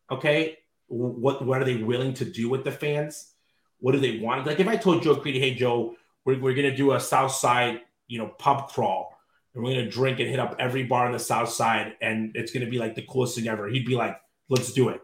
Okay 0.10 0.58
what 0.90 1.46
what 1.46 1.62
are 1.62 1.66
they 1.66 1.78
willing 1.78 2.14
to 2.16 2.26
do 2.26 2.50
with 2.50 2.64
the 2.64 2.72
fans? 2.72 3.32
What 3.80 3.94
do 3.94 4.00
they 4.00 4.20
want? 4.20 4.46
Like 4.46 4.60
if 4.60 4.68
I 4.68 4.76
told 4.76 5.04
Joe 5.04 5.16
Crede, 5.16 5.42
hey 5.42 5.54
Joe, 5.54 5.96
we're, 6.26 6.40
we're 6.40 6.54
gonna 6.54 6.76
do 6.76 6.94
a 6.94 7.00
South 7.00 7.32
Side, 7.32 7.82
you 8.08 8.18
know, 8.18 8.28
pub 8.28 8.70
crawl, 8.70 9.18
and 9.54 9.64
we're 9.64 9.76
gonna 9.76 9.90
drink 9.90 10.20
and 10.20 10.30
hit 10.30 10.40
up 10.40 10.56
every 10.60 10.84
bar 10.84 11.06
on 11.06 11.12
the 11.12 11.20
South 11.20 11.50
Side, 11.50 11.96
and 12.02 12.36
it's 12.36 12.52
gonna 12.52 12.70
be 12.70 12.80
like 12.80 12.96
the 12.96 13.04
coolest 13.04 13.36
thing 13.36 13.48
ever. 13.48 13.68
He'd 13.68 13.86
be 13.86 13.96
like, 13.96 14.20
let's 14.50 14.74
do 14.74 14.90
it. 14.90 15.02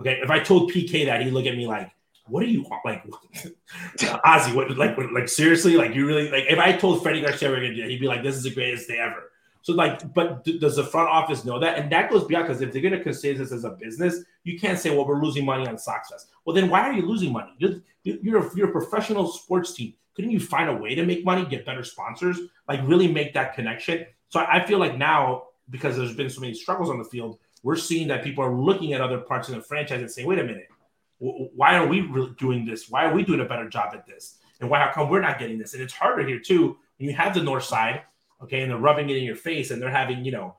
Okay. 0.00 0.20
If 0.22 0.30
I 0.30 0.40
told 0.40 0.72
PK 0.72 1.06
that, 1.06 1.22
he'd 1.22 1.32
look 1.32 1.46
at 1.46 1.56
me 1.56 1.66
like, 1.66 1.90
what 2.26 2.40
do 2.40 2.46
you 2.46 2.64
like, 2.84 3.04
Ozzie? 4.24 4.54
What 4.54 4.76
like 4.78 4.96
like 5.12 5.28
seriously? 5.28 5.76
Like 5.76 5.94
you 5.94 6.06
really 6.06 6.30
like? 6.30 6.44
If 6.48 6.58
I 6.58 6.72
told 6.72 7.02
Freddie 7.02 7.20
Garcia 7.20 7.50
we're 7.50 7.56
gonna 7.56 7.74
do 7.74 7.84
it, 7.84 7.90
he'd 7.90 8.00
be 8.00 8.08
like, 8.08 8.22
this 8.22 8.36
is 8.36 8.44
the 8.44 8.54
greatest 8.54 8.88
day 8.88 8.98
ever. 8.98 9.30
So 9.64 9.72
like, 9.72 10.12
but 10.12 10.44
d- 10.44 10.58
does 10.58 10.76
the 10.76 10.84
front 10.84 11.08
office 11.08 11.42
know 11.42 11.58
that? 11.58 11.78
And 11.78 11.90
that 11.90 12.10
goes 12.10 12.24
beyond 12.24 12.46
because 12.46 12.60
if 12.60 12.70
they're 12.70 12.82
going 12.82 12.92
to 12.92 13.02
consider 13.02 13.38
this 13.38 13.50
as 13.50 13.64
a 13.64 13.70
business, 13.70 14.18
you 14.42 14.58
can't 14.58 14.78
say, 14.78 14.90
well, 14.90 15.06
we're 15.06 15.22
losing 15.22 15.46
money 15.46 15.66
on 15.66 15.78
Fest. 15.78 16.12
Well, 16.44 16.54
then 16.54 16.68
why 16.68 16.82
are 16.82 16.92
you 16.92 17.00
losing 17.00 17.32
money? 17.32 17.54
You're 17.56 17.76
you're 18.02 18.46
a, 18.46 18.50
you're 18.54 18.68
a 18.68 18.72
professional 18.72 19.26
sports 19.26 19.72
team. 19.72 19.94
Couldn't 20.14 20.32
you 20.32 20.38
find 20.38 20.68
a 20.68 20.74
way 20.74 20.94
to 20.94 21.06
make 21.06 21.24
money, 21.24 21.46
get 21.46 21.64
better 21.64 21.82
sponsors, 21.82 22.38
like 22.68 22.86
really 22.86 23.10
make 23.10 23.32
that 23.32 23.54
connection? 23.54 24.04
So 24.28 24.44
I 24.46 24.66
feel 24.66 24.78
like 24.78 24.98
now 24.98 25.44
because 25.70 25.96
there's 25.96 26.14
been 26.14 26.28
so 26.28 26.42
many 26.42 26.52
struggles 26.52 26.90
on 26.90 26.98
the 26.98 27.04
field, 27.04 27.38
we're 27.62 27.74
seeing 27.76 28.06
that 28.08 28.22
people 28.22 28.44
are 28.44 28.54
looking 28.54 28.92
at 28.92 29.00
other 29.00 29.16
parts 29.16 29.48
of 29.48 29.54
the 29.54 29.62
franchise 29.62 30.00
and 30.00 30.10
saying, 30.10 30.28
wait 30.28 30.40
a 30.40 30.44
minute, 30.44 30.68
why 31.18 31.76
are 31.76 31.86
we 31.86 32.02
really 32.02 32.34
doing 32.38 32.66
this? 32.66 32.90
Why 32.90 33.06
are 33.06 33.14
we 33.14 33.24
doing 33.24 33.40
a 33.40 33.46
better 33.46 33.66
job 33.66 33.94
at 33.94 34.04
this? 34.06 34.36
And 34.60 34.68
why 34.68 34.80
how 34.80 34.92
come 34.92 35.08
we're 35.08 35.22
not 35.22 35.38
getting 35.38 35.58
this? 35.58 35.72
And 35.72 35.82
it's 35.82 35.94
harder 35.94 36.26
here 36.26 36.38
too 36.38 36.76
when 36.98 37.08
you 37.08 37.14
have 37.14 37.32
the 37.32 37.42
north 37.42 37.64
side 37.64 38.02
okay, 38.44 38.62
and 38.62 38.70
they're 38.70 38.78
rubbing 38.78 39.10
it 39.10 39.16
in 39.16 39.24
your 39.24 39.36
face, 39.36 39.70
and 39.70 39.80
they're 39.80 39.90
having, 39.90 40.24
you 40.24 40.32
know, 40.32 40.56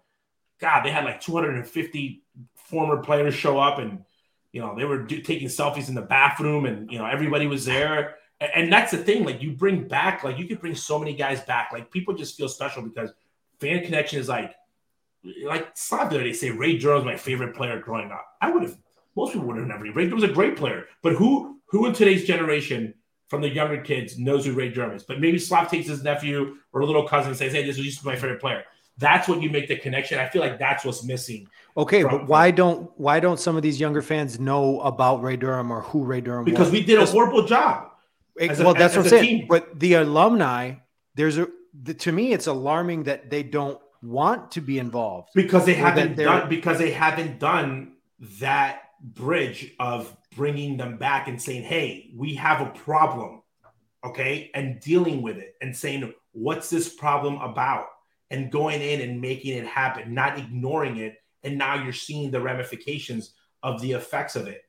God, 0.59 0.83
they 0.83 0.91
had 0.91 1.05
like 1.05 1.21
250 1.21 2.23
former 2.55 3.01
players 3.01 3.33
show 3.33 3.59
up, 3.59 3.79
and 3.79 4.03
you 4.51 4.61
know 4.61 4.75
they 4.75 4.85
were 4.85 5.03
do- 5.03 5.21
taking 5.21 5.47
selfies 5.47 5.89
in 5.89 5.95
the 5.95 6.01
bathroom, 6.01 6.65
and 6.65 6.91
you 6.91 6.97
know 6.97 7.05
everybody 7.05 7.47
was 7.47 7.65
there, 7.65 8.15
and, 8.39 8.51
and 8.55 8.73
that's 8.73 8.91
the 8.91 8.97
thing. 8.97 9.25
Like 9.25 9.41
you 9.41 9.51
bring 9.51 9.87
back, 9.87 10.23
like 10.23 10.37
you 10.37 10.47
could 10.47 10.59
bring 10.59 10.75
so 10.75 10.99
many 10.99 11.15
guys 11.15 11.41
back. 11.41 11.71
Like 11.71 11.91
people 11.91 12.13
just 12.13 12.37
feel 12.37 12.49
special 12.49 12.81
because 12.81 13.11
fan 13.59 13.83
connection 13.83 14.19
is 14.19 14.29
like, 14.29 14.53
like 15.43 15.69
Slav 15.75 16.09
they 16.09 16.33
say 16.33 16.51
Ray 16.51 16.77
Durham 16.77 17.05
my 17.05 17.17
favorite 17.17 17.55
player 17.55 17.79
growing 17.79 18.11
up. 18.11 18.25
I 18.41 18.51
would 18.51 18.63
have, 18.63 18.77
most 19.15 19.33
people 19.33 19.47
would 19.47 19.57
have 19.57 19.67
never. 19.67 19.83
Ray 19.83 20.05
Durham 20.05 20.15
was 20.15 20.23
a 20.23 20.33
great 20.33 20.55
player, 20.55 20.85
but 21.01 21.13
who 21.13 21.59
who 21.67 21.85
in 21.85 21.93
today's 21.93 22.25
generation 22.25 22.93
from 23.27 23.41
the 23.41 23.49
younger 23.49 23.81
kids 23.81 24.19
knows 24.19 24.45
who 24.45 24.53
Ray 24.53 24.69
Durham 24.69 24.95
is. 24.95 25.03
But 25.03 25.19
maybe 25.19 25.39
Slav 25.39 25.69
takes 25.69 25.87
his 25.87 26.03
nephew 26.03 26.57
or 26.73 26.81
a 26.81 26.85
little 26.85 27.07
cousin 27.07 27.29
and 27.29 27.37
says, 27.37 27.53
"Hey, 27.53 27.63
this 27.63 27.77
be 27.77 27.93
my 28.03 28.15
favorite 28.15 28.41
player." 28.41 28.63
That's 28.97 29.27
what 29.27 29.41
you 29.41 29.49
make 29.49 29.67
the 29.67 29.75
connection. 29.75 30.19
I 30.19 30.29
feel 30.29 30.41
like 30.41 30.57
that's 30.57 30.85
what's 30.85 31.03
missing. 31.03 31.47
Okay, 31.75 32.03
from, 32.03 32.11
but 32.11 32.27
why 32.27 32.51
don't 32.51 32.89
why 32.97 33.19
don't 33.19 33.39
some 33.39 33.57
of 33.57 33.61
these 33.61 33.79
younger 33.79 34.01
fans 34.01 34.39
know 34.39 34.79
about 34.81 35.21
Ray 35.21 35.35
Durham 35.35 35.71
or 35.71 35.81
who 35.81 36.03
Ray 36.03 36.21
Durham? 36.21 36.45
Because 36.45 36.67
was? 36.67 36.71
we 36.71 36.83
did 36.83 36.99
a 36.99 37.05
horrible 37.05 37.45
job. 37.45 37.91
It, 38.37 38.57
well, 38.59 38.71
a, 38.71 38.73
that's 38.73 38.95
what 38.95 39.05
I'm 39.05 39.09
saying. 39.09 39.39
Team. 39.39 39.47
But 39.49 39.79
the 39.79 39.95
alumni, 39.95 40.75
there's 41.15 41.37
a 41.37 41.47
the, 41.83 41.93
to 41.93 42.11
me, 42.11 42.31
it's 42.31 42.47
alarming 42.47 43.03
that 43.03 43.29
they 43.29 43.43
don't 43.43 43.79
want 44.01 44.51
to 44.51 44.61
be 44.61 44.79
involved 44.79 45.29
because 45.35 45.65
they 45.65 45.73
haven't 45.73 46.15
done 46.15 46.47
because 46.47 46.77
they 46.77 46.91
haven't 46.91 47.39
done 47.39 47.93
that 48.39 48.84
bridge 49.13 49.73
of 49.79 50.15
bringing 50.35 50.77
them 50.77 50.97
back 50.97 51.27
and 51.27 51.41
saying, 51.41 51.63
hey, 51.63 52.11
we 52.15 52.35
have 52.35 52.61
a 52.61 52.71
problem, 52.71 53.41
okay, 54.03 54.51
and 54.53 54.79
dealing 54.79 55.21
with 55.21 55.37
it 55.37 55.55
and 55.61 55.75
saying, 55.75 56.13
what's 56.31 56.69
this 56.69 56.93
problem 56.93 57.37
about? 57.37 57.87
And 58.31 58.51
going 58.51 58.81
in 58.81 59.01
and 59.01 59.21
making 59.21 59.55
it 59.55 59.67
happen, 59.67 60.13
not 60.13 60.39
ignoring 60.39 60.97
it. 60.97 61.17
And 61.43 61.57
now 61.57 61.83
you're 61.83 61.93
seeing 61.93 62.31
the 62.31 62.41
ramifications 62.41 63.33
of 63.61 63.79
the 63.81 63.91
effects 63.91 64.35
of 64.35 64.47
it. 64.47 64.61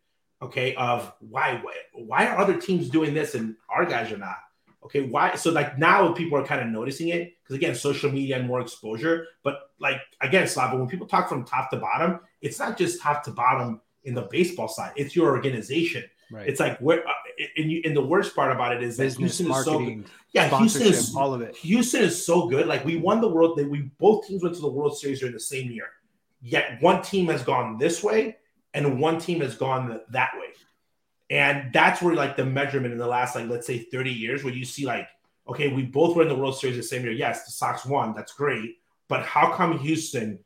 Okay, 0.42 0.74
of 0.74 1.14
why 1.20 1.62
why, 1.94 2.26
are 2.26 2.36
other 2.36 2.60
teams 2.60 2.90
doing 2.90 3.14
this 3.14 3.34
and 3.34 3.56
our 3.70 3.86
guys 3.86 4.12
are 4.12 4.18
not? 4.18 4.36
Okay, 4.84 5.00
why? 5.00 5.34
So 5.34 5.50
like 5.50 5.78
now 5.78 6.12
people 6.12 6.36
are 6.38 6.44
kind 6.44 6.60
of 6.60 6.66
noticing 6.66 7.08
it 7.08 7.32
because 7.42 7.56
again, 7.56 7.74
social 7.74 8.12
media 8.12 8.36
and 8.36 8.46
more 8.46 8.60
exposure. 8.60 9.28
But 9.42 9.70
like 9.80 9.96
again, 10.20 10.46
Slava, 10.46 10.76
when 10.76 10.88
people 10.88 11.06
talk 11.06 11.30
from 11.30 11.46
top 11.46 11.70
to 11.70 11.78
bottom, 11.78 12.20
it's 12.42 12.58
not 12.58 12.76
just 12.76 13.00
top 13.00 13.24
to 13.24 13.30
bottom 13.30 13.80
in 14.06 14.14
the 14.14 14.28
baseball 14.30 14.68
side; 14.68 14.92
it's 14.96 15.14
your 15.14 15.30
organization. 15.30 16.04
Right. 16.30 16.48
It's 16.48 16.58
like 16.58 16.78
where, 16.78 17.06
uh, 17.06 17.12
and, 17.56 17.70
you, 17.70 17.82
and 17.84 17.96
the 17.96 18.04
worst 18.04 18.34
part 18.34 18.50
about 18.50 18.74
it 18.74 18.82
is 18.82 18.96
that 18.96 19.04
Business, 19.04 19.38
Houston 19.38 19.50
is 19.52 19.64
so 19.64 20.10
yeah, 20.32 20.58
Houston 20.58 20.82
is 20.82 21.14
all 21.14 21.32
of 21.32 21.40
it. 21.40 21.56
Houston 21.56 22.02
is 22.02 22.24
so 22.24 22.48
good. 22.48 22.66
Like 22.66 22.84
we 22.84 22.96
won 22.96 23.20
the 23.20 23.28
world. 23.28 23.58
That 23.58 23.68
we 23.70 23.90
both 23.98 24.26
teams 24.26 24.42
went 24.42 24.54
to 24.56 24.60
the 24.60 24.68
World 24.68 24.98
Series 24.98 25.20
during 25.20 25.34
the 25.34 25.40
same 25.40 25.70
year. 25.70 25.88
Yet 26.42 26.82
one 26.82 27.02
team 27.02 27.28
has 27.28 27.42
gone 27.42 27.78
this 27.78 28.02
way, 28.02 28.36
and 28.74 29.00
one 29.00 29.18
team 29.18 29.40
has 29.40 29.54
gone 29.54 30.00
that 30.10 30.30
way. 30.34 30.46
And 31.30 31.72
that's 31.72 32.02
where 32.02 32.14
like 32.14 32.36
the 32.36 32.44
measurement 32.44 32.92
in 32.92 32.98
the 32.98 33.06
last 33.06 33.34
like 33.34 33.48
let's 33.48 33.66
say 33.66 33.78
30 33.78 34.10
years, 34.10 34.42
where 34.42 34.52
you 34.52 34.64
see 34.64 34.84
like, 34.84 35.08
okay, 35.48 35.72
we 35.72 35.82
both 35.82 36.16
were 36.16 36.22
in 36.22 36.28
the 36.28 36.34
World 36.34 36.58
Series 36.58 36.76
the 36.76 36.82
same 36.82 37.02
year. 37.02 37.12
Yes, 37.12 37.46
the 37.46 37.52
Sox 37.52 37.86
won. 37.86 38.14
That's 38.14 38.32
great. 38.32 38.78
But 39.08 39.24
how 39.24 39.52
come 39.52 39.78
Houston 39.78 40.40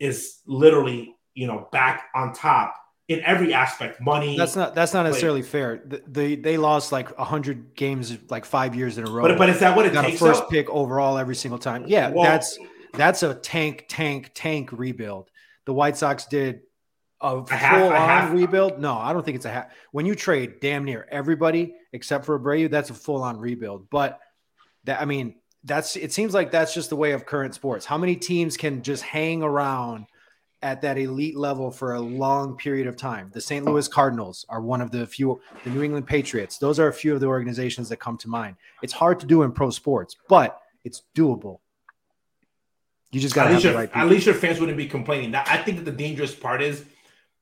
is 0.00 0.40
literally 0.46 1.14
you 1.34 1.46
know 1.46 1.68
back 1.70 2.08
on 2.14 2.32
top 2.32 2.74
in 3.10 3.20
every 3.24 3.52
aspect? 3.52 4.00
Money. 4.00 4.36
That's 4.36 4.54
not 4.54 4.74
that's 4.74 4.94
not 4.94 5.02
necessarily 5.02 5.42
fair. 5.42 5.82
The, 5.84 6.02
they 6.06 6.36
they 6.36 6.56
lost 6.56 6.92
like 6.92 7.14
hundred 7.16 7.74
games 7.74 8.16
like 8.30 8.44
five 8.44 8.74
years 8.76 8.96
in 8.98 9.06
a 9.06 9.10
row. 9.10 9.22
but 9.22 9.36
but 9.36 9.48
is 9.50 9.58
that 9.60 9.76
what 9.76 9.84
it 9.84 9.90
takes? 9.90 10.02
got 10.02 10.08
a 10.14 10.16
first 10.16 10.42
though? 10.42 10.48
pick 10.48 10.70
overall 10.70 11.18
every 11.18 11.34
single 11.34 11.58
time. 11.58 11.84
Yeah, 11.86 12.10
Well- 12.10 12.24
that's 12.24 12.58
that's 12.94 13.22
a 13.22 13.34
tank, 13.34 13.86
tank, 13.88 14.30
tank 14.34 14.70
rebuild. 14.72 15.28
The 15.66 15.72
White 15.74 15.96
Sox 15.96 16.26
did 16.26 16.62
a 17.20 17.44
full 17.44 17.48
a 17.50 17.86
on 17.86 17.92
half- 17.92 18.32
rebuild. 18.32 18.80
No, 18.80 18.96
I 18.96 19.12
don't 19.12 19.24
think 19.24 19.36
it's 19.36 19.44
a 19.44 19.50
half. 19.50 19.66
When 19.92 20.06
you 20.06 20.14
trade 20.14 20.60
damn 20.60 20.84
near 20.84 21.06
everybody 21.10 21.74
except 21.92 22.24
for 22.24 22.38
Abreu, 22.38 22.70
that's 22.70 22.90
a 22.90 22.94
full 22.94 23.22
on 23.22 23.38
rebuild. 23.38 23.90
But 23.90 24.18
that 24.84 25.00
I 25.00 25.04
mean, 25.04 25.34
that's 25.64 25.96
it 25.96 26.12
seems 26.12 26.32
like 26.32 26.50
that's 26.52 26.72
just 26.72 26.90
the 26.90 26.96
way 26.96 27.12
of 27.12 27.26
current 27.26 27.54
sports. 27.54 27.84
How 27.86 27.98
many 27.98 28.16
teams 28.16 28.56
can 28.56 28.82
just 28.82 29.02
hang 29.02 29.42
around 29.42 30.06
at 30.62 30.82
that 30.82 30.98
elite 30.98 31.36
level 31.36 31.70
for 31.70 31.94
a 31.94 32.00
long 32.00 32.56
period 32.56 32.86
of 32.86 32.96
time? 32.96 33.30
The 33.32 33.40
St. 33.40 33.64
Louis 33.64 33.88
Cardinals 33.88 34.44
are 34.48 34.60
one 34.60 34.80
of 34.80 34.90
the 34.90 35.06
few, 35.06 35.40
the 35.64 35.70
New 35.70 35.82
England 35.82 36.06
Patriots. 36.06 36.58
Those 36.58 36.78
are 36.78 36.88
a 36.88 36.92
few 36.92 37.14
of 37.14 37.20
the 37.20 37.26
organizations 37.26 37.88
that 37.88 37.96
come 37.98 38.16
to 38.18 38.28
mind. 38.28 38.56
It's 38.82 38.92
hard 38.92 39.20
to 39.20 39.26
do 39.26 39.42
in 39.42 39.52
pro 39.52 39.70
sports, 39.70 40.16
but 40.28 40.60
it's 40.84 41.02
doable. 41.14 41.60
You 43.12 43.20
just 43.20 43.34
got 43.34 43.44
to 43.44 43.48
have 43.48 43.56
least, 43.56 43.64
the 43.64 43.70
your, 43.70 43.78
right 43.78 43.90
at 43.92 44.08
least 44.08 44.26
your 44.26 44.34
fans 44.36 44.60
wouldn't 44.60 44.78
be 44.78 44.86
complaining. 44.86 45.34
I 45.34 45.56
think 45.58 45.78
that 45.78 45.84
the 45.84 45.96
dangerous 45.96 46.34
part 46.34 46.62
is 46.62 46.84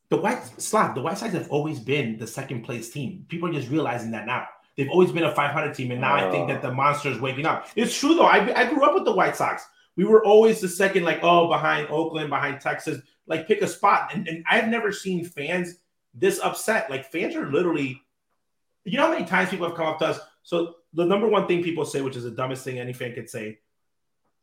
the 0.08 0.16
White 0.16 0.42
Slav. 0.56 0.94
The 0.94 1.02
White 1.02 1.18
Sox 1.18 1.34
have 1.34 1.50
always 1.50 1.78
been 1.78 2.16
the 2.18 2.26
second 2.26 2.62
place 2.62 2.90
team. 2.90 3.26
People 3.28 3.50
are 3.50 3.52
just 3.52 3.68
realizing 3.68 4.10
that 4.12 4.26
now. 4.26 4.46
They've 4.76 4.88
always 4.88 5.10
been 5.10 5.24
a 5.24 5.34
500 5.34 5.74
team, 5.74 5.90
and 5.90 6.00
now 6.00 6.14
I 6.14 6.30
think 6.30 6.44
uh. 6.44 6.54
that 6.54 6.62
the 6.62 6.72
monster 6.72 7.10
is 7.10 7.20
waking 7.20 7.44
up. 7.44 7.68
It's 7.76 7.98
true 7.98 8.14
though. 8.14 8.26
I, 8.26 8.60
I 8.60 8.72
grew 8.72 8.84
up 8.84 8.94
with 8.94 9.04
the 9.04 9.12
White 9.12 9.36
Sox. 9.36 9.66
We 9.98 10.04
were 10.04 10.24
always 10.24 10.60
the 10.60 10.68
second, 10.68 11.02
like 11.02 11.18
oh, 11.22 11.48
behind 11.48 11.88
Oakland, 11.90 12.30
behind 12.30 12.60
Texas. 12.60 13.02
Like 13.26 13.48
pick 13.48 13.60
a 13.62 13.66
spot, 13.66 14.14
and, 14.14 14.28
and 14.28 14.44
I've 14.48 14.68
never 14.68 14.92
seen 14.92 15.24
fans 15.24 15.74
this 16.14 16.38
upset. 16.38 16.88
Like 16.88 17.10
fans 17.10 17.34
are 17.34 17.50
literally. 17.50 18.00
You 18.84 18.96
know 18.96 19.06
how 19.06 19.12
many 19.12 19.26
times 19.26 19.50
people 19.50 19.66
have 19.66 19.76
come 19.76 19.86
up 19.86 19.98
to 19.98 20.06
us? 20.06 20.20
So 20.44 20.76
the 20.94 21.04
number 21.04 21.26
one 21.26 21.48
thing 21.48 21.64
people 21.64 21.84
say, 21.84 22.00
which 22.00 22.14
is 22.14 22.22
the 22.22 22.30
dumbest 22.30 22.64
thing 22.64 22.78
any 22.78 22.92
fan 22.92 23.12
could 23.12 23.28
say, 23.28 23.58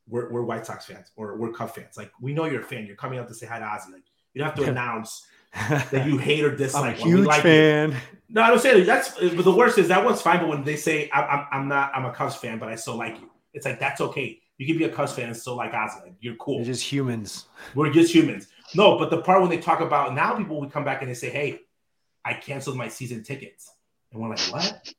we're, 0.07 0.29
we're 0.29 0.43
White 0.43 0.65
Sox 0.65 0.85
fans 0.85 1.09
or 1.15 1.37
we're 1.37 1.51
Cub 1.51 1.73
fans. 1.73 1.97
Like 1.97 2.11
we 2.19 2.33
know 2.33 2.45
you're 2.45 2.61
a 2.61 2.63
fan. 2.63 2.85
You're 2.85 2.97
coming 2.97 3.17
out 3.17 3.29
to 3.29 3.33
say 3.33 3.47
hi 3.47 3.57
to 3.57 3.65
Ozzie. 3.65 3.93
Like 3.93 4.03
you 4.33 4.41
don't 4.41 4.49
have 4.49 4.59
to 4.63 4.69
announce 4.69 5.25
that 5.53 6.05
you 6.05 6.17
hate 6.17 6.43
or 6.43 6.49
I'm 6.49 6.55
a 6.55 6.57
dislike. 6.57 6.97
Huge 6.97 7.25
like 7.25 7.41
fan. 7.41 7.95
No, 8.29 8.41
I 8.41 8.49
don't 8.49 8.59
say 8.59 8.77
that. 8.77 8.85
That's 8.85 9.13
but 9.13 9.45
the 9.45 9.55
worst 9.55 9.77
is 9.77 9.87
that 9.87 10.03
one's 10.03 10.21
fine. 10.21 10.39
But 10.39 10.49
when 10.49 10.65
they 10.65 10.75
say 10.75 11.09
I'm, 11.13 11.23
I'm, 11.23 11.47
I'm 11.51 11.67
not, 11.69 11.91
I'm 11.95 12.05
a 12.05 12.11
Cubs 12.11 12.35
fan, 12.35 12.59
but 12.59 12.67
I 12.67 12.75
still 12.75 12.97
like 12.97 13.19
you. 13.21 13.31
It's 13.53 13.65
like 13.65 13.79
that's 13.79 14.01
okay. 14.01 14.41
You 14.57 14.65
can 14.65 14.77
be 14.77 14.85
a 14.85 14.89
Cubs 14.89 15.13
fan 15.13 15.27
and 15.27 15.35
still 15.35 15.55
like 15.55 15.73
Ozzie. 15.73 15.99
Like, 16.03 16.15
you're 16.21 16.35
cool. 16.35 16.57
They're 16.57 16.65
just 16.65 16.83
humans. 16.83 17.47
We're 17.73 17.91
just 17.91 18.13
humans. 18.13 18.47
No, 18.73 18.97
but 18.97 19.09
the 19.09 19.21
part 19.21 19.41
when 19.41 19.49
they 19.49 19.57
talk 19.57 19.81
about 19.81 20.13
now, 20.15 20.35
people 20.35 20.59
would 20.61 20.71
come 20.71 20.83
back 20.83 21.01
and 21.01 21.09
they 21.09 21.15
say, 21.15 21.29
"Hey, 21.29 21.59
I 22.23 22.33
canceled 22.33 22.77
my 22.77 22.87
season 22.87 23.23
tickets," 23.23 23.71
and 24.11 24.21
we're 24.21 24.29
like, 24.29 24.39
"What?" 24.39 24.93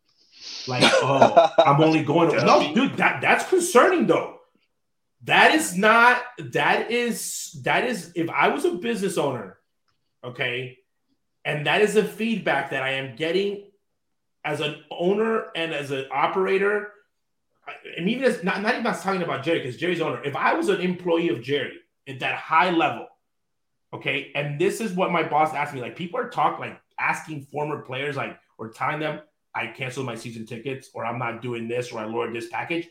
Like, 0.69 0.83
oh, 1.03 1.53
I'm 1.59 1.83
only 1.83 2.05
going. 2.05 2.31
To, 2.31 2.45
no, 2.45 2.75
dude, 2.75 2.97
that 2.99 3.21
that's 3.21 3.49
concerning 3.49 4.07
though. 4.07 4.41
That 5.25 5.55
is 5.55 5.77
not. 5.77 6.23
That 6.53 6.91
is 6.91 7.59
that 7.65 7.85
is. 7.85 8.13
If 8.15 8.29
I 8.31 8.49
was 8.49 8.65
a 8.65 8.73
business 8.73 9.19
owner, 9.19 9.59
okay, 10.23 10.79
and 11.45 11.67
that 11.67 11.81
is 11.81 11.95
the 11.95 12.05
feedback 12.05 12.71
that 12.71 12.83
I 12.83 12.93
am 12.93 13.17
getting 13.17 13.71
as 14.45 14.61
an 14.61 14.77
owner 14.91 15.47
and 15.57 15.73
as 15.75 15.91
an 15.91 16.07
operator, 16.13 16.93
and 17.97 18.09
even 18.09 18.25
as 18.25 18.43
not, 18.45 18.63
not 18.63 18.75
even 18.75 18.85
talking 18.85 19.23
about 19.23 19.45
Jerry 19.45 19.59
because 19.59 19.77
Jerry's 19.77 20.01
owner. 20.01 20.23
If 20.23 20.37
I 20.37 20.55
was 20.55 20.69
an 20.69 20.81
employee 20.81 21.29
of 21.29 21.43
Jerry 21.43 21.79
at 22.07 22.21
that 22.21 22.37
high 22.37 22.71
level, 22.71 23.07
okay, 23.93 24.31
and 24.35 24.61
this 24.61 24.81
is 24.81 24.93
what 24.93 25.11
my 25.11 25.23
boss 25.23 25.55
asked 25.55 25.75
me. 25.75 25.81
Like 25.81 25.97
people 25.97 26.21
are 26.21 26.29
talking, 26.29 26.61
like 26.61 26.81
asking 26.99 27.43
former 27.43 27.83
players, 27.83 28.17
like 28.17 28.39
or 28.59 28.69
telling 28.69 29.01
them 29.01 29.21
I 29.55 29.69
canceled 29.69 30.07
my 30.07 30.15
season 30.15 30.47
tickets, 30.47 30.91
or 30.95 31.05
I'm 31.05 31.19
not 31.19 31.43
doing 31.43 31.69
this, 31.69 31.93
or 31.93 32.01
I 32.01 32.05
lowered 32.05 32.35
this 32.35 32.49
package. 32.49 32.89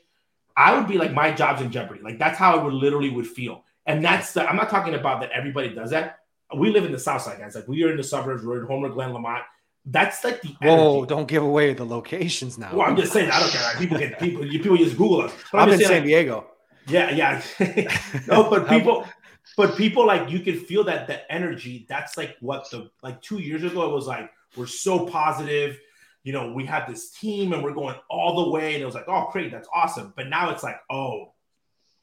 I 0.57 0.75
would 0.75 0.87
be 0.87 0.97
like 0.97 1.13
my 1.13 1.31
job's 1.31 1.61
in 1.61 1.71
jeopardy. 1.71 2.01
Like 2.01 2.19
that's 2.19 2.37
how 2.37 2.57
I 2.57 2.63
would 2.63 2.73
literally 2.73 3.09
would 3.09 3.27
feel. 3.27 3.63
And 3.85 4.03
that's 4.03 4.33
the, 4.33 4.47
I'm 4.47 4.55
not 4.55 4.69
talking 4.69 4.95
about 4.95 5.21
that 5.21 5.31
everybody 5.31 5.69
does 5.69 5.91
that. 5.91 6.19
We 6.57 6.71
live 6.71 6.85
in 6.85 6.91
the 6.91 6.99
South 6.99 7.21
Side, 7.21 7.39
guys. 7.39 7.55
Like 7.55 7.67
we 7.67 7.83
are 7.83 7.91
in 7.91 7.97
the 7.97 8.03
suburbs. 8.03 8.43
We're 8.43 8.61
in 8.61 8.67
Homer, 8.67 8.89
Glen, 8.89 9.13
Lemont. 9.13 9.43
That's 9.85 10.23
like 10.23 10.41
the 10.41 10.55
Whoa! 10.61 11.05
Don't 11.05 11.27
give 11.27 11.43
away 11.43 11.73
the 11.73 11.85
locations 11.85 12.57
now. 12.57 12.75
Well, 12.75 12.87
I'm 12.87 12.95
just 12.95 13.13
saying. 13.13 13.29
I 13.29 13.39
don't 13.39 13.51
care. 13.51 13.61
Like, 13.61 13.77
people 13.77 13.99
can 13.99 14.15
people. 14.15 14.45
You 14.45 14.59
people 14.59 14.77
just 14.77 14.97
Google 14.97 15.21
us. 15.21 15.33
But 15.51 15.59
I'm 15.59 15.69
in 15.69 15.77
just 15.77 15.89
San 15.89 16.03
saying, 16.03 16.03
like, 16.03 16.25
Diego. 16.25 16.47
yeah, 16.87 17.11
yeah. 17.11 17.43
no, 18.27 18.49
but 18.49 18.67
people, 18.69 19.03
um, 19.03 19.09
but 19.55 19.77
people 19.77 20.07
like 20.07 20.31
you 20.31 20.39
can 20.39 20.59
feel 20.59 20.83
that 20.85 21.05
the 21.05 21.31
energy. 21.31 21.85
That's 21.87 22.17
like 22.17 22.35
what 22.39 22.69
the 22.71 22.89
like 23.03 23.21
two 23.21 23.37
years 23.37 23.63
ago 23.63 23.87
it 23.87 23.93
was 23.93 24.07
like 24.07 24.31
we're 24.57 24.65
so 24.65 25.05
positive. 25.05 25.79
You 26.23 26.33
know, 26.33 26.51
we 26.51 26.65
have 26.65 26.87
this 26.89 27.11
team 27.11 27.53
and 27.53 27.63
we're 27.63 27.75
going 27.75 27.95
all 28.09 28.43
the 28.43 28.51
way, 28.51 28.73
and 28.73 28.81
it 28.81 28.85
was 28.85 28.95
like, 28.95 29.05
oh, 29.07 29.29
great, 29.31 29.51
that's 29.51 29.69
awesome. 29.71 30.13
But 30.15 30.29
now 30.29 30.49
it's 30.49 30.63
like, 30.63 30.77
oh, 30.89 31.33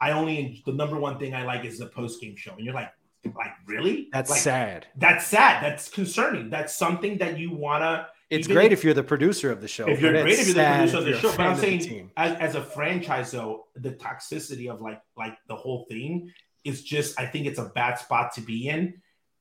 I 0.01 0.13
only 0.13 0.63
the 0.65 0.73
number 0.73 0.97
one 0.97 1.19
thing 1.19 1.35
I 1.35 1.45
like 1.45 1.65
is 1.65 1.79
the 1.81 1.87
post 1.87 2.21
game 2.21 2.37
show, 2.37 2.53
and 2.53 2.65
you're 2.65 2.75
like, 2.75 2.93
like 3.25 3.53
really? 3.67 4.09
That's 4.13 4.31
like, 4.31 4.41
sad. 4.41 4.87
That's 4.97 5.27
sad. 5.27 5.63
That's 5.63 5.89
concerning. 5.89 6.51
That's 6.51 6.75
something 6.75 7.19
that 7.19 7.39
you 7.39 7.53
wanna. 7.53 8.09
It's 8.31 8.47
even 8.47 8.57
great 8.57 8.73
if 8.73 8.83
you're 8.83 8.95
the 8.95 9.03
producer 9.03 9.51
of 9.51 9.61
the 9.61 9.69
show. 9.69 9.87
if 9.89 10.01
you're 10.01 10.13
great, 10.13 10.39
if 10.39 10.47
you're 10.47 10.55
the 10.55 10.65
producer 10.65 10.99
of 10.99 11.05
the 11.05 11.19
show, 11.19 11.31
but 11.37 11.41
I'm 11.41 11.57
fan 11.57 11.75
of 11.75 11.81
the 11.81 11.81
saying 11.81 12.11
as, 12.17 12.39
as 12.39 12.55
a 12.55 12.63
franchise 12.63 13.31
though, 13.31 13.67
the 13.77 13.93
toxicity 13.93 14.71
of 14.71 14.81
like 14.81 15.01
like 15.17 15.37
the 15.49 15.57
whole 15.57 15.87
thing 15.89 16.33
is 16.65 16.83
just 16.83 17.19
I 17.19 17.27
think 17.27 17.47
it's 17.47 17.59
a 17.59 17.67
bad 17.75 17.99
spot 17.99 18.33
to 18.35 18.41
be 18.41 18.69
in, 18.69 18.95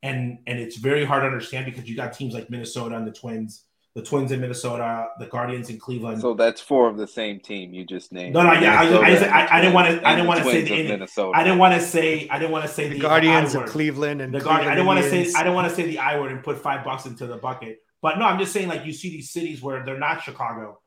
and 0.04 0.40
and 0.48 0.60
it's 0.60 0.78
very 0.78 1.06
hard 1.06 1.24
to 1.24 1.28
understand 1.28 1.66
because 1.66 1.90
you 1.90 1.96
got 1.96 2.14
teams 2.14 2.34
like 2.34 2.50
Minnesota 2.50 2.96
and 2.96 3.08
the 3.08 3.12
Twins, 3.12 3.66
the 3.94 4.02
Twins 4.02 4.32
in 4.32 4.40
Minnesota, 4.40 5.10
the 5.20 5.26
Guardians 5.26 5.70
in 5.70 5.78
Cleveland. 5.78 6.22
So 6.22 6.34
that's 6.34 6.62
four 6.62 6.88
of 6.88 6.96
the 6.98 7.08
same 7.08 7.40
team 7.42 7.74
you 7.74 7.86
just 7.86 8.14
named. 8.14 8.34
No, 8.34 8.42
no, 8.44 8.54
yeah, 8.54 8.80
I- 8.80 8.86
I- 8.86 9.42
I- 9.44 9.58
I 9.58 9.62
didn't 9.62 9.74
wanna- 9.74 10.02
I 10.06 10.16
didn't 10.16 10.28
wanna 10.28 10.44
say 10.46 10.52
Twins 10.66 10.70
the 10.70 10.82
of 10.82 10.88
Minnesota. 10.88 11.38
I 11.38 11.44
didn't 11.44 11.60
want 11.60 11.74
to 11.74 11.82
say 11.82 12.30
I 12.30 12.40
didn't 12.40 12.52
want 12.52 12.66
to 12.66 12.72
say 12.72 12.88
the 12.88 12.96
the, 12.96 13.02
Guardians 13.02 13.54
of. 13.54 13.66
Cleveland 13.66 14.22
and 14.22 14.34
The 14.34 14.40
Guardians. 14.40 14.72
I 14.72 14.76
didn't 14.76 14.88
want 14.88 15.02
to 15.02 15.10
say 15.10 15.34
I 15.38 15.44
didn't 15.44 15.56
want 15.56 15.70
to 15.70 15.76
say 15.76 15.84
the 15.84 15.98
I 16.00 16.18
word 16.20 16.32
and 16.32 16.42
put 16.44 16.58
five 16.58 16.86
bucks 16.86 17.06
into 17.06 17.28
the 17.28 17.36
bucket. 17.38 17.80
But 18.02 18.18
no, 18.18 18.26
I'm 18.26 18.40
just 18.40 18.54
saying 18.54 18.70
like 18.70 18.86
you 18.86 18.94
see 18.94 19.10
these 19.10 19.30
cities 19.32 19.62
where 19.62 19.84
they're 19.86 20.00
not 20.00 20.24
Chicago 20.24 20.80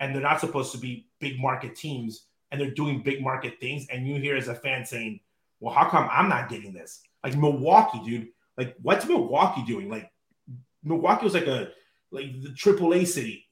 and 0.00 0.12
they're 0.14 0.20
not 0.22 0.40
supposed 0.40 0.72
to 0.72 0.78
be 0.78 1.06
big 1.20 1.38
market 1.38 1.76
teams 1.76 2.26
and 2.50 2.60
they're 2.60 2.72
doing 2.72 3.02
big 3.02 3.22
market 3.22 3.60
things 3.60 3.86
and 3.92 4.06
you 4.06 4.16
hear 4.20 4.36
as 4.36 4.48
a 4.48 4.54
fan 4.54 4.84
saying, 4.84 5.20
"Well, 5.60 5.72
how 5.72 5.88
come 5.88 6.08
I'm 6.10 6.28
not 6.28 6.48
getting 6.48 6.72
this?" 6.72 7.02
Like 7.22 7.36
Milwaukee, 7.36 8.00
dude. 8.04 8.28
Like 8.56 8.74
what's 8.82 9.06
Milwaukee 9.06 9.62
doing? 9.64 9.88
Like 9.88 10.10
Milwaukee 10.82 11.24
was 11.24 11.34
like 11.34 11.46
a 11.46 11.70
like 12.10 12.40
the 12.42 12.52
triple 12.52 12.94
A 12.94 13.04
city 13.04 13.46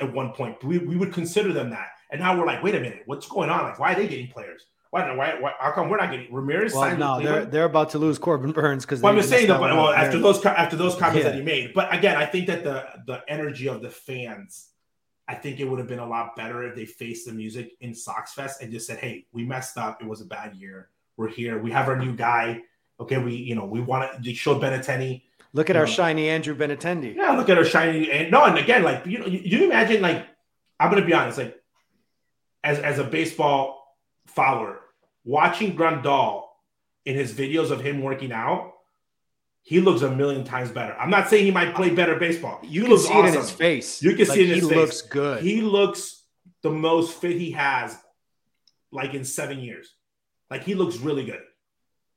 at, 0.00 0.12
one 0.12 0.32
point. 0.32 0.62
We, 0.64 0.78
we 0.78 0.96
would 0.96 1.12
consider 1.12 1.52
them 1.52 1.70
that. 1.70 1.88
And 2.10 2.20
now 2.20 2.38
we're 2.38 2.46
like, 2.46 2.62
wait 2.62 2.74
a 2.74 2.80
minute, 2.80 3.02
what's 3.06 3.28
going 3.28 3.50
on? 3.50 3.64
Like, 3.64 3.78
why 3.78 3.92
are 3.92 3.96
they 3.96 4.06
getting 4.06 4.28
players? 4.28 4.66
Why, 4.90 5.14
why, 5.14 5.40
why 5.40 5.52
how 5.58 5.72
come 5.72 5.88
we're 5.90 5.96
not 5.96 6.10
getting 6.10 6.32
Ramirez 6.32 6.72
Well, 6.72 6.96
no, 6.96 7.20
they're 7.20 7.44
they're 7.44 7.64
about 7.64 7.90
to 7.90 7.98
lose 7.98 8.18
Corbin 8.18 8.52
Burnes 8.52 8.84
because 8.86 9.02
Well, 9.02 9.12
I'm 9.12 9.18
just 9.18 9.28
saying 9.28 9.48
that, 9.48 9.60
but 9.60 9.74
well, 9.74 9.90
after 9.90 10.18
those. 10.18 10.36
those 10.40 10.46
after 10.46 10.76
those 10.76 10.94
comments 10.94 11.24
Yeah. 11.24 11.30
that 11.30 11.34
he 11.34 11.42
made, 11.42 11.74
but 11.74 11.92
again, 11.92 12.16
I 12.16 12.24
think 12.24 12.46
that 12.46 12.62
the 12.64 12.86
the 13.06 13.22
energy 13.28 13.68
of 13.68 13.82
the 13.82 13.90
fans, 13.90 14.68
I 15.28 15.34
think 15.34 15.58
it 15.58 15.64
would 15.64 15.80
have 15.80 15.88
been 15.88 15.98
a 15.98 16.06
lot 16.06 16.36
better 16.36 16.62
if 16.62 16.76
they 16.76 16.86
faced 16.86 17.26
the 17.26 17.32
music 17.32 17.72
in 17.80 17.94
Sox 17.94 18.32
Fest 18.32 18.62
and 18.62 18.72
just 18.72 18.86
said, 18.86 18.98
"Hey, 18.98 19.26
we 19.32 19.44
messed 19.44 19.76
up. 19.76 20.00
It 20.00 20.06
was 20.06 20.20
a 20.20 20.24
bad 20.24 20.54
year. 20.54 20.88
We're 21.16 21.28
here. 21.28 21.60
We 21.60 21.72
have 21.72 21.88
our 21.88 21.96
new 21.98 22.14
guy. 22.14 22.62
Okay, 23.00 23.18
we 23.18 23.34
you 23.34 23.56
know 23.56 23.66
we 23.66 23.80
want 23.80 24.10
to 24.14 24.22
they 24.22 24.34
showed 24.34 24.62
Benintendi. 24.62 25.22
Look 25.56 25.70
at 25.70 25.76
our 25.76 25.86
Yeah. 25.86 25.92
shiny 25.98 26.28
Andrew 26.28 26.54
Benintendi. 26.54 27.16
Yeah, 27.16 27.32
look 27.32 27.48
at 27.48 27.56
our 27.56 27.64
shiny 27.64 28.10
and 28.12 28.30
no, 28.30 28.44
and 28.44 28.58
again, 28.58 28.82
like 28.82 29.06
you 29.06 29.18
know, 29.18 29.26
you, 29.26 29.40
you 29.42 29.64
imagine 29.64 30.02
like 30.02 30.26
I'm 30.78 30.90
gonna 30.90 31.04
be 31.06 31.14
honest, 31.14 31.38
like 31.38 31.56
as 32.62 32.78
as 32.78 32.98
a 32.98 33.04
baseball 33.04 33.96
follower. 34.26 34.80
Watching 35.24 35.74
Grandal 35.76 36.42
in 37.06 37.14
his 37.16 37.32
videos 37.32 37.70
of 37.70 37.80
him 37.80 38.02
working 38.02 38.32
out, 38.32 38.74
he 39.62 39.80
looks 39.80 40.02
a 40.02 40.10
million 40.14 40.44
times 40.44 40.70
better. 40.70 40.94
I'm 41.00 41.10
not 41.10 41.28
saying 41.30 41.44
he 41.46 41.50
might 41.50 41.74
play 41.74 41.88
better 41.90 42.16
baseball. 42.16 42.60
You 42.62 42.82
He 42.82 42.88
can 42.88 42.98
see 42.98 43.18
it 43.18 43.24
in 43.24 43.34
his 43.34 43.50
face. 43.50 44.02
You 44.02 44.10
can 44.14 44.28
Like, 44.28 44.36
see 44.36 44.42
it 44.44 44.48
in 44.50 44.54
he 44.56 44.60
his 44.60 44.68
face. 44.68 44.76
looks 44.76 45.00
good. 45.02 45.42
He 45.42 45.62
looks 45.62 46.22
the 46.62 46.70
most 46.70 47.18
fit 47.20 47.32
he 47.38 47.52
has, 47.52 47.96
like 48.92 49.14
in 49.14 49.24
seven 49.24 49.58
years. 49.60 49.94
Like 50.50 50.64
he 50.64 50.74
looks 50.74 50.98
really 50.98 51.24
good. 51.24 51.40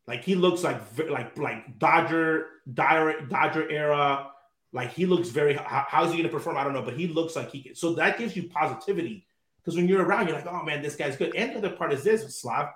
Like 0.10 0.23
he 0.23 0.34
looks 0.34 0.64
like 0.64 0.81
like 1.07 1.38
like 1.38 1.77
Dodger 1.77 2.48
Dodger 2.73 3.22
Dodger 3.27 3.69
era. 3.69 4.31
Like 4.73 4.91
he 4.91 5.06
looks 5.06 5.30
very. 5.30 5.53
How, 5.53 5.86
how's 5.88 6.10
he 6.10 6.18
going 6.18 6.23
to 6.27 6.36
perform? 6.36 6.57
I 6.57 6.64
don't 6.64 6.73
know, 6.73 6.81
but 6.81 6.98
he 6.98 7.07
looks 7.07 7.36
like 7.36 7.52
he 7.52 7.61
can. 7.61 7.76
So 7.76 7.94
that 7.94 8.18
gives 8.18 8.36
you 8.36 8.49
positivity 8.49 9.27
because 9.61 9.76
when 9.76 9.88
you're 9.88 10.03
around, 10.03 10.27
you're 10.27 10.36
like, 10.36 10.48
oh 10.48 10.64
man, 10.64 10.81
this 10.81 10.95
guy's 10.95 11.15
good. 11.15 11.36
And 11.36 11.52
the 11.53 11.57
other 11.60 11.69
part 11.69 11.94
is 11.94 12.03
this, 12.03 12.41
Slav. 12.41 12.69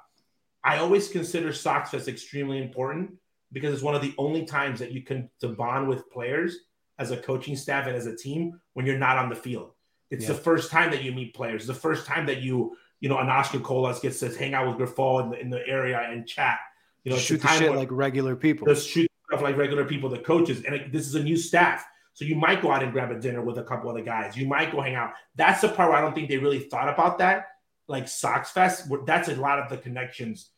I 0.63 0.77
always 0.77 1.09
consider 1.09 1.51
Sox 1.51 1.89
Fest 1.89 2.07
extremely 2.07 2.61
important 2.61 3.15
because 3.51 3.73
it's 3.73 3.83
one 3.83 3.95
of 3.95 4.03
the 4.03 4.13
only 4.19 4.45
times 4.45 4.79
that 4.79 4.91
you 4.91 5.01
can 5.01 5.29
to 5.41 5.49
bond 5.49 5.87
with 5.87 6.09
players 6.11 6.57
as 6.99 7.09
a 7.09 7.17
coaching 7.17 7.55
staff 7.55 7.87
and 7.87 7.95
as 7.95 8.05
a 8.05 8.15
team 8.15 8.61
when 8.73 8.85
you're 8.85 8.97
not 8.97 9.17
on 9.17 9.29
the 9.29 9.35
field. 9.35 9.71
It's 10.11 10.23
Yeah. 10.25 10.33
the 10.33 10.39
first 10.39 10.69
time 10.69 10.91
that 10.91 11.03
you 11.03 11.11
meet 11.11 11.33
players. 11.33 11.63
It's 11.63 11.67
the 11.67 11.73
first 11.73 12.05
time 12.05 12.27
that 12.27 12.41
you, 12.43 12.77
you 12.99 13.09
know, 13.09 13.17
an 13.17 13.29
Oscar 13.29 13.59
Colas 13.59 13.99
gets 13.99 14.19
to 14.19 14.29
hang 14.29 14.53
out 14.53 14.67
with 14.67 14.77
Grifol 14.77 15.23
in 15.23 15.29
the, 15.31 15.39
in 15.39 15.49
the 15.49 15.67
area 15.67 15.99
and 15.99 16.27
chat. 16.27 16.59
You 17.03 17.11
know, 17.11 17.17
shoot 17.17 17.41
the 17.41 17.47
shit 17.49 17.69
when- 17.69 17.79
like 17.79 17.89
regular 17.91 18.35
people. 18.35 18.67
just 18.67 18.87
shoot 18.89 19.09
stuff 19.29 19.41
like 19.41 19.57
regular 19.57 19.85
people, 19.85 20.09
the 20.09 20.19
coaches, 20.19 20.63
and 20.63 20.75
it- 20.75 20.91
this 20.91 21.05
is 21.07 21.15
a 21.15 21.23
new 21.23 21.35
staff. 21.37 21.85
So 22.13 22.25
you 22.25 22.35
might 22.35 22.61
go 22.61 22.71
out 22.71 22.83
and 22.83 22.91
grab 22.91 23.11
a 23.11 23.19
dinner 23.19 23.41
with 23.41 23.57
a 23.57 23.63
couple 23.63 23.89
other 23.89 24.03
guys. 24.03 24.37
You 24.37 24.47
might 24.47 24.71
go 24.71 24.81
hang 24.81 24.95
out. 24.95 25.13
That's 25.35 25.61
the 25.61 25.69
part 25.69 25.89
where 25.89 25.97
I 25.97 26.01
don't 26.01 26.13
think 26.13 26.29
they 26.29 26.37
really 26.37 26.59
thought 26.59 26.87
about 26.87 27.17
that. 27.17 27.47
Like 27.87 28.07
Sox 28.07 28.51
Fest, 28.51 28.87
that's 29.05 29.27
a 29.29 29.35
lot 29.35 29.59
of 29.59 29.69
the 29.69 29.77
connections. 29.77 30.51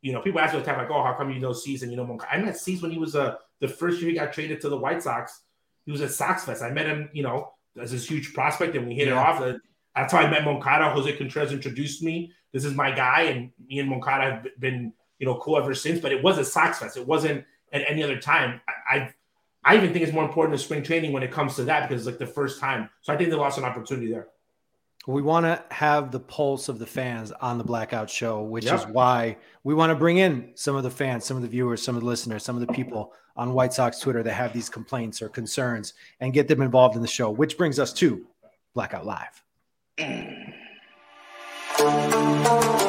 You 0.00 0.12
know, 0.12 0.20
people 0.20 0.40
ask 0.40 0.52
me 0.52 0.58
all 0.58 0.64
the 0.64 0.70
time, 0.70 0.78
like, 0.80 0.90
"Oh, 0.90 1.04
how 1.04 1.12
come 1.14 1.30
you 1.30 1.38
know 1.38 1.52
Cease 1.52 1.82
and 1.82 1.90
you 1.92 1.96
know 1.96 2.04
Monca?" 2.06 2.26
I 2.30 2.38
met 2.38 2.56
Cease 2.56 2.82
when 2.82 2.90
he 2.90 2.98
was 2.98 3.14
uh, 3.14 3.36
the 3.60 3.68
first 3.68 4.00
year 4.00 4.10
he 4.10 4.16
got 4.16 4.32
traded 4.32 4.60
to 4.62 4.68
the 4.68 4.76
White 4.76 5.02
Sox. 5.02 5.42
He 5.84 5.92
was 5.92 6.00
at 6.00 6.10
Sox 6.10 6.44
Fest. 6.44 6.62
I 6.62 6.70
met 6.70 6.86
him, 6.86 7.10
you 7.12 7.22
know, 7.22 7.52
as 7.80 7.92
this 7.92 8.08
huge 8.10 8.34
prospect, 8.34 8.74
and 8.74 8.88
we 8.88 8.94
hit 8.94 9.06
it 9.08 9.14
off. 9.14 9.40
Uh, 9.40 9.58
That's 9.94 10.12
how 10.12 10.20
I 10.20 10.30
met 10.30 10.44
Moncada. 10.44 10.90
Jose 10.90 11.16
Contreras 11.18 11.52
introduced 11.52 12.02
me. 12.02 12.32
This 12.52 12.64
is 12.64 12.74
my 12.74 12.90
guy, 12.90 13.22
and 13.24 13.50
me 13.68 13.78
and 13.78 13.88
Moncada 13.90 14.24
have 14.32 14.46
been, 14.58 14.92
you 15.22 15.28
know, 15.28 15.36
cool 15.36 15.56
ever 15.56 15.72
since. 15.72 16.00
But 16.00 16.10
it 16.10 16.20
was 16.20 16.36
at 16.36 16.46
Sox 16.46 16.80
Fest. 16.80 16.96
It 16.96 17.06
wasn't 17.06 17.44
at 17.72 17.84
any 17.88 18.02
other 18.02 18.18
time. 18.18 18.60
I, 18.68 18.96
I, 18.96 19.14
I 19.62 19.76
even 19.76 19.92
think 19.92 20.02
it's 20.04 20.12
more 20.12 20.24
important 20.24 20.50
than 20.50 20.58
spring 20.58 20.82
training 20.82 21.12
when 21.12 21.22
it 21.22 21.30
comes 21.30 21.54
to 21.56 21.64
that 21.64 21.88
because 21.88 22.02
it's 22.04 22.10
like 22.10 22.18
the 22.18 22.26
first 22.34 22.58
time. 22.58 22.90
So 23.02 23.12
I 23.12 23.16
think 23.16 23.30
they 23.30 23.36
lost 23.36 23.56
an 23.56 23.62
opportunity 23.62 24.10
there. 24.10 24.26
We 25.06 25.22
want 25.22 25.46
to 25.46 25.62
have 25.72 26.10
the 26.10 26.18
pulse 26.18 26.68
of 26.68 26.80
the 26.80 26.86
fans 26.86 27.30
on 27.40 27.56
the 27.58 27.62
Blackout 27.62 28.10
Show, 28.10 28.42
which 28.42 28.64
Yep. 28.64 28.80
is 28.80 28.86
why 28.86 29.36
we 29.62 29.74
want 29.74 29.90
to 29.90 29.94
bring 29.94 30.18
in 30.18 30.50
some 30.56 30.74
of 30.74 30.82
the 30.82 30.90
fans, 30.90 31.24
some 31.24 31.36
of 31.36 31.42
the 31.44 31.48
viewers, 31.48 31.80
some 31.80 31.94
of 31.94 32.02
the 32.02 32.08
listeners, 32.08 32.42
some 32.42 32.60
of 32.60 32.66
the 32.66 32.72
people 32.72 33.12
on 33.36 33.52
White 33.54 33.72
Sox 33.72 34.00
Twitter 34.00 34.24
that 34.24 34.32
have 34.34 34.52
these 34.52 34.68
complaints 34.68 35.22
or 35.22 35.28
concerns 35.28 35.94
and 36.18 36.32
get 36.32 36.48
them 36.48 36.62
involved 36.62 36.96
in 36.96 37.02
the 37.02 37.06
show, 37.06 37.30
which 37.30 37.56
brings 37.56 37.78
us 37.78 37.92
to 37.92 38.26
Blackout 38.74 39.06
Live. 39.06 39.44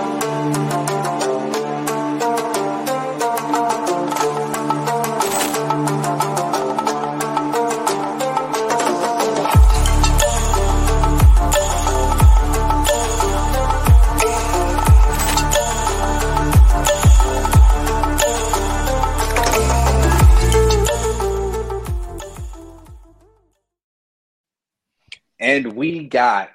And 25.51 25.73
we 25.73 26.05
got 26.05 26.51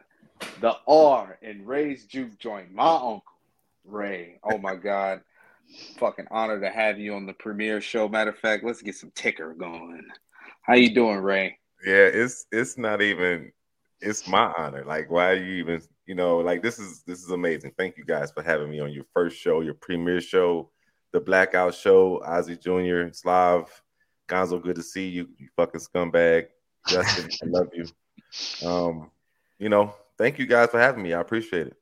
the 0.62 0.74
R 0.88 1.38
in 1.42 1.66
Ray's 1.66 2.06
Juke 2.06 2.38
Joint. 2.38 2.72
My 2.72 2.94
uncle, 2.94 3.22
Ray. 3.84 4.40
Oh 4.42 4.56
my 4.56 4.74
God. 4.74 5.20
Fucking 5.98 6.28
honor 6.30 6.58
to 6.58 6.70
have 6.70 6.98
you 6.98 7.14
on 7.14 7.26
the 7.26 7.34
premiere 7.34 7.82
show. 7.82 8.08
Matter 8.08 8.30
of 8.30 8.38
fact, 8.38 8.64
let's 8.64 8.80
get 8.80 8.94
some 8.94 9.12
ticker 9.14 9.52
going. 9.52 10.06
How 10.62 10.76
you 10.76 10.94
doing, 10.94 11.18
Ray? 11.18 11.58
Yeah, 11.84 12.06
it's 12.06 12.46
it's 12.50 12.78
not 12.78 13.02
even 13.02 13.52
it's 14.00 14.26
my 14.26 14.50
honor. 14.56 14.82
Like, 14.86 15.10
why 15.10 15.28
are 15.28 15.36
you 15.36 15.56
even, 15.56 15.82
you 16.06 16.14
know, 16.14 16.38
like 16.38 16.62
this 16.62 16.78
is 16.78 17.02
this 17.02 17.22
is 17.22 17.28
amazing. 17.28 17.72
Thank 17.76 17.98
you 17.98 18.04
guys 18.06 18.32
for 18.32 18.42
having 18.42 18.70
me 18.70 18.80
on 18.80 18.92
your 18.92 19.04
first 19.12 19.36
show, 19.36 19.60
your 19.60 19.74
premiere 19.74 20.22
show, 20.22 20.70
the 21.12 21.20
blackout 21.20 21.74
show. 21.74 22.22
Ozzie 22.24 22.56
Jr., 22.56 23.12
Slav, 23.12 23.68
Gonzo, 24.26 24.62
good 24.62 24.76
to 24.76 24.82
see 24.82 25.06
you, 25.06 25.28
you 25.36 25.48
fucking 25.54 25.82
scumbag. 25.82 26.46
Justin, 26.88 27.28
I 27.42 27.46
love 27.46 27.68
you. 27.74 27.84
Um, 28.64 29.10
you 29.58 29.68
know, 29.68 29.94
thank 30.18 30.38
you 30.38 30.46
guys 30.46 30.70
for 30.70 30.80
having 30.80 31.02
me. 31.02 31.14
I 31.14 31.20
appreciate 31.20 31.68
it. 31.68 31.76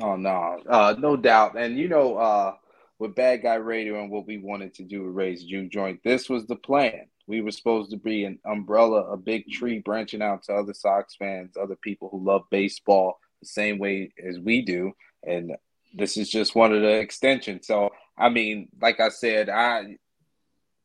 Oh 0.00 0.16
no, 0.16 0.60
uh, 0.68 0.94
no 0.98 1.16
doubt. 1.16 1.58
And 1.58 1.76
you 1.76 1.88
know, 1.88 2.16
uh, 2.16 2.54
with 2.98 3.14
Bad 3.14 3.42
Guy 3.42 3.54
Radio 3.54 4.00
and 4.00 4.10
what 4.10 4.26
we 4.26 4.38
wanted 4.38 4.74
to 4.74 4.84
do 4.84 5.04
with 5.04 5.14
Ray's 5.14 5.44
Juke 5.44 5.70
Joint, 5.70 6.00
this 6.04 6.28
was 6.28 6.46
the 6.46 6.56
plan. 6.56 7.06
We 7.26 7.40
were 7.40 7.50
supposed 7.50 7.90
to 7.90 7.96
be 7.96 8.24
an 8.24 8.38
umbrella, 8.44 9.12
a 9.12 9.16
big 9.16 9.48
tree 9.48 9.78
branching 9.78 10.22
out 10.22 10.42
to 10.44 10.54
other 10.54 10.74
Sox 10.74 11.14
fans, 11.16 11.56
other 11.56 11.76
people 11.76 12.08
who 12.10 12.24
love 12.24 12.42
baseball 12.50 13.18
the 13.40 13.46
same 13.46 13.78
way 13.78 14.12
as 14.26 14.38
we 14.38 14.62
do. 14.62 14.92
And 15.26 15.52
this 15.94 16.16
is 16.16 16.28
just 16.28 16.54
one 16.54 16.72
of 16.72 16.82
the 16.82 16.98
extensions. 16.98 17.66
So, 17.66 17.90
I 18.16 18.28
mean, 18.28 18.68
like 18.80 19.00
I 19.00 19.08
said, 19.08 19.48
I 19.48 19.96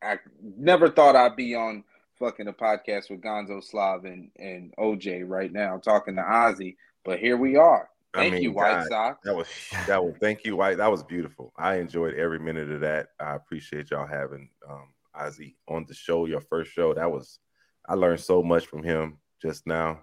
I 0.02 0.20
never 0.42 0.90
thought 0.90 1.16
I'd 1.16 1.36
be 1.36 1.56
on 1.56 1.84
fucking 2.20 2.48
a 2.48 2.54
podcast 2.54 3.10
with 3.10 3.22
Gonzo 3.22 3.64
Slav 3.64 4.06
and, 4.06 4.30
and 4.38 4.74
OJ 4.78 5.24
right 5.28 5.52
now 5.52 5.78
talking 5.78 6.16
to 6.16 6.22
Ozzie, 6.22 6.78
but 7.04 7.20
here 7.20 7.38
we 7.38 7.56
are. 7.56 7.90
I 8.14 8.20
Thank 8.20 8.34
mean, 8.36 8.44
you, 8.44 8.52
White 8.54 8.72
God, 8.72 8.88
Sox. 8.88 9.20
That 9.26 9.36
was 9.36 9.48
that 9.88 10.04
was 10.04 10.16
thank 10.22 10.46
you, 10.46 10.56
White. 10.56 10.78
That 10.78 10.90
was 10.90 11.04
beautiful. 11.04 11.52
I 11.58 11.76
enjoyed 11.76 12.14
every 12.16 12.40
minute 12.40 12.72
of 12.72 12.80
that. 12.82 13.10
I 13.20 13.36
appreciate 13.36 13.92
y'all 13.92 14.08
having 14.08 14.50
um 14.70 14.94
Ozzie 15.14 15.58
on 15.68 15.86
the 15.86 15.94
show, 15.94 16.26
your 16.26 16.40
first 16.40 16.72
show. 16.72 16.94
That 16.94 17.12
was 17.12 17.40
I 17.88 17.96
learned 17.96 18.22
so 18.22 18.42
much 18.42 18.68
from 18.68 18.84
him 18.84 19.18
just 19.42 19.68
now. 19.68 20.00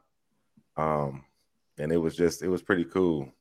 Um 0.77 1.25
and 1.79 1.91
it 1.91 1.97
was 1.97 2.15
just 2.15 2.43
it 2.43 2.49
was 2.49 2.63
pretty 2.63 2.85
cool. 2.85 3.33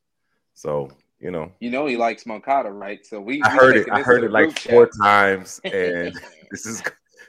So, 0.54 0.90
you 1.20 1.32
know, 1.32 1.52
You 1.60 1.70
know 1.70 1.86
he 1.86 1.98
likes 1.98 2.26
Moncada, 2.26 2.72
right? 2.72 3.06
So 3.06 3.20
we. 3.20 3.42
I 3.44 3.50
heard 3.50 3.76
it. 3.76 3.88
I 3.92 4.02
heard 4.02 4.24
it 4.24 4.32
like 4.32 4.46
group 4.46 4.60
four 4.60 4.86
chat. 4.86 4.94
times, 5.02 5.62
and 5.66 6.14
this 6.52 6.66
is. 6.66 6.82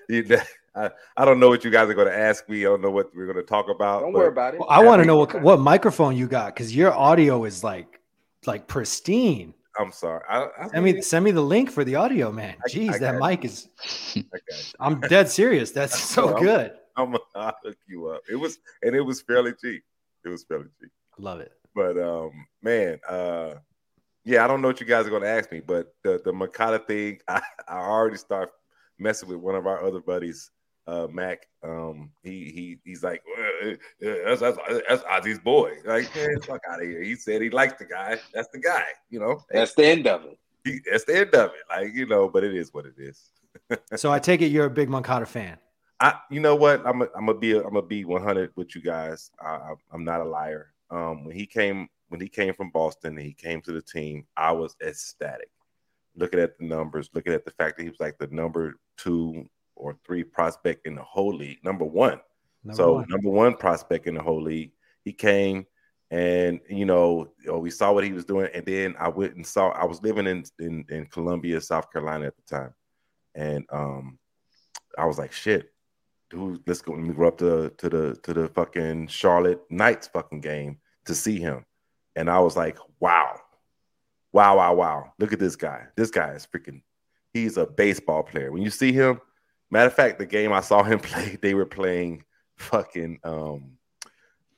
I, 0.74 0.90
I 1.16 1.24
don't 1.24 1.38
know 1.38 1.48
what 1.48 1.64
you 1.64 1.70
guys 1.70 1.88
are 1.90 1.94
going 1.94 2.08
to 2.08 2.16
ask 2.16 2.48
me. 2.48 2.60
I 2.60 2.64
don't 2.64 2.80
know 2.80 2.90
what 2.90 3.14
we're 3.14 3.26
going 3.26 3.36
to 3.36 3.42
talk 3.42 3.68
about. 3.68 4.00
Don't 4.00 4.12
but 4.12 4.18
worry 4.18 4.28
about 4.28 4.54
it. 4.54 4.60
Well, 4.60 4.70
I 4.70 4.82
want 4.82 5.02
to 5.02 5.06
know 5.06 5.16
what, 5.16 5.42
what 5.42 5.60
microphone 5.60 6.16
you 6.16 6.26
got 6.26 6.54
because 6.54 6.74
your 6.74 6.92
audio 6.92 7.44
is 7.44 7.62
like 7.62 8.00
like 8.46 8.66
pristine. 8.66 9.54
I'm 9.78 9.92
sorry. 9.92 10.22
I, 10.28 10.48
I 10.58 10.68
Send 10.68 10.84
me 10.84 11.00
send 11.02 11.24
me 11.24 11.30
the 11.30 11.42
link 11.42 11.70
for 11.70 11.84
the 11.84 11.96
audio, 11.96 12.32
man. 12.32 12.56
I- 12.64 12.68
Jeez, 12.68 12.94
I 12.94 12.98
that 12.98 13.18
got 13.18 13.30
mic 13.30 13.44
is. 13.44 13.68
I 14.16 14.20
got 14.20 14.40
you. 14.48 14.64
I'm 14.80 15.00
dead 15.00 15.28
serious. 15.28 15.70
That's 15.70 15.98
so 16.14 16.26
Well, 16.26 16.40
good. 16.42 16.72
I'm 16.96 17.16
I'll 17.34 17.56
hook 17.64 17.76
you 17.86 18.08
up. 18.08 18.22
It 18.30 18.36
was 18.36 18.58
and 18.82 18.94
it 18.94 19.00
was 19.00 19.20
fairly 19.22 19.52
cheap. 19.60 19.82
It 20.24 20.28
was 20.28 20.44
fairly 20.44 20.68
cheap. 20.80 20.90
Love 21.18 21.40
it. 21.40 21.52
But 21.74 21.98
um, 21.98 22.46
man, 22.62 22.98
uh, 23.08 23.54
yeah, 24.24 24.44
I 24.44 24.48
don't 24.48 24.60
know 24.60 24.68
what 24.68 24.80
you 24.80 24.86
guys 24.86 25.06
are 25.06 25.10
going 25.10 25.22
to 25.22 25.28
ask 25.28 25.50
me, 25.50 25.60
but 25.60 25.94
the 26.02 26.20
the 26.24 26.32
Moncada 26.32 26.78
thing, 26.78 27.18
I, 27.28 27.40
I 27.68 27.78
already 27.78 28.16
start 28.16 28.50
messing 28.98 29.28
with 29.28 29.38
one 29.38 29.54
of 29.54 29.66
our 29.66 29.84
other 29.84 30.00
buddies, 30.00 30.50
uh, 30.86 31.06
Mac. 31.10 31.46
Um, 31.62 32.10
he 32.22 32.50
he 32.50 32.78
he's 32.84 33.02
like, 33.02 33.22
uh, 33.38 33.70
uh, 33.70 33.74
that's 34.00 34.40
that's 34.40 34.58
that's 34.88 35.02
Ozzie's 35.04 35.38
boy. 35.38 35.74
Like, 35.84 36.14
man, 36.16 36.40
fuck 36.40 36.60
out 36.70 36.82
of 36.82 36.88
here. 36.88 37.02
He 37.02 37.14
said 37.16 37.40
he 37.42 37.50
likes 37.50 37.74
the 37.78 37.84
guy. 37.84 38.18
That's 38.34 38.48
the 38.48 38.58
guy. 38.58 38.84
You 39.10 39.20
know, 39.20 39.40
That's 39.50 39.74
the 39.74 39.86
end 39.86 40.06
of 40.06 40.24
it. 40.24 40.38
he, 40.64 40.80
that's 40.90 41.04
the 41.04 41.18
end 41.20 41.34
of 41.34 41.50
it. 41.50 41.62
Like, 41.70 41.94
you 41.94 42.06
know, 42.06 42.28
but 42.28 42.44
it 42.44 42.54
is 42.54 42.72
what 42.74 42.86
it 42.86 42.94
is. 42.98 43.30
So 43.96 44.10
I 44.10 44.18
take 44.18 44.40
it 44.40 44.46
you're 44.46 44.64
a 44.64 44.70
big 44.70 44.88
Moncada 44.88 45.26
fan. 45.26 45.58
I, 46.00 46.14
you 46.30 46.40
know 46.40 46.56
what? 46.56 46.84
I'm 46.86 47.02
a, 47.02 47.08
I'm 47.14 47.26
gonna 47.26 47.38
be 47.38 47.52
a, 47.52 47.58
I'm 47.58 47.74
gonna 47.74 47.82
be 47.82 48.04
100 48.04 48.50
with 48.56 48.74
you 48.74 48.80
guys. 48.82 49.30
I, 49.40 49.50
I, 49.50 49.74
I'm 49.92 50.04
not 50.04 50.20
a 50.20 50.24
liar. 50.24 50.72
Um, 50.90 51.24
when 51.24 51.36
he 51.36 51.46
came 51.46 51.88
when 52.08 52.20
he 52.20 52.28
came 52.28 52.54
from 52.54 52.70
Boston 52.70 53.16
and 53.16 53.24
he 53.26 53.34
came 53.34 53.60
to 53.62 53.72
the 53.72 53.82
team, 53.82 54.26
I 54.36 54.52
was 54.52 54.74
ecstatic. 54.84 55.50
Looking 56.16 56.40
at 56.40 56.58
the 56.58 56.64
numbers, 56.64 57.08
looking 57.14 57.32
at 57.34 57.44
the 57.44 57.50
fact 57.52 57.76
that 57.76 57.84
he 57.84 57.88
was 57.90 58.00
like 58.00 58.18
the 58.18 58.26
number 58.28 58.74
two 58.96 59.48
or 59.82 59.96
three 60.04 60.24
prospect 60.24 60.86
in 60.86 60.94
the 60.94 61.02
whole 61.02 61.34
league, 61.34 61.62
number 61.64 61.84
one. 61.84 62.20
Number 62.64 62.76
so 62.76 62.92
one. 62.94 63.06
number 63.08 63.30
one 63.30 63.54
prospect 63.56 64.06
in 64.06 64.14
the 64.14 64.22
whole 64.22 64.42
league. 64.42 64.72
He 65.04 65.12
came 65.12 65.66
and 66.12 66.60
you 66.68 66.84
know, 66.84 67.32
we 67.50 67.70
saw 67.70 67.90
what 67.90 68.04
he 68.04 68.12
was 68.12 68.26
doing, 68.26 68.50
and 68.52 68.66
then 68.66 68.94
I 68.98 69.08
went 69.08 69.34
and 69.34 69.46
saw. 69.46 69.70
I 69.70 69.86
was 69.86 70.02
living 70.02 70.26
in 70.26 70.44
in, 70.58 70.84
in 70.90 71.06
Columbia, 71.06 71.58
South 71.62 71.90
Carolina 71.90 72.26
at 72.26 72.34
the 72.36 72.54
time, 72.54 72.74
and 73.34 73.64
um, 73.72 74.18
I 74.98 75.06
was 75.06 75.18
like, 75.18 75.32
shit, 75.32 75.72
dude, 76.28 76.60
let's 76.66 76.82
go. 76.82 76.92
Let 76.92 77.00
me 77.00 77.14
go 77.14 77.28
up 77.28 77.38
to 77.38 77.72
to 77.78 77.88
the 77.88 78.16
to 78.24 78.34
the 78.34 78.48
fucking 78.48 79.06
Charlotte 79.06 79.62
Knights 79.70 80.06
fucking 80.08 80.42
game 80.42 80.80
to 81.06 81.14
see 81.14 81.40
him, 81.40 81.64
and 82.14 82.28
I 82.28 82.40
was 82.40 82.58
like, 82.58 82.76
wow, 83.00 83.40
wow, 84.32 84.58
wow, 84.58 84.74
wow. 84.74 85.12
Look 85.18 85.32
at 85.32 85.38
this 85.38 85.56
guy. 85.56 85.86
This 85.96 86.10
guy 86.10 86.32
is 86.32 86.46
freaking. 86.46 86.82
He's 87.32 87.56
a 87.56 87.64
baseball 87.64 88.22
player. 88.22 88.52
When 88.52 88.60
you 88.60 88.68
see 88.68 88.92
him, 88.92 89.18
matter 89.72 89.88
of 89.88 89.94
fact, 89.94 90.18
the 90.18 90.26
game 90.26 90.52
I 90.52 90.60
saw 90.60 90.82
him 90.82 90.98
play, 91.10 91.36
they 91.42 91.54
were 91.54 91.66
playing 91.66 92.24
fucking 92.58 93.18
um 93.24 93.72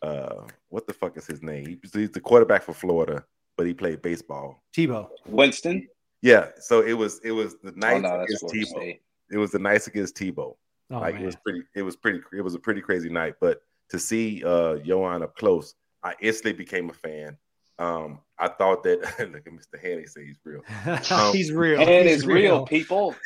uh 0.02 0.42
what 0.68 0.86
the 0.86 0.92
fuck 0.92 1.16
is 1.16 1.26
his 1.26 1.42
name? 1.42 1.80
He's 1.92 2.10
the 2.10 2.20
quarterback 2.20 2.62
for 2.62 2.74
Florida, 2.74 3.24
but 3.56 3.66
he 3.66 3.72
played 3.72 4.02
baseball. 4.02 4.62
Tebow. 4.76 5.08
Winston. 5.26 5.88
Yeah, 6.20 6.48
so 6.58 6.80
it 6.82 6.92
was 6.94 7.20
it 7.24 7.32
was 7.32 7.56
the 7.62 7.70
Oh 7.70 7.76
night 7.76 8.02
no, 8.02 8.20
against 8.20 8.44
Tebow. 8.44 8.66
State. 8.66 9.00
It 9.30 9.38
was 9.38 9.52
the 9.52 9.58
Knights 9.58 9.86
against 9.86 10.16
Tebow. 10.16 10.54
Oh, 10.90 10.98
like 10.98 11.14
man. 11.14 11.22
it 11.22 11.26
was 11.26 11.36
pretty 11.36 11.62
it 11.74 11.82
was 11.82 11.96
pretty 11.96 12.20
it 12.36 12.42
was 12.42 12.54
a 12.54 12.58
pretty 12.58 12.82
crazy 12.82 13.08
night 13.08 13.34
but 13.40 13.62
to 13.88 13.98
see 13.98 14.44
uh 14.44 14.76
Yoan 14.84 15.22
up 15.22 15.34
close 15.34 15.74
i 16.02 16.14
instantly 16.20 16.52
became 16.52 16.90
a 16.90 16.92
fan 16.92 17.38
um 17.78 18.20
i 18.38 18.46
thought 18.46 18.82
that 18.82 19.00
look 19.32 19.46
at 19.46 19.52
mr 19.52 19.80
hanley 19.80 20.06
say 20.06 20.26
he's 20.26 20.38
real 20.44 20.60
Um, 21.10 21.32
he's 21.32 21.52
real. 21.52 21.80
And 21.80 22.06
He's 22.06 22.18
it's 22.18 22.26
real, 22.26 22.66
people. 22.66 23.16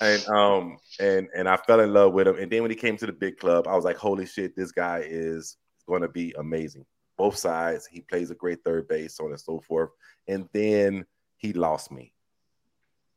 And 0.00 0.28
um 0.28 0.78
and 1.00 1.28
and 1.36 1.48
i 1.48 1.56
fell 1.56 1.80
in 1.80 1.92
love 1.92 2.12
with 2.12 2.26
him. 2.26 2.36
And 2.38 2.50
then 2.50 2.62
when 2.62 2.70
he 2.70 2.76
came 2.76 2.96
to 2.96 3.06
the 3.06 3.12
big 3.12 3.38
club 3.38 3.66
i 3.68 3.74
was 3.74 3.84
like 3.84 3.96
holy 3.96 4.26
shit 4.26 4.56
this 4.56 4.72
guy 4.72 5.04
is 5.06 5.56
going 5.86 6.02
to 6.02 6.08
be 6.08 6.34
amazing. 6.38 6.86
Both 7.16 7.36
sides 7.36 7.86
he 7.86 8.00
plays 8.00 8.30
a 8.30 8.34
great 8.34 8.64
third 8.64 8.88
base 8.88 9.16
so 9.16 9.24
on 9.24 9.30
and 9.30 9.40
so 9.40 9.60
forth. 9.60 9.90
And 10.28 10.48
then 10.52 11.04
he 11.36 11.52
lost 11.52 11.92
me. 11.92 12.12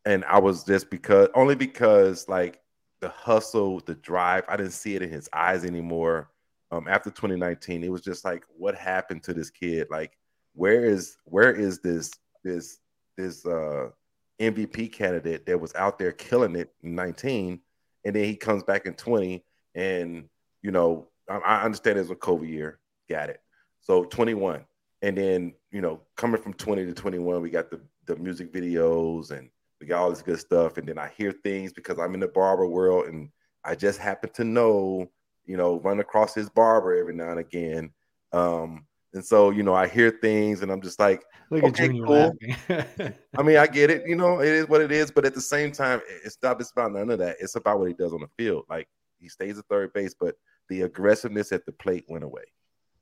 And 0.06 0.24
i 0.26 0.40
was 0.40 0.64
just 0.64 0.90
because 0.90 1.30
only 1.34 1.56
because 1.56 2.28
like 2.28 2.62
the 3.00 3.10
hustle 3.10 3.80
the 3.82 3.96
drive 3.96 4.44
i 4.48 4.58
didn't 4.58 4.72
see 4.72 4.96
it 4.96 5.02
in 5.02 5.10
his 5.10 5.30
eyes 5.34 5.66
anymore. 5.66 6.30
Um 6.72 6.88
after 6.88 7.10
2019 7.10 7.84
it 7.84 7.92
was 7.92 8.02
just 8.02 8.26
like 8.26 8.44
what 8.58 8.76
happened 8.76 9.24
to 9.24 9.34
this 9.34 9.50
kid? 9.50 9.88
Like 9.90 10.18
where 10.54 10.86
is 10.86 11.18
where 11.26 11.54
is 11.54 11.80
this 11.80 12.12
this 12.44 12.80
this 13.16 13.46
uh 13.46 13.90
MVP 14.40 14.92
candidate 14.92 15.46
that 15.46 15.60
was 15.60 15.74
out 15.76 15.98
there 15.98 16.12
killing 16.12 16.56
it 16.56 16.74
in 16.84 16.96
19, 16.96 17.60
and 18.06 18.16
then 18.16 18.24
he 18.24 18.36
comes 18.36 18.64
back 18.64 18.86
in 18.86 18.94
20, 18.94 19.44
and 19.76 20.30
you 20.62 20.72
know, 20.72 21.08
I, 21.30 21.38
I 21.38 21.64
understand 21.64 21.98
it 21.98 22.02
was 22.02 22.12
a 22.12 22.16
COVID 22.16 22.48
year, 22.48 22.80
got 23.10 23.30
it. 23.30 23.42
So 23.82 24.04
21, 24.04 24.66
and 25.02 25.18
then 25.18 25.54
you 25.72 25.82
know, 25.82 26.02
coming 26.16 26.42
from 26.42 26.54
20 26.54 26.86
to 26.86 26.94
21, 26.94 27.42
we 27.42 27.50
got 27.50 27.70
the 27.70 27.80
the 28.06 28.16
music 28.16 28.54
videos 28.54 29.32
and 29.32 29.50
we 29.80 29.86
got 29.86 30.02
all 30.02 30.10
this 30.10 30.22
good 30.22 30.40
stuff, 30.40 30.78
and 30.78 30.88
then 30.88 30.98
I 30.98 31.12
hear 31.16 31.32
things 31.32 31.74
because 31.74 32.00
I'm 32.00 32.14
in 32.14 32.20
the 32.20 32.28
barber 32.28 32.68
world, 32.68 33.08
and 33.08 33.30
I 33.64 33.76
just 33.76 34.00
happen 34.00 34.30
to 34.32 34.44
know, 34.44 35.10
you 35.46 35.58
know, 35.58 35.80
run 35.80 36.00
across 36.00 36.34
his 36.34 36.50
barber 36.50 36.96
every 36.96 37.14
now 37.14 37.30
and 37.30 37.40
again. 37.40 37.92
Um, 38.34 38.86
and 39.18 39.26
so, 39.26 39.50
you 39.50 39.64
know, 39.64 39.74
I 39.74 39.88
hear 39.88 40.12
things 40.12 40.62
and 40.62 40.72
I'm 40.72 40.80
just 40.80 41.00
like, 41.00 41.24
Look 41.50 41.64
at 41.64 41.70
okay, 41.70 41.88
Junior 41.88 42.06
cool. 42.06 42.38
I 43.38 43.42
mean, 43.42 43.58
I 43.58 43.66
get 43.66 43.90
it. 43.90 44.04
You 44.06 44.16
know, 44.16 44.42
it 44.42 44.50
is 44.50 44.68
what 44.68 44.82
it 44.82 44.92
is. 44.92 45.10
But 45.10 45.26
at 45.26 45.34
the 45.34 45.42
same 45.42 45.72
time, 45.72 46.02
it's 46.24 46.38
not 46.44 46.62
it's 46.62 46.72
about 46.72 46.94
none 46.94 47.10
of 47.10 47.18
that. 47.18 47.38
It's 47.40 47.56
about 47.56 47.80
what 47.80 47.88
he 47.88 47.96
does 47.96 48.14
on 48.14 48.22
the 48.22 48.30
field. 48.38 48.66
Like 48.70 48.88
he 49.20 49.28
stays 49.28 49.58
at 49.58 49.66
third 49.66 49.92
base, 49.92 50.14
but 50.14 50.36
the 50.70 50.82
aggressiveness 50.82 51.52
at 51.52 51.66
the 51.66 51.72
plate 51.72 52.06
went 52.08 52.24
away. 52.24 52.44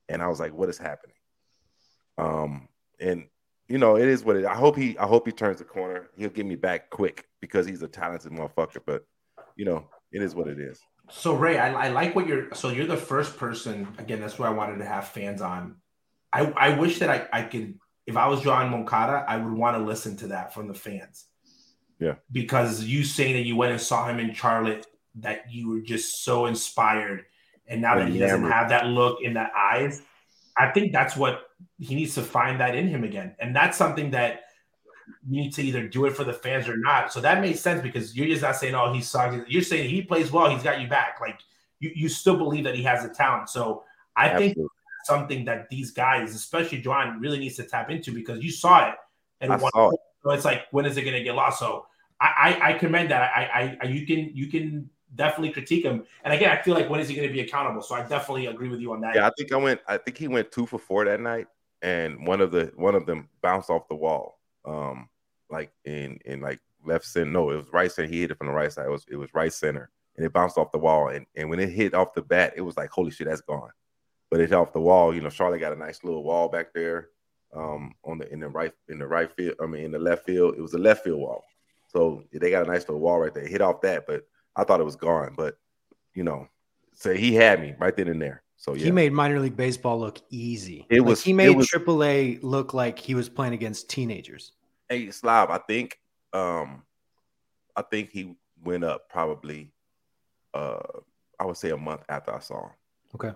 And 0.08 0.22
I 0.22 0.28
was 0.28 0.40
like, 0.40 0.54
what 0.54 0.70
is 0.70 0.78
happening? 0.78 1.18
Um, 2.18 2.70
and 3.00 3.26
you 3.68 3.78
know, 3.78 3.98
it 3.98 4.08
is 4.08 4.24
what 4.24 4.38
it. 4.38 4.46
I 4.46 4.56
hope 4.56 4.78
he. 4.78 4.98
I 4.98 5.06
hope 5.06 5.26
he 5.26 5.34
turns 5.34 5.58
the 5.58 5.66
corner. 5.66 6.10
He'll 6.16 6.30
get 6.30 6.46
me 6.46 6.56
back 6.56 6.90
quick 6.92 7.26
because 7.42 7.66
he's 7.66 7.82
a 7.82 7.90
talented 7.90 8.32
motherfucker. 8.32 8.80
But 8.86 9.04
you 9.58 9.66
know, 9.66 9.90
it 10.12 10.22
is 10.22 10.36
what 10.36 10.48
it 10.48 10.60
is. 10.60 10.80
So 11.10 11.36
Ray, 11.36 11.58
I, 11.58 11.88
I 11.88 11.90
like 11.90 12.16
what 12.16 12.28
you're. 12.28 12.54
So 12.54 12.70
you're 12.70 12.86
the 12.86 12.96
first 12.96 13.38
person. 13.38 13.88
Again, 13.98 14.22
that's 14.22 14.38
where 14.38 14.48
I 14.48 14.54
wanted 14.54 14.78
to 14.78 14.86
have 14.86 15.08
fans 15.08 15.42
on. 15.42 15.78
I 16.36 16.54
I 16.58 16.78
wish 16.78 17.00
that 17.00 17.10
I 17.10 17.28
I 17.32 17.42
could. 17.44 17.80
If 18.06 18.18
I 18.18 18.28
was 18.28 18.42
Yoan 18.42 18.70
Moncada, 18.70 19.26
I 19.28 19.38
would 19.38 19.54
want 19.54 19.78
to 19.78 19.84
listen 19.84 20.16
to 20.18 20.28
that 20.28 20.54
from 20.54 20.68
the 20.68 20.76
fans. 20.76 21.26
Yeah. 22.00 22.16
Because 22.32 22.84
you 22.84 23.04
saying 23.04 23.34
that 23.34 23.46
you 23.46 23.56
went 23.56 23.72
and 23.72 23.82
saw 23.82 24.08
him 24.08 24.20
in 24.20 24.34
Charlotte, 24.34 24.86
that 25.16 25.52
you 25.52 25.70
were 25.70 25.80
just 25.80 26.24
so 26.24 26.46
inspired, 26.46 27.26
and 27.68 27.82
now 27.82 27.96
that 27.98 28.10
he 28.10 28.20
doesn't 28.20 28.44
have 28.44 28.70
that 28.70 28.88
look 28.88 29.22
in 29.22 29.34
the 29.34 29.48
eyes, 29.56 30.02
I 30.58 30.72
think 30.72 30.92
that's 30.92 31.16
what 31.16 31.48
he 31.80 31.96
needs 31.96 32.14
to 32.16 32.22
find 32.22 32.60
that 32.60 32.76
in 32.76 32.88
him 32.88 33.04
again, 33.04 33.36
and 33.40 33.56
that's 33.56 33.78
something 33.78 34.12
that 34.12 34.42
you 35.28 35.42
need 35.42 35.54
to 35.54 35.62
either 35.64 35.88
do 35.88 36.06
it 36.06 36.16
for 36.16 36.24
the 36.24 36.34
fans 36.34 36.68
or 36.68 36.78
not. 36.78 37.14
So 37.14 37.22
that 37.22 37.42
makes 37.42 37.60
sense 37.60 37.82
because 37.82 38.16
you're 38.16 38.28
just 38.28 38.42
not 38.42 38.56
saying, 38.56 38.76
"Oh, 38.76 38.94
he 38.94 39.02
sucks." 39.02 39.38
You're 39.48 39.62
saying 39.62 39.90
he 39.90 40.02
plays 40.02 40.32
well. 40.32 40.50
He's 40.50 40.64
got 40.64 40.82
you 40.82 40.88
back. 40.88 41.20
Like 41.22 41.40
you, 41.80 41.92
you 41.96 42.10
still 42.10 42.38
believe 42.38 42.64
that 42.66 42.76
he 42.76 42.84
has 42.84 43.04
the 43.04 43.10
talent. 43.10 43.50
So 43.50 43.84
I 44.16 44.30
think 44.30 44.52
Absolutely. 44.52 44.64
that's 44.64 44.75
something 45.06 45.46
that 45.46 45.70
these 45.70 45.92
guys, 45.92 46.34
especially 46.36 46.82
Yoan, 46.82 47.20
really 47.20 47.40
needs 47.40 47.56
to 47.58 47.64
tap 47.64 47.90
into 47.90 48.12
because 48.12 48.44
you 48.44 48.52
saw 48.52 48.90
it 48.90 48.96
and 49.42 49.54
I 49.54 49.58
saw 49.58 49.92
it. 49.92 50.00
so 50.24 50.32
it's 50.32 50.46
like 50.46 50.64
when 50.72 50.86
is 50.86 50.98
it 50.98 51.04
going 51.04 51.16
to 51.16 51.24
get 51.24 51.36
lost? 51.36 51.60
So 51.60 51.86
I, 52.20 52.60
I, 52.62 52.70
I 52.70 52.74
commend 52.74 53.12
that. 53.12 53.22
I, 53.22 53.44
I, 53.44 53.78
I, 53.82 53.86
you 53.88 54.06
can, 54.06 54.32
you 54.34 54.48
can 54.48 54.90
definitely 55.16 55.52
critique 55.52 55.84
him. 55.84 56.06
And 56.24 56.34
again, 56.34 56.50
I 56.50 56.62
feel 56.62 56.74
like 56.74 56.90
when 56.90 57.00
is 57.00 57.08
he 57.08 57.16
going 57.16 57.28
to 57.28 57.34
be 57.34 57.42
accountable? 57.42 57.82
So 57.82 57.96
I 57.96 58.02
definitely 58.08 58.48
agree 58.48 58.70
with 58.70 58.80
you 58.80 58.94
on 58.94 59.02
that. 59.02 59.16
Yeah, 59.16 59.28
I 59.28 59.32
think 59.38 59.52
I 59.52 59.58
went. 59.58 59.82
I 59.88 59.98
think 59.98 60.18
he 60.18 60.28
went 60.28 60.52
two 60.52 60.66
for 60.66 60.80
four 60.80 61.06
that 61.06 61.20
night, 61.20 61.48
and 61.82 62.26
one 62.26 62.42
of 62.42 62.52
the 62.52 62.72
one 62.76 62.96
of 62.96 63.06
them 63.06 63.30
bounced 63.42 63.70
off 63.70 63.88
the 63.88 63.96
wall, 63.96 64.40
um, 64.66 65.10
like 65.50 65.72
in 65.86 66.20
in 66.26 66.42
like 66.42 66.60
left 66.86 67.06
center. 67.06 67.32
No, 67.32 67.50
it 67.52 67.58
was 67.58 67.68
right 67.72 67.92
center. 67.92 68.10
He 68.10 68.22
hit 68.22 68.32
it 68.32 68.38
from 68.38 68.48
the 68.48 68.54
right 68.54 68.72
side. 68.72 68.88
It 68.88 68.92
was 68.92 69.06
it 69.10 69.16
was 69.16 69.34
right 69.34 69.54
center, 69.54 69.90
and 70.18 70.26
it 70.26 70.34
bounced 70.34 70.58
off 70.58 70.72
the 70.72 70.78
wall. 70.78 71.10
And 71.10 71.26
and 71.36 71.50
when 71.50 71.60
it 71.60 71.70
hit 71.70 71.94
off 71.94 72.14
the 72.14 72.22
bat, 72.22 72.54
it 72.56 72.62
was 72.62 72.78
like 72.78 72.90
holy 72.90 73.12
shit, 73.12 73.28
that's 73.28 73.42
gone. 73.42 73.72
But 74.32 74.40
it 74.40 74.50
hit 74.50 74.56
off 74.56 74.74
the 74.74 74.80
wall. 74.82 75.14
You 75.14 75.22
know, 75.22 75.30
Charlotte 75.30 75.60
got 75.60 75.74
a 75.74 75.78
nice 75.78 76.04
little 76.04 76.24
wall 76.24 76.50
back 76.50 76.74
there, 76.74 77.10
um, 77.54 77.94
on 78.04 78.18
the 78.18 78.32
in 78.34 78.40
the 78.40 78.48
right 78.50 78.74
in 78.90 79.00
the 79.00 79.08
right 79.08 79.32
field. 79.32 79.56
I 79.62 79.66
mean, 79.68 79.86
in 79.86 79.92
the 79.92 80.00
left 80.00 80.26
field, 80.26 80.56
it 80.58 80.62
was 80.62 80.74
a 80.74 80.78
left 80.80 81.04
field 81.04 81.20
wall. 81.20 81.44
So 81.88 82.24
they 82.34 82.50
got 82.50 82.68
a 82.68 82.72
nice 82.72 82.82
little 82.82 83.00
wall 83.00 83.20
right 83.20 83.34
there. 83.34 83.48
Hit 83.48 83.62
off 83.62 83.82
that, 83.82 84.06
but 84.08 84.28
I 84.56 84.64
thought 84.64 84.82
it 84.82 84.86
was 84.86 84.96
gone. 84.96 85.34
But 85.38 85.58
you 86.14 86.24
know, 86.24 86.48
so 86.94 87.14
he 87.14 87.34
had 87.36 87.62
me 87.62 87.76
right 87.80 87.96
then 87.96 88.08
and 88.08 88.22
there. 88.22 88.42
So 88.58 88.74
yeah. 88.74 88.86
He 88.86 88.92
made 88.92 89.14
minor 89.14 89.40
league 89.40 89.56
baseball 89.58 90.00
look 90.00 90.20
easy. 90.30 90.86
It 90.90 91.00
Like, 91.02 91.10
was- 91.10 91.24
he 91.24 91.34
made 91.34 91.50
was- 91.56 91.68
AAA 91.70 92.40
look 92.42 92.74
like 92.74 92.98
he 92.98 93.14
was 93.14 93.30
playing 93.30 93.54
against 93.54 93.90
teenagers. 93.90 94.54
Hey, 94.90 95.12
Slav, 95.12 95.50
I 95.50 95.58
think 95.60 96.00
um 96.34 96.84
I 97.76 97.82
think 97.84 98.10
he 98.12 98.36
went 98.64 98.84
up 98.84 99.10
probably 99.10 99.72
uh 100.54 100.80
I 101.40 101.46
would 101.46 101.58
say 101.58 101.70
a 101.72 101.78
month 101.78 102.02
after 102.10 102.34
I 102.34 102.40
saw 102.40 102.64
him. 102.68 102.72
Okay. 103.16 103.32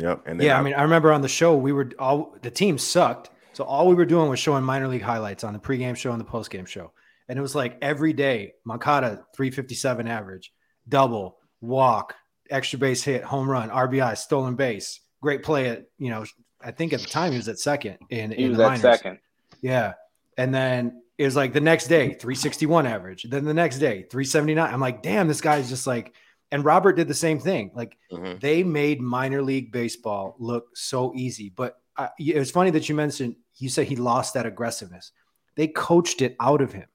Yep. 0.00 0.22
And 0.26 0.40
then 0.40 0.46
Yeah, 0.46 0.58
I 0.58 0.62
mean, 0.62 0.74
I 0.74 0.82
remember 0.82 1.12
on 1.12 1.22
the 1.22 1.28
show 1.28 1.56
we 1.56 1.72
were 1.72 1.90
all 1.98 2.36
the 2.42 2.50
team 2.50 2.78
sucked, 2.78 3.30
so 3.52 3.64
all 3.64 3.88
we 3.88 3.94
were 3.94 4.06
doing 4.06 4.28
was 4.28 4.38
showing 4.38 4.64
minor 4.64 4.88
league 4.88 5.02
highlights 5.02 5.44
on 5.44 5.52
the 5.52 5.58
pregame 5.58 5.96
show 5.96 6.10
and 6.12 6.20
the 6.20 6.24
postgame 6.24 6.66
show, 6.66 6.92
and 7.28 7.38
it 7.38 7.42
was 7.42 7.54
like 7.54 7.76
every 7.82 8.12
day 8.12 8.54
Moncada 8.64 9.24
357 9.34 10.08
average, 10.08 10.52
double, 10.88 11.38
walk, 11.60 12.14
extra 12.48 12.78
base 12.78 13.02
hit, 13.02 13.22
home 13.22 13.48
run, 13.48 13.70
RBI, 13.70 14.16
stolen 14.16 14.54
base, 14.56 15.00
great 15.20 15.42
play 15.42 15.68
at 15.68 15.84
you 15.98 16.10
know 16.10 16.24
I 16.62 16.70
think 16.72 16.92
at 16.92 17.00
the 17.00 17.06
time 17.06 17.32
he 17.32 17.38
was 17.38 17.48
at 17.48 17.58
second 17.58 17.98
in 18.10 18.30
He 18.30 18.44
in 18.44 18.48
was 18.50 18.58
the 18.58 18.64
at 18.64 18.68
minors. 18.68 18.82
second. 18.82 19.18
Yeah. 19.62 19.94
And 20.36 20.54
then 20.54 21.02
it 21.18 21.24
was 21.24 21.36
like 21.36 21.52
the 21.52 21.60
next 21.60 21.88
day, 21.88 22.14
361 22.14 22.86
average. 22.86 23.26
Then 23.28 23.44
the 23.44 23.54
next 23.54 23.78
day, 23.78 24.02
379. 24.10 24.72
I'm 24.72 24.80
like, 24.80 25.02
damn, 25.02 25.28
this 25.28 25.40
guy's 25.40 25.68
just 25.68 25.86
like, 25.86 26.14
and 26.52 26.64
Robert 26.64 26.94
did 26.94 27.08
the 27.08 27.14
same 27.14 27.38
thing. 27.38 27.70
Like 27.74 27.96
Mhm. 28.12 28.40
they 28.40 28.62
made 28.62 29.00
minor 29.00 29.42
league 29.42 29.72
baseball 29.72 30.36
look 30.38 30.76
so 30.76 31.12
easy. 31.14 31.50
But 31.54 31.76
uh, 31.96 32.08
it 32.18 32.38
was 32.38 32.50
funny 32.50 32.70
that 32.70 32.88
you 32.88 32.94
mentioned, 32.94 33.36
you 33.56 33.68
said 33.68 33.86
he 33.86 33.96
lost 33.96 34.34
that 34.34 34.46
aggressiveness. 34.46 35.12
They 35.56 35.68
coached 35.68 36.22
it 36.22 36.36
out 36.40 36.62
of 36.62 36.72
him 36.72 36.86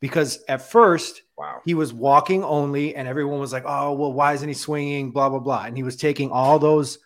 because 0.00 0.42
at 0.48 0.62
first 0.62 1.22
wow. 1.36 1.60
he 1.64 1.74
was 1.74 1.92
walking 1.92 2.44
only, 2.44 2.94
and 2.94 3.08
everyone 3.08 3.40
was 3.40 3.52
like, 3.52 3.64
oh, 3.66 3.92
well, 3.94 4.12
why 4.12 4.32
isn't 4.34 4.48
he 4.48 4.54
swinging? 4.54 5.10
Blah, 5.10 5.28
blah, 5.30 5.40
blah. 5.40 5.64
And 5.64 5.76
he 5.76 5.82
was 5.82 5.96
taking 5.96 6.30
all 6.30 6.58
those 6.58 6.98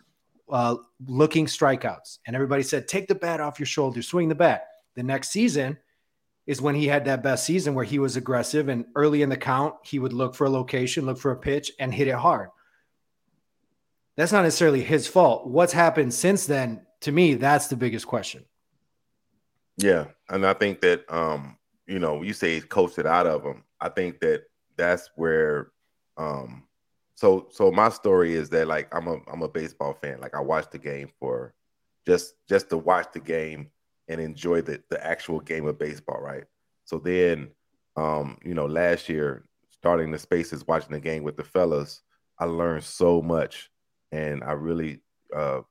uh, 0.49 0.75
looking 1.07 1.45
strikeouts. 1.45 2.19
And 2.27 2.35
everybody 2.35 2.63
said, 2.63 2.87
take 2.87 3.07
the 3.07 3.15
bat 3.15 3.39
off 3.41 3.59
your 3.59 3.65
shoulder, 3.65 4.01
swing 4.01 4.29
the 4.29 4.35
bat. 4.35 4.67
The 4.95 5.03
next 5.03 5.29
season 5.29 5.77
is 6.47 6.61
when 6.61 6.75
he 6.75 6.87
had 6.87 7.05
that 7.05 7.21
best 7.21 7.45
season 7.45 7.75
where 7.75 7.85
he 7.85 7.99
was 7.99 8.15
aggressive 8.15 8.69
and 8.69 8.85
early 8.95 9.21
in 9.21 9.29
the 9.29 9.37
count, 9.37 9.75
he 9.83 9.99
would 9.99 10.13
look 10.13 10.33
for 10.33 10.45
a 10.45 10.49
location, 10.49 11.05
look 11.05 11.19
for 11.19 11.31
a 11.31 11.37
pitch, 11.37 11.71
and 11.77 11.93
hit 11.93 12.07
it 12.07 12.15
hard. 12.15 12.49
That's 14.15 14.31
not 14.31 14.43
necessarily 14.43 14.81
his 14.81 15.07
fault. 15.07 15.45
What's 15.45 15.73
happened 15.73 16.13
since 16.13 16.47
then, 16.47 16.81
to 17.01 17.11
me, 17.11 17.35
that's 17.35 17.67
the 17.67 17.75
biggest 17.75 18.07
question. 18.07 18.45
Yeah. 19.75 20.05
And 20.29 20.45
I 20.45 20.53
think 20.53 20.81
that 20.81 21.03
um, 21.13 21.57
you 21.85 21.99
know, 21.99 22.21
you 22.21 22.33
say 22.33 22.55
he 22.55 22.61
coached 22.61 22.97
it 22.97 23.05
out 23.05 23.27
of 23.27 23.43
him. 23.43 23.63
I 23.79 23.89
think 23.89 24.19
that 24.21 24.43
that's 24.75 25.09
where 25.15 25.71
um 26.17 26.63
so 27.15 27.47
so 27.51 27.71
my 27.71 27.89
story 27.89 28.33
is 28.33 28.49
that 28.49 28.67
like 28.67 28.93
I'm 28.95 29.07
a 29.07 29.17
I'm 29.31 29.41
a 29.41 29.49
baseball 29.49 29.93
fan. 29.93 30.19
Like 30.19 30.35
I 30.35 30.39
watch 30.39 30.69
the 30.71 30.77
game 30.77 31.09
for 31.19 31.53
just 32.05 32.33
just 32.47 32.69
to 32.69 32.77
watch 32.77 33.07
the 33.13 33.19
game 33.19 33.69
and 34.07 34.21
enjoy 34.21 34.61
the 34.61 34.81
the 34.89 35.05
actual 35.05 35.39
game 35.39 35.65
of 35.67 35.79
baseball, 35.79 36.19
right? 36.21 36.45
So 36.85 36.99
then 36.99 37.51
um, 37.95 38.37
you 38.43 38.53
know, 38.53 38.65
last 38.67 39.09
year 39.09 39.43
starting 39.71 40.11
the 40.11 40.19
spaces 40.19 40.67
watching 40.67 40.91
the 40.91 40.99
game 40.99 41.23
with 41.23 41.37
the 41.37 41.43
fellas, 41.43 42.01
I 42.39 42.45
learned 42.45 42.83
so 42.83 43.21
much 43.21 43.69
and 44.11 44.43
I 44.43 44.53
really 44.53 45.01
uh 45.35 45.61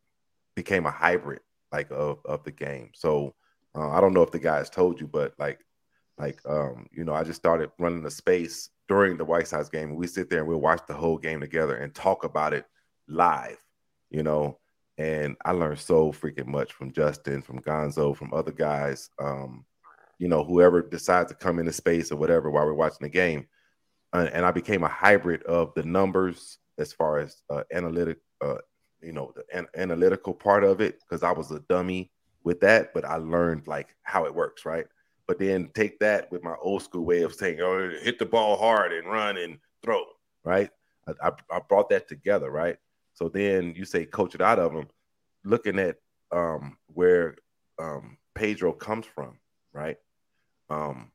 became 0.55 0.87
a 0.87 0.91
hybrid 0.91 1.41
like 1.73 1.91
of 1.91 2.19
of 2.25 2.45
the 2.45 2.53
game. 2.53 2.91
So 2.95 3.35
Uh, 3.77 3.91
I 3.91 4.01
don't 4.01 4.15
know 4.15 4.23
if 4.23 4.31
the 4.31 4.39
guys 4.39 4.71
told 4.71 5.01
you, 5.01 5.07
but 5.07 5.35
like, 5.39 5.61
like, 6.19 6.41
um, 6.49 6.87
you 6.93 7.05
know, 7.05 7.13
I 7.13 7.25
just 7.25 7.39
started 7.39 7.71
running 7.79 8.03
the 8.03 8.11
space 8.11 8.71
during 8.89 9.19
the 9.19 9.25
White 9.27 9.49
Sox 9.49 9.69
game. 9.69 9.95
We 9.97 10.07
sit 10.07 10.31
there 10.31 10.39
and 10.41 10.49
we'll 10.49 10.61
watch 10.61 10.81
the 10.89 10.95
whole 10.95 11.19
game 11.19 11.41
together 11.41 11.77
and 11.77 11.95
talk 11.95 12.25
about 12.25 12.55
it 12.55 12.65
live, 13.07 13.59
you 14.11 14.23
know. 14.23 14.59
And 14.99 15.37
I 15.45 15.53
learned 15.53 15.79
so 15.79 16.11
freaking 16.13 16.47
much 16.47 16.73
from 16.73 16.93
Justin, 16.93 17.43
from 17.43 17.61
Gonzo, 17.61 18.17
from 18.17 18.33
other 18.33 18.53
guys. 18.53 19.11
Um, 19.21 19.65
you 20.19 20.29
know, 20.29 20.43
whoever 20.43 20.81
decides 20.81 21.31
to 21.31 21.37
come 21.37 21.59
into 21.59 21.73
space 21.73 22.11
or 22.11 22.17
whatever 22.17 22.51
while 22.51 22.65
we're 22.65 22.73
watching 22.73 23.03
the 23.03 23.09
game. 23.11 23.47
Uh, 24.13 24.29
and 24.33 24.47
I 24.47 24.51
became 24.51 24.83
a 24.85 24.89
hybrid 24.89 25.43
of 25.43 25.75
the 25.75 25.83
numbers 25.83 26.59
as 26.79 26.93
far 26.93 27.19
as 27.19 27.43
uh, 27.51 27.65
analytic, 27.73 28.19
uh, 28.41 28.57
you 29.03 29.13
know, 29.13 29.33
the 29.37 29.45
an- 29.53 29.69
analytical 29.77 30.33
part 30.33 30.65
of 30.65 30.81
it, 30.81 31.01
because 31.01 31.23
I 31.23 31.33
was 31.33 31.51
a 31.51 31.61
dummy 31.69 32.11
with 32.45 32.61
that, 32.61 32.95
but 32.95 33.05
I 33.05 33.17
learned 33.17 33.67
like 33.67 33.95
how 34.03 34.25
it 34.25 34.35
works, 34.35 34.65
right? 34.65 34.87
But 35.27 35.39
then 35.39 35.71
take 35.75 35.99
that 35.99 36.31
with 36.31 36.43
my 36.43 36.55
old 36.63 36.83
school 36.83 37.05
way 37.05 37.23
of 37.23 37.35
saying, 37.35 37.61
oh, 37.61 37.91
hit 38.01 38.19
the 38.19 38.25
ball 38.25 38.57
hard 38.57 38.93
and 38.93 39.11
run 39.11 39.37
and 39.37 39.59
throw, 39.83 40.03
right? 40.45 40.71
I, 41.07 41.29
I, 41.29 41.33
I 41.51 41.61
brought 41.69 41.91
that 41.91 42.09
together, 42.09 42.51
right? 42.51 42.77
So 43.17 43.29
then 43.31 43.75
you 43.75 43.85
say 43.85 44.05
coach 44.05 44.35
it 44.35 44.43
out 44.43 44.59
of 44.59 44.73
them, 44.73 44.89
looking 45.43 45.79
at 45.79 45.97
um, 46.31 46.77
where 46.87 47.37
um, 47.79 48.19
Pedro 48.35 48.73
comes 48.73 49.07
from, 49.07 49.39
right? 49.73 49.97
Um, 50.69 51.11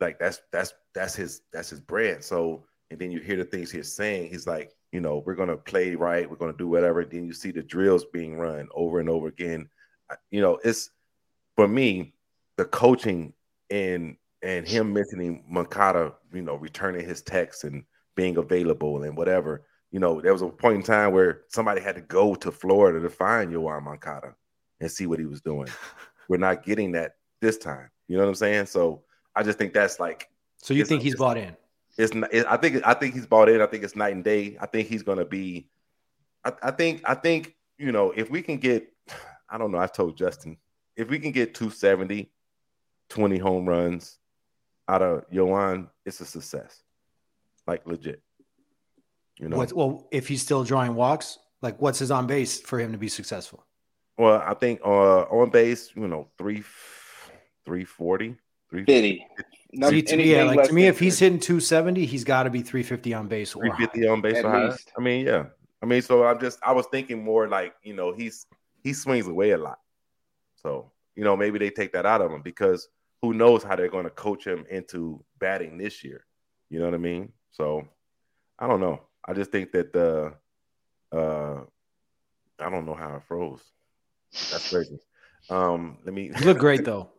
like 0.00 0.18
that's 0.18 0.40
that's 0.52 0.72
that's 0.94 1.16
his 1.16 1.42
that's 1.52 1.68
his 1.70 1.80
brand. 1.80 2.22
So 2.22 2.64
and 2.90 2.98
then 2.98 3.10
you 3.10 3.20
hear 3.20 3.36
the 3.36 3.44
things 3.44 3.70
he's 3.72 3.92
saying. 3.92 4.30
He's 4.30 4.46
like, 4.46 4.70
you 4.92 5.00
know, 5.00 5.22
we're 5.26 5.34
gonna 5.34 5.56
play 5.56 5.96
right, 5.96 6.30
we're 6.30 6.36
gonna 6.36 6.52
do 6.52 6.68
whatever. 6.68 7.04
Then 7.04 7.26
you 7.26 7.32
see 7.32 7.50
the 7.50 7.62
drills 7.62 8.04
being 8.12 8.36
run 8.38 8.68
over 8.72 9.00
and 9.00 9.08
over 9.08 9.26
again. 9.26 9.68
You 10.30 10.42
know, 10.42 10.60
it's 10.62 10.90
for 11.56 11.66
me 11.66 12.14
the 12.56 12.66
coaching 12.66 13.32
and 13.68 14.16
and 14.42 14.66
him 14.66 14.92
mentioning 14.92 15.44
Moncada, 15.48 16.14
you 16.32 16.42
know, 16.42 16.54
returning 16.54 17.04
his 17.04 17.22
text 17.22 17.64
and 17.64 17.84
being 18.14 18.36
available 18.36 19.02
and 19.02 19.16
whatever. 19.16 19.64
You 19.92 20.00
know, 20.00 20.20
there 20.20 20.32
was 20.32 20.42
a 20.42 20.48
point 20.48 20.76
in 20.76 20.82
time 20.82 21.12
where 21.12 21.42
somebody 21.48 21.80
had 21.80 21.94
to 21.94 22.00
go 22.00 22.34
to 22.34 22.50
Florida 22.50 23.00
to 23.00 23.10
find 23.10 23.52
Yoan 23.52 23.84
Moncada 23.84 24.34
and 24.80 24.90
see 24.90 25.06
what 25.06 25.18
he 25.18 25.26
was 25.26 25.40
doing. 25.40 25.68
We're 26.28 26.38
not 26.38 26.64
getting 26.64 26.92
that 26.92 27.16
this 27.40 27.58
time. 27.58 27.90
You 28.08 28.16
know 28.16 28.24
what 28.24 28.30
I'm 28.30 28.34
saying? 28.34 28.66
So 28.66 29.04
I 29.36 29.42
just 29.42 29.58
think 29.58 29.72
that's 29.72 30.00
like. 30.00 30.28
So 30.56 30.74
you 30.74 30.84
think 30.84 31.02
he's 31.02 31.16
bought 31.16 31.36
in? 31.36 31.56
It's. 31.98 32.12
It, 32.32 32.46
I 32.48 32.56
think. 32.56 32.86
I 32.86 32.94
think 32.94 33.14
he's 33.14 33.26
bought 33.26 33.48
in. 33.48 33.60
I 33.60 33.66
think 33.66 33.84
it's 33.84 33.96
night 33.96 34.14
and 34.14 34.24
day. 34.24 34.56
I 34.60 34.66
think 34.66 34.88
he's 34.88 35.02
going 35.02 35.18
to 35.18 35.24
be. 35.24 35.68
I, 36.44 36.52
I 36.62 36.70
think. 36.70 37.02
I 37.04 37.14
think 37.14 37.54
you 37.78 37.92
know 37.92 38.12
if 38.16 38.30
we 38.30 38.42
can 38.42 38.56
get. 38.56 38.88
I 39.50 39.58
don't 39.58 39.70
know. 39.70 39.78
I 39.78 39.86
told 39.86 40.16
Justin 40.16 40.56
if 40.96 41.08
we 41.08 41.18
can 41.18 41.32
get 41.32 41.54
270, 41.54 42.30
20 43.08 43.38
home 43.38 43.68
runs 43.68 44.18
out 44.88 45.02
of 45.02 45.28
Yoan, 45.30 45.88
it's 46.04 46.20
a 46.20 46.24
success. 46.24 46.82
Like 47.66 47.86
legit. 47.86 48.22
You 49.38 49.48
know. 49.48 49.56
What's, 49.56 49.72
well, 49.72 50.08
if 50.10 50.28
he's 50.28 50.42
still 50.42 50.64
drawing 50.64 50.94
walks, 50.94 51.38
like 51.60 51.80
what's 51.80 51.98
his 51.98 52.10
on 52.10 52.26
base 52.26 52.60
for 52.60 52.78
him 52.78 52.92
to 52.92 52.98
be 52.98 53.08
successful? 53.08 53.64
Well, 54.18 54.42
I 54.46 54.54
think 54.54 54.80
uh, 54.84 55.22
on 55.22 55.50
base, 55.50 55.90
you 55.96 56.06
know, 56.06 56.28
three 56.36 56.62
340, 57.64 58.36
350. 58.70 59.26
See, 59.88 60.02
to 60.02 60.16
me, 60.16 60.30
yeah, 60.30 60.44
like 60.44 60.68
to 60.68 60.74
me, 60.74 60.86
if 60.86 60.98
he's 60.98 61.18
hitting 61.18 61.40
270, 61.40 62.04
he's 62.04 62.24
got 62.24 62.42
to 62.42 62.50
be 62.50 62.60
350 62.60 63.14
on 63.14 63.26
base. 63.28 63.52
350 63.52 64.06
on 64.08 64.20
base. 64.20 64.44
I 64.44 65.00
mean, 65.00 65.26
yeah. 65.26 65.46
I 65.82 65.86
mean, 65.86 66.02
so 66.02 66.24
I'm 66.24 66.38
just 66.38 66.58
I 66.62 66.72
was 66.72 66.86
thinking 66.86 67.24
more 67.24 67.48
like 67.48 67.74
you 67.82 67.94
know 67.94 68.12
he's 68.12 68.46
he 68.82 68.92
swings 68.92 69.26
away 69.26 69.50
a 69.50 69.58
lot, 69.58 69.78
so 70.54 70.92
you 71.16 71.24
know 71.24 71.36
maybe 71.36 71.58
they 71.58 71.70
take 71.70 71.92
that 71.94 72.06
out 72.06 72.20
of 72.20 72.30
him 72.30 72.42
because 72.42 72.88
who 73.22 73.32
knows 73.32 73.62
how 73.62 73.74
they're 73.74 73.88
going 73.88 74.04
to 74.04 74.10
coach 74.10 74.46
him 74.46 74.66
into 74.70 75.24
batting 75.38 75.78
this 75.78 76.04
year. 76.04 76.26
You 76.68 76.78
know 76.78 76.84
what 76.84 76.94
I 76.94 76.98
mean? 76.98 77.32
So 77.50 77.88
I 78.58 78.68
don't 78.68 78.80
know. 78.80 79.00
I 79.26 79.32
just 79.32 79.50
think 79.50 79.72
that 79.72 79.92
the 79.92 80.34
uh 81.12 81.60
I 82.58 82.70
don't 82.70 82.86
know 82.86 82.94
how 82.94 83.16
it 83.16 83.22
froze. 83.24 83.62
That's 84.50 84.70
crazy. 84.70 84.98
Um, 85.50 85.98
let 86.04 86.14
me. 86.14 86.30
You 86.36 86.44
look 86.44 86.58
great 86.58 86.84
though. 86.84 87.10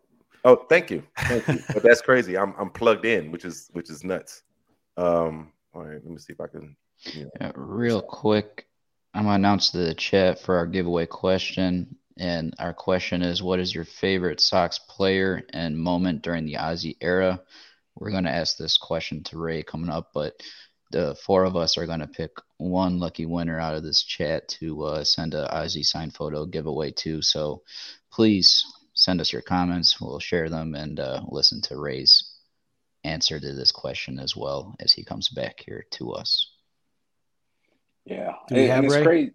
Oh, 0.45 0.65
thank 0.69 0.91
you. 0.91 1.03
Thank 1.17 1.47
you. 1.47 1.59
but 1.73 1.83
that's 1.83 2.01
crazy. 2.01 2.37
I'm 2.37 2.53
I'm 2.57 2.69
plugged 2.69 3.05
in, 3.05 3.31
which 3.31 3.45
is 3.45 3.69
which 3.73 3.89
is 3.89 4.03
nuts. 4.03 4.43
Um, 4.97 5.51
all 5.73 5.83
right, 5.83 5.93
let 5.93 6.05
me 6.05 6.17
see 6.17 6.33
if 6.33 6.41
I 6.41 6.47
can. 6.47 6.75
You 7.05 7.25
know. 7.25 7.29
yeah, 7.39 7.51
real 7.55 8.01
quick, 8.01 8.67
I'm 9.13 9.23
gonna 9.23 9.35
announce 9.35 9.71
the 9.71 9.93
chat 9.95 10.41
for 10.41 10.55
our 10.55 10.65
giveaway 10.65 11.05
question, 11.05 11.95
and 12.17 12.53
our 12.59 12.73
question 12.73 13.21
is: 13.21 13.43
What 13.43 13.59
is 13.59 13.73
your 13.73 13.85
favorite 13.85 14.41
Sox 14.41 14.79
player 14.79 15.43
and 15.51 15.77
moment 15.77 16.21
during 16.21 16.45
the 16.45 16.57
Ozzie 16.57 16.97
era? 17.01 17.41
We're 17.95 18.11
gonna 18.11 18.31
ask 18.31 18.57
this 18.57 18.77
question 18.77 19.23
to 19.25 19.37
Ray 19.37 19.63
coming 19.63 19.89
up, 19.89 20.11
but 20.13 20.33
the 20.93 21.15
four 21.15 21.43
of 21.43 21.55
us 21.55 21.75
are 21.77 21.87
gonna 21.87 22.07
pick 22.07 22.31
one 22.57 22.99
lucky 22.99 23.25
winner 23.25 23.59
out 23.59 23.73
of 23.73 23.83
this 23.83 24.03
chat 24.03 24.47
to 24.47 24.83
uh, 24.83 25.03
send 25.03 25.33
a 25.33 25.51
Ozzie 25.53 25.83
signed 25.83 26.13
photo 26.13 26.45
giveaway 26.45 26.91
to. 26.91 27.21
So 27.21 27.63
please 28.11 28.63
send 28.93 29.19
us 29.19 29.33
your 29.33 29.41
comments. 29.41 29.99
We'll 29.99 30.19
share 30.19 30.49
them 30.49 30.75
and 30.75 30.99
uh, 30.99 31.21
listen 31.27 31.61
to 31.63 31.79
Ray's 31.79 32.35
answer 33.03 33.39
to 33.39 33.53
this 33.53 33.71
question 33.71 34.19
as 34.19 34.35
well 34.35 34.75
as 34.79 34.93
he 34.93 35.03
comes 35.03 35.29
back 35.29 35.61
here 35.65 35.83
to 35.93 36.11
us. 36.11 36.47
Yeah, 38.05 38.33
and, 38.49 38.59
and 38.59 38.85
it's 38.85 38.95
Ray? 38.95 39.03
great. 39.03 39.33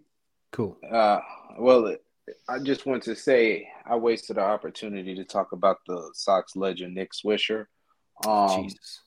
Cool. 0.53 0.77
Uh, 0.89 1.19
well, 1.59 1.93
I 2.47 2.59
just 2.59 2.85
want 2.85 3.03
to 3.03 3.15
say 3.15 3.67
I 3.85 3.97
wasted 3.97 4.37
the 4.37 4.41
opportunity 4.43 5.13
to 5.13 5.25
talk 5.25 5.51
about 5.51 5.77
the 5.85 6.09
Sox 6.13 6.55
legend 6.55 6.95
Nick 6.95 7.11
Swisher. 7.11 7.65
Um, 8.25 8.69
Jesus. 8.69 9.01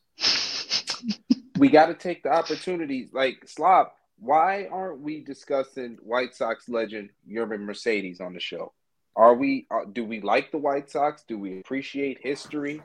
we 1.63 1.69
got 1.69 1.87
to 1.87 1.95
take 1.95 2.25
the 2.25 2.29
opportunities. 2.29 3.11
Like 3.13 3.45
Slop, 3.47 3.95
why 4.19 4.67
aren't 4.67 5.01
we 5.01 5.21
discussing 5.21 5.97
White 6.03 6.35
Sox 6.35 6.69
legend 6.69 7.11
Yermin 7.31 7.61
Mercedes 7.61 8.21
on 8.21 8.35
the 8.35 8.41
show? 8.41 8.73
Are 9.15 9.35
we? 9.35 9.69
Uh, 9.71 9.85
do 9.93 10.05
we 10.05 10.21
like 10.21 10.51
the 10.51 10.59
White 10.59 10.91
Sox? 10.91 11.23
Do 11.23 11.39
we 11.39 11.61
appreciate 11.61 12.19
history? 12.21 12.83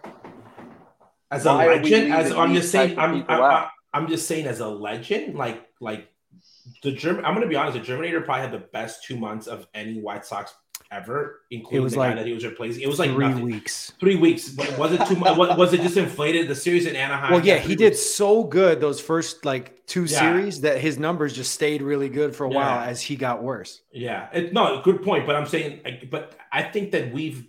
As 1.31 1.47
a 1.47 1.56
Why 1.56 1.65
legend, 1.65 2.14
as 2.14 2.31
I'm 2.31 2.53
just 2.53 2.72
saying, 2.72 2.99
I'm, 2.99 3.25
I'm, 3.27 3.65
I'm, 3.95 4.07
just 4.07 4.27
saying, 4.27 4.45
as 4.45 4.59
a 4.59 4.67
legend, 4.67 5.33
like 5.33 5.65
like 5.81 6.09
the 6.83 6.91
German. 6.91 7.25
I'm 7.25 7.33
going 7.33 7.47
to 7.47 7.49
be 7.49 7.56
honest. 7.56 7.83
The 7.83 7.91
Germinator 7.91 8.23
probably 8.23 8.43
had 8.43 8.51
the 8.51 8.67
best 8.67 9.03
two 9.03 9.17
months 9.17 9.47
of 9.47 9.65
any 9.73 9.99
White 9.99 10.23
Sox 10.23 10.53
ever, 10.91 11.41
including 11.51 11.80
it 11.80 11.83
was 11.83 11.93
the 11.93 11.99
like 11.99 12.11
guy 12.11 12.16
that 12.16 12.27
he 12.27 12.33
was 12.33 12.45
replacing. 12.45 12.82
It 12.82 12.88
was 12.88 12.99
like 12.99 13.11
three 13.11 13.27
nothing. 13.27 13.43
weeks. 13.43 13.91
Three 13.99 14.16
weeks. 14.16 14.56
Was 14.77 14.93
it 14.93 15.06
too 15.07 15.16
much? 15.16 15.38
Was 15.57 15.74
it 15.74 15.82
just 15.82 15.98
inflated? 15.98 16.48
The 16.48 16.56
series 16.56 16.85
in 16.85 16.95
Anaheim. 16.95 17.32
Well, 17.32 17.45
yeah, 17.45 17.57
he 17.57 17.75
did 17.75 17.91
weeks. 17.91 18.01
so 18.01 18.43
good 18.43 18.82
those 18.82 18.99
first 18.99 19.45
like 19.45 19.85
two 19.85 20.06
yeah. 20.06 20.19
series 20.19 20.61
that 20.61 20.80
his 20.80 20.98
numbers 20.98 21.33
just 21.33 21.51
stayed 21.51 21.82
really 21.82 22.09
good 22.09 22.35
for 22.35 22.45
a 22.45 22.49
yeah. 22.49 22.56
while 22.56 22.90
as 22.90 23.01
he 23.01 23.16
got 23.16 23.43
worse. 23.43 23.82
Yeah, 23.91 24.30
it, 24.33 24.53
no, 24.53 24.82
good 24.82 25.03
point. 25.03 25.25
But 25.25 25.35
I'm 25.35 25.48
saying, 25.48 25.82
but 26.09 26.38
I 26.51 26.64
think 26.64 26.91
that 26.91 27.11
we've. 27.11 27.45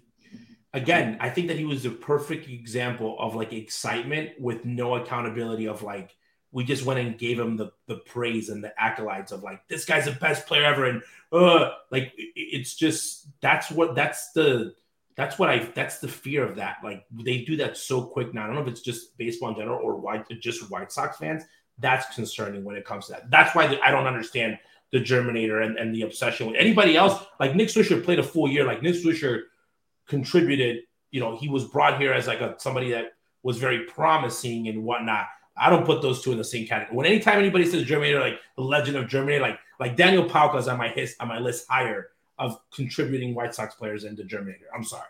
Again, 0.75 1.17
I 1.19 1.31
think 1.31 1.49
that 1.49 1.57
he 1.57 1.65
was 1.65 1.87
a 1.87 1.91
perfect 1.91 2.47
example 2.47 3.17
of 3.19 3.35
like 3.35 3.55
excitement 3.55 4.33
with 4.39 4.67
no 4.67 4.97
accountability 4.97 5.67
of 5.67 5.83
like 5.83 6.15
we 6.53 6.65
just 6.65 6.85
went 6.85 7.01
and 7.01 7.19
gave 7.19 7.39
him 7.39 7.57
the 7.57 7.71
the 7.87 7.97
praise 7.97 8.49
and 8.49 8.63
the 8.63 8.73
accolades 8.81 9.33
of 9.33 9.43
like 9.43 9.67
this 9.69 9.85
guy's 9.85 10.07
the 10.07 10.13
best 10.13 10.47
player 10.47 10.65
ever. 10.65 10.87
And 10.87 11.03
uh 11.33 11.73
like 11.91 12.13
it's 12.17 12.75
just 12.75 13.29
that's 13.41 13.71
what 13.71 13.95
that's 13.95 14.33
the 14.33 14.75
that's 15.17 15.39
what 15.39 15.51
I 15.51 15.59
that's 15.75 15.99
the 15.99 16.09
fear 16.09 16.45
of 16.45 16.57
that. 16.57 16.79
Like 16.83 17.05
they 17.13 17.45
do 17.45 17.57
that 17.57 17.77
so 17.77 18.03
quick 18.03 18.33
now. 18.33 18.45
I 18.45 18.47
don't 18.47 18.57
know 18.57 18.63
if 18.63 18.69
it's 18.69 18.81
just 18.81 19.17
baseball 19.19 19.51
in 19.51 19.57
general 19.57 19.81
or 19.83 19.97
white 19.97 20.27
just 20.41 20.71
White 20.71 20.93
Sox 20.93 21.19
fans. 21.19 21.45
That's 21.79 22.15
concerning 22.15 22.65
when 22.65 22.77
it 22.77 22.85
comes 22.85 23.07
to 23.07 23.13
that. 23.13 23.31
That's 23.31 23.55
why 23.55 23.79
I 23.85 23.91
don't 23.91 24.07
understand 24.07 24.59
the 24.91 24.99
Germinator 24.99 25.65
and, 25.65 25.77
and 25.77 25.95
the 25.95 26.03
obsession 26.03 26.47
with 26.47 26.57
anybody 26.57 26.97
else. 26.97 27.23
Like 27.39 27.55
Nick 27.55 27.69
Swisher 27.69 28.03
played 28.03 28.19
a 28.19 28.23
full 28.23 28.49
year. 28.49 28.65
Like 28.65 28.83
Nick 28.83 28.95
Swisher 28.95 29.43
contributed 30.07 30.79
you 31.11 31.21
know 31.21 31.37
he 31.37 31.49
was 31.49 31.65
brought 31.65 32.01
here 32.01 32.13
as 32.13 32.27
like 32.27 32.41
a 32.41 32.55
somebody 32.59 32.93
that 32.93 33.13
was 33.43 33.59
very 33.59 33.85
promising 33.85 34.69
and 34.69 34.83
whatnot 34.83 35.27
I 35.59 35.71
don't 35.71 35.85
put 35.85 36.03
those 36.03 36.23
two 36.23 36.33
in 36.33 36.39
the 36.39 36.45
same 36.45 36.67
category. 36.67 36.97
When 36.97 37.07
anytime 37.07 37.39
anybody 37.39 37.65
says 37.67 37.85
Germinator, 37.85 38.21
like 38.21 38.39
the 38.57 38.63
legend 38.63 38.97
of 38.97 39.07
Germinator, 39.07 39.41
like 39.41 39.59
like 39.81 39.97
Daniel 39.97 40.25
Palka 40.25 40.59
is 40.59 40.69
on 40.69 40.79
my 40.79 40.89
his, 40.89 41.17
on 41.21 41.29
my 41.29 41.39
list 41.39 41.67
higher 41.69 42.09
of 42.39 42.59
contributing 42.73 43.35
White 43.35 43.55
Sox 43.55 43.75
players 43.75 44.05
into 44.05 44.23
Germinator. 44.23 44.67
I'm 44.75 44.85
sorry. 44.85 45.09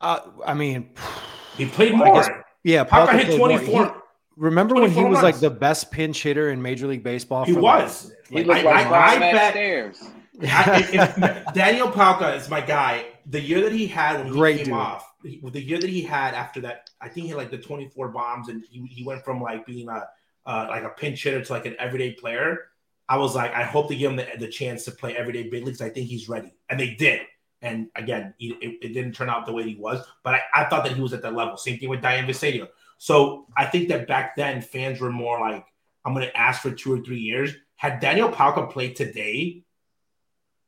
Uh, 0.00 0.20
I 0.44 0.54
mean, 0.54 0.90
he 1.56 1.66
played 1.66 1.94
more. 1.94 2.14
Guess, 2.14 2.30
yeah, 2.62 2.84
Palka, 2.84 3.12
Palka 3.12 3.26
hit 3.26 3.36
24. 3.38 3.84
He, 3.84 3.90
remember 4.36 4.74
24 4.74 4.80
when 4.80 5.04
he 5.04 5.10
was 5.10 5.22
like 5.22 5.38
the 5.40 5.50
best 5.50 5.90
pinch 5.90 6.22
hitter 6.22 6.50
in 6.50 6.60
Major 6.60 6.86
League 6.86 7.02
Baseball? 7.02 7.44
He 7.44 7.52
was. 7.52 8.10
Like, 8.30 8.44
he 8.44 8.44
looked 8.44 8.64
like 8.64 8.86
I, 8.86 8.90
I, 8.90 9.16
I 9.16 9.18
bet 9.18 9.52
stairs. 9.52 10.02
I, 10.42 10.88
if, 10.92 11.54
Daniel 11.54 11.88
Palka 11.88 12.34
is 12.34 12.48
my 12.48 12.60
guy. 12.60 13.06
The 13.26 13.40
year 13.40 13.62
that 13.62 13.72
he 13.72 13.86
had 13.86 14.18
when 14.18 14.26
he 14.26 14.32
Great 14.32 14.56
came 14.58 14.66
dude. 14.66 14.74
off, 14.74 15.13
the 15.24 15.62
year 15.62 15.78
that 15.78 15.90
he 15.90 16.02
had 16.02 16.34
after 16.34 16.60
that, 16.62 16.90
I 17.00 17.08
think 17.08 17.24
he 17.24 17.28
had 17.30 17.38
like 17.38 17.50
the 17.50 17.58
24 17.58 18.08
bombs, 18.08 18.48
and 18.48 18.64
he, 18.70 18.86
he 18.86 19.04
went 19.04 19.24
from 19.24 19.40
like 19.40 19.66
being 19.66 19.88
a 19.88 20.08
uh, 20.46 20.66
like 20.68 20.84
a 20.84 20.90
pinch 20.90 21.22
hitter 21.22 21.42
to 21.42 21.52
like 21.52 21.66
an 21.66 21.76
everyday 21.78 22.12
player. 22.12 22.68
I 23.08 23.18
was 23.18 23.34
like, 23.34 23.52
I 23.52 23.64
hope 23.64 23.88
they 23.88 23.96
give 23.96 24.10
him 24.10 24.16
the, 24.16 24.26
the 24.38 24.48
chance 24.48 24.84
to 24.84 24.90
play 24.90 25.16
everyday 25.16 25.48
big 25.48 25.64
leagues. 25.64 25.80
I 25.80 25.88
think 25.88 26.08
he's 26.08 26.28
ready, 26.28 26.54
and 26.68 26.78
they 26.78 26.94
did. 26.94 27.22
And 27.62 27.88
again, 27.96 28.34
it, 28.38 28.78
it, 28.82 28.92
didn't 28.92 29.12
turn 29.12 29.30
out 29.30 29.46
the 29.46 29.52
way 29.52 29.62
he 29.62 29.74
was, 29.74 30.06
but 30.22 30.34
I, 30.34 30.40
I 30.54 30.64
thought 30.64 30.84
that 30.84 30.92
he 30.92 31.00
was 31.00 31.14
at 31.14 31.22
that 31.22 31.32
level. 31.32 31.56
Same 31.56 31.78
thing 31.78 31.88
with 31.88 32.02
Dayan 32.02 32.26
Viciedo. 32.26 32.68
So 32.98 33.46
I 33.56 33.64
think 33.64 33.88
that 33.88 34.06
back 34.06 34.36
then 34.36 34.60
fans 34.60 35.00
were 35.00 35.10
more 35.10 35.40
like, 35.40 35.64
I'm 36.04 36.12
going 36.12 36.26
to 36.26 36.36
ask 36.36 36.60
for 36.60 36.70
two 36.70 36.92
or 36.92 37.00
three 37.00 37.20
years. 37.20 37.54
Had 37.76 38.00
Daniel 38.00 38.28
Palka 38.28 38.66
played 38.66 38.96
today, 38.96 39.64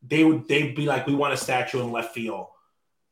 they 0.03 0.25
would 0.25 0.49
they'd 0.49 0.75
be 0.75 0.87
like, 0.87 1.07
we 1.07 1.15
want 1.15 1.35
a 1.35 1.37
statue 1.37 1.81
in 1.81 1.93
left 1.93 2.15
field, 2.15 2.47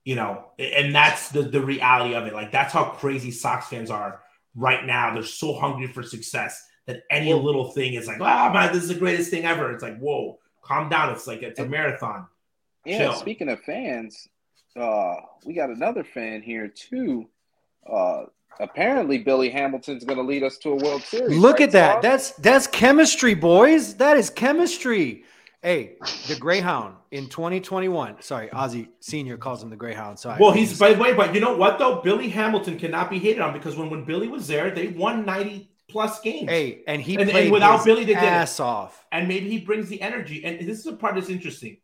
you 0.05 0.15
know, 0.15 0.45
and 0.59 0.95
that's 0.95 1.31
the 1.31 1.43
the 1.43 1.61
reality 1.61 2.15
of 2.15 2.27
it. 2.27 2.35
Like 2.35 2.53
that's 2.53 2.73
how 2.73 2.85
crazy 2.85 3.31
Sox 3.31 3.69
fans 3.69 3.91
are 3.91 4.21
right 4.55 4.85
now. 4.85 5.15
They're 5.15 5.23
so 5.23 5.55
hungry 5.55 5.87
for 5.87 6.03
success 6.03 6.63
that 6.87 7.03
any 7.11 7.33
little 7.33 7.71
thing 7.71 7.95
is 7.95 8.07
like, 8.07 8.21
ah, 8.21 8.49
oh, 8.49 8.53
man, 8.53 8.73
this 8.73 8.83
is 8.83 8.91
the 8.91 8.95
greatest 8.95 9.31
thing 9.31 9.47
ever. 9.47 9.73
It's 9.73 9.83
like, 9.83 9.99
whoa, 9.99 10.39
calm 10.63 10.89
down. 10.89 11.13
It's 11.13 11.27
like 11.27 11.43
it's 11.43 11.59
a 11.59 11.67
marathon. 11.67 12.27
Yeah. 12.85 12.99
Chill. 12.99 13.15
Speaking 13.15 13.49
of 13.49 13.61
fans, 13.63 14.29
uh, 14.79 15.15
we 15.47 15.55
got 15.55 15.71
another 15.71 16.05
fan 16.05 16.43
here 16.43 16.69
too. 16.69 17.29
Uh, 17.91 18.25
apparently 18.61 19.19
Billy 19.19 19.49
Hamilton's 19.49 20.05
going 20.05 20.19
to 20.19 20.25
lead 20.25 20.43
us 20.43 20.59
to 20.59 20.71
a 20.71 20.77
World 20.77 21.03
Series. 21.03 21.37
Look 21.39 21.59
right, 21.59 21.69
at 21.69 21.73
that. 21.73 21.93
Tom? 21.95 22.03
That's 22.03 22.31
that's 22.33 22.67
chemistry, 22.67 23.35
boys. 23.35 23.95
That 23.97 24.17
is 24.19 24.29
chemistry. 24.29 25.25
Hey, 25.65 25.97
the 26.29 26.37
Greyhound 26.39 26.97
in 27.11 27.27
2021. 27.31 28.21
Sorry, 28.21 28.51
Ozzie 28.51 28.91
Senior 29.01 29.39
calls 29.39 29.63
him 29.63 29.71
the 29.71 29.77
Greyhound. 29.77 30.19
So 30.19 30.37
well, 30.39 30.53
he's 30.53 30.79
by 30.79 30.93
the 30.93 31.01
way, 31.01 31.15
but 31.15 31.35
you 31.35 31.41
know 31.41 31.57
what 31.57 31.79
though? 31.79 32.03
Billy 32.03 32.29
Hamilton 32.29 32.79
cannot 32.79 33.09
be 33.09 33.19
hated 33.19 33.41
on 33.41 33.55
because 33.55 33.75
when 33.75 33.89
when 33.89 34.05
Billy 34.05 34.29
was 34.29 34.47
there, 34.47 34.71
they 34.71 34.89
won 34.89 35.25
90 35.25 35.71
plus 35.89 36.21
games. 36.21 36.51
Hey, 36.51 36.83
and 36.87 37.01
he 37.01 37.17
and, 37.17 37.31
and 37.31 37.51
without 37.51 37.83
Billy, 37.83 38.05
they 38.05 38.15
ass 38.15 38.59
did 38.59 38.63
off. 38.63 39.07
And 39.11 39.27
maybe 39.27 39.49
he 39.49 39.59
brings 39.59 39.89
the 39.89 40.03
energy. 40.03 40.45
And 40.45 40.69
this 40.69 40.81
is 40.81 40.87
a 40.87 40.93
part 40.93 41.15
that's 41.15 41.31
interesting. 41.31 41.79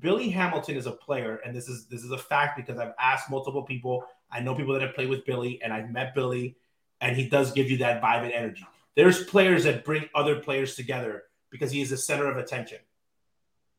Billy 0.00 0.28
Hamilton 0.28 0.74
is 0.76 0.86
a 0.86 0.92
player, 0.92 1.36
and 1.46 1.54
this 1.54 1.68
is 1.68 1.86
this 1.86 2.02
is 2.02 2.10
a 2.10 2.18
fact 2.18 2.56
because 2.56 2.80
I've 2.80 2.94
asked 2.98 3.30
multiple 3.30 3.62
people. 3.62 4.04
I 4.28 4.40
know 4.40 4.56
people 4.56 4.72
that 4.72 4.82
have 4.82 4.96
played 4.96 5.08
with 5.08 5.24
Billy, 5.24 5.62
and 5.62 5.72
I've 5.72 5.88
met 5.88 6.16
Billy, 6.16 6.56
and 7.00 7.16
he 7.16 7.28
does 7.28 7.52
give 7.52 7.70
you 7.70 7.78
that 7.78 8.02
vibe 8.02 8.24
and 8.24 8.32
energy. 8.32 8.66
There's 8.96 9.22
players 9.22 9.62
that 9.62 9.84
bring 9.84 10.08
other 10.16 10.40
players 10.40 10.74
together 10.74 11.22
because 11.50 11.70
he 11.70 11.80
is 11.80 11.90
the 11.90 11.96
center 11.96 12.28
of 12.28 12.38
attention 12.38 12.78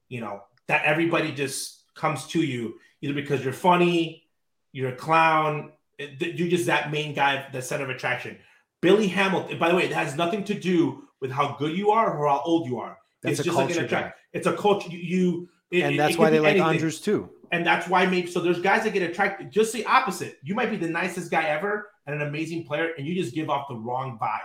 you 0.10 0.22
know, 0.22 0.42
that 0.68 0.84
everybody 0.86 1.32
just 1.32 1.84
comes 1.96 2.28
to 2.28 2.42
you 2.42 2.76
either 3.02 3.14
because 3.14 3.44
you're 3.44 3.54
funny, 3.54 4.24
you're 4.72 4.90
a 4.90 4.96
clown, 4.96 5.72
you're 5.98 6.50
just 6.50 6.66
that 6.66 6.92
main 6.92 7.14
guy, 7.14 7.48
the 7.52 7.62
center 7.62 7.84
of 7.84 7.90
attraction. 7.90 8.38
Billy 8.82 9.08
Hamilton, 9.08 9.58
by 9.58 9.70
the 9.70 9.76
way, 9.76 9.84
it 9.86 9.94
has 9.94 10.16
nothing 10.16 10.44
to 10.46 10.54
do 10.54 11.08
with 11.22 11.32
how 11.32 11.56
good 11.58 11.76
you 11.76 11.92
are 11.92 12.18
or 12.18 12.28
how 12.28 12.42
old 12.46 12.68
you 12.68 12.80
are. 12.80 12.98
That's 13.22 13.40
it's 13.40 13.46
just 13.46 13.58
like 13.58 13.76
an 13.76 13.86
attract. 13.86 14.20
It's 14.34 14.48
a 14.48 14.56
culture. 14.56 14.90
You, 14.90 15.50
it, 15.72 15.82
and 15.82 16.00
that's 16.00 16.18
why 16.18 16.30
they 16.30 16.40
like 16.40 16.52
anything. 16.52 16.68
Andres 16.68 17.00
too. 17.00 17.30
And 17.52 17.66
that's 17.66 17.88
why 17.88 18.06
maybe 18.06 18.28
so. 18.30 18.42
There's 18.42 18.60
guys 18.60 18.84
that 18.84 18.94
get 18.94 19.10
attracted. 19.10 19.52
Just 19.52 19.74
the 19.74 19.86
opposite. 19.86 20.38
You 20.44 20.56
might 20.56 20.70
be 20.70 20.78
the 20.78 20.90
nicest 20.90 21.32
guy 21.32 21.46
ever 21.46 21.90
and 22.06 22.22
an 22.22 22.28
amazing 22.28 22.66
player, 22.66 22.92
and 22.98 23.08
you 23.08 23.16
just 23.16 23.34
give 23.34 23.50
off 23.50 23.68
the 23.70 23.76
wrong 23.76 24.20
vibe. 24.22 24.40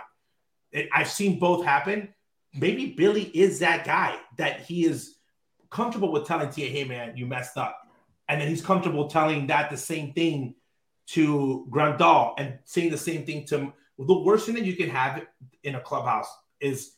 It, 0.71 0.89
I've 0.93 1.09
seen 1.09 1.37
both 1.37 1.65
happen. 1.65 2.13
Maybe 2.53 2.93
Billy 2.93 3.23
is 3.23 3.59
that 3.59 3.85
guy 3.85 4.17
that 4.37 4.61
he 4.61 4.85
is 4.85 5.15
comfortable 5.71 6.11
with 6.11 6.27
telling 6.27 6.49
TA, 6.49 6.61
hey 6.61 6.83
man, 6.83 7.17
you 7.17 7.25
messed 7.25 7.57
up. 7.57 7.87
And 8.29 8.39
then 8.39 8.47
he's 8.47 8.61
comfortable 8.61 9.07
telling 9.07 9.47
that 9.47 9.69
the 9.69 9.77
same 9.77 10.13
thing 10.13 10.55
to 11.07 11.67
Grandal 11.69 12.33
and 12.37 12.59
saying 12.63 12.91
the 12.91 12.97
same 12.97 13.25
thing 13.25 13.45
to 13.47 13.73
the 13.97 14.19
worst 14.19 14.45
thing 14.45 14.55
that 14.55 14.63
you 14.63 14.75
can 14.75 14.89
have 14.89 15.25
in 15.63 15.75
a 15.75 15.81
clubhouse 15.81 16.27
is 16.59 16.93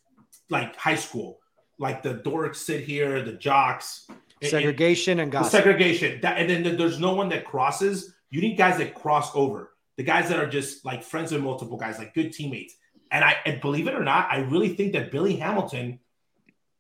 like 0.50 0.76
high 0.76 0.96
school. 0.96 1.40
Like 1.80 2.04
the 2.04 2.16
dorks 2.16 2.58
sit 2.58 2.84
here, 2.84 3.22
the 3.24 3.34
jocks. 3.34 4.08
Segregation 4.42 5.14
and, 5.14 5.22
and 5.22 5.32
gossip. 5.32 5.52
Segregation. 5.52 6.22
That, 6.22 6.38
and 6.38 6.50
then 6.50 6.78
there's 6.78 7.00
no 7.00 7.14
one 7.14 7.30
that 7.30 7.46
crosses. 7.46 8.14
You 8.30 8.42
need 8.42 8.56
guys 8.56 8.78
that 8.78 8.94
cross 8.94 9.36
over. 9.36 9.72
The 9.98 10.04
guys 10.04 10.30
that 10.30 10.40
are 10.40 10.50
just 10.50 10.86
like 10.86 11.04
friends 11.04 11.32
with 11.32 11.42
multiple 11.42 11.78
guys, 11.78 11.98
like 11.98 12.14
good 12.14 12.34
teammates. 12.34 12.76
And 13.12 13.24
I 13.24 13.38
and 13.46 13.62
believe 13.62 13.88
it 13.88 13.94
or 13.94 14.04
not, 14.04 14.28
I 14.32 14.40
really 14.40 14.70
think 14.70 14.94
that 14.94 15.12
Billy 15.12 15.36
Hamilton 15.36 16.00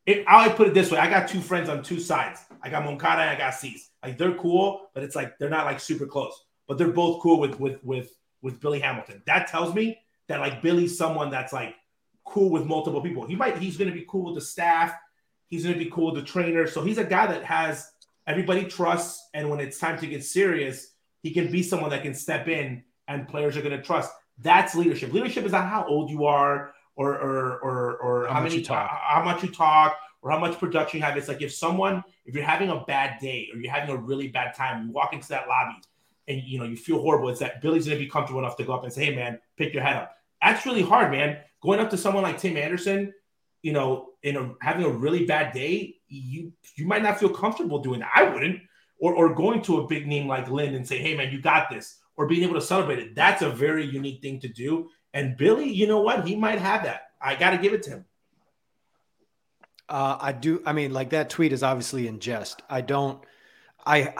it, 0.05 0.25
I 0.27 0.49
put 0.49 0.67
it 0.67 0.73
this 0.73 0.91
way: 0.91 0.99
I 0.99 1.09
got 1.09 1.27
two 1.27 1.41
friends 1.41 1.69
on 1.69 1.83
two 1.83 1.99
sides. 1.99 2.41
I 2.61 2.69
got 2.69 2.83
Moncada 2.85 3.21
and 3.21 3.29
I 3.29 3.37
got 3.37 3.53
Cease. 3.53 3.89
Like 4.03 4.17
they're 4.17 4.35
cool, 4.35 4.89
but 4.93 5.03
it's 5.03 5.15
like 5.15 5.37
they're 5.37 5.49
not 5.49 5.65
like 5.65 5.79
super 5.79 6.05
close. 6.05 6.43
But 6.67 6.77
they're 6.77 6.89
both 6.89 7.21
cool 7.21 7.39
with 7.39 7.59
with 7.59 7.83
with 7.83 8.11
with 8.41 8.59
Billy 8.59 8.79
Hamilton. 8.79 9.21
That 9.25 9.47
tells 9.47 9.73
me 9.73 9.99
that 10.27 10.39
like 10.39 10.61
Billy's 10.61 10.97
someone 10.97 11.29
that's 11.29 11.53
like 11.53 11.75
cool 12.25 12.49
with 12.49 12.65
multiple 12.65 13.01
people. 13.01 13.25
He 13.25 13.35
might 13.35 13.57
he's 13.57 13.77
going 13.77 13.89
to 13.89 13.95
be 13.95 14.05
cool 14.07 14.25
with 14.25 14.35
the 14.35 14.41
staff. 14.41 14.93
He's 15.47 15.63
going 15.63 15.77
to 15.77 15.83
be 15.83 15.91
cool 15.91 16.13
with 16.13 16.23
the 16.23 16.29
trainer. 16.29 16.67
So 16.67 16.83
he's 16.83 16.97
a 16.97 17.03
guy 17.03 17.27
that 17.27 17.43
has 17.43 17.91
everybody 18.27 18.65
trusts. 18.65 19.29
And 19.33 19.49
when 19.49 19.59
it's 19.59 19.77
time 19.77 19.99
to 19.99 20.07
get 20.07 20.23
serious, 20.23 20.93
he 21.21 21.31
can 21.31 21.51
be 21.51 21.63
someone 21.63 21.89
that 21.91 22.01
can 22.01 22.13
step 22.13 22.47
in 22.47 22.83
and 23.07 23.27
players 23.27 23.55
are 23.57 23.61
going 23.61 23.77
to 23.77 23.83
trust. 23.83 24.11
That's 24.39 24.75
leadership. 24.75 25.13
Leadership 25.13 25.45
is 25.45 25.51
not 25.51 25.67
how 25.67 25.85
old 25.85 26.09
you 26.09 26.25
are 26.25 26.73
or 26.95 27.13
or 27.13 27.59
or, 27.59 27.97
or 27.97 28.27
how, 28.27 28.35
how 28.35 28.43
many 28.43 28.61
talk. 28.61 28.89
how 28.89 29.23
much 29.23 29.43
you 29.43 29.49
talk 29.49 29.97
or 30.21 30.31
how 30.31 30.39
much 30.39 30.57
production 30.57 30.99
you 30.99 31.05
have. 31.05 31.17
It's 31.17 31.27
like 31.27 31.41
if 31.41 31.53
someone, 31.53 32.03
if 32.25 32.33
you're 32.33 32.45
having 32.45 32.69
a 32.69 32.83
bad 32.85 33.19
day 33.19 33.49
or 33.53 33.59
you're 33.59 33.71
having 33.71 33.93
a 33.93 33.97
really 33.97 34.29
bad 34.29 34.55
time, 34.55 34.87
you 34.87 34.91
walk 34.91 35.13
into 35.13 35.27
that 35.29 35.47
lobby 35.47 35.75
and 36.27 36.41
you 36.41 36.57
know 36.57 36.65
you 36.65 36.77
feel 36.77 36.99
horrible. 37.01 37.29
It's 37.29 37.39
that 37.39 37.61
Billy's 37.61 37.85
gonna 37.85 37.99
be 37.99 38.07
comfortable 38.07 38.39
enough 38.39 38.57
to 38.57 38.63
go 38.63 38.73
up 38.73 38.83
and 38.83 38.93
say, 38.93 39.05
"Hey, 39.05 39.15
man, 39.15 39.39
pick 39.57 39.73
your 39.73 39.83
head 39.83 39.97
up." 39.97 40.15
That's 40.41 40.65
really 40.65 40.81
hard, 40.81 41.11
man. 41.11 41.39
Going 41.61 41.79
up 41.79 41.89
to 41.91 41.97
someone 41.97 42.23
like 42.23 42.37
Tim 42.37 42.57
Anderson, 42.57 43.13
you 43.61 43.73
know, 43.73 44.09
in 44.23 44.35
a, 44.37 44.53
having 44.61 44.85
a 44.85 44.89
really 44.89 45.25
bad 45.25 45.53
day, 45.53 45.95
you 46.07 46.53
you 46.75 46.85
might 46.85 47.03
not 47.03 47.19
feel 47.19 47.29
comfortable 47.29 47.79
doing 47.79 47.99
that. 47.99 48.11
I 48.15 48.23
wouldn't. 48.23 48.61
Or, 48.99 49.13
or 49.15 49.35
going 49.35 49.61
to 49.63 49.81
a 49.81 49.87
big 49.87 50.07
name 50.07 50.27
like 50.27 50.49
Lynn 50.49 50.75
and 50.75 50.87
say, 50.87 50.97
"Hey, 50.97 51.15
man, 51.15 51.29
you 51.29 51.41
got 51.41 51.69
this," 51.69 51.99
or 52.15 52.25
being 52.25 52.43
able 52.43 52.53
to 52.53 52.61
celebrate 52.61 52.99
it. 52.99 53.15
That's 53.15 53.41
a 53.41 53.49
very 53.49 53.85
unique 53.85 54.21
thing 54.21 54.39
to 54.39 54.47
do. 54.47 54.89
And 55.13 55.37
Billy, 55.37 55.69
you 55.69 55.87
know 55.87 56.01
what? 56.01 56.27
He 56.27 56.35
might 56.35 56.59
have 56.59 56.83
that. 56.83 57.11
I 57.21 57.35
got 57.35 57.51
to 57.51 57.57
give 57.57 57.73
it 57.73 57.83
to 57.83 57.89
him. 57.91 58.05
Uh, 59.87 60.17
I 60.19 60.31
do. 60.31 60.61
I 60.65 60.73
mean, 60.73 60.93
like 60.93 61.11
that 61.11 61.29
tweet 61.29 61.53
is 61.53 61.61
obviously 61.63 62.07
in 62.07 62.19
jest. 62.19 62.61
I 62.69 62.81
don't. 62.81 63.23
I 63.85 64.13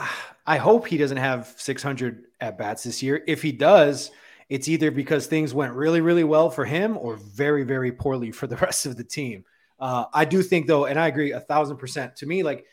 I 0.46 0.58
hope 0.58 0.88
he 0.88 0.98
doesn't 0.98 1.18
have 1.18 1.54
600 1.58 2.26
at 2.42 2.58
bats 2.58 2.84
this 2.84 3.02
year. 3.02 3.24
If 3.28 3.42
he 3.42 3.52
does, 3.52 4.12
it's 4.50 4.68
either 4.68 4.92
because 4.92 5.26
things 5.26 5.54
went 5.54 5.74
really 5.74 6.02
really 6.02 6.26
well 6.26 6.50
for 6.50 6.66
him 6.66 6.98
or 6.98 7.16
very 7.16 7.64
very 7.64 7.92
poorly 7.92 8.32
for 8.32 8.46
the 8.46 8.56
rest 8.68 8.86
of 8.86 8.98
the 8.98 9.04
team. 9.04 9.46
Uh, 9.80 10.06
I 10.14 10.26
do 10.26 10.44
think 10.44 10.68
though, 10.68 10.86
and 10.86 11.00
I 11.00 11.08
agree 11.08 11.32
a 11.32 11.40
thousand 11.40 11.78
percent. 11.78 12.18
To 12.18 12.26
me, 12.26 12.44
like 12.44 12.66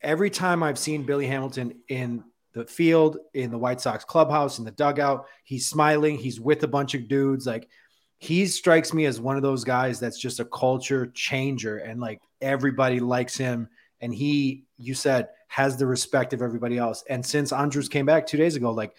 every 0.00 0.30
time 0.30 0.62
I've 0.62 0.78
seen 0.78 1.04
Billy 1.04 1.26
Hamilton 1.26 1.80
in 1.88 2.24
the 2.52 2.66
field, 2.66 3.18
in 3.34 3.50
the 3.50 3.58
White 3.58 3.80
Sox 3.80 4.04
clubhouse, 4.04 4.58
in 4.58 4.64
the 4.64 4.70
dugout. 4.70 5.26
He's 5.44 5.66
smiling. 5.66 6.18
He's 6.18 6.40
with 6.40 6.62
a 6.62 6.68
bunch 6.68 6.94
of 6.94 7.08
dudes. 7.08 7.46
Like 7.46 7.68
he 8.18 8.46
strikes 8.46 8.92
me 8.92 9.06
as 9.06 9.20
one 9.20 9.36
of 9.36 9.42
those 9.42 9.64
guys 9.64 9.98
that's 9.98 10.18
just 10.18 10.40
a 10.40 10.44
culture 10.44 11.06
changer, 11.14 11.78
and 11.78 12.00
like 12.00 12.20
everybody 12.40 13.00
likes 13.00 13.36
him. 13.36 13.68
And 14.00 14.12
he, 14.12 14.64
you 14.78 14.94
said, 14.94 15.28
has 15.46 15.76
the 15.76 15.86
respect 15.86 16.32
of 16.32 16.42
everybody 16.42 16.76
else. 16.76 17.04
And 17.08 17.24
since 17.24 17.52
Andrus 17.52 17.88
came 17.88 18.04
back 18.04 18.26
two 18.26 18.36
days 18.36 18.56
ago, 18.56 18.72
like 18.72 18.96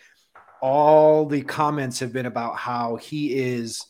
all 0.61 1.25
the 1.25 1.41
comments 1.41 1.99
have 1.99 2.13
been 2.13 2.25
about 2.25 2.55
how 2.55 2.95
he 2.95 3.33
is 3.37 3.85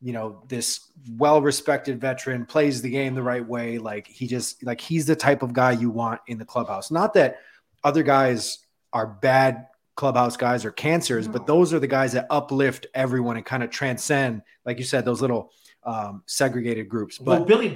you 0.00 0.12
know 0.12 0.42
this 0.48 0.90
well-respected 1.16 2.00
veteran 2.00 2.46
plays 2.46 2.82
the 2.82 2.90
game 2.90 3.14
the 3.14 3.22
right 3.22 3.46
way 3.46 3.78
like 3.78 4.06
he 4.06 4.26
just 4.26 4.62
like 4.64 4.80
he's 4.80 5.06
the 5.06 5.16
type 5.16 5.42
of 5.42 5.52
guy 5.52 5.72
you 5.72 5.90
want 5.90 6.20
in 6.26 6.38
the 6.38 6.44
clubhouse 6.44 6.90
not 6.90 7.14
that 7.14 7.38
other 7.84 8.02
guys 8.02 8.63
are 8.94 9.06
bad 9.06 9.66
clubhouse 9.96 10.36
guys 10.36 10.64
or 10.64 10.70
cancers, 10.70 11.28
but 11.28 11.46
those 11.46 11.72
are 11.74 11.78
the 11.78 11.86
guys 11.86 12.12
that 12.12 12.26
uplift 12.30 12.86
everyone 12.94 13.36
and 13.36 13.44
kind 13.44 13.62
of 13.62 13.70
transcend, 13.70 14.42
like 14.64 14.78
you 14.78 14.84
said, 14.84 15.04
those 15.04 15.20
little 15.20 15.52
um, 15.84 16.22
segregated 16.26 16.88
groups. 16.88 17.18
But 17.18 17.40
well, 17.40 17.44
Billy, 17.44 17.68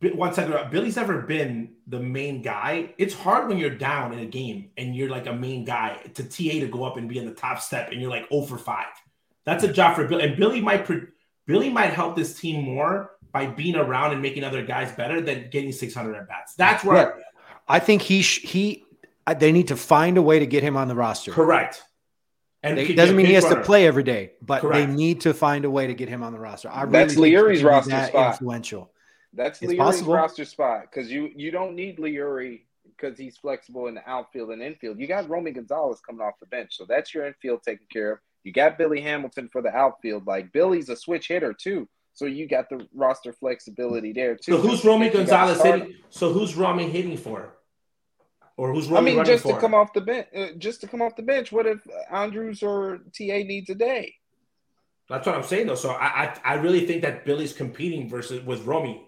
B- 0.00 0.10
one 0.10 0.32
second, 0.32 0.70
Billy's 0.70 0.96
never 0.96 1.22
been 1.22 1.74
the 1.86 1.98
main 1.98 2.42
guy. 2.42 2.94
It's 2.98 3.14
hard 3.14 3.48
when 3.48 3.58
you're 3.58 3.70
down 3.70 4.12
in 4.12 4.20
a 4.20 4.26
game 4.26 4.70
and 4.76 4.94
you're 4.94 5.08
like 5.08 5.26
a 5.26 5.32
main 5.32 5.64
guy 5.64 5.98
to 6.14 6.22
TA 6.22 6.60
to 6.60 6.68
go 6.68 6.84
up 6.84 6.96
and 6.96 7.08
be 7.08 7.18
in 7.18 7.24
the 7.24 7.34
top 7.34 7.60
step 7.60 7.90
and 7.90 8.00
you're 8.00 8.10
like 8.10 8.28
0 8.30 8.42
for 8.42 8.58
5. 8.58 8.86
That's 9.44 9.64
a 9.64 9.72
job 9.72 9.96
for 9.96 10.06
Billy. 10.06 10.24
And 10.24 10.36
Billy 10.36 10.60
might 10.60 10.84
pre- 10.84 11.06
Billy 11.46 11.70
might 11.70 11.92
help 11.92 12.14
this 12.14 12.38
team 12.38 12.62
more 12.62 13.12
by 13.32 13.46
being 13.46 13.74
around 13.74 14.12
and 14.12 14.22
making 14.22 14.44
other 14.44 14.64
guys 14.64 14.92
better 14.92 15.20
than 15.20 15.48
getting 15.50 15.72
600 15.72 16.14
at 16.14 16.28
bats. 16.28 16.54
That's 16.54 16.84
where 16.84 16.96
yeah. 16.96 17.24
I, 17.66 17.76
I 17.76 17.78
think 17.80 18.02
he 18.02 18.22
sh- 18.22 18.42
he 18.42 18.84
they 19.34 19.52
need 19.52 19.68
to 19.68 19.76
find 19.76 20.16
a 20.18 20.22
way 20.22 20.38
to 20.38 20.46
get 20.46 20.62
him 20.62 20.76
on 20.76 20.88
the 20.88 20.94
roster. 20.94 21.32
Correct. 21.32 21.82
And 22.62 22.78
it 22.78 22.96
doesn't 22.96 23.14
mean 23.16 23.26
he 23.26 23.34
has 23.34 23.44
runner. 23.44 23.56
to 23.56 23.62
play 23.62 23.86
every 23.86 24.02
day, 24.02 24.32
but 24.42 24.62
Correct. 24.62 24.88
they 24.88 24.92
need 24.92 25.20
to 25.22 25.32
find 25.32 25.64
a 25.64 25.70
way 25.70 25.86
to 25.86 25.94
get 25.94 26.08
him 26.08 26.22
on 26.22 26.32
the 26.32 26.40
roster. 26.40 26.68
I 26.68 26.86
That's 26.86 27.14
really 27.14 27.30
Leury's 27.32 27.62
roster 27.62 27.90
that 27.90 28.08
spot. 28.08 28.32
Influential. 28.34 28.90
That's 29.32 29.62
it's 29.62 29.72
Leury's 29.72 29.78
possible. 29.78 30.14
roster 30.14 30.44
spot 30.44 30.82
because 30.82 31.10
you 31.10 31.30
you 31.36 31.50
don't 31.50 31.76
need 31.76 31.98
Leury 31.98 32.62
because 32.84 33.16
he's 33.16 33.36
flexible 33.36 33.86
in 33.86 33.94
the 33.94 34.08
outfield 34.10 34.50
and 34.50 34.60
infield. 34.60 34.98
You 34.98 35.06
got 35.06 35.28
Romy 35.28 35.52
Gonzalez 35.52 36.00
coming 36.00 36.20
off 36.20 36.34
the 36.40 36.46
bench, 36.46 36.76
so 36.76 36.84
that's 36.88 37.14
your 37.14 37.26
infield 37.26 37.62
taken 37.62 37.86
care 37.92 38.12
of. 38.12 38.18
You 38.42 38.52
got 38.52 38.76
Billy 38.76 39.00
Hamilton 39.00 39.48
for 39.52 39.62
the 39.62 39.74
outfield. 39.74 40.26
Like 40.26 40.52
Billy's 40.52 40.88
a 40.88 40.96
switch 40.96 41.28
hitter 41.28 41.52
too, 41.52 41.88
so 42.14 42.24
you 42.24 42.48
got 42.48 42.68
the 42.68 42.88
roster 42.92 43.32
flexibility 43.32 44.12
there 44.12 44.34
too. 44.34 44.52
So 44.52 44.58
who's 44.58 44.84
Romy 44.84 45.10
Gonzalez 45.10 45.62
hitting? 45.62 45.94
So 46.10 46.32
who's 46.32 46.56
Romy 46.56 46.88
hitting 46.88 47.16
for? 47.16 47.54
Or 48.58 48.74
who's 48.74 48.90
I 48.90 49.00
mean, 49.00 49.24
just 49.24 49.46
to 49.46 49.56
come 49.56 49.72
off 49.72 49.92
the 49.92 50.00
bench, 50.00 50.26
uh, 50.36 50.48
just 50.58 50.80
to 50.80 50.88
come 50.88 51.00
off 51.00 51.14
the 51.14 51.22
bench. 51.22 51.52
What 51.52 51.64
if 51.66 51.78
Andrus 52.10 52.60
or 52.60 52.98
TA 53.16 53.44
needs 53.46 53.70
a 53.70 53.74
day? 53.76 54.16
That's 55.08 55.24
what 55.26 55.36
I'm 55.36 55.44
saying 55.44 55.68
though. 55.68 55.76
So 55.76 55.90
I, 55.90 56.24
I 56.24 56.40
I 56.44 56.54
really 56.54 56.84
think 56.84 57.02
that 57.02 57.24
Billy's 57.24 57.52
competing 57.52 58.08
versus 58.08 58.44
with 58.44 58.64
Romy, 58.64 59.06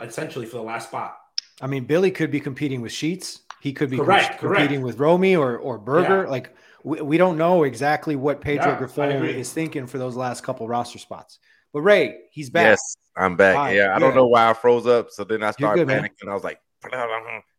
essentially 0.00 0.46
for 0.46 0.58
the 0.58 0.62
last 0.62 0.88
spot. 0.88 1.16
I 1.60 1.66
mean, 1.66 1.84
Billy 1.84 2.12
could 2.12 2.30
be 2.30 2.38
competing 2.38 2.80
with 2.80 2.92
Sheets. 2.92 3.40
He 3.60 3.72
could 3.72 3.90
be 3.90 3.96
Correct, 3.96 4.38
competing 4.38 4.68
correct. 4.68 4.84
with 4.84 4.98
Romy 5.00 5.34
or 5.34 5.58
or 5.58 5.76
Burger. 5.76 6.22
Yeah. 6.22 6.30
Like 6.30 6.54
we, 6.84 7.00
we 7.00 7.18
don't 7.18 7.36
know 7.36 7.64
exactly 7.64 8.14
what 8.14 8.40
Pedro 8.40 8.66
Yeah, 8.66 8.76
I 8.76 8.80
Grifol 8.80 9.16
agree. 9.16 9.40
is 9.40 9.52
thinking 9.52 9.88
for 9.88 9.98
those 9.98 10.14
last 10.14 10.44
couple 10.44 10.68
roster 10.68 11.00
spots. 11.00 11.40
But 11.72 11.80
Ray, 11.80 12.20
he's 12.30 12.50
back. 12.50 12.66
Yes, 12.66 12.96
I'm 13.16 13.36
back. 13.36 13.56
Hi, 13.56 13.74
yeah, 13.74 13.96
I 13.96 13.98
don't 13.98 14.14
know 14.14 14.28
why 14.28 14.48
I 14.48 14.54
froze 14.54 14.86
up. 14.86 15.10
So 15.10 15.24
then 15.24 15.42
I 15.42 15.50
started 15.50 15.80
good, 15.80 15.88
man. 15.88 16.04
panicking. 16.04 16.30
I 16.30 16.34
was 16.34 16.44
like, 16.44 16.60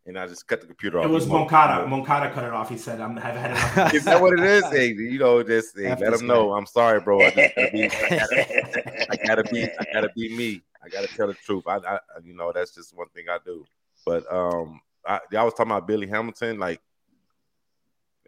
and 0.06 0.20
I 0.20 0.28
just 0.28 0.48
cut 0.48 0.62
the 0.62 0.68
computer 0.68 1.00
off. 1.00 1.06
It 1.06 1.10
was 1.10 1.26
You 1.26 1.32
know, 1.32 1.40
Moncada. 1.40 1.88
Moncada 1.88 2.32
cut 2.32 2.44
it 2.44 2.54
off. 2.54 2.70
He 2.70 2.78
said, 2.78 3.02
"I'm 3.02 3.18
have 3.18 3.36
had 3.36 3.52
enough." 3.52 3.94
Is 3.94 4.06
that 4.06 4.22
what 4.22 4.34
it 4.34 4.46
is? 4.46 4.64
Hey, 4.66 4.88
you 4.88 5.18
know, 5.18 5.42
just 5.42 5.78
hey, 5.78 5.90
let 5.90 6.00
this 6.00 6.20
them 6.20 6.28
know. 6.28 6.54
I'm 6.54 6.66
sorry, 6.66 7.02
bro. 7.02 7.22
I, 7.22 7.32
just 7.32 7.56
gotta 7.56 7.72
be, 7.72 7.84
I, 7.86 7.90
gotta, 7.90 9.12
I 9.12 9.16
gotta 9.26 9.44
be, 9.44 9.64
I 9.64 9.86
gotta 9.94 10.10
be 10.16 10.36
me. 10.36 10.62
I 10.84 10.90
gotta 10.90 11.08
tell 11.08 11.28
the 11.28 11.34
truth. 11.34 11.64
I, 11.68 11.78
I, 11.78 12.00
you 12.24 12.36
know, 12.36 12.52
that's 12.54 12.76
just 12.76 12.96
one 12.96 13.08
thing 13.10 13.26
I 13.30 13.40
do. 13.44 13.66
But 14.06 14.32
um, 14.32 14.80
I, 15.06 15.20
y'all 15.32 15.46
was 15.46 15.54
talking 15.54 15.72
about 15.72 15.88
Billy 15.88 16.08
Hamilton, 16.08 16.60
like, 16.60 16.80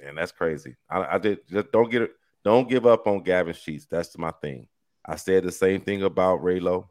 man, 0.02 0.16
that's 0.16 0.32
crazy. 0.32 0.76
I, 0.90 1.16
I 1.16 1.18
did 1.20 1.48
just 1.48 1.72
don't 1.72 1.92
get 1.92 2.02
it. 2.04 2.12
Don't 2.44 2.70
give 2.70 2.86
up 2.86 3.08
on 3.08 3.24
Gavin 3.24 3.54
Sheets. 3.54 3.88
That's 3.90 4.18
my 4.18 4.32
thing. 4.42 4.68
I 5.06 5.16
said 5.16 5.44
the 5.44 5.52
same 5.52 5.82
thing 5.82 6.04
about 6.04 6.42
Raylo, 6.42 6.88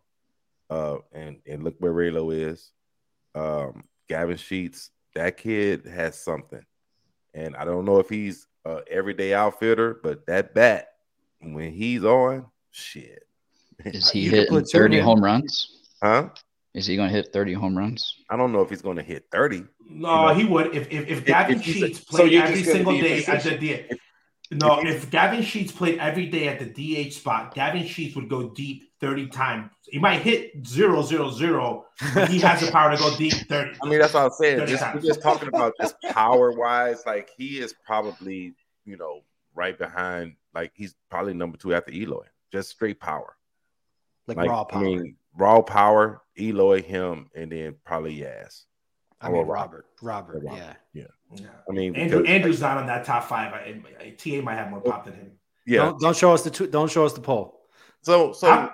uh, 0.70 0.98
and 1.12 1.38
and 1.46 1.64
look 1.64 1.74
where 1.78 1.92
Raylo 1.92 2.32
is. 2.32 2.70
Um, 3.34 3.84
Gavin 4.08 4.36
Sheets, 4.36 4.90
that 5.14 5.36
kid 5.36 5.86
has 5.86 6.18
something, 6.18 6.62
and 7.34 7.56
I 7.56 7.64
don't 7.64 7.84
know 7.84 7.98
if 7.98 8.08
he's 8.08 8.46
a 8.64 8.80
everyday 8.90 9.34
outfitter, 9.34 9.98
but 10.02 10.26
that 10.26 10.54
bat 10.54 10.88
when 11.40 11.72
he's 11.72 12.04
on, 12.04 12.46
shit, 12.70 13.22
Is 13.84 14.10
he 14.10 14.20
You 14.20 14.30
could 14.30 14.38
hitting 14.40 14.64
30 14.64 14.98
home 15.00 15.22
runs? 15.22 15.82
huh? 16.02 16.30
Is 16.74 16.86
he 16.86 16.96
going 16.96 17.08
to 17.08 17.14
hit 17.14 17.32
30 17.32 17.54
home 17.54 17.76
runs? 17.76 18.16
I 18.28 18.36
don't 18.36 18.52
know 18.52 18.60
if 18.60 18.68
he's 18.68 18.82
going 18.82 18.96
to 18.98 19.02
hit 19.02 19.24
thirty. 19.32 19.64
No, 19.88 20.34
he 20.34 20.44
would 20.44 20.74
if 20.76 20.90
if, 20.90 21.08
if 21.08 21.24
Gavin 21.24 21.56
if 21.56 21.62
he's- 21.64 21.76
Sheets 21.78 21.98
so 22.00 22.04
played 22.18 22.32
you're 22.32 22.42
every 22.42 22.62
single 22.62 22.92
day 22.98 23.24
at 23.24 23.42
the 23.42 23.50
position- 23.50 23.88
DH. 23.96 23.98
No, 24.50 24.80
if 24.80 25.10
Gavin 25.10 25.42
Sheets 25.42 25.72
played 25.72 25.98
every 25.98 26.26
day 26.26 26.48
at 26.48 26.58
the 26.60 26.66
DH 27.08 27.12
spot, 27.12 27.54
Gavin 27.54 27.84
Sheets 27.84 28.14
would 28.14 28.28
go 28.28 28.50
deep 28.50 28.90
30 29.00 29.28
times. 29.28 29.72
He 29.82 29.98
might 29.98 30.22
hit 30.22 30.66
zero 30.66 31.02
zero 31.02 31.30
zero, 31.30 31.86
but 32.14 32.28
he 32.28 32.38
has 32.40 32.60
the 32.60 32.70
power 32.70 32.90
to 32.90 32.96
go 32.96 33.16
deep 33.16 33.32
30. 33.32 33.78
I 33.82 33.88
mean, 33.88 33.98
that's 33.98 34.14
what 34.14 34.24
I'm 34.24 34.30
saying. 34.30 34.66
Just, 34.66 34.94
we're 34.94 35.00
just 35.00 35.22
talking 35.22 35.48
about 35.48 35.74
just 35.80 35.96
power 36.02 36.52
wise. 36.52 37.04
Like 37.06 37.30
he 37.36 37.58
is 37.58 37.74
probably, 37.84 38.54
you 38.84 38.96
know, 38.96 39.20
right 39.54 39.76
behind. 39.76 40.36
Like 40.54 40.72
he's 40.74 40.94
probably 41.10 41.34
number 41.34 41.56
two 41.56 41.74
after 41.74 41.92
Eloy. 41.92 42.26
Just 42.52 42.70
straight 42.70 43.00
power. 43.00 43.36
like, 44.26 44.36
Like 44.36 44.48
raw 44.48 44.64
power. 44.64 44.80
I 44.80 44.84
mean, 44.84 45.16
raw 45.36 45.62
power. 45.62 46.22
Eloy, 46.38 46.82
him, 46.82 47.30
and 47.34 47.50
then 47.50 47.76
probably 47.84 48.18
Yaz. 48.18 48.64
I 49.20 49.28
mean, 49.28 49.38
or 49.38 49.46
Robert. 49.46 49.86
Robert. 50.02 50.42
Robert. 50.44 50.58
Yeah. 50.58 50.74
Yeah. 50.92 51.04
I 51.68 51.72
mean, 51.72 51.96
Andrew 51.96 52.20
because- 52.20 52.34
Andrew's 52.34 52.60
not 52.60 52.78
on 52.78 52.86
that 52.86 53.04
top 53.04 53.24
five. 53.24 53.52
I, 53.52 53.80
I, 54.00 54.10
TA 54.10 54.42
might 54.42 54.54
have 54.54 54.70
more 54.70 54.82
oh, 54.84 54.90
pop 54.90 55.04
than 55.04 55.14
him. 55.14 55.32
yeah. 55.66 55.84
Don't, 55.84 56.00
don't 56.00 56.16
show 56.16 56.32
us 56.32 56.42
the 56.42 56.50
tw- 56.50 56.70
don't 56.70 56.90
show 56.90 57.04
us 57.04 57.12
the 57.12 57.20
poll. 57.20 57.60
So, 58.02 58.32
so, 58.32 58.48
I'm- 58.48 58.70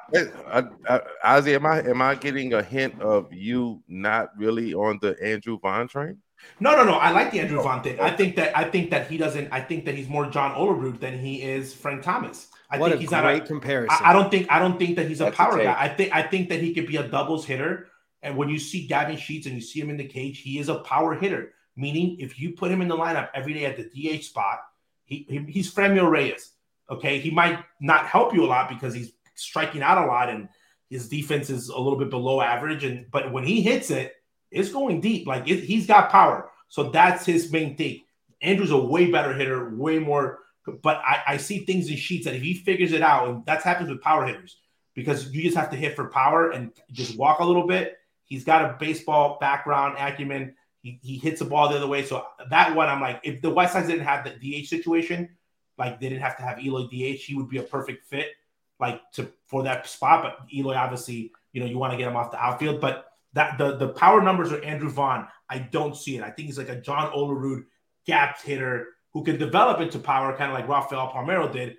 I, 0.46 0.60
I, 0.88 1.00
I, 1.24 1.40
Ozzy, 1.40 1.54
am 1.54 1.64
I 1.64 1.80
am 1.80 2.02
I 2.02 2.14
getting 2.14 2.52
a 2.52 2.62
hint 2.62 3.00
of 3.00 3.32
you 3.32 3.82
not 3.88 4.30
really 4.36 4.74
on 4.74 4.98
the 5.00 5.16
Andrew 5.22 5.58
Vaughn 5.58 5.88
train? 5.88 6.18
No, 6.60 6.76
no, 6.76 6.84
no. 6.84 6.94
I 6.94 7.12
like 7.12 7.30
the 7.30 7.40
Andrew 7.40 7.62
Vaughn 7.62 7.82
thing. 7.82 7.98
I 8.00 8.10
think 8.14 8.36
that 8.36 8.56
I 8.56 8.64
think 8.64 8.90
that 8.90 9.08
he 9.08 9.16
doesn't. 9.16 9.48
I 9.52 9.60
think 9.60 9.84
that 9.86 9.94
he's 9.94 10.08
more 10.08 10.26
John 10.26 10.54
Olerud 10.54 11.00
than 11.00 11.18
he 11.18 11.40
is 11.42 11.72
Frank 11.72 12.02
Thomas. 12.02 12.48
I 12.70 12.78
what 12.78 12.88
think 12.90 12.96
a 12.96 13.00
he's 13.00 13.10
great 13.10 13.22
not. 13.22 13.34
A, 13.36 13.40
comparison. 13.40 13.96
I, 14.00 14.10
I 14.10 14.12
don't 14.12 14.30
think. 14.30 14.48
I 14.50 14.58
don't 14.58 14.78
think 14.78 14.96
that 14.96 15.06
he's 15.08 15.20
a 15.20 15.24
That's 15.24 15.36
power 15.36 15.56
take. 15.56 15.64
guy. 15.64 15.76
I 15.78 15.88
think. 15.88 16.12
I 16.12 16.22
think 16.22 16.48
that 16.50 16.60
he 16.60 16.74
could 16.74 16.86
be 16.86 16.96
a 16.96 17.06
doubles 17.08 17.46
hitter. 17.46 17.88
And 18.22 18.36
when 18.36 18.48
you 18.48 18.58
see 18.58 18.86
Gavin 18.86 19.16
Sheets 19.16 19.46
and 19.46 19.54
you 19.56 19.60
see 19.60 19.80
him 19.80 19.88
in 19.90 19.96
the 19.96 20.06
cage, 20.06 20.40
he 20.40 20.58
is 20.58 20.68
a 20.68 20.76
power 20.76 21.14
hitter. 21.14 21.54
Meaning, 21.76 22.16
if 22.20 22.38
you 22.38 22.52
put 22.52 22.70
him 22.70 22.82
in 22.82 22.88
the 22.88 22.96
lineup 22.96 23.28
every 23.34 23.54
day 23.54 23.64
at 23.64 23.76
the 23.76 23.84
DH 23.84 24.24
spot, 24.24 24.60
he, 25.04 25.26
he 25.28 25.38
he's 25.48 25.72
Franmil 25.72 26.10
Reyes. 26.10 26.52
Okay, 26.90 27.18
he 27.18 27.30
might 27.30 27.64
not 27.80 28.06
help 28.06 28.34
you 28.34 28.44
a 28.44 28.46
lot 28.46 28.68
because 28.68 28.94
he's 28.94 29.12
striking 29.34 29.82
out 29.82 30.02
a 30.02 30.06
lot 30.06 30.28
and 30.28 30.48
his 30.90 31.08
defense 31.08 31.48
is 31.48 31.68
a 31.68 31.78
little 31.78 31.98
bit 31.98 32.10
below 32.10 32.42
average. 32.42 32.84
And 32.84 33.10
but 33.10 33.32
when 33.32 33.44
he 33.44 33.62
hits 33.62 33.90
it, 33.90 34.12
it's 34.50 34.70
going 34.70 35.00
deep. 35.00 35.26
Like 35.26 35.48
it, 35.48 35.64
he's 35.64 35.86
got 35.86 36.10
power. 36.10 36.50
So 36.68 36.90
that's 36.90 37.24
his 37.24 37.50
main 37.50 37.76
thing. 37.76 38.02
Andrew's 38.42 38.70
a 38.70 38.78
way 38.78 39.10
better 39.10 39.32
hitter, 39.32 39.74
way 39.74 39.98
more. 39.98 40.40
But 40.82 40.98
I, 40.98 41.22
I 41.26 41.36
see 41.38 41.60
things 41.60 41.88
in 41.88 41.96
sheets 41.96 42.26
that 42.26 42.34
if 42.34 42.42
he 42.42 42.54
figures 42.54 42.92
it 42.92 43.02
out, 43.02 43.28
and 43.28 43.46
that 43.46 43.62
happens 43.62 43.88
with 43.88 44.02
power 44.02 44.26
hitters 44.26 44.58
because 44.94 45.30
you 45.30 45.42
just 45.42 45.56
have 45.56 45.70
to 45.70 45.76
hit 45.76 45.96
for 45.96 46.08
power 46.08 46.50
and 46.50 46.72
just 46.92 47.16
walk 47.16 47.40
a 47.40 47.44
little 47.44 47.66
bit. 47.66 47.96
He's 48.24 48.44
got 48.44 48.64
a 48.64 48.76
baseball 48.78 49.38
background 49.40 49.96
acumen. 49.98 50.54
He, 50.82 50.98
he 51.02 51.16
hits 51.16 51.38
the 51.38 51.44
ball 51.44 51.68
the 51.68 51.76
other 51.76 51.86
way. 51.86 52.04
So 52.04 52.26
that 52.50 52.74
one, 52.74 52.88
I'm 52.88 53.00
like, 53.00 53.20
if 53.22 53.40
the 53.40 53.50
White 53.50 53.70
Sox 53.70 53.86
didn't 53.86 54.04
have 54.04 54.24
the 54.24 54.62
DH 54.62 54.66
situation, 54.68 55.30
like 55.78 56.00
they 56.00 56.08
didn't 56.08 56.22
have 56.22 56.36
to 56.36 56.42
have 56.42 56.58
Eloy 56.58 56.86
DH, 56.86 57.22
he 57.22 57.34
would 57.34 57.48
be 57.48 57.58
a 57.58 57.62
perfect 57.62 58.04
fit, 58.06 58.28
like 58.80 59.00
to 59.12 59.32
for 59.46 59.62
that 59.62 59.86
spot. 59.86 60.22
But 60.22 60.54
Eloy, 60.54 60.74
obviously, 60.74 61.32
you 61.52 61.60
know, 61.60 61.66
you 61.66 61.78
want 61.78 61.92
to 61.92 61.96
get 61.96 62.08
him 62.08 62.16
off 62.16 62.30
the 62.30 62.42
outfield. 62.42 62.80
But 62.80 63.06
that 63.32 63.58
the 63.58 63.76
the 63.76 63.88
power 63.88 64.20
numbers 64.20 64.52
are 64.52 64.62
Andrew 64.62 64.90
Vaughn. 64.90 65.28
I 65.48 65.58
don't 65.58 65.96
see 65.96 66.16
it. 66.16 66.22
I 66.22 66.30
think 66.30 66.46
he's 66.46 66.58
like 66.58 66.68
a 66.68 66.80
John 66.80 67.12
Olerud 67.12 67.64
gap 68.06 68.42
hitter 68.42 68.88
who 69.12 69.22
could 69.22 69.38
develop 69.38 69.80
into 69.80 69.98
power, 69.98 70.36
kind 70.36 70.50
of 70.50 70.58
like 70.58 70.68
Rafael 70.68 71.10
Palmeiro 71.12 71.52
did. 71.52 71.76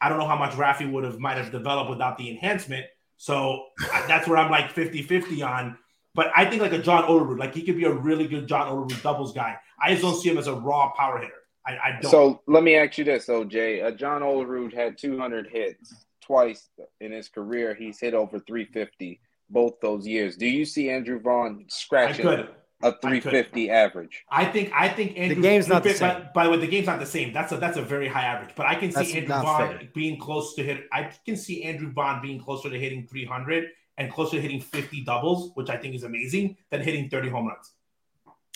I 0.00 0.08
don't 0.08 0.18
know 0.18 0.26
how 0.26 0.38
much 0.38 0.52
Rafi 0.52 0.90
would 0.90 1.04
have 1.04 1.18
might 1.18 1.36
have 1.36 1.52
developed 1.52 1.90
without 1.90 2.16
the 2.16 2.30
enhancement. 2.30 2.86
So 3.16 3.66
that's 4.08 4.26
where 4.26 4.38
I'm 4.38 4.50
like 4.50 4.72
50-50 4.72 5.46
on. 5.46 5.76
But 6.14 6.32
I 6.34 6.44
think 6.44 6.60
like 6.60 6.72
a 6.72 6.78
John 6.78 7.04
Olerud, 7.04 7.38
like 7.38 7.54
he 7.54 7.62
could 7.62 7.76
be 7.76 7.84
a 7.84 7.92
really 7.92 8.26
good 8.26 8.46
John 8.48 8.66
Olerud 8.68 9.00
doubles 9.02 9.32
guy. 9.32 9.56
I 9.82 9.90
just 9.90 10.02
don't 10.02 10.16
see 10.20 10.28
him 10.28 10.38
as 10.38 10.48
a 10.48 10.54
raw 10.54 10.92
power 10.96 11.18
hitter. 11.18 11.32
I, 11.66 11.72
I 11.72 11.98
don't. 12.00 12.10
So 12.10 12.40
let 12.46 12.62
me 12.62 12.74
ask 12.76 12.98
you 12.98 13.04
this, 13.04 13.26
OJ. 13.26 13.84
Uh, 13.84 13.90
John 13.92 14.22
Olerud 14.22 14.74
had 14.74 14.98
200 14.98 15.48
hits 15.48 15.94
twice 16.20 16.68
in 17.00 17.12
his 17.12 17.28
career. 17.28 17.74
He's 17.74 18.00
hit 18.00 18.14
over 18.14 18.38
350 18.40 19.20
both 19.50 19.74
those 19.80 20.06
years. 20.06 20.36
Do 20.36 20.46
you 20.46 20.64
see 20.64 20.90
Andrew 20.90 21.20
Vaughn 21.20 21.60
I 21.60 21.64
scratching 21.68 22.24
could. 22.24 22.48
a 22.82 22.92
350 23.00 23.70
average? 23.70 24.24
I 24.30 24.46
think 24.46 24.72
I 24.74 24.88
think 24.88 25.16
Andrew. 25.18 25.42
game's 25.42 25.68
not 25.68 25.82
the 25.82 25.90
by- 25.90 25.94
same. 25.94 26.22
By, 26.34 26.44
the 26.44 26.50
way, 26.50 26.56
the 26.58 26.66
game's 26.66 26.86
not 26.86 26.98
the 26.98 27.06
same. 27.06 27.32
That's 27.32 27.52
a 27.52 27.56
that's 27.56 27.76
a 27.76 27.82
very 27.82 28.08
high 28.08 28.24
average. 28.24 28.54
But 28.56 28.66
I 28.66 28.74
can 28.74 28.90
see 28.90 28.96
That's 28.96 29.14
Andrew 29.14 29.34
Vaughn 29.42 29.68
fair. 29.78 29.88
being 29.94 30.18
close 30.18 30.54
to 30.54 30.62
hit. 30.62 30.86
I 30.92 31.12
can 31.24 31.36
see 31.36 31.62
Andrew 31.62 31.92
Vaughn 31.92 32.22
being 32.22 32.40
closer 32.40 32.70
to 32.70 32.78
hitting 32.78 33.06
300 33.06 33.66
and 34.00 34.10
closer 34.12 34.36
to 34.36 34.42
hitting 34.42 34.60
50 34.60 35.04
doubles, 35.04 35.52
which 35.54 35.68
I 35.68 35.76
think 35.76 35.94
is 35.94 36.04
amazing, 36.04 36.56
than 36.70 36.80
hitting 36.80 37.08
30 37.10 37.28
home 37.28 37.48
runs. 37.48 37.72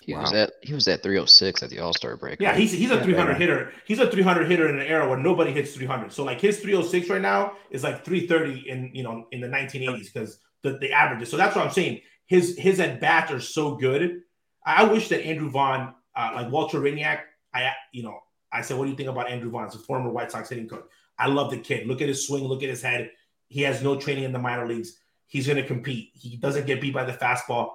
He 0.02 0.14
was 0.14 0.32
at 0.34 0.52
he 0.62 0.74
was 0.74 0.86
at 0.88 1.02
306 1.02 1.62
at 1.62 1.70
the 1.70 1.78
All 1.78 1.94
Star 1.94 2.16
break. 2.16 2.38
Yeah, 2.40 2.50
right? 2.50 2.58
he's 2.58 2.72
he's 2.72 2.90
a 2.90 2.96
Yeah, 2.96 3.02
300 3.02 3.32
yeah. 3.32 3.38
hitter. 3.38 3.72
He's 3.86 3.98
a 4.00 4.10
300 4.10 4.50
hitter 4.50 4.68
in 4.68 4.78
an 4.78 4.86
era 4.86 5.08
where 5.08 5.18
nobody 5.18 5.50
hits 5.52 5.74
300. 5.74 6.12
So 6.12 6.24
like 6.24 6.40
his 6.40 6.60
306 6.60 7.08
right 7.08 7.22
now 7.22 7.52
is 7.70 7.82
like 7.84 8.04
330 8.04 8.68
in 8.68 8.90
you 8.92 9.02
know 9.02 9.26
in 9.32 9.40
the 9.40 9.46
1980s 9.48 10.12
because 10.12 10.38
the 10.62 10.78
the 10.78 10.92
averages. 10.92 11.30
So 11.30 11.38
that's 11.38 11.56
what 11.56 11.64
I'm 11.64 11.72
saying. 11.72 12.00
His 12.26 12.58
his 12.58 12.80
at 12.80 13.00
bats 13.00 13.32
are 13.32 13.40
so 13.40 13.76
good. 13.76 14.20
I 14.66 14.82
I 14.82 14.84
wish 14.84 15.08
that 15.08 15.24
Andrew 15.24 15.48
Vaughn, 15.48 15.94
uh, 16.14 16.32
like 16.34 16.50
Walter 16.52 16.80
Hriniak, 16.80 17.20
I 17.54 17.72
you 17.92 18.02
know 18.02 18.18
I 18.52 18.60
said, 18.60 18.76
what 18.76 18.84
do 18.84 18.90
you 18.90 18.96
think 18.96 19.08
about 19.08 19.30
Andrew 19.30 19.50
Vaughn? 19.50 19.64
He's 19.64 19.74
a 19.74 19.78
former 19.78 20.10
White 20.10 20.30
Sox 20.30 20.48
hitting 20.48 20.68
coach. 20.68 20.84
I 21.18 21.28
love 21.28 21.50
the 21.50 21.58
kid. 21.58 21.86
Look 21.86 22.02
at 22.02 22.08
his 22.08 22.26
swing. 22.26 22.44
Look 22.44 22.62
at 22.62 22.68
his 22.68 22.82
head. 22.82 23.10
He 23.48 23.62
has 23.62 23.82
no 23.82 23.98
training 23.98 24.24
in 24.24 24.32
the 24.32 24.38
minor 24.38 24.66
leagues. 24.66 24.98
He's 25.26 25.46
going 25.46 25.56
to 25.56 25.66
compete. 25.66 26.10
He 26.14 26.36
doesn't 26.36 26.66
get 26.66 26.80
beat 26.80 26.94
by 26.94 27.04
the 27.04 27.12
fastball. 27.12 27.72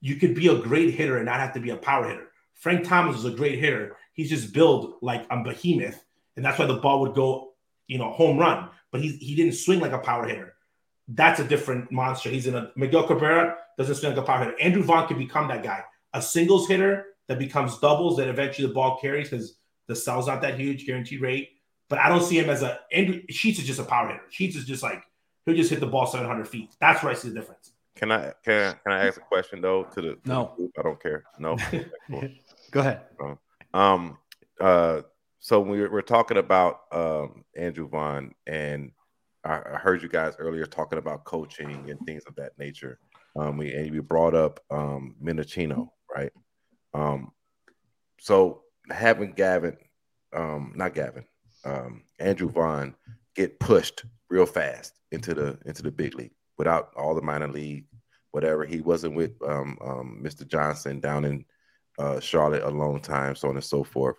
You 0.00 0.16
could 0.16 0.34
be 0.34 0.48
a 0.48 0.58
great 0.58 0.94
hitter 0.94 1.16
and 1.16 1.26
not 1.26 1.40
have 1.40 1.54
to 1.54 1.60
be 1.60 1.70
a 1.70 1.76
power 1.76 2.08
hitter. 2.08 2.28
Frank 2.54 2.86
Thomas 2.86 3.16
is 3.16 3.24
a 3.24 3.30
great 3.30 3.58
hitter. 3.58 3.96
He's 4.12 4.28
just 4.28 4.52
built 4.52 4.98
like 5.02 5.26
a 5.30 5.42
behemoth, 5.42 6.02
and 6.36 6.44
that's 6.44 6.58
why 6.58 6.66
the 6.66 6.74
ball 6.74 7.00
would 7.00 7.14
go, 7.14 7.54
you 7.86 7.98
know, 7.98 8.10
home 8.10 8.38
run. 8.38 8.68
But 8.90 9.00
he 9.00 9.12
he 9.16 9.34
didn't 9.34 9.54
swing 9.54 9.80
like 9.80 9.92
a 9.92 9.98
power 9.98 10.26
hitter. 10.26 10.54
That's 11.08 11.40
a 11.40 11.44
different 11.44 11.90
monster. 11.90 12.28
He's 12.28 12.46
in 12.46 12.54
a 12.54 12.70
Miguel 12.76 13.06
Cabrera 13.06 13.56
doesn't 13.78 13.94
swing 13.94 14.12
like 14.12 14.22
a 14.22 14.26
power 14.26 14.44
hitter. 14.44 14.60
Andrew 14.60 14.82
Vaughn 14.82 15.08
can 15.08 15.16
become 15.16 15.48
that 15.48 15.62
guy, 15.62 15.82
a 16.12 16.20
singles 16.20 16.68
hitter 16.68 17.06
that 17.28 17.38
becomes 17.38 17.78
doubles. 17.78 18.18
That 18.18 18.28
eventually 18.28 18.68
the 18.68 18.74
ball 18.74 18.98
carries 19.00 19.30
because 19.30 19.56
the 19.86 19.96
cell's 19.96 20.26
not 20.26 20.42
that 20.42 20.58
huge, 20.58 20.86
guaranteed 20.86 21.22
rate. 21.22 21.48
But 21.88 21.98
I 21.98 22.08
don't 22.08 22.22
see 22.22 22.38
him 22.38 22.50
as 22.50 22.62
a 22.62 22.80
Andrew 22.92 23.22
Sheets 23.30 23.58
is 23.58 23.66
just 23.66 23.80
a 23.80 23.84
power 23.84 24.08
hitter. 24.08 24.24
Sheets 24.28 24.56
is 24.56 24.66
just 24.66 24.82
like 24.82 25.02
he'll 25.50 25.58
just 25.58 25.70
hit 25.70 25.80
the 25.80 25.86
ball 25.86 26.06
700 26.06 26.48
feet. 26.48 26.74
That's 26.80 27.02
where 27.02 27.12
I 27.12 27.14
see 27.14 27.28
the 27.28 27.34
difference. 27.34 27.72
Can 27.96 28.12
I 28.12 28.32
can 28.44 28.54
I, 28.54 28.72
can 28.72 28.92
I 28.92 29.06
ask 29.06 29.18
a 29.18 29.24
question 29.24 29.60
though 29.60 29.84
to 29.84 30.00
the, 30.00 30.14
to 30.14 30.20
No. 30.24 30.54
I 30.78 30.82
don't 30.82 31.02
care. 31.02 31.24
No. 31.38 31.56
Go 32.70 32.80
ahead. 32.80 33.02
Um. 33.74 34.16
Uh. 34.58 35.02
So 35.40 35.60
we 35.60 35.80
we're, 35.80 35.92
we're 35.92 36.02
talking 36.02 36.38
about 36.38 36.80
um 36.92 37.44
Andrew 37.56 37.88
Vaughn, 37.88 38.34
and 38.46 38.92
I, 39.44 39.56
I 39.56 39.76
heard 39.76 40.02
you 40.02 40.08
guys 40.08 40.34
earlier 40.38 40.66
talking 40.66 40.98
about 40.98 41.24
coaching 41.24 41.90
and 41.90 41.98
things 42.06 42.22
of 42.26 42.36
that 42.36 42.58
nature. 42.58 42.98
Um. 43.36 43.58
We 43.58 43.74
and 43.74 43.90
we 43.90 44.00
brought 44.00 44.34
up 44.34 44.60
um 44.70 45.16
Menechino, 45.22 45.90
right? 46.14 46.32
Um. 46.94 47.32
so 48.18 48.62
having 48.90 49.32
Gavin, 49.32 49.76
um, 50.32 50.72
not 50.74 50.94
Gavin, 50.94 51.24
um, 51.64 52.02
Andrew 52.18 52.48
Vaughn 52.48 52.94
get 53.34 53.60
pushed 53.60 54.04
real 54.28 54.46
fast 54.46 54.94
into 55.12 55.34
the 55.34 55.58
into 55.66 55.82
the 55.82 55.90
big 55.90 56.14
league 56.14 56.32
without 56.58 56.90
all 56.96 57.14
the 57.14 57.22
minor 57.22 57.48
league, 57.48 57.86
whatever. 58.32 58.64
He 58.64 58.80
wasn't 58.80 59.14
with 59.14 59.32
um, 59.46 59.78
um, 59.82 60.20
Mr. 60.22 60.46
Johnson 60.46 61.00
down 61.00 61.24
in 61.24 61.44
uh, 61.98 62.20
Charlotte 62.20 62.62
a 62.62 62.70
long 62.70 63.00
time, 63.00 63.34
so 63.34 63.48
on 63.48 63.56
and 63.56 63.64
so 63.64 63.82
forth. 63.84 64.16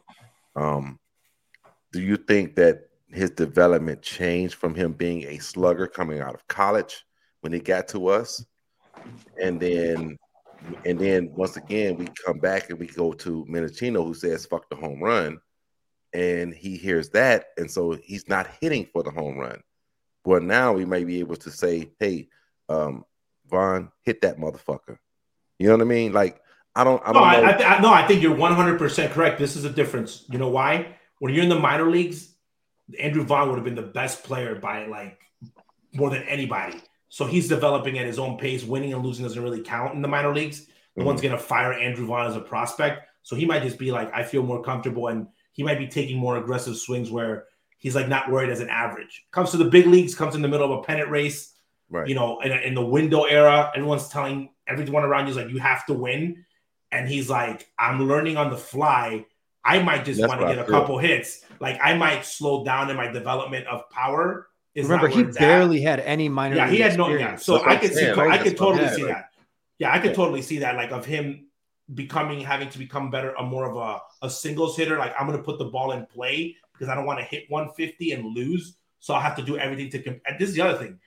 Um, 0.55 0.99
do 1.91 2.01
you 2.01 2.17
think 2.17 2.55
that 2.55 2.89
his 3.09 3.31
development 3.31 4.01
changed 4.01 4.55
from 4.55 4.73
him 4.73 4.93
being 4.93 5.23
a 5.23 5.37
slugger 5.37 5.87
coming 5.87 6.21
out 6.21 6.33
of 6.33 6.47
college 6.47 7.05
when 7.41 7.51
he 7.51 7.59
got 7.59 7.87
to 7.89 8.07
us, 8.07 8.43
and 9.41 9.59
then 9.59 10.17
and 10.85 10.99
then 10.99 11.31
once 11.35 11.57
again 11.57 11.97
we 11.97 12.07
come 12.25 12.39
back 12.39 12.69
and 12.69 12.79
we 12.79 12.87
go 12.87 13.13
to 13.13 13.45
Menechino 13.49 14.05
who 14.05 14.13
says 14.13 14.45
"fuck 14.45 14.69
the 14.69 14.75
home 14.75 15.01
run," 15.01 15.39
and 16.13 16.53
he 16.53 16.77
hears 16.77 17.09
that, 17.09 17.47
and 17.57 17.69
so 17.69 17.97
he's 18.03 18.27
not 18.27 18.47
hitting 18.59 18.87
for 18.91 19.03
the 19.03 19.11
home 19.11 19.37
run. 19.37 19.61
But 20.23 20.43
now 20.43 20.73
we 20.73 20.85
may 20.85 21.03
be 21.03 21.19
able 21.19 21.35
to 21.37 21.49
say, 21.51 21.91
"Hey, 21.99 22.29
um, 22.69 23.05
Vaughn, 23.49 23.91
hit 24.03 24.21
that 24.21 24.37
motherfucker." 24.37 24.97
You 25.59 25.67
know 25.67 25.73
what 25.73 25.81
I 25.81 25.85
mean? 25.85 26.13
Like 26.13 26.41
I 26.75 26.83
don't. 26.83 27.01
I 27.03 27.07
No, 27.11 27.13
don't 27.19 27.23
I, 27.27 27.41
know. 27.41 27.47
I, 27.47 27.51
th- 27.53 27.69
I, 27.69 27.79
no, 27.81 27.93
I 27.93 28.07
think 28.07 28.21
you're 28.21 28.35
100% 28.35 29.11
correct. 29.11 29.39
This 29.39 29.55
is 29.55 29.65
a 29.65 29.69
difference. 29.69 30.25
You 30.29 30.37
know 30.37 30.49
why? 30.49 30.95
When 31.19 31.33
you're 31.33 31.43
in 31.43 31.49
the 31.49 31.59
minor 31.59 31.89
leagues, 31.89 32.33
Andrew 32.99 33.23
Vaughn 33.23 33.49
would 33.49 33.55
have 33.55 33.65
been 33.65 33.75
the 33.75 33.81
best 33.81 34.23
player 34.23 34.55
by 34.55 34.85
like 34.87 35.19
more 35.93 36.09
than 36.09 36.23
anybody. 36.23 36.81
So 37.09 37.25
he's 37.25 37.49
developing 37.49 37.99
at 37.99 38.05
his 38.05 38.17
own 38.19 38.37
pace. 38.37 38.63
Winning 38.63 38.93
and 38.93 39.03
losing 39.05 39.25
doesn't 39.25 39.41
really 39.43 39.61
count 39.61 39.93
in 39.95 40.01
the 40.01 40.07
minor 40.07 40.33
leagues. 40.33 40.65
No 40.95 41.03
Mhm. 41.03 41.07
one's 41.07 41.21
going 41.21 41.33
to 41.33 41.37
fire 41.37 41.73
Andrew 41.73 42.05
Vaughn 42.05 42.27
as 42.27 42.35
a 42.35 42.41
prospect. 42.41 43.07
So 43.23 43.35
he 43.35 43.45
might 43.45 43.63
just 43.63 43.77
be 43.77 43.91
like, 43.91 44.13
I 44.13 44.23
feel 44.23 44.43
more 44.43 44.63
comfortable 44.63 45.07
and 45.07 45.27
he 45.51 45.63
might 45.63 45.77
be 45.77 45.87
taking 45.87 46.17
more 46.17 46.37
aggressive 46.37 46.77
swings 46.77 47.11
where 47.11 47.45
he's 47.81 47.95
like 47.95 48.07
not 48.07 48.31
worried 48.31 48.49
as 48.49 48.61
an 48.61 48.69
average. 48.69 49.25
Comes 49.31 49.51
to 49.51 49.57
the 49.57 49.65
big 49.65 49.87
leagues, 49.87 50.15
comes 50.15 50.35
in 50.35 50.41
the 50.41 50.47
middle 50.47 50.71
of 50.71 50.79
a 50.79 50.83
pennant 50.83 51.09
race, 51.09 51.53
right. 51.89 52.07
you 52.07 52.15
know, 52.15 52.39
in, 52.39 52.51
in 52.51 52.73
the 52.73 52.85
window 52.85 53.23
era, 53.23 53.71
everyone's 53.75 54.07
telling 54.07 54.51
everyone 54.67 55.03
around 55.03 55.25
you 55.25 55.31
is 55.31 55.35
like, 55.37 55.49
you 55.49 55.57
have 55.59 55.85
to 55.87 55.93
win. 55.93 56.45
And 56.93 57.09
he's 57.09 57.29
like, 57.29 57.67
I'm 57.77 58.07
learning 58.07 58.37
on 58.37 58.49
the 58.51 58.57
fly. 58.57 59.25
I 59.65 59.81
might 59.81 60.05
just 60.05 60.19
want 60.19 60.39
to 60.41 60.47
get 60.47 60.59
a 60.59 60.63
feel. 60.63 60.71
couple 60.79 60.97
hits. 60.99 61.43
Like 61.59 61.79
I 61.83 61.95
might 61.95 62.23
slow 62.25 62.63
down 62.63 62.89
in 62.89 62.95
my 62.97 63.07
development 63.07 63.67
of 63.67 63.89
power. 63.89 64.47
Is 64.75 64.85
Remember, 64.85 65.07
he 65.09 65.17
where 65.17 65.27
it's 65.29 65.37
at. 65.37 65.41
barely 65.41 65.81
had 65.81 65.99
any 65.99 66.29
minor. 66.29 66.55
Yeah, 66.55 66.69
he 66.69 66.77
had 66.79 66.97
no. 66.97 67.09
Yeah, 67.09 67.35
so 67.35 67.53
That's 67.53 67.65
I 67.65 67.71
I'm 67.73 67.79
could 67.79 67.89
see. 67.89 67.95
saying, 67.95 68.19
I 68.19 68.37
could 68.37 68.51
that's 68.51 68.61
what 68.61 68.69
I'm 68.71 68.77
totally 68.77 68.87
saying, 68.87 68.95
see 68.97 69.03
like- 69.05 69.15
that. 69.15 69.25
Yeah, 69.79 69.91
I 69.91 69.99
could 69.99 70.11
Yeah. 70.11 70.15
totally 70.15 70.41
see 70.43 70.59
that. 70.59 70.75
Like 70.75 70.91
of 70.91 71.05
him 71.05 71.47
becoming 71.93 72.39
having 72.41 72.69
to 72.69 72.77
become 72.79 73.09
better, 73.11 73.33
a 73.33 73.43
more 73.43 73.69
of 73.69 73.75
a, 73.75 74.25
a 74.25 74.29
singles 74.29 74.77
hitter. 74.77 74.97
Like 74.97 75.13
I'm 75.19 75.25
going 75.27 75.37
to 75.37 75.43
put 75.43 75.57
the 75.59 75.65
ball 75.65 75.91
in 75.91 76.05
play 76.05 76.55
because 76.81 76.91
I 76.91 76.95
don't 76.95 77.05
want 77.05 77.19
to 77.19 77.25
hit 77.25 77.45
150 77.49 78.11
and 78.11 78.25
lose. 78.35 78.77
So 78.99 79.13
I 79.13 79.21
have 79.21 79.35
to 79.35 79.43
do 79.43 79.55
everything 79.55 79.91
to. 79.91 80.01
Com- 80.01 80.21
and 80.25 80.39
this 80.39 80.49
is 80.49 80.55
the 80.55 80.61
other 80.61 80.79
thing. 80.79 80.99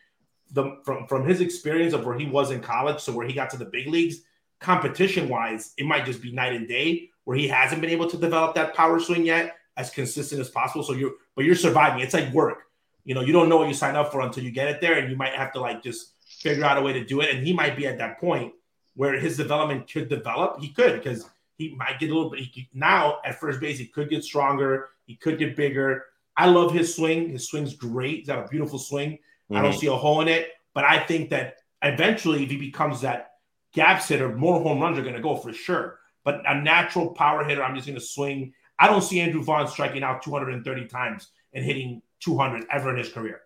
The 0.53 0.79
from 0.85 1.09
from 1.09 1.27
his 1.27 1.41
experience 1.41 1.93
of 1.95 2.07
where 2.07 2.17
he 2.17 2.27
was 2.27 2.53
in 2.53 2.61
college, 2.61 3.01
so 3.01 3.13
where 3.13 3.27
he 3.27 3.33
got 3.33 3.51
to 3.51 3.57
the 3.57 3.65
big 3.65 3.89
leagues, 3.89 4.19
competition 4.61 5.29
wise, 5.29 5.75
it 5.77 5.85
might 5.85 6.07
just 6.07 6.23
be 6.23 6.31
night 6.31 6.53
and 6.53 6.69
day. 6.69 7.11
Where 7.25 7.37
he 7.37 7.49
hasn't 7.49 7.81
been 7.81 7.91
able 7.91 8.09
to 8.09 8.17
develop 8.17 8.55
that 8.55 8.75
power 8.75 9.01
swing 9.01 9.27
yet 9.27 9.57
as 9.77 9.91
consistent 9.91 10.41
as 10.41 10.49
possible. 10.49 10.85
So 10.85 10.93
you're, 10.93 11.15
but 11.35 11.45
you're 11.45 11.57
surviving. 11.57 12.01
It's 12.01 12.15
like 12.15 12.33
work. 12.33 12.59
You 13.05 13.15
know, 13.15 13.23
you 13.23 13.33
don't 13.33 13.49
know 13.49 13.57
what 13.57 13.67
you 13.67 13.75
sign 13.75 13.97
up 13.97 14.13
for 14.13 14.21
until 14.21 14.45
you 14.45 14.53
get 14.53 14.69
it 14.69 14.81
there, 14.81 14.99
and 14.99 15.11
you 15.11 15.17
might 15.17 15.33
have 15.33 15.53
to 15.55 15.61
like 15.61 15.83
just 15.83 16.13
figure 16.39 16.65
out 16.65 16.79
a 16.79 16.83
way 16.83 16.93
to 16.93 17.05
do 17.05 17.21
it. 17.21 17.35
And 17.35 17.45
he 17.45 17.53
might 17.53 17.77
be 17.77 17.87
at 17.87 17.99
that 17.99 18.21
point 18.21 18.53
where 18.95 19.19
his 19.19 19.37
development 19.37 19.91
could 19.91 20.09
develop. 20.09 20.61
He 20.61 20.69
could 20.69 21.03
because 21.03 21.29
he 21.57 21.75
might 21.75 21.99
get 21.99 22.11
a 22.11 22.15
little 22.15 22.31
bit. 22.31 22.41
He 22.41 22.69
now 22.73 23.19
at 23.25 23.41
first 23.41 23.61
base, 23.61 23.79
he 23.79 23.87
could 23.87 24.11
get 24.11 24.23
stronger. 24.25 24.91
He 25.07 25.17
could 25.17 25.39
get 25.39 25.57
bigger. 25.57 26.05
I 26.37 26.47
love 26.49 26.73
his 26.73 26.95
swing. 26.95 27.29
His 27.31 27.49
swing's 27.49 27.75
great. 27.75 28.19
He's 28.19 28.27
got 28.27 28.45
a 28.45 28.49
beautiful 28.49 28.79
swing. 28.79 29.19
I 29.53 29.63
don't 29.63 29.73
Mhm. 29.73 29.79
see 29.79 29.87
a 29.87 29.95
hole 29.95 30.21
in 30.21 30.29
it. 30.29 30.51
But 30.73 30.85
I 30.85 30.99
think 30.99 31.31
that 31.31 31.59
eventually, 31.83 32.43
if 32.43 32.51
he 32.51 32.57
becomes 32.57 33.03
that 33.03 33.33
gap 33.73 34.03
hitter, 34.03 34.35
more 34.35 34.61
home 34.61 34.81
runs 34.81 34.99
are 34.99 35.03
going 35.03 35.15
to 35.15 35.21
go 35.21 35.37
for 35.37 35.53
sure. 35.53 35.99
But 36.25 36.43
a 36.49 36.61
natural 36.61 37.11
power 37.15 37.45
hitter, 37.45 37.63
I'm 37.63 37.75
just 37.75 37.87
going 37.87 37.99
to 37.99 38.05
swing. 38.05 38.55
I 38.79 38.89
don't 38.89 39.03
see 39.03 39.21
Andrew 39.21 39.43
Vaughn 39.43 39.69
striking 39.69 40.03
out 40.03 40.23
230 40.23 40.87
times 40.87 41.31
and 41.53 41.65
hitting 41.65 42.03
200 42.21 42.67
ever 42.73 42.91
in 42.91 42.97
his 42.97 43.13
career, 43.13 43.43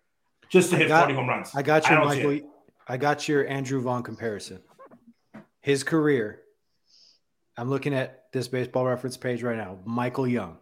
just 0.48 0.70
to 0.70 0.76
I 0.76 0.78
hit 0.80 0.88
got- 0.88 1.00
40 1.00 1.14
home 1.14 1.28
runs. 1.28 1.54
I 1.54 1.62
got 1.62 1.84
I 1.86 1.90
your 1.90 1.98
don't 1.98 2.08
Michael. 2.32 2.50
I 2.86 2.96
got 2.96 3.28
your 3.28 3.46
Andrew 3.46 3.80
Vaughn 3.80 4.02
comparison. 4.02 4.62
His 5.60 5.82
career. 5.82 6.40
I'm 7.58 7.68
looking 7.68 7.92
at 7.92 8.32
this 8.32 8.48
baseball 8.48 8.86
reference 8.86 9.16
page 9.16 9.42
right 9.42 9.56
now. 9.56 9.78
Michael 9.84 10.26
Young. 10.26 10.58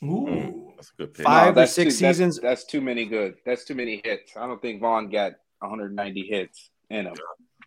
Hmm, 0.00 0.10
Ooh. 0.10 0.72
That's 0.76 0.90
a 0.90 0.96
good 0.96 1.14
pick. 1.14 1.26
Five 1.26 1.56
or 1.56 1.66
six 1.66 1.94
too, 1.94 2.06
seasons. 2.06 2.40
That's, 2.40 2.64
too 2.64 2.80
many 2.80 3.04
good. 3.04 3.34
That's 3.44 3.64
too 3.64 3.74
many 3.74 4.00
hits. 4.04 4.36
I 4.36 4.46
don't 4.46 4.60
think 4.62 4.80
Vaughn 4.80 5.10
got 5.10 5.32
190 5.58 6.22
hits 6.26 6.70
in 6.88 7.06
him. 7.06 7.14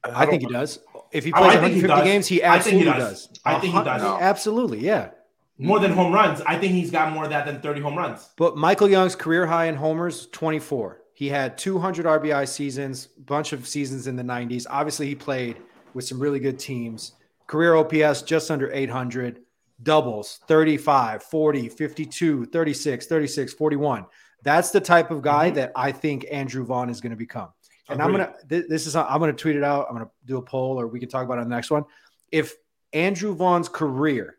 I 0.04 0.26
think 0.26 0.42
he 0.42 0.48
does. 0.48 0.80
If 1.12 1.24
he 1.24 1.32
plays 1.32 1.56
I 1.56 1.62
think 1.62 1.76
he 1.76 1.82
games, 1.82 2.28
he 2.28 2.44
I 2.44 2.54
he 2.54 2.58
absolutely 2.58 2.86
does. 2.86 3.28
does. 3.28 3.40
I 3.46 3.60
think 3.60 3.76
he 3.76 3.84
does. 3.84 4.02
No. 4.02 4.18
Absolutely, 4.20 4.80
yeah. 4.80 5.12
More 5.60 5.80
than 5.80 5.92
home 5.92 6.12
runs. 6.12 6.42
I 6.42 6.58
think 6.58 6.74
he's 6.74 6.92
got 6.92 7.14
more 7.14 7.26
of 7.26 7.30
that 7.30 7.46
than 7.46 7.62
30 7.62 7.82
home 7.82 7.96
runs. 7.96 8.30
But 8.36 8.58
Michael 8.58 8.90
Young's 8.90 9.16
career 9.16 9.46
high 9.46 9.66
in 9.66 9.76
homers, 9.76 10.28
24. 10.32 11.02
He 11.14 11.30
had 11.30 11.58
200 11.58 12.06
RBI 12.06 12.48
seasons, 12.48 13.06
bunch 13.06 13.54
of 13.54 13.68
seasons 13.68 14.08
in 14.08 14.16
the 14.16 14.24
90s. 14.24 14.66
Obviously, 14.70 15.08
he 15.08 15.16
played 15.16 15.58
with 15.94 16.06
some 16.06 16.20
really 16.20 16.40
good 16.40 16.58
teams. 16.58 17.14
Career 17.46 17.76
OPS 17.76 18.24
just 18.24 18.50
under 18.50 18.72
800. 18.72 19.40
Doubles 19.84 20.40
35, 20.48 21.24
40, 21.24 21.70
52, 21.70 22.46
36, 22.46 23.06
36, 23.06 23.54
41. 23.54 24.06
That's 24.44 24.72
the 24.72 24.82
type 24.82 25.12
of 25.12 25.22
guy 25.22 25.52
Mhm. 25.52 25.56
that 25.56 25.72
I 25.76 25.92
think 25.92 26.26
Andrew 26.32 26.64
Vaughn 26.66 26.90
is 26.90 27.02
going 27.02 27.12
to 27.12 27.16
become. 27.18 27.50
And 27.90 28.02
I'm 28.02 28.12
gonna 28.12 28.34
th- 28.48 28.66
this 28.70 28.88
is 28.88 28.96
I'm 28.96 29.20
gonna 29.20 29.34
tweet 29.34 29.58
it 29.58 29.64
out. 29.64 29.88
I'm 29.90 29.96
gonna 29.96 30.10
do 30.26 30.38
a 30.38 30.42
poll, 30.42 30.80
or 30.80 30.88
we 30.88 31.00
can 31.02 31.10
talk 31.10 31.26
about 31.26 31.38
it 31.38 31.42
on 31.42 31.50
the 31.50 31.56
next 31.56 31.70
one. 31.70 31.84
If 32.32 32.56
Andrew 32.94 33.36
Vaughn's 33.36 33.68
career 33.68 34.38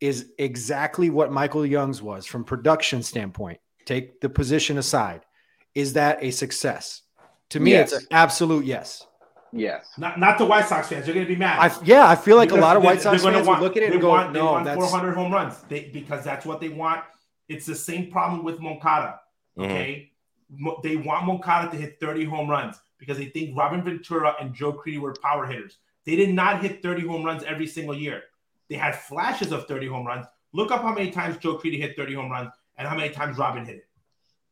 is 0.00 0.32
exactly 0.38 1.10
what 1.10 1.30
Michael 1.30 1.66
Young's 1.66 2.00
was 2.00 2.24
from 2.24 2.42
production 2.42 3.02
standpoint, 3.02 3.60
take 3.84 4.20
the 4.22 4.30
position 4.30 4.78
aside, 4.78 5.26
is 5.74 5.92
that 5.92 6.18
a 6.22 6.30
success? 6.30 7.02
To 7.50 7.60
me, 7.60 7.74
it's 7.74 7.92
an 7.92 8.06
absolute 8.10 8.64
yes. 8.64 9.06
Yes. 9.52 9.86
Not, 9.98 10.18
not 10.18 10.38
the 10.38 10.44
White 10.44 10.66
Sox 10.66 10.88
fans. 10.88 11.04
They're 11.04 11.14
going 11.14 11.26
to 11.26 11.32
be 11.32 11.38
mad. 11.38 11.58
I 11.58 11.84
yeah, 11.84 12.08
I 12.08 12.14
feel 12.16 12.36
like 12.36 12.48
Because 12.50 12.58
a 12.60 12.62
lot 12.62 12.76
of 12.76 12.82
they- 12.82 12.86
White 12.88 13.00
Sox 13.02 13.22
they're 13.22 13.30
gonna 13.32 13.38
fans 13.38 13.48
want- 13.48 13.62
look 13.62 13.76
at 13.76 13.82
it 13.82 13.86
they 13.88 13.92
and 13.94 14.00
go, 14.02 14.08
want, 14.10 14.32
they 14.32 14.38
"No, 14.38 14.52
want 14.52 14.64
that's 14.64 14.76
400 14.80 15.14
home 15.14 15.32
runs." 15.32 15.54
They, 15.68 15.90
because 15.92 16.24
that's 16.24 16.46
what 16.46 16.60
they 16.60 16.68
want. 16.68 17.02
It's 17.48 17.66
the 17.66 17.74
same 17.74 18.10
problem 18.10 18.44
with 18.44 18.60
Moncada. 18.60 19.20
Mhm. 19.58 19.64
Okay, 19.64 20.12
Mo- 20.48 20.80
they 20.82 20.96
want 20.96 21.26
Moncada 21.26 21.70
to 21.70 21.76
hit 21.76 21.98
30 22.00 22.24
home 22.24 22.48
runs 22.48 22.80
because 22.98 23.18
they 23.18 23.26
think 23.26 23.56
Robin 23.56 23.82
Ventura 23.82 24.34
and 24.40 24.54
Joe 24.54 24.72
Crede 24.72 25.00
were 25.00 25.14
power 25.22 25.46
hitters. 25.46 25.78
They 26.04 26.16
did 26.16 26.30
not 26.34 26.62
hit 26.62 26.82
30 26.82 27.06
home 27.06 27.24
runs 27.24 27.42
every 27.42 27.66
single 27.66 27.94
year. 27.94 28.22
They 28.68 28.76
had 28.76 28.94
flashes 28.96 29.52
of 29.52 29.66
30 29.66 29.86
home 29.88 30.06
runs. 30.06 30.26
Look 30.52 30.70
up 30.70 30.82
how 30.82 30.92
many 30.94 31.10
times 31.10 31.36
Joe 31.38 31.54
Crede 31.56 31.80
hit 31.80 31.96
30 31.96 32.14
home 32.14 32.30
runs 32.30 32.50
and 32.76 32.86
how 32.88 32.96
many 32.96 33.10
times 33.10 33.36
Robin 33.38 33.64
hit 33.64 33.76
it. 33.76 33.88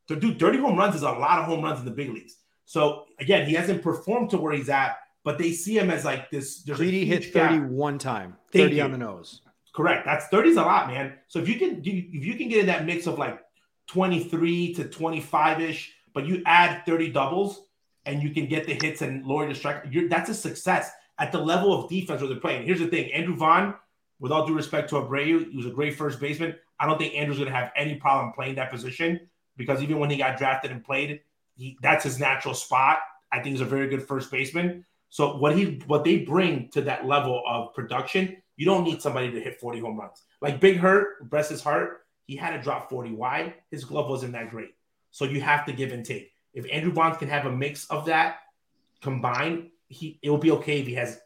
So, 0.07 0.15
dude, 0.15 0.39
30 0.39 0.57
home 0.57 0.77
runs 0.77 0.95
is 0.95 1.03
a 1.03 1.11
lot 1.11 1.39
of 1.39 1.45
home 1.45 1.61
runs 1.63 1.79
in 1.79 1.85
the 1.85 1.91
big 1.91 2.09
leagues. 2.09 2.35
So 2.69 3.05
again, 3.17 3.47
he 3.47 3.55
hasn't 3.55 3.81
performed 3.81 4.29
to 4.29 4.37
where 4.37 4.53
he's 4.53 4.69
at, 4.69 4.99
but 5.23 5.39
they 5.39 5.53
see 5.53 5.75
him 5.75 5.89
as 5.89 6.05
like 6.05 6.29
this. 6.29 6.61
There's 6.61 6.77
Crede 6.77 7.07
hit 7.07 7.23
huge 7.23 7.33
gap. 7.33 7.63
one 7.63 7.97
time, 7.97 8.35
Thank 8.53 8.65
30 8.65 8.75
you. 8.75 8.83
on 8.83 8.91
the 8.91 8.97
nose. 8.99 9.41
Correct. 9.73 10.05
That's 10.05 10.27
30 10.27 10.49
is 10.49 10.57
a 10.57 10.61
lot, 10.61 10.87
man. 10.87 11.15
So 11.29 11.39
if 11.39 11.49
you 11.49 11.55
can 11.55 11.79
if 11.83 12.23
you 12.23 12.35
can 12.35 12.47
get 12.47 12.59
in 12.59 12.67
that 12.67 12.85
mix 12.85 13.07
of 13.07 13.17
like 13.17 13.39
23 13.87 14.75
to 14.75 14.83
25-ish, 14.83 15.95
but 16.13 16.27
you 16.27 16.43
add 16.45 16.85
30 16.85 17.09
doubles 17.09 17.63
and 18.05 18.21
you 18.21 18.29
can 18.29 18.45
get 18.45 18.67
the 18.67 18.75
hits 18.75 19.01
and 19.01 19.25
lower 19.25 19.47
the 19.47 19.55
strike, 19.55 19.85
you're, 19.89 20.07
that's 20.07 20.29
a 20.29 20.35
success 20.35 20.91
at 21.17 21.31
the 21.31 21.39
level 21.39 21.73
of 21.73 21.89
defense 21.89 22.21
where 22.21 22.29
they're 22.29 22.39
playing. 22.39 22.67
Here's 22.67 22.81
the 22.81 22.87
thing, 22.87 23.11
Andrew 23.11 23.35
Vaughn, 23.35 23.73
with 24.19 24.31
all 24.31 24.45
due 24.45 24.53
respect 24.53 24.89
to 24.89 24.97
Abreu, 24.97 25.49
he 25.49 25.57
was 25.57 25.65
a 25.65 25.71
great 25.71 25.95
first 25.95 26.19
baseman. 26.19 26.53
I 26.79 26.85
don't 26.85 26.99
think 26.99 27.15
Andrew's 27.15 27.39
gonna 27.39 27.49
have 27.49 27.71
any 27.75 27.95
problem 27.95 28.31
playing 28.31 28.53
that 28.55 28.69
position 28.69 29.27
because 29.57 29.81
even 29.81 29.97
when 29.97 30.11
he 30.11 30.17
got 30.17 30.37
drafted 30.37 30.69
and 30.69 30.83
played, 30.85 31.21
he, 31.59 31.77
that's 31.81 32.03
his 32.05 32.19
natural 32.19 32.53
spot. 32.53 32.99
I 33.31 33.41
think 33.41 33.53
he's 33.53 33.61
a 33.61 33.65
very 33.65 33.89
good 33.89 34.07
first 34.07 34.31
baseman. 34.31 34.85
So 35.09 35.37
what 35.37 35.55
he 35.55 35.81
what 35.87 36.03
they 36.03 36.19
bring 36.19 36.69
to 36.69 36.81
that 36.81 37.05
level 37.05 37.43
of 37.47 37.73
production, 37.73 38.37
you 38.55 38.65
don't 38.65 38.83
need 38.83 39.01
somebody 39.01 39.31
to 39.31 39.39
hit 39.39 39.59
40 39.59 39.79
home 39.79 39.99
runs. 39.99 40.23
Like 40.41 40.59
Big 40.59 40.77
Hurt, 40.77 41.29
bless 41.29 41.49
his 41.49 41.61
heart, 41.61 42.05
he 42.27 42.35
had 42.35 42.55
to 42.55 42.61
drop 42.61 42.89
40. 42.89 43.13
Why? 43.13 43.55
His 43.71 43.83
glove 43.83 44.09
wasn't 44.09 44.33
that 44.33 44.51
great. 44.51 44.69
So 45.11 45.25
you 45.25 45.41
have 45.41 45.65
to 45.65 45.73
give 45.73 45.91
and 45.91 46.05
take. 46.05 46.31
If 46.53 46.65
Andrew 46.71 46.93
Bonds 46.93 47.17
can 47.17 47.27
have 47.27 47.45
a 47.45 47.51
mix 47.51 47.85
of 47.87 48.05
that 48.05 48.37
combined, 49.01 49.69
he 49.87 50.19
it 50.21 50.29
will 50.29 50.37
be 50.37 50.51
okay 50.51 50.79
if 50.79 50.87
he 50.87 50.93
has 50.93 51.19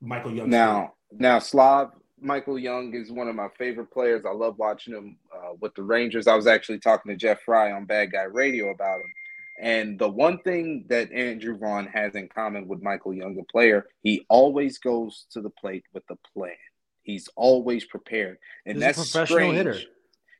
Michael 0.00 0.32
Young. 0.32 0.50
Now, 0.50 0.94
now 1.10 1.38
Slav 1.38 1.92
Michael 2.20 2.58
Young 2.58 2.94
is 2.94 3.10
one 3.10 3.28
of 3.28 3.34
my 3.34 3.48
favorite 3.58 3.90
players. 3.90 4.24
I 4.26 4.32
love 4.32 4.58
watching 4.58 4.94
him 4.94 5.16
uh, 5.34 5.54
with 5.60 5.74
the 5.74 5.82
Rangers. 5.82 6.26
I 6.26 6.36
was 6.36 6.46
actually 6.46 6.78
talking 6.78 7.10
to 7.10 7.16
Jeff 7.16 7.40
Frye 7.42 7.72
on 7.72 7.86
Bad 7.86 8.12
Guy 8.12 8.24
Radio 8.24 8.70
about 8.70 9.00
him. 9.00 9.12
And 9.60 9.98
the 9.98 10.08
one 10.08 10.38
thing 10.38 10.86
that 10.88 11.12
Andrew 11.12 11.56
Vaughn 11.56 11.86
has 11.88 12.14
in 12.14 12.28
common 12.28 12.66
with 12.66 12.82
Michael 12.82 13.12
Young, 13.12 13.34
the 13.34 13.44
player, 13.44 13.86
he 14.02 14.24
always 14.30 14.78
goes 14.78 15.26
to 15.32 15.42
the 15.42 15.50
plate 15.50 15.84
with 15.92 16.04
a 16.10 16.16
plan. 16.32 16.54
He's 17.02 17.28
always 17.36 17.84
prepared, 17.84 18.38
and 18.64 18.76
He's 18.76 18.82
a 18.82 18.86
that's 18.86 18.98
professional 18.98 19.38
strange. 19.38 19.56
hitter. 19.56 19.78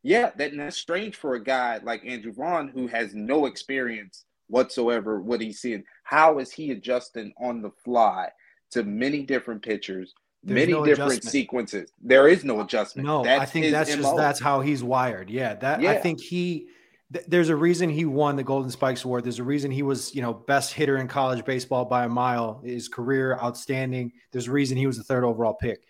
Yeah, 0.03 0.31
that, 0.37 0.53
and 0.53 0.61
that's 0.61 0.79
strange 0.79 1.17
for 1.17 1.35
a 1.35 1.43
guy 1.45 1.81
like 1.83 2.03
Andrew 2.07 2.33
Vaughn 2.33 2.69
who 2.69 2.87
has 2.87 3.15
no 3.15 3.45
experience 3.47 4.25
whatsoever. 4.49 5.21
What 5.21 5.41
he's 5.43 5.61
seeing, 5.61 5.85
how 6.05 6.39
is 6.39 6.51
he 6.53 6.71
adjusting 6.71 7.33
on 7.39 7.61
the 7.61 7.71
fly 7.85 8.31
to 8.71 8.83
many 8.85 9.23
different 9.25 9.63
pitchers, 9.63 10.15
There's 10.43 10.55
many 10.55 10.73
no 10.73 10.85
different 10.85 11.13
adjustment. 11.13 11.33
sequences? 11.33 11.93
There 12.03 12.29
is 12.29 12.45
no 12.45 12.61
adjustment. 12.63 13.07
No, 13.07 13.23
that's 13.23 13.43
I 13.43 13.45
think 13.45 13.71
that's 13.73 13.95
just 13.95 14.17
that's 14.17 14.41
how 14.41 14.63
he's 14.63 14.83
wired. 14.83 15.29
Yeah, 15.29 15.55
that 15.57 15.81
I 15.81 15.99
think 15.99 16.21
he. 16.23 16.69
Th- 17.13 17.27
There's 17.29 17.49
a 17.49 17.57
reason 17.57 17.91
he 17.91 18.05
won 18.05 18.37
the 18.37 18.45
Golden 18.45 18.71
Spikes 18.71 19.05
Award. 19.05 19.25
There's 19.25 19.39
a 19.39 19.45
reason 19.45 19.71
he 19.71 19.83
was, 19.83 20.15
you 20.15 20.23
know, 20.23 20.33
best 20.33 20.73
hitter 20.73 20.97
in 20.99 21.09
college 21.09 21.45
baseball 21.45 21.85
by 21.85 22.05
a 22.05 22.09
mile. 22.09 22.61
His 22.65 22.89
career 22.89 23.39
outstanding. 23.43 24.13
There's 24.33 24.49
a 24.49 24.53
reason 24.53 24.77
he 24.77 24.87
was 24.87 24.97
the 24.97 25.05
third 25.05 25.25
overall 25.25 25.55
pick. 25.55 25.83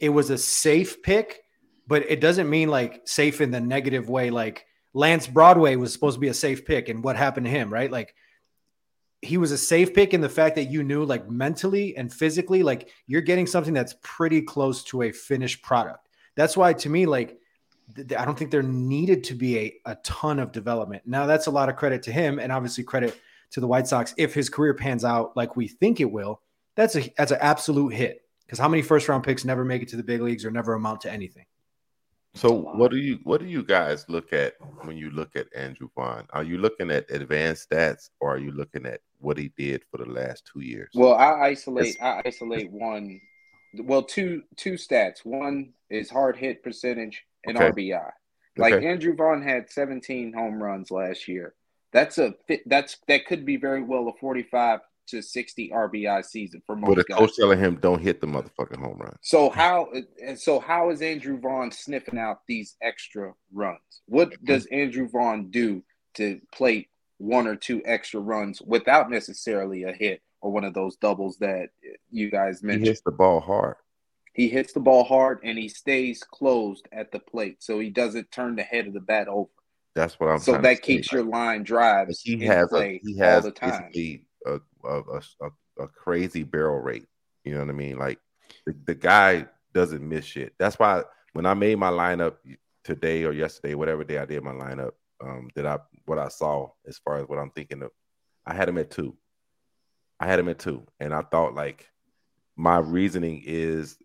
It 0.00 0.10
was 0.10 0.30
a 0.30 0.38
safe 0.38 1.02
pick, 1.02 1.42
but 1.86 2.10
it 2.10 2.20
doesn't 2.20 2.50
mean 2.50 2.68
like 2.68 3.02
safe 3.04 3.40
in 3.40 3.50
the 3.50 3.60
negative 3.60 4.08
way. 4.08 4.30
Like 4.30 4.66
Lance 4.92 5.26
Broadway 5.26 5.76
was 5.76 5.92
supposed 5.92 6.16
to 6.16 6.20
be 6.20 6.28
a 6.28 6.34
safe 6.34 6.64
pick, 6.64 6.88
and 6.88 7.02
what 7.02 7.16
happened 7.16 7.46
to 7.46 7.50
him, 7.50 7.72
right? 7.72 7.90
Like 7.90 8.14
he 9.24 9.38
was 9.38 9.52
a 9.52 9.58
safe 9.58 9.94
pick 9.94 10.12
in 10.12 10.20
the 10.20 10.28
fact 10.28 10.56
that 10.56 10.70
you 10.70 10.82
knew 10.82 11.04
like 11.04 11.28
mentally 11.30 11.96
and 11.96 12.12
physically 12.12 12.62
like 12.62 12.90
you're 13.06 13.22
getting 13.22 13.46
something 13.46 13.72
that's 13.72 13.94
pretty 14.02 14.42
close 14.42 14.84
to 14.84 15.02
a 15.02 15.12
finished 15.12 15.62
product 15.62 16.08
that's 16.34 16.56
why 16.56 16.72
to 16.72 16.90
me 16.90 17.06
like 17.06 17.38
i 18.18 18.24
don't 18.24 18.38
think 18.38 18.50
there 18.50 18.62
needed 18.62 19.24
to 19.24 19.34
be 19.34 19.58
a, 19.58 19.74
a 19.86 19.94
ton 19.96 20.38
of 20.38 20.52
development 20.52 21.02
now 21.06 21.26
that's 21.26 21.46
a 21.46 21.50
lot 21.50 21.68
of 21.68 21.76
credit 21.76 22.02
to 22.02 22.12
him 22.12 22.38
and 22.38 22.50
obviously 22.50 22.84
credit 22.84 23.20
to 23.50 23.60
the 23.60 23.66
white 23.66 23.86
sox 23.86 24.14
if 24.16 24.34
his 24.34 24.48
career 24.48 24.74
pans 24.74 25.04
out 25.04 25.36
like 25.36 25.56
we 25.56 25.68
think 25.68 26.00
it 26.00 26.10
will 26.10 26.40
that's 26.74 26.96
a 26.96 27.12
that's 27.16 27.32
an 27.32 27.38
absolute 27.40 27.92
hit 27.92 28.22
because 28.46 28.58
how 28.58 28.68
many 28.68 28.82
first 28.82 29.08
round 29.08 29.22
picks 29.22 29.44
never 29.44 29.64
make 29.64 29.82
it 29.82 29.88
to 29.88 29.96
the 29.96 30.02
big 30.02 30.20
leagues 30.20 30.44
or 30.44 30.50
never 30.50 30.74
amount 30.74 31.00
to 31.00 31.10
anything 31.10 31.44
So 32.34 32.52
what 32.52 32.90
do 32.90 32.96
you 32.96 33.20
what 33.22 33.40
do 33.40 33.46
you 33.46 33.62
guys 33.62 34.06
look 34.08 34.32
at 34.32 34.54
when 34.82 34.96
you 34.96 35.10
look 35.10 35.36
at 35.36 35.46
Andrew 35.54 35.88
Vaughn? 35.94 36.26
Are 36.30 36.42
you 36.42 36.58
looking 36.58 36.90
at 36.90 37.08
advanced 37.10 37.70
stats 37.70 38.10
or 38.18 38.34
are 38.34 38.38
you 38.38 38.50
looking 38.50 38.86
at 38.86 39.00
what 39.20 39.38
he 39.38 39.52
did 39.56 39.82
for 39.88 39.98
the 39.98 40.10
last 40.10 40.50
two 40.52 40.60
years? 40.60 40.90
Well, 40.94 41.14
I 41.14 41.48
isolate. 41.50 41.96
I 42.02 42.22
isolate 42.26 42.72
one. 42.72 43.20
Well, 43.84 44.02
two 44.02 44.42
two 44.56 44.72
stats. 44.72 45.24
One 45.24 45.74
is 45.90 46.10
hard 46.10 46.36
hit 46.36 46.64
percentage 46.64 47.24
and 47.46 47.56
Okay. 47.56 47.70
RBI. 47.70 48.10
Like 48.56 48.74
Okay. 48.74 48.86
Andrew 48.86 49.14
Vaughn 49.16 49.42
had 49.42 49.70
17 49.70 50.32
home 50.32 50.62
runs 50.62 50.90
last 50.90 51.26
year. 51.28 51.54
That's 51.92 52.18
a. 52.18 52.34
That's 52.66 52.98
that 53.08 53.26
could 53.26 53.44
be 53.44 53.56
very 53.56 53.82
well 53.82 54.08
a 54.08 54.12
45 54.20 54.80
to 55.06 55.20
60 55.22 55.70
RBI 55.70 56.24
season 56.24 56.62
for 56.66 56.74
most 56.76 56.94
But 56.96 57.06
guys. 57.08 57.18
coach 57.18 57.36
telling 57.36 57.58
him 57.58 57.76
don't 57.76 58.00
hit 58.00 58.20
the 58.22 58.26
motherfucking 58.26 58.78
home 58.78 58.96
run. 58.98 59.14
So 59.22 59.50
how 59.50 59.90
and 60.24 60.38
so 60.38 60.58
how 60.60 60.90
is 60.90 61.02
Andrew 61.02 61.38
Vaughn 61.38 61.70
sniffing 61.70 62.18
out 62.18 62.40
these 62.48 62.76
extra 62.82 63.34
runs? 63.52 63.78
What 64.06 64.32
does 64.44 64.66
Andrew 64.66 65.08
Vaughn 65.08 65.50
do 65.50 65.82
to 66.14 66.40
plate 66.52 66.88
one 67.18 67.46
or 67.46 67.54
two 67.54 67.82
extra 67.84 68.20
runs 68.20 68.62
without 68.62 69.10
necessarily 69.10 69.82
a 69.84 69.92
hit 69.92 70.20
or 70.40 70.50
one 70.50 70.64
of 70.64 70.74
those 70.74 70.96
doubles 70.96 71.36
that 71.38 71.68
you 72.10 72.30
guys 72.30 72.60
He 72.60 72.66
mentioned? 72.68 72.86
hits 72.88 73.02
the 73.02 73.12
ball 73.12 73.40
hard. 73.40 73.76
He 74.34 74.48
hits 74.48 74.72
the 74.72 74.80
ball 74.80 75.04
hard 75.04 75.38
and 75.44 75.56
he 75.56 75.68
stays 75.68 76.22
closed 76.22 76.88
at 76.92 77.12
the 77.12 77.20
plate, 77.20 77.62
so 77.62 77.78
he 77.78 77.88
doesn't 77.88 78.30
turn 78.30 78.56
the 78.56 78.62
head 78.62 78.86
of 78.86 78.92
the 78.92 79.00
bat 79.00 79.28
over. 79.28 79.48
That's 79.94 80.18
what 80.18 80.28
I'm 80.28 80.38
saying. 80.38 80.56
so 80.58 80.62
that 80.62 80.82
keeps 80.82 81.12
your 81.12 81.22
line 81.22 81.62
drives 81.62 82.20
he 82.20 82.44
has 82.46 82.72
a 82.72 83.00
he 83.02 83.20
all 83.20 83.26
has 83.26 83.44
the 83.44 83.52
time. 83.52 83.90
a 83.94 84.20
a, 84.44 84.60
a 84.84 85.20
a 85.40 85.50
a 85.84 85.88
crazy 85.88 86.42
barrel 86.42 86.80
rate. 86.80 87.06
You 87.44 87.54
know 87.54 87.60
what 87.60 87.68
I 87.68 87.74
mean? 87.74 87.96
Like 87.96 88.18
the, 88.66 88.74
the 88.86 88.94
guy 88.94 89.46
doesn't 89.72 90.06
miss 90.06 90.24
shit. 90.24 90.54
That's 90.58 90.78
why 90.78 91.04
when 91.32 91.46
I 91.46 91.54
made 91.54 91.78
my 91.78 91.90
lineup 91.90 92.36
today 92.82 93.24
or 93.24 93.32
yesterday, 93.32 93.74
whatever 93.74 94.02
day 94.02 94.18
I 94.18 94.26
did 94.26 94.42
my 94.42 94.52
lineup, 94.52 94.92
um, 95.22 95.48
that 95.54 95.66
I 95.66 95.78
what 96.06 96.18
I 96.18 96.28
saw 96.28 96.70
as 96.86 96.98
far 96.98 97.18
as 97.18 97.28
what 97.28 97.38
I'm 97.38 97.50
thinking 97.50 97.82
of, 97.82 97.90
I 98.44 98.54
had 98.54 98.68
him 98.68 98.78
at 98.78 98.90
two. 98.90 99.16
I 100.18 100.26
had 100.26 100.40
him 100.40 100.48
at 100.48 100.58
two, 100.58 100.86
and 100.98 101.14
I 101.14 101.22
thought 101.22 101.54
like 101.54 101.88
my 102.56 102.78
reasoning 102.78 103.42
is 103.44 103.96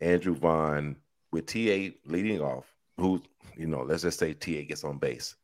Andrew 0.00 0.34
Vaughn 0.34 0.96
with 1.32 1.46
TA 1.46 1.94
leading 2.06 2.40
off, 2.40 2.66
who 2.98 3.22
you 3.56 3.66
know, 3.66 3.82
let's 3.82 4.02
just 4.02 4.18
say 4.18 4.34
TA 4.34 4.66
gets 4.66 4.84
on 4.84 4.98
base. 4.98 5.36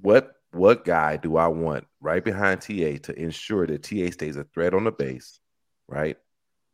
What 0.00 0.36
what 0.52 0.84
guy 0.84 1.16
do 1.16 1.36
I 1.36 1.48
want 1.48 1.86
right 2.00 2.22
behind 2.22 2.60
TA 2.60 2.98
to 3.02 3.14
ensure 3.16 3.66
that 3.66 3.82
TA 3.82 4.10
stays 4.10 4.36
a 4.36 4.44
threat 4.44 4.74
on 4.74 4.84
the 4.84 4.92
base, 4.92 5.40
right? 5.88 6.18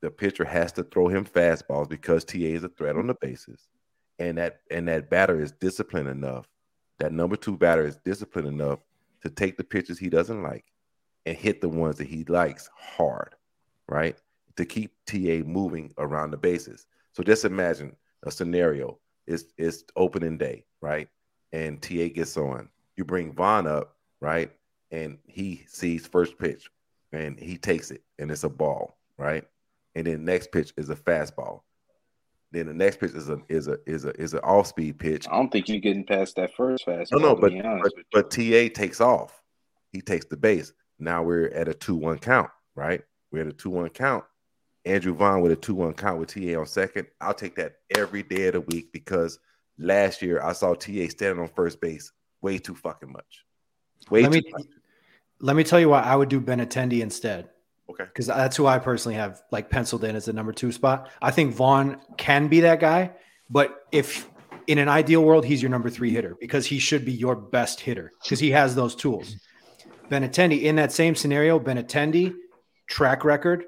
The 0.00 0.10
pitcher 0.10 0.44
has 0.44 0.73
to 0.73 0.84
throw 0.84 1.08
him 1.08 1.24
fastballs 1.24 1.89
because 1.89 2.24
TA 2.24 2.39
is 2.39 2.65
a 2.65 2.68
threat 2.68 2.97
on 2.97 3.07
the 3.07 3.15
bases, 3.20 3.68
and 4.18 4.39
that 4.39 4.60
and 4.70 4.89
that 4.89 5.10
batter 5.10 5.40
is 5.40 5.52
disciplined 5.52 6.08
enough. 6.08 6.47
That 6.98 7.12
number 7.12 7.36
two 7.36 7.57
batter 7.57 7.86
is 7.86 7.97
disciplined 8.05 8.48
enough 8.48 8.81
to 9.23 9.31
take 9.31 9.57
the 9.57 9.65
pitches 9.65 9.98
he 9.98 10.08
doesn't 10.08 10.42
like 10.42 10.65
and 11.26 11.36
hit 11.36 11.60
the 11.60 11.68
ones 11.68 11.97
that 11.98 12.07
he 12.07 12.24
likes 12.24 12.68
hard, 12.74 13.34
right? 13.89 14.16
To 14.57 14.65
keep 14.65 14.92
TA 15.07 15.44
moving 15.44 15.92
around 15.98 16.31
the 16.31 16.36
bases. 16.36 16.86
So 17.18 17.24
just 17.24 17.44
imagine 17.44 17.97
a 18.24 18.30
scenario. 18.30 18.97
It's 19.26 19.47
it's 19.56 19.82
opening 19.97 20.38
day, 20.38 20.64
right? 20.80 21.08
And 21.52 21.82
TA 21.82 22.06
gets 22.14 22.36
on. 22.36 22.68
You 22.97 23.05
bring 23.05 23.32
Vaughn 23.32 23.66
up, 23.66 23.97
right? 24.20 24.52
And 24.92 25.18
he 25.26 25.64
sees 25.66 26.06
first 26.06 26.38
pitch 26.38 26.70
and 27.12 27.36
he 27.36 27.58
takes 27.58 27.90
it 27.90 28.05
and 28.20 28.30
it's 28.30 28.44
a 28.44 28.48
ball, 28.48 28.98
right? 29.16 29.44
And 29.97 30.06
then 30.06 30.24
next 30.24 30.52
pitch 30.52 30.72
is 30.76 30.90
a 30.90 30.94
fastball. 30.94 31.62
Then 32.52 32.66
the 32.66 32.74
next 32.74 33.00
pitch 33.00 33.14
is 33.14 33.28
a 33.28 33.40
is 33.48 33.66
a 33.66 33.78
is 33.84 34.05
a 34.05 34.10
is 34.10 34.34
an 34.34 34.40
off 34.44 34.68
speed 34.68 35.00
pitch. 35.00 35.26
I 35.26 35.32
don't 35.32 35.50
think 35.50 35.68
you're 35.68 35.80
getting 35.80 36.05
past 36.05 36.36
that 36.36 36.55
first 36.55 36.86
fastball. 36.86 37.18
No, 37.18 37.18
no, 37.18 37.34
but 37.34 37.52
but, 37.82 37.92
but 38.12 38.30
TA 38.30 38.72
takes 38.72 39.00
off. 39.00 39.42
He 39.90 40.02
takes 40.02 40.26
the 40.26 40.36
base. 40.36 40.72
Now 41.00 41.24
we're 41.24 41.48
at 41.48 41.66
a 41.66 41.74
two-one 41.74 42.20
count, 42.20 42.50
right? 42.76 43.02
We're 43.32 43.40
at 43.40 43.48
a 43.48 43.52
two-one 43.52 43.88
count. 43.88 44.22
Andrew 44.84 45.15
Vaughn 45.15 45.40
with 45.40 45.52
a 45.52 45.57
two-one 45.57 45.92
count 45.94 46.18
with 46.18 46.32
TA 46.34 46.58
on 46.58 46.66
second. 46.66 47.07
I'll 47.20 47.34
take 47.34 47.57
that 47.57 47.74
every 47.94 48.23
day 48.23 48.47
of 48.47 48.55
the 48.55 48.60
week 48.62 48.92
because 48.92 49.39
last 49.78 50.23
year 50.23 50.42
I 50.42 50.52
saw 50.52 50.74
TA 50.74 51.08
standing 51.08 51.40
on 51.40 51.48
first 51.48 51.81
base 51.81 52.12
way 52.40 52.58
too 52.58 52.74
fucking 52.74 53.12
much. 53.12 53.44
Way 54.10 54.23
let 54.23 54.32
too 54.32 54.39
me 54.39 54.52
much. 54.52 54.66
let 55.40 55.57
me 55.57 55.65
tell 55.65 55.81
you 55.81 55.89
why 55.89 56.00
i 56.00 56.15
would 56.16 56.28
do 56.28 56.40
Ben 56.40 56.58
Benintendi 56.60 57.00
instead 57.00 57.48
Okay. 57.90 58.05
because 58.05 58.26
that's 58.26 58.57
who 58.57 58.66
I 58.66 58.78
personally 58.78 59.16
have 59.16 59.42
like 59.50 59.70
penciled 59.70 60.05
in 60.05 60.15
as 60.15 60.26
the 60.26 60.32
number 60.32 60.52
two 60.52 60.73
spot. 60.73 61.08
I 61.23 61.31
think 61.31 61.55
Vaughn 61.55 62.00
can 62.18 62.48
be 62.48 62.60
that 62.60 62.81
guy, 62.81 63.12
but 63.50 63.86
if 63.92 64.28
in 64.66 64.76
an 64.78 64.89
ideal 64.89 65.24
world, 65.24 65.47
he's 65.47 65.62
your 65.62 65.70
number 65.70 65.89
three 65.89 66.10
hitter 66.10 66.36
because 66.39 66.66
he 66.66 66.78
should 66.78 67.05
be 67.07 67.12
your 67.12 67.34
best 67.34 67.81
hitter 67.81 68.12
because 68.23 68.39
he 68.39 68.50
has 68.50 68.74
those 68.74 68.94
tools. 68.94 69.36
Ben 70.10 70.23
Benintendi 70.23 70.62
in 70.62 70.76
that 70.76 70.92
same 70.92 71.15
scenario, 71.15 71.58
Ben 71.58 71.78
Benintendi 71.78 72.34
track 72.89 73.24
record, 73.24 73.65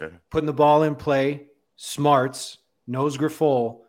Okay. 0.00 0.14
putting 0.30 0.46
the 0.46 0.52
ball 0.52 0.82
in 0.84 0.94
play, 0.94 1.46
smarts, 1.76 2.58
knows 2.86 3.16
Grifol. 3.16 3.80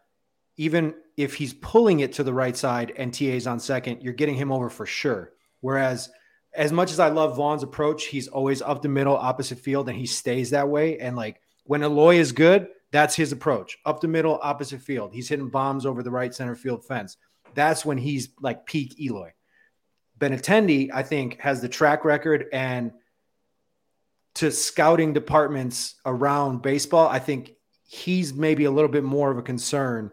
Even 0.58 0.94
if 1.18 1.36
he's 1.36 1.54
pulling 1.54 2.00
it 2.00 2.14
to 2.14 2.24
the 2.24 2.34
right 2.34 2.56
side 2.56 2.94
and 2.98 3.14
TA's 3.14 3.48
on 3.48 3.60
second, 3.60 4.02
you're 4.02 4.14
getting 4.14 4.36
him 4.36 4.52
over 4.52 4.70
for 4.70 4.86
sure. 4.86 5.34
Whereas, 5.62 6.10
as 6.54 6.72
much 6.72 6.92
as 6.92 7.00
I 7.00 7.10
love 7.10 7.36
Vaughn's 7.36 7.64
approach, 7.64 8.06
he's 8.06 8.28
always 8.28 8.62
up 8.62 8.82
the 8.82 8.90
middle, 8.90 9.16
opposite 9.16 9.60
field, 9.60 9.88
and 9.90 9.98
he 9.98 10.06
stays 10.06 10.50
that 10.50 10.68
way. 10.68 10.98
And 11.00 11.16
like 11.16 11.42
when 11.66 11.84
Eloy 11.84 12.16
is 12.16 12.32
good, 12.32 12.68
that's 12.92 13.16
his 13.16 13.32
approach 13.32 13.78
up 13.86 14.02
the 14.02 14.08
middle, 14.08 14.40
opposite 14.42 14.82
field. 14.82 15.14
He's 15.14 15.30
hitting 15.30 15.50
bombs 15.50 15.86
over 15.86 16.02
the 16.02 16.12
right 16.12 16.34
center 16.34 16.56
field 16.56 16.86
fence. 16.86 17.18
That's 17.54 17.86
when 17.86 17.98
he's 17.98 18.30
like 18.42 18.66
peak 18.66 19.00
Eloy. 19.00 19.32
Benintendi, 20.20 20.90
I 20.94 21.04
think, 21.04 21.40
has 21.40 21.62
the 21.62 21.70
track 21.70 22.04
record 22.04 22.48
and 22.52 22.92
to 24.40 24.52
scouting 24.52 25.12
departments 25.12 25.96
around 26.06 26.62
baseball, 26.62 27.10
I 27.10 27.20
think 27.20 27.56
he's 27.86 28.34
maybe 28.34 28.64
a 28.64 28.72
little 28.72 28.90
bit 28.90 29.04
more 29.04 29.30
of 29.30 29.38
a 29.38 29.42
concern 29.42 30.12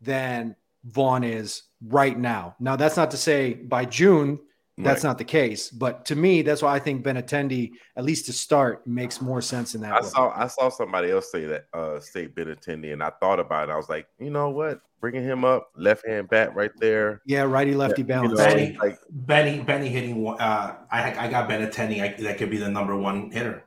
than 0.00 0.54
Vaughn 0.84 1.24
is 1.24 1.64
right 1.84 2.16
now. 2.16 2.54
Now, 2.60 2.76
that's 2.76 2.96
not 2.96 3.10
to 3.10 3.16
say 3.16 3.54
by 3.54 3.84
June 3.84 4.38
that's 4.78 5.02
Right. 5.04 5.08
not 5.10 5.18
the 5.18 5.24
case, 5.24 5.70
but 5.70 6.04
to 6.06 6.16
me, 6.16 6.42
that's 6.42 6.60
why 6.62 6.74
I 6.74 6.78
think 6.78 7.02
Benintendi, 7.04 7.72
at 7.96 8.04
least 8.04 8.26
to 8.26 8.32
start, 8.32 8.86
makes 8.86 9.20
more 9.22 9.40
sense 9.40 9.74
in 9.74 9.80
that. 9.80 9.92
I 9.92 10.00
way. 10.00 10.06
saw 10.08 10.32
I 10.36 10.46
saw 10.48 10.68
somebody 10.68 11.10
else 11.10 11.30
say 11.32 11.44
that 11.46 11.66
uh 11.72 11.98
state 12.00 12.34
Ben 12.34 12.46
Benintendi, 12.46 12.92
and 12.92 13.02
I 13.02 13.10
thought 13.20 13.40
about 13.40 13.68
it. 13.68 13.72
I 13.72 13.76
was 13.76 13.88
like, 13.88 14.06
you 14.18 14.30
know 14.30 14.50
what? 14.50 14.80
Bringing 15.00 15.22
him 15.24 15.44
up, 15.44 15.70
left 15.76 16.06
hand 16.06 16.28
bat 16.28 16.54
right 16.54 16.70
there. 16.78 17.20
yeah, 17.26 17.42
righty 17.42 17.74
lefty 17.74 18.02
You 18.02 18.06
balance. 18.08 18.38
know, 18.38 18.44
Benny, 18.46 18.76
like 18.80 18.98
Benny, 19.10 19.60
Benny 19.60 19.88
hitting. 19.88 20.22
one- 20.22 20.40
Uh, 20.40 20.74
I 20.90 21.26
I 21.26 21.28
got 21.28 21.48
Benintendi. 21.48 22.00
I, 22.02 22.20
that 22.22 22.38
could 22.38 22.50
be 22.50 22.56
the 22.58 22.68
number 22.70 22.96
one 22.96 23.30
hitter, 23.30 23.64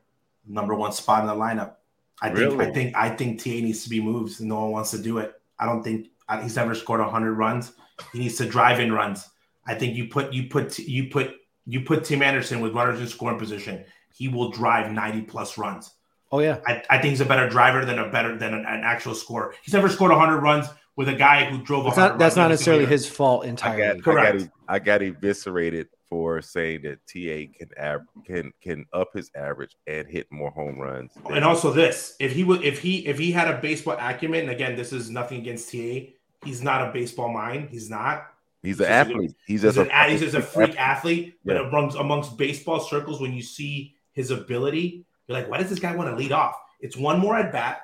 number 0.48 0.76
one 0.76 0.92
spot 0.92 1.22
in 1.22 1.28
the 1.28 1.36
lineup. 1.36 1.74
I 2.22 2.30
think. 2.34 2.62
I 2.62 2.72
think. 2.72 2.96
I 2.98 3.10
think 3.10 3.42
TA 3.42 3.50
needs 3.62 3.84
to 3.84 3.90
be 3.90 4.02
moved. 4.02 4.42
No 4.42 4.60
one 4.62 4.72
wants 4.72 4.92
to 4.92 4.98
do 5.02 5.20
it. 5.20 5.40
I 5.58 5.66
don't 5.66 5.82
think 5.84 6.08
uh, 6.28 6.42
he's 6.42 6.58
ever 6.58 6.76
scored 6.76 7.00
hundred 7.02 7.34
runs. 7.36 7.72
He 8.12 8.20
needs 8.20 8.36
to 8.38 8.46
drive 8.46 8.80
in 8.80 8.92
runs. 8.92 9.28
I 9.70 9.76
think 9.76 9.96
you 9.96 10.08
put 10.08 10.34
you 10.34 10.50
put 10.50 10.80
you 10.80 11.10
put 11.10 11.36
you 11.68 11.82
put 11.82 12.04
Tim 12.04 12.24
Anderson 12.24 12.60
with 12.60 12.74
runners 12.74 13.00
in 13.00 13.08
scoring 13.08 13.38
position. 13.38 13.86
He 14.16 14.28
will 14.28 14.50
drive 14.50 14.92
ninety 14.92 15.22
plus 15.22 15.60
runs. 15.60 15.94
Oh 16.32 16.40
yeah, 16.40 16.60
I, 16.66 16.82
I 16.90 16.98
think 16.98 17.12
he's 17.12 17.22
a 17.22 17.26
better 17.26 17.48
driver 17.48 17.86
than 17.86 18.00
a 18.00 18.10
better 18.10 18.36
than 18.36 18.56
an, 18.56 18.66
an 18.66 18.82
actual 18.84 19.14
scorer. 19.14 19.54
He's 19.62 19.74
never 19.74 19.88
scored 19.90 20.12
100 20.12 20.40
runs 20.40 20.66
with 20.96 21.08
a 21.08 21.14
guy 21.14 21.46
who 21.46 21.62
drove. 21.62 21.84
that's 21.86 21.98
100 21.98 22.14
not 22.14 22.20
that's 22.20 22.36
runs 22.36 22.44
not 22.44 22.48
necessarily 22.50 22.86
his 22.88 23.08
fault 23.08 23.46
I 23.46 23.50
entirely. 23.50 23.78
got, 23.84 23.96
I 23.98 24.00
Correct. 24.00 24.40
got, 24.40 24.50
I 24.68 24.80
got 24.80 25.02
eviscerated 25.02 25.88
for 26.10 26.42
saying 26.42 26.82
that 26.82 26.98
TA 27.08 27.52
can 27.58 27.70
ab- 27.78 28.08
can 28.26 28.52
can 28.62 28.86
up 28.92 29.10
his 29.14 29.30
average 29.36 29.76
and 29.86 30.08
hit 30.08 30.26
more 30.32 30.50
home 30.50 30.80
runs. 30.80 31.14
than- 31.14 31.36
And 31.36 31.46
also 31.46 31.72
this, 31.72 32.16
if 32.20 32.32
he 32.34 32.44
would, 32.44 32.64
if 32.64 32.80
he 32.80 33.06
if 33.06 33.20
he 33.20 33.32
had 33.32 33.48
a 33.48 33.62
baseball 33.62 33.98
acumen, 34.00 34.42
and 34.42 34.50
again, 34.50 34.76
this 34.76 34.92
is 34.92 35.12
nothing 35.12 35.40
against 35.42 35.72
TA. 35.72 36.10
He's 36.44 36.64
not 36.64 36.88
a 36.90 36.92
baseball 36.92 37.32
mind. 37.32 37.70
He's 37.70 37.90
not. 37.90 38.26
He's 38.64 38.80
an 38.80 38.86
he's 38.86 38.88
just 38.88 38.90
athlete. 38.90 39.36
He's 39.46 39.62
just 39.62 39.78
an, 39.78 39.90
a 39.92 40.10
he's 40.10 40.20
just 40.22 40.36
a 40.36 40.42
freak 40.56 40.80
athlete. 40.80 41.36
But 41.46 41.56
Yeah. 41.56 41.68
amongst 41.68 41.98
amongst 41.98 42.38
baseball 42.38 42.80
circles, 42.80 43.20
when 43.22 43.34
you 43.34 43.42
see 43.42 43.96
his 44.14 44.32
ability, 44.32 45.06
you're 45.28 45.38
like, 45.38 45.50
why 45.50 45.58
does 45.58 45.70
this 45.70 45.80
guy 45.80 45.96
want 45.96 46.10
to 46.10 46.16
lead 46.16 46.32
off? 46.32 46.56
It's 46.82 46.96
one 46.98 47.20
more 47.20 47.38
at 47.38 47.52
bat. 47.52 47.82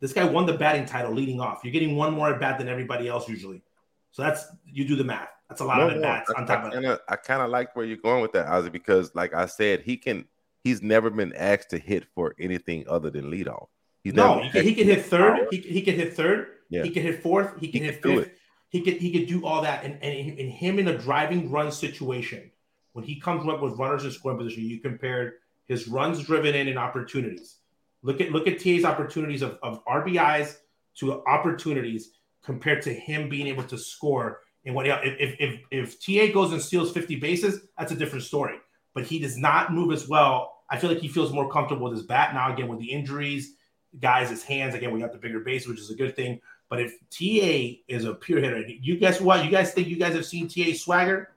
This 0.00 0.12
guy 0.12 0.24
won 0.24 0.44
the 0.46 0.52
batting 0.54 0.84
title 0.86 1.12
leading 1.12 1.40
off. 1.40 1.60
You're 1.64 1.72
getting 1.72 1.96
one 1.96 2.12
more 2.12 2.32
at 2.32 2.40
bat 2.40 2.58
than 2.58 2.68
everybody 2.68 3.08
else 3.08 3.28
usually. 3.28 3.62
So 4.10 4.22
that's 4.22 4.44
you 4.66 4.84
do 4.86 4.96
the 4.96 5.04
math. 5.04 5.28
That's 5.48 5.60
a 5.60 5.64
lot 5.64 5.78
No, 5.78 5.86
of 5.86 5.90
at 5.92 5.96
no, 5.96 6.02
bats 6.02 6.30
I- 6.34 6.40
on 6.40 6.46
top 6.46 6.64
I 6.64 6.66
of 6.68 6.72
kind 6.72 6.84
that. 6.84 6.92
of 6.92 7.00
I 7.08 7.16
kind 7.16 7.42
of 7.42 7.50
like 7.50 7.74
where 7.76 7.84
you're 7.84 7.96
going 7.96 8.22
with 8.22 8.32
that, 8.32 8.46
Ozzy, 8.46 8.70
because 8.72 9.14
like 9.14 9.34
I 9.34 9.46
said, 9.46 9.80
he 9.80 9.96
can. 9.96 10.26
He's 10.62 10.80
never 10.82 11.10
been 11.10 11.34
asked 11.34 11.68
to 11.70 11.78
hit 11.78 12.06
for 12.14 12.34
anything 12.40 12.86
other 12.88 13.10
than 13.10 13.30
leadoff. 13.30 13.66
He's 14.02 14.14
No, 14.14 14.36
never 14.36 14.44
he 14.44 14.50
can, 14.50 14.62
he 14.64 14.74
can 14.74 14.84
hit 14.86 15.04
third. 15.04 15.46
He, 15.50 15.58
he 15.58 15.82
can 15.82 15.94
hit 15.94 16.14
third. 16.14 16.46
Yeah. 16.70 16.82
He 16.84 16.90
can 16.90 17.02
hit 17.02 17.22
fourth. 17.22 17.52
He 17.60 17.68
can 17.68 17.82
He 17.82 17.86
hit 17.88 18.00
can 18.02 18.10
do 18.14 18.22
fifth. 18.22 18.32
He 18.74 18.80
could 18.80 18.94
he 18.94 19.12
could 19.12 19.28
do 19.28 19.46
all 19.46 19.62
that. 19.62 19.84
And, 19.84 20.02
and 20.02 20.36
in 20.36 20.50
him 20.50 20.80
in 20.80 20.88
a 20.88 20.98
driving 20.98 21.48
run 21.48 21.70
situation, 21.70 22.50
when 22.92 23.04
he 23.04 23.20
comes 23.20 23.48
up 23.48 23.62
with 23.62 23.78
runners 23.78 24.04
in 24.04 24.10
scoring 24.10 24.36
position, 24.36 24.64
you 24.64 24.80
compared 24.80 25.34
his 25.68 25.86
runs 25.86 26.20
driven 26.24 26.56
in 26.56 26.66
and 26.66 26.76
opportunities. 26.76 27.58
Look 28.02 28.20
at 28.20 28.32
look 28.32 28.48
at 28.48 28.58
TA's 28.58 28.84
opportunities 28.84 29.42
of, 29.42 29.60
of 29.62 29.84
RBIs 29.84 30.56
to 30.96 31.24
opportunities 31.24 32.14
compared 32.42 32.82
to 32.82 32.92
him 32.92 33.28
being 33.28 33.46
able 33.46 33.62
to 33.62 33.78
score. 33.78 34.40
And 34.64 34.74
what 34.74 34.88
if 34.88 35.36
if, 35.38 35.60
if 35.70 36.04
TA 36.04 36.34
goes 36.34 36.50
and 36.50 36.60
steals 36.60 36.90
50 36.90 37.14
bases, 37.20 37.68
that's 37.78 37.92
a 37.92 37.96
different 37.96 38.24
story. 38.24 38.56
But 38.92 39.04
he 39.04 39.20
does 39.20 39.36
not 39.36 39.72
move 39.72 39.92
as 39.92 40.08
well. 40.08 40.64
I 40.68 40.78
feel 40.78 40.90
like 40.90 40.98
he 40.98 41.06
feels 41.06 41.32
more 41.32 41.48
comfortable 41.48 41.84
with 41.84 41.96
his 41.96 42.06
bat 42.08 42.34
now. 42.34 42.52
Again, 42.52 42.66
with 42.66 42.80
the 42.80 42.90
injuries, 42.90 43.54
guys, 44.00 44.30
his 44.30 44.42
hands. 44.42 44.74
Again, 44.74 44.90
we 44.92 44.98
got 44.98 45.12
the 45.12 45.18
bigger 45.18 45.38
base, 45.38 45.68
which 45.68 45.78
is 45.78 45.90
a 45.90 45.94
good 45.94 46.16
thing. 46.16 46.40
But 46.68 46.80
if 46.80 46.98
TA 47.10 47.80
is 47.88 48.04
a 48.04 48.14
pure 48.14 48.40
hitter, 48.40 48.66
you 48.66 48.96
guess 48.96 49.20
what? 49.20 49.44
You 49.44 49.50
guys 49.50 49.72
think 49.72 49.88
you 49.88 49.96
guys 49.96 50.14
have 50.14 50.26
seen 50.26 50.48
TA 50.48 50.76
swagger? 50.76 51.30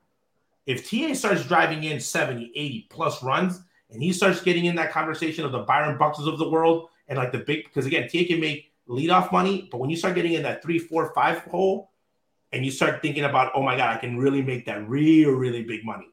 If 0.66 0.90
TA 0.90 1.14
starts 1.14 1.46
driving 1.46 1.84
in 1.84 2.00
70, 2.00 2.52
80 2.56 2.88
plus 2.90 3.24
runs, 3.24 3.62
and 3.90 4.04
he 4.04 4.12
starts 4.12 4.42
getting 4.42 4.66
in 4.66 4.76
that 4.76 4.92
conversation 4.92 5.46
of 5.46 5.52
the 5.52 5.60
Byron 5.60 5.98
Buxtons 5.98 6.28
of 6.28 6.40
the 6.40 6.50
world 6.50 6.90
and 7.08 7.18
like 7.18 7.32
the 7.32 7.40
big, 7.40 7.66
because 7.66 7.86
again, 7.86 8.10
TA 8.10 8.26
can 8.28 8.40
make 8.40 8.74
leadoff 8.88 9.32
money, 9.32 9.70
but 9.72 9.80
when 9.80 9.90
you 9.90 9.96
start 9.96 10.16
getting 10.16 10.34
in 10.34 10.44
that 10.44 10.62
three, 10.62 10.80
four, 10.80 11.14
five 11.14 11.40
hole, 11.40 11.92
and 12.52 12.66
you 12.66 12.72
start 12.72 13.02
thinking 13.02 13.26
about, 13.26 13.52
oh 13.56 13.62
my 13.62 13.76
God, 13.76 13.96
I 13.96 14.00
can 14.00 14.18
really 14.18 14.42
make 14.42 14.66
that 14.66 14.88
real, 14.88 15.32
really 15.32 15.64
big 15.64 15.86
money. 15.86 16.08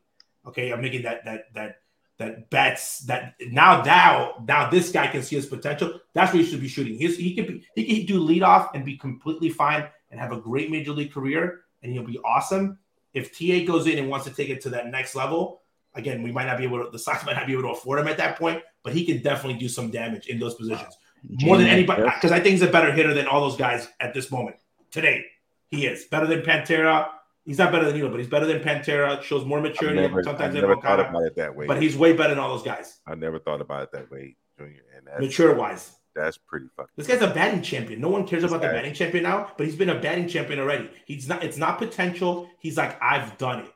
Okay, 0.47 0.73
I'm 0.73 0.81
making 0.81 1.03
that 1.03 1.25
that 1.25 1.55
that 1.55 1.77
that 2.19 2.49
bets 2.51 3.01
that 3.01 3.35
now 3.51 3.83
now 3.83 4.35
now 4.47 4.71
this 4.71 4.93
guy 4.93 5.09
can 5.09 5.23
see 5.23 5.37
his 5.37 5.47
potential. 5.47 6.01
That's 6.13 6.33
where 6.33 6.43
you 6.43 6.49
should 6.49 6.61
be 6.61 6.69
shooting. 6.69 6.97
He's, 6.97 7.17
he 7.17 7.35
could 7.35 7.47
be 7.47 7.67
he 7.75 8.05
can 8.05 8.07
do 8.07 8.27
leadoff 8.27 8.71
and 8.75 8.85
be 8.85 8.97
completely 8.97 9.51
fine 9.51 9.87
and 10.11 10.21
have 10.21 10.33
a 10.33 10.41
great 10.41 10.71
major 10.71 10.93
league 10.93 11.13
career, 11.13 11.63
and 11.83 11.93
he'll 11.93 12.05
be 12.05 12.19
awesome. 12.25 12.79
If 13.13 13.37
TA 13.37 13.65
goes 13.67 13.87
in 13.87 13.99
and 13.99 14.09
wants 14.09 14.27
to 14.27 14.33
take 14.33 14.49
it 14.49 14.61
to 14.63 14.71
that 14.71 14.89
next 14.89 15.15
level, 15.15 15.63
again, 15.95 16.23
we 16.23 16.33
might 16.33 16.47
not 16.47 16.59
be 16.59 16.65
able 16.65 16.85
to. 16.85 16.91
The 16.91 16.99
Sox 16.99 17.25
might 17.25 17.35
not 17.37 17.47
be 17.47 17.53
able 17.53 17.63
to 17.63 17.71
afford 17.71 17.99
him 17.99 18.09
at 18.09 18.19
that 18.19 18.39
point, 18.39 18.63
but 18.83 18.93
he 18.93 19.05
can 19.05 19.23
definitely 19.23 19.59
do 19.59 19.69
some 19.69 19.91
damage 19.91 20.27
in 20.29 20.39
those 20.39 20.55
positions 20.55 20.97
more 21.43 21.57
than 21.57 21.67
anybody. 21.67 22.03
Because 22.03 22.33
I 22.33 22.41
think 22.41 22.53
he's 22.53 22.63
a 22.63 22.71
better 22.71 22.93
hitter 22.93 23.15
than 23.15 23.27
all 23.27 23.41
those 23.41 23.57
guys 23.57 23.89
at 24.01 24.15
this 24.15 24.31
moment 24.31 24.57
today. 24.91 25.25
He 25.69 25.87
is 25.87 26.05
better 26.05 26.27
than 26.27 26.43
Pantera. 26.43 27.09
He's 27.45 27.59
not 27.59 27.73
better 27.73 27.85
than 27.85 27.97
Nilo, 27.97 28.11
but 28.11 28.19
he's 28.21 28.29
better 28.29 28.47
than 28.47 28.61
Pantera. 28.61 29.21
Shows 29.23 29.45
more 29.45 29.59
I 29.59 29.63
maturity 29.63 30.01
never, 30.01 30.23
than 30.23 30.29
I 30.29 30.31
sometimes 30.33 30.55
than 30.55 30.63
never 30.63 30.75
thought 30.77 30.99
Moncada, 30.99 31.09
about 31.11 31.23
it 31.25 31.37
that 31.37 31.55
way. 31.55 31.67
but 31.67 31.81
he's 31.83 31.97
way 31.97 32.13
better 32.15 32.31
than 32.31 32.39
all 32.39 32.49
those 32.57 32.65
guys, 32.65 33.01
I 33.07 33.15
never 33.15 33.39
thought 33.39 33.61
about 33.61 33.83
it 33.85 33.93
that 33.93 34.11
way, 34.11 34.37
Junior, 34.59 34.83
and 34.97 35.07
that's 35.07 35.21
mature 35.21 35.55
wise. 35.55 35.93
that's 36.15 36.39
pretty 36.39 36.67
fucking. 36.77 36.91
This 36.97 37.07
guy's 37.07 37.21
a 37.23 37.29
batting 37.35 37.61
champion. 37.63 38.01
No 38.01 38.09
one 38.09 38.27
cares 38.27 38.43
This 38.43 38.51
about 38.51 38.63
the 38.63 38.69
batting 38.69 38.95
champion 38.95 39.25
now, 39.25 39.51
but 39.59 39.67
he's 39.67 39.77
been 39.77 39.91
a 39.91 40.01
batting 40.01 40.27
champion 40.29 40.59
already. 40.59 40.89
He's 41.07 41.29
not. 41.29 41.45
It's 41.45 41.59
not 41.59 41.79
potential. 41.79 42.49
He's 42.61 42.77
like, 42.79 42.97
I've 43.03 43.37
done 43.37 43.61
it. 43.61 43.71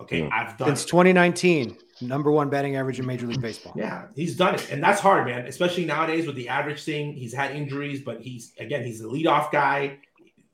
Okay, 0.00 0.22
Hmm. 0.22 0.28
I've 0.32 0.58
done 0.58 0.68
Since 0.68 0.84
it. 0.84 0.88
2019, 0.88 1.78
number 2.02 2.30
one 2.30 2.50
batting 2.50 2.76
average 2.76 2.98
in 2.98 3.06
Major 3.06 3.26
League 3.26 3.40
Baseball. 3.40 3.72
Yeah, 3.76 4.08
he's 4.14 4.36
done 4.36 4.54
it, 4.56 4.70
and 4.70 4.82
that's 4.82 5.00
hard, 5.00 5.26
man. 5.26 5.46
Especially 5.46 5.86
nowadays 5.86 6.26
with 6.26 6.36
the 6.36 6.48
average 6.50 6.82
thing. 6.84 7.14
He's 7.14 7.32
had 7.32 7.52
injuries, 7.56 8.02
but 8.02 8.20
he's 8.20 8.52
again, 8.58 8.84
he's 8.84 9.00
the 9.00 9.08
leadoff 9.08 9.50
guy. 9.52 9.98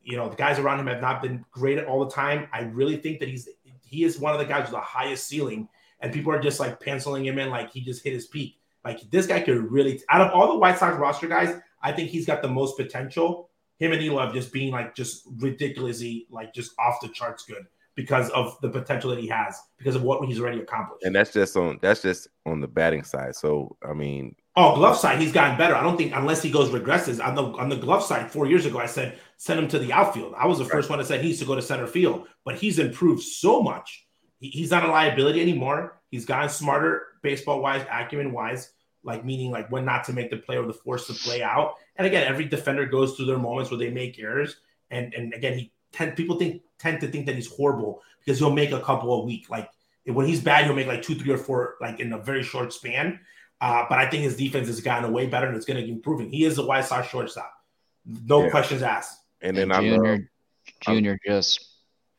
You 0.05 0.17
know, 0.17 0.29
the 0.29 0.37
guys 0.37 0.59
around 0.59 0.81
him 0.81 0.87
have 0.89 1.01
not 1.01 1.23
been 1.23 1.45
great 1.51 1.85
all 1.85 2.05
the 2.05 2.11
time. 2.11 2.49
I 2.53 2.63
really 2.63 2.97
think 2.97 3.21
that 3.21 3.29
he's 3.29 3.49
he 3.85 4.05
is 4.05 4.19
one 4.19 4.33
of 4.33 4.39
the 4.39 4.47
guys 4.47 4.63
with 4.63 4.73
the 4.73 4.81
highest 4.81 5.29
ceiling, 5.29 5.69
and 6.01 6.13
people 6.13 6.33
are 6.33 6.41
just 6.41 6.59
like 6.61 6.81
penciling 6.81 7.25
him 7.25 7.39
in 7.39 7.51
like 7.51 7.71
he 7.71 7.81
just 7.81 8.03
hit 8.03 8.13
his 8.13 8.27
peak. 8.27 8.59
Like 8.85 9.01
this 9.11 9.27
guy 9.27 9.41
could 9.41 9.71
really, 9.71 10.01
out 10.11 10.23
of 10.23 10.33
all 10.33 10.49
the 10.49 10.59
White 10.59 10.79
Sox 10.79 10.97
roster 10.99 11.29
guys, 11.29 11.61
I 11.83 11.93
think 11.93 12.11
he's 12.11 12.27
got 12.27 12.43
the 12.43 12.49
most 12.49 12.77
potential. 12.77 13.51
Him 13.79 13.93
and 13.93 14.03
Eloy 14.03 14.31
just 14.33 14.53
being 14.53 14.73
like 14.73 14.95
just 14.95 15.29
ridiculously 15.39 16.27
like 16.31 16.55
just 16.55 16.73
off 16.79 17.01
the 17.01 17.09
charts 17.09 17.45
good 17.45 17.67
because 17.95 18.31
of 18.31 18.57
the 18.61 18.69
potential 18.69 19.11
that 19.11 19.19
he 19.19 19.29
has 19.29 19.61
because 19.77 19.95
of 19.95 20.03
what 20.03 20.27
he's 20.27 20.41
already 20.41 20.61
accomplished. 20.61 21.05
And 21.05 21.15
that's 21.15 21.33
just 21.33 21.57
on 21.57 21.79
that's 21.83 22.03
just 22.03 22.29
on 22.47 22.61
the 22.61 22.69
batting 22.69 23.05
side. 23.05 23.35
So 23.37 23.77
I 23.87 23.93
mean, 23.93 24.35
Oh, 24.55 24.75
glove 24.75 24.99
side, 24.99 25.19
he's 25.19 25.33
gotten 25.33 25.57
better. 25.57 25.75
I 25.75 25.83
don't 25.83 25.97
think 25.97 26.13
unless 26.15 26.43
he 26.43 26.51
goes 26.51 26.69
regresses 26.69 27.25
on 27.25 27.35
the 27.35 27.43
on 27.43 27.71
the 27.71 27.77
glove 27.77 28.03
side. 28.03 28.31
Four 28.31 28.47
years 28.47 28.67
ago, 28.67 28.79
I 28.79 28.87
said 28.87 29.19
send 29.39 29.59
him 29.59 29.69
to 29.69 29.79
the 29.79 29.93
outfield. 29.93 30.35
I 30.37 30.47
was 30.47 30.59
the 30.59 30.65
first 30.67 30.91
one 30.91 30.99
to 30.99 31.05
say 31.05 31.19
he 31.19 31.29
needs 31.29 31.39
to 31.39 31.47
go 31.47 31.55
to 31.55 31.63
center 31.63 31.87
field, 31.87 32.29
but 32.45 32.57
he's 32.57 32.79
improved 32.79 33.23
so 33.23 33.63
much. 33.63 34.07
He- 34.41 34.51
he's 34.51 34.71
not 34.71 34.85
a 34.85 34.89
liability 34.91 35.41
anymore. 35.41 36.01
He's 36.11 36.27
gotten 36.27 36.51
smarter, 36.51 37.07
baseball 37.23 37.61
wise, 37.63 37.85
acumen 37.91 38.33
wise, 38.33 38.73
like 39.03 39.25
meaning 39.25 39.51
like 39.51 39.71
when 39.73 39.87
not 39.87 40.05
to 40.05 40.13
make 40.13 40.31
the 40.31 40.37
play 40.37 40.59
or 40.59 40.67
the 40.67 40.75
force 40.75 41.07
to 41.07 41.15
play 41.15 41.43
out. 41.43 41.77
And 41.97 42.07
again, 42.07 42.27
every 42.29 42.45
defender 42.45 42.85
goes 42.85 43.15
through 43.17 43.27
their 43.27 43.39
moments 43.39 43.71
where 43.71 43.79
they 43.79 43.91
make 43.91 44.19
errors. 44.19 44.57
And 44.91 45.15
and 45.15 45.33
again, 45.33 45.59
he 45.59 45.73
tend 45.93 46.15
people 46.15 46.39
think 46.39 46.63
tend 46.79 47.01
to 47.01 47.09
think 47.09 47.25
that 47.27 47.37
he's 47.37 47.51
horrible 47.51 48.03
because 48.23 48.39
he'll 48.39 48.53
make 48.53 48.73
a 48.73 48.81
couple 48.81 49.15
a 49.15 49.25
week. 49.25 49.49
Like 49.49 49.71
when 50.05 50.27
he's 50.27 50.41
bad, 50.43 50.67
he'll 50.67 50.75
make 50.75 50.87
like 50.87 51.03
two, 51.03 51.15
three, 51.15 51.33
or 51.33 51.39
four 51.39 51.77
like 51.81 52.01
in 52.01 52.13
a 52.13 52.19
very 52.19 52.43
short 52.43 52.73
span. 52.75 53.19
Uh, 53.63 53.87
but 53.89 53.97
I 53.99 54.11
think 54.11 54.25
his 54.25 54.37
defense 54.37 54.67
has 54.67 54.81
gotten 54.81 55.11
way 55.13 55.27
better 55.27 55.47
and 55.47 55.57
it's 55.57 55.65
going 55.65 55.79
to 55.79 55.85
keep 55.87 55.95
improving. 55.95 56.31
He 56.33 56.45
is 56.45 56.59
a 56.59 56.67
White 56.67 56.85
Sox 56.85 57.09
shortstop. 57.09 57.53
No 58.05 58.45
Yeah. 58.45 58.51
questions 58.51 58.83
asked. 58.83 59.21
and 59.41 59.57
then 59.57 59.71
And 59.71 59.73
I 59.73 59.81
Junior, 59.81 60.13
love 60.13 60.21
Junior 60.81 61.19
just 61.25 61.69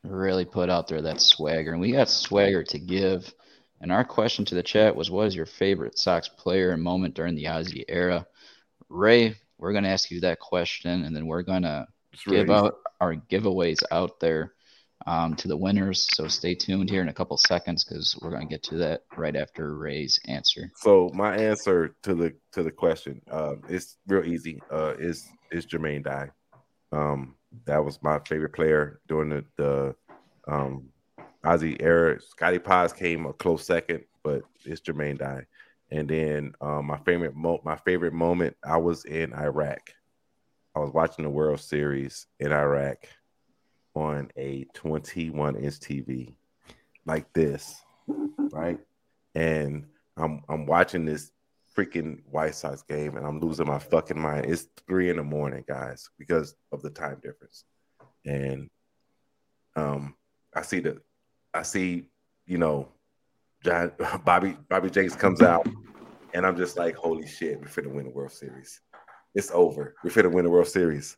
really 0.04 0.46
put 0.46 0.70
out 0.70 0.88
there 0.88 1.02
that 1.02 1.22
swagger, 1.22 1.72
and 1.74 1.82
we 1.82 1.92
got 1.92 2.10
swagger 2.10 2.64
to 2.64 2.80
give. 2.80 3.34
And 3.82 3.92
our 3.92 4.06
question 4.06 4.46
to 4.46 4.56
the 4.56 4.64
chat 4.64 4.96
was, 4.96 5.12
"What 5.12 5.28
is 5.28 5.36
your 5.36 5.46
favorite 5.46 5.98
Sox 5.98 6.30
player 6.30 6.72
and 6.72 6.82
moment 6.82 7.14
during 7.16 7.36
the 7.36 7.46
Ozzy 7.46 7.84
era?" 7.88 8.26
Ray, 8.90 9.36
we're 9.58 9.74
gonna 9.74 9.90
ask 9.90 10.12
you 10.12 10.22
that 10.22 10.40
question, 10.40 11.04
and 11.04 11.16
then 11.16 11.28
we're 11.28 11.44
gonna 11.44 11.88
give 12.28 12.50
out 12.50 12.76
our 13.02 13.16
giveaways 13.16 13.84
out 13.92 14.20
there 14.20 14.54
um, 15.06 15.36
to 15.36 15.48
the 15.48 15.58
winners. 15.58 16.08
So 16.14 16.28
stay 16.28 16.56
tuned 16.56 16.90
here 16.90 17.02
in 17.02 17.10
a 17.10 17.14
couple 17.14 17.38
seconds 17.38 17.84
because 17.84 18.18
we're 18.22 18.32
gonna 18.32 18.46
get 18.46 18.64
to 18.64 18.78
that 18.78 19.02
right 19.18 19.36
after 19.36 19.76
Ray's 19.76 20.20
answer. 20.28 20.72
So 20.78 21.10
my 21.14 21.36
answer 21.36 21.96
to 22.04 22.14
the 22.14 22.34
to 22.54 22.64
the 22.64 22.72
question 22.72 23.22
uh, 23.32 23.56
is 23.70 23.98
real 24.08 24.26
easy. 24.26 24.62
Uh, 24.72 24.94
is 24.98 25.28
is 25.52 25.66
Jermaine 25.66 26.04
Dye. 26.04 26.30
Um, 26.92 27.36
that 27.66 27.84
was 27.84 28.02
my 28.02 28.20
favorite 28.28 28.54
player 28.54 29.02
during 29.08 29.30
the 29.30 29.46
the 29.58 29.96
um, 30.48 30.90
Ozzy 31.44 31.82
era. 31.82 32.20
Scotty 32.22 32.60
Pods 32.60 32.94
came 32.94 33.26
a 33.26 33.34
close 33.34 33.66
second, 33.66 34.04
but 34.24 34.44
it's 34.66 34.82
Jermaine 34.82 35.20
Dye. 35.20 35.46
And 35.92 36.10
then 36.10 36.54
um, 36.62 36.88
my 36.88 36.98
favorite 37.00 37.36
mo- 37.36 37.62
my 37.64 37.78
favorite 37.78 38.14
moment 38.14 38.56
I 38.64 38.78
was 38.78 39.06
in 39.06 39.34
Iraq. 39.34 39.92
I 40.76 40.80
was 40.80 40.92
watching 40.92 41.24
the 41.24 41.30
World 41.30 41.60
Series 41.60 42.26
in 42.40 42.52
Iraq 42.52 43.06
on 43.96 44.32
a 44.38 44.66
21 44.74 45.56
inch 45.56 45.80
TV 45.80 46.34
like 47.06 47.32
this, 47.34 47.82
right? 48.08 48.80
And 49.36 49.86
I'm 50.18 50.44
I'm 50.50 50.66
watching 50.66 51.06
this 51.06 51.32
freaking 51.76 52.22
White 52.30 52.56
Sox 52.56 52.84
game 52.84 53.18
and 53.18 53.26
I'm 53.26 53.40
losing 53.40 53.68
my 53.68 53.80
fucking 53.80 54.20
mind. 54.20 54.46
It's 54.46 54.68
three 54.88 55.10
in 55.10 55.18
the 55.18 55.24
morning, 55.24 55.64
guys, 55.68 56.10
because 56.20 56.56
of 56.72 56.82
the 56.82 56.90
time 56.90 57.20
difference. 57.22 57.66
And 58.26 58.70
um 59.76 60.16
I 60.54 60.62
see 60.62 60.80
the 60.80 61.02
I 61.54 61.64
see, 61.64 62.10
you 62.46 62.58
know, 62.58 62.90
John 63.64 63.92
Bobby 64.26 64.58
Bobby 64.70 64.90
Jenks 64.90 65.16
comes 65.16 65.42
out 65.42 65.68
and 66.34 66.46
I'm 66.46 66.58
just 66.58 66.78
like, 66.78 66.96
holy 66.96 67.28
shit, 67.28 67.60
we're 67.60 67.68
finna 67.68 67.94
win 67.94 68.06
the 68.06 68.12
World 68.12 68.32
Series. 68.32 68.82
It's 69.36 69.52
over. 69.52 69.96
We're 70.04 70.12
finna 70.12 70.32
win 70.32 70.46
the 70.46 70.52
World 70.52 70.68
Series. 70.68 71.18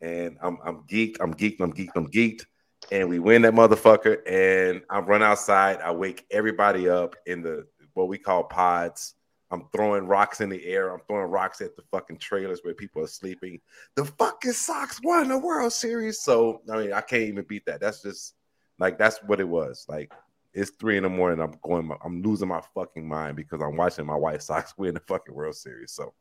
And 0.00 0.36
I'm 0.42 0.58
I'm 0.64 0.82
geeked, 0.82 1.16
I'm 1.20 1.34
geeked, 1.34 1.60
I'm 1.60 1.72
geeked, 1.72 1.96
I'm 1.96 2.10
geeked. 2.10 2.44
And 2.92 3.08
we 3.08 3.18
win 3.18 3.42
that 3.42 3.54
motherfucker. 3.54 4.18
And 4.26 4.82
I 4.90 4.98
run 4.98 5.22
outside, 5.22 5.80
I 5.80 5.92
wake 5.92 6.26
everybody 6.30 6.88
up 6.88 7.16
in 7.26 7.42
the 7.42 7.66
what 7.94 8.08
we 8.08 8.18
call 8.18 8.44
pods 8.44 9.14
I'm 9.54 9.68
throwing 9.72 10.06
rocks 10.06 10.40
in 10.40 10.48
the 10.48 10.66
air. 10.66 10.92
I'm 10.92 11.00
throwing 11.06 11.30
rocks 11.30 11.60
at 11.60 11.76
the 11.76 11.82
fucking 11.92 12.18
trailers 12.18 12.60
where 12.62 12.74
people 12.74 13.02
are 13.02 13.06
sleeping. 13.06 13.60
The 13.94 14.04
fucking 14.04 14.52
Sox 14.52 15.00
won 15.04 15.28
the 15.28 15.38
World 15.38 15.72
Series. 15.72 16.20
So 16.20 16.62
I 16.70 16.76
mean, 16.78 16.92
I 16.92 17.00
can't 17.00 17.22
even 17.22 17.44
beat 17.44 17.64
that. 17.66 17.80
That's 17.80 18.02
just 18.02 18.34
like 18.80 18.98
that's 18.98 19.22
what 19.22 19.38
it 19.38 19.48
was. 19.48 19.86
Like 19.88 20.12
it's 20.54 20.72
three 20.72 20.96
in 20.96 21.04
the 21.04 21.08
morning. 21.08 21.40
I'm 21.40 21.56
going. 21.62 21.88
I'm 22.04 22.20
losing 22.22 22.48
my 22.48 22.62
fucking 22.74 23.06
mind 23.06 23.36
because 23.36 23.60
I'm 23.62 23.76
watching 23.76 24.06
my 24.06 24.16
White 24.16 24.42
Sox 24.42 24.74
win 24.78 24.94
the 24.94 25.00
fucking 25.00 25.34
World 25.34 25.54
Series. 25.54 25.92
So 25.92 26.14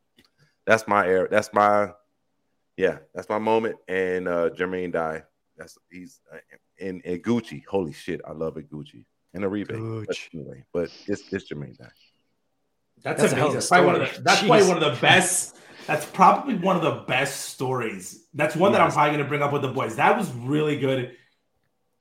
that's 0.67 0.87
my 0.87 1.07
air. 1.07 1.27
That's 1.29 1.51
my 1.53 1.91
yeah. 2.77 2.97
That's 3.13 3.29
my 3.29 3.39
moment. 3.39 3.77
And 3.87 4.27
uh 4.27 4.49
Jermaine 4.49 4.91
Dye. 4.91 5.23
That's 5.57 5.77
he's 5.91 6.21
uh, 6.33 6.37
in 6.77 7.01
and 7.05 7.23
Gucci. 7.23 7.63
Holy 7.65 7.93
shit, 7.93 8.21
I 8.27 8.31
love 8.31 8.57
it, 8.57 8.71
Gucci. 8.71 9.05
And 9.33 9.43
a 9.43 9.49
rebate. 9.49 10.07
But 10.07 10.17
anyway, 10.33 10.63
but 10.73 10.89
it's 11.07 11.31
it's 11.31 11.51
Jermaine 11.51 11.77
Dye. 11.77 11.85
That's, 13.03 13.21
That's 13.21 13.33
a 13.33 13.35
hell 13.35 13.47
of 13.47 13.53
amazing. 13.53 13.55
That's 13.55 13.67
probably, 13.69 13.87
one 13.87 14.01
of 14.01 14.15
the, 14.15 14.21
that's 14.21 14.43
probably 14.43 14.67
one 14.67 14.83
of 14.83 14.95
the 14.95 15.01
best. 15.01 15.57
That's 15.87 16.05
probably 16.05 16.55
one 16.55 16.75
of 16.77 16.81
the 16.81 17.03
best 17.05 17.49
stories. 17.49 18.25
That's 18.33 18.55
one 18.55 18.71
that 18.71 18.79
I'm 18.79 18.91
probably 18.91 19.11
going 19.11 19.23
to 19.23 19.27
bring 19.27 19.41
up 19.41 19.51
with 19.51 19.61
the 19.61 19.67
boys. 19.67 19.97
That 19.97 20.17
was 20.17 20.31
really 20.31 20.79
good. 20.79 21.17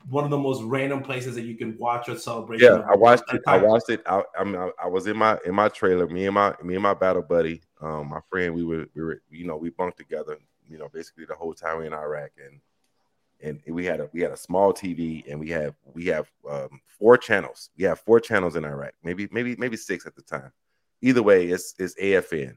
One 0.09 0.25
of 0.25 0.31
the 0.31 0.39
most 0.39 0.63
random 0.63 1.03
places 1.03 1.35
that 1.35 1.43
you 1.43 1.57
can 1.57 1.77
watch 1.79 2.09
a 2.09 2.19
celebration. 2.19 2.67
Yeah, 2.67 2.87
I 2.89 2.95
watched 2.97 3.25
it. 3.33 3.41
I 3.47 3.57
watched 3.59 3.89
it. 3.89 4.03
I, 4.07 4.23
I 4.39 4.45
mean, 4.45 4.57
I, 4.57 4.71
I 4.85 4.87
was 4.87 5.07
in 5.07 5.17
my 5.17 5.39
in 5.45 5.55
my 5.55 5.69
trailer. 5.69 6.07
Me 6.07 6.27
and 6.27 6.35
my 6.35 6.55
me 6.63 6.75
and 6.75 6.83
my 6.83 6.95
battle 6.95 7.23
buddy, 7.23 7.63
um, 7.81 8.09
my 8.09 8.21
friend. 8.31 8.55
We 8.55 8.65
were 8.65 8.87
we 8.95 9.03
were 9.03 9.23
you 9.31 9.45
know 9.45 9.57
we 9.57 9.71
bunked 9.71 9.99
together. 9.99 10.39
You 10.73 10.79
know, 10.79 10.89
basically 10.89 11.25
the 11.27 11.35
whole 11.35 11.55
time 11.55 11.79
we 11.79 11.87
in 11.87 11.93
Iraq, 11.93 12.31
and 12.45 13.61
and 13.67 13.75
we 13.75 13.85
had 13.85 14.01
a 14.01 14.09
we 14.13 14.21
had 14.21 14.33
a 14.33 14.37
small 14.37 14.73
TV, 14.73 15.31
and 15.31 15.39
we 15.39 15.51
have 15.51 15.75
we 15.93 16.07
have 16.07 16.31
um, 16.51 16.81
four 16.87 17.17
channels. 17.17 17.71
We 17.77 17.85
have 17.85 18.01
four 18.01 18.21
channels 18.21 18.57
in 18.57 18.65
Iraq, 18.65 18.93
maybe 19.03 19.29
maybe 19.31 19.57
maybe 19.57 19.77
six 19.77 20.07
at 20.07 20.17
the 20.17 20.23
time. 20.23 20.53
Either 21.01 21.23
way, 21.23 21.47
it's 21.47 21.75
it's 21.79 21.95
AFN 21.97 22.57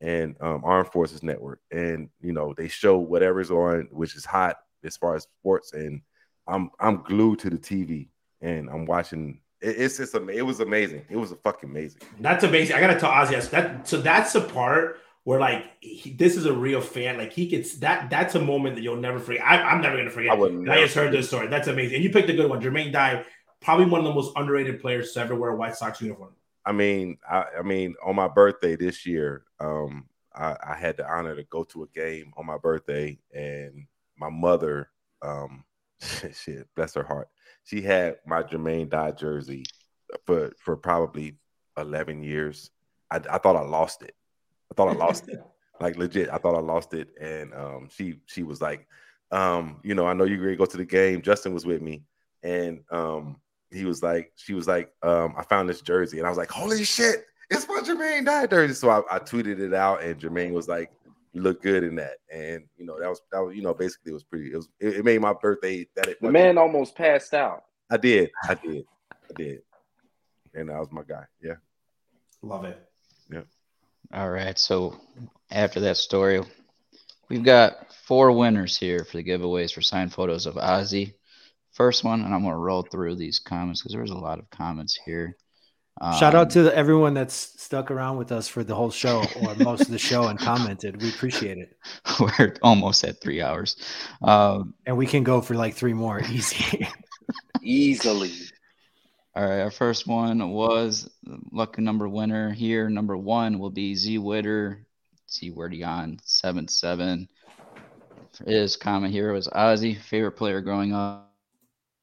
and 0.00 0.36
um, 0.40 0.62
Armed 0.64 0.88
Forces 0.88 1.22
Network, 1.22 1.60
and 1.70 2.08
you 2.20 2.32
know 2.32 2.54
they 2.56 2.68
show 2.68 2.98
whatever's 2.98 3.50
on, 3.50 3.88
which 3.92 4.16
is 4.16 4.24
hot 4.24 4.56
as 4.84 4.96
far 4.96 5.14
as 5.14 5.22
sports, 5.22 5.72
and 5.72 6.02
I'm 6.46 6.70
I'm 6.80 7.02
glued 7.02 7.38
to 7.40 7.50
the 7.50 7.58
TV 7.58 8.08
and 8.42 8.68
I'm 8.68 8.84
watching. 8.84 9.40
It, 9.60 9.76
it's 9.78 9.96
just 9.96 10.14
it 10.14 10.42
was 10.42 10.60
amazing. 10.60 11.04
It 11.08 11.16
was 11.16 11.32
a 11.32 11.36
fucking 11.36 11.70
amazing. 11.70 12.02
That's 12.20 12.44
amazing. 12.44 12.76
I 12.76 12.80
gotta 12.80 12.98
tell 12.98 13.10
Ozzy 13.10 13.50
that. 13.50 13.88
So 13.88 14.00
that's 14.00 14.32
the 14.32 14.42
part 14.42 14.98
where 15.24 15.38
like 15.38 15.70
he, 15.80 16.12
this 16.12 16.36
is 16.36 16.46
a 16.46 16.52
real 16.52 16.80
fan. 16.80 17.16
Like 17.16 17.32
he 17.32 17.46
gets 17.46 17.76
that. 17.76 18.10
That's 18.10 18.34
a 18.34 18.40
moment 18.40 18.76
that 18.76 18.82
you'll 18.82 18.96
never 18.96 19.18
forget. 19.18 19.42
I, 19.44 19.62
I'm 19.62 19.80
never 19.80 19.96
gonna 19.96 20.10
forget. 20.10 20.32
I 20.32 20.34
would 20.34 20.68
I 20.68 20.82
just 20.82 20.94
heard 20.94 21.12
this 21.12 21.28
story. 21.28 21.46
That's 21.46 21.68
amazing. 21.68 21.96
And 21.96 22.04
you 22.04 22.10
picked 22.10 22.30
a 22.30 22.34
good 22.34 22.50
one. 22.50 22.60
Jermaine 22.60 22.92
Dye, 22.92 23.24
probably 23.60 23.86
one 23.86 24.00
of 24.00 24.06
the 24.06 24.14
most 24.14 24.32
underrated 24.36 24.80
players 24.80 25.12
to 25.12 25.20
ever 25.20 25.34
wear 25.34 25.50
a 25.50 25.56
White 25.56 25.76
Sox 25.76 26.00
uniform. 26.00 26.34
I 26.64 26.72
mean, 26.72 27.18
I, 27.28 27.44
I 27.58 27.62
mean, 27.62 27.94
on 28.04 28.14
my 28.14 28.28
birthday 28.28 28.76
this 28.76 29.04
year, 29.04 29.44
um, 29.58 30.06
I, 30.34 30.56
I 30.64 30.74
had 30.74 30.96
the 30.96 31.08
honor 31.08 31.34
to 31.34 31.42
go 31.44 31.64
to 31.64 31.82
a 31.82 31.88
game 31.88 32.32
on 32.36 32.46
my 32.46 32.56
birthday, 32.56 33.18
and 33.34 33.86
my 34.16 34.30
mother, 34.30 34.90
um, 35.22 35.64
shit, 36.00 36.68
bless 36.74 36.94
her 36.94 37.02
heart, 37.02 37.28
she 37.64 37.80
had 37.80 38.16
my 38.26 38.42
Jermaine 38.42 38.88
Dye 38.88 39.12
jersey 39.12 39.64
for 40.26 40.52
for 40.58 40.76
probably 40.76 41.36
eleven 41.76 42.22
years. 42.22 42.70
I, 43.10 43.20
I 43.30 43.38
thought 43.38 43.56
I 43.56 43.62
lost 43.62 44.02
it. 44.02 44.14
I 44.72 44.74
thought 44.74 44.88
I 44.88 44.94
lost 44.94 45.28
it. 45.28 45.38
Like 45.80 45.98
legit, 45.98 46.30
I 46.30 46.38
thought 46.38 46.54
I 46.54 46.60
lost 46.60 46.94
it, 46.94 47.08
and 47.20 47.52
um, 47.52 47.88
she 47.90 48.20
she 48.26 48.42
was 48.42 48.62
like, 48.62 48.86
um, 49.30 49.80
you 49.82 49.94
know, 49.94 50.06
I 50.06 50.14
know 50.14 50.24
you're 50.24 50.38
gonna 50.38 50.56
go 50.56 50.64
to 50.64 50.76
the 50.78 50.84
game. 50.84 51.20
Justin 51.20 51.52
was 51.52 51.66
with 51.66 51.82
me, 51.82 52.04
and 52.42 52.80
um, 52.90 53.36
he 53.70 53.84
was 53.84 54.02
like, 54.02 54.32
she 54.36 54.54
was 54.54 54.66
like, 54.66 54.92
um, 55.02 55.34
I 55.36 55.42
found 55.42 55.68
this 55.68 55.82
jersey, 55.82 56.18
and 56.18 56.26
I 56.26 56.30
was 56.30 56.38
like, 56.38 56.50
holy 56.50 56.84
shit, 56.84 57.26
it's 57.50 57.68
my 57.68 57.80
Jermaine 57.84 58.24
Dye 58.24 58.46
jersey. 58.46 58.72
So 58.72 58.88
I, 58.88 59.02
I 59.10 59.18
tweeted 59.18 59.58
it 59.58 59.74
out, 59.74 60.02
and 60.02 60.18
Jermaine 60.18 60.52
was 60.52 60.68
like, 60.68 60.90
you 61.32 61.42
look 61.42 61.60
good 61.60 61.84
in 61.84 61.96
that, 61.96 62.14
and 62.32 62.64
you 62.78 62.86
know 62.86 62.98
that 62.98 63.08
was 63.10 63.20
that 63.30 63.40
was 63.40 63.54
you 63.54 63.62
know 63.62 63.74
basically 63.74 64.12
it 64.12 64.14
was 64.14 64.24
pretty. 64.24 64.52
It 64.52 64.56
was 64.56 64.68
it, 64.80 64.96
it 64.98 65.04
made 65.04 65.20
my 65.20 65.34
birthday 65.34 65.86
that 65.96 66.06
it 66.06 66.22
The 66.22 66.30
man 66.30 66.56
almost 66.56 66.94
passed 66.94 67.34
out. 67.34 67.64
I 67.90 67.98
did, 67.98 68.30
I 68.48 68.54
did, 68.54 68.84
I 69.12 69.34
did, 69.36 69.62
and 70.54 70.70
that 70.70 70.78
was 70.78 70.90
my 70.90 71.02
guy. 71.02 71.24
Yeah, 71.42 71.56
Love 72.42 72.64
it. 72.64 72.88
All 74.12 74.30
right. 74.30 74.58
So 74.58 75.00
after 75.50 75.80
that 75.80 75.96
story, 75.96 76.42
we've 77.28 77.44
got 77.44 77.92
four 78.06 78.32
winners 78.32 78.76
here 78.76 79.04
for 79.04 79.16
the 79.18 79.24
giveaways 79.24 79.72
for 79.72 79.82
signed 79.82 80.12
photos 80.12 80.46
of 80.46 80.54
Ozzy. 80.56 81.14
First 81.72 82.04
one, 82.04 82.22
and 82.22 82.34
I'm 82.34 82.42
going 82.42 82.52
to 82.52 82.58
roll 82.58 82.82
through 82.82 83.16
these 83.16 83.38
comments 83.40 83.80
because 83.82 83.94
there's 83.94 84.10
a 84.10 84.14
lot 84.18 84.38
of 84.38 84.50
comments 84.50 84.98
here. 85.06 85.36
Shout 86.10 86.34
out 86.34 86.48
Um, 86.48 86.48
to 86.50 86.62
the, 86.64 86.76
everyone 86.76 87.14
that's 87.14 87.34
stuck 87.34 87.90
around 87.90 88.16
with 88.16 88.32
us 88.32 88.48
for 88.48 88.64
the 88.64 88.74
whole 88.74 88.90
show 88.90 89.24
or 89.36 89.54
most 89.56 89.86
of 89.86 89.92
the 89.92 89.98
show 89.98 90.28
and 90.28 90.38
commented. 90.38 91.00
We 91.00 91.08
appreciate 91.10 91.58
it. 91.58 91.76
we're 92.20 92.54
almost 92.62 93.04
at 93.04 93.20
three 93.22 93.42
hours. 93.42 93.76
Um, 94.22 94.74
And 94.86 94.96
we 94.96 95.06
can 95.06 95.24
go 95.24 95.40
for 95.40 95.54
like 95.54 95.74
three 95.74 95.94
more 95.94 96.20
easy. 96.20 96.86
Easily. 97.62 98.52
All 99.34 99.46
right, 99.46 99.60
our 99.60 99.70
first 99.70 100.06
one 100.06 100.50
was 100.50 101.08
lucky 101.52 101.80
number 101.80 102.06
winner 102.06 102.52
here. 102.52 102.90
Number 102.90 103.16
one 103.16 103.58
will 103.58 103.70
be 103.70 103.94
Z 103.94 104.18
Witter. 104.18 104.84
Z 105.30 105.54
on 105.82 106.20
seven 106.22 106.68
seven. 106.68 107.28
His 108.46 108.76
comment 108.76 109.10
here 109.10 109.32
was 109.32 109.48
Ozzy, 109.48 109.98
favorite 109.98 110.32
player 110.32 110.60
growing 110.60 110.92
up. 110.92 111.32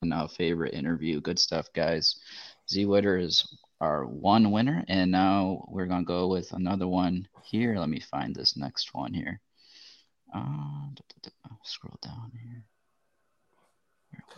Now 0.02 0.26
favorite 0.26 0.74
interview. 0.74 1.22
Good 1.22 1.38
stuff, 1.38 1.68
guys. 1.76 2.16
Z 2.68 2.88
Witter 2.88 3.18
is 3.18 3.48
our 3.80 4.08
one 4.08 4.50
winner, 4.50 4.84
and 4.88 5.12
now 5.12 5.66
we're 5.70 5.86
gonna 5.86 6.06
go 6.06 6.28
with 6.30 6.52
another 6.54 6.88
one 6.88 7.28
here. 7.44 7.78
Let 7.78 7.90
me 7.90 8.00
find 8.00 8.36
this 8.36 8.58
next 8.58 8.96
one 8.96 9.14
here. 9.14 9.40
Uh, 10.34 10.88
scroll 11.64 12.00
down 12.02 12.32
here. 12.42 12.66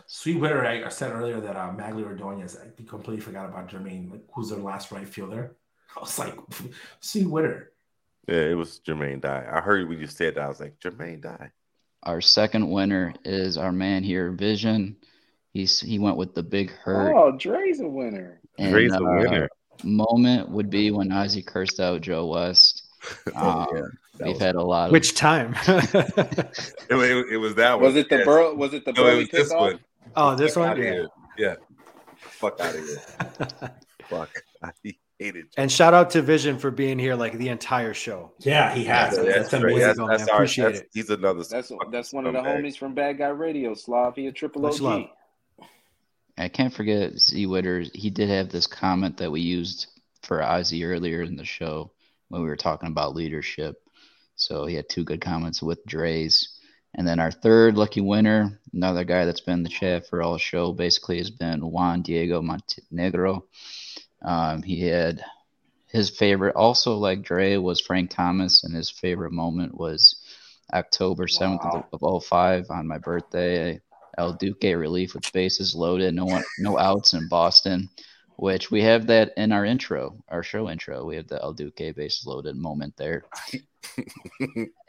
Sweet 0.06 0.40
winner. 0.40 0.64
I, 0.64 0.84
I 0.84 0.88
said 0.88 1.12
earlier 1.12 1.40
that 1.40 1.56
uh, 1.56 1.70
Magglio 1.70 2.14
Ordóñez. 2.14 2.58
I 2.60 2.70
completely 2.82 3.20
forgot 3.20 3.48
about 3.48 3.70
Jermaine. 3.70 4.10
Like, 4.10 4.22
who's 4.34 4.50
their 4.50 4.58
last 4.58 4.92
right 4.92 5.08
fielder? 5.08 5.56
I 5.96 6.00
was 6.00 6.18
like, 6.18 6.34
sweet 7.00 7.28
winner. 7.28 7.70
yeah, 8.28 8.36
it 8.36 8.54
was 8.54 8.80
Jermaine 8.86 9.20
Dye. 9.20 9.46
I 9.50 9.60
heard 9.60 9.88
when 9.88 9.98
you 9.98 10.06
said 10.06 10.34
that, 10.34 10.44
I 10.44 10.48
was 10.48 10.60
like, 10.60 10.78
Jermaine 10.80 11.22
Dye. 11.22 11.50
Our 12.02 12.20
second 12.20 12.68
winner 12.70 13.14
is 13.24 13.56
our 13.56 13.72
man 13.72 14.02
here, 14.02 14.32
Vision. 14.32 14.96
He's 15.52 15.80
he 15.80 15.98
went 15.98 16.16
with 16.16 16.34
the 16.34 16.42
big 16.42 16.70
hurt. 16.70 17.14
Oh, 17.14 17.36
Dre's 17.36 17.80
a 17.80 17.86
winner. 17.86 18.40
and, 18.58 18.72
Dre's 18.72 18.92
a 18.92 18.96
uh, 18.96 19.00
winner. 19.00 19.48
Moment 19.84 20.48
would 20.50 20.70
be 20.70 20.90
when 20.90 21.10
Ozzy 21.10 21.44
cursed 21.44 21.80
out 21.80 22.00
Joe 22.00 22.26
West. 22.26 22.81
Um, 23.34 23.66
yeah, 23.74 23.82
that 24.18 24.28
we've 24.28 24.38
had 24.40 24.54
a 24.54 24.62
lot 24.62 24.86
of 24.86 24.92
Which 24.92 25.14
time? 25.14 25.54
It, 25.66 26.56
it, 26.90 27.26
it 27.32 27.36
was 27.38 27.54
that 27.56 27.74
one. 27.74 27.84
Was 27.84 27.96
it 27.96 28.08
the 28.08 28.18
yes. 28.18 28.26
Buehrle? 28.26 28.56
Was 28.56 28.74
it 28.74 28.84
the 28.84 28.92
No, 28.92 29.06
it 29.06 29.16
was 29.16 29.28
this 29.30 29.52
kickoff? 29.52 29.58
one. 29.60 29.80
oh, 30.16 30.34
this 30.36 30.54
Fuck 30.54 30.76
one? 30.76 30.82
Yeah. 30.82 31.04
Yeah. 31.38 31.54
Fuck 32.16 32.60
out 32.60 32.74
of 32.74 32.84
here. 32.86 32.98
Fuck. 34.08 34.30
I 34.62 34.70
hated 35.18 35.46
it. 35.46 35.54
And 35.56 35.70
shout 35.72 35.94
out 35.94 36.10
to 36.10 36.22
Vision 36.22 36.58
for 36.58 36.70
being 36.70 36.98
here 36.98 37.14
like 37.14 37.38
the 37.38 37.48
entire 37.48 37.94
show. 37.94 38.32
Yeah, 38.40 38.74
he 38.74 38.84
has. 38.84 39.16
Yeah, 39.16 39.22
That's, 39.24 39.36
that's, 39.50 39.52
amazing. 39.54 39.78
that's, 39.80 39.98
man. 39.98 40.08
that's 40.08 40.28
our, 40.28 40.34
Appreciate 40.36 40.64
that's, 40.64 40.80
it. 40.80 40.88
He's 40.92 41.10
another. 41.10 41.42
That's 41.44 41.72
that's 41.90 42.12
one 42.12 42.26
of 42.26 42.32
the 42.34 42.40
scumbag. 42.40 42.62
homies 42.62 42.76
from 42.76 42.94
Bad 42.94 43.18
Guy 43.18 43.28
Radio. 43.28 43.74
Slav, 43.74 44.14
he 44.16 44.26
a 44.26 44.32
triple 44.32 44.62
Much 44.62 44.74
OG. 44.74 44.80
love. 44.82 45.02
I 46.38 46.48
can't 46.48 46.72
forget 46.72 47.18
Z 47.18 47.46
Witter. 47.46 47.84
He 47.94 48.10
did 48.10 48.28
have 48.28 48.48
this 48.50 48.66
comment 48.66 49.16
that 49.18 49.30
we 49.30 49.40
used 49.40 49.86
for 50.22 50.38
Ozzy 50.38 50.84
earlier 50.86 51.22
in 51.22 51.36
the 51.36 51.44
show 51.44 51.90
when 52.32 52.40
we 52.40 52.48
were 52.48 52.56
talking 52.56 52.88
about 52.88 53.14
leadership. 53.14 53.76
So 54.36 54.64
he 54.64 54.74
had 54.74 54.88
two 54.88 55.04
good 55.04 55.20
comments 55.20 55.62
with 55.62 55.84
Dre's. 55.84 56.58
And 56.94 57.06
then 57.06 57.20
our 57.20 57.30
third 57.30 57.76
lucky 57.76 58.00
winner, 58.00 58.58
another 58.72 59.04
guy 59.04 59.26
that's 59.26 59.42
been 59.42 59.58
in 59.58 59.62
the 59.64 59.68
chat 59.68 60.08
for 60.08 60.22
all 60.22 60.38
show, 60.38 60.72
basically 60.72 61.18
has 61.18 61.30
been 61.30 61.60
Juan 61.60 62.00
Diego 62.00 62.40
Montenegro. 62.40 63.44
Um, 64.22 64.62
he 64.62 64.80
had 64.80 65.22
his 65.88 66.08
favorite, 66.08 66.56
also 66.56 66.96
like 66.96 67.20
Dre, 67.20 67.58
was 67.58 67.82
Frank 67.82 68.08
Thomas, 68.10 68.64
and 68.64 68.74
his 68.74 68.88
favorite 68.88 69.32
moment 69.32 69.76
was 69.76 70.24
October 70.72 71.26
7th 71.26 71.62
Wow. 71.64 71.86
of, 71.92 72.02
of 72.02 72.24
05 72.24 72.70
on 72.70 72.88
my 72.88 72.96
birthday. 72.96 73.78
El 74.16 74.32
Duque 74.32 74.74
relief 74.74 75.12
with 75.14 75.30
bases 75.34 75.74
loaded, 75.74 76.14
no 76.14 76.24
one, 76.24 76.44
no 76.58 76.78
outs 76.78 77.12
in 77.12 77.28
Boston, 77.28 77.90
which 78.36 78.70
we 78.70 78.82
have 78.82 79.06
that 79.08 79.32
in 79.36 79.52
our 79.52 79.64
intro, 79.64 80.22
our 80.28 80.42
show 80.42 80.68
intro. 80.70 81.04
We 81.04 81.16
have 81.16 81.28
the 81.28 81.40
El 81.42 81.52
Duque 81.54 81.94
base 81.94 82.24
loaded 82.26 82.56
moment 82.56 82.96
there. 82.96 83.24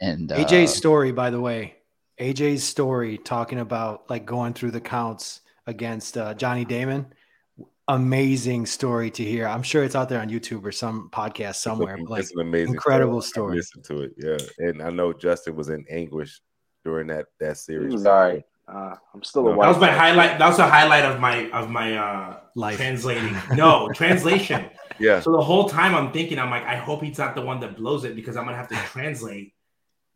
And 0.00 0.30
uh, 0.30 0.36
AJ's 0.36 0.72
story, 0.74 1.12
by 1.12 1.30
the 1.30 1.40
way, 1.40 1.74
AJ's 2.20 2.62
story 2.62 3.18
talking 3.18 3.58
about 3.58 4.08
like 4.08 4.24
going 4.24 4.54
through 4.54 4.70
the 4.70 4.80
counts 4.80 5.40
against 5.66 6.16
uh, 6.16 6.32
Johnny 6.34 6.64
Damon. 6.64 7.06
Amazing 7.88 8.64
story 8.66 9.10
to 9.10 9.22
hear. 9.24 9.46
I'm 9.46 9.62
sure 9.62 9.84
it's 9.84 9.94
out 9.96 10.08
there 10.08 10.20
on 10.20 10.30
YouTube 10.30 10.64
or 10.64 10.72
some 10.72 11.10
podcast 11.12 11.56
somewhere. 11.56 11.96
It's, 11.96 12.04
But 12.04 12.10
like 12.10 12.26
an 12.34 12.40
amazing, 12.40 12.74
incredible 12.74 13.20
story. 13.20 13.58
I 13.58 13.60
story. 13.60 13.80
listened 13.80 13.84
to 13.84 14.02
it, 14.02 14.12
yeah. 14.58 14.66
And 14.68 14.80
I 14.82 14.88
know 14.90 15.12
Justin 15.12 15.54
was 15.56 15.68
in 15.68 15.84
anguish 15.90 16.40
during 16.84 17.08
that 17.08 17.26
that 17.40 17.48
He 17.50 17.54
series. 17.56 17.92
was 17.92 18.06
all 18.06 18.20
right. 18.20 18.44
Uh, 18.66 18.94
I'm 19.12 19.22
still 19.22 19.46
a 19.48 19.50
That 19.50 19.56
white. 19.58 19.64
That 19.64 19.68
was 19.68 19.78
my 19.78 19.86
Sox 19.88 19.98
highlight. 19.98 20.38
That 20.38 20.48
was 20.48 20.58
a 20.58 20.68
highlight 20.68 21.04
of 21.04 21.20
my 21.20 21.50
of 21.50 21.70
my 21.70 21.96
uh 21.96 22.40
Life. 22.56 22.76
translating. 22.76 23.36
No 23.54 23.88
translation. 23.94 24.66
Yeah. 24.98 25.20
So 25.20 25.32
the 25.32 25.40
whole 25.42 25.68
time 25.68 25.94
I'm 25.94 26.12
thinking, 26.12 26.38
I'm 26.38 26.50
like, 26.50 26.64
I 26.64 26.76
hope 26.76 27.02
he's 27.02 27.18
not 27.18 27.34
the 27.34 27.42
one 27.42 27.60
that 27.60 27.76
blows 27.76 28.04
it 28.04 28.14
because 28.16 28.36
I'm 28.36 28.44
gonna 28.44 28.56
have 28.56 28.68
to 28.68 28.76
translate 28.76 29.52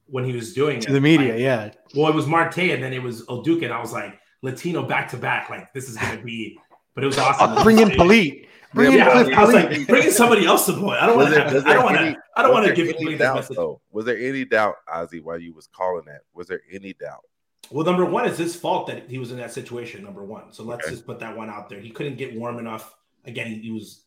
when 0.07 0.25
he 0.25 0.33
was 0.33 0.55
doing 0.55 0.79
it. 0.79 0.83
To 0.83 0.91
it. 0.91 0.93
the 0.93 1.01
media, 1.01 1.33
Like, 1.35 1.41
yeah. 1.43 1.71
Well, 1.95 2.09
it 2.11 2.15
was 2.15 2.27
Marte 2.27 2.59
and 2.59 2.83
then 2.83 2.93
it 2.93 3.03
was 3.03 3.25
El 3.29 3.43
Duque, 3.43 3.63
and 3.65 3.73
I 3.73 3.81
was 3.81 3.93
like, 3.93 4.19
Latino 4.43 4.83
back 4.87 5.09
to 5.11 5.17
back. 5.17 5.51
Like 5.51 5.73
this 5.75 5.89
is 5.89 5.97
gonna 5.99 6.23
be, 6.23 6.59
but 6.95 7.05
it 7.05 7.07
was 7.09 7.19
awesome. 7.19 7.63
Bring 7.63 7.81
in 7.81 7.89
Politte. 7.91 8.47
Bring 8.75 8.93
in 8.93 8.99
Yeah, 8.99 9.11
Cliff 9.25 9.37
I 9.39 9.45
was 9.45 9.55
like, 9.55 9.87
bring 9.89 10.05
in 10.05 10.13
somebody 10.13 10.47
else 10.47 10.67
to 10.67 10.75
play. 10.75 10.97
I 10.99 11.07
don't 11.07 11.17
want 11.17 11.35
to. 11.35 11.45
I 11.67 11.75
don't 11.75 11.85
want 11.85 11.97
to. 11.97 12.17
I 12.37 12.43
don't 12.43 12.53
want 12.53 12.67
to 12.67 12.75
give 12.75 12.89
any 12.89 13.05
bring 13.05 13.19
doubt, 13.19 13.37
message. 13.37 13.57
though? 13.57 13.81
Was 13.91 14.05
there 14.05 14.17
any 14.19 14.45
doubt, 14.45 14.77
Ozzy, 14.89 15.23
while 15.23 15.39
you 15.41 15.53
was 15.55 15.67
calling 15.67 16.05
that? 16.07 16.21
Was 16.35 16.47
there 16.47 16.61
any 16.73 16.93
doubt? 16.93 17.25
Well, 17.71 17.85
number 17.85 18.05
one, 18.05 18.27
it's 18.27 18.39
his 18.39 18.57
fault 18.57 18.87
that 18.87 19.09
he 19.11 19.19
was 19.19 19.31
in 19.31 19.37
that 19.39 19.53
situation. 19.53 20.03
Number 20.03 20.25
one, 20.25 20.53
so 20.53 20.63
let's 20.65 20.85
Okay. 20.87 20.95
just 20.95 21.07
put 21.07 21.19
that 21.21 21.37
one 21.37 21.51
out 21.51 21.69
there. 21.69 21.81
He 21.81 21.91
couldn't 21.91 22.17
get 22.17 22.35
warm 22.35 22.59
enough. 22.59 22.95
Again, 23.25 23.47
he, 23.49 23.59
he 23.61 23.71
was, 23.71 24.03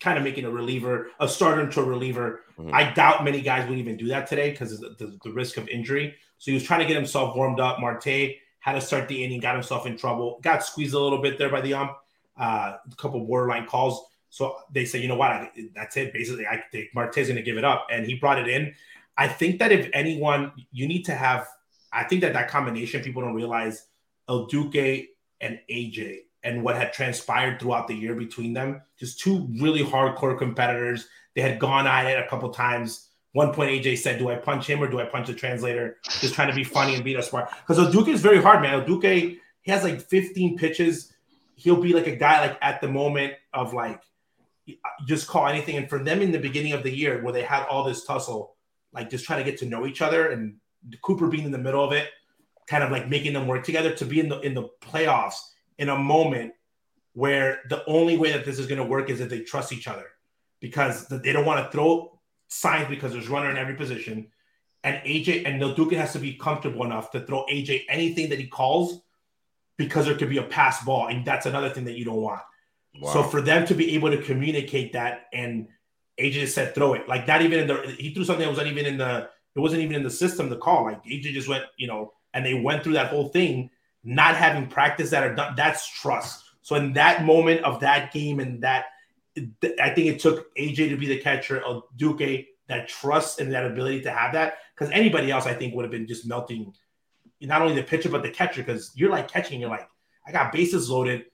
kind 0.00 0.18
of 0.18 0.24
making 0.24 0.44
a 0.44 0.50
reliever, 0.50 1.08
a 1.20 1.28
starter 1.28 1.60
into 1.60 1.80
a 1.80 1.84
reliever. 1.84 2.42
Mhm. 2.58 2.72
I 2.72 2.92
doubt 2.94 3.22
many 3.22 3.40
guys 3.40 3.68
would 3.68 3.78
even 3.78 3.96
do 3.96 4.08
that 4.08 4.26
today 4.26 4.50
because 4.50 4.72
of 4.72 4.80
the, 4.80 4.88
the, 5.06 5.18
the 5.22 5.30
risk 5.30 5.56
of 5.56 5.68
injury. 5.68 6.14
So 6.38 6.50
he 6.50 6.54
was 6.54 6.64
trying 6.64 6.80
to 6.80 6.86
get 6.86 6.96
himself 6.96 7.36
warmed 7.36 7.60
up. 7.60 7.78
Marte 7.78 8.38
had 8.58 8.72
to 8.72 8.80
start 8.80 9.06
the 9.06 9.22
inning, 9.22 9.38
got 9.38 9.54
himself 9.54 9.86
in 9.86 9.96
trouble, 9.96 10.40
got 10.42 10.64
squeezed 10.64 10.94
a 10.94 10.98
little 10.98 11.22
bit 11.22 11.38
there 11.38 11.48
by 11.48 11.60
the 11.60 11.74
ump. 11.74 11.92
Uh, 12.36 12.76
a 12.90 12.96
couple 12.96 13.24
borderline 13.24 13.66
calls. 13.66 14.04
So 14.30 14.56
they 14.72 14.84
say, 14.84 15.00
you 15.00 15.06
know 15.06 15.14
what? 15.16 15.30
I, 15.30 15.50
that's 15.76 15.96
it. 15.96 16.12
Basically, 16.12 16.46
I 16.46 16.62
think 16.72 16.88
Marte's 16.92 17.28
going 17.28 17.36
to 17.36 17.42
give 17.42 17.56
it 17.56 17.64
up, 17.64 17.86
and 17.90 18.04
he 18.04 18.14
brought 18.16 18.38
it 18.38 18.48
in. 18.48 18.74
I 19.16 19.28
think 19.28 19.58
that 19.60 19.70
if 19.70 19.88
anyone, 19.92 20.52
you 20.72 20.88
need 20.88 21.04
to 21.04 21.14
have. 21.14 21.46
I 21.92 22.04
think 22.04 22.22
that 22.22 22.32
that 22.34 22.48
combination 22.48 23.02
people 23.02 23.22
don't 23.22 23.34
realize 23.34 23.86
El 24.28 24.46
Duque 24.46 25.06
and 25.40 25.58
AJ 25.70 26.20
and 26.42 26.62
what 26.62 26.76
had 26.76 26.92
transpired 26.92 27.60
throughout 27.60 27.88
the 27.88 27.94
year 27.94 28.14
between 28.14 28.52
them. 28.52 28.82
Just 28.98 29.20
two 29.20 29.48
really 29.60 29.82
hardcore 29.82 30.38
competitors. 30.38 31.08
They 31.34 31.42
had 31.42 31.58
gone 31.58 31.86
at 31.86 32.06
it 32.06 32.18
a 32.18 32.28
couple 32.28 32.50
times. 32.50 33.08
One 33.32 33.52
point, 33.52 33.70
AJ 33.70 33.98
said, 33.98 34.18
"Do 34.18 34.30
I 34.30 34.36
punch 34.36 34.66
him 34.66 34.82
or 34.82 34.88
do 34.88 35.00
I 35.00 35.04
punch 35.04 35.26
the 35.28 35.34
translator?" 35.34 35.98
Just 36.20 36.34
trying 36.34 36.48
to 36.48 36.54
be 36.54 36.64
funny 36.64 36.94
and 36.94 37.04
beat 37.04 37.16
us 37.16 37.30
smart. 37.30 37.50
Because 37.50 37.78
El 37.78 37.92
Duque 37.92 38.08
is 38.08 38.22
very 38.22 38.40
hard, 38.40 38.62
man. 38.62 38.74
El 38.74 38.84
Duque 38.84 39.38
he 39.68 39.72
has 39.72 39.84
like 39.84 40.00
15 40.00 40.56
pitches. 40.56 41.12
He'll 41.54 41.80
be 41.80 41.92
like 41.92 42.06
a 42.06 42.16
guy 42.16 42.40
like 42.40 42.58
at 42.62 42.80
the 42.80 42.88
moment 42.88 43.34
of 43.52 43.74
like 43.74 44.02
just 45.06 45.28
call 45.28 45.46
anything. 45.46 45.76
And 45.76 45.90
for 45.90 46.02
them 46.02 46.22
in 46.22 46.32
the 46.32 46.38
beginning 46.38 46.72
of 46.72 46.82
the 46.82 46.90
year, 46.90 47.22
where 47.22 47.34
they 47.34 47.42
had 47.42 47.66
all 47.66 47.84
this 47.84 48.04
tussle, 48.04 48.56
like 48.94 49.10
just 49.10 49.26
trying 49.26 49.44
to 49.44 49.50
get 49.50 49.60
to 49.60 49.66
know 49.66 49.86
each 49.86 50.00
other, 50.00 50.30
and 50.30 50.56
Cooper 51.02 51.28
being 51.28 51.44
in 51.44 51.52
the 51.52 51.58
middle 51.58 51.84
of 51.84 51.92
it, 51.92 52.08
kind 52.66 52.84
of 52.84 52.90
like 52.90 53.08
making 53.08 53.32
them 53.32 53.46
work 53.46 53.64
together 53.64 53.94
to 53.94 54.04
be 54.04 54.20
in 54.20 54.28
the 54.28 54.40
in 54.40 54.54
the 54.54 54.68
playoffs 54.80 55.36
in 55.78 55.88
a 55.88 55.96
moment 55.96 56.52
where 57.14 57.60
the 57.68 57.84
only 57.86 58.16
way 58.16 58.32
that 58.32 58.44
this 58.44 58.58
is 58.58 58.66
going 58.66 58.80
to 58.80 58.84
work 58.84 59.10
is 59.10 59.20
if 59.20 59.28
they 59.28 59.40
trust 59.40 59.72
each 59.72 59.88
other 59.88 60.06
because 60.60 61.08
they 61.08 61.32
don't 61.32 61.44
want 61.44 61.64
to 61.64 61.70
throw 61.72 62.18
signs 62.48 62.88
because 62.88 63.12
there's 63.12 63.28
runner 63.28 63.50
in 63.50 63.56
every 63.56 63.74
position. 63.74 64.28
And 64.84 64.96
AJ 65.04 65.44
and 65.44 65.60
Del 65.60 65.74
Duque 65.74 65.92
has 65.92 66.12
to 66.12 66.18
be 66.18 66.34
comfortable 66.34 66.84
enough 66.84 67.10
to 67.10 67.20
throw 67.20 67.44
AJ 67.46 67.84
anything 67.88 68.28
that 68.30 68.38
he 68.38 68.46
calls 68.46 69.02
because 69.76 70.06
there 70.06 70.16
could 70.16 70.28
be 70.28 70.38
a 70.38 70.44
pass 70.44 70.84
ball. 70.84 71.08
And 71.08 71.24
that's 71.24 71.46
another 71.46 71.70
thing 71.70 71.84
that 71.84 71.98
you 71.98 72.04
don't 72.04 72.20
want. 72.20 72.42
Wow. 73.00 73.12
So 73.12 73.22
for 73.22 73.40
them 73.40 73.66
to 73.66 73.74
be 73.74 73.94
able 73.94 74.10
to 74.10 74.22
communicate 74.22 74.92
that 74.92 75.26
and 75.32 75.68
AJ 76.18 76.32
just 76.32 76.54
said 76.54 76.74
throw 76.74 76.94
it 76.94 77.08
like 77.08 77.28
not 77.28 77.42
even 77.42 77.60
in 77.60 77.66
the 77.68 77.96
he 77.98 78.12
threw 78.12 78.24
something 78.24 78.44
that 78.44 78.48
was 78.48 78.58
not 78.58 78.66
even 78.66 78.86
in 78.86 78.98
the 78.98 79.28
it 79.58 79.60
wasn't 79.60 79.82
even 79.82 79.96
in 79.96 80.04
the 80.04 80.10
system 80.10 80.48
to 80.48 80.56
call. 80.56 80.84
Like 80.84 81.04
AJ 81.04 81.32
just 81.32 81.48
went 81.48 81.64
you 81.76 81.88
know 81.88 82.12
and 82.32 82.46
they 82.46 82.54
went 82.54 82.84
through 82.84 82.92
that 82.94 83.08
whole 83.08 83.28
thing 83.28 83.70
not 84.04 84.36
having 84.36 84.68
practice 84.68 85.10
that 85.10 85.24
are 85.24 85.34
done. 85.34 85.54
That's 85.56 85.86
trust. 85.88 86.44
So 86.62 86.76
in 86.76 86.92
that 86.92 87.24
moment 87.24 87.64
of 87.64 87.80
that 87.80 88.12
game 88.12 88.38
and 88.38 88.62
that 88.62 88.86
I 89.36 89.90
think 89.90 90.06
it 90.06 90.20
took 90.20 90.54
AJ 90.56 90.90
to 90.90 90.96
be 90.96 91.06
the 91.06 91.18
catcher 91.18 91.60
of 91.60 91.82
Duque 91.96 92.46
that 92.68 92.88
trust 92.88 93.40
and 93.40 93.52
that 93.52 93.66
ability 93.66 94.02
to 94.02 94.12
have 94.12 94.32
that. 94.34 94.58
Because 94.74 94.92
anybody 94.92 95.30
else 95.30 95.46
I 95.46 95.54
think 95.54 95.74
would 95.74 95.84
have 95.84 95.90
been 95.90 96.06
just 96.06 96.26
melting 96.26 96.72
not 97.40 97.62
only 97.62 97.74
the 97.74 97.82
pitcher 97.82 98.08
but 98.08 98.22
the 98.22 98.30
catcher. 98.30 98.62
Because 98.62 98.92
you're 98.94 99.10
like 99.10 99.28
catching 99.28 99.60
you're 99.60 99.70
like 99.70 99.88
I 100.24 100.30
got 100.30 100.52
bases 100.52 100.88
loaded. 100.88 101.24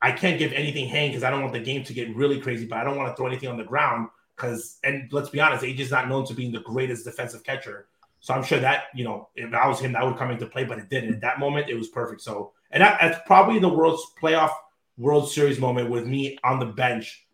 I 0.00 0.12
can't 0.12 0.38
give 0.38 0.54
anything 0.54 0.88
hang 0.88 1.10
because 1.10 1.24
I 1.24 1.30
don't 1.30 1.42
want 1.42 1.52
the 1.52 1.60
game 1.60 1.84
to 1.84 1.92
get 1.92 2.16
really 2.16 2.40
crazy, 2.40 2.64
but 2.64 2.78
I 2.78 2.84
don't 2.84 2.96
want 2.96 3.10
to 3.10 3.16
throw 3.16 3.26
anything 3.26 3.50
on 3.50 3.58
the 3.58 3.64
ground 3.64 4.08
because, 4.38 4.78
and 4.84 5.12
let's 5.12 5.30
be 5.30 5.40
honest, 5.40 5.64
AJ 5.64 5.80
is 5.80 5.90
not 5.90 6.08
known 6.08 6.24
to 6.26 6.34
being 6.34 6.52
the 6.52 6.60
greatest 6.60 7.04
defensive 7.04 7.42
catcher. 7.42 7.88
So 8.20 8.34
I'm 8.34 8.44
sure 8.44 8.60
that, 8.60 8.84
you 8.94 9.04
know, 9.04 9.28
if 9.34 9.52
I 9.52 9.66
was 9.68 9.80
him, 9.80 9.92
that 9.92 10.04
would 10.04 10.16
come 10.16 10.30
into 10.30 10.46
play, 10.46 10.64
but 10.64 10.78
it 10.78 10.88
didn't. 10.88 11.14
At 11.14 11.20
that 11.22 11.40
moment, 11.40 11.68
it 11.68 11.74
was 11.74 11.88
perfect. 11.88 12.20
So, 12.20 12.52
and 12.70 12.82
that, 12.82 12.98
that's 13.00 13.18
probably 13.26 13.58
the 13.58 13.68
world's 13.68 14.02
playoff 14.20 14.50
World 14.96 15.30
Series 15.30 15.60
moment 15.60 15.90
with 15.90 16.06
me 16.06 16.38
on 16.42 16.58
the 16.58 16.66
bench, 16.66 17.26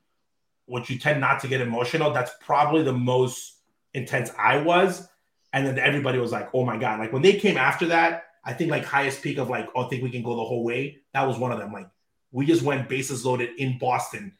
which 0.66 0.90
you 0.90 0.98
tend 0.98 1.20
not 1.20 1.40
to 1.40 1.48
get 1.48 1.60
emotional. 1.60 2.12
That's 2.12 2.32
probably 2.40 2.82
the 2.82 2.92
most 2.92 3.58
intense 3.94 4.30
I 4.38 4.58
was. 4.58 5.08
And 5.52 5.66
then 5.66 5.78
everybody 5.78 6.18
was 6.18 6.32
like, 6.32 6.50
oh 6.52 6.64
my 6.64 6.76
God. 6.76 7.00
Like 7.00 7.12
when 7.12 7.22
they 7.22 7.38
came 7.38 7.56
after 7.56 7.86
that, 7.86 8.24
I 8.44 8.52
think 8.52 8.70
like 8.70 8.84
highest 8.84 9.22
peak 9.22 9.38
of 9.38 9.48
like, 9.48 9.68
oh, 9.74 9.86
I 9.86 9.88
think 9.88 10.02
we 10.02 10.10
can 10.10 10.22
go 10.22 10.36
the 10.36 10.44
whole 10.44 10.64
way. 10.64 10.98
That 11.14 11.26
was 11.26 11.38
one 11.38 11.52
of 11.52 11.58
them. 11.58 11.72
Like, 11.72 11.88
we 12.30 12.44
just 12.44 12.62
went 12.62 12.88
bases 12.88 13.24
loaded 13.24 13.50
in 13.58 13.78
Boston, 13.78 14.34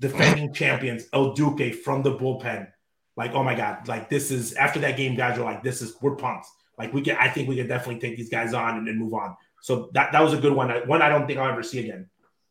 defending 0.00 0.52
champions, 0.52 1.06
El 1.12 1.34
Duque 1.34 1.74
from 1.74 2.02
the 2.02 2.14
bullpen. 2.14 2.68
Like, 3.16 3.32
oh 3.32 3.42
my 3.42 3.54
God, 3.54 3.88
like 3.88 4.08
this 4.08 4.30
is 4.30 4.54
after 4.54 4.78
that 4.80 4.96
game, 4.96 5.16
guys 5.16 5.38
are 5.38 5.44
like, 5.44 5.62
this 5.62 5.82
is 5.82 5.96
we're 6.00 6.14
pumped. 6.14 6.46
Like 6.78 6.94
we 6.94 7.02
can, 7.02 7.16
I 7.18 7.28
think 7.28 7.48
we 7.48 7.56
can 7.56 7.66
definitely 7.66 8.00
take 8.00 8.16
these 8.16 8.30
guys 8.30 8.54
on 8.54 8.78
and, 8.78 8.88
and 8.88 8.98
move 8.98 9.12
on. 9.12 9.36
So 9.60 9.90
that, 9.94 10.12
that 10.12 10.22
was 10.22 10.32
a 10.32 10.38
good 10.38 10.52
one. 10.52 10.70
One 10.86 11.02
I 11.02 11.08
don't 11.08 11.26
think 11.26 11.38
I'll 11.38 11.50
ever 11.50 11.64
see 11.64 11.80
again. 11.80 12.08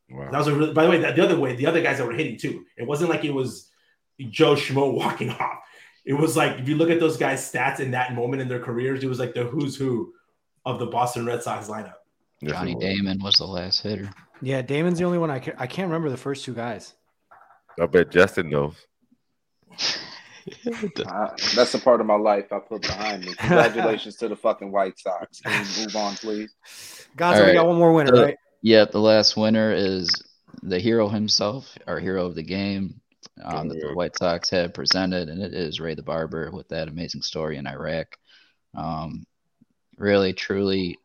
Wow. 0.09 0.29
That 0.31 0.37
was 0.37 0.47
a 0.47 0.55
really, 0.55 0.73
by 0.73 0.83
the 0.83 0.89
way, 0.89 0.97
the, 0.99 1.11
the 1.11 1.23
other 1.23 1.39
way, 1.39 1.55
the 1.55 1.65
other 1.65 1.81
guys 1.81 1.97
that 1.97 2.07
were 2.07 2.13
hitting 2.13 2.37
too. 2.37 2.65
It 2.77 2.85
wasn't 2.85 3.09
like 3.09 3.23
it 3.23 3.33
was 3.33 3.69
Joe 4.19 4.55
Schmo 4.55 4.93
walking 4.93 5.29
off. 5.29 5.59
It 6.05 6.13
was 6.13 6.37
like 6.37 6.59
if 6.59 6.67
you 6.67 6.75
look 6.75 6.89
at 6.89 6.99
those 6.99 7.17
guys' 7.17 7.49
stats 7.49 7.79
in 7.79 7.91
that 7.91 8.13
moment 8.13 8.41
in 8.41 8.47
their 8.47 8.61
careers, 8.61 9.03
it 9.03 9.07
was 9.07 9.19
like 9.19 9.33
the 9.33 9.43
who's 9.43 9.75
who 9.75 10.13
of 10.65 10.79
the 10.79 10.85
Boston 10.85 11.25
Red 11.25 11.43
Sox 11.43 11.67
lineup. 11.67 11.95
Johnny. 12.43 12.75
Damon 12.75 13.19
was 13.21 13.35
the 13.35 13.45
last 13.45 13.81
hitter. 13.81 14.09
Yeah, 14.41 14.61
Damon's 14.61 14.99
the 14.99 15.05
only 15.05 15.17
one 15.17 15.31
I 15.31 15.39
can 15.39 15.55
I 15.57 15.67
can't 15.67 15.87
remember 15.87 16.09
the 16.09 16.17
first 16.17 16.45
two 16.45 16.53
guys. 16.53 16.93
I 17.79 17.85
bet 17.85 18.11
Justin 18.11 18.49
knows. 18.49 18.75
Uh, 21.05 21.27
that's 21.57 21.73
a 21.73 21.79
part 21.79 21.99
of 21.99 22.07
my 22.07 22.15
life 22.15 22.53
I 22.53 22.59
put 22.59 22.81
behind 22.81 23.25
me. 23.25 23.33
Congratulations 23.33 24.15
to 24.15 24.29
the 24.29 24.35
fucking 24.37 24.71
White 24.71 24.97
Sox. 24.97 25.41
Can 25.41 25.51
we 25.75 25.83
move 25.83 25.95
on, 25.97 26.15
please? 26.15 26.53
Guys, 27.17 27.41
All 27.41 27.47
we 27.47 27.53
got 27.53 27.67
one 27.67 27.77
more 27.77 27.91
winner, 27.93 28.15
Uh, 28.15 28.21
right? 28.27 28.37
Yeah, 28.61 28.85
the 28.85 28.99
last 29.01 29.35
winner 29.35 29.73
is 29.73 30.09
the 30.63 30.79
hero 30.79 31.09
himself, 31.09 31.77
our 31.85 31.99
hero 31.99 32.25
of 32.25 32.35
the 32.35 32.43
game 32.43 33.01
um, 33.43 33.67
that 33.67 33.79
the 33.81 33.93
White 33.93 34.17
Sox 34.17 34.49
have 34.51 34.73
presented, 34.73 35.27
and 35.27 35.41
it 35.41 35.53
is 35.53 35.81
Ray 35.81 35.95
the 35.95 36.01
Barber 36.01 36.49
with 36.51 36.69
that 36.69 36.87
amazing 36.87 37.23
story 37.23 37.57
in 37.57 37.67
Iraq. 37.67 38.07
Um, 38.73 39.25
really, 39.97 40.31
truly, 40.31 40.97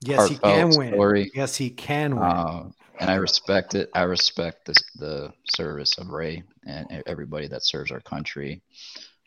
Yes, 0.00 0.28
he 0.28 0.36
can 0.36 0.70
win. 0.76 0.92
story. 0.94 1.30
Yes, 1.36 1.54
he 1.54 1.70
can 1.70 2.16
win. 2.16 2.24
uh, 2.24 2.64
and 3.00 3.10
I 3.10 3.14
respect 3.14 3.74
it. 3.74 3.90
I 3.94 4.02
respect 4.02 4.66
this, 4.66 4.76
the 4.94 5.32
service 5.56 5.98
of 5.98 6.10
Ray 6.10 6.44
and 6.66 7.02
everybody 7.06 7.48
that 7.48 7.64
serves 7.64 7.90
our 7.90 8.00
country, 8.00 8.62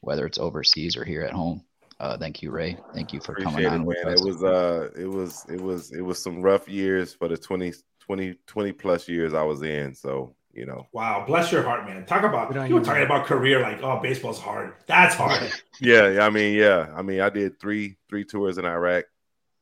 whether 0.01 0.25
it's 0.25 0.37
overseas 0.37 0.95
or 0.95 1.03
here 1.03 1.23
at 1.23 1.33
home. 1.33 1.63
Uh, 1.99 2.17
thank 2.17 2.41
you, 2.41 2.51
Ray. 2.51 2.77
Thank 2.93 3.13
you 3.13 3.19
for 3.19 3.33
coming 3.35 3.65
it, 3.65 3.67
on 3.67 3.85
with 3.85 3.97
man. 4.03 4.13
us. 4.13 4.21
It 4.21 4.25
was 4.25 4.43
uh 4.43 4.89
it 4.95 5.07
was 5.07 5.45
it 5.49 5.61
was 5.61 5.91
it 5.91 6.01
was 6.01 6.21
some 6.21 6.41
rough 6.41 6.67
years 6.69 7.13
for 7.13 7.27
the 7.27 7.37
20 7.37 7.73
20 7.99 8.35
20 8.45 8.71
plus 8.73 9.07
years 9.07 9.33
I 9.33 9.43
was 9.43 9.63
in. 9.63 9.95
So, 9.95 10.35
you 10.53 10.65
know. 10.65 10.85
Wow, 10.91 11.23
bless 11.25 11.51
your 11.51 11.63
heart, 11.63 11.85
man. 11.85 12.05
Talk 12.05 12.23
about 12.23 12.49
Good 12.49 12.57
on 12.57 12.69
you 12.69 12.75
were 12.75 12.83
talking 12.83 13.03
about 13.03 13.25
career 13.25 13.59
like, 13.59 13.81
oh, 13.81 13.99
baseball's 14.01 14.39
hard. 14.39 14.73
That's 14.85 15.15
hard. 15.15 15.51
Yeah, 15.81 16.07
yeah, 16.09 16.25
I 16.25 16.29
mean, 16.29 16.55
yeah. 16.55 16.93
I 16.95 17.01
mean, 17.01 17.19
I 17.19 17.29
did 17.29 17.59
three 17.59 17.95
three 18.07 18.23
tours 18.23 18.59
in 18.59 18.65
Iraq, 18.65 19.05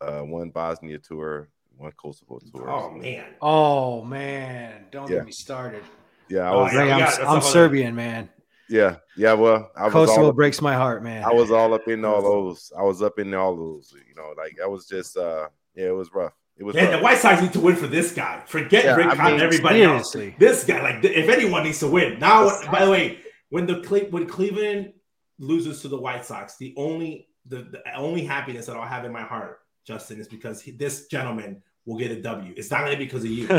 uh 0.02 0.20
one 0.20 0.50
Bosnia 0.50 1.00
tour, 1.00 1.48
one 1.82 1.92
Kosovo 1.94 2.40
tour. 2.54 2.70
oh 2.70 2.92
man. 2.92 3.26
oh 3.42 4.04
man, 4.04 4.86
don't 4.92 5.10
Yeah. 5.10 5.18
get 5.18 5.26
me 5.26 5.32
started. 5.32 5.84
Yeah, 6.30 6.50
I 6.50 6.54
Oh, 6.54 6.64
was 6.64 6.74
yeah, 6.74 6.80
Ray, 6.80 6.86
we 6.86 6.92
I'm, 6.94 7.00
got- 7.00 7.06
that's 7.10 7.20
I'm 7.20 7.26
up 7.28 7.32
on 7.34 7.42
Serbian, 7.42 7.96
man. 7.96 8.30
yeah, 8.70 8.98
yeah, 9.18 9.34
well, 9.34 9.70
I 9.76 9.86
was 9.86 9.94
Kosovo 9.94 10.22
all 10.22 10.30
up, 10.30 10.36
breaks 10.36 10.62
my 10.62 10.76
heart, 10.76 11.04
man. 11.04 11.24
I 11.24 11.34
was 11.34 11.52
all 11.52 11.74
up 11.74 11.88
in 11.88 12.06
all 12.06 12.22
those. 12.22 12.72
I 12.78 12.84
was 12.84 13.02
up 13.02 13.20
in 13.20 13.34
all 13.34 13.56
those, 13.56 13.94
you 14.08 14.16
know, 14.16 14.34
like 14.38 14.58
I 14.64 14.68
was 14.68 14.88
just 14.88 15.18
uh 15.18 15.48
yeah, 15.76 15.88
it 15.88 15.96
was 15.96 16.14
rough. 16.14 16.34
It 16.58 16.64
was 16.64 16.76
Man, 16.76 16.92
the. 16.92 17.00
White 17.00 17.18
Sox 17.18 17.42
need 17.42 17.54
to 17.54 17.60
win 17.60 17.76
for 17.76 17.88
this 17.88 18.12
guy. 18.14 18.44
Forget 18.46 18.84
Yeah, 18.86 18.96
Rick 18.96 19.08
I 19.08 19.16
Hahn 19.16 19.26
and 19.28 19.36
mean, 19.38 19.42
everybody 19.46 19.82
else. 19.84 20.12
This 20.38 20.64
guy, 20.66 20.82
like, 20.84 21.04
if 21.04 21.28
anyone 21.30 21.64
needs 21.64 21.80
to 21.80 21.88
win 21.88 22.20
now. 22.20 22.50
By 22.72 22.86
the 22.86 22.92
way, 22.92 23.20
when 23.50 23.66
the 23.66 23.82
Cle- 23.82 24.10
when 24.12 24.28
Cleveland 24.28 24.94
loses 25.40 25.82
to 25.82 25.88
the 25.88 25.98
White 26.00 26.24
Sox, 26.26 26.58
the 26.58 26.74
only 26.78 27.30
the, 27.48 27.64
the 27.64 27.96
only 27.96 28.24
happiness 28.26 28.68
that 28.68 28.76
I'll 28.78 28.88
have 28.88 29.06
in 29.06 29.12
my 29.12 29.24
heart, 29.24 29.62
Justin, 29.88 30.20
is 30.20 30.28
because 30.28 30.62
he, 30.62 30.72
this 30.72 31.08
gentleman 31.08 31.64
will 31.86 31.98
get 31.98 32.12
a 32.12 32.22
W. 32.22 32.54
It's 32.56 32.70
not 32.72 32.82
going 32.82 32.92
to 32.92 32.98
be 32.98 33.06
because 33.06 33.24
of 33.24 33.32
you. 33.32 33.48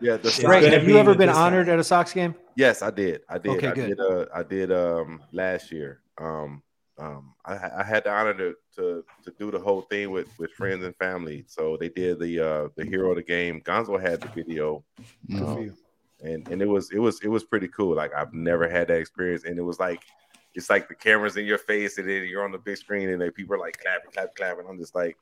Yeah, 0.00 0.16
the 0.16 0.20
It's 0.24 0.34
Sox- 0.36 0.42
gonna 0.64 0.70
have 0.70 0.88
you 0.88 0.96
ever 0.98 1.14
been 1.14 1.28
this 1.28 1.36
guy. 1.36 1.46
honored 1.46 1.68
at 1.68 1.78
a 1.78 1.84
Sox 1.84 2.12
game? 2.12 2.34
Yes, 2.56 2.82
I 2.82 2.90
did. 2.90 3.20
I 3.28 3.38
did. 3.38 3.52
Okay, 3.56 3.68
I 3.68 3.74
good. 3.74 3.88
did. 3.88 4.00
Uh, 4.00 4.26
I 4.34 4.42
did. 4.42 4.72
Um, 4.72 5.22
last 5.32 5.70
year. 5.72 6.00
Um, 6.18 6.62
um, 6.98 7.34
I, 7.44 7.54
I 7.80 7.84
had 7.84 8.04
the 8.04 8.10
honor 8.10 8.32
to, 8.32 8.54
to 8.76 9.04
to 9.24 9.30
do 9.38 9.50
the 9.50 9.58
whole 9.58 9.82
thing 9.82 10.10
with 10.10 10.28
with 10.38 10.50
friends 10.52 10.82
and 10.84 10.96
family. 10.96 11.44
So 11.46 11.76
they 11.78 11.90
did 11.90 12.18
the 12.18 12.40
uh 12.40 12.68
the 12.76 12.86
hero 12.86 13.10
of 13.10 13.16
the 13.16 13.22
game. 13.22 13.60
Gonzo 13.60 14.00
had 14.00 14.22
the 14.22 14.28
video. 14.28 14.82
Good 15.28 15.38
for 15.40 15.44
Um, 15.44 15.62
you. 15.62 15.74
and 16.24 16.48
and 16.48 16.62
it 16.62 16.66
was 16.68 16.90
it 16.92 16.98
was 16.98 17.20
it 17.22 17.28
was 17.28 17.44
pretty 17.44 17.68
cool. 17.68 17.94
Like 17.94 18.14
I've 18.14 18.32
never 18.32 18.66
had 18.66 18.88
that 18.88 18.96
experience, 18.98 19.44
and 19.44 19.58
it 19.58 19.62
was 19.62 19.78
like 19.78 20.04
it's 20.54 20.70
like 20.70 20.88
the 20.88 20.94
cameras 20.94 21.36
in 21.36 21.44
your 21.44 21.58
face, 21.58 21.98
and 21.98 22.08
then 22.08 22.24
you're 22.24 22.42
on 22.42 22.52
the 22.52 22.56
big 22.58 22.78
screen, 22.78 23.10
and 23.10 23.20
then 23.20 23.30
people 23.32 23.54
are 23.56 23.58
like 23.58 23.76
clapping, 23.78 24.10
clapping, 24.12 24.32
clapping. 24.34 24.64
I'm 24.66 24.78
just 24.78 24.94
like, 24.94 25.18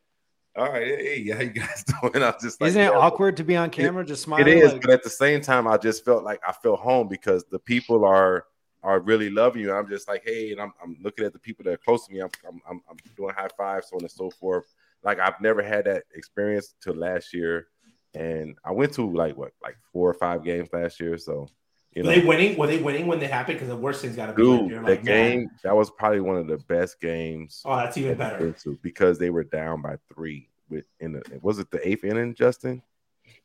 all 0.57 0.71
right, 0.71 0.87
hey, 0.87 1.29
how 1.31 1.41
you 1.41 1.51
guys 1.51 1.85
doing? 2.03 2.23
I 2.23 2.31
was 2.31 2.43
just 2.43 2.61
like, 2.61 2.69
Isn't 2.69 2.81
it 2.83 2.85
yeah, 2.85 2.91
awkward 2.91 3.37
to 3.39 3.45
be 3.45 3.57
on 3.57 3.71
camera 3.71 4.05
just 4.05 4.23
smiling? 4.23 4.47
It 4.49 4.57
is, 4.59 4.73
like- 4.73 4.83
but 4.83 4.91
at 4.91 5.03
the 5.03 5.11
same 5.11 5.41
time, 5.41 5.67
I 5.67 5.77
just 5.77 6.05
felt 6.05 6.23
like 6.25 6.41
I 6.47 6.53
felt 6.53 6.81
home 6.81 7.09
because 7.09 7.45
the 7.51 7.59
people 7.59 8.05
are 8.05 8.47
are 8.83 9.01
really 9.01 9.31
loving 9.31 9.63
you. 9.63 9.73
I'm 9.73 9.89
just 9.89 10.09
like, 10.09 10.23
hey, 10.27 10.53
and 10.53 10.61
I'm, 10.61 10.73
I'm 10.83 10.99
looking 11.01 11.25
at 11.25 11.33
the 11.33 11.39
people 11.39 11.65
that 11.65 11.73
are 11.73 11.79
close 11.79 12.07
to 12.07 12.13
me. 12.13 12.21
I'm, 12.21 12.31
I'm 12.47 12.61
I'm 12.69 12.81
I'm 12.89 12.97
doing 13.17 13.35
high 13.35 13.49
fives, 13.57 13.89
so 13.91 13.97
on 13.97 14.03
and 14.03 14.11
so 14.11 14.31
forth. 14.31 14.65
Like 15.03 15.19
I've 15.19 15.41
never 15.41 15.63
had 15.63 15.87
that 15.87 16.05
experience 16.15 16.75
till 16.83 16.95
last 16.95 17.33
year, 17.35 17.67
and 18.15 18.57
I 18.65 18.73
went 18.73 18.93
to 18.95 19.11
like 19.11 19.37
what 19.37 19.53
like 19.63 19.77
four 19.93 20.09
or 20.11 20.15
five 20.15 20.45
games 20.45 20.69
last 20.73 21.01
year. 21.01 21.19
So 21.19 21.49
you 21.95 22.03
Were 22.03 22.11
know, 22.11 22.21
they 22.21 22.27
winning? 22.27 22.59
Were 22.59 22.67
they 22.67 22.79
winning 22.83 23.07
when 23.07 23.21
they 23.21 23.27
happened? 23.27 23.57
Because 23.59 23.69
the 23.69 23.77
worst 23.77 24.03
thing's 24.03 24.17
got 24.17 24.27
to 24.27 24.33
be 24.33 24.43
like, 24.43 24.61
dude, 24.61 24.71
you're 24.71 24.83
that 24.83 24.89
like, 24.91 25.05
man. 25.05 25.31
game 25.39 25.51
that 25.63 25.77
was 25.77 25.91
probably 25.91 26.21
one 26.21 26.37
of 26.37 26.47
the 26.47 26.59
best 26.59 27.01
games. 27.01 27.63
Oh, 27.65 27.77
that's 27.77 27.97
even 27.97 28.17
better. 28.17 28.55
because 28.83 29.19
they 29.19 29.31
were 29.31 29.45
down 29.45 29.83
by 29.83 29.97
three. 30.13 30.49
With 30.71 30.87
in 30.99 31.13
the 31.13 31.23
was 31.43 31.59
it 31.59 31.71
the 31.71 31.87
eighth 31.87 32.05
inning, 32.05 32.35
Justin? 32.35 32.83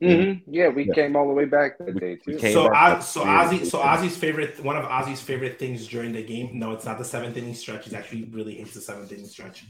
Mhm. 0.02 0.42
Yeah, 0.48 0.70
we 0.70 0.86
Yeah. 0.86 0.94
came 0.94 1.16
all 1.18 1.28
the 1.28 1.34
way 1.34 1.44
back 1.46 1.78
that 1.78 1.94
We- 1.94 2.00
day 2.00 2.18
we 2.26 2.34
too. 2.34 2.40
came 2.40 2.54
So, 2.54 2.70
back 2.70 3.00
Oz, 3.00 3.10
so 3.10 3.22
three 3.24 3.30
Ozzy, 3.32 3.66
so. 3.66 3.80
Ozzy's 3.80 4.16
favorite, 4.16 4.64
one 4.64 4.78
of 4.78 4.86
Ozzy's 4.86 5.22
favorite 5.22 5.60
things 5.60 5.86
during 5.88 6.14
the 6.14 6.24
game. 6.24 6.58
No, 6.58 6.72
it's 6.72 6.86
not 6.86 6.98
the 6.98 7.04
seventh 7.04 7.36
inning 7.36 7.54
stretch. 7.54 7.84
He's 7.84 7.94
actually 7.94 8.24
really 8.32 8.56
hates 8.56 8.74
the 8.74 8.80
seventh 8.82 9.12
inning 9.12 9.26
stretch. 9.28 9.66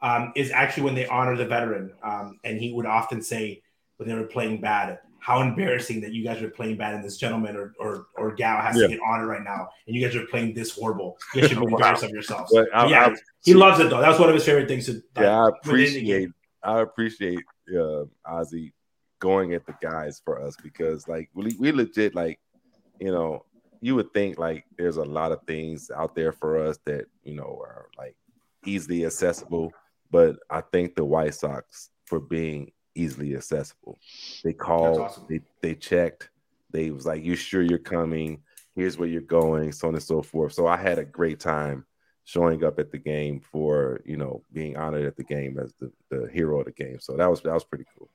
Um, 0.00 0.32
is 0.34 0.50
actually 0.50 0.84
when 0.84 0.94
they 0.94 1.06
honor 1.06 1.36
the 1.36 1.46
veteran, 1.46 1.92
um, 2.02 2.38
and 2.44 2.58
he 2.58 2.72
would 2.72 2.86
often 2.86 3.20
say 3.22 3.62
when 3.98 4.08
they 4.08 4.14
were 4.14 4.26
playing 4.26 4.60
bad, 4.62 4.98
how 5.24 5.40
embarrassing 5.40 6.02
that 6.02 6.12
you 6.12 6.22
guys 6.22 6.42
are 6.42 6.50
playing 6.50 6.76
bad, 6.76 6.94
and 6.94 7.02
this 7.02 7.16
gentleman 7.16 7.56
or 7.56 7.72
or, 7.80 8.06
or 8.16 8.34
gal 8.34 8.60
has 8.60 8.76
Yeah. 8.76 8.82
to 8.82 8.88
get 8.94 9.00
honored 9.08 9.28
right 9.28 9.42
now, 9.42 9.70
and 9.86 9.96
you 9.96 10.04
guys 10.04 10.14
are 10.14 10.26
playing 10.26 10.52
this 10.52 10.70
horrible. 10.76 11.16
You 11.34 11.40
guys 11.40 11.50
should 11.50 11.60
be 11.60 11.66
embarrassed 11.72 12.04
of 12.04 12.10
yourselves. 12.10 12.52
But 12.54 12.68
I- 12.74 12.82
But 12.82 12.90
yeah, 12.90 13.06
I- 13.06 13.16
he 13.42 13.54
loves 13.54 13.80
it 13.80 13.88
though. 13.90 14.02
That's 14.02 14.18
one 14.18 14.28
of 14.28 14.34
his 14.34 14.44
favorite 14.44 14.68
things 14.68 14.84
to. 14.86 15.02
yeah, 15.16 15.38
I 15.38 15.44
like, 15.44 15.62
the 15.62 15.70
game. 15.70 15.72
appreciate 15.72 16.30
I 16.62 16.80
appreciate 16.80 17.38
uh, 17.78 18.04
Ozzie 18.26 18.72
going 19.18 19.54
at 19.54 19.64
the 19.66 19.74
guys 19.80 20.20
for 20.24 20.38
us 20.42 20.54
because 20.62 21.08
like 21.08 21.30
we 21.34 21.56
we 21.58 21.72
legit 21.72 22.14
like 22.14 22.38
you 23.00 23.10
know 23.10 23.44
you 23.80 23.94
would 23.94 24.12
think 24.12 24.38
like 24.38 24.64
there's 24.76 24.98
a 24.98 25.04
lot 25.04 25.32
of 25.32 25.40
things 25.46 25.90
out 25.94 26.14
there 26.14 26.32
for 26.32 26.58
us 26.66 26.78
that 26.84 27.06
you 27.22 27.34
know 27.34 27.58
are 27.62 27.86
like 27.96 28.16
easily 28.66 29.04
accessible, 29.06 29.72
but 30.10 30.36
I 30.50 30.60
think 30.72 30.94
the 30.96 31.04
White 31.04 31.34
Sox 31.34 31.88
for 32.06 32.20
being 32.20 32.72
easily 32.94 33.34
accessible. 33.34 33.98
They 34.42 34.52
called, 34.52 35.00
awesome. 35.00 35.26
they 35.28 35.40
they 35.60 35.74
checked, 35.74 36.30
they 36.70 36.90
was 36.90 37.06
like, 37.06 37.24
"You 37.24 37.36
sure 37.36 37.62
you're 37.62 37.78
coming? 37.78 38.42
Here's 38.74 38.98
where 38.98 39.08
you're 39.08 39.20
going," 39.20 39.72
so 39.72 39.88
on 39.88 39.94
and 39.94 40.02
so 40.02 40.22
forth. 40.22 40.52
So 40.52 40.66
I 40.66 40.76
had 40.76 40.98
a 40.98 41.04
great 41.04 41.40
time 41.40 41.86
showing 42.24 42.64
up 42.64 42.78
at 42.78 42.90
the 42.90 42.98
game 42.98 43.40
for 43.40 44.00
you 44.04 44.16
know 44.16 44.42
being 44.52 44.76
honored 44.76 45.04
at 45.04 45.16
the 45.16 45.24
game 45.24 45.58
as 45.58 45.72
the, 45.80 45.92
the 46.10 46.28
hero 46.32 46.60
of 46.60 46.66
the 46.66 46.72
game. 46.72 46.98
So 47.00 47.16
that 47.16 47.30
was 47.30 47.40
that 47.42 47.54
was 47.54 47.64
pretty 47.64 47.84
cool. 47.96 48.08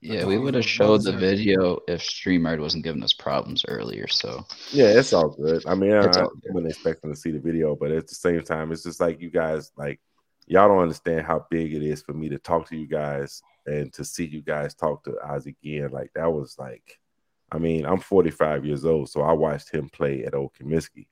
Yeah, 0.00 0.24
we 0.24 0.36
would 0.36 0.54
have 0.54 0.66
showed 0.66 1.04
the 1.04 1.12
video 1.12 1.78
if 1.86 2.00
StreamYard 2.00 2.58
wasn't 2.58 2.82
giving 2.82 3.04
us 3.04 3.12
problems 3.12 3.64
earlier. 3.68 4.08
So 4.08 4.44
Yeah, 4.72 4.86
it's 4.86 5.12
all 5.12 5.28
good. 5.28 5.64
I 5.64 5.76
mean, 5.76 5.92
I, 5.92 6.04
It's 6.04 6.16
I 6.16 6.22
all 6.22 6.32
wasn't 6.48 6.72
expecting 6.72 7.14
to 7.14 7.16
see 7.16 7.30
the 7.30 7.38
video, 7.38 7.76
but 7.76 7.92
at 7.92 8.08
the 8.08 8.14
same 8.16 8.42
time, 8.42 8.72
it's 8.72 8.82
just 8.82 9.00
like 9.00 9.20
you 9.20 9.30
guys 9.30 9.70
like 9.76 10.00
y'all 10.46 10.66
don't 10.66 10.82
understand 10.82 11.24
how 11.24 11.46
big 11.50 11.72
it 11.72 11.82
is 11.82 12.02
for 12.02 12.14
me 12.14 12.28
to 12.30 12.38
talk 12.38 12.68
to 12.68 12.76
you 12.76 12.88
guys 12.88 13.42
and 13.66 13.92
to 13.94 14.04
see 14.04 14.24
you 14.24 14.42
guys 14.42 14.74
talk 14.74 15.04
to 15.04 15.16
Ozzie 15.22 15.56
again. 15.62 15.90
Like 15.90 16.12
that 16.14 16.32
was 16.32 16.56
like, 16.58 16.98
I 17.50 17.58
mean, 17.58 17.84
I'm 17.84 18.00
45 18.00 18.64
years 18.64 18.84
old, 18.84 19.10
so 19.10 19.22
I 19.22 19.32
watched 19.32 19.70
him 19.70 19.88
play 19.88 20.24
at 20.24 20.34
Old 20.34 20.52
Comiskey. 20.54 21.06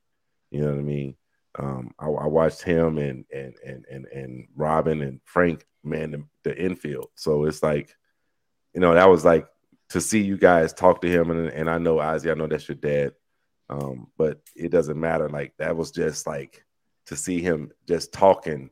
You 0.50 0.62
know 0.62 0.70
what 0.70 0.78
I 0.78 0.82
mean? 0.82 1.16
Um, 1.58 1.94
I, 1.98 2.06
I 2.06 2.26
watched 2.26 2.62
him 2.62 2.98
and 2.98 3.24
and 3.32 3.54
and 3.64 3.84
and 3.90 4.06
and 4.06 4.48
Robin 4.56 5.02
and 5.02 5.20
Frank 5.24 5.66
man 5.82 6.10
the, 6.12 6.24
the 6.44 6.56
infield. 6.56 7.08
So 7.14 7.44
it's 7.44 7.62
like, 7.62 7.94
you 8.74 8.80
know, 8.80 8.94
that 8.94 9.08
was 9.08 9.24
like 9.24 9.48
to 9.90 10.00
see 10.00 10.20
you 10.20 10.36
guys 10.36 10.72
talk 10.72 11.00
to 11.02 11.08
him, 11.08 11.30
and 11.30 11.48
and 11.48 11.68
I 11.68 11.78
know 11.78 11.98
Ozzie, 11.98 12.30
I 12.30 12.34
know 12.34 12.46
that's 12.46 12.68
your 12.68 12.76
dad, 12.76 13.12
um, 13.68 14.08
but 14.16 14.40
it 14.56 14.70
doesn't 14.70 14.98
matter. 14.98 15.28
Like 15.28 15.54
that 15.58 15.76
was 15.76 15.90
just 15.90 16.26
like 16.26 16.64
to 17.06 17.16
see 17.16 17.40
him 17.40 17.72
just 17.88 18.12
talking, 18.12 18.70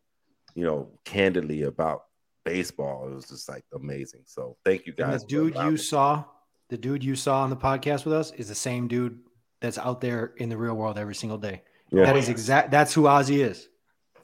you 0.54 0.64
know, 0.64 0.90
candidly 1.04 1.62
about 1.62 2.04
baseball. 2.48 3.08
It 3.08 3.14
was 3.14 3.28
just 3.28 3.48
like 3.48 3.64
amazing. 3.74 4.22
So 4.26 4.56
thank 4.64 4.86
you 4.86 4.94
And 4.98 5.10
guys. 5.12 5.20
the 5.22 5.26
dude 5.28 5.54
you 5.56 5.70
me. 5.72 5.76
saw, 5.76 6.24
the 6.70 6.76
dude 6.78 7.02
you 7.04 7.14
saw 7.16 7.42
on 7.42 7.50
the 7.50 7.56
podcast 7.56 8.04
with 8.04 8.14
us 8.14 8.32
is 8.32 8.48
the 8.48 8.54
same 8.54 8.88
dude 8.88 9.18
that's 9.60 9.78
out 9.78 10.00
there 10.00 10.32
in 10.36 10.48
the 10.48 10.56
real 10.56 10.74
world 10.74 10.98
every 10.98 11.14
single 11.14 11.38
day. 11.38 11.62
Yeah. 11.90 12.04
That 12.04 12.16
is 12.16 12.28
exact. 12.28 12.70
That's 12.70 12.92
who 12.94 13.06
Ozzie 13.06 13.42
is. 13.42 13.68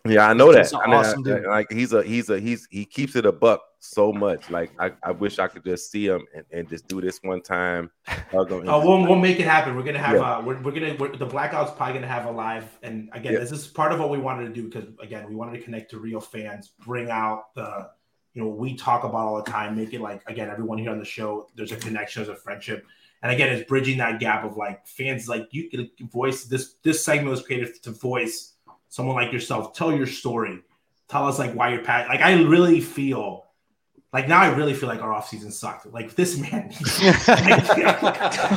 Yeah, 0.06 0.28
I 0.28 0.34
know 0.34 0.48
He's 0.48 0.56
that. 0.56 0.60
just 0.64 0.74
an 0.74 0.80
I 0.82 0.86
mean, 0.86 0.94
awesome 0.96 1.20
I- 1.20 1.22
dude. 1.22 1.46
like 1.46 1.72
he's 1.72 1.92
a 1.94 2.02
he's 2.02 2.28
a 2.28 2.38
he's 2.38 2.68
he 2.70 2.84
keeps 2.84 3.16
it 3.16 3.24
a 3.24 3.32
buck 3.32 3.62
so 3.80 4.12
much. 4.12 4.50
Like 4.50 4.70
I, 4.78 4.92
I 5.02 5.12
wish 5.12 5.38
I 5.38 5.46
could 5.48 5.64
just 5.64 5.90
see 5.90 6.06
him 6.06 6.26
and, 6.34 6.44
and 6.52 6.68
just 6.68 6.86
do 6.88 7.00
this 7.00 7.20
one 7.22 7.40
time. 7.40 7.90
hug 8.06 8.50
him 8.52 8.68
Uh, 8.68 8.78
we'll, 8.84 9.00
we'll 9.06 9.16
make 9.18 9.40
it 9.40 9.46
happen. 9.46 9.74
We're 9.74 9.82
gonna 9.82 9.98
have 9.98 10.16
Yeah. 10.16 10.36
uh, 10.36 10.42
we're, 10.42 10.60
we're 10.60 10.72
gonna 10.72 10.94
we're, 10.98 11.16
the 11.16 11.24
blackout's 11.24 11.70
probably 11.74 11.94
gonna 11.94 12.06
have 12.06 12.26
a 12.26 12.30
live. 12.30 12.66
And 12.82 13.08
again, 13.14 13.32
Yeah. 13.32 13.38
this 13.38 13.50
is 13.50 13.66
part 13.66 13.92
of 13.92 13.98
what 13.98 14.10
we 14.10 14.18
wanted 14.18 14.44
to 14.44 14.52
do 14.52 14.64
because 14.68 14.84
again, 15.02 15.26
we 15.26 15.34
wanted 15.34 15.56
to 15.58 15.64
connect 15.64 15.90
to 15.92 15.98
real 15.98 16.20
fans, 16.20 16.72
bring 16.84 17.08
out 17.08 17.54
the 17.54 17.88
you 18.34 18.42
know 18.42 18.48
we 18.48 18.74
talk 18.74 19.04
about 19.04 19.26
all 19.26 19.36
the 19.42 19.50
time, 19.50 19.76
make 19.76 19.94
it 19.94 20.00
like 20.00 20.22
again 20.28 20.50
everyone 20.50 20.78
here 20.78 20.90
on 20.90 20.98
the 20.98 21.04
show. 21.04 21.48
There's 21.54 21.72
a 21.72 21.76
connection, 21.76 22.24
there's 22.24 22.36
a 22.36 22.40
friendship, 22.40 22.84
and 23.24 23.32
again, 23.32 23.48
it's 23.48 23.66
bridging 23.66 23.96
that 23.98 24.20
gap 24.20 24.44
of 24.44 24.58
like 24.58 24.86
fans 24.86 25.28
like 25.30 25.48
you 25.50 25.70
can 25.70 25.88
voice 26.08 26.44
this. 26.44 26.74
This 26.82 27.02
segment 27.02 27.30
was 27.30 27.40
created 27.40 27.82
to 27.82 27.90
voice 27.90 28.52
someone 28.90 29.16
like 29.16 29.32
yourself. 29.32 29.72
Tell 29.72 29.90
your 29.90 30.06
story. 30.06 30.60
Tell 31.08 31.26
us 31.26 31.38
like 31.38 31.54
why 31.54 31.70
you're 31.70 31.82
pat. 31.82 32.06
Like 32.08 32.20
I 32.20 32.42
really 32.42 32.80
feel. 32.80 33.46
Like 34.12 34.28
now, 34.28 34.42
I 34.42 34.54
really 34.54 34.74
feel 34.74 34.88
like 34.88 35.02
our 35.02 35.10
offseason 35.10 35.50
sucked. 35.50 35.86
Like 35.86 36.14
this 36.14 36.38
man, 36.38 36.68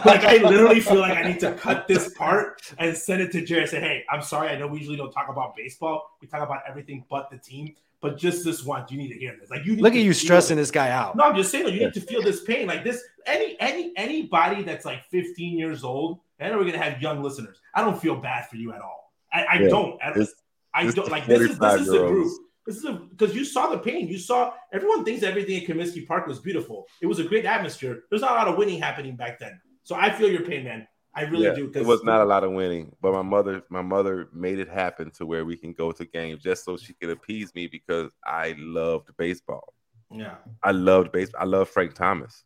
like 0.06 0.24
I 0.24 0.38
literally 0.44 0.82
feel 0.82 1.00
like 1.00 1.18
I 1.18 1.24
need 1.24 1.40
to 1.40 1.54
cut 1.54 1.88
this 1.88 2.14
part 2.14 2.62
and 2.78 2.96
send 2.96 3.22
it 3.22 3.32
to 3.32 3.44
Jerry. 3.44 3.66
Say, 3.68 3.80
hey, 3.80 4.06
I'm 4.08 4.22
sorry. 4.22 4.50
I 4.50 4.58
know 4.58 4.68
we 4.68 4.80
usually 4.80 4.98
don't 4.98 5.12
talk 5.12 5.30
about 5.30 5.56
baseball. 5.56 6.16
We 6.22 6.28
talk 6.28 6.44
about 6.44 6.62
everything 6.68 7.06
but 7.10 7.32
the 7.32 7.38
team. 7.38 7.74
But 8.02 8.18
just 8.18 8.46
this 8.46 8.64
once, 8.64 8.92
you 8.92 8.98
need 8.98 9.12
to 9.12 9.18
hear 9.18 9.36
this. 9.40 9.50
Like 9.50 9.66
you 9.66 9.76
need 9.76 9.82
Look 9.82 9.94
to 9.94 10.00
at 10.00 10.06
you 10.06 10.14
stressing 10.14 10.58
it. 10.58 10.62
this 10.62 10.70
guy 10.72 10.90
out. 10.92 11.16
No, 11.16 11.24
I'm 11.24 11.36
just 11.36 11.50
saying. 11.52 11.66
Like, 11.66 11.74
you 11.74 11.80
need 11.80 11.94
to 11.96 12.02
feel 12.02 12.22
this 12.22 12.44
pain. 12.44 12.68
Like 12.68 12.84
this. 12.84 13.02
Any 13.26 13.60
any 13.60 13.92
anybody 13.98 14.64
that's 14.64 14.86
like 14.86 15.04
15 15.10 15.58
years 15.58 15.84
old. 15.84 16.20
and 16.40 16.56
we're 16.56 16.66
gonna 16.66 16.78
have 16.78 17.02
young 17.02 17.24
listeners. 17.24 17.60
I 17.74 17.82
don't 17.84 18.00
feel 18.00 18.16
bad 18.16 18.48
for 18.48 18.58
you 18.58 18.72
at 18.72 18.82
all. 18.82 19.12
I, 19.34 19.44
I 19.44 19.60
Yeah. 19.60 19.70
don't. 19.70 20.02
I, 20.04 20.10
It's- 20.12 20.34
I 20.74 20.84
it's 20.86 20.94
don't 20.94 21.10
like 21.10 21.26
this 21.26 21.42
is 21.42 21.58
this 21.58 21.82
is 21.82 21.88
the 21.88 21.94
45-year-olds. 21.98 22.14
group. 22.14 22.42
This 22.68 22.76
is 22.78 22.86
because 23.10 23.36
you 23.36 23.44
saw 23.44 23.68
the 23.72 23.80
pain. 23.80 24.08
You 24.08 24.20
saw 24.20 24.54
everyone 24.72 25.04
thinks 25.04 25.24
everything 25.24 25.64
at 25.64 25.68
Comiskey 25.68 26.06
Park 26.06 26.28
was 26.28 26.40
beautiful. 26.40 26.86
It 27.02 27.08
was 27.08 27.18
a 27.18 27.24
great 27.24 27.46
atmosphere. 27.46 28.04
There's 28.10 28.22
not 28.22 28.32
a 28.34 28.36
lot 28.36 28.48
of 28.48 28.58
winning 28.58 28.80
happening 28.80 29.16
back 29.16 29.40
then. 29.40 29.60
So 29.84 29.96
I 29.96 30.12
feel 30.12 30.30
your 30.30 30.42
pain, 30.44 30.64
man. 30.66 30.88
I 31.18 31.24
really 31.24 31.46
Yeah, 31.46 31.54
do. 31.56 31.72
It 31.74 31.84
was 31.84 32.04
not 32.04 32.22
a 32.22 32.26
lot 32.26 32.44
of 32.44 32.52
winning, 32.52 32.96
but 33.02 33.12
my 33.12 33.24
mother, 33.24 33.64
my 33.70 33.82
mother 33.82 34.30
made 34.34 34.60
it 34.60 34.70
happen 34.70 35.10
to 35.12 35.26
where 35.26 35.46
we 35.46 35.58
can 35.58 35.74
go 35.74 35.92
to 35.92 36.06
games 36.06 36.44
just 36.44 36.64
so 36.64 36.78
she 36.78 36.94
could 36.94 37.10
appease 37.10 37.56
me 37.56 37.66
because 37.66 38.12
I 38.24 38.54
loved 38.60 39.10
baseball. 39.18 39.74
Yeah. 40.12 40.36
I 40.62 40.72
loved 40.72 41.12
baseball. 41.12 41.42
I 41.42 41.46
loved 41.46 41.72
Frank 41.72 41.96
Thomas. 41.96 42.44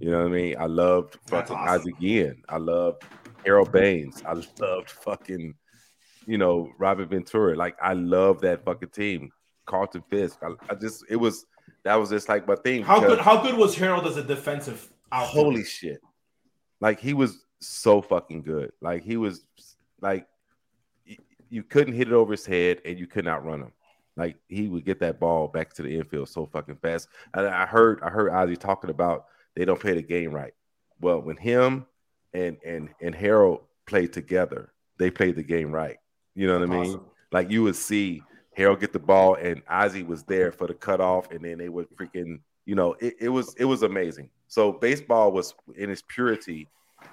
You 0.00 0.10
know 0.10 0.20
what 0.20 0.28
I 0.28 0.30
mean? 0.30 0.56
I 0.58 0.64
loved 0.64 1.18
fucking 1.26 1.56
awesome. 1.56 1.92
Guillen. 2.00 2.42
I 2.48 2.56
loved 2.56 3.02
Harold 3.44 3.70
Baines. 3.70 4.22
I 4.26 4.32
loved 4.60 4.90
fucking, 4.90 5.54
you 6.26 6.38
know, 6.38 6.70
Robert 6.78 7.10
Ventura. 7.10 7.54
Like 7.54 7.76
I 7.82 7.92
love 7.92 8.40
that 8.40 8.64
fucking 8.64 8.90
team. 8.90 9.30
Carlton 9.66 10.02
Fisk. 10.08 10.38
I, 10.42 10.52
I 10.70 10.74
just 10.74 11.04
it 11.10 11.16
was 11.16 11.44
that 11.84 11.96
was 11.96 12.08
just 12.08 12.30
like 12.30 12.48
my 12.48 12.56
thing. 12.56 12.82
How 12.82 12.98
good? 12.98 13.18
How 13.18 13.42
good 13.42 13.58
was 13.58 13.76
Harold 13.76 14.06
as 14.06 14.16
a 14.16 14.22
defensive 14.22 14.90
outfielder? 15.12 15.50
Holy 15.50 15.64
shit. 15.64 16.00
Like 16.80 16.98
he 16.98 17.12
was 17.14 17.45
so 17.60 18.02
fucking 18.02 18.42
good. 18.42 18.72
Like 18.80 19.02
he 19.02 19.16
was 19.16 19.46
like 20.00 20.26
you 21.48 21.62
couldn't 21.62 21.94
hit 21.94 22.08
it 22.08 22.14
over 22.14 22.32
his 22.32 22.46
head 22.46 22.80
and 22.84 22.98
you 22.98 23.06
could 23.06 23.24
not 23.24 23.44
run 23.44 23.60
him. 23.60 23.72
Like 24.16 24.36
he 24.48 24.68
would 24.68 24.84
get 24.84 25.00
that 25.00 25.20
ball 25.20 25.48
back 25.48 25.72
to 25.74 25.82
the 25.82 25.96
infield 25.96 26.28
so 26.28 26.46
fucking 26.46 26.76
fast. 26.76 27.08
And 27.34 27.46
I 27.46 27.66
heard 27.66 28.00
I 28.02 28.10
heard 28.10 28.30
Ozzie 28.30 28.56
talking 28.56 28.90
about 28.90 29.26
they 29.54 29.64
don't 29.64 29.80
play 29.80 29.94
the 29.94 30.02
game 30.02 30.32
right. 30.32 30.54
Well, 31.00 31.20
when 31.20 31.36
him 31.36 31.86
and 32.32 32.56
and 32.64 32.88
and 33.00 33.14
Harold 33.14 33.60
played 33.86 34.12
together, 34.12 34.72
they 34.98 35.10
played 35.10 35.36
the 35.36 35.42
game 35.42 35.70
right. 35.70 35.98
You 36.34 36.46
know 36.46 36.58
what 36.58 36.70
I 36.70 36.82
mean? 36.82 37.00
Like 37.32 37.50
you 37.50 37.62
would 37.62 37.76
see 37.76 38.22
Harold 38.56 38.80
get 38.80 38.92
the 38.92 38.98
ball 38.98 39.34
and 39.34 39.62
Ozzie 39.68 40.02
was 40.02 40.22
there 40.24 40.50
for 40.50 40.66
the 40.66 40.74
cutoff, 40.74 41.30
and 41.30 41.44
then 41.44 41.58
they 41.58 41.68
would 41.68 41.88
freaking, 41.96 42.40
you 42.64 42.74
know, 42.74 42.94
it, 43.00 43.16
it 43.20 43.28
was 43.28 43.54
it 43.58 43.66
was 43.66 43.82
amazing. 43.82 44.30
So 44.48 44.72
baseball 44.72 45.32
was 45.32 45.54
in 45.76 45.90
its 45.90 46.02
purity 46.06 46.68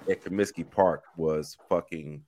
at 0.08 0.22
Comiskey 0.22 0.68
Park 0.68 1.04
was 1.16 1.56
fucking. 1.68 2.22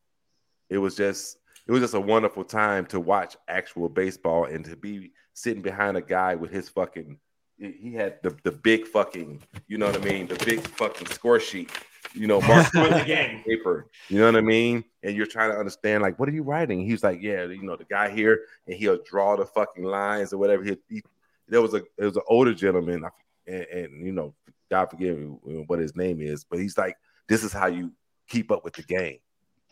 It 0.69 0.79
was 0.79 0.97
just 0.97 1.39
it 1.67 1.73
was 1.73 1.81
just 1.81 1.95
a 1.95 2.01
wonderful 2.01 2.45
time 2.45 2.87
to 2.87 3.01
watch 3.01 3.37
actual 3.49 3.89
baseball 3.89 4.45
and 4.45 4.65
to 4.65 4.77
be 4.77 5.13
sitting 5.35 5.63
behind 5.63 5.97
a 5.97 6.03
guy 6.03 6.35
with 6.35 6.51
his 6.51 6.69
fucking. 6.69 7.19
He 7.59 7.95
had 7.95 8.23
the, 8.23 8.37
the 8.43 8.53
big 8.53 8.87
fucking, 8.87 9.43
you 9.67 9.79
know 9.79 9.87
what 9.87 9.97
I 9.97 10.05
mean, 10.05 10.27
the 10.27 10.45
big 10.45 10.61
fucking 10.61 11.07
score 11.07 11.41
sheet, 11.41 11.71
you 12.13 12.27
know, 12.27 12.39
Mark 12.43 12.71
the 12.73 13.03
game. 13.07 13.43
paper. 13.45 13.89
You 14.11 14.19
know 14.19 14.27
what 14.27 14.37
I 14.37 14.43
mean? 14.43 14.85
And 15.03 15.17
you're 15.17 15.27
trying 15.27 15.51
to 15.53 15.57
understand, 15.57 16.03
like, 16.03 16.19
what 16.19 16.29
are 16.29 16.33
you 16.33 16.43
writing? 16.43 16.85
He's 16.85 17.03
like, 17.03 17.23
yeah, 17.23 17.45
you 17.45 17.63
know, 17.63 17.75
the 17.75 17.87
guy 17.87 18.11
here, 18.11 18.41
and 18.67 18.77
he'll 18.77 19.03
draw 19.03 19.37
the 19.37 19.47
fucking 19.47 19.85
lines 19.85 20.35
or 20.35 20.39
whatever. 20.39 20.65
He, 20.65 20.77
he 20.91 21.03
there 21.49 21.63
was 21.63 21.73
a 21.73 21.83
there 21.97 22.07
was 22.07 22.17
an 22.17 22.25
older 22.29 22.53
gentleman, 22.53 23.05
and, 23.47 23.67
and 23.73 24.07
you 24.07 24.13
know, 24.13 24.35
God 24.71 24.91
forgive 24.91 25.19
me 25.19 25.65
what 25.67 25.79
his 25.79 25.97
name 25.97 26.21
is, 26.21 26.45
but 26.45 26.59
he's 26.59 26.77
like, 26.77 26.97
this 27.29 27.45
is 27.45 27.53
how 27.53 27.67
you 27.67 27.93
keep 28.29 28.51
up 28.51 28.65
with 28.65 28.75
the 28.75 28.83
game. 28.83 29.19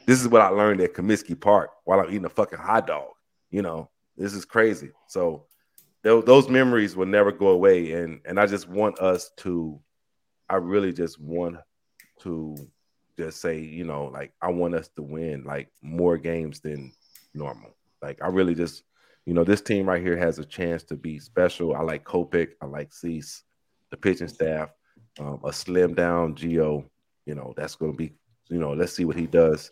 This 0.06 0.20
is 0.20 0.28
what 0.28 0.42
I 0.42 0.48
learned 0.48 0.80
at 0.80 0.94
Comiskey 0.94 1.38
Park 1.38 1.70
while 1.84 2.00
I'm 2.00 2.10
eating 2.10 2.24
a 2.24 2.30
fucking 2.30 2.58
hot 2.58 2.86
dog. 2.86 3.08
You 3.50 3.62
know, 3.62 3.90
this 4.16 4.34
is 4.34 4.44
crazy. 4.44 4.90
So 5.08 5.46
tho- 6.02 6.22
those 6.22 6.48
memories 6.48 6.94
will 6.96 7.06
never 7.06 7.32
go 7.32 7.48
away, 7.48 7.92
and 7.92 8.20
and 8.24 8.38
I 8.38 8.46
just 8.46 8.68
want 8.68 8.98
us 8.98 9.30
to, 9.38 9.80
I 10.48 10.56
really 10.56 10.92
just 10.92 11.20
want 11.20 11.56
to 12.20 12.56
just 13.16 13.40
say, 13.40 13.60
you 13.60 13.84
know, 13.84 14.06
like 14.06 14.32
I 14.42 14.50
want 14.50 14.74
us 14.74 14.88
to 14.96 15.02
win 15.02 15.44
like 15.44 15.70
more 15.82 16.18
games 16.18 16.60
than 16.60 16.92
normal. 17.32 17.74
Like 18.02 18.22
I 18.22 18.28
really 18.28 18.54
just, 18.54 18.82
you 19.24 19.34
know, 19.34 19.44
this 19.44 19.62
team 19.62 19.88
right 19.88 20.02
here 20.02 20.16
has 20.16 20.38
a 20.38 20.44
chance 20.44 20.82
to 20.84 20.96
be 20.96 21.18
special. 21.18 21.74
I 21.74 21.80
like 21.80 22.04
Kopech, 22.04 22.50
I 22.60 22.66
like 22.66 22.92
Cease, 22.92 23.42
the 23.90 23.96
pitching 23.96 24.28
staff, 24.28 24.70
um, 25.18 25.40
a 25.44 25.52
slim 25.52 25.94
down 25.94 26.34
Gio. 26.34 26.84
You 27.26 27.34
know, 27.34 27.54
that's 27.56 27.74
going 27.76 27.92
to 27.92 27.96
be, 27.96 28.12
you 28.48 28.58
know, 28.58 28.72
let's 28.72 28.92
see 28.94 29.04
what 29.04 29.16
he 29.16 29.26
does. 29.26 29.70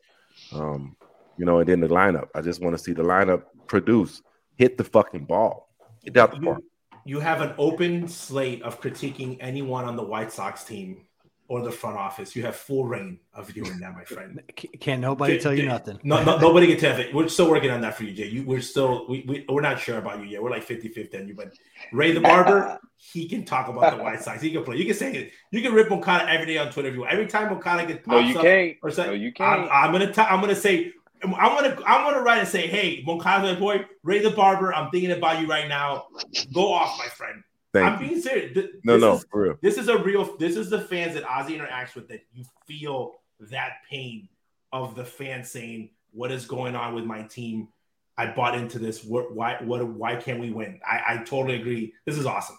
Um, 0.53 0.97
you 1.37 1.45
know, 1.45 1.59
and 1.59 1.69
then 1.69 1.81
the 1.81 1.89
lineup. 1.89 2.29
I 2.35 2.41
just 2.41 2.63
want 2.63 2.77
to 2.77 2.83
see 2.83 2.93
the 2.93 3.03
lineup 3.03 3.45
produce, 3.67 4.23
hit 4.57 4.79
the 4.79 4.85
fucking 4.85 5.25
ball, 5.25 5.69
get 6.05 6.17
out 6.17 6.33
the 6.33 6.39
You, 6.39 6.47
park. 6.47 6.63
you 7.05 7.21
have 7.21 7.41
an 7.41 7.55
open 7.59 8.09
slate 8.09 8.63
of 8.63 8.81
critiquing 8.81 9.37
anyone 9.41 9.85
on 9.85 9.97
the 9.97 10.03
White 10.03 10.33
Sox 10.33 10.65
team 10.65 11.07
or 11.53 11.61
the 11.61 11.71
front 11.71 11.99
office. 11.99 12.35
You 12.35 12.43
have 12.45 12.57
full 12.57 12.87
reign 12.87 13.21
of 13.35 13.53
doing 13.53 13.79
that, 13.81 13.93
my 13.95 14.05
friend. 14.05 14.43
Can't 14.81 15.03
nobody 15.03 15.39
tell 15.39 15.53
you 15.53 15.65
Jay- 15.65 15.69
nothing. 15.69 16.01
No, 16.03 16.25
no, 16.25 16.39
nobody 16.49 16.67
can 16.67 16.79
tell 16.79 16.99
it. 16.99 17.15
We're 17.15 17.29
still 17.29 17.51
working 17.51 17.71
on 17.71 17.83
that 17.83 17.95
for 17.95 18.05
you, 18.05 18.15
Jay. 18.15 18.29
You, 18.29 18.43
we're 18.47 18.63
still 18.63 19.07
we, 19.07 19.23
we 19.29 19.45
we're 19.47 19.61
not 19.61 19.79
sure 19.79 19.99
about 19.99 20.21
you 20.21 20.25
yet. 20.25 20.43
We're 20.43 20.49
like 20.49 20.67
50-50 20.67 21.21
on 21.21 21.29
you, 21.29 21.35
but 21.35 21.53
Ray 21.93 22.13
the 22.13 22.21
Barber, 22.21 22.81
he 22.97 23.29
can 23.29 23.45
talk 23.45 23.69
about 23.69 23.99
the 23.99 24.03
White 24.03 24.23
Sox. 24.23 24.41
He 24.41 24.51
can 24.51 24.65
play. 24.65 24.79
You 24.79 24.87
can 24.87 24.95
say 24.95 25.13
it. 25.13 25.33
You 25.51 25.61
can 25.61 25.75
rip 25.75 25.93
Okada 25.93 26.27
every 26.31 26.47
day 26.47 26.57
on 26.57 26.73
Twitter 26.73 26.89
if 26.89 26.95
you 26.95 27.01
want. 27.01 27.13
Every 27.13 27.27
time 27.27 27.53
Okada 27.53 27.85
gets 27.85 28.07
No, 28.07 28.19
you 28.19 28.35
up 28.39 28.43
can't. 28.43 28.79
or 28.83 28.91
something, 28.91 29.13
No, 29.13 29.21
you 29.21 29.31
can't. 29.35 29.71
I'm 29.71 29.93
gonna 29.93 30.11
i 30.17 30.23
I'm 30.25 30.41
gonna 30.41 30.55
say 30.55 30.95
I'm 31.23 31.31
gonna 31.33 31.77
I'm 31.87 32.11
gonna 32.11 32.23
write 32.23 32.39
and 32.39 32.49
say, 32.49 32.67
hey, 32.67 33.03
Moncada 33.05 33.61
boy, 33.61 33.85
Ray 34.03 34.21
the 34.21 34.31
Barber, 34.31 34.75
I'm 34.75 34.91
thinking 34.91 35.11
about 35.13 35.39
you 35.43 35.47
right 35.49 35.69
now. 35.69 36.07
Go 36.55 36.73
off, 36.73 36.99
my 36.99 37.09
friend. 37.09 37.43
I'm 37.81 38.03
you. 38.03 38.09
being 38.11 38.21
serious. 38.21 38.55
Th- 38.55 38.71
No, 38.85 38.93
this 38.95 39.01
no, 39.03 39.15
is- 39.17 39.25
for 39.31 39.41
real. 39.43 39.59
this 39.63 39.79
is 39.79 39.89
a 39.89 39.99
real 39.99 40.37
this 40.37 40.57
is 40.57 40.69
the 40.71 40.81
fans 40.81 41.15
that 41.15 41.25
Ozzie 41.25 41.57
interacts 41.59 41.95
with 41.95 42.09
that 42.09 42.21
you 42.35 42.45
feel 42.67 43.15
that 43.51 43.79
pain 43.91 44.29
of 44.73 44.95
the 44.95 45.05
fan 45.05 45.45
saying 45.45 45.91
what 46.13 46.31
is 46.31 46.45
going 46.47 46.75
on 46.77 46.95
with 46.95 47.05
my 47.05 47.23
team 47.23 47.69
i 48.17 48.27
bought 48.27 48.55
into 48.55 48.79
this 48.79 49.03
what 49.03 49.35
why 49.35 49.57
what 49.63 49.83
why 49.87 50.15
can't 50.15 50.39
we 50.39 50.51
win 50.51 50.79
i 50.87 51.15
i 51.15 51.17
totally 51.25 51.57
agree 51.61 51.93
this 52.05 52.17
is 52.19 52.25
awesome 52.27 52.59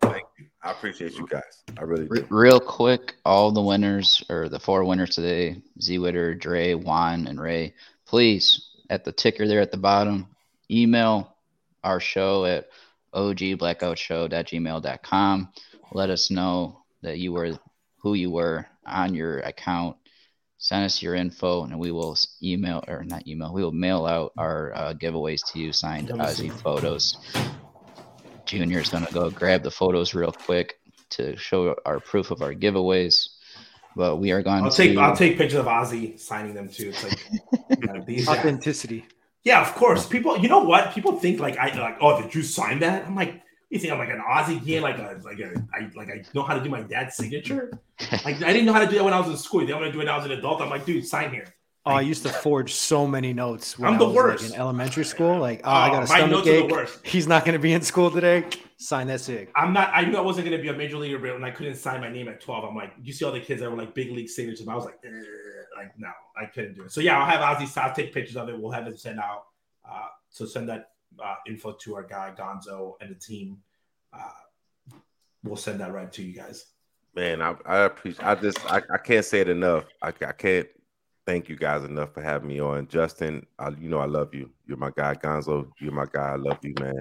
Thank 0.00 0.24
you. 0.38 0.46
I 0.62 0.70
appreciate 0.70 1.14
you 1.14 1.26
guys. 1.28 1.62
I 1.78 1.82
really 1.82 2.06
do. 2.08 2.26
real 2.30 2.60
quick, 2.60 3.14
all 3.24 3.50
the 3.52 3.60
winners 3.60 4.24
or 4.30 4.48
the 4.48 4.58
four 4.58 4.84
winners 4.84 5.10
today, 5.14 5.60
Z 5.82 5.98
Witter, 5.98 6.34
Dre, 6.34 6.74
Juan, 6.74 7.26
and 7.26 7.40
Ray, 7.40 7.74
please 8.06 8.70
at 8.88 9.04
the 9.04 9.12
ticker 9.12 9.46
there 9.48 9.60
at 9.60 9.70
the 9.72 9.76
bottom, 9.76 10.28
email 10.70 11.34
our 11.84 12.00
show 12.00 12.44
at 12.46 12.68
ogblackoutshow.gmail.com. 13.16 15.48
Let 15.92 16.10
us 16.10 16.30
know 16.30 16.82
that 17.02 17.18
you 17.18 17.32
were 17.32 17.58
who 18.02 18.14
you 18.14 18.30
were 18.30 18.66
on 18.86 19.14
your 19.14 19.40
account. 19.40 19.96
Send 20.58 20.84
us 20.84 21.02
your 21.02 21.14
info 21.14 21.64
and 21.64 21.78
we 21.78 21.92
will 21.92 22.16
email 22.42 22.82
or 22.88 23.04
not 23.04 23.26
email, 23.26 23.52
we 23.52 23.62
will 23.62 23.72
mail 23.72 24.06
out 24.06 24.32
our 24.38 24.72
uh, 24.74 24.94
giveaways 24.94 25.40
to 25.52 25.58
you 25.58 25.70
signed 25.72 26.08
Let 26.08 26.18
me 26.18 26.24
see. 26.26 26.30
Ozzie 26.30 26.48
photos. 26.50 27.16
Junior's 28.46 28.88
gonna 28.90 29.08
go 29.12 29.30
grab 29.30 29.62
the 29.62 29.70
photos 29.70 30.14
real 30.14 30.32
quick 30.32 30.78
to 31.10 31.36
show 31.36 31.74
our 31.84 32.00
proof 32.00 32.30
of 32.30 32.40
our 32.42 32.54
giveaways. 32.54 33.28
But 33.96 34.16
we 34.16 34.30
are 34.32 34.42
going 34.42 34.64
i'll 34.64 34.70
to 34.70 34.76
take 34.76 34.96
i'll 34.98 35.16
take 35.16 35.38
pictures 35.38 35.58
of 35.58 35.66
ozzie 35.66 36.18
signing 36.18 36.52
them 36.52 36.68
too 36.68 36.90
it's 36.90 37.02
like 37.02 37.18
yeah, 37.70 38.02
these 38.06 38.26
guys- 38.26 38.38
Authenticity. 38.38 39.06
Yeah 39.48 39.60
of 39.66 39.70
course 39.82 40.02
people 40.14 40.32
you 40.42 40.48
know 40.54 40.62
what 40.72 40.92
people 40.96 41.12
think 41.24 41.36
like 41.46 41.56
i 41.64 41.66
like 41.86 41.96
oh 42.04 42.20
did 42.20 42.34
you 42.34 42.42
sign 42.42 42.76
that 42.84 43.06
i'm 43.06 43.14
like 43.22 43.32
you 43.70 43.78
think 43.80 43.92
i'm 43.92 43.98
like 44.04 44.10
an 44.18 44.22
Aussie 44.32 44.60
kid 44.66 44.82
like 44.88 44.98
a 44.98 45.08
like 45.24 45.40
a 45.46 45.50
I, 45.76 45.78
like 46.00 46.10
i 46.14 46.16
know 46.34 46.42
how 46.48 46.54
to 46.58 46.62
do 46.66 46.70
my 46.78 46.82
dad's 46.82 47.14
signature 47.20 47.62
like 48.26 48.36
i 48.48 48.50
didn't 48.52 48.66
know 48.66 48.72
how 48.76 48.84
to 48.86 48.90
do 48.92 48.96
that 48.98 49.04
when 49.04 49.14
i 49.18 49.20
was 49.20 49.28
in 49.34 49.36
school 49.46 49.60
then 49.66 49.76
when 49.78 49.88
i 49.88 49.92
do 49.92 49.98
it 50.00 50.04
when 50.04 50.08
i 50.08 50.16
was 50.16 50.26
an 50.26 50.32
adult 50.32 50.60
i'm 50.62 50.70
like 50.76 50.84
dude 50.84 51.06
sign 51.06 51.30
here 51.30 51.46
Oh, 51.88 51.92
I 51.92 52.00
used 52.00 52.24
to 52.24 52.30
forge 52.30 52.74
so 52.74 53.06
many 53.06 53.32
notes 53.32 53.78
when 53.78 53.86
I'm 53.88 53.94
I 53.94 53.98
the 53.98 54.06
was 54.06 54.16
worst. 54.16 54.42
like 54.42 54.54
in 54.54 54.58
elementary 54.58 55.04
school. 55.04 55.38
Like, 55.38 55.60
oh, 55.62 55.70
I 55.70 55.86
Oh, 55.88 55.92
got 55.92 55.96
a 55.98 56.00
my 56.00 56.16
stomach 56.18 56.30
notes 56.32 56.48
are 56.48 56.50
the 56.50 56.64
ache. 56.64 56.70
worst. 56.72 57.06
He's 57.06 57.28
not 57.28 57.44
going 57.44 57.52
to 57.52 57.60
be 57.60 57.72
in 57.74 57.82
school 57.82 58.10
today. 58.10 58.38
Sign 58.76 59.06
that 59.06 59.20
sig. 59.20 59.52
I'm 59.54 59.72
not. 59.72 59.92
I 59.94 60.04
knew 60.04 60.16
I 60.16 60.20
wasn't 60.20 60.46
going 60.48 60.58
to 60.58 60.62
be 60.64 60.68
a 60.68 60.72
major 60.76 60.96
leaguer, 60.98 61.20
but 61.20 61.34
when 61.34 61.44
I 61.44 61.52
couldn't 61.52 61.76
sign 61.76 62.00
my 62.00 62.08
name 62.10 62.26
at 62.26 62.40
12, 62.40 62.64
I'm 62.64 62.74
like, 62.74 62.92
you 63.00 63.12
see 63.12 63.24
all 63.24 63.30
the 63.30 63.38
kids 63.38 63.60
that 63.60 63.70
were 63.70 63.76
like 63.76 63.94
big 63.94 64.10
league 64.10 64.28
signatures. 64.28 64.66
I 64.66 64.74
was 64.74 64.84
like, 64.84 64.98
like 65.76 65.96
no, 65.96 66.10
I 66.36 66.46
couldn't 66.46 66.74
do 66.74 66.84
it. 66.84 66.92
So 66.92 67.00
yeah, 67.00 67.18
I'll 67.18 67.26
have 67.26 67.40
Ozzie. 67.40 67.80
I'll 67.80 67.94
take 67.94 68.12
pictures 68.12 68.36
of 68.36 68.48
it. 68.48 68.58
We'll 68.58 68.72
have 68.72 68.86
it 68.86 68.98
sent 68.98 69.18
out. 69.18 69.44
Uh, 69.88 70.08
so 70.30 70.44
send 70.44 70.68
that 70.68 70.90
uh, 71.22 71.36
info 71.46 71.72
to 71.72 71.94
our 71.94 72.02
guy 72.02 72.32
Gonzo 72.36 72.94
and 73.00 73.10
the 73.10 73.14
team. 73.14 73.58
Uh, 74.12 74.96
we'll 75.42 75.56
send 75.56 75.80
that 75.80 75.92
right 75.92 76.12
to 76.12 76.22
you 76.22 76.34
guys. 76.34 76.66
Man, 77.14 77.40
I, 77.40 77.54
I 77.64 77.78
appreciate. 77.84 78.26
I 78.26 78.34
just 78.34 78.70
I, 78.70 78.82
I 78.92 78.98
can't 78.98 79.24
say 79.24 79.40
it 79.40 79.48
enough. 79.48 79.84
I, 80.02 80.08
I 80.08 80.32
can't 80.32 80.68
thank 81.26 81.48
you 81.48 81.56
guys 81.56 81.84
enough 81.84 82.12
for 82.12 82.22
having 82.22 82.48
me 82.48 82.60
on. 82.60 82.86
Justin, 82.88 83.46
I, 83.58 83.70
you 83.70 83.88
know 83.88 83.98
I 83.98 84.06
love 84.06 84.34
you. 84.34 84.50
You're 84.66 84.76
my 84.76 84.90
guy. 84.94 85.14
Gonzo, 85.14 85.70
you're 85.80 85.92
my 85.92 86.06
guy. 86.12 86.32
I 86.32 86.36
love 86.36 86.58
you, 86.62 86.74
man. 86.78 87.00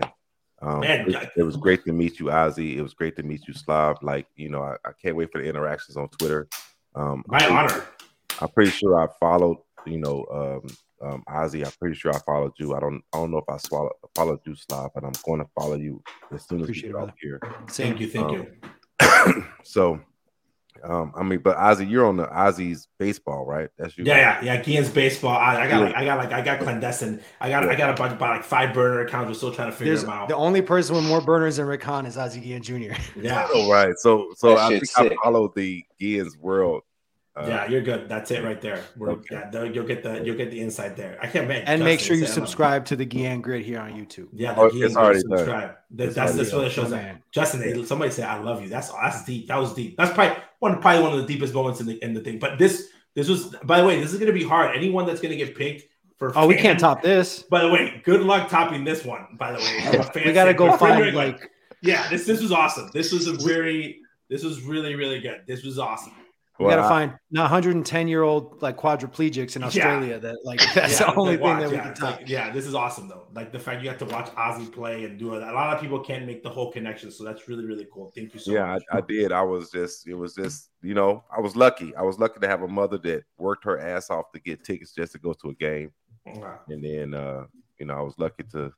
Um, 0.61 0.79
Man, 0.79 1.09
it, 1.09 1.31
it 1.35 1.43
was 1.43 1.57
great 1.57 1.83
to 1.83 1.91
meet 1.91 2.19
you, 2.19 2.31
Ozzie. 2.31 2.77
It 2.77 2.81
was 2.81 2.93
great 2.93 3.17
to 3.17 3.23
meet 3.23 3.45
you, 3.47 3.53
Slav. 3.53 3.97
Like 4.01 4.27
you 4.35 4.49
know, 4.49 4.63
I, 4.63 4.75
I 4.85 4.91
can't 5.01 5.17
wait 5.17 5.31
for 5.31 5.41
the 5.41 5.47
interactions 5.47 5.97
on 5.97 6.07
Twitter. 6.09 6.47
Um, 6.95 7.23
My 7.27 7.45
honor. 7.47 7.83
I'm 8.41 8.49
pretty 8.49 8.71
sure 8.71 8.99
I 8.99 9.07
followed. 9.19 9.57
You 9.85 9.99
know, 9.99 10.61
um, 11.01 11.07
um, 11.09 11.23
Ozzie. 11.27 11.63
I'm 11.63 11.71
pretty 11.79 11.95
sure 11.95 12.11
I 12.13 12.19
followed 12.19 12.53
you. 12.57 12.73
I 12.75 12.79
don't. 12.79 13.01
I 13.13 13.17
don't 13.17 13.31
know 13.31 13.37
if 13.37 13.49
I 13.49 13.57
swallowed, 13.57 13.91
followed 14.15 14.39
you, 14.45 14.55
Slav, 14.55 14.91
but 14.95 15.03
I'm 15.03 15.13
going 15.25 15.39
to 15.41 15.49
follow 15.59 15.75
you 15.75 16.01
as 16.33 16.43
soon 16.47 16.59
as 16.59 16.63
Appreciate 16.63 16.93
we 16.93 16.99
it, 16.99 17.01
get 17.01 17.09
off 17.09 17.15
here. 17.21 17.39
Thank 17.69 17.99
you. 17.99 18.07
Thank 18.07 18.29
Um, 18.31 18.47
you. 19.37 19.45
so, 19.63 19.99
um, 20.83 21.13
I 21.15 21.21
mean, 21.23 21.39
but 21.39 21.55
Ozzie, 21.57 21.85
you're 21.85 22.05
on 22.07 22.17
the 22.17 22.25
Ozzy's 22.25 22.87
baseball, 22.97 23.45
right? 23.45 23.69
That's 23.77 23.95
you. 23.97 24.05
Yeah, 24.05 24.39
yeah, 24.41 24.55
yeah. 24.55 24.61
Gian's 24.61 24.89
baseball. 24.89 25.35
I, 25.37 25.61
I 25.63 25.67
got 25.69 25.81
like, 25.83 25.95
I 25.95 26.03
got 26.05 26.17
like, 26.17 26.31
I 26.33 26.41
got 26.41 26.59
clandestine. 26.61 27.21
I 27.39 27.49
got, 27.49 27.69
I 27.69 27.75
got 27.75 27.91
a 27.91 27.93
bunch 27.93 28.13
about 28.13 28.37
like 28.37 28.43
five 28.43 28.73
burner 28.73 29.01
accounts. 29.01 29.27
We're 29.29 29.33
still 29.35 29.53
trying 29.53 29.69
to 29.69 29.75
figure 29.77 29.93
There's 29.93 30.01
them 30.01 30.11
out. 30.11 30.29
the 30.29 30.35
only 30.35 30.61
person 30.63 30.95
with 30.95 31.05
more 31.05 31.21
burners 31.21 31.57
than 31.57 31.67
Rick 31.67 31.83
Hahn 31.83 32.05
is 32.07 32.17
Ozzie 32.17 32.41
Guillen 32.41 32.61
Jr. 32.63 32.99
Yeah, 33.19 33.47
Oh, 33.53 33.71
right. 33.71 33.93
So, 33.97 34.33
so 34.35 34.49
That 34.49 34.57
I 34.57 34.67
think 34.69 34.81
shit's 34.81 34.97
I 34.97 35.03
sick. 35.09 35.17
followed 35.23 35.53
the 35.55 35.83
Gian's 35.99 36.35
world. 36.37 36.81
Uh, 37.37 37.45
yeah, 37.49 37.67
you're 37.67 37.81
good. 37.81 38.07
That's 38.07 38.31
it 38.31 38.43
right 38.45 38.61
there. 38.61 38.81
We're, 38.95 39.09
Okay. 39.11 39.35
yeah, 39.35 39.49
there- 39.49 39.65
you'll 39.65 39.85
get 39.85 40.03
the, 40.03 40.23
you'll 40.23 40.37
get 40.37 40.51
the 40.51 40.59
insight 40.61 40.95
there. 40.95 41.17
I 41.21 41.27
can't 41.27 41.47
make. 41.49 41.63
And 41.67 41.83
make 41.83 41.99
sure 41.99 42.15
you 42.15 42.25
said, 42.25 42.33
subscribe 42.33 42.85
to 42.85 42.95
the 42.95 43.05
Guillen 43.05 43.41
Grid 43.41 43.65
here 43.65 43.79
on 43.79 43.91
YouTube. 43.91 44.27
Yeah, 44.31 44.53
the 44.53 44.61
Oh, 44.61 44.69
Gian 44.69 44.83
it's 44.83 44.93
Grid, 44.93 45.03
already 45.05 45.23
done. 45.23 45.37
subscribe. 45.39 45.75
That- 45.91 46.03
It's 46.05 46.15
that's 46.15 46.31
already 46.31 46.43
that's 46.43 46.53
what 46.55 46.67
it 46.67 46.69
shows. 46.71 46.91
My 46.91 46.97
That. 46.97 47.21
Justin, 47.31 47.59
they, 47.59 47.83
somebody 47.83 48.11
say 48.11 48.23
I 48.23 48.39
love 48.39 48.61
you. 48.61 48.69
That's 48.69 48.89
that's 48.89 49.25
deep. 49.25 49.47
That 49.49 49.57
was 49.57 49.73
deep. 49.73 49.97
That's 49.97 50.13
probably 50.13 50.37
one 50.59 50.79
probably 50.79 51.03
one 51.03 51.11
of 51.13 51.19
the 51.19 51.25
deepest 51.27 51.53
moments 51.53 51.81
in 51.81 51.87
the 51.87 52.01
in 52.03 52.13
the 52.13 52.21
thing. 52.21 52.39
But 52.39 52.57
this 52.57 52.87
this 53.15 53.27
was 53.27 53.53
by 53.65 53.81
the 53.81 53.85
way, 53.87 53.99
this 53.99 54.13
is 54.13 54.19
gonna 54.19 54.31
be 54.31 54.43
hard. 54.45 54.73
Anyone 54.75 55.05
that's 55.05 55.19
gonna 55.19 55.35
get 55.35 55.55
picked 55.57 55.89
for 56.17 56.31
Oh, 56.37 56.47
we 56.47 56.55
can't 56.55 56.79
top 56.79 57.01
this. 57.01 57.43
By 57.43 57.61
the 57.63 57.69
way, 57.69 58.01
good 58.05 58.21
luck 58.21 58.47
topping 58.49 58.85
this 58.85 59.03
one. 59.03 59.27
By 59.37 59.51
the 59.51 59.57
way, 59.57 60.03
from 60.13 60.23
We 60.23 60.31
got 60.31 60.45
to 60.45 60.53
go 60.53 60.75
find 60.77 60.99
Really 61.01 61.11
like 61.11 61.51
yeah. 61.81 62.07
This 62.09 62.25
this 62.25 62.41
was 62.41 62.53
awesome. 62.53 62.89
This 62.93 63.11
was 63.11 63.27
a 63.27 63.33
very 63.33 63.99
this 64.29 64.41
was 64.43 64.61
really 64.61 64.95
really 64.95 65.19
good. 65.19 65.41
This 65.45 65.63
was 65.65 65.77
awesome. 65.77 66.13
We 66.57 66.67
got 66.67 66.77
to 66.77 66.83
find 66.83 67.13
now 67.31 67.41
110 67.43 68.07
year 68.07 68.23
old 68.23 68.61
like 68.61 68.77
quadriplegics 68.77 69.55
in 69.57 69.61
Yeah. 69.61 69.67
Australia 69.67 70.19
that 70.19 70.37
like 70.45 70.59
that's 70.73 70.99
Yeah, 70.99 71.11
the 71.11 71.15
only 71.15 71.31
like, 71.37 71.39
thing 71.39 71.47
watch, 71.49 71.59
that 71.61 71.69
we 71.69 71.75
yeah, 71.75 71.81
can 71.81 71.91
it's 71.91 71.99
top. 71.99 72.19
like- 72.19 72.29
yeah, 72.29 72.51
this 72.51 72.65
is 72.65 72.73
awesome 72.73 73.07
though. 73.09 73.27
Like 73.33 73.51
the 73.51 73.59
fact 73.59 73.83
you 73.83 73.89
got 73.89 73.99
to 73.99 74.05
watch 74.05 74.29
Ozzie 74.37 74.67
play 74.67 75.03
and 75.03 75.19
do 75.19 75.33
it. 75.35 75.43
A 75.43 75.51
lot 75.51 75.75
of 75.75 75.81
people 75.81 75.99
can't 75.99 76.25
make 76.25 76.43
the 76.43 76.49
whole 76.49 76.71
connection, 76.71 77.11
so 77.11 77.23
that's 77.25 77.47
really 77.49 77.65
really 77.65 77.87
cool. 77.93 78.11
Thank 78.15 78.33
you 78.33 78.39
so 78.39 78.51
yeah, 78.53 78.65
much. 78.67 78.83
I, 78.91 78.97
I 78.99 79.01
did. 79.01 79.31
I 79.33 79.41
was 79.41 79.69
just, 79.69 80.07
it 80.07 80.13
was 80.15 80.33
just, 80.33 80.69
you 80.81 80.93
know, 80.93 81.23
I 81.35 81.41
was 81.41 81.55
lucky. 81.57 81.93
I 81.95 82.03
was 82.03 82.19
lucky 82.19 82.39
to 82.39 82.47
have 82.47 82.61
a 82.61 82.67
mother 82.67 82.97
that 82.99 83.23
worked 83.37 83.65
her 83.65 83.79
ass 83.79 84.09
off 84.09 84.31
to 84.33 84.39
get 84.39 84.63
tickets 84.63 84.93
just 84.93 85.11
to 85.11 85.19
go 85.19 85.33
to 85.33 85.49
a 85.49 85.53
game. 85.55 85.91
Wow. 86.25 86.59
And 86.69 86.83
then, 86.83 87.13
uh, 87.13 87.47
you 87.79 87.85
know, 87.85 87.95
I 87.95 88.01
was 88.01 88.13
lucky 88.17 88.43
to 88.53 88.71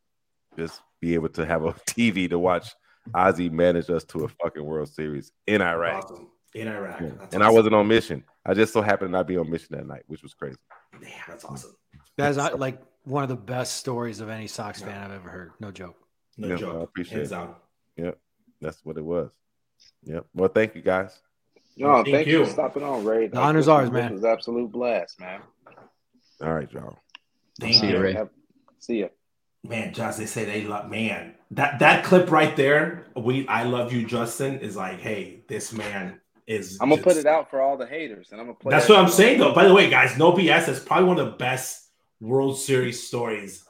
just 0.58 0.82
be 1.00 1.14
able 1.14 1.30
to 1.30 1.46
have 1.46 1.64
a 1.64 1.74
TV 1.88 2.28
to 2.30 2.40
watch 2.40 2.70
Ozzie 3.14 3.50
manage 3.50 3.90
us 3.92 4.04
to 4.06 4.26
a 4.26 4.28
fucking 4.28 4.64
World 4.66 4.90
Series 4.90 5.32
in 5.46 5.62
Iraq. 5.62 6.04
Awesome. 6.06 6.30
In 6.53 6.67
Iraq. 6.67 7.01
Yeah. 7.01 7.09
That's 7.19 7.34
And 7.35 7.43
I 7.43 7.50
wasn't 7.50 7.76
on 7.76 7.88
mission. 7.88 8.24
I 8.45 8.53
just 8.53 8.74
so 8.74 8.82
happened 8.82 9.09
to 9.09 9.11
not 9.11 9.27
be 9.27 9.38
on 9.38 9.50
mission 9.50 9.67
that 9.72 9.85
night, 9.85 10.03
which 10.08 10.24
was 10.24 10.34
crazy. 10.34 10.58
Damn, 10.93 11.11
that's 11.27 11.43
awesome. 11.45 11.76
That's 12.16 12.38
not, 12.38 12.53
uh, 12.53 12.58
like 12.58 12.82
one 13.03 13.24
of 13.24 13.30
the 13.30 13.35
best 13.35 13.76
stories 13.76 14.19
of 14.22 14.30
any 14.30 14.48
Sox 14.48 14.82
fan 14.82 14.98
I've 15.03 15.11
ever 15.11 15.30
heard. 15.30 15.51
No 15.59 15.72
joke. 15.72 15.95
No 16.38 16.48
Yeah, 16.48 16.56
joke. 16.56 16.77
I 16.80 16.84
appreciate 16.84 17.17
Hands 17.17 17.32
it. 17.32 17.35
down. 17.35 18.14
That's 18.61 18.84
what 18.84 18.98
it 18.98 19.03
was. 19.06 19.30
Yep. 20.06 20.26
Well, 20.34 20.50
thank 20.50 20.74
you 20.76 20.82
guys. 20.82 21.19
No, 21.80 22.03
Thank 22.03 22.08
thank, 22.16 22.27
you 22.27 22.40
you. 22.40 22.45
for 22.45 22.51
stopping 22.51 22.82
on, 22.82 23.06
Ray. 23.06 23.27
The 23.27 23.38
honor's 23.38 23.66
this 23.66 23.69
ours, 23.72 23.92
man. 23.92 24.11
It 24.11 24.16
was 24.16 24.26
absolute 24.26 24.72
blast, 24.72 25.19
man. 25.19 25.42
All 26.42 26.53
right, 26.53 26.72
y'all. 26.72 26.98
Thank 27.59 27.76
See 27.76 27.88
you. 27.88 27.93
you, 27.98 28.01
Ray. 28.01 28.14
Have- 28.14 28.30
See 28.80 29.01
ya. 29.01 29.08
Man, 29.64 29.93
Josh, 29.93 30.16
they 30.16 30.26
say 30.26 30.45
they 30.45 30.64
love 30.64 30.90
man. 30.90 31.35
That 31.51 31.80
that 31.80 32.03
clip 32.03 32.32
right 32.32 32.56
there, 32.56 33.06
we 33.16 33.48
I 33.48 33.64
love 33.64 33.93
you, 33.93 34.06
Justin, 34.08 34.59
is 34.59 34.76
like, 34.76 35.00
hey, 35.00 35.42
this 35.48 35.72
man 35.72 36.19
is 36.48 36.77
I'm 36.82 36.90
gonna 36.90 37.01
put 37.01 37.17
it 37.17 37.26
out 37.26 37.50
for 37.50 37.61
all 37.61 37.77
the 37.77 37.85
haters, 37.85 38.30
and 38.32 38.40
I'm 38.40 38.48
gonna 38.48 38.58
play. 38.58 38.72
That's 38.72 38.88
that 38.88 38.93
what 38.93 39.03
I'm 39.03 39.09
saying 39.11 39.40
though. 39.40 39.53
By 39.53 39.66
the 39.67 39.74
way, 39.74 39.90
guys, 39.90 40.17
no 40.17 40.32
BS. 40.32 40.66
That's 40.66 40.80
probably 40.80 41.08
one 41.09 41.19
of 41.19 41.26
the 41.26 41.32
best 41.38 41.90
World 42.22 42.58
Series 42.58 43.06
stories 43.06 43.64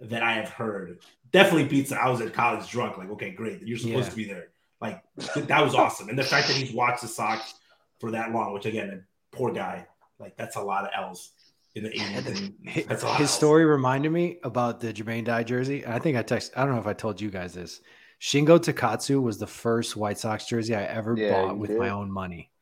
that 0.00 0.22
I 0.22 0.34
have 0.34 0.48
heard. 0.48 0.98
Definitely 1.32 1.64
beats 1.68 1.92
I 1.92 2.08
was 2.08 2.20
at 2.20 2.32
college 2.32 2.68
drunk. 2.70 2.96
Like, 2.98 3.10
okay, 3.10 3.30
great. 3.30 3.62
You're 3.62 3.78
supposed 3.78 4.06
Yeah. 4.06 4.10
to 4.10 4.16
be 4.16 4.24
there. 4.24 4.48
Like 4.80 5.02
that 5.34 5.62
was 5.64 5.74
awesome. 5.74 6.08
And 6.08 6.18
the 6.18 6.24
fact 6.24 6.48
that 6.48 6.56
he's 6.56 6.72
watched 6.72 7.02
the 7.02 7.08
Sox 7.08 7.54
for 8.00 8.10
that 8.12 8.32
long, 8.32 8.52
which 8.52 8.66
again, 8.66 8.90
a 8.90 9.36
poor 9.36 9.52
guy, 9.52 9.86
like 10.18 10.36
that's 10.36 10.56
a 10.56 10.62
lot 10.62 10.84
of 10.84 10.90
L's 10.96 11.30
in 11.74 11.84
the 11.84 11.90
80s. 11.90 12.26
and 12.26 12.68
His, 12.68 13.02
a 13.02 13.14
his 13.14 13.30
story 13.30 13.64
reminded 13.64 14.10
me 14.12 14.38
about 14.42 14.80
the 14.80 14.92
Jermaine 14.92 15.24
Dye 15.24 15.42
jersey. 15.44 15.86
I 15.86 15.98
think 15.98 16.16
I 16.16 16.22
text. 16.22 16.52
I 16.56 16.64
don't 16.64 16.74
know 16.74 16.80
if 16.80 16.86
I 16.86 16.92
told 16.92 17.20
you 17.20 17.30
guys 17.30 17.54
this. 17.54 17.80
Shingo 18.22 18.60
Takatsu 18.60 19.20
was 19.20 19.38
the 19.38 19.48
first 19.48 19.96
White 19.96 20.16
Sox 20.16 20.46
jersey 20.46 20.76
I 20.76 20.84
ever 20.84 21.16
Yeah, 21.18 21.32
bought 21.42 21.58
with 21.58 21.70
did. 21.70 21.78
my 21.80 21.88
own 21.88 22.08
money. 22.10 22.52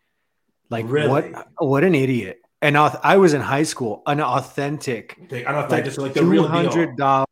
Like 0.70 0.86
Really? 0.88 1.08
what? 1.10 1.48
What 1.58 1.84
an 1.84 1.94
idiot! 1.94 2.40
And 2.62 2.78
I 2.78 3.18
was 3.18 3.34
in 3.34 3.42
high 3.42 3.64
school. 3.64 4.02
An 4.06 4.20
authentic, 4.22 5.18
They- 5.28 5.44
I 5.44 5.52
don't 5.52 5.62
think 5.62 5.72
like 5.72 5.84
just 5.84 5.98
like 5.98 6.14
the 6.14 6.20
two 6.20 6.30
real 6.30 6.48
hundred 6.48 6.96
deal. 6.96 7.26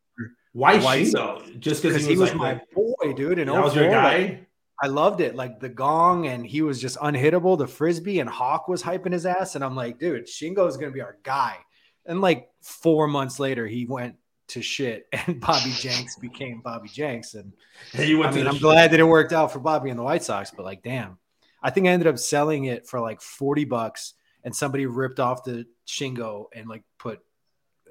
Why 0.52 0.78
White 0.78 1.06
Shingo? 1.06 1.58
Just 1.58 1.82
because 1.82 2.02
Because 2.02 2.06
he 2.06 2.16
was, 2.16 2.34
like, 2.34 2.36
my 2.36 2.60
boy, 2.74 3.12
dude. 3.14 3.38
And 3.38 3.48
that 3.50 3.62
was 3.64 3.74
your 3.74 3.86
oh 3.86 3.90
guy. 3.90 4.46
I 4.82 4.86
loved 4.88 5.20
it. 5.22 5.34
Like 5.34 5.58
the 5.60 5.68
gong, 5.70 6.26
and 6.26 6.46
he 6.46 6.60
was 6.62 6.80
just 6.80 6.98
unhittable. 6.98 7.56
The 7.56 7.66
frisbee 7.66 8.20
and 8.20 8.28
Hawk 8.28 8.68
was 8.68 8.82
hyping 8.82 9.12
his 9.12 9.24
ass, 9.24 9.54
and 9.54 9.64
I'm 9.64 9.74
like, 9.74 9.98
dude, 9.98 10.26
Shingo 10.26 10.68
is 10.68 10.76
gonna 10.76 10.92
be 10.92 11.00
our 11.00 11.16
guy. 11.22 11.56
And 12.04 12.20
like 12.20 12.48
four 12.62 13.06
months 13.08 13.38
later, 13.40 13.66
he 13.66 13.86
went 13.86 14.16
to 14.48 14.62
shit, 14.62 15.06
and 15.12 15.40
Bobby 15.40 15.72
Jenks 15.78 16.16
became 16.16 16.60
Bobby 16.60 16.88
Jenks. 16.88 17.34
And 17.34 17.52
went 17.94 18.26
I 18.26 18.30
mean, 18.32 18.46
I'm 18.46 18.58
glad 18.58 18.90
that 18.92 19.00
it 19.00 19.04
worked 19.04 19.32
out 19.32 19.52
for 19.52 19.60
Bobby 19.60 19.90
and 19.90 19.98
the 19.98 20.02
White 20.02 20.22
Sox, 20.22 20.50
but 20.50 20.64
like, 20.64 20.82
damn, 20.82 21.18
I 21.62 21.70
think 21.70 21.86
I 21.86 21.90
ended 21.90 22.08
up 22.08 22.18
selling 22.18 22.64
it 22.64 22.86
for 22.86 23.00
like 23.00 23.20
40 23.20 23.64
bucks, 23.64 24.14
and 24.44 24.54
somebody 24.54 24.86
ripped 24.86 25.20
off 25.20 25.44
the 25.44 25.66
Shingo 25.86 26.46
and 26.54 26.68
like 26.68 26.82
put 26.98 27.20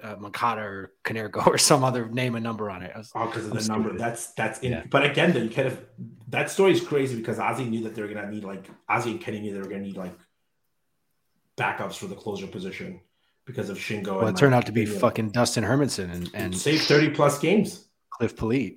uh, 0.02 0.16
Makata 0.16 0.58
or 0.58 0.92
Canergo 1.04 1.46
or 1.46 1.58
some 1.58 1.84
other 1.84 2.08
name 2.08 2.34
and 2.34 2.44
number 2.44 2.70
on 2.70 2.82
it. 2.82 2.92
I 2.94 2.98
was, 2.98 3.10
Oh, 3.14 3.26
because 3.26 3.46
of 3.46 3.52
the 3.52 3.68
number. 3.68 3.88
stupid. 3.90 4.00
That's 4.00 4.32
that's 4.32 4.60
in. 4.60 4.72
Yeah. 4.72 4.84
But 4.88 5.04
again, 5.04 5.32
then 5.32 5.44
you 5.44 5.50
kind 5.50 5.68
of 5.68 5.84
that 6.28 6.50
story 6.50 6.72
is 6.72 6.80
crazy 6.80 7.16
because 7.16 7.38
Ozzie 7.38 7.64
knew 7.64 7.84
that 7.84 7.94
they 7.94 8.02
were 8.02 8.08
gonna 8.08 8.30
need 8.30 8.44
like 8.44 8.66
Ozzie 8.88 9.12
and 9.12 9.20
Kenny 9.20 9.40
knew 9.40 9.52
they 9.52 9.60
were 9.60 9.68
gonna 9.68 9.82
need 9.82 9.96
like 9.96 10.16
backups 11.56 11.96
for 11.96 12.06
the 12.06 12.14
closer 12.14 12.46
position 12.46 13.00
because 13.48 13.70
of 13.70 13.78
Shingo. 13.78 14.18
well, 14.18 14.26
and 14.26 14.36
it 14.36 14.40
turned 14.40 14.54
out 14.54 14.66
to 14.66 14.72
be 14.72 14.84
Pena. 14.84 15.00
fucking 15.00 15.30
Dustin 15.30 15.64
Hermanson 15.64 16.12
and, 16.12 16.30
and 16.34 16.56
save 16.56 16.82
thirty 16.82 17.08
plus 17.10 17.40
games. 17.40 17.88
Cliff 18.10 18.36
Politte. 18.36 18.76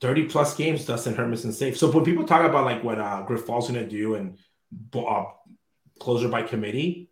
30 0.00 0.26
plus 0.26 0.54
games 0.56 0.84
Dustin 0.84 1.14
Hermanson 1.14 1.52
safe. 1.52 1.76
So 1.76 1.90
when 1.90 2.04
people 2.04 2.24
talk 2.24 2.44
about 2.48 2.64
like 2.64 2.84
what 2.84 3.00
uh, 3.00 3.24
Grifol's 3.26 3.68
going 3.68 3.82
to 3.82 3.90
do 3.90 4.14
and 4.14 4.38
uh, 4.94 5.24
closer 5.98 6.28
by 6.28 6.42
committee, 6.42 7.10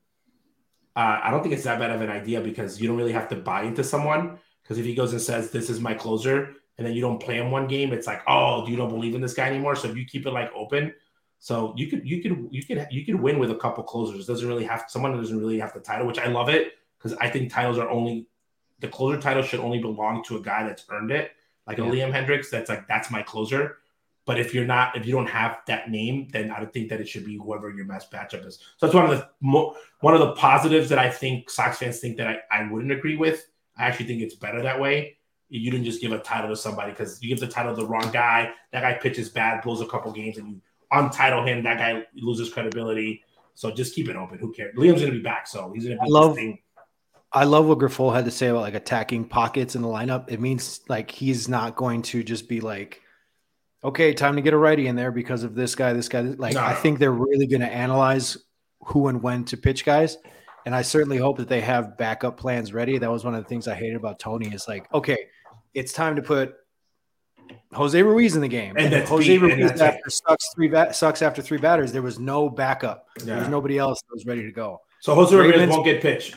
uh, 0.94 1.18
I 1.24 1.32
don't 1.32 1.42
think 1.42 1.55
it's 1.55 1.65
that 1.65 1.81
bad 1.81 1.90
of 1.90 2.00
an 2.00 2.10
idea 2.10 2.40
because 2.40 2.81
you 2.81 2.86
don't 2.86 2.97
really 2.97 3.12
have 3.12 3.28
to 3.31 3.36
buy 3.36 3.62
into 3.65 3.82
someone. 3.82 4.39
Because 4.62 4.78
if 4.78 4.84
he 4.84 4.94
goes 4.94 5.10
and 5.12 5.20
says, 5.20 5.50
This 5.50 5.68
is 5.68 5.81
my 5.81 5.94
closer, 5.94 6.52
and 6.78 6.86
then 6.86 6.94
you 6.94 7.00
don't 7.00 7.18
play 7.20 7.39
him 7.39 7.50
one 7.50 7.66
game, 7.66 7.92
it's 7.92 8.06
like, 8.06 8.23
Oh, 8.28 8.65
you 8.68 8.76
don't 8.76 8.90
believe 8.90 9.16
in 9.16 9.20
this 9.20 9.34
guy 9.34 9.48
anymore. 9.48 9.74
So 9.74 9.89
if 9.89 9.97
you 9.97 10.05
keep 10.05 10.24
it 10.24 10.31
like 10.31 10.52
open, 10.55 10.94
so 11.39 11.74
you 11.76 11.86
could, 11.89 12.08
you 12.08 12.23
could, 12.23 12.48
you 12.50 12.65
could, 12.65 12.86
you 12.90 13.05
could 13.05 13.16
win 13.16 13.39
with 13.39 13.50
a 13.50 13.56
couple 13.56 13.84
closers. 13.84 14.26
Doesn't 14.26 14.48
really 14.48 14.65
have 14.65 14.84
someone 14.89 15.16
doesn't 15.16 15.39
really 15.39 15.58
have 15.58 15.73
the 15.73 15.81
title, 15.81 16.06
which 16.06 16.18
I 16.18 16.26
love 16.26 16.48
it 16.48 16.73
because 16.98 17.16
I 17.20 17.28
think 17.28 17.52
titles 17.52 17.78
are 17.78 17.89
only 17.90 18.26
the 18.81 18.89
closer 18.89 19.20
title 19.20 19.42
should 19.42 19.60
only 19.60 19.78
belong 19.78 20.24
to 20.24 20.36
a 20.36 20.40
guy 20.40 20.65
that's 20.65 20.84
earned 20.90 21.10
it 21.10 21.31
like 21.66 21.78
a 21.78 21.82
Liam 21.82 22.12
Hendriks, 22.12 22.48
that's 22.48 22.68
like 22.68 22.86
that's 22.86 23.10
my 23.10 23.23
closer. 23.23 23.78
But 24.24 24.40
if 24.40 24.55
you're 24.55 24.65
not, 24.65 24.97
if 24.97 25.06
you 25.06 25.12
don't 25.12 25.28
have 25.28 25.58
that 25.66 25.90
name, 25.90 26.28
then 26.32 26.50
I 26.50 26.58
don't 26.58 26.73
think 26.73 26.89
that 26.90 27.00
it 27.00 27.08
should 27.08 27.24
be 27.24 27.36
whoever 27.36 27.70
your 27.70 27.84
best 27.84 28.10
matchup 28.10 28.47
is. 28.47 28.58
So 28.76 28.86
that's 28.86 28.94
one 28.94 29.05
of 29.05 29.10
the 29.10 29.28
mo- 29.40 29.76
one 30.00 30.15
of 30.15 30.20
the 30.20 30.32
positives 30.32 30.89
that 30.89 30.98
I 30.98 31.10
think 31.10 31.50
Sox 31.50 31.78
fans 31.78 31.98
think 31.98 32.16
that 32.16 32.28
I, 32.28 32.39
I 32.50 32.70
wouldn't 32.70 32.92
agree 32.92 33.16
with. 33.16 33.48
I 33.76 33.84
actually 33.84 34.06
think 34.06 34.23
it's 34.23 34.34
better 34.34 34.62
that 34.62 34.81
way. 34.81 35.16
You 35.48 35.70
didn't 35.70 35.84
just 35.84 36.00
give 36.00 36.12
a 36.12 36.18
title 36.18 36.50
to 36.50 36.56
somebody 36.56 36.90
because 36.90 37.23
you 37.23 37.28
give 37.28 37.39
the 37.39 37.47
title 37.47 37.74
to 37.74 37.81
the 37.81 37.86
wrong 37.86 38.10
guy. 38.12 38.52
That 38.73 38.82
guy 38.82 38.94
pitches 38.94 39.28
bad, 39.28 39.62
blows 39.62 39.81
a 39.81 39.86
couple 39.86 40.10
games, 40.12 40.39
and 40.39 40.48
you 40.48 40.60
untitle 40.90 41.44
him. 41.44 41.62
That 41.65 41.78
guy 41.78 42.05
loses 42.15 42.52
credibility. 42.52 43.23
So 43.55 43.70
just 43.70 43.94
keep 43.94 44.08
it 44.08 44.16
open. 44.16 44.39
Who 44.39 44.52
cares? 44.52 44.74
Liam's 44.76 45.00
gonna 45.00 45.12
be 45.12 45.20
back, 45.20 45.47
so 45.47 45.73
he's 45.74 45.84
gonna 45.84 45.97
be 45.97 46.02
I 46.02 46.06
love-. 46.06 46.39
I 47.32 47.44
love 47.44 47.66
what 47.66 47.78
Grifol 47.78 48.15
had 48.15 48.24
to 48.24 48.31
say 48.31 48.47
about 48.47 48.62
like 48.62 48.74
attacking 48.74 49.28
pockets 49.28 49.74
in 49.74 49.82
the 49.82 49.89
lineup. 49.89 50.31
It 50.31 50.40
means 50.40 50.81
like 50.89 51.10
he's 51.10 51.48
not 51.48 51.76
going 51.76 52.02
to 52.02 52.23
just 52.23 52.48
be 52.48 52.60
like, 52.60 53.02
okay, 53.84 54.15
time 54.15 54.36
to 54.36 54.42
get 54.42 54.55
a 54.55 54.56
righty 54.56 54.86
in 54.86 54.97
there 54.97 55.10
because 55.10 55.42
of 55.42 55.55
this 55.55 55.74
guy, 55.74 55.92
this 55.92 56.08
guy. 56.08 56.20
Like 56.20 56.55
No. 56.55 56.62
I 56.62 56.74
think 56.74 56.98
they're 56.98 57.12
really 57.12 57.47
going 57.47 57.60
to 57.60 57.70
analyze 57.70 58.39
who 58.86 59.08
and 59.08 59.23
when 59.23 59.44
to 59.47 59.56
pitch 59.56 59.84
guys, 59.84 60.16
and 60.65 60.74
I 60.74 60.82
certainly 60.82 61.18
hope 61.18 61.36
that 61.39 61.48
they 61.48 61.60
have 61.60 61.98
backup 61.98 62.39
plans 62.39 62.73
ready. 62.73 62.97
That 62.97 63.10
was 63.10 63.24
one 63.24 63.34
of 63.34 63.42
the 63.42 63.48
things 63.48 63.68
I 63.68 63.74
hated 63.74 63.97
about 63.97 64.18
Tony. 64.18 64.55
Is 64.55 64.66
like, 64.68 64.90
okay, 64.94 65.18
it's 65.74 65.92
time 65.92 66.16
to 66.16 66.23
put 66.23 66.55
Jose 67.73 68.00
Ruiz 68.02 68.34
in 68.36 68.42
the 68.42 68.49
game. 68.49 68.75
And 68.78 68.92
Jose 69.07 69.34
and 69.34 69.42
Ruiz 69.42 69.68
that's 69.70 69.81
after 69.81 70.10
sucks 70.10 70.55
three 70.55 70.68
bat- 70.68 70.94
sucks 70.97 71.20
after 71.23 71.42
three 71.42 71.58
batters. 71.58 71.92
There 71.92 72.02
was 72.02 72.18
no 72.18 72.49
backup. 72.49 73.07
There 73.23 73.39
was 73.39 73.49
nobody 73.49 73.78
else 73.78 74.00
that 74.02 74.15
was 74.15 74.25
ready 74.26 74.42
to 74.44 74.52
go. 74.52 74.81
So 75.00 75.15
Jose 75.15 75.34
Ramirez 75.36 75.68
won't 75.70 75.84
get 75.84 76.00
pitched. 76.00 76.36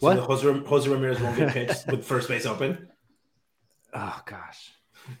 What? 0.00 0.14
the 0.16 0.22
Jose, 0.22 0.46
Jose 0.66 0.88
Ramirez 0.90 1.20
won't 1.20 1.36
get 1.36 1.48
pitched 1.52 1.86
with 1.88 2.04
first 2.04 2.28
base 2.28 2.46
open. 2.46 2.88
Oh 3.94 4.20
gosh. 4.26 4.72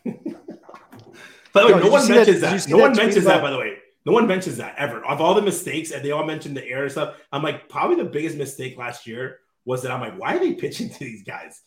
By 0.04 1.62
the 1.62 1.66
way, 1.66 1.70
Yo, 1.72 1.78
no 1.78 1.90
one 1.90 2.02
see 2.02 2.08
that- 2.12 2.26
mentions 2.26 2.40
that. 2.40 2.68
No 2.68 2.78
one 2.78 2.96
mentions 2.96 3.24
about- 3.24 3.36
that. 3.36 3.42
By 3.42 3.50
the 3.50 3.58
way, 3.58 3.76
no 4.04 4.12
one 4.12 4.26
mentions 4.26 4.56
that 4.58 4.74
ever. 4.78 5.04
Of 5.04 5.20
all 5.20 5.34
the 5.34 5.42
mistakes, 5.42 5.90
and 5.90 6.04
they 6.04 6.10
all 6.10 6.24
mentioned 6.24 6.56
the 6.56 6.66
error 6.66 6.88
stuff. 6.88 7.16
I'm 7.32 7.42
like, 7.42 7.68
probably 7.68 7.96
the 7.96 8.08
biggest 8.10 8.36
mistake 8.36 8.76
last 8.78 9.06
year 9.06 9.38
was 9.64 9.82
that 9.82 9.90
I'm 9.90 10.00
like, 10.00 10.18
why 10.18 10.36
are 10.36 10.38
they 10.38 10.52
pitching 10.54 10.90
to 10.90 10.98
these 10.98 11.24
guys? 11.24 11.60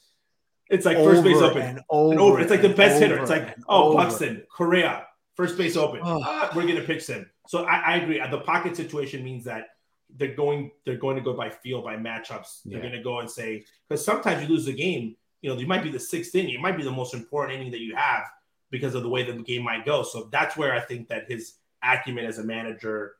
It's 0.69 0.85
like 0.85 0.97
first 0.97 1.23
base 1.23 1.37
open 1.37 1.61
and 1.61 1.77
and 1.77 1.85
over 1.89 2.19
over. 2.19 2.39
It's 2.39 2.51
like 2.51 2.61
the 2.61 2.69
best 2.69 3.01
hitter. 3.01 3.17
It's 3.19 3.29
like, 3.29 3.55
oh. 3.67 3.95
Buxton, 3.95 4.43
Correa, 4.51 5.07
first 5.35 5.57
base 5.57 5.75
open. 5.75 6.01
Oh. 6.03 6.21
Ah, 6.23 6.51
we're 6.55 6.67
gonna 6.67 6.81
pitch 6.81 7.07
them. 7.07 7.29
So 7.47 7.65
I, 7.65 7.77
I 7.79 7.95
agree. 7.97 8.21
The 8.29 8.39
pocket 8.41 8.75
situation 8.75 9.23
means 9.23 9.45
that 9.45 9.69
they're 10.15 10.35
going 10.35 10.71
they're 10.85 10.97
going 10.97 11.15
to 11.15 11.21
go 11.21 11.33
by 11.33 11.49
feel 11.49 11.81
by 11.81 11.95
matchups. 11.95 12.61
They're 12.65 12.77
Yeah. 12.77 12.81
going 12.81 12.93
to 12.93 13.03
go 13.03 13.19
and 13.19 13.29
say 13.29 13.65
because 13.87 14.03
sometimes 14.05 14.41
you 14.41 14.47
lose 14.47 14.65
the 14.65 14.73
game. 14.73 15.15
You 15.41 15.49
know, 15.49 15.59
you 15.59 15.67
might 15.67 15.83
be 15.83 15.89
the 15.89 15.99
sixth 15.99 16.35
inning. 16.35 16.53
It 16.53 16.61
might 16.61 16.77
be 16.77 16.83
the 16.83 16.91
most 16.91 17.13
important 17.13 17.59
inning 17.59 17.71
that 17.71 17.79
you 17.79 17.95
have 17.95 18.23
because 18.71 18.93
of 18.93 19.03
the 19.03 19.09
way 19.09 19.23
that 19.23 19.37
the 19.37 19.43
game 19.43 19.63
might 19.63 19.85
go. 19.85 20.03
So 20.03 20.29
that's 20.31 20.57
where 20.57 20.73
I 20.73 20.79
think 20.81 21.07
that 21.07 21.31
his 21.31 21.53
acumen 21.81 22.25
as 22.25 22.39
a 22.39 22.43
manager, 22.43 23.15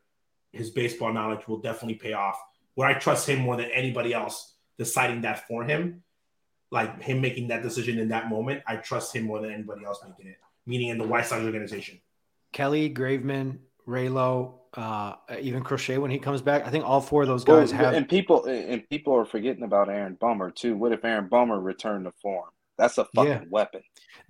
his 0.52 0.70
baseball 0.70 1.14
knowledge 1.14 1.48
will 1.48 1.60
definitely 1.60 1.96
pay 1.96 2.14
off. 2.14 2.38
Where 2.76 2.88
I 2.88 2.94
trust 2.94 3.28
him 3.28 3.40
more 3.40 3.56
than 3.56 3.72
anybody 3.72 4.14
else 4.14 4.54
deciding 4.78 5.22
that 5.22 5.48
for 5.48 5.64
him, 5.64 6.04
like 6.72 7.02
him 7.02 7.20
making 7.22 7.48
that 7.50 7.64
decision 7.64 7.98
in 8.00 8.10
that 8.10 8.30
moment, 8.30 8.62
I 8.68 8.76
trust 8.78 9.16
him 9.16 9.26
more 9.26 9.42
than 9.42 9.52
anybody 9.52 9.86
else 9.86 10.00
making 10.08 10.32
it. 10.32 10.38
Meaning 10.66 10.90
in 10.90 10.98
the 10.98 11.08
White 11.08 11.26
Sox 11.26 11.44
organization. 11.44 12.00
Kelly, 12.54 12.90
Graveman, 12.94 13.58
Raylo, 13.88 14.54
uh, 14.76 15.16
even 15.40 15.64
Crochet 15.64 15.98
when 15.98 16.12
he 16.12 16.20
comes 16.20 16.42
back. 16.42 16.66
I 16.66 16.70
think 16.70 16.86
all 16.86 17.02
four 17.02 17.24
of 17.24 17.28
those 17.28 17.44
guys 17.44 17.72
Well, 17.74 17.86
have. 17.86 17.94
and 17.96 18.08
people 18.08 18.46
and 18.46 18.88
people 18.90 19.16
are 19.16 19.26
forgetting 19.26 19.64
about 19.64 19.90
Aaron 19.90 20.16
Bummer 20.20 20.52
too. 20.52 20.76
What 20.76 20.92
if 20.92 21.04
Aaron 21.04 21.28
Bummer 21.28 21.60
returned 21.60 22.06
to 22.06 22.12
form? 22.22 22.50
That's 22.80 22.98
a 22.98 23.06
fucking 23.14 23.32
Yeah. 23.32 23.42
weapon. 23.50 23.82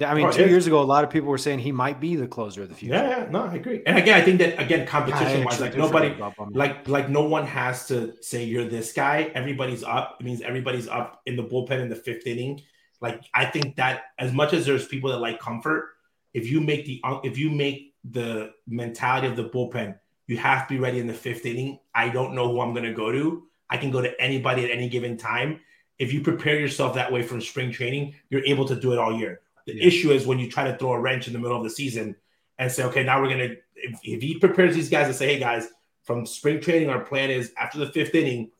I 0.01 0.13
mean, 0.15 0.25
Oh, 0.25 0.31
two 0.31 0.41
yeah. 0.41 0.47
years 0.47 0.65
ago, 0.65 0.79
a 0.81 0.83
lot 0.83 1.03
of 1.03 1.09
people 1.09 1.29
were 1.29 1.37
saying 1.37 1.59
he 1.59 1.71
might 1.71 1.99
be 1.99 2.15
the 2.15 2.27
closer 2.27 2.63
of 2.63 2.69
the 2.69 2.75
future. 2.75 2.95
Yeah, 2.95 3.09
yeah, 3.09 3.27
no, 3.29 3.43
I 3.43 3.53
agree. 3.55 3.81
And 3.85 3.97
again, 3.97 4.15
I 4.19 4.21
think 4.21 4.39
that 4.39 4.59
again, 4.59 4.87
competition 4.87 5.43
wise, 5.43 5.61
like 5.61 5.77
nobody, 5.77 6.07
forget 6.09 6.17
about 6.17 6.35
Bummer. 6.37 6.51
like 6.53 6.87
like 6.87 7.09
no 7.09 7.23
one 7.23 7.45
has 7.45 7.87
to 7.87 8.15
say 8.21 8.43
you're 8.45 8.65
this 8.65 8.91
guy. 8.93 9.31
Everybody's 9.35 9.83
up. 9.83 10.17
It 10.19 10.23
means 10.23 10.41
everybody's 10.41 10.87
up 10.87 11.21
in 11.25 11.35
the 11.35 11.43
bullpen 11.43 11.79
in 11.81 11.89
the 11.89 11.95
fifth 11.95 12.25
inning. 12.27 12.61
Like 13.01 13.21
I 13.33 13.45
think 13.45 13.75
that 13.75 14.03
as 14.17 14.33
much 14.33 14.51
as 14.53 14.65
there's 14.65 14.87
people 14.87 15.09
that 15.11 15.19
like 15.19 15.39
comfort, 15.39 15.89
if 16.33 16.49
you 16.49 16.59
make 16.61 16.85
the 16.85 17.01
if 17.23 17.37
you 17.37 17.49
make 17.51 17.93
the 18.09 18.51
mentality 18.67 19.27
of 19.27 19.35
the 19.35 19.49
bullpen, 19.49 19.97
you 20.27 20.37
have 20.37 20.67
to 20.67 20.73
be 20.73 20.79
ready 20.79 20.99
in 20.99 21.07
the 21.07 21.13
fifth 21.13 21.45
inning. 21.45 21.79
I 21.93 22.09
don't 22.09 22.33
know 22.33 22.49
who 22.51 22.61
I'm 22.61 22.71
going 22.73 22.85
to 22.85 22.93
go 22.93 23.11
to. 23.11 23.43
I 23.69 23.77
can 23.77 23.91
go 23.91 24.01
to 24.01 24.19
anybody 24.19 24.63
at 24.65 24.71
any 24.71 24.89
given 24.89 25.17
time. 25.17 25.59
If 25.99 26.13
you 26.13 26.21
prepare 26.21 26.57
yourself 26.59 26.95
that 26.95 27.11
way 27.11 27.21
from 27.21 27.41
spring 27.41 27.71
training, 27.71 28.15
you're 28.29 28.43
able 28.45 28.65
to 28.65 28.75
do 28.75 28.93
it 28.93 28.97
all 28.97 29.17
year. 29.17 29.41
The 29.67 29.75
Yeah. 29.75 29.85
issue 29.87 30.11
is 30.11 30.25
when 30.25 30.39
you 30.39 30.49
try 30.49 30.63
to 30.71 30.77
throw 30.77 30.93
a 30.93 30.99
wrench 30.99 31.27
in 31.27 31.33
the 31.33 31.39
middle 31.39 31.57
of 31.57 31.63
the 31.63 31.69
season 31.69 32.15
and 32.57 32.71
say, 32.71 32.83
okay, 32.85 33.03
now 33.03 33.21
we're 33.21 33.29
gonna. 33.29 33.55
If, 33.75 33.99
if 34.03 34.21
he 34.21 34.39
prepares 34.39 34.75
these 34.75 34.89
guys 34.89 35.07
to 35.07 35.13
say, 35.13 35.27
hey 35.33 35.39
guys, 35.39 35.67
from 36.03 36.25
spring 36.25 36.59
training, 36.59 36.89
our 36.89 37.01
plan 37.01 37.29
is 37.29 37.53
after 37.57 37.77
the 37.77 37.87
fifth 37.87 38.15
inning, 38.15 38.51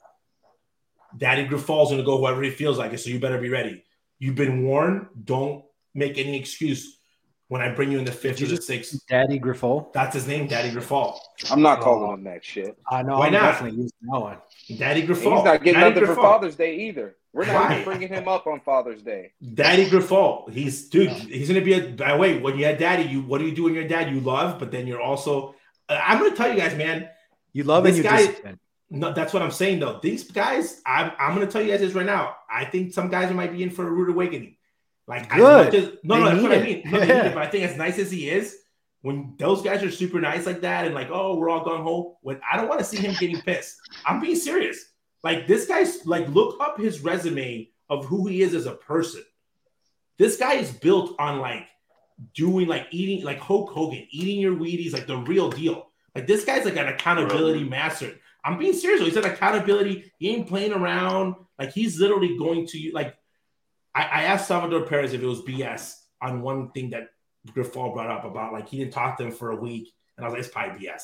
Daddy 1.18 1.46
Grifol's 1.46 1.90
gonna 1.92 2.04
go 2.04 2.18
whoever 2.18 2.42
he 2.44 2.52
feels 2.52 2.78
like 2.78 2.94
it. 2.94 3.00
So 3.00 3.10
you 3.10 3.20
better 3.20 3.40
be 3.40 3.50
ready. 3.50 3.84
You've 4.20 4.36
been 4.36 4.64
warned. 4.64 5.08
Don't 5.24 5.66
make 5.96 6.18
any 6.18 6.38
excuse. 6.38 6.99
When 7.50 7.62
I 7.62 7.70
bring 7.70 7.92
you 7.92 7.98
in 8.00 8.06
the 8.06 8.12
fifth 8.12 8.38
Did 8.38 8.42
you 8.42 8.46
or 8.46 8.50
the 8.52 8.56
just- 8.58 8.68
sixth. 8.68 9.08
Daddy 9.08 9.40
Grifol. 9.40 9.92
That's 9.92 10.14
his 10.14 10.28
name, 10.28 10.48
Daddy 10.48 10.70
Grifol. 10.70 11.18
I'm 11.52 11.62
not 11.62 11.80
Oh. 11.80 11.84
calling 11.84 12.14
him 12.20 12.24
that 12.26 12.46
shit. 12.46 12.78
I 12.90 13.02
know. 13.04 13.18
Why 13.18 13.28
I'm 13.28 13.34
not? 13.34 13.42
definitely 13.42 13.78
using 13.82 13.98
that 14.12 14.20
one. 14.20 14.38
Daddy 14.78 15.02
And 15.02 15.10
Grifol. 15.10 15.36
He's 15.36 15.44
not 15.46 15.64
getting 15.64 15.74
Daddy 15.82 15.96
nothing 16.00 16.16
for 16.16 16.22
Father's 16.22 16.56
Day 16.56 16.76
either. 16.76 17.16
We're 17.34 17.46
not 17.46 17.56
Why? 17.70 17.72
even 17.74 17.84
bringing 17.86 18.08
him 18.10 18.28
up 18.28 18.46
on 18.48 18.60
Father's 18.62 19.02
Day. 19.02 19.32
Daddy 19.54 19.86
Grifol. 19.88 20.52
He's 20.52 20.90
dude. 20.90 21.10
He's 21.10 21.48
gonna 21.48 21.62
be 21.62 21.74
a. 21.74 21.82
By 21.90 22.12
the 22.14 22.18
way, 22.18 22.40
when 22.40 22.58
you 22.58 22.66
had 22.66 22.78
Daddy, 22.78 23.04
you 23.04 23.22
what 23.22 23.40
do 23.40 23.46
you 23.46 23.56
do 23.56 23.64
when 23.64 23.74
you're 23.74 23.88
dad? 23.88 24.12
You 24.14 24.20
love, 24.22 24.60
but 24.60 24.72
then 24.72 24.86
you're 24.88 25.02
also. 25.02 25.56
Uh, 25.88 26.00
I'm 26.04 26.20
gonna 26.20 26.36
tell 26.36 26.52
you 26.52 26.58
guys, 26.60 26.76
man. 26.76 27.10
You 27.54 27.64
love 27.64 27.84
This 27.84 27.96
and 27.96 28.04
you 28.06 28.10
guy- 28.10 28.18
discipline. 28.28 28.60
No, 28.92 29.14
that's 29.14 29.34
what 29.34 29.42
I'm 29.44 29.52
saying 29.52 29.80
though. 29.80 30.00
These 30.02 30.32
guys, 30.32 30.82
I'm, 30.86 31.12
I'm 31.20 31.34
gonna 31.36 31.46
tell 31.48 31.62
you 31.62 31.70
guys 31.72 31.80
this 31.80 31.94
right 31.94 32.06
now. 32.06 32.36
I 32.52 32.66
think 32.66 32.94
some 32.94 33.10
guys 33.10 33.32
might 33.34 33.52
be 33.52 33.62
in 33.64 33.70
for 33.70 33.88
a 33.88 33.92
rude 33.92 34.10
awakening. 34.10 34.56
Like, 35.10 35.30
as 35.34 35.38
Good. 35.38 35.66
much 35.66 35.74
as- 35.74 35.90
no, 36.04 36.16
They 36.16 36.20
no, 36.22 36.26
that's 36.30 36.42
need 36.42 36.44
what 36.50 36.58
I 36.58 36.64
mean. 36.64 36.82
No, 36.86 36.98
Yeah. 37.00 37.26
it, 37.26 37.34
but 37.34 37.44
I 37.44 37.48
think 37.48 37.64
as 37.66 37.76
nice 37.76 37.98
as 38.00 38.12
he 38.12 38.30
is, 38.30 38.56
when 39.02 39.34
those 39.40 39.62
guys 39.62 39.82
are 39.84 39.90
super 39.92 40.22
nice 40.22 40.46
like 40.46 40.62
that, 40.62 40.86
and 40.86 40.94
like, 40.94 41.10
oh, 41.12 41.36
we're 41.38 41.50
all 41.50 41.66
gung 41.66 41.84
ho. 41.84 42.18
When 42.22 42.40
I 42.50 42.56
don't 42.58 42.68
want 42.70 42.80
to 42.80 42.86
see 42.86 42.98
him 42.98 43.16
getting 43.20 43.42
pissed. 43.42 43.76
I'm 44.06 44.22
being 44.22 44.36
serious. 44.36 44.78
Like 45.24 45.48
this 45.48 45.66
guy's 45.68 46.06
like, 46.06 46.28
look 46.30 46.62
up 46.62 46.80
his 46.80 47.00
resume 47.02 47.70
of 47.90 48.06
who 48.06 48.28
he 48.28 48.42
is 48.42 48.54
as 48.54 48.68
a 48.68 48.74
person. 48.76 49.24
This 50.18 50.38
guy 50.38 50.54
is 50.56 50.72
built 50.72 51.16
on 51.20 51.40
like 51.40 51.66
doing 52.36 52.68
like 52.68 52.88
eating 52.92 53.24
like 53.26 53.40
Hulk 53.40 53.72
Hogan, 53.72 54.06
eating 54.12 54.40
your 54.40 54.56
Wheaties, 54.56 54.94
like 54.94 55.08
the 55.08 55.18
real 55.18 55.50
deal. 55.50 55.88
Like 56.14 56.28
this 56.28 56.44
guy's 56.46 56.66
like 56.66 56.76
an 56.78 56.88
accountability 56.88 57.64
master. 57.64 58.12
I'm 58.44 58.58
being 58.60 58.74
serious. 58.74 59.00
though. 59.00 59.06
He's 59.08 59.16
an 59.18 59.26
accountability. 59.26 60.12
He 60.20 60.30
ain't 60.30 60.48
playing 60.48 60.74
around. 60.74 61.36
Like 61.58 61.72
he's 61.72 62.00
literally 62.00 62.38
going 62.38 62.68
to 62.68 62.78
you. 62.78 62.92
Like 62.94 63.16
I, 63.96 64.04
I 64.04 64.24
asked 64.24 64.48
Salvador 64.48 64.86
Perez 64.86 65.14
if 65.14 65.22
it 65.22 65.26
was 65.26 65.42
BS 65.42 65.96
on 66.22 66.42
one 66.42 66.72
thing 66.72 66.92
that 66.92 67.10
Grifol 67.48 67.94
brought 67.94 68.10
up 68.10 68.26
about 68.26 68.54
like 68.54 68.70
he 68.70 68.78
didn't 68.78 68.94
talk 68.94 69.18
to 69.18 69.26
him 69.26 69.32
for 69.32 69.52
a 69.52 69.56
week, 69.56 69.94
and 70.18 70.26
I 70.26 70.28
was 70.28 70.34
like, 70.34 70.44
it's 70.44 70.52
probably 70.52 70.88
BS. 70.88 71.02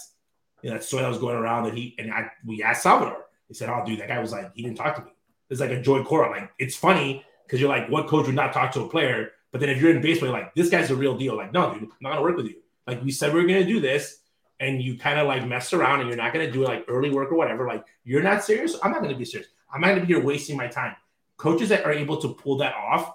You 0.61 0.69
know, 0.69 0.77
that 0.77 0.83
story 0.83 1.03
that 1.03 1.09
was 1.09 1.17
going 1.17 1.35
around 1.35 1.65
that 1.65 1.73
he 1.73 1.95
and 1.97 2.11
I 2.11 2.29
we 2.45 2.63
asked 2.63 2.83
Salvador. 2.83 3.25
He 3.47 3.53
said, 3.53 3.69
"Oh, 3.69 3.83
dude, 3.85 3.99
that 3.99 4.07
guy 4.07 4.19
was 4.19 4.31
like 4.31 4.51
he 4.55 4.63
didn't 4.63 4.77
talk 4.77 4.95
to 4.95 5.03
me." 5.03 5.11
It's 5.49 5.61
like 5.61 5.71
a 5.71 5.81
Joey 5.81 6.03
Cora. 6.03 6.29
Like 6.29 6.51
it's 6.59 6.75
funny 6.75 7.23
because 7.45 7.59
you're 7.59 7.69
like, 7.69 7.89
what 7.89 8.07
coach 8.07 8.25
would 8.25 8.35
not 8.35 8.53
talk 8.53 8.71
to 8.73 8.81
a 8.81 8.89
player? 8.89 9.31
But 9.51 9.61
then 9.61 9.69
if 9.69 9.81
you're 9.81 9.91
in 9.91 10.01
baseball, 10.01 10.29
you're 10.29 10.37
like 10.37 10.53
this 10.55 10.69
guy's 10.69 10.91
a 10.91 10.95
real 10.95 11.17
deal. 11.17 11.37
Like, 11.37 11.53
no, 11.53 11.73
dude, 11.73 11.83
I'm 11.83 11.89
not 12.01 12.11
gonna 12.11 12.21
work 12.21 12.37
with 12.37 12.47
you. 12.47 12.55
Like 12.87 13.03
we 13.03 13.11
said 13.11 13.33
we 13.33 13.43
are 13.43 13.47
gonna 13.47 13.65
do 13.65 13.79
this, 13.79 14.19
and 14.59 14.81
you 14.81 14.97
kind 14.97 15.19
of 15.19 15.27
like 15.27 15.45
messed 15.45 15.73
around, 15.73 16.01
and 16.01 16.09
you're 16.09 16.17
not 16.17 16.33
gonna 16.33 16.51
do 16.51 16.63
like 16.63 16.85
early 16.87 17.09
work 17.11 17.31
or 17.31 17.35
whatever. 17.35 17.67
Like 17.67 17.85
you're 18.03 18.23
not 18.23 18.43
serious. 18.43 18.75
I'm 18.83 18.91
not 18.91 19.01
gonna 19.01 19.15
be 19.15 19.25
serious. 19.25 19.49
I'm 19.71 19.81
not 19.81 19.89
gonna 19.89 20.01
be 20.01 20.07
here 20.07 20.23
wasting 20.23 20.57
my 20.57 20.67
time. 20.67 20.95
Coaches 21.37 21.69
that 21.69 21.85
are 21.85 21.91
able 21.91 22.17
to 22.21 22.33
pull 22.33 22.57
that 22.57 22.75
off 22.75 23.13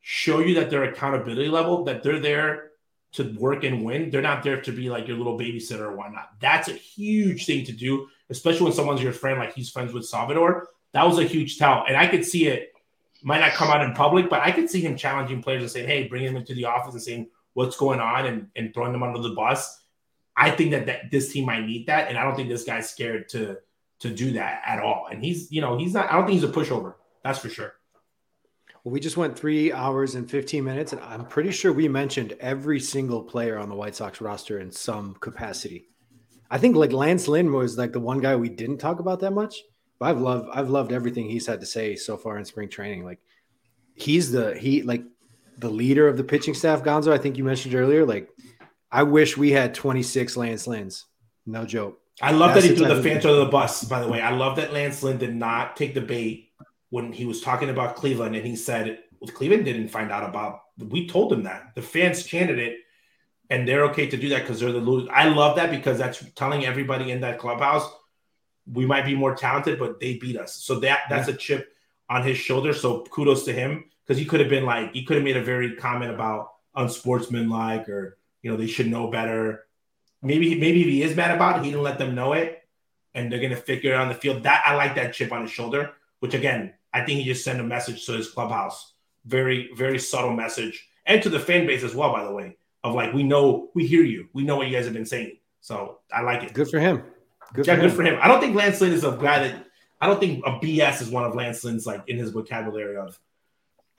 show 0.00 0.40
you 0.40 0.54
that 0.54 0.70
their 0.70 0.84
accountability 0.84 1.48
level, 1.48 1.84
that 1.84 2.02
they're 2.02 2.20
there 2.20 2.70
to 3.12 3.34
work 3.38 3.64
and 3.64 3.84
win. 3.84 4.10
They're 4.10 4.22
not 4.22 4.42
there 4.42 4.60
to 4.60 4.72
be 4.72 4.90
like 4.90 5.06
your 5.06 5.16
little 5.16 5.38
babysitter 5.38 5.80
or 5.80 5.96
whatnot. 5.96 6.30
That's 6.40 6.68
a 6.68 6.72
huge 6.72 7.46
thing 7.46 7.64
to 7.66 7.72
do, 7.72 8.08
especially 8.30 8.64
when 8.64 8.72
someone's 8.72 9.02
your 9.02 9.12
friend, 9.12 9.38
like 9.38 9.54
he's 9.54 9.70
friends 9.70 9.92
with 9.92 10.06
Salvador. 10.06 10.68
That 10.92 11.06
was 11.06 11.18
a 11.18 11.24
huge 11.24 11.58
tell. 11.58 11.84
And 11.86 11.96
I 11.96 12.06
could 12.06 12.24
see 12.24 12.46
it 12.46 12.72
might 13.22 13.40
not 13.40 13.52
come 13.52 13.68
out 13.68 13.82
in 13.82 13.92
public, 13.94 14.30
but 14.30 14.40
I 14.40 14.50
could 14.50 14.70
see 14.70 14.80
him 14.80 14.96
challenging 14.96 15.42
players 15.42 15.62
and 15.62 15.70
saying, 15.70 15.88
hey, 15.88 16.08
bring 16.08 16.24
him 16.24 16.36
into 16.36 16.54
the 16.54 16.66
office 16.66 16.94
and 16.94 17.02
saying 17.02 17.28
what's 17.54 17.76
going 17.76 18.00
on 18.00 18.26
and, 18.26 18.48
and 18.56 18.72
throwing 18.72 18.92
them 18.92 19.02
under 19.02 19.20
the 19.20 19.34
bus. 19.34 19.82
I 20.36 20.50
think 20.52 20.70
that, 20.70 20.86
that 20.86 21.10
this 21.10 21.32
team 21.32 21.46
might 21.46 21.66
need 21.66 21.88
that. 21.88 22.08
And 22.08 22.16
I 22.16 22.24
don't 22.24 22.36
think 22.36 22.48
this 22.48 22.64
guy's 22.64 22.88
scared 22.88 23.28
to 23.30 23.58
to 24.00 24.10
do 24.10 24.32
that 24.32 24.62
at 24.64 24.80
all. 24.80 25.08
And 25.10 25.22
he's, 25.24 25.50
you 25.50 25.60
know, 25.60 25.76
he's 25.76 25.94
not, 25.94 26.10
I 26.10 26.14
don't 26.14 26.26
think 26.26 26.40
he's 26.40 26.48
a 26.48 26.52
pushover. 26.52 26.94
That's 27.24 27.38
for 27.38 27.48
sure. 27.48 27.74
Well, 28.84 28.92
we 28.92 29.00
just 29.00 29.16
went 29.16 29.38
three 29.38 29.72
hours 29.72 30.14
and 30.14 30.30
15 30.30 30.64
minutes, 30.64 30.92
and 30.92 31.02
I'm 31.02 31.26
pretty 31.26 31.50
sure 31.50 31.72
we 31.72 31.88
mentioned 31.88 32.34
every 32.40 32.80
single 32.80 33.22
player 33.22 33.58
on 33.58 33.68
the 33.68 33.74
White 33.74 33.96
Sox 33.96 34.20
roster 34.20 34.60
in 34.60 34.70
some 34.70 35.14
capacity. 35.14 35.88
I 36.50 36.58
think 36.58 36.76
like 36.76 36.92
Lance 36.92 37.28
Lynn 37.28 37.52
was 37.52 37.76
like 37.76 37.92
the 37.92 38.00
one 38.00 38.20
guy 38.20 38.36
we 38.36 38.48
didn't 38.48 38.78
talk 38.78 39.00
about 39.00 39.20
that 39.20 39.32
much. 39.32 39.62
But 39.98 40.10
I've 40.10 40.20
loved 40.20 40.48
I've 40.52 40.70
loved 40.70 40.92
everything 40.92 41.28
he's 41.28 41.46
had 41.46 41.60
to 41.60 41.66
say 41.66 41.96
so 41.96 42.16
far 42.16 42.38
in 42.38 42.44
spring 42.44 42.68
training. 42.68 43.04
Like 43.04 43.18
he's 43.94 44.30
the 44.30 44.56
he 44.56 44.82
like 44.82 45.04
the 45.58 45.70
leader 45.70 46.08
of 46.08 46.16
the 46.16 46.24
pitching 46.24 46.54
staff, 46.54 46.82
Gonzo. 46.82 47.12
I 47.12 47.18
think 47.18 47.36
you 47.36 47.44
mentioned 47.44 47.74
earlier. 47.74 48.06
Like 48.06 48.28
I 48.90 49.02
wish 49.02 49.36
we 49.36 49.50
had 49.50 49.74
26 49.74 50.36
Lance 50.36 50.66
Lynn's. 50.66 51.04
No 51.44 51.64
joke. 51.64 52.00
I 52.20 52.32
love 52.32 52.54
That's 52.54 52.66
that 52.66 52.72
he 52.72 52.76
threw 52.76 52.94
the 52.94 53.02
fans 53.02 53.24
under 53.24 53.38
the 53.38 53.50
bus, 53.50 53.84
by 53.84 54.00
the 54.00 54.08
way. 54.08 54.20
I 54.20 54.30
love 54.30 54.56
that 54.56 54.72
Lance 54.72 55.02
Lynn 55.02 55.18
did 55.18 55.34
not 55.34 55.76
take 55.76 55.94
the 55.94 56.00
bait 56.00 56.47
when 56.90 57.12
he 57.12 57.24
was 57.24 57.40
talking 57.40 57.70
about 57.70 57.96
Cleveland 57.96 58.34
and 58.36 58.46
he 58.46 58.56
said 58.56 59.00
well, 59.20 59.30
Cleveland 59.30 59.64
didn't 59.64 59.88
find 59.88 60.12
out 60.12 60.28
about 60.28 60.60
we 60.78 61.08
told 61.08 61.30
them 61.30 61.42
that. 61.44 61.74
The 61.74 61.82
fans 61.82 62.24
chanted 62.24 62.58
it 62.58 62.78
and 63.50 63.66
they're 63.66 63.84
okay 63.86 64.06
to 64.06 64.16
do 64.16 64.28
that 64.30 64.42
because 64.42 64.60
they're 64.60 64.72
the 64.72 64.78
losers. 64.78 65.10
I 65.12 65.28
love 65.28 65.56
that 65.56 65.70
because 65.70 65.98
that's 65.98 66.24
telling 66.34 66.64
everybody 66.64 67.10
in 67.10 67.20
that 67.22 67.38
clubhouse 67.38 67.90
we 68.72 68.86
might 68.86 69.04
be 69.04 69.14
more 69.14 69.34
talented, 69.34 69.78
but 69.78 70.00
they 70.00 70.16
beat 70.16 70.36
us. 70.36 70.54
So 70.56 70.80
that 70.80 71.00
that's 71.08 71.28
a 71.28 71.32
chip 71.32 71.72
on 72.08 72.22
his 72.22 72.36
shoulder. 72.36 72.72
So 72.72 73.02
kudos 73.04 73.44
to 73.44 73.52
him 73.52 73.84
because 74.06 74.18
he 74.18 74.26
could 74.26 74.40
have 74.40 74.48
been 74.48 74.64
like 74.64 74.92
he 74.92 75.04
could 75.04 75.16
have 75.16 75.24
made 75.24 75.36
a 75.36 75.44
very 75.44 75.76
comment 75.76 76.12
about 76.12 76.52
unsportsmanlike 76.74 77.88
or 77.88 78.18
you 78.42 78.50
know 78.50 78.56
they 78.56 78.66
should 78.66 78.88
know 78.88 79.10
better. 79.10 79.66
Maybe 80.22 80.58
maybe 80.58 80.82
if 80.82 80.88
he 80.88 81.02
is 81.02 81.16
mad 81.16 81.34
about 81.34 81.58
it, 81.58 81.64
he 81.64 81.70
didn't 81.70 81.84
let 81.84 81.98
them 81.98 82.14
know 82.14 82.32
it, 82.32 82.62
and 83.14 83.30
they're 83.30 83.40
gonna 83.40 83.56
figure 83.56 83.92
it 83.92 83.94
out 83.94 84.02
on 84.02 84.08
the 84.08 84.14
field. 84.14 84.42
That 84.42 84.62
I 84.66 84.74
like 84.74 84.94
that 84.96 85.14
chip 85.14 85.32
on 85.32 85.42
his 85.42 85.50
shoulder. 85.50 85.92
Which 86.20 86.34
again, 86.34 86.74
I 86.98 87.04
think 87.04 87.20
he 87.20 87.24
just 87.24 87.44
sent 87.44 87.60
a 87.60 87.64
message 87.64 88.04
to 88.06 88.12
his 88.12 88.30
clubhouse. 88.30 88.92
Very 89.26 89.70
very 89.74 89.98
subtle 89.98 90.32
message, 90.32 90.88
and 91.06 91.22
to 91.22 91.28
the 91.28 91.38
fan 91.40 91.66
base 91.66 91.82
as 91.82 91.94
well. 91.94 92.12
By 92.12 92.24
the 92.24 92.32
way, 92.32 92.56
of 92.84 92.94
like 92.94 93.12
we 93.12 93.22
know 93.22 93.70
we 93.74 93.86
hear 93.86 94.02
you, 94.02 94.28
we 94.32 94.42
know 94.44 94.56
what 94.56 94.68
you 94.68 94.74
guys 94.74 94.84
have 94.86 94.94
been 94.94 95.06
saying. 95.06 95.38
So 95.60 95.98
I 96.12 96.22
like 96.22 96.42
it. 96.44 96.54
Good 96.54 96.68
for 96.70 96.78
him. 96.78 97.02
Good 97.52 97.66
yeah, 97.66 97.74
for 97.74 97.80
good 97.82 97.90
him. 97.90 97.96
for 97.96 98.02
him. 98.04 98.18
I 98.22 98.28
don't 98.28 98.40
think 98.40 98.54
Lance 98.56 98.80
Lynn 98.80 98.92
is 98.92 99.04
a 99.04 99.12
guy 99.12 99.48
that 99.48 99.64
I 100.00 100.06
don't 100.06 100.20
think 100.20 100.44
a 100.46 100.52
BS 100.52 101.02
is 101.02 101.08
one 101.10 101.24
of 101.24 101.34
Lance 101.34 101.64
Lynn's 101.64 101.86
like 101.86 102.04
in 102.06 102.16
his 102.16 102.30
vocabulary 102.30 102.96
of 102.96 103.18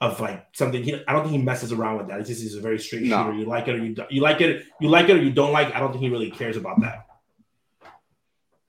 of 0.00 0.18
like 0.18 0.46
something. 0.52 0.82
He, 0.82 0.94
I 1.06 1.12
don't 1.12 1.22
think 1.22 1.36
he 1.36 1.42
messes 1.42 1.72
around 1.72 1.98
with 1.98 2.08
that. 2.08 2.18
He 2.20 2.24
just 2.24 2.42
he's 2.42 2.54
a 2.54 2.60
very 2.60 2.78
straight 2.78 3.02
No. 3.02 3.24
shooter. 3.26 3.38
You 3.38 3.44
like 3.44 3.68
it 3.68 3.74
or 3.76 3.84
you 3.84 3.94
you 4.08 4.22
like 4.22 4.40
it, 4.40 4.64
you 4.80 4.88
like 4.88 5.08
it 5.08 5.16
or 5.16 5.22
you 5.22 5.30
don't 5.30 5.52
like. 5.52 5.68
It. 5.68 5.76
I 5.76 5.80
don't 5.80 5.92
think 5.92 6.02
he 6.02 6.10
really 6.10 6.30
cares 6.30 6.56
about 6.56 6.80
that. 6.80 7.06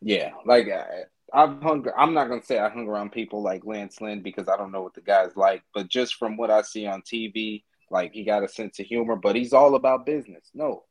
Yeah, 0.01 0.31
like 0.45 0.67
I, 0.67 1.03
I've 1.33 1.61
hung. 1.61 1.85
I'm 1.97 2.13
not 2.13 2.27
gonna 2.27 2.43
say 2.43 2.59
I 2.59 2.69
hung 2.69 2.87
around 2.87 3.11
people 3.11 3.41
like 3.41 3.65
Lance 3.65 4.01
Lynn 4.01 4.21
because 4.21 4.49
I 4.49 4.57
don't 4.57 4.71
know 4.71 4.81
what 4.81 4.93
the 4.93 5.01
guy's 5.01 5.35
like, 5.35 5.63
but 5.73 5.87
just 5.87 6.15
from 6.15 6.37
what 6.37 6.51
I 6.51 6.61
see 6.61 6.85
on 6.85 7.01
TV, 7.01 7.63
like 7.89 8.13
he 8.13 8.23
got 8.23 8.43
a 8.43 8.47
sense 8.47 8.79
of 8.79 8.85
humor, 8.85 9.15
but 9.15 9.35
he's 9.35 9.53
all 9.53 9.75
about 9.75 10.05
business. 10.05 10.49
No, 10.53 10.83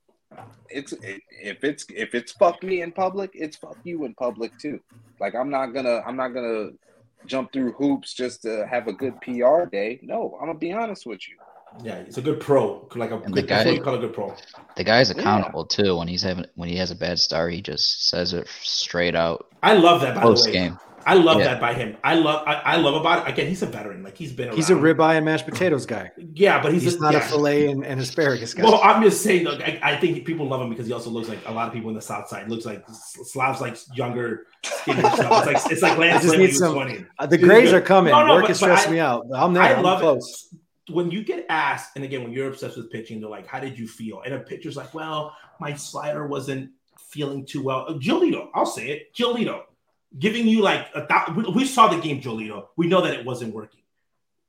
it's 0.68 0.92
if 1.02 1.64
it's 1.64 1.84
if 1.90 2.14
it's 2.14 2.32
fuck 2.32 2.62
me 2.62 2.82
in 2.82 2.92
public, 2.92 3.30
it's 3.34 3.56
fuck 3.56 3.78
you 3.84 4.04
in 4.04 4.14
public 4.14 4.56
too. 4.58 4.80
Like 5.18 5.34
I'm 5.34 5.50
not 5.50 5.68
gonna 5.68 6.00
I'm 6.06 6.16
not 6.16 6.28
gonna 6.28 6.70
jump 7.26 7.52
through 7.52 7.72
hoops 7.72 8.14
just 8.14 8.42
to 8.42 8.66
have 8.66 8.88
a 8.88 8.92
good 8.92 9.20
PR 9.20 9.64
day. 9.70 10.00
No, 10.02 10.38
I'm 10.40 10.46
gonna 10.46 10.58
be 10.58 10.72
honest 10.72 11.06
with 11.06 11.20
you. 11.28 11.36
Yeah, 11.82 12.04
he's 12.04 12.18
a 12.18 12.22
good 12.22 12.40
pro, 12.40 12.86
like 12.96 13.10
a 13.10 13.16
And 13.18 13.32
the 13.34 13.40
good. 13.42 13.48
That's 13.48 13.64
what 13.64 13.70
guy- 13.72 13.76
you 13.76 13.82
call 13.82 13.94
a 13.94 13.98
good 13.98 14.12
pro. 14.12 14.34
The 14.76 14.84
guy's 14.84 15.10
accountable 15.10 15.64
too. 15.64 15.96
When 15.96 16.08
he's 16.08 16.22
having 16.22 16.46
when 16.56 16.68
he 16.68 16.76
has 16.76 16.90
a 16.90 16.96
bad 16.96 17.18
start, 17.18 17.52
he 17.52 17.62
just 17.62 18.08
says 18.08 18.32
it 18.32 18.48
straight 18.62 19.14
out 19.14 19.46
I 19.62 19.74
love 19.74 20.00
that 20.02 20.14
by 20.16 20.22
post 20.22 20.44
the 20.44 20.50
way. 20.50 20.54
game. 20.54 20.78
I 21.06 21.14
love 21.14 21.38
Yeah. 21.38 21.44
that 21.44 21.60
by 21.62 21.72
him. 21.72 21.96
I 22.04 22.14
love 22.14 22.46
I, 22.46 22.54
I 22.56 22.76
love 22.76 22.94
about 22.94 23.26
it. 23.26 23.32
Again, 23.32 23.46
he's 23.46 23.62
a 23.62 23.66
veteran. 23.66 24.02
Like 24.02 24.18
he's 24.18 24.32
been. 24.32 24.48
Around. 24.48 24.56
He's 24.56 24.68
a 24.68 24.74
ribeye 24.74 25.16
and 25.16 25.24
mashed 25.24 25.46
potatoes 25.46 25.86
guy. 25.86 26.10
Yeah, 26.34 26.62
but 26.62 26.74
he's, 26.74 26.82
He's, 26.82 26.96
a, 26.96 27.00
not 27.00 27.14
yeah. 27.14 27.20
a 27.20 27.22
fillet 27.22 27.68
and, 27.68 27.86
and 27.86 27.98
asparagus 28.00 28.52
guy. 28.52 28.64
Well, 28.64 28.78
I'm 28.82 29.02
just 29.02 29.22
saying. 29.22 29.44
Look, 29.44 29.62
I, 29.62 29.78
I 29.82 29.96
think 29.96 30.26
people 30.26 30.46
love 30.46 30.60
him 30.60 30.68
because 30.68 30.86
he 30.86 30.92
also 30.92 31.08
looks 31.08 31.28
like 31.30 31.38
a 31.46 31.52
lot 31.52 31.68
of 31.68 31.72
people 31.72 31.88
in 31.88 31.96
the 31.96 32.02
South 32.02 32.28
Side. 32.28 32.50
Looks 32.50 32.66
like 32.66 32.84
Slav's 32.90 33.62
like 33.62 33.78
younger, 33.94 34.46
skinnier 34.62 35.08
stuff. 35.10 35.46
It's 35.46 35.62
like 35.64 35.72
it's 35.72 35.82
like 35.82 35.92
I 35.92 35.96
Lance 35.96 36.22
just 36.24 36.32
Lynn 36.32 36.40
when 36.40 36.48
need 36.50 36.54
some- 36.56 36.74
20. 36.74 37.04
Uh, 37.18 37.26
the 37.26 37.38
Grays 37.38 37.72
are 37.72 37.80
coming. 37.80 38.10
No, 38.12 38.26
no, 38.26 38.34
Work 38.34 38.42
but- 38.42 38.50
is 38.50 38.60
but 38.60 38.66
stressing 38.66 38.90
I- 38.90 38.94
me 38.94 39.00
out. 39.00 39.26
I'm 39.34 39.54
there. 39.54 39.62
I 39.62 39.72
I'm 39.72 39.82
love 39.82 40.00
close. 40.00 40.48
it 40.52 40.58
when 40.92 41.10
you 41.10 41.24
get 41.24 41.46
asked, 41.48 41.92
and 41.96 42.04
again, 42.04 42.22
when 42.22 42.32
you're 42.32 42.48
obsessed 42.48 42.76
with 42.76 42.90
pitching, 42.90 43.20
they're 43.20 43.30
like, 43.30 43.46
"How 43.46 43.60
did 43.60 43.78
you 43.78 43.88
feel?" 43.88 44.22
And 44.22 44.34
a 44.34 44.40
pitcher's 44.40 44.76
like, 44.76 44.92
"Well, 44.94 45.36
my 45.58 45.74
slider 45.74 46.26
wasn't 46.26 46.70
feeling 46.98 47.44
too 47.46 47.62
well." 47.62 47.86
Uh, 47.88 47.94
Giolito, 47.94 48.48
I'll 48.54 48.66
say 48.66 48.88
it, 48.90 49.14
Giolito, 49.14 49.62
giving 50.18 50.46
you 50.46 50.60
like 50.62 50.88
a 50.94 51.06
thou- 51.08 51.34
we, 51.36 51.44
we 51.52 51.64
saw 51.64 51.88
the 51.88 52.00
game, 52.00 52.20
Giolito. 52.20 52.68
We 52.76 52.88
know 52.88 53.00
that 53.02 53.14
it 53.14 53.24
wasn't 53.24 53.54
working. 53.54 53.80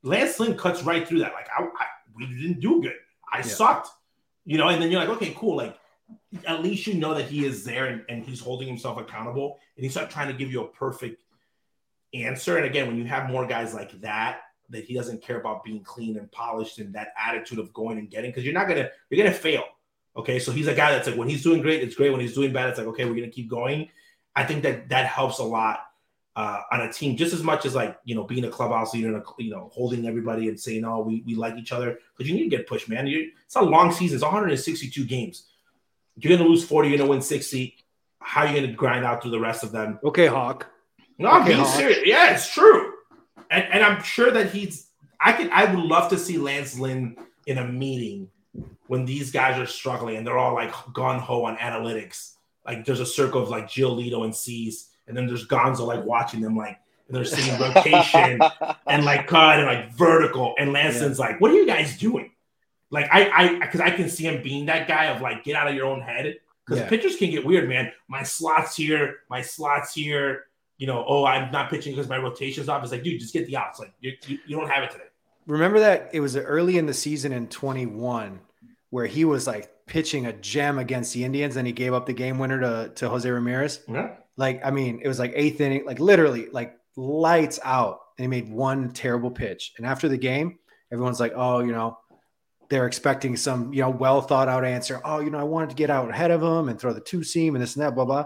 Lance 0.04 0.40
Lynn 0.40 0.58
cuts 0.58 0.84
right 0.84 1.08
through 1.08 1.20
that. 1.20 1.34
Like, 1.34 1.48
I, 1.58 1.64
I 1.64 1.86
we 2.16 2.26
didn't 2.26 2.60
do 2.60 2.82
good. 2.82 2.96
I 3.32 3.42
sucked, 3.42 3.90
you 4.46 4.58
know. 4.58 4.68
And 4.68 4.82
then 4.82 4.92
you're 4.92 5.00
like, 5.00 5.10
okay, 5.18 5.34
cool. 5.38 5.56
Like, 5.56 5.78
at 6.46 6.62
least 6.62 6.88
you 6.88 6.96
know 6.96 7.14
that 7.14 7.26
he 7.26 7.46
is 7.46 7.64
there 7.64 7.86
and, 7.86 8.04
and 8.10 8.26
he's 8.26 8.40
holding 8.40 8.68
himself 8.68 8.98
accountable, 8.98 9.60
and 9.76 9.84
he's 9.84 9.96
not 9.96 10.10
trying 10.10 10.28
to 10.28 10.34
give 10.34 10.52
you 10.52 10.62
a 10.64 10.68
perfect 10.68 11.24
answer. 12.14 12.58
And 12.58 12.66
again, 12.66 12.88
when 12.88 12.98
you 12.98 13.06
have 13.06 13.30
more 13.30 13.46
guys 13.46 13.74
like 13.74 14.00
that, 14.02 14.42
that 14.72 14.84
he 14.86 14.94
doesn't 14.94 15.22
care 15.22 15.40
about 15.40 15.64
being 15.64 15.84
clean 15.84 16.18
and 16.18 16.32
polished 16.32 16.80
and 16.80 16.94
that 16.96 17.10
attitude 17.22 17.60
of 17.60 17.72
going 17.74 17.98
and 17.98 18.10
getting, 18.10 18.32
because 18.32 18.44
you're 18.44 18.54
not 18.54 18.68
gonna 18.68 18.90
you're 19.10 19.24
gonna 19.24 19.36
fail. 19.36 19.64
Okay, 20.16 20.40
so 20.40 20.52
he's 20.52 20.68
a 20.68 20.74
guy 20.74 20.92
that's 20.92 21.08
like 21.08 21.18
when 21.18 21.30
he's 21.30 21.44
doing 21.44 21.62
great, 21.62 21.82
it's 21.84 21.96
great. 21.96 22.12
When 22.12 22.20
he's 22.22 22.34
doing 22.34 22.52
bad, 22.52 22.70
it's 22.70 22.78
like 22.78 22.88
okay, 22.88 23.06
we're 23.06 23.16
gonna 23.16 23.28
keep 23.30 23.50
going. 23.50 23.90
I 24.36 24.44
think 24.46 24.64
that 24.64 24.90
that 24.90 25.06
helps 25.08 25.40
a 25.40 25.44
lot 25.44 25.80
uh, 26.36 26.62
on 26.72 26.82
a 26.82 26.92
team 26.92 27.18
just 27.18 27.34
as 27.34 27.44
much 27.44 27.66
as 27.66 27.76
like 27.76 27.98
you 28.06 28.16
know 28.16 28.24
being 28.24 28.46
a 28.46 28.50
clubhouse 28.50 28.94
leader 28.94 29.10
and 29.10 29.18
a, 29.18 29.24
you 29.38 29.52
know 29.52 29.70
holding 29.74 30.08
everybody 30.08 30.48
and 30.48 30.58
saying 30.58 30.86
oh 30.86 31.02
we, 31.02 31.22
we 31.26 31.36
like 31.36 31.56
each 31.58 31.74
other 31.74 32.00
because 32.16 32.30
you 32.30 32.36
need 32.38 32.50
to 32.50 32.56
get 32.58 32.66
pushed 32.66 32.88
man 32.88 33.06
you 33.06 33.32
it's 33.46 33.58
a 33.58 33.62
long 33.62 33.92
season 33.92 34.16
it's 34.16 34.24
162 34.24 35.04
games 35.04 35.48
you're 36.16 36.38
gonna 36.38 36.48
lose 36.50 36.64
40 36.64 36.88
you're 36.88 36.98
gonna 36.98 37.10
win 37.10 37.22
60 37.22 37.76
how 38.22 38.46
are 38.46 38.48
you 38.48 38.62
gonna 38.62 38.72
grind 38.74 39.04
out 39.04 39.22
through 39.22 39.32
the 39.32 39.40
rest 39.42 39.64
of 39.66 39.74
them 39.74 40.00
Okay, 40.06 40.28
Hawk. 40.28 40.68
no 41.18 41.30
i'm 41.30 41.42
Okay, 41.42 41.52
being 41.52 41.66
Hawk. 41.66 41.76
serious 41.76 42.00
yeah 42.06 42.34
it's 42.34 42.50
true 42.54 42.94
and, 43.52 43.66
and 43.66 43.84
i'm 43.84 44.02
sure 44.02 44.32
that 44.32 44.50
he's 44.52 44.88
i 45.20 45.32
could 45.32 45.50
i 45.52 45.66
would 45.66 45.84
love 45.84 46.10
to 46.10 46.18
see 46.18 46.38
lance 46.38 46.80
lynn 46.80 47.16
in 47.46 47.58
a 47.60 47.68
meeting 47.68 48.28
when 48.88 49.06
these 49.06 49.32
guys 49.32 49.60
are 49.60 49.68
struggling 49.68 50.18
and 50.18 50.26
they're 50.26 50.38
all 50.38 50.56
like 50.56 50.74
gun-ho 50.94 51.46
on 51.46 51.56
analytics 51.58 52.34
like 52.66 52.86
there's 52.86 53.00
a 53.00 53.06
circle 53.06 53.42
of 53.42 53.50
like 53.50 53.68
Giolito 53.68 54.24
and 54.24 54.36
Cease, 54.36 54.90
and 55.08 55.18
then 55.18 55.26
there's 55.28 55.48
Gonzo 55.48 55.86
like 55.88 56.06
watching 56.06 56.42
them 56.42 56.56
like 56.56 56.78
and 57.08 57.18
they're 57.18 57.26
seeing 57.26 57.60
rotation 57.60 58.40
and 58.88 59.04
like 59.04 59.28
cut 59.28 59.58
and 59.60 59.66
like 59.66 59.92
vertical. 59.94 60.54
And 60.58 60.72
Lance 60.72 61.02
Lynn's 61.02 61.20
like, 61.20 61.42
"What 61.42 61.52
are 61.52 61.56
you 61.56 61.66
guys 61.66 61.98
doing?" 61.98 62.32
Like 62.90 63.08
I, 63.12 63.30
I, 63.30 63.60
because 63.60 63.80
I 63.80 63.90
can 63.90 64.10
see 64.10 64.26
him 64.26 64.44
being 64.44 64.68
that 64.68 64.88
guy 64.88 65.06
of 65.06 65.22
like, 65.22 65.44
get 65.44 65.56
out 65.56 65.68
of 65.68 65.76
your 65.76 65.88
own 65.88 66.02
head. 66.02 66.38
Because 66.66 66.82
Yeah. 66.82 66.90
pitchers 66.90 67.16
can 67.16 67.32
get 67.32 67.46
weird, 67.46 67.68
man. 67.68 67.92
My 68.08 68.22
slots 68.22 68.76
here, 68.76 69.20
my 69.30 69.42
slots 69.42 69.94
here. 69.94 70.46
You 70.82 70.88
know, 70.88 71.06
oh, 71.08 71.26
I'm 71.26 71.52
not 71.52 71.70
pitching 71.70 71.94
because 71.94 72.10
my 72.10 72.18
rotation's 72.18 72.68
off. 72.68 72.82
It's 72.82 72.92
like, 72.92 73.04
dude, 73.04 73.20
just 73.20 73.34
get 73.34 73.46
the 73.46 73.56
outs. 73.56 73.80
Like, 73.80 73.94
you, 74.00 74.14
you, 74.26 74.40
you 74.48 74.58
don't 74.58 74.68
have 74.68 74.82
it 74.82 74.90
today. 74.90 75.04
Remember 75.46 75.80
that 75.80 76.10
it 76.12 76.22
was 76.22 76.36
early 76.36 76.80
in 76.80 76.88
the 76.88 76.94
season 76.96 77.32
in 77.32 77.48
21 77.50 78.40
where 78.90 79.06
he 79.06 79.24
was 79.24 79.46
like 79.46 79.70
pitching 79.86 80.26
a 80.26 80.34
gem 80.34 80.80
against 80.80 81.14
the 81.14 81.24
Indians 81.24 81.56
and 81.56 81.68
he 81.68 81.72
gave 81.72 81.94
up 81.94 82.08
the 82.08 82.14
game 82.14 82.40
winner 82.40 82.60
to, 82.60 82.92
to 82.96 83.10
Jose 83.10 83.30
Ramirez. 83.30 83.82
Yeah. 83.88 84.16
Like, 84.38 84.66
I 84.66 84.72
mean, 84.72 85.02
it 85.04 85.08
was 85.08 85.20
like 85.20 85.34
eighth 85.36 85.62
inning, 85.62 85.86
like 85.86 86.00
literally 86.00 86.50
like 86.50 86.76
lights 86.96 87.60
out. 87.64 88.00
And 88.18 88.24
he 88.24 88.28
made 88.28 88.52
one 88.52 88.90
terrible 88.92 89.30
pitch. 89.30 89.74
And 89.78 89.86
after 89.86 90.10
the 90.10 90.18
game, 90.18 90.58
everyone's 90.92 91.20
like, 91.20 91.34
oh, 91.36 91.60
you 91.60 91.74
know, 91.74 92.00
they're 92.70 92.88
expecting 92.88 93.36
some, 93.36 93.72
you 93.72 93.84
know, 93.84 93.92
well 93.92 94.20
thought 94.20 94.48
out 94.48 94.66
answer. 94.66 95.00
Oh, 95.06 95.20
you 95.20 95.30
know, 95.30 95.40
I 95.40 95.44
wanted 95.44 95.70
to 95.70 95.76
get 95.76 95.92
out 95.92 96.10
ahead 96.10 96.32
of 96.32 96.42
him 96.42 96.70
and 96.70 96.80
throw 96.80 96.92
the 96.92 97.02
two 97.02 97.24
seam 97.24 97.54
and 97.54 97.62
this 97.62 97.76
and 97.76 97.86
that, 97.86 97.94
blah, 97.94 98.06
blah. 98.06 98.26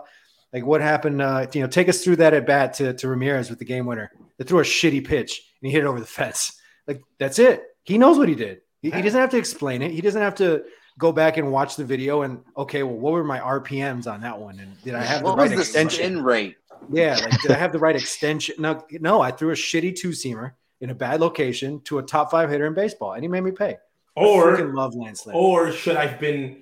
Like 0.53 0.65
what 0.65 0.82
happened? 0.82 1.22
Uh, 1.22 1.48
you 1.53 1.61
know, 1.61 1.67
take 1.67 1.90
us 1.90 2.03
through 2.03 2.17
that 2.17 2.33
at 2.33 2.45
bat 2.45 2.74
to, 2.75 2.93
to 2.93 3.07
Ramirez 3.07 3.49
with 3.49 3.59
the 3.59 3.65
game 3.65 3.85
winner. 3.85 4.11
They 4.38 4.45
threw 4.45 4.59
a 4.59 4.64
shitty 4.64 5.06
pitch 5.06 5.41
and 5.61 5.67
he 5.67 5.74
hit 5.74 5.83
it 5.83 5.88
over 5.88 5.99
the 5.99 6.06
fence. 6.06 6.59
Like 6.88 7.01
that's 7.19 7.40
it. 7.40 7.64
He 7.83 7.98
knows 7.98 8.17
what 8.17 8.30
he 8.30 8.35
did. 8.35 8.61
He, 8.82 8.91
he 8.91 9.01
doesn't 9.01 9.19
have 9.19 9.32
to 9.32 9.38
explain 9.38 9.82
it. 9.82 9.91
He 9.91 10.01
doesn't 10.01 10.22
have 10.22 10.35
to 10.35 10.64
go 10.98 11.11
back 11.11 11.38
and 11.38 11.51
watch 11.51 11.75
the 11.75 11.83
video 11.83 12.22
and 12.22 12.41
okay, 12.56 12.83
well, 12.83 12.95
what 12.95 13.14
were 13.14 13.24
my 13.24 13.40
RPMs 13.40 14.07
on 14.07 14.22
that 14.22 14.40
one? 14.40 14.59
And 14.59 14.82
did 14.83 14.95
I 14.95 15.03
have 15.03 15.24
what 15.24 15.32
the 15.32 15.38
right 15.38 15.43
was 15.43 15.51
the 15.51 15.80
extension? 15.80 15.99
spin 15.99 16.24
rate? 16.24 16.57
Yeah, 16.91 17.15
like 17.15 17.41
did 17.41 17.51
I 17.51 17.56
have 17.56 17.72
the 17.72 17.80
right 17.80 17.95
extension? 17.95 18.56
No, 18.59 18.83
no, 18.91 19.22
I 19.22 19.32
threw 19.32 19.51
a 19.51 19.56
shitty 19.56 19.95
two 19.95 20.09
seamer 20.09 20.51
in 20.82 20.90
a 20.90 20.95
bad 20.95 21.19
location 21.19 21.82
to 21.82 21.98
a 21.98 22.03
top 22.03 22.32
five 22.32 22.49
hitter 22.49 22.67
in 22.67 22.74
baseball, 22.74 23.14
and 23.14 23.24
he 23.24 23.27
made 23.27 23.41
me 23.41 23.51
pay. 23.51 23.77
I 24.17 24.22
Or 24.22 24.56
freaking 24.56 24.75
love 24.75 24.95
Lance 24.95 25.25
Lynn. 25.25 25.35
Or 25.35 25.72
should 25.72 25.98
I 25.98 26.07
have 26.07 26.19
been? 26.19 26.61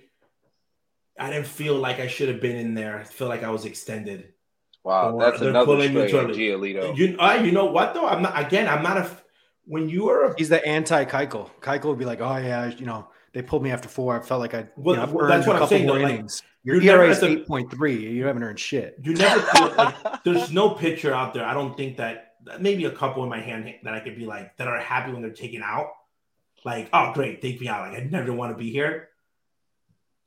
I 1.19 1.29
didn't 1.29 1.47
feel 1.47 1.75
like 1.75 1.99
I 1.99 2.07
should 2.07 2.29
have 2.29 2.41
been 2.41 2.55
in 2.55 2.73
there. 2.73 2.99
I 2.99 3.03
feel 3.03 3.27
like 3.27 3.43
I 3.43 3.49
was 3.49 3.65
extended. 3.65 4.33
Wow, 4.83 5.13
Or 5.13 5.21
that's 5.21 5.41
another 5.41 5.65
pulling 5.65 5.93
me 5.93 6.01
Giolito. 6.01 6.97
You, 6.97 7.17
uh, 7.17 7.35
you 7.35 7.51
know 7.51 7.65
what 7.65 7.93
though? 7.93 8.07
I'm 8.07 8.21
not. 8.21 8.37
Again, 8.39 8.67
I'm 8.67 8.83
not 8.83 8.97
a. 8.97 9.09
When 9.65 9.87
you 9.87 10.09
are 10.09 10.25
a 10.25 10.35
He's 10.37 10.49
the 10.49 10.65
anti 10.65 11.05
Keuchel. 11.05 11.49
Keuchel 11.61 11.85
would 11.85 11.99
be 11.99 12.05
like, 12.05 12.19
"Oh 12.19 12.35
yeah, 12.35 12.67
you 12.67 12.85
know, 12.85 13.07
they 13.33 13.41
pulled 13.41 13.63
me 13.63 13.71
after 13.71 13.87
four. 13.87 14.19
I 14.19 14.21
felt 14.23 14.41
like 14.41 14.53
I, 14.53 14.67
Well, 14.75 14.95
you 14.95 14.97
know, 14.97 15.03
I've 15.03 15.11
well, 15.13 15.23
earned 15.25 15.31
that's 15.33 15.47
what 15.47 15.53
a 15.53 15.59
I'm 15.59 15.61
couple 15.61 15.77
saying, 15.77 15.87
more 15.87 15.97
though, 15.97 16.03
like, 16.03 16.13
innings. 16.15 16.43
Your 16.63 16.81
you're 16.81 16.95
ERA 16.97 17.05
at 17.09 17.17
is 17.17 17.23
eight 17.23 17.47
point 17.47 17.71
three. 17.71 18.09
You 18.09 18.25
haven't 18.25 18.43
earned 18.43 18.59
shit. 18.59 18.97
you 19.01 19.13
never 19.13 19.41
feel 19.41 19.73
like 19.77 20.23
there's 20.23 20.51
no 20.51 20.71
pitcher 20.71 21.13
out 21.13 21.33
there. 21.33 21.45
I 21.45 21.53
don't 21.53 21.77
think 21.77 21.97
that 21.97 22.33
maybe 22.59 22.83
a 22.85 22.91
couple 22.91 23.23
in 23.23 23.29
my 23.29 23.39
hand 23.39 23.73
that 23.83 23.93
I 23.93 23.99
could 24.01 24.17
be 24.17 24.25
like 24.25 24.57
that 24.57 24.67
are 24.67 24.79
happy 24.79 25.13
when 25.13 25.21
they're 25.21 25.31
taken 25.31 25.61
out. 25.63 25.87
Like, 26.65 26.89
oh 26.93 27.11
great, 27.13 27.41
take 27.41 27.59
me 27.61 27.67
out. 27.69 27.89
Like 27.89 28.01
I 28.01 28.03
never 28.05 28.33
want 28.33 28.53
to 28.53 28.57
be 28.57 28.69
here. 28.71 29.09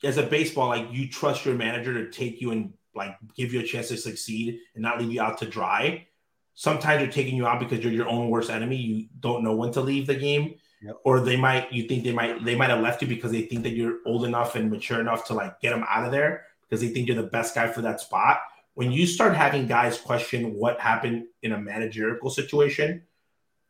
As 0.05 0.19
a 0.19 0.23
baseball, 0.23 0.69
like 0.69 0.93
you 0.93 1.09
trust 1.09 1.45
your 1.45 1.55
manager 1.55 1.95
to 1.95 2.11
take 2.11 2.41
you 2.41 2.51
and 2.51 2.73
like 2.95 3.17
give 3.35 3.53
you 3.53 3.61
a 3.61 3.65
chance 3.65 3.89
to 3.89 3.97
succeed 3.97 4.59
and 4.75 4.83
not 4.83 5.01
leave 5.01 5.13
you 5.13 5.21
out 5.21 5.39
to 5.39 5.47
dry. 5.47 6.07
Sometimes 6.55 7.03
they're 7.03 7.13
taking 7.13 7.37
you 7.37 7.47
out 7.47 7.61
because 7.61 7.81
you're 7.81 7.93
your 7.93 8.09
own 8.09 8.31
worst 8.31 8.51
enemy. 8.51 8.77
You 8.77 9.07
don't 9.21 9.45
know 9.45 9.55
when 9.55 9.73
to 9.73 9.81
leave 9.81 10.07
the 10.07 10.15
game. 10.15 10.57
Yep. 10.83 10.97
Or 11.05 11.21
they 11.21 11.37
might 11.37 11.73
you 11.73 11.89
think 11.89 12.05
they 12.05 12.13
might 12.13 12.45
they 12.45 12.55
might 12.55 12.71
have 12.71 12.81
left 12.81 13.03
you 13.03 13.09
because 13.09 13.33
they 13.33 13.43
think 13.43 13.63
that 13.63 13.73
you're 13.73 13.99
old 14.05 14.25
enough 14.25 14.55
and 14.55 14.71
mature 14.71 15.01
enough 15.01 15.27
to 15.27 15.35
like 15.35 15.61
get 15.61 15.71
them 15.71 15.85
out 15.89 16.05
of 16.05 16.13
there 16.13 16.45
because 16.63 16.81
they 16.81 16.89
think 16.89 17.09
you're 17.09 17.17
the 17.17 17.29
best 17.29 17.55
guy 17.55 17.67
for 17.69 17.83
that 17.83 18.01
spot. 18.01 18.41
When 18.75 18.93
you 18.93 19.07
start 19.07 19.35
having 19.35 19.67
guys 19.67 19.99
question 19.99 20.55
what 20.55 20.79
happened 20.79 21.25
in 21.43 21.53
a 21.53 21.59
managerial 21.59 22.29
situation, 22.29 23.03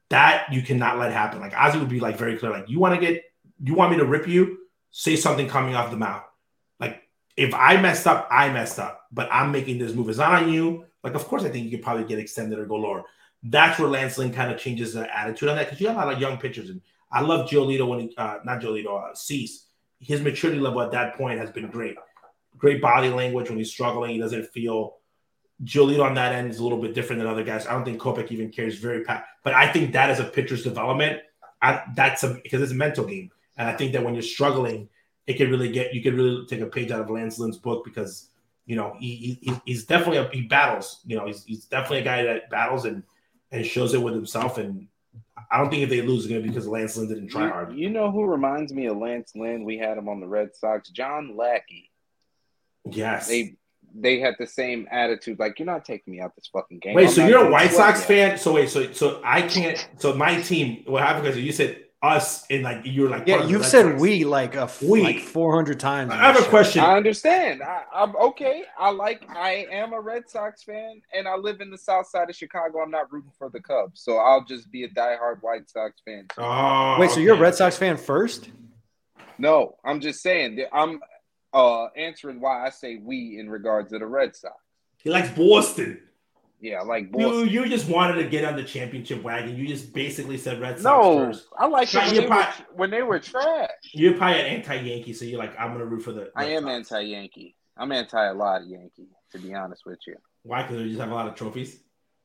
that 0.09 0.53
you 0.53 0.63
cannot 0.63 0.99
let 0.99 1.13
happen. 1.13 1.41
Like 1.41 1.55
Ozzie 1.57 1.79
would 1.79 1.89
be 1.89 2.01
like 2.01 2.17
very 2.17 2.37
clear, 2.37 2.51
like 2.53 2.69
you 2.69 2.79
want 2.79 2.99
to 2.99 3.01
get, 3.01 3.25
you 3.63 3.75
want 3.75 3.93
me 3.93 3.99
to 3.99 4.05
rip 4.05 4.27
you, 4.27 4.59
say 4.99 5.15
something 5.15 5.47
coming 5.47 5.75
off 5.75 5.91
the 5.91 5.97
mouth. 5.99 6.25
Like 6.81 7.03
if 7.37 7.53
I 7.53 7.77
messed 7.77 8.07
up, 8.07 8.27
I 8.31 8.49
messed 8.51 8.79
up, 8.79 9.03
but 9.13 9.29
I'm 9.31 9.53
making 9.53 9.77
this 9.77 9.93
move. 9.93 10.09
It's 10.09 10.17
not 10.17 10.43
on 10.43 10.51
you. 10.51 10.87
Like 11.05 11.13
of 11.13 11.27
course 11.27 11.45
I 11.45 11.51
think 11.51 11.67
you 11.67 11.71
could 11.71 11.85
probably 11.85 12.05
get 12.05 12.19
extended 12.19 12.59
or 12.59 12.65
go 12.65 12.77
lower. 12.77 13.05
That's 13.43 13.79
where 13.79 13.91
Lance 13.91 14.17
Lynn 14.17 14.33
kind 14.33 14.51
of 14.51 14.59
changes 14.59 14.95
the 14.95 15.15
attitude 15.15 15.51
on 15.51 15.57
that 15.57 15.67
because 15.67 15.83
you 15.83 15.89
have 15.89 15.97
a 15.97 16.01
lot 16.01 16.15
of 16.15 16.19
young 16.19 16.39
pitchers 16.39 16.71
and 16.71 16.81
I 17.13 17.21
love 17.21 17.49
Giolito 17.49 17.87
when 17.87 18.01
he, 18.01 18.15
uh, 18.17 18.39
not 18.45 18.63
Giolito, 18.63 19.11
uh, 19.11 19.15
Cease. 19.15 19.67
His 20.01 20.23
maturity 20.23 20.61
level 20.61 20.81
at 20.81 20.93
that 20.93 21.17
point 21.17 21.39
has 21.41 21.51
been 21.51 21.71
great. 21.71 21.97
Great 22.57 22.81
body 22.81 23.11
language 23.11 23.51
when 23.51 23.59
he's 23.59 23.71
struggling. 23.71 24.13
He 24.13 24.19
doesn't 24.19 24.47
feel 24.47 24.97
Giolito 25.63 26.05
on 26.05 26.15
that 26.15 26.33
end 26.33 26.51
is 26.51 26.59
a 26.59 26.63
little 26.63 26.81
bit 26.81 26.95
different 26.95 27.21
than 27.21 27.29
other 27.29 27.45
guys. 27.45 27.67
I 27.67 27.73
don't 27.73 27.85
think 27.85 28.01
Kopech 28.01 28.33
even 28.33 28.51
cares 28.51 28.77
very 28.77 29.05
pa- 29.05 29.25
but 29.45 29.53
I 29.53 29.71
think 29.71 29.93
that 29.93 30.09
is 30.09 30.21
a 30.21 30.25
pitcher's 30.25 30.65
development. 30.65 31.21
I, 31.61 31.83
that's 31.95 32.23
a 32.23 32.39
because 32.43 32.63
it's 32.63 32.73
a 32.73 32.77
mental 32.77 33.05
game, 33.05 33.31
and 33.57 33.69
I 33.69 33.77
think 33.77 33.93
that 33.93 34.05
when 34.05 34.15
you're 34.15 34.23
struggling, 34.23 34.89
it 35.27 35.35
could 35.35 35.51
really 35.51 35.71
get 35.71 35.95
you 35.95 36.03
could 36.03 36.15
really 36.15 36.47
take 36.47 36.61
a 36.61 36.67
page 36.67 36.91
out 36.91 37.01
of 37.01 37.11
Lance 37.11 37.39
Lynn's 37.39 37.59
book 37.59 37.85
because 37.85 38.29
you 38.65 38.77
know 38.77 38.97
he, 38.99 39.39
he 39.41 39.53
he's 39.65 39.85
definitely 39.85 40.19
a, 40.19 40.29
he 40.33 40.43
battles. 40.43 41.01
You 41.07 41.17
know 41.17 41.27
he's, 41.27 41.45
he's 41.45 41.65
definitely 41.65 41.99
a 41.99 42.05
guy 42.05 42.23
that 42.25 42.51
battles 42.51 42.85
and 42.85 43.03
and 43.51 43.65
shows 43.65 43.95
it 43.95 44.03
with 44.03 44.15
himself. 44.15 44.59
And 44.59 44.89
I 45.51 45.59
don't 45.59 45.71
think 45.71 45.83
if 45.83 45.91
they 45.91 46.03
lose, 46.03 46.25
it's 46.25 46.29
going 46.29 46.43
to 46.43 46.47
be 46.47 46.53
because 46.53 46.69
Lance 46.69 46.97
Lynn 46.97 47.09
didn't 47.09 47.29
try 47.29 47.49
hard. 47.49 47.75
you 47.75 47.91
know 47.91 48.11
who 48.11 48.25
reminds 48.25 48.73
me 48.73 48.87
of 48.87 48.97
Lance 48.97 49.33
Lynn? 49.35 49.65
We 49.65 49.79
had 49.79 49.99
him 49.99 50.09
on 50.09 50.21
the 50.21 50.27
Red 50.27 50.55
Sox. 50.55 50.89
John 50.91 51.37
Lackey. 51.37 51.91
Yes. 52.85 53.29
They 53.29 53.57
they 53.99 54.21
had 54.21 54.35
the 54.39 54.47
same 54.47 54.87
attitude. 54.91 55.39
Like 55.39 55.59
you're 55.59 55.67
not 55.67 55.85
taking 55.85 56.13
me 56.13 56.21
out 56.21 56.35
this 56.37 56.49
fucking 56.53 56.81
game. 56.81 56.95
Wait, 56.95 57.09
I'm 57.09 57.13
so 57.13 57.27
you're 57.27 57.47
a 57.47 57.51
White 57.51 57.73
Sox 57.73 58.01
you. 58.01 58.07
fan? 58.07 58.39
So 58.39 58.53
wait, 58.53 58.69
so 58.69 58.93
so 58.93 59.21
I 59.25 59.43
can't. 59.43 59.89
So 59.99 60.15
my 60.15 60.41
team. 60.41 60.85
What 60.87 61.03
happened? 61.03 61.25
Because 61.25 61.39
you 61.39 61.53
said 61.53 61.86
us, 62.07 62.47
and 62.51 62.63
like 62.63 62.81
you're 62.85 63.09
like. 63.09 63.27
Yeah, 63.27 63.45
you've 63.47 63.67
said 63.67 63.85
Sox. 63.85 64.01
we 64.01 64.25
like 64.25 64.55
a 64.55 64.63
f- 64.63 64.83
We. 64.83 65.03
like 65.03 65.21
400 65.21 65.81
times. 65.81 66.13
I 66.13 66.17
have 66.17 66.37
a 66.37 66.43
show. 66.43 66.49
question. 66.49 66.83
I 66.83 66.97
understand. 66.97 67.63
I, 67.63 67.83
I'm 67.95 68.15
okay. 68.17 68.63
I 68.79 68.91
like. 68.91 69.27
I 69.31 69.67
am 69.71 69.93
a 69.93 70.01
Red 70.01 70.29
Sox 70.29 70.63
fan, 70.63 71.01
and 71.13 71.27
I 71.27 71.37
live 71.37 71.61
in 71.61 71.71
the 71.71 71.79
South 71.79 72.07
Side 72.09 72.31
of 72.31 72.37
Chicago. 72.37 72.81
I'm 72.81 72.91
not 72.91 73.13
rooting 73.13 73.33
for 73.39 73.51
the 73.51 73.61
Cubs, 73.61 74.01
so 74.03 74.17
I'll 74.19 74.45
just 74.45 74.71
be 74.71 74.85
a 74.85 74.89
diehard 74.89 75.39
White 75.43 75.69
Sox 75.69 76.01
fan. 76.05 76.27
Oh, 76.39 76.97
Wait, 76.99 77.11
so 77.11 77.21
you're 77.21 77.35
a. 77.37 77.39
Red 77.39 77.55
Sox 77.55 77.77
fan 77.77 77.97
first? 77.97 78.51
No, 79.39 79.77
I'm 79.85 80.01
just 80.01 80.23
saying. 80.23 80.57
that 80.57 80.75
I'm 80.75 81.01
uh, 81.53 81.87
answering 81.97 82.41
why 82.41 82.67
I 82.67 82.71
say 82.71 82.97
we 82.97 83.39
in 83.39 83.51
regards 83.51 83.91
to 83.93 83.99
the 83.99 84.07
Red 84.07 84.35
Sox. 84.37 84.55
He 85.03 85.11
likes 85.11 85.31
Boston. 85.31 86.01
Yeah, 86.61 86.81
like 86.83 87.05
You 87.05 87.11
Boston. 87.11 87.49
you 87.49 87.67
just 87.69 87.89
wanted 87.89 88.15
to 88.23 88.29
get 88.29 88.45
on 88.45 88.57
the 88.57 88.65
championship 88.65 89.23
wagon. 89.23 89.57
You 89.57 89.67
just 89.69 89.93
basically 89.93 90.39
said 90.39 90.61
Red 90.61 90.81
Sox 90.81 90.85
No, 90.85 91.19
first. 91.27 91.49
I 91.59 91.67
like 91.67 91.93
Right, 91.93 92.09
them 92.09 92.15
when 92.15 92.15
you're 92.15 92.23
they, 92.23 92.29
were, 92.29 92.35
probably- 92.35 92.65
when 92.75 92.91
they 92.91 93.03
were 93.03 93.19
trash. 93.21 93.71
You're 93.93 94.15
probably 94.15 94.41
an 94.41 94.47
anti-Yankee, 94.47 95.13
so 95.13 95.25
you're 95.27 95.39
like, 95.39 95.59
I'm 95.61 95.73
gonna 95.73 95.85
root 95.85 96.03
for 96.03 96.13
the. 96.13 96.31
I 96.35 96.47
am 96.47 96.63
Sox. 96.65 96.93
anti-Yankee. 96.93 97.55
I'm 97.77 97.93
anti 97.93 98.25
a 98.25 98.33
lot 98.33 98.63
of 98.63 98.69
Yankee, 98.69 99.09
to 99.33 99.39
be 99.39 99.53
honest 99.55 99.83
with 99.85 99.99
you. 100.07 100.17
Why? 100.45 100.63
Because 100.63 100.79
they 100.79 100.89
just 100.89 101.01
have 101.01 101.11
a 101.11 101.15
lot 101.15 101.29
of 101.29 101.35
trophies. 101.35 101.79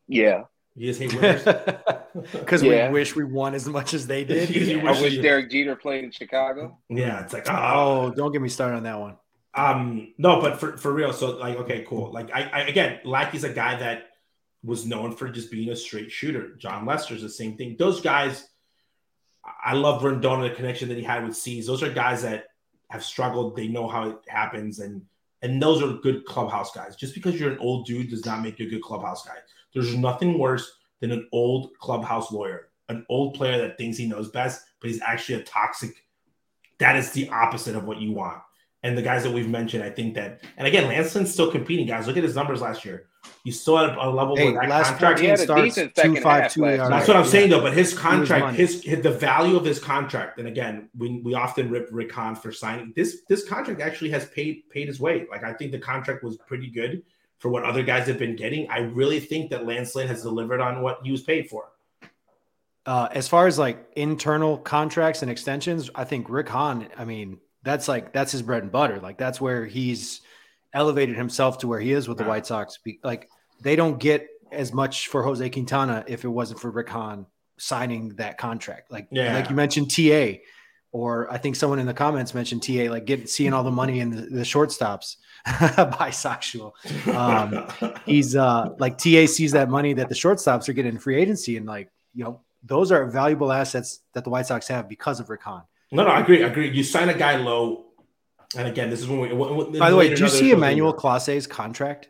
Yeah, 0.07 0.43
You 0.75 0.87
just 0.87 1.01
hate 1.01 1.13
winners. 1.13 1.43
Because 2.31 2.61
Yeah. 2.63 2.87
we 2.87 2.93
wish 2.93 3.15
we 3.15 3.23
won 3.23 3.53
as 3.53 3.65
much 3.67 3.93
as 3.93 4.05
they 4.07 4.23
did. 4.23 4.49
You 4.55 4.79
I 4.81 4.91
wish 4.91 5.01
wish 5.01 5.13
you- 5.13 5.21
Derek 5.21 5.49
Jeter 5.51 5.75
played 5.75 6.03
in 6.05 6.11
Chicago. 6.11 6.77
yeah, 6.89 7.21
it's 7.23 7.33
like 7.33 7.47
oh, 7.49 7.53
Oh, 8.07 8.11
don't 8.11 8.31
get 8.31 8.41
me 8.41 8.49
started 8.49 8.77
on 8.77 8.83
that 8.83 8.99
one. 8.99 9.17
Um, 9.53 10.13
no, 10.17 10.39
but 10.39 10.59
for, 10.61 10.77
for 10.77 10.93
real. 10.93 11.11
So 11.11 11.31
like, 11.37 11.57
okay, 11.59 11.85
cool. 11.87 12.11
Like 12.13 12.31
I, 12.33 12.43
I 12.53 12.59
again, 12.61 12.99
Lackey's 13.03 13.43
a 13.43 13.51
guy 13.51 13.75
that 13.79 14.03
was 14.63 14.85
known 14.85 15.15
for 15.15 15.29
just 15.29 15.51
being 15.51 15.69
a 15.69 15.75
straight 15.75 16.11
shooter. 16.11 16.55
Jon 16.55 16.85
Lester's 16.85 17.21
the 17.21 17.29
same 17.29 17.57
thing. 17.57 17.75
Those 17.79 18.01
guys, 18.01 18.47
I 19.63 19.73
love 19.73 20.01
Rendon, 20.03 20.47
the 20.47 20.55
connection 20.55 20.89
that 20.89 20.97
he 20.97 21.03
had 21.03 21.25
with 21.25 21.35
Cease. 21.35 21.67
Those 21.67 21.83
are 21.83 21.91
guys 21.91 22.21
that 22.23 22.45
have 22.89 23.03
struggled. 23.03 23.55
They 23.55 23.67
know 23.67 23.87
how 23.87 24.09
it 24.09 24.17
happens, 24.27 24.79
and 24.79 25.03
and 25.41 25.61
those 25.61 25.81
are 25.81 25.93
good 25.93 26.25
clubhouse 26.25 26.71
guys. 26.71 26.95
Just 26.95 27.15
because 27.15 27.39
you're 27.39 27.51
an 27.51 27.57
old 27.57 27.87
dude 27.87 28.11
does 28.11 28.25
not 28.25 28.43
make 28.43 28.59
you 28.59 28.67
a 28.67 28.69
good 28.69 28.83
clubhouse 28.83 29.25
guy. 29.25 29.37
There's 29.73 29.95
nothing 29.95 30.37
worse 30.37 30.71
than 30.99 31.11
an 31.11 31.27
old 31.31 31.71
clubhouse 31.79 32.31
lawyer, 32.31 32.69
an 32.89 33.05
old 33.09 33.33
player 33.33 33.57
that 33.57 33.77
thinks 33.77 33.97
he 33.97 34.05
knows 34.05 34.29
best, 34.29 34.63
but 34.79 34.91
he's 34.91 35.01
actually 35.01 35.41
a 35.41 35.43
toxic. 35.43 36.05
That 36.77 36.95
is 36.95 37.11
the 37.11 37.29
opposite 37.29 37.75
of 37.75 37.85
what 37.85 37.99
you 37.99 38.11
want. 38.11 38.41
And 38.83 38.95
the 38.95 39.01
guys 39.01 39.23
that 39.23 39.31
we've 39.31 39.49
mentioned, 39.49 39.83
I 39.83 39.89
think 39.89 40.15
that, 40.15 40.43
and 40.57 40.67
again, 40.67 40.87
Lance 40.87 41.15
Lynn's 41.15 41.31
still 41.31 41.51
competing, 41.51 41.87
guys. 41.87 42.07
Look 42.07 42.17
at 42.17 42.23
his 42.23 42.35
numbers 42.35 42.61
last 42.61 42.83
year 42.83 43.07
He's 43.43 43.59
still 43.59 43.77
at 43.79 43.97
a 43.97 44.09
level 44.09 44.35
Hey, 44.35 44.51
where 44.51 44.61
that 44.61 44.69
last 44.69 44.89
contract. 44.89 45.19
He 45.19 45.27
had 45.27 45.39
a 45.39 45.43
starts, 45.43 45.75
two 45.75 46.15
five, 46.21 46.51
two 46.53 46.61
That's 46.61 47.07
what 47.07 47.17
I'm 47.17 47.23
Yeah. 47.23 47.29
saying 47.29 47.49
though. 47.49 47.61
But 47.61 47.73
his 47.73 47.93
contract, 47.93 48.55
his, 48.55 48.83
his 48.83 49.01
the 49.01 49.11
value 49.11 49.57
of 49.57 49.65
his 49.65 49.79
contract, 49.79 50.39
and 50.39 50.47
again, 50.47 50.89
we 50.97 51.21
we 51.21 51.33
often 51.33 51.69
rip 51.69 51.89
Rick 51.91 52.11
Hahn 52.11 52.35
for 52.35 52.51
signing 52.51 52.93
this. 52.95 53.21
This 53.27 53.47
contract 53.47 53.81
actually 53.81 54.11
has 54.11 54.25
paid 54.29 54.69
paid 54.69 54.87
his 54.87 54.99
way. 54.99 55.27
Like 55.29 55.43
I 55.43 55.53
think 55.53 55.71
the 55.71 55.79
contract 55.79 56.23
was 56.23 56.37
pretty 56.37 56.67
good 56.69 57.03
for 57.39 57.49
what 57.49 57.63
other 57.63 57.81
guys 57.83 58.07
have 58.07 58.19
been 58.19 58.35
getting. 58.35 58.69
I 58.69 58.79
really 58.79 59.19
think 59.19 59.49
that 59.49 59.65
Lance 59.65 59.95
Lynn 59.95 60.07
has 60.07 60.21
delivered 60.21 60.61
on 60.61 60.81
what 60.81 60.99
he 61.03 61.11
was 61.11 61.21
paid 61.21 61.49
for. 61.49 61.69
Uh, 62.85 63.07
as 63.11 63.27
far 63.27 63.47
as 63.47 63.59
like 63.59 63.91
internal 63.95 64.57
contracts 64.57 65.21
and 65.21 65.29
extensions, 65.29 65.89
I 65.93 66.03
think 66.03 66.29
Rick 66.29 66.49
Hahn, 66.49 66.87
I 66.97 67.05
mean, 67.05 67.39
that's 67.63 67.87
like 67.87 68.13
that's 68.13 68.31
his 68.31 68.41
bread 68.41 68.63
and 68.63 68.71
butter. 68.71 68.99
Like 68.99 69.17
that's 69.17 69.41
where 69.41 69.65
he's 69.65 70.21
elevated 70.73 71.15
himself 71.15 71.57
to 71.59 71.67
where 71.67 71.79
he 71.79 71.91
is 71.91 72.07
with 72.07 72.17
the 72.17 72.23
White 72.23 72.45
Sox. 72.45 72.79
Like 73.03 73.29
they 73.61 73.75
don't 73.75 73.99
get 73.99 74.27
as 74.51 74.73
much 74.73 75.07
for 75.07 75.23
Jose 75.23 75.49
Quintana 75.49 76.03
if 76.07 76.23
it 76.25 76.29
wasn't 76.29 76.59
for 76.59 76.69
Rick 76.71 76.89
Hahn 76.89 77.25
signing 77.57 78.09
that 78.15 78.37
contract. 78.37 78.91
Like 78.91 79.07
Yeah. 79.11 79.33
like 79.35 79.49
you 79.49 79.55
mentioned 79.55 79.91
TA, 79.91 80.39
or 80.91 81.31
I 81.31 81.37
think 81.37 81.55
someone 81.55 81.79
in 81.79 81.85
the 81.87 81.93
comments 81.93 82.33
mentioned 82.33 82.63
TA, 82.63 82.89
like 82.89 83.05
getting 83.05 83.27
seeing 83.27 83.53
all 83.53 83.63
the 83.63 83.71
money 83.71 83.99
in 84.01 84.09
the, 84.09 84.21
the 84.23 84.41
shortstops 84.41 85.15
bisexual. 85.45 86.73
Um, 87.15 87.93
he's 88.05 88.35
uh 88.35 88.69
like 88.79 88.97
TA 88.97 89.25
sees 89.25 89.51
that 89.53 89.69
money 89.69 89.93
that 89.93 90.09
the 90.09 90.15
shortstops 90.15 90.67
are 90.69 90.73
getting 90.73 90.93
in 90.93 90.99
free 90.99 91.21
agency, 91.21 91.57
and 91.57 91.65
like 91.65 91.89
you 92.13 92.23
know 92.23 92.41
those 92.63 92.91
are 92.91 93.05
valuable 93.09 93.51
assets 93.51 93.99
that 94.13 94.23
the 94.23 94.29
White 94.29 94.45
Sox 94.47 94.67
have 94.67 94.87
because 94.87 95.19
of 95.19 95.29
Rick 95.29 95.43
Hahn. 95.43 95.63
No, 95.91 96.03
no, 96.03 96.09
I 96.09 96.19
agree. 96.21 96.43
I 96.43 96.47
agree. 96.47 96.69
You 96.71 96.83
sign 96.83 97.09
a 97.09 97.13
guy 97.13 97.35
low, 97.37 97.85
and 98.57 98.67
again, 98.67 98.89
this 98.89 98.99
is 99.01 99.07
when 99.07 99.19
we. 99.19 99.33
when- 99.33 99.55
when- 99.55 99.71
By 99.79 99.89
the 99.89 99.95
way, 99.95 100.05
later 100.09 100.15
did 100.15 100.19
you 100.21 100.29
see 100.29 100.51
Emmanuel 100.51 100.91
thing. 100.91 100.99
Clase's 100.99 101.47
contract? 101.47 102.09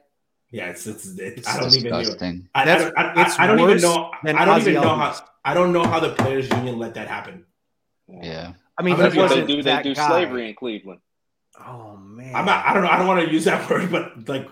Yeah, 0.51 0.69
it's 0.69 0.85
it's. 0.87 1.05
It, 1.17 1.37
It's 1.39 1.47
I 1.47 1.59
don't 1.59 1.73
even. 1.75 1.91
know. 1.91 1.99
disgusting. 1.99 2.49
I, 2.53 2.61
I, 2.61 2.65
That's- 2.65 2.85
don't- 2.91 2.97
I, 2.97 3.03
I, 3.23 3.43
I 3.43 3.47
don't 3.47 3.59
even 3.59 3.81
know. 3.81 4.11
than 4.23 4.35
I 4.37 4.45
don't 4.45 4.57
Ozzy 4.59 4.61
even 4.61 4.73
know 4.75 4.95
how. 4.95 5.15
I 5.45 5.53
don't 5.53 5.71
know 5.73 5.83
how 5.83 5.99
the 5.99 6.09
players' 6.13 6.49
union 6.49 6.77
let 6.77 6.93
that 6.95 7.07
happen. 7.07 7.45
Yeah. 8.07 8.53
I 8.77 8.83
mean, 8.83 8.95
I'm 8.99 9.11
he 9.11 9.15
gonna 9.17 9.29
they 9.35 9.45
do. 9.45 9.63
They 9.63 9.81
do 9.83 9.95
guy. 9.95 10.07
slavery 10.07 10.49
in 10.49 10.55
Cleveland. 10.55 10.99
Oh 11.59 11.97
man, 11.97 12.35
I'm 12.35 12.45
not. 12.45 12.65
I 12.65 12.73
don't 12.73 12.83
know. 12.83 12.89
I 12.89 12.97
don't 12.97 13.07
want 13.07 13.25
to 13.25 13.31
use 13.31 13.45
that 13.45 13.69
word, 13.69 13.91
but 13.91 14.27
like, 14.27 14.47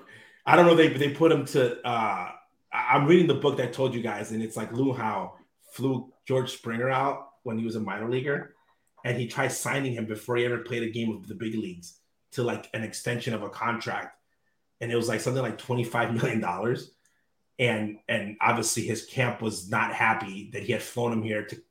I 0.46 0.56
don't 0.56 0.66
know. 0.68 0.76
They 0.76 0.90
they 0.90 1.10
put 1.10 1.32
him 1.32 1.46
to. 1.48 1.80
uh 1.86 2.30
I- 2.72 2.88
I'm 2.94 3.06
reading 3.08 3.28
the 3.28 3.34
book 3.36 3.58
that 3.58 3.70
I 3.70 3.72
told 3.72 3.94
you 3.96 4.02
guys, 4.02 4.32
and 4.32 4.42
it's 4.44 4.56
like 4.56 4.72
Luhnow 4.72 5.32
flew 5.74 6.12
George 6.28 6.52
Springer 6.54 6.90
out 6.90 7.30
when 7.44 7.58
he 7.58 7.66
was 7.66 7.76
a 7.76 7.80
minor 7.80 8.08
leaguer, 8.10 8.56
and 9.06 9.18
he 9.18 9.28
tried 9.28 9.52
signing 9.52 9.94
him 9.94 10.06
before 10.06 10.38
he 10.38 10.46
ever 10.46 10.60
played 10.60 10.84
a 10.84 10.90
game 10.90 11.16
of 11.16 11.28
the 11.28 11.36
big 11.36 11.56
leagues 11.56 12.00
to 12.32 12.44
like 12.44 12.70
an 12.74 12.84
extension 12.84 13.34
of 13.34 13.44
a 13.44 13.50
contract, 13.50 14.18
and 14.82 14.92
it 14.92 14.96
was 14.96 15.08
like 15.08 15.22
something 15.22 15.42
like 15.42 15.58
25 15.58 16.14
million 16.14 16.40
dollars, 16.40 16.92
and 17.58 18.00
and 18.08 18.38
obviously 18.42 18.84
his 18.84 19.06
camp 19.06 19.42
was 19.42 19.70
not 19.70 19.94
happy 19.94 20.50
that 20.54 20.64
he 20.64 20.72
had 20.72 20.82
flown 20.82 21.14
him 21.14 21.24
here 21.24 21.46
to 21.46 21.62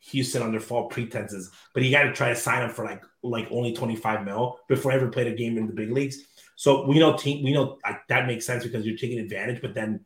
Houston 0.00 0.42
under 0.42 0.60
false 0.60 0.92
pretenses, 0.92 1.50
but 1.74 1.82
he 1.82 1.90
got 1.90 2.04
to 2.04 2.12
try 2.12 2.28
to 2.28 2.36
sign 2.36 2.62
him 2.62 2.70
for 2.70 2.84
like 2.84 3.02
like 3.22 3.48
only 3.50 3.72
25 3.72 4.24
mil 4.24 4.58
before 4.68 4.92
he 4.92 4.96
ever 4.96 5.08
played 5.08 5.26
a 5.26 5.34
game 5.34 5.58
in 5.58 5.66
the 5.66 5.72
big 5.72 5.90
leagues. 5.90 6.18
So 6.56 6.86
we 6.86 6.98
know 6.98 7.16
team 7.16 7.44
we 7.44 7.52
know 7.52 7.78
like, 7.84 8.06
that 8.08 8.26
makes 8.26 8.46
sense 8.46 8.64
because 8.64 8.86
you're 8.86 8.96
taking 8.96 9.18
advantage, 9.18 9.60
but 9.60 9.74
then 9.74 10.04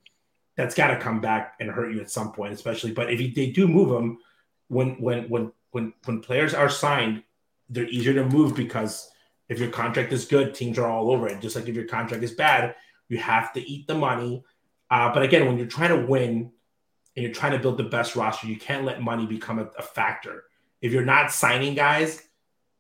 that's 0.57 0.75
got 0.75 0.89
to 0.89 0.99
come 0.99 1.21
back 1.21 1.55
and 1.61 1.71
hurt 1.71 1.93
you 1.93 2.01
at 2.01 2.11
some 2.11 2.33
point, 2.33 2.53
especially. 2.53 2.93
But 2.93 3.13
if 3.13 3.35
they 3.35 3.51
do 3.51 3.67
move 3.67 3.91
him, 3.91 4.19
when 4.69 5.01
when 5.01 5.29
when 5.29 5.53
when 5.73 5.93
when 6.05 6.21
players 6.21 6.55
are 6.55 6.69
signed, 6.69 7.25
they're 7.69 7.89
easier 7.89 8.15
to 8.15 8.25
move 8.25 8.55
because 8.55 9.11
if 9.49 9.59
your 9.59 9.71
contract 9.71 10.13
is 10.13 10.25
good, 10.25 10.55
teams 10.55 10.79
are 10.79 10.87
all 10.87 11.11
over 11.11 11.27
it. 11.27 11.41
Just 11.41 11.57
like 11.57 11.69
if 11.69 11.75
your 11.75 11.87
contract 11.87 12.23
is 12.23 12.33
bad, 12.33 12.75
you 13.09 13.19
have 13.19 13.53
to 13.55 13.61
eat 13.61 13.87
the 13.87 13.95
money. 13.95 14.45
Uh, 14.91 15.13
but 15.13 15.23
again, 15.23 15.47
when 15.47 15.59
you're 15.59 15.67
trying 15.67 15.99
to 15.99 16.07
win 16.07 16.53
and 17.17 17.23
you're 17.25 17.35
trying 17.35 17.53
to 17.53 17.59
build 17.59 17.77
the 17.77 17.85
best 17.85 18.17
roster, 18.17 18.47
you 18.47 18.57
can't 18.57 18.85
let 18.85 19.03
money 19.03 19.27
become 19.27 19.59
a, 19.59 19.69
a 19.79 19.83
factor. 19.83 20.45
If 20.81 20.93
you're 20.93 21.05
not 21.05 21.33
signing 21.33 21.75
guys, 21.75 22.23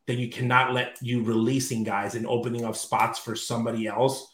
then 0.07 0.19
you 0.19 0.29
cannot 0.29 0.73
let 0.73 0.99
you 1.01 1.23
releasing 1.23 1.85
guys 1.85 2.15
and 2.15 2.27
opening 2.27 2.65
up 2.65 2.77
spots 2.77 3.19
for 3.19 3.37
somebody 3.37 3.87
else 3.87 4.29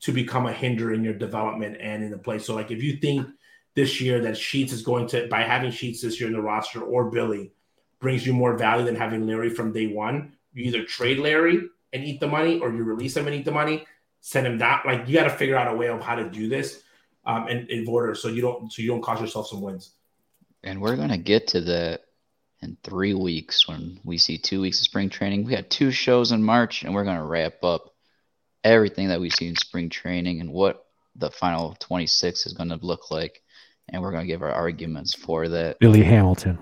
to 0.00 0.12
become 0.12 0.46
a 0.46 0.52
hinder 0.52 0.92
in 0.92 1.02
your 1.02 1.14
development 1.14 1.78
and 1.80 2.04
in 2.04 2.10
the 2.10 2.18
play. 2.18 2.38
So, 2.38 2.54
like 2.54 2.70
if 2.70 2.82
you 2.82 2.96
think 2.96 3.26
this 3.74 4.00
year 4.00 4.20
that 4.20 4.36
Sheets 4.36 4.72
is 4.72 4.82
going 4.82 5.06
to 5.08 5.26
by 5.28 5.42
having 5.42 5.70
Sheets 5.70 6.02
this 6.02 6.20
year 6.20 6.28
in 6.28 6.34
the 6.34 6.42
roster 6.42 6.82
or 6.82 7.10
Billy 7.10 7.53
brings 8.04 8.26
you 8.26 8.34
more 8.34 8.54
value 8.54 8.84
than 8.84 8.94
having 8.94 9.24
Leury 9.24 9.50
from 9.50 9.72
day 9.72 9.86
one, 9.86 10.34
you 10.52 10.62
either 10.64 10.84
trade 10.84 11.16
Leury 11.16 11.68
and 11.94 12.04
eat 12.04 12.20
the 12.20 12.28
money, 12.28 12.60
or 12.60 12.70
you 12.70 12.84
release 12.84 13.16
him 13.16 13.26
and 13.26 13.34
eat 13.34 13.46
the 13.46 13.50
money, 13.50 13.86
send 14.20 14.46
him 14.46 14.58
that. 14.58 14.84
Like 14.84 15.08
you 15.08 15.14
got 15.14 15.24
to 15.24 15.30
figure 15.30 15.56
out 15.56 15.72
a 15.72 15.74
way 15.74 15.88
of 15.88 16.02
how 16.02 16.14
to 16.14 16.28
do 16.28 16.46
this 16.46 16.82
um, 17.24 17.48
in, 17.48 17.66
in 17.68 17.88
order 17.88 18.14
so 18.14 18.28
you 18.28 18.42
don't 18.42 18.70
so 18.70 18.82
you 18.82 18.88
don't 18.88 19.00
cost 19.00 19.22
yourself 19.22 19.48
some 19.48 19.62
wins. 19.62 19.92
And 20.62 20.82
we're 20.82 20.96
gonna 20.96 21.16
get 21.16 21.46
to 21.48 21.62
that 21.62 22.02
in 22.60 22.76
three 22.84 23.14
weeks 23.14 23.66
when 23.66 23.98
we 24.04 24.18
see 24.18 24.36
two 24.36 24.60
weeks 24.60 24.80
of 24.80 24.84
spring 24.84 25.08
training. 25.08 25.44
We 25.44 25.52
got 25.52 25.70
two 25.70 25.90
shows 25.90 26.30
in 26.30 26.42
March, 26.42 26.84
and 26.84 26.94
we're 26.94 27.04
gonna 27.04 27.24
wrap 27.24 27.64
up 27.64 27.94
everything 28.62 29.08
that 29.08 29.20
we 29.20 29.30
see 29.30 29.48
in 29.48 29.56
spring 29.56 29.88
training 29.88 30.42
and 30.42 30.52
what 30.52 30.84
the 31.16 31.30
final 31.30 31.74
26 31.80 32.44
is 32.44 32.52
gonna 32.52 32.78
look 32.82 33.10
like. 33.10 33.40
And 33.88 34.02
we're 34.02 34.12
gonna 34.12 34.26
give 34.26 34.42
our 34.42 34.52
arguments 34.52 35.14
for 35.14 35.48
that. 35.48 35.78
Billy 35.78 36.02
Hamilton, 36.02 36.58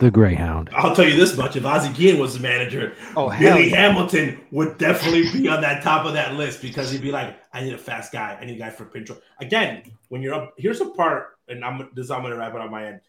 the 0.00 0.10
Greyhound. 0.10 0.70
I'll 0.74 0.94
tell 0.94 1.08
you 1.08 1.14
this 1.14 1.36
much: 1.36 1.56
if 1.56 1.64
Ozzie 1.64 1.92
Guillen 1.92 2.18
was 2.18 2.34
the 2.34 2.40
manager, 2.40 2.94
Oh 3.16 3.28
hell, 3.28 3.56
Billy 3.56 3.70
yeah. 3.70 3.76
Hamilton 3.76 4.40
would 4.50 4.78
definitely 4.78 5.30
be 5.30 5.48
on 5.48 5.60
that 5.60 5.82
top 5.82 6.06
of 6.06 6.14
that 6.14 6.34
list 6.34 6.60
because 6.62 6.90
he'd 6.90 7.02
be 7.02 7.12
like, 7.12 7.36
I 7.52 7.62
need 7.62 7.74
a 7.74 7.78
fast 7.78 8.12
guy. 8.12 8.36
I 8.40 8.44
need 8.44 8.56
a 8.56 8.58
guy 8.58 8.70
for 8.70 8.84
pinch. 8.84 9.10
Again, 9.40 9.82
when 10.08 10.22
you're 10.22 10.34
up, 10.34 10.54
here's 10.56 10.80
a 10.80 10.86
part, 10.86 11.38
and 11.48 11.64
I'm 11.64 11.88
this. 11.94 12.10
I'm 12.10 12.22
gonna 12.22 12.36
wrap 12.36 12.54
it 12.54 12.60
on 12.60 12.70
my 12.70 12.86
end. 12.86 13.00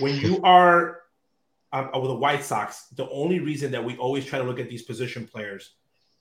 When 0.00 0.16
you 0.16 0.40
are 0.44 1.02
um, 1.72 1.90
with 1.94 2.08
the 2.08 2.14
White 2.14 2.42
Sox, 2.42 2.86
the 2.96 3.08
only 3.10 3.38
reason 3.38 3.70
that 3.72 3.84
we 3.84 3.96
always 3.96 4.24
try 4.24 4.38
to 4.38 4.44
look 4.44 4.58
at 4.58 4.68
these 4.68 4.82
position 4.82 5.26
players 5.26 5.74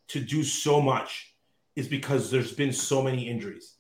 to 0.10 0.20
do 0.20 0.44
so 0.44 0.82
much 0.82 1.34
is 1.76 1.88
because 1.88 2.30
there's 2.30 2.52
been 2.52 2.74
so 2.74 3.02
many 3.02 3.28
injuries. 3.28 3.76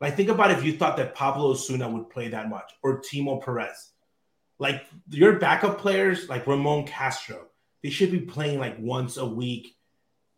Like 0.00 0.16
think 0.16 0.28
about 0.28 0.50
if 0.50 0.64
you 0.64 0.76
thought 0.76 0.96
that 0.98 1.14
Pablo 1.14 1.54
Ozuna 1.54 1.90
would 1.92 2.10
play 2.10 2.28
that 2.28 2.48
much 2.48 2.72
or 2.82 3.00
Timo 3.00 3.42
Perez. 3.42 3.92
Like 4.58 4.84
your 5.10 5.38
backup 5.38 5.78
players, 5.78 6.28
like 6.28 6.46
Ramon 6.46 6.86
Castro, 6.86 7.46
they 7.82 7.90
should 7.90 8.10
be 8.10 8.20
playing 8.20 8.58
like 8.58 8.76
once 8.78 9.16
a 9.16 9.26
week, 9.26 9.76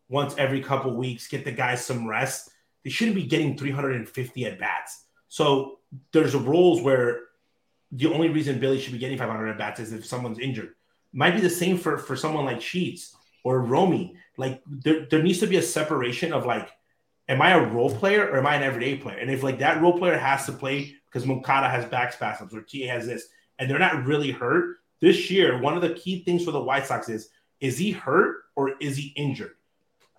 once 0.09 0.35
every 0.37 0.63
couple 0.63 0.95
weeks, 0.95 1.29
get 1.29 1.45
the 1.45 1.53
guys 1.53 1.85
some 1.85 2.07
rest. 2.07 2.51
They 2.85 2.91
shouldn't 2.91 3.17
be 3.17 3.25
getting 3.25 3.57
350 3.57 4.47
at 4.47 4.59
bats. 4.59 5.05
So 5.29 5.79
there's 6.13 6.35
rules 6.35 6.83
where 6.83 7.21
the 7.93 8.07
only 8.13 8.29
reason 8.29 8.61
Billy 8.61 8.81
should 8.81 8.93
be 8.93 8.99
getting 8.99 9.19
500 9.19 9.49
at 9.49 9.59
bats 9.59 9.81
is 9.81 9.93
if 9.93 10.05
someone's 10.05 10.39
injured. 10.39 10.75
Might 11.13 11.35
be 11.35 11.41
the 11.41 11.51
same 11.51 11.77
for 11.77 11.99
for 11.99 12.15
someone 12.15 12.45
like 12.45 12.61
Sheets 12.61 13.17
or 13.43 13.63
Romy. 13.63 14.17
Like 14.37 14.63
there, 14.67 15.07
there 15.07 15.23
needs 15.23 15.41
to 15.41 15.47
be 15.47 15.57
a 15.57 15.63
separation 15.63 16.33
of 16.33 16.47
like, 16.47 16.71
am 17.29 17.43
I 17.43 17.53
a 17.53 17.67
role 17.67 17.95
player 17.95 18.29
or 18.29 18.39
am 18.39 18.47
I 18.47 18.57
an 18.57 18.63
everyday 18.63 18.97
player? 18.97 19.19
And 19.19 19.31
if 19.31 19.43
like 19.43 19.59
that 19.59 19.83
role 19.83 19.99
player 19.99 20.17
has 20.17 20.47
to 20.47 20.53
play 20.53 20.95
because 21.07 21.27
Moncada 21.27 21.69
has 21.69 21.85
back 21.87 22.13
spasms 22.13 22.55
or 22.55 22.63
TA 22.63 22.87
has 22.87 23.07
this, 23.07 23.29
and 23.61 23.71
they're 23.71 23.79
not 23.79 24.05
really 24.05 24.33
hurt 24.33 24.81
this 25.01 25.31
year, 25.31 25.61
one 25.61 25.75
of 25.75 25.83
the 25.83 25.95
key 25.95 26.23
things 26.25 26.45
for 26.45 26.51
the 26.51 26.61
White 26.61 26.87
Sox 26.87 27.09
is 27.09 27.31
is 27.61 27.77
he 27.79 27.91
hurt 27.91 28.45
or 28.55 28.75
is 28.81 28.97
he 28.97 29.09
injured? 29.17 29.53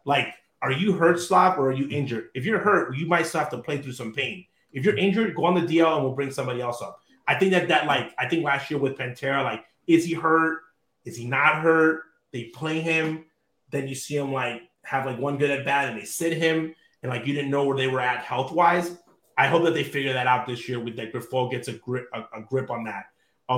Like, 0.06 0.34
are 0.62 0.72
you 0.72 0.94
hurt, 0.94 1.20
Slav, 1.20 1.58
or 1.58 1.70
are 1.70 1.74
you 1.74 1.88
injured? 1.90 2.30
If 2.36 2.46
you're 2.46 2.60
hurt, 2.60 2.96
you 2.96 3.08
might 3.08 3.26
still 3.26 3.40
have 3.40 3.50
to 3.50 3.58
play 3.60 3.82
through 3.82 3.94
some 3.94 4.14
pain. 4.14 4.46
If 4.72 4.86
you're 4.86 4.98
injured, 4.98 5.36
go 5.36 5.46
on 5.46 5.56
the 5.56 5.62
DL 5.62 5.96
and 5.96 6.04
we'll 6.04 6.14
bring 6.14 6.32
somebody 6.32 6.62
else 6.62 6.82
up. 6.82 7.00
I 7.28 7.36
think 7.36 7.52
that 7.52 7.68
that 7.70 7.86
like 7.86 8.14
I 8.18 8.28
think 8.28 8.44
last 8.44 8.70
year 8.70 8.80
with 8.80 8.98
Pantera, 8.98 9.44
like, 9.44 9.64
is 9.88 10.06
he 10.06 10.14
hurt? 10.14 10.60
Is 11.06 11.16
he 11.16 11.26
not 11.26 11.62
hurt? 11.62 12.04
They 12.32 12.46
play 12.46 12.80
him, 12.80 13.26
then 13.72 13.88
you 13.88 13.96
see 13.96 14.16
him 14.16 14.32
like 14.32 14.62
have 14.84 15.06
like 15.06 15.20
one 15.20 15.38
good 15.38 15.52
at 15.52 15.66
bat 15.66 15.90
and 15.90 16.00
they 16.00 16.06
sit 16.06 16.38
him, 16.38 16.74
and 17.04 17.12
like 17.12 17.28
you 17.28 17.34
didn't 17.34 17.52
know 17.52 17.66
where 17.66 17.78
they 17.78 17.88
were 17.88 18.02
at 18.02 18.24
health 18.24 18.52
wise. 18.52 18.98
I 19.38 19.48
hope 19.48 19.64
that 19.64 19.74
they 19.74 19.84
figure 19.84 20.14
that 20.14 20.28
out 20.28 20.48
this 20.48 20.68
year 20.68 20.80
with 20.80 20.96
that 20.98 21.14
Grifol 21.14 21.52
gets 21.52 21.68
a 21.68 21.74
grip 21.74 22.08
a, 22.14 22.22
a 22.40 22.42
grip 22.42 22.70
on 22.70 22.84
that 22.86 23.06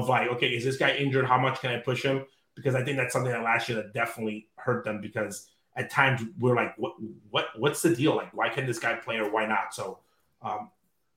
of 0.01 0.09
like, 0.09 0.29
okay, 0.29 0.47
is 0.47 0.63
this 0.63 0.77
guy 0.77 0.95
injured? 0.95 1.25
How 1.25 1.37
much 1.37 1.61
can 1.61 1.71
I 1.71 1.79
push 1.79 2.03
him? 2.03 2.25
Because 2.55 2.75
I 2.75 2.83
think 2.83 2.97
that's 2.97 3.13
something 3.13 3.31
that 3.31 3.43
last 3.43 3.67
year 3.69 3.77
that 3.77 3.93
definitely 3.93 4.47
hurt 4.55 4.85
them 4.85 5.01
because 5.01 5.49
at 5.75 5.89
times 5.89 6.21
we're 6.39 6.55
like, 6.55 6.77
what 6.77 6.93
what 7.29 7.47
what's 7.57 7.81
the 7.81 7.95
deal? 7.95 8.15
Like, 8.15 8.33
why 8.33 8.49
can 8.49 8.65
this 8.65 8.79
guy 8.79 8.95
play 8.95 9.17
or 9.17 9.31
why 9.31 9.45
not? 9.45 9.73
So 9.73 9.99
um, 10.41 10.69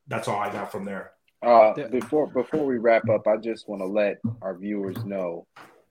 that's 0.08 0.28
all 0.28 0.38
I 0.38 0.50
got 0.50 0.72
from 0.72 0.84
there. 0.84 1.12
Uh, 1.42 1.74
before 1.90 2.26
before 2.28 2.64
we 2.64 2.78
wrap 2.78 3.08
up, 3.08 3.26
I 3.26 3.36
just 3.36 3.68
want 3.68 3.82
to 3.82 3.86
let 3.86 4.18
our 4.42 4.56
viewers 4.56 5.04
know 5.04 5.46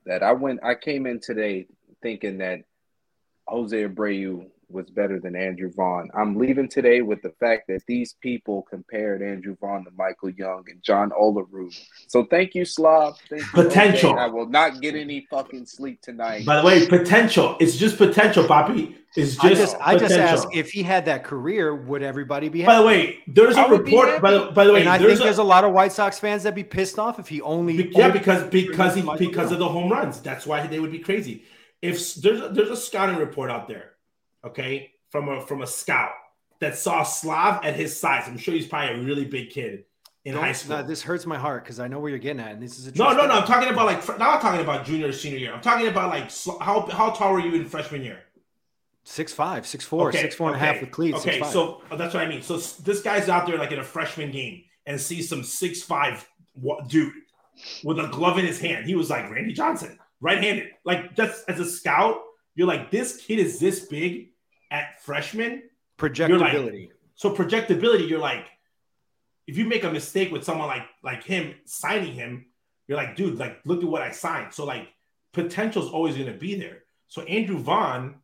that 0.05 0.23
I 0.23 0.31
went. 0.31 0.59
I 0.63 0.75
came 0.75 1.05
in 1.05 1.19
today 1.19 1.67
thinking 2.01 2.39
that 2.39 2.61
Jose 3.47 3.83
Abreu 3.83 4.47
was 4.69 4.89
better 4.89 5.19
than 5.19 5.35
Andrew 5.35 5.71
Vaughn. 5.71 6.09
I'm 6.15 6.37
leaving 6.37 6.67
today 6.67 7.01
with 7.01 7.21
the 7.21 7.31
fact 7.39 7.67
that 7.67 7.81
these 7.87 8.13
people 8.21 8.63
compared 8.69 9.21
Andrew 9.21 9.55
Vaughn 9.59 9.85
to 9.85 9.91
Michael 9.97 10.29
Young 10.29 10.63
and 10.69 10.81
John 10.81 11.11
Olerud. 11.11 11.77
So 12.07 12.25
thank 12.25 12.55
you, 12.55 12.65
Slav. 12.65 13.17
Thank 13.29 13.41
you, 13.41 13.47
Potential. 13.53 14.13
OJ. 14.13 14.19
I 14.19 14.27
will 14.27 14.47
not 14.47 14.81
get 14.81 14.95
any 14.95 15.27
fucking 15.29 15.65
sleep 15.65 16.01
tonight. 16.01 16.45
By 16.45 16.61
the 16.61 16.67
way, 16.67 16.87
potential. 16.87 17.57
It's 17.59 17.75
just 17.75 17.97
potential, 17.97 18.45
Poppy. 18.45 18.97
It's 19.15 19.35
just 19.35 19.45
I 19.45 19.53
just 19.53 19.75
I 19.79 19.97
just 19.97 20.15
ask 20.15 20.47
if 20.53 20.71
he 20.71 20.83
had 20.83 21.05
that 21.05 21.23
career, 21.23 21.73
would 21.73 22.03
everybody 22.03 22.49
be 22.49 22.61
Happy? 22.61 22.67
By 22.67 22.79
the 22.79 22.85
way, 22.85 23.19
there's 23.27 23.55
a 23.55 23.61
I 23.61 23.67
would 23.67 23.85
be 23.85 23.91
report. 23.91 24.21
By 24.21 24.31
the, 24.31 24.51
by 24.51 24.65
the 24.65 24.73
way, 24.73 24.81
and 24.81 24.89
I 24.89 24.97
there's 24.97 25.13
think 25.13 25.23
there's 25.23 25.37
a 25.37 25.43
lot 25.43 25.63
of 25.63 25.71
White 25.71 25.93
Sox 25.93 26.19
fans 26.19 26.43
that'd 26.43 26.55
be 26.55 26.63
pissed 26.63 26.99
off 26.99 27.17
if 27.17 27.27
he 27.27 27.41
only 27.41 27.83
Be- 27.83 27.91
yeah, 27.95 28.09
because 28.09 28.43
because 28.49 28.95
he 28.95 29.01
Michael 29.01 29.27
because 29.27 29.51
of 29.51 29.59
the 29.59 29.69
home 29.69 29.91
runs. 29.91 30.19
That's 30.19 30.45
why 30.45 30.67
they 30.67 30.79
would 30.79 30.91
be 30.91 30.99
crazy. 30.99 31.43
If 31.81 32.15
there's 32.15 32.41
a, 32.41 32.49
there's 32.49 32.69
a 32.69 32.75
scouting 32.75 33.17
report 33.17 33.51
out 33.51 33.67
there, 33.67 33.91
okay, 34.45 34.91
from 35.09 35.29
a 35.29 35.41
from 35.41 35.61
a 35.61 35.67
scout 35.67 36.11
that 36.59 36.77
saw 36.77 37.03
Slav 37.03 37.63
at 37.63 37.75
his 37.75 37.99
size. 37.99 38.23
I'm 38.27 38.37
sure 38.37 38.53
he's 38.53 38.67
probably 38.67 38.95
a 38.95 39.03
really 39.03 39.25
big 39.25 39.49
kid 39.49 39.85
in 40.23 40.33
Don't- 40.33 40.43
high 40.43 40.51
school. 40.53 40.77
no, 40.77 40.83
this 40.83 41.01
hurts 41.01 41.25
my 41.25 41.37
heart 41.37 41.63
because 41.63 41.79
I 41.79 41.87
know 41.87 41.99
where 41.99 42.09
you're 42.09 42.19
getting 42.19 42.39
at, 42.39 42.51
and 42.51 42.61
this 42.61 42.79
is 42.79 42.87
a 42.87 42.95
no, 42.95 43.13
no, 43.13 43.27
no. 43.27 43.33
I'm 43.33 43.47
talking 43.47 43.69
about 43.69 43.85
like 43.85 44.19
not 44.19 44.41
talking 44.41 44.61
about 44.61 44.85
junior 44.85 45.09
or 45.09 45.11
senior 45.11 45.37
year. 45.37 45.53
I'm 45.53 45.61
talking 45.61 45.87
about 45.87 46.09
like 46.09 46.31
how 46.61 46.87
how 46.87 47.11
tall 47.11 47.33
were 47.33 47.39
you 47.39 47.53
in 47.55 47.65
freshman 47.65 48.03
year? 48.03 48.19
Six 49.03 49.31
five, 49.33 49.67
six 49.67 49.85
four, 49.85 50.11
six 50.11 50.33
four 50.33 50.47
and 50.47 50.55
a 50.55 50.59
half 50.59 50.81
with 50.81 50.89
cleats. 50.89 51.19
Okay, 51.19 51.39
6'5". 51.39 51.45
so 51.51 51.81
uh, 51.91 51.95
that's 51.95 52.13
what 52.15 52.23
I 52.23 52.27
mean. 52.27 52.41
So 52.41 52.57
this 52.57 53.03
guy's 53.03 53.29
out 53.29 53.45
there 53.45 53.57
like 53.57 53.71
in 53.71 53.77
a 53.77 53.83
freshman 53.83 54.31
game 54.31 54.63
and 54.87 54.99
sees 54.99 55.29
some 55.29 55.43
six 55.43 55.83
five 55.83 56.27
dude 56.87 57.13
with 57.83 57.99
a 57.99 58.07
glove 58.07 58.39
in 58.39 58.45
his 58.45 58.59
hand. 58.59 58.87
He 58.87 58.95
was 58.95 59.11
like 59.11 59.29
Randy 59.29 59.53
Johnson, 59.53 59.99
right 60.21 60.41
handed. 60.41 60.69
Like 60.85 61.15
that's 61.15 61.43
as 61.43 61.59
a 61.59 61.65
scout, 61.65 62.17
you're 62.55 62.67
like 62.67 62.89
this 62.89 63.17
kid 63.17 63.37
is 63.37 63.59
this 63.59 63.81
big 63.85 64.29
at 64.75 65.01
freshman. 65.01 65.63
projectability. 65.97 66.89
So 67.15 67.33
projectability, 67.33 68.09
you're 68.09 68.19
like, 68.19 68.47
if 69.47 69.57
you 69.57 69.65
make 69.65 69.83
a 69.83 69.91
mistake 69.91 70.31
with 70.31 70.43
someone 70.43 70.67
like 70.67 70.85
like 71.03 71.23
him 71.23 71.55
signing 71.65 72.13
him, 72.13 72.45
you're 72.87 72.97
like, 72.97 73.15
dude, 73.15 73.37
like 73.37 73.61
look 73.65 73.81
at 73.83 73.89
what 73.89 74.01
I 74.01 74.11
signed. 74.11 74.53
So 74.53 74.65
like 74.65 74.89
potential's 75.33 75.89
always 75.89 76.15
going 76.15 76.27
to 76.27 76.37
be 76.37 76.55
there. 76.55 76.83
So 77.07 77.21
Andrew 77.23 77.57
Vaughn, 77.57 78.15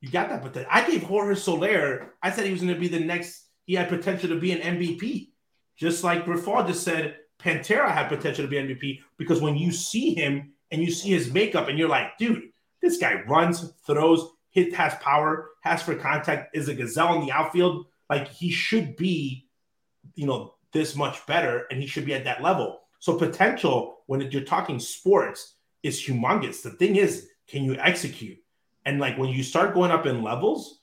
you 0.00 0.10
got 0.10 0.28
that 0.28 0.42
potential. 0.42 0.70
I 0.70 0.86
gave 0.86 1.02
Jorge 1.04 1.34
Soler, 1.36 2.12
I 2.22 2.30
said 2.30 2.44
he 2.44 2.52
was 2.52 2.60
going 2.60 2.74
to 2.74 2.80
be 2.80 2.88
the 2.88 3.00
next. 3.00 3.42
He 3.64 3.74
had 3.74 3.88
potential 3.88 4.28
to 4.28 4.38
be 4.38 4.52
an 4.52 4.76
MVP, 4.76 5.30
just 5.76 6.04
like 6.04 6.26
Rafal 6.26 6.66
just 6.66 6.84
said. 6.84 7.16
Pantera 7.40 7.90
had 7.90 8.08
potential 8.08 8.44
to 8.44 8.48
be 8.48 8.56
MVP 8.56 9.00
because 9.18 9.40
when 9.40 9.56
you 9.56 9.72
see 9.72 10.14
him 10.14 10.52
and 10.70 10.82
you 10.82 10.90
see 10.90 11.10
his 11.10 11.32
makeup, 11.32 11.68
and 11.68 11.78
you're 11.78 11.88
like, 11.88 12.16
dude, 12.16 12.42
this 12.80 12.96
guy 12.98 13.22
runs, 13.26 13.72
throws, 13.86 14.30
hit, 14.54 14.74
has 14.74 14.94
power, 14.96 15.50
has 15.60 15.82
for 15.82 15.96
contact, 15.96 16.56
is 16.56 16.68
a 16.68 16.74
gazelle 16.74 17.20
in 17.20 17.26
the 17.26 17.32
outfield. 17.32 17.86
Like 18.08 18.28
he 18.28 18.50
should 18.50 18.96
be, 18.96 19.46
you 20.14 20.26
know, 20.26 20.54
this 20.72 20.96
much 20.96 21.26
better, 21.26 21.66
and 21.70 21.80
he 21.80 21.86
should 21.86 22.06
be 22.06 22.14
at 22.14 22.24
that 22.24 22.42
level. 22.42 22.80
So 23.00 23.18
potential 23.18 23.98
when 24.06 24.20
you're 24.30 24.42
talking 24.42 24.78
sports 24.78 25.54
is 25.82 26.00
humongous. 26.00 26.62
The 26.62 26.70
thing 26.70 26.96
is, 26.96 27.28
can 27.48 27.64
you 27.64 27.76
execute? 27.76 28.38
And 28.86 29.00
like 29.00 29.18
when 29.18 29.28
you 29.28 29.42
start 29.42 29.74
going 29.74 29.90
up 29.90 30.06
in 30.06 30.22
levels, 30.22 30.78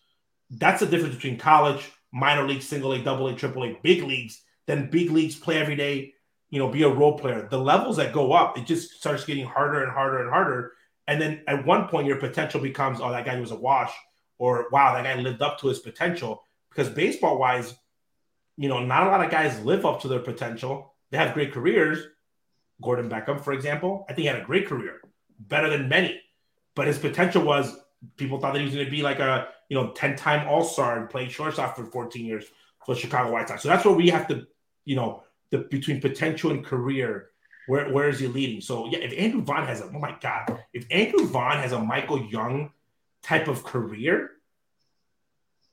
that's 0.49 0.81
the 0.81 0.85
difference 0.85 1.15
between 1.15 1.37
college, 1.37 1.91
minor 2.11 2.47
league, 2.47 2.61
single 2.61 2.93
A, 2.93 3.01
double 3.01 3.27
A, 3.27 3.35
triple 3.35 3.63
A, 3.63 3.79
big 3.81 4.03
leagues. 4.03 4.41
Then 4.67 4.89
big 4.89 5.11
leagues 5.11 5.35
play 5.35 5.57
every 5.57 5.75
day. 5.75 6.13
You 6.49 6.59
know, 6.59 6.67
be 6.67 6.83
a 6.83 6.89
role 6.89 7.17
player. 7.17 7.47
The 7.49 7.57
levels 7.57 7.97
that 7.97 8.13
go 8.13 8.33
up, 8.33 8.57
it 8.57 8.65
just 8.65 8.91
starts 8.91 9.25
getting 9.25 9.45
harder 9.45 9.83
and 9.83 9.91
harder 9.91 10.19
and 10.19 10.29
harder. 10.29 10.73
And 11.11 11.21
then 11.21 11.43
at 11.45 11.65
one 11.65 11.89
point, 11.89 12.07
your 12.07 12.15
potential 12.15 12.61
becomes, 12.61 13.01
oh, 13.01 13.11
that 13.11 13.25
guy 13.25 13.37
was 13.37 13.51
a 13.51 13.55
wash, 13.55 13.91
or 14.37 14.67
wow, 14.71 14.93
that 14.93 15.03
guy 15.03 15.21
lived 15.21 15.41
up 15.41 15.59
to 15.59 15.67
his 15.67 15.79
potential. 15.79 16.41
Because 16.69 16.87
baseball 16.87 17.37
wise, 17.37 17.75
you 18.55 18.69
know, 18.69 18.79
not 18.79 19.05
a 19.05 19.09
lot 19.09 19.21
of 19.21 19.29
guys 19.29 19.61
live 19.65 19.85
up 19.85 20.01
to 20.03 20.07
their 20.07 20.21
potential. 20.21 20.93
They 21.09 21.17
have 21.17 21.33
great 21.33 21.51
careers. 21.51 22.01
Gordon 22.81 23.09
Beckham, 23.09 23.43
for 23.43 23.51
example, 23.51 24.05
I 24.07 24.13
think 24.13 24.19
he 24.19 24.27
had 24.27 24.41
a 24.41 24.45
great 24.45 24.67
career, 24.67 25.01
better 25.37 25.69
than 25.69 25.89
many. 25.89 26.21
But 26.77 26.87
his 26.87 26.97
potential 26.97 27.43
was 27.43 27.75
people 28.15 28.39
thought 28.39 28.53
that 28.53 28.59
he 28.59 28.65
was 28.65 28.73
going 28.73 28.85
to 28.85 28.91
be 28.91 29.01
like 29.01 29.19
a 29.19 29.49
you 29.67 29.75
know 29.75 29.91
ten 29.91 30.15
time 30.15 30.47
All 30.47 30.63
Star 30.63 30.97
and 30.97 31.09
played 31.09 31.29
shortstop 31.29 31.75
for 31.75 31.85
14 31.85 32.25
years 32.25 32.45
for 32.85 32.95
Chicago 32.95 33.33
White 33.33 33.49
Sox. 33.49 33.63
So 33.63 33.67
that's 33.67 33.83
where 33.83 33.93
we 33.93 34.09
have 34.11 34.29
to, 34.29 34.47
you 34.85 34.95
know, 34.95 35.23
the 35.49 35.57
between 35.59 35.99
potential 35.99 36.51
and 36.51 36.65
career. 36.65 37.30
Where, 37.71 37.89
where 37.89 38.09
is 38.09 38.19
he 38.19 38.27
leading? 38.27 38.59
So 38.59 38.87
yeah, 38.87 38.99
if 38.99 39.17
Andrew 39.17 39.41
Vaughn 39.41 39.65
has 39.65 39.79
a 39.79 39.85
oh 39.85 39.97
my 39.97 40.13
god, 40.19 40.59
if 40.73 40.85
Andrew 40.91 41.25
Vaughn 41.25 41.55
has 41.55 41.71
a 41.71 41.79
Michael 41.79 42.21
Young 42.25 42.73
type 43.23 43.47
of 43.47 43.63
career, 43.63 44.31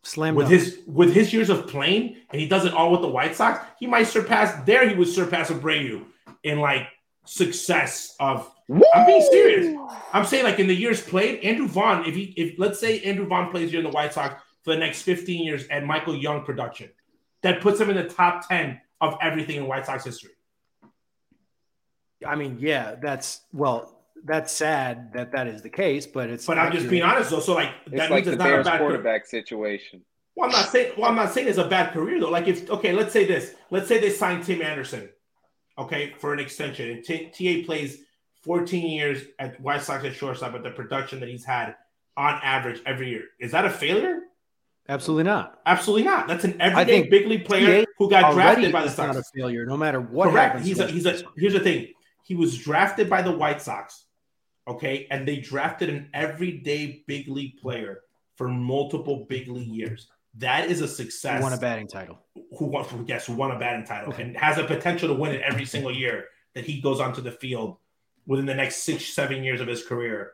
Slam 0.05 0.37
with 0.37 0.49
dunk. 0.49 0.61
his 0.61 0.79
with 0.87 1.13
his 1.13 1.33
years 1.33 1.51
of 1.51 1.67
playing, 1.67 2.19
and 2.31 2.41
he 2.41 2.47
does 2.47 2.65
it 2.65 2.73
all 2.73 2.93
with 2.93 3.01
the 3.01 3.09
White 3.09 3.35
Sox, 3.35 3.67
he 3.81 3.89
might 3.89 4.07
surpass. 4.07 4.65
There, 4.65 4.89
he 4.89 4.95
would 4.95 5.09
surpass 5.09 5.51
Abreu 5.51 6.05
in 6.45 6.61
like 6.61 6.87
success 7.25 8.15
of. 8.21 8.49
I'm 8.95 9.07
being 9.07 9.27
serious. 9.33 9.77
I'm 10.13 10.25
saying 10.25 10.45
like 10.45 10.61
in 10.61 10.69
the 10.69 10.77
years 10.77 11.01
played, 11.03 11.43
Andrew 11.43 11.67
Vaughn. 11.67 12.05
If 12.05 12.15
he 12.15 12.33
if 12.37 12.61
let's 12.61 12.79
say 12.79 13.01
Andrew 13.01 13.27
Vaughn 13.27 13.51
plays 13.51 13.73
here 13.73 13.81
in 13.81 13.85
the 13.85 13.91
White 13.91 14.13
Sox 14.13 14.41
for 14.63 14.73
the 14.73 14.79
next 14.79 15.03
15 15.03 15.45
years 15.45 15.67
at 15.67 15.85
Michael 15.85 16.15
Young 16.15 16.45
production, 16.45 16.91
that 17.43 17.61
puts 17.61 17.81
him 17.81 17.91
in 17.91 17.97
the 17.97 18.09
top 18.09 18.49
10 18.49 18.81
of 19.01 19.17
everything 19.21 19.57
in 19.57 19.67
White 19.67 19.87
Sox 19.87 20.05
history. 20.05 20.31
I 22.27 22.35
mean, 22.35 22.59
yeah, 22.61 22.97
that's 23.01 23.43
well, 23.53 23.99
that's 24.25 24.53
sad 24.53 25.13
that 25.13 25.33
that 25.33 25.47
is 25.47 25.63
the 25.63 25.71
case, 25.71 26.07
but 26.07 26.31
it's. 26.31 26.47
But 26.47 26.59
I'm 26.59 26.73
just 26.73 26.89
being 26.89 27.03
honest 27.03 27.31
though. 27.31 27.41
So 27.41 27.55
like 27.55 27.71
It's 27.87 27.97
that 27.97 28.11
like 28.11 28.27
means 28.27 28.27
the 28.27 28.33
it's 28.33 28.39
not 28.39 28.61
a 28.61 28.65
bad 28.65 28.81
quarterback 28.81 29.27
situation. 29.27 30.03
Well, 30.35 30.47
I'm 30.47 30.53
not 30.53 30.69
saying. 30.69 30.93
Well, 30.97 31.09
I'm 31.09 31.17
not 31.17 31.33
saying 31.33 31.49
it's 31.49 31.59
a 31.59 31.69
bad 31.69 31.93
career 31.93 32.21
though. 32.21 32.31
Like 32.31 32.49
if 32.49 32.69
okay, 32.71 32.93
let's 32.93 33.13
say 33.13 33.25
this. 33.25 33.55
Let's 33.71 33.89
say 33.89 33.99
they 33.99 34.11
sign 34.11 34.43
Tim 34.43 34.63
Anderson, 34.63 35.09
okay, 35.79 36.15
for 36.19 36.33
an 36.33 36.41
extension, 36.41 36.91
and 36.91 37.05
T- 37.05 37.31
TA 37.31 37.67
plays 37.67 37.99
14 38.43 38.91
years 38.91 39.23
at 39.39 39.61
White 39.61 39.83
Sox 39.83 40.05
at 40.05 40.15
shortstop 40.15 40.55
at 40.55 40.63
the 40.63 40.71
production 40.71 41.21
that 41.21 41.29
he's 41.29 41.45
had 41.45 41.77
on 42.17 42.41
average 42.43 42.81
every 42.87 43.11
year. 43.11 43.25
Is 43.41 43.53
that 43.53 43.65
a 43.65 43.71
failure? 43.71 44.21
Absolutely 44.89 45.25
not. 45.25 45.59
Absolutely 45.67 46.05
not. 46.05 46.27
That's 46.27 46.45
an 46.45 46.61
everyday 46.61 47.09
big 47.09 47.27
league 47.27 47.45
player 47.45 47.85
who 47.99 48.09
got 48.09 48.33
drafted 48.33 48.73
by 48.73 48.81
the 48.81 48.87
it's 48.89 48.97
not 48.97 49.17
a 49.17 49.23
failure, 49.35 49.67
no 49.67 49.77
matter 49.77 50.01
what 50.01 50.31
Correct. 50.31 50.53
happens. 50.53 50.67
He's 50.67 50.81
a, 50.81 50.87
he's 50.87 51.05
a. 51.05 51.23
Here's 51.37 51.53
the 51.53 51.61
thing. 51.61 51.89
He 52.29 52.37
was 52.37 52.59
drafted 52.59 53.09
by 53.09 53.23
the 53.23 53.33
White 53.33 53.63
Sox, 53.63 54.05
okay, 54.69 55.07
and 55.11 55.27
they 55.27 55.39
drafted 55.39 55.89
an 55.89 56.11
everyday 56.13 57.03
big 57.07 57.27
league 57.27 57.57
player 57.57 58.03
for 58.37 58.49
multiple 58.49 59.25
big 59.31 59.49
league 59.49 59.67
years. 59.67 60.09
That 60.37 60.71
is 60.71 60.83
a 60.83 60.89
success. 60.89 61.39
He 61.39 61.43
won 61.43 61.55
a 61.55 61.57
batting 61.57 61.89
title. 61.89 62.19
who 62.59 62.67
won, 62.67 63.07
yes, 63.09 63.25
who 63.25 63.33
won 63.33 63.51
a 63.51 63.59
batting 63.59 63.87
title 63.87 64.13
and 64.13 64.37
has 64.37 64.59
a 64.59 64.65
potential 64.65 65.09
to 65.09 65.15
win 65.15 65.33
it 65.33 65.41
every 65.41 65.65
single 65.65 65.91
year 65.91 66.27
that 66.55 66.67
he 66.67 66.83
goes 66.83 67.01
onto 67.01 67.23
the 67.23 67.33
field 67.33 67.79
within 68.27 68.45
the 68.45 68.55
next 68.55 68.83
six, 68.83 69.07
seven 69.07 69.43
years 69.43 69.63
of 69.63 69.67
his 69.67 69.83
career. 69.83 70.33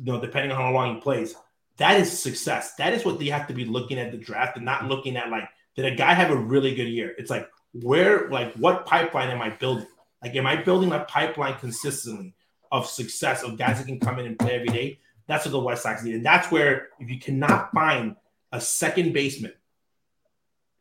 You 0.00 0.12
know, 0.12 0.20
depending 0.20 0.52
on 0.52 0.62
how 0.62 0.70
long 0.70 0.94
he 0.94 1.00
plays, 1.00 1.34
that 1.78 1.98
is 1.98 2.16
success. 2.16 2.76
That 2.76 2.92
is 2.92 3.04
what 3.04 3.18
they 3.18 3.26
have 3.26 3.48
to 3.48 3.52
be 3.52 3.64
looking 3.64 3.98
at 3.98 4.12
the 4.12 4.16
draft 4.16 4.56
and 4.56 4.64
not 4.64 4.84
looking 4.84 5.16
at 5.16 5.28
like, 5.28 5.48
did 5.74 5.86
a 5.86 5.96
guy 5.96 6.14
have 6.14 6.30
a 6.30 6.36
really 6.36 6.76
good 6.76 6.88
year? 6.88 7.16
It's 7.18 7.30
like, 7.30 7.48
where, 7.72 8.30
like, 8.30 8.54
what 8.54 8.86
pipeline 8.86 9.30
am 9.30 9.42
I 9.42 9.50
building? 9.50 9.88
Like, 10.22 10.36
am 10.36 10.46
I 10.46 10.56
building 10.56 10.92
a 10.92 11.00
pipeline 11.00 11.58
consistently 11.58 12.34
of 12.70 12.86
success 12.86 13.42
of 13.42 13.58
guys 13.58 13.78
that 13.78 13.86
can 13.86 14.00
come 14.00 14.18
in 14.18 14.26
and 14.26 14.38
play 14.38 14.54
every 14.54 14.68
day? 14.68 14.98
That's 15.26 15.44
what 15.44 15.52
the 15.52 15.60
White 15.60 15.78
Sox 15.78 16.02
need. 16.02 16.16
And 16.16 16.26
that's 16.26 16.50
where, 16.50 16.88
if 16.98 17.08
you 17.08 17.18
cannot 17.18 17.72
find 17.72 18.16
a 18.52 18.60
second 18.60 19.12
baseman 19.12 19.52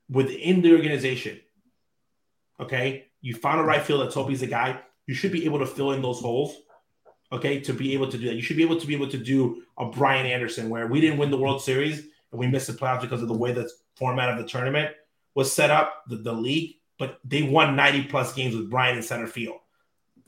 within 0.09 0.61
the 0.61 0.73
organization, 0.73 1.39
okay, 2.59 3.05
you 3.21 3.35
found 3.35 3.61
a 3.61 3.63
right 3.63 3.81
field. 3.81 4.01
Let's 4.01 4.15
hope 4.15 4.29
a 4.29 4.47
guy. 4.47 4.79
You 5.05 5.13
should 5.13 5.31
be 5.31 5.45
able 5.45 5.59
to 5.59 5.65
fill 5.65 5.91
in 5.91 6.01
those 6.01 6.19
holes, 6.19 6.55
okay, 7.31 7.59
to 7.61 7.73
be 7.73 7.93
able 7.93 8.09
to 8.09 8.17
do 8.17 8.27
that. 8.27 8.35
You 8.35 8.41
should 8.41 8.57
be 8.57 8.63
able 8.63 8.79
to 8.79 8.87
be 8.87 8.95
able 8.95 9.09
to 9.09 9.17
do 9.17 9.63
a 9.77 9.85
Brian 9.85 10.25
Anderson 10.25 10.69
where 10.69 10.87
we 10.87 10.99
didn't 10.99 11.17
win 11.17 11.31
the 11.31 11.37
World 11.37 11.61
Series 11.61 11.99
and 11.99 12.39
we 12.39 12.47
missed 12.47 12.67
the 12.67 12.73
playoffs 12.73 13.01
because 13.01 13.21
of 13.21 13.27
the 13.27 13.37
way 13.37 13.51
the 13.51 13.69
format 13.95 14.29
of 14.29 14.37
the 14.37 14.47
tournament 14.47 14.95
was 15.35 15.51
set 15.51 15.69
up, 15.69 16.03
the, 16.07 16.17
the 16.17 16.33
league, 16.33 16.75
but 16.99 17.19
they 17.23 17.41
won 17.41 17.75
90 17.75 18.03
plus 18.03 18.33
games 18.33 18.55
with 18.55 18.69
Brian 18.69 18.97
in 18.97 19.01
center 19.01 19.25
field. 19.25 19.57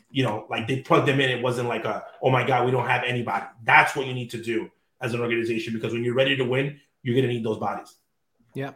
You 0.09 0.23
know, 0.23 0.47
like 0.49 0.67
they 0.67 0.81
plugged 0.81 1.07
them 1.07 1.19
in. 1.19 1.29
It 1.29 1.43
wasn't 1.43 1.67
like 1.69 1.85
a, 1.85 2.03
oh 2.21 2.31
my 2.31 2.45
God, 2.45 2.65
we 2.65 2.71
don't 2.71 2.87
have 2.87 3.03
anybody. 3.05 3.45
That's 3.63 3.95
what 3.95 4.07
you 4.07 4.13
need 4.13 4.31
to 4.31 4.41
do 4.41 4.71
as 4.99 5.13
an 5.13 5.21
organization 5.21 5.73
because 5.73 5.93
when 5.93 6.03
you're 6.03 6.15
ready 6.15 6.35
to 6.37 6.43
win, 6.43 6.79
you're 7.03 7.15
going 7.15 7.27
to 7.27 7.33
need 7.33 7.45
those 7.45 7.59
bodies. 7.59 7.93
Yeah. 8.53 8.71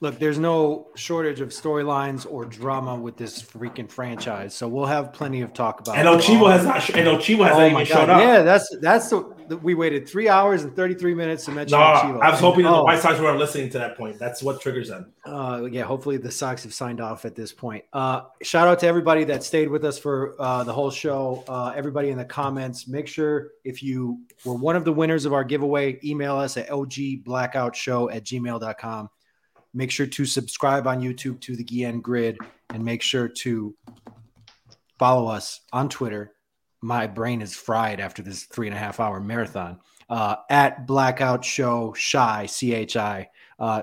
Look, 0.00 0.18
there's 0.18 0.38
no 0.38 0.88
shortage 0.94 1.40
of 1.40 1.48
storylines 1.50 2.26
or 2.30 2.44
drama 2.44 2.94
with 2.96 3.16
this 3.16 3.42
freaking 3.42 3.90
franchise, 3.90 4.54
so 4.54 4.68
we'll 4.68 4.86
have 4.86 5.12
plenty 5.12 5.40
of 5.42 5.52
talk 5.52 5.80
about. 5.80 5.96
And 5.96 6.08
it. 6.08 6.20
Ochivo 6.20 6.50
has 6.50 6.64
not. 6.64 6.88
And 6.90 7.08
Ochivo 7.08 7.44
has 7.46 7.56
Oh 7.56 7.58
not 7.60 7.70
even 7.72 7.84
shown 7.86 8.06
God. 8.06 8.10
up. 8.10 8.20
Yeah, 8.20 8.42
that's 8.42 8.76
that's 8.80 9.10
the, 9.10 9.56
we 9.62 9.74
waited 9.74 10.08
three 10.08 10.28
hours 10.28 10.62
and 10.64 10.74
thirty 10.74 10.94
three 10.94 11.14
minutes 11.14 11.44
to 11.46 11.52
mention. 11.52 11.78
No, 11.78 11.84
Ochivo. 11.84 12.20
I 12.20 12.30
was 12.30 12.40
hoping 12.40 12.64
that 12.64 12.70
the 12.70 12.76
Oh. 12.76 12.84
White 12.84 13.00
Sox 13.00 13.18
weren't 13.20 13.38
listening 13.38 13.70
to 13.70 13.78
that 13.78 13.96
point. 13.96 14.18
That's 14.18 14.42
what 14.42 14.60
triggers 14.60 14.88
them. 14.88 15.12
Uh, 15.24 15.66
yeah, 15.70 15.82
hopefully 15.84 16.16
the 16.16 16.30
Sox 16.30 16.62
have 16.64 16.74
signed 16.74 17.00
off 17.00 17.24
at 17.24 17.34
this 17.34 17.52
point. 17.52 17.84
Uh, 17.92 18.22
shout 18.42 18.68
out 18.68 18.78
to 18.80 18.86
everybody 18.86 19.24
that 19.24 19.42
stayed 19.44 19.68
with 19.68 19.84
us 19.84 19.98
for 19.98 20.34
uh, 20.40 20.62
the 20.64 20.72
whole 20.72 20.90
show. 20.90 21.44
Uh, 21.48 21.72
everybody 21.76 22.10
in 22.10 22.18
the 22.18 22.24
comments, 22.24 22.86
make 22.88 23.06
sure 23.08 23.50
if 23.64 23.82
you 23.82 24.20
were 24.44 24.54
one 24.54 24.76
of 24.76 24.84
the 24.84 24.92
winners 24.92 25.24
of 25.24 25.32
our 25.32 25.44
giveaway, 25.44 25.98
email 26.04 26.36
us 26.36 26.56
at 26.56 26.68
ogblackoutshow 26.68 28.14
at 28.14 28.24
gmail.com. 28.24 29.10
Make 29.76 29.90
sure 29.90 30.06
to 30.06 30.24
subscribe 30.24 30.86
on 30.86 31.02
YouTube 31.02 31.38
to 31.42 31.54
the 31.54 31.62
Guillen 31.62 32.00
Grid 32.00 32.38
and 32.70 32.82
make 32.82 33.02
sure 33.02 33.28
to 33.28 33.76
follow 34.98 35.28
us 35.28 35.60
on 35.70 35.90
Twitter. 35.90 36.32
My 36.80 37.06
brain 37.06 37.42
is 37.42 37.54
fried 37.54 38.00
after 38.00 38.22
this 38.22 38.44
three 38.44 38.68
and 38.68 38.74
a 38.74 38.78
half 38.78 39.00
hour 39.00 39.20
marathon. 39.20 39.78
Uh, 40.08 40.36
at 40.48 40.86
Blackout 40.86 41.44
Show 41.44 41.94
Chi 42.10 42.46
C 42.46 42.72
H 42.72 42.96
I. 42.96 43.28
Uh, 43.58 43.82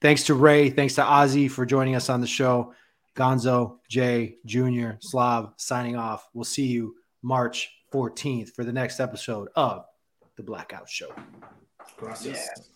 thanks 0.00 0.22
to 0.24 0.34
Ray. 0.34 0.70
Thanks 0.70 0.94
to 0.94 1.02
Ozzie 1.02 1.48
for 1.48 1.66
joining 1.66 1.96
us 1.96 2.08
on 2.08 2.20
the 2.20 2.26
show. 2.28 2.72
Gonzo, 3.16 3.78
Jay, 3.88 4.36
Junior, 4.46 4.98
Slav 5.00 5.54
signing 5.56 5.96
off. 5.96 6.28
We'll 6.34 6.44
see 6.44 6.66
you 6.66 6.94
March 7.20 7.68
14th 7.92 8.50
for 8.50 8.62
the 8.62 8.72
next 8.72 9.00
episode 9.00 9.48
of 9.56 9.86
the 10.36 10.44
Blackout 10.44 10.88
Show. 10.88 11.12
Gracias. 11.96 12.71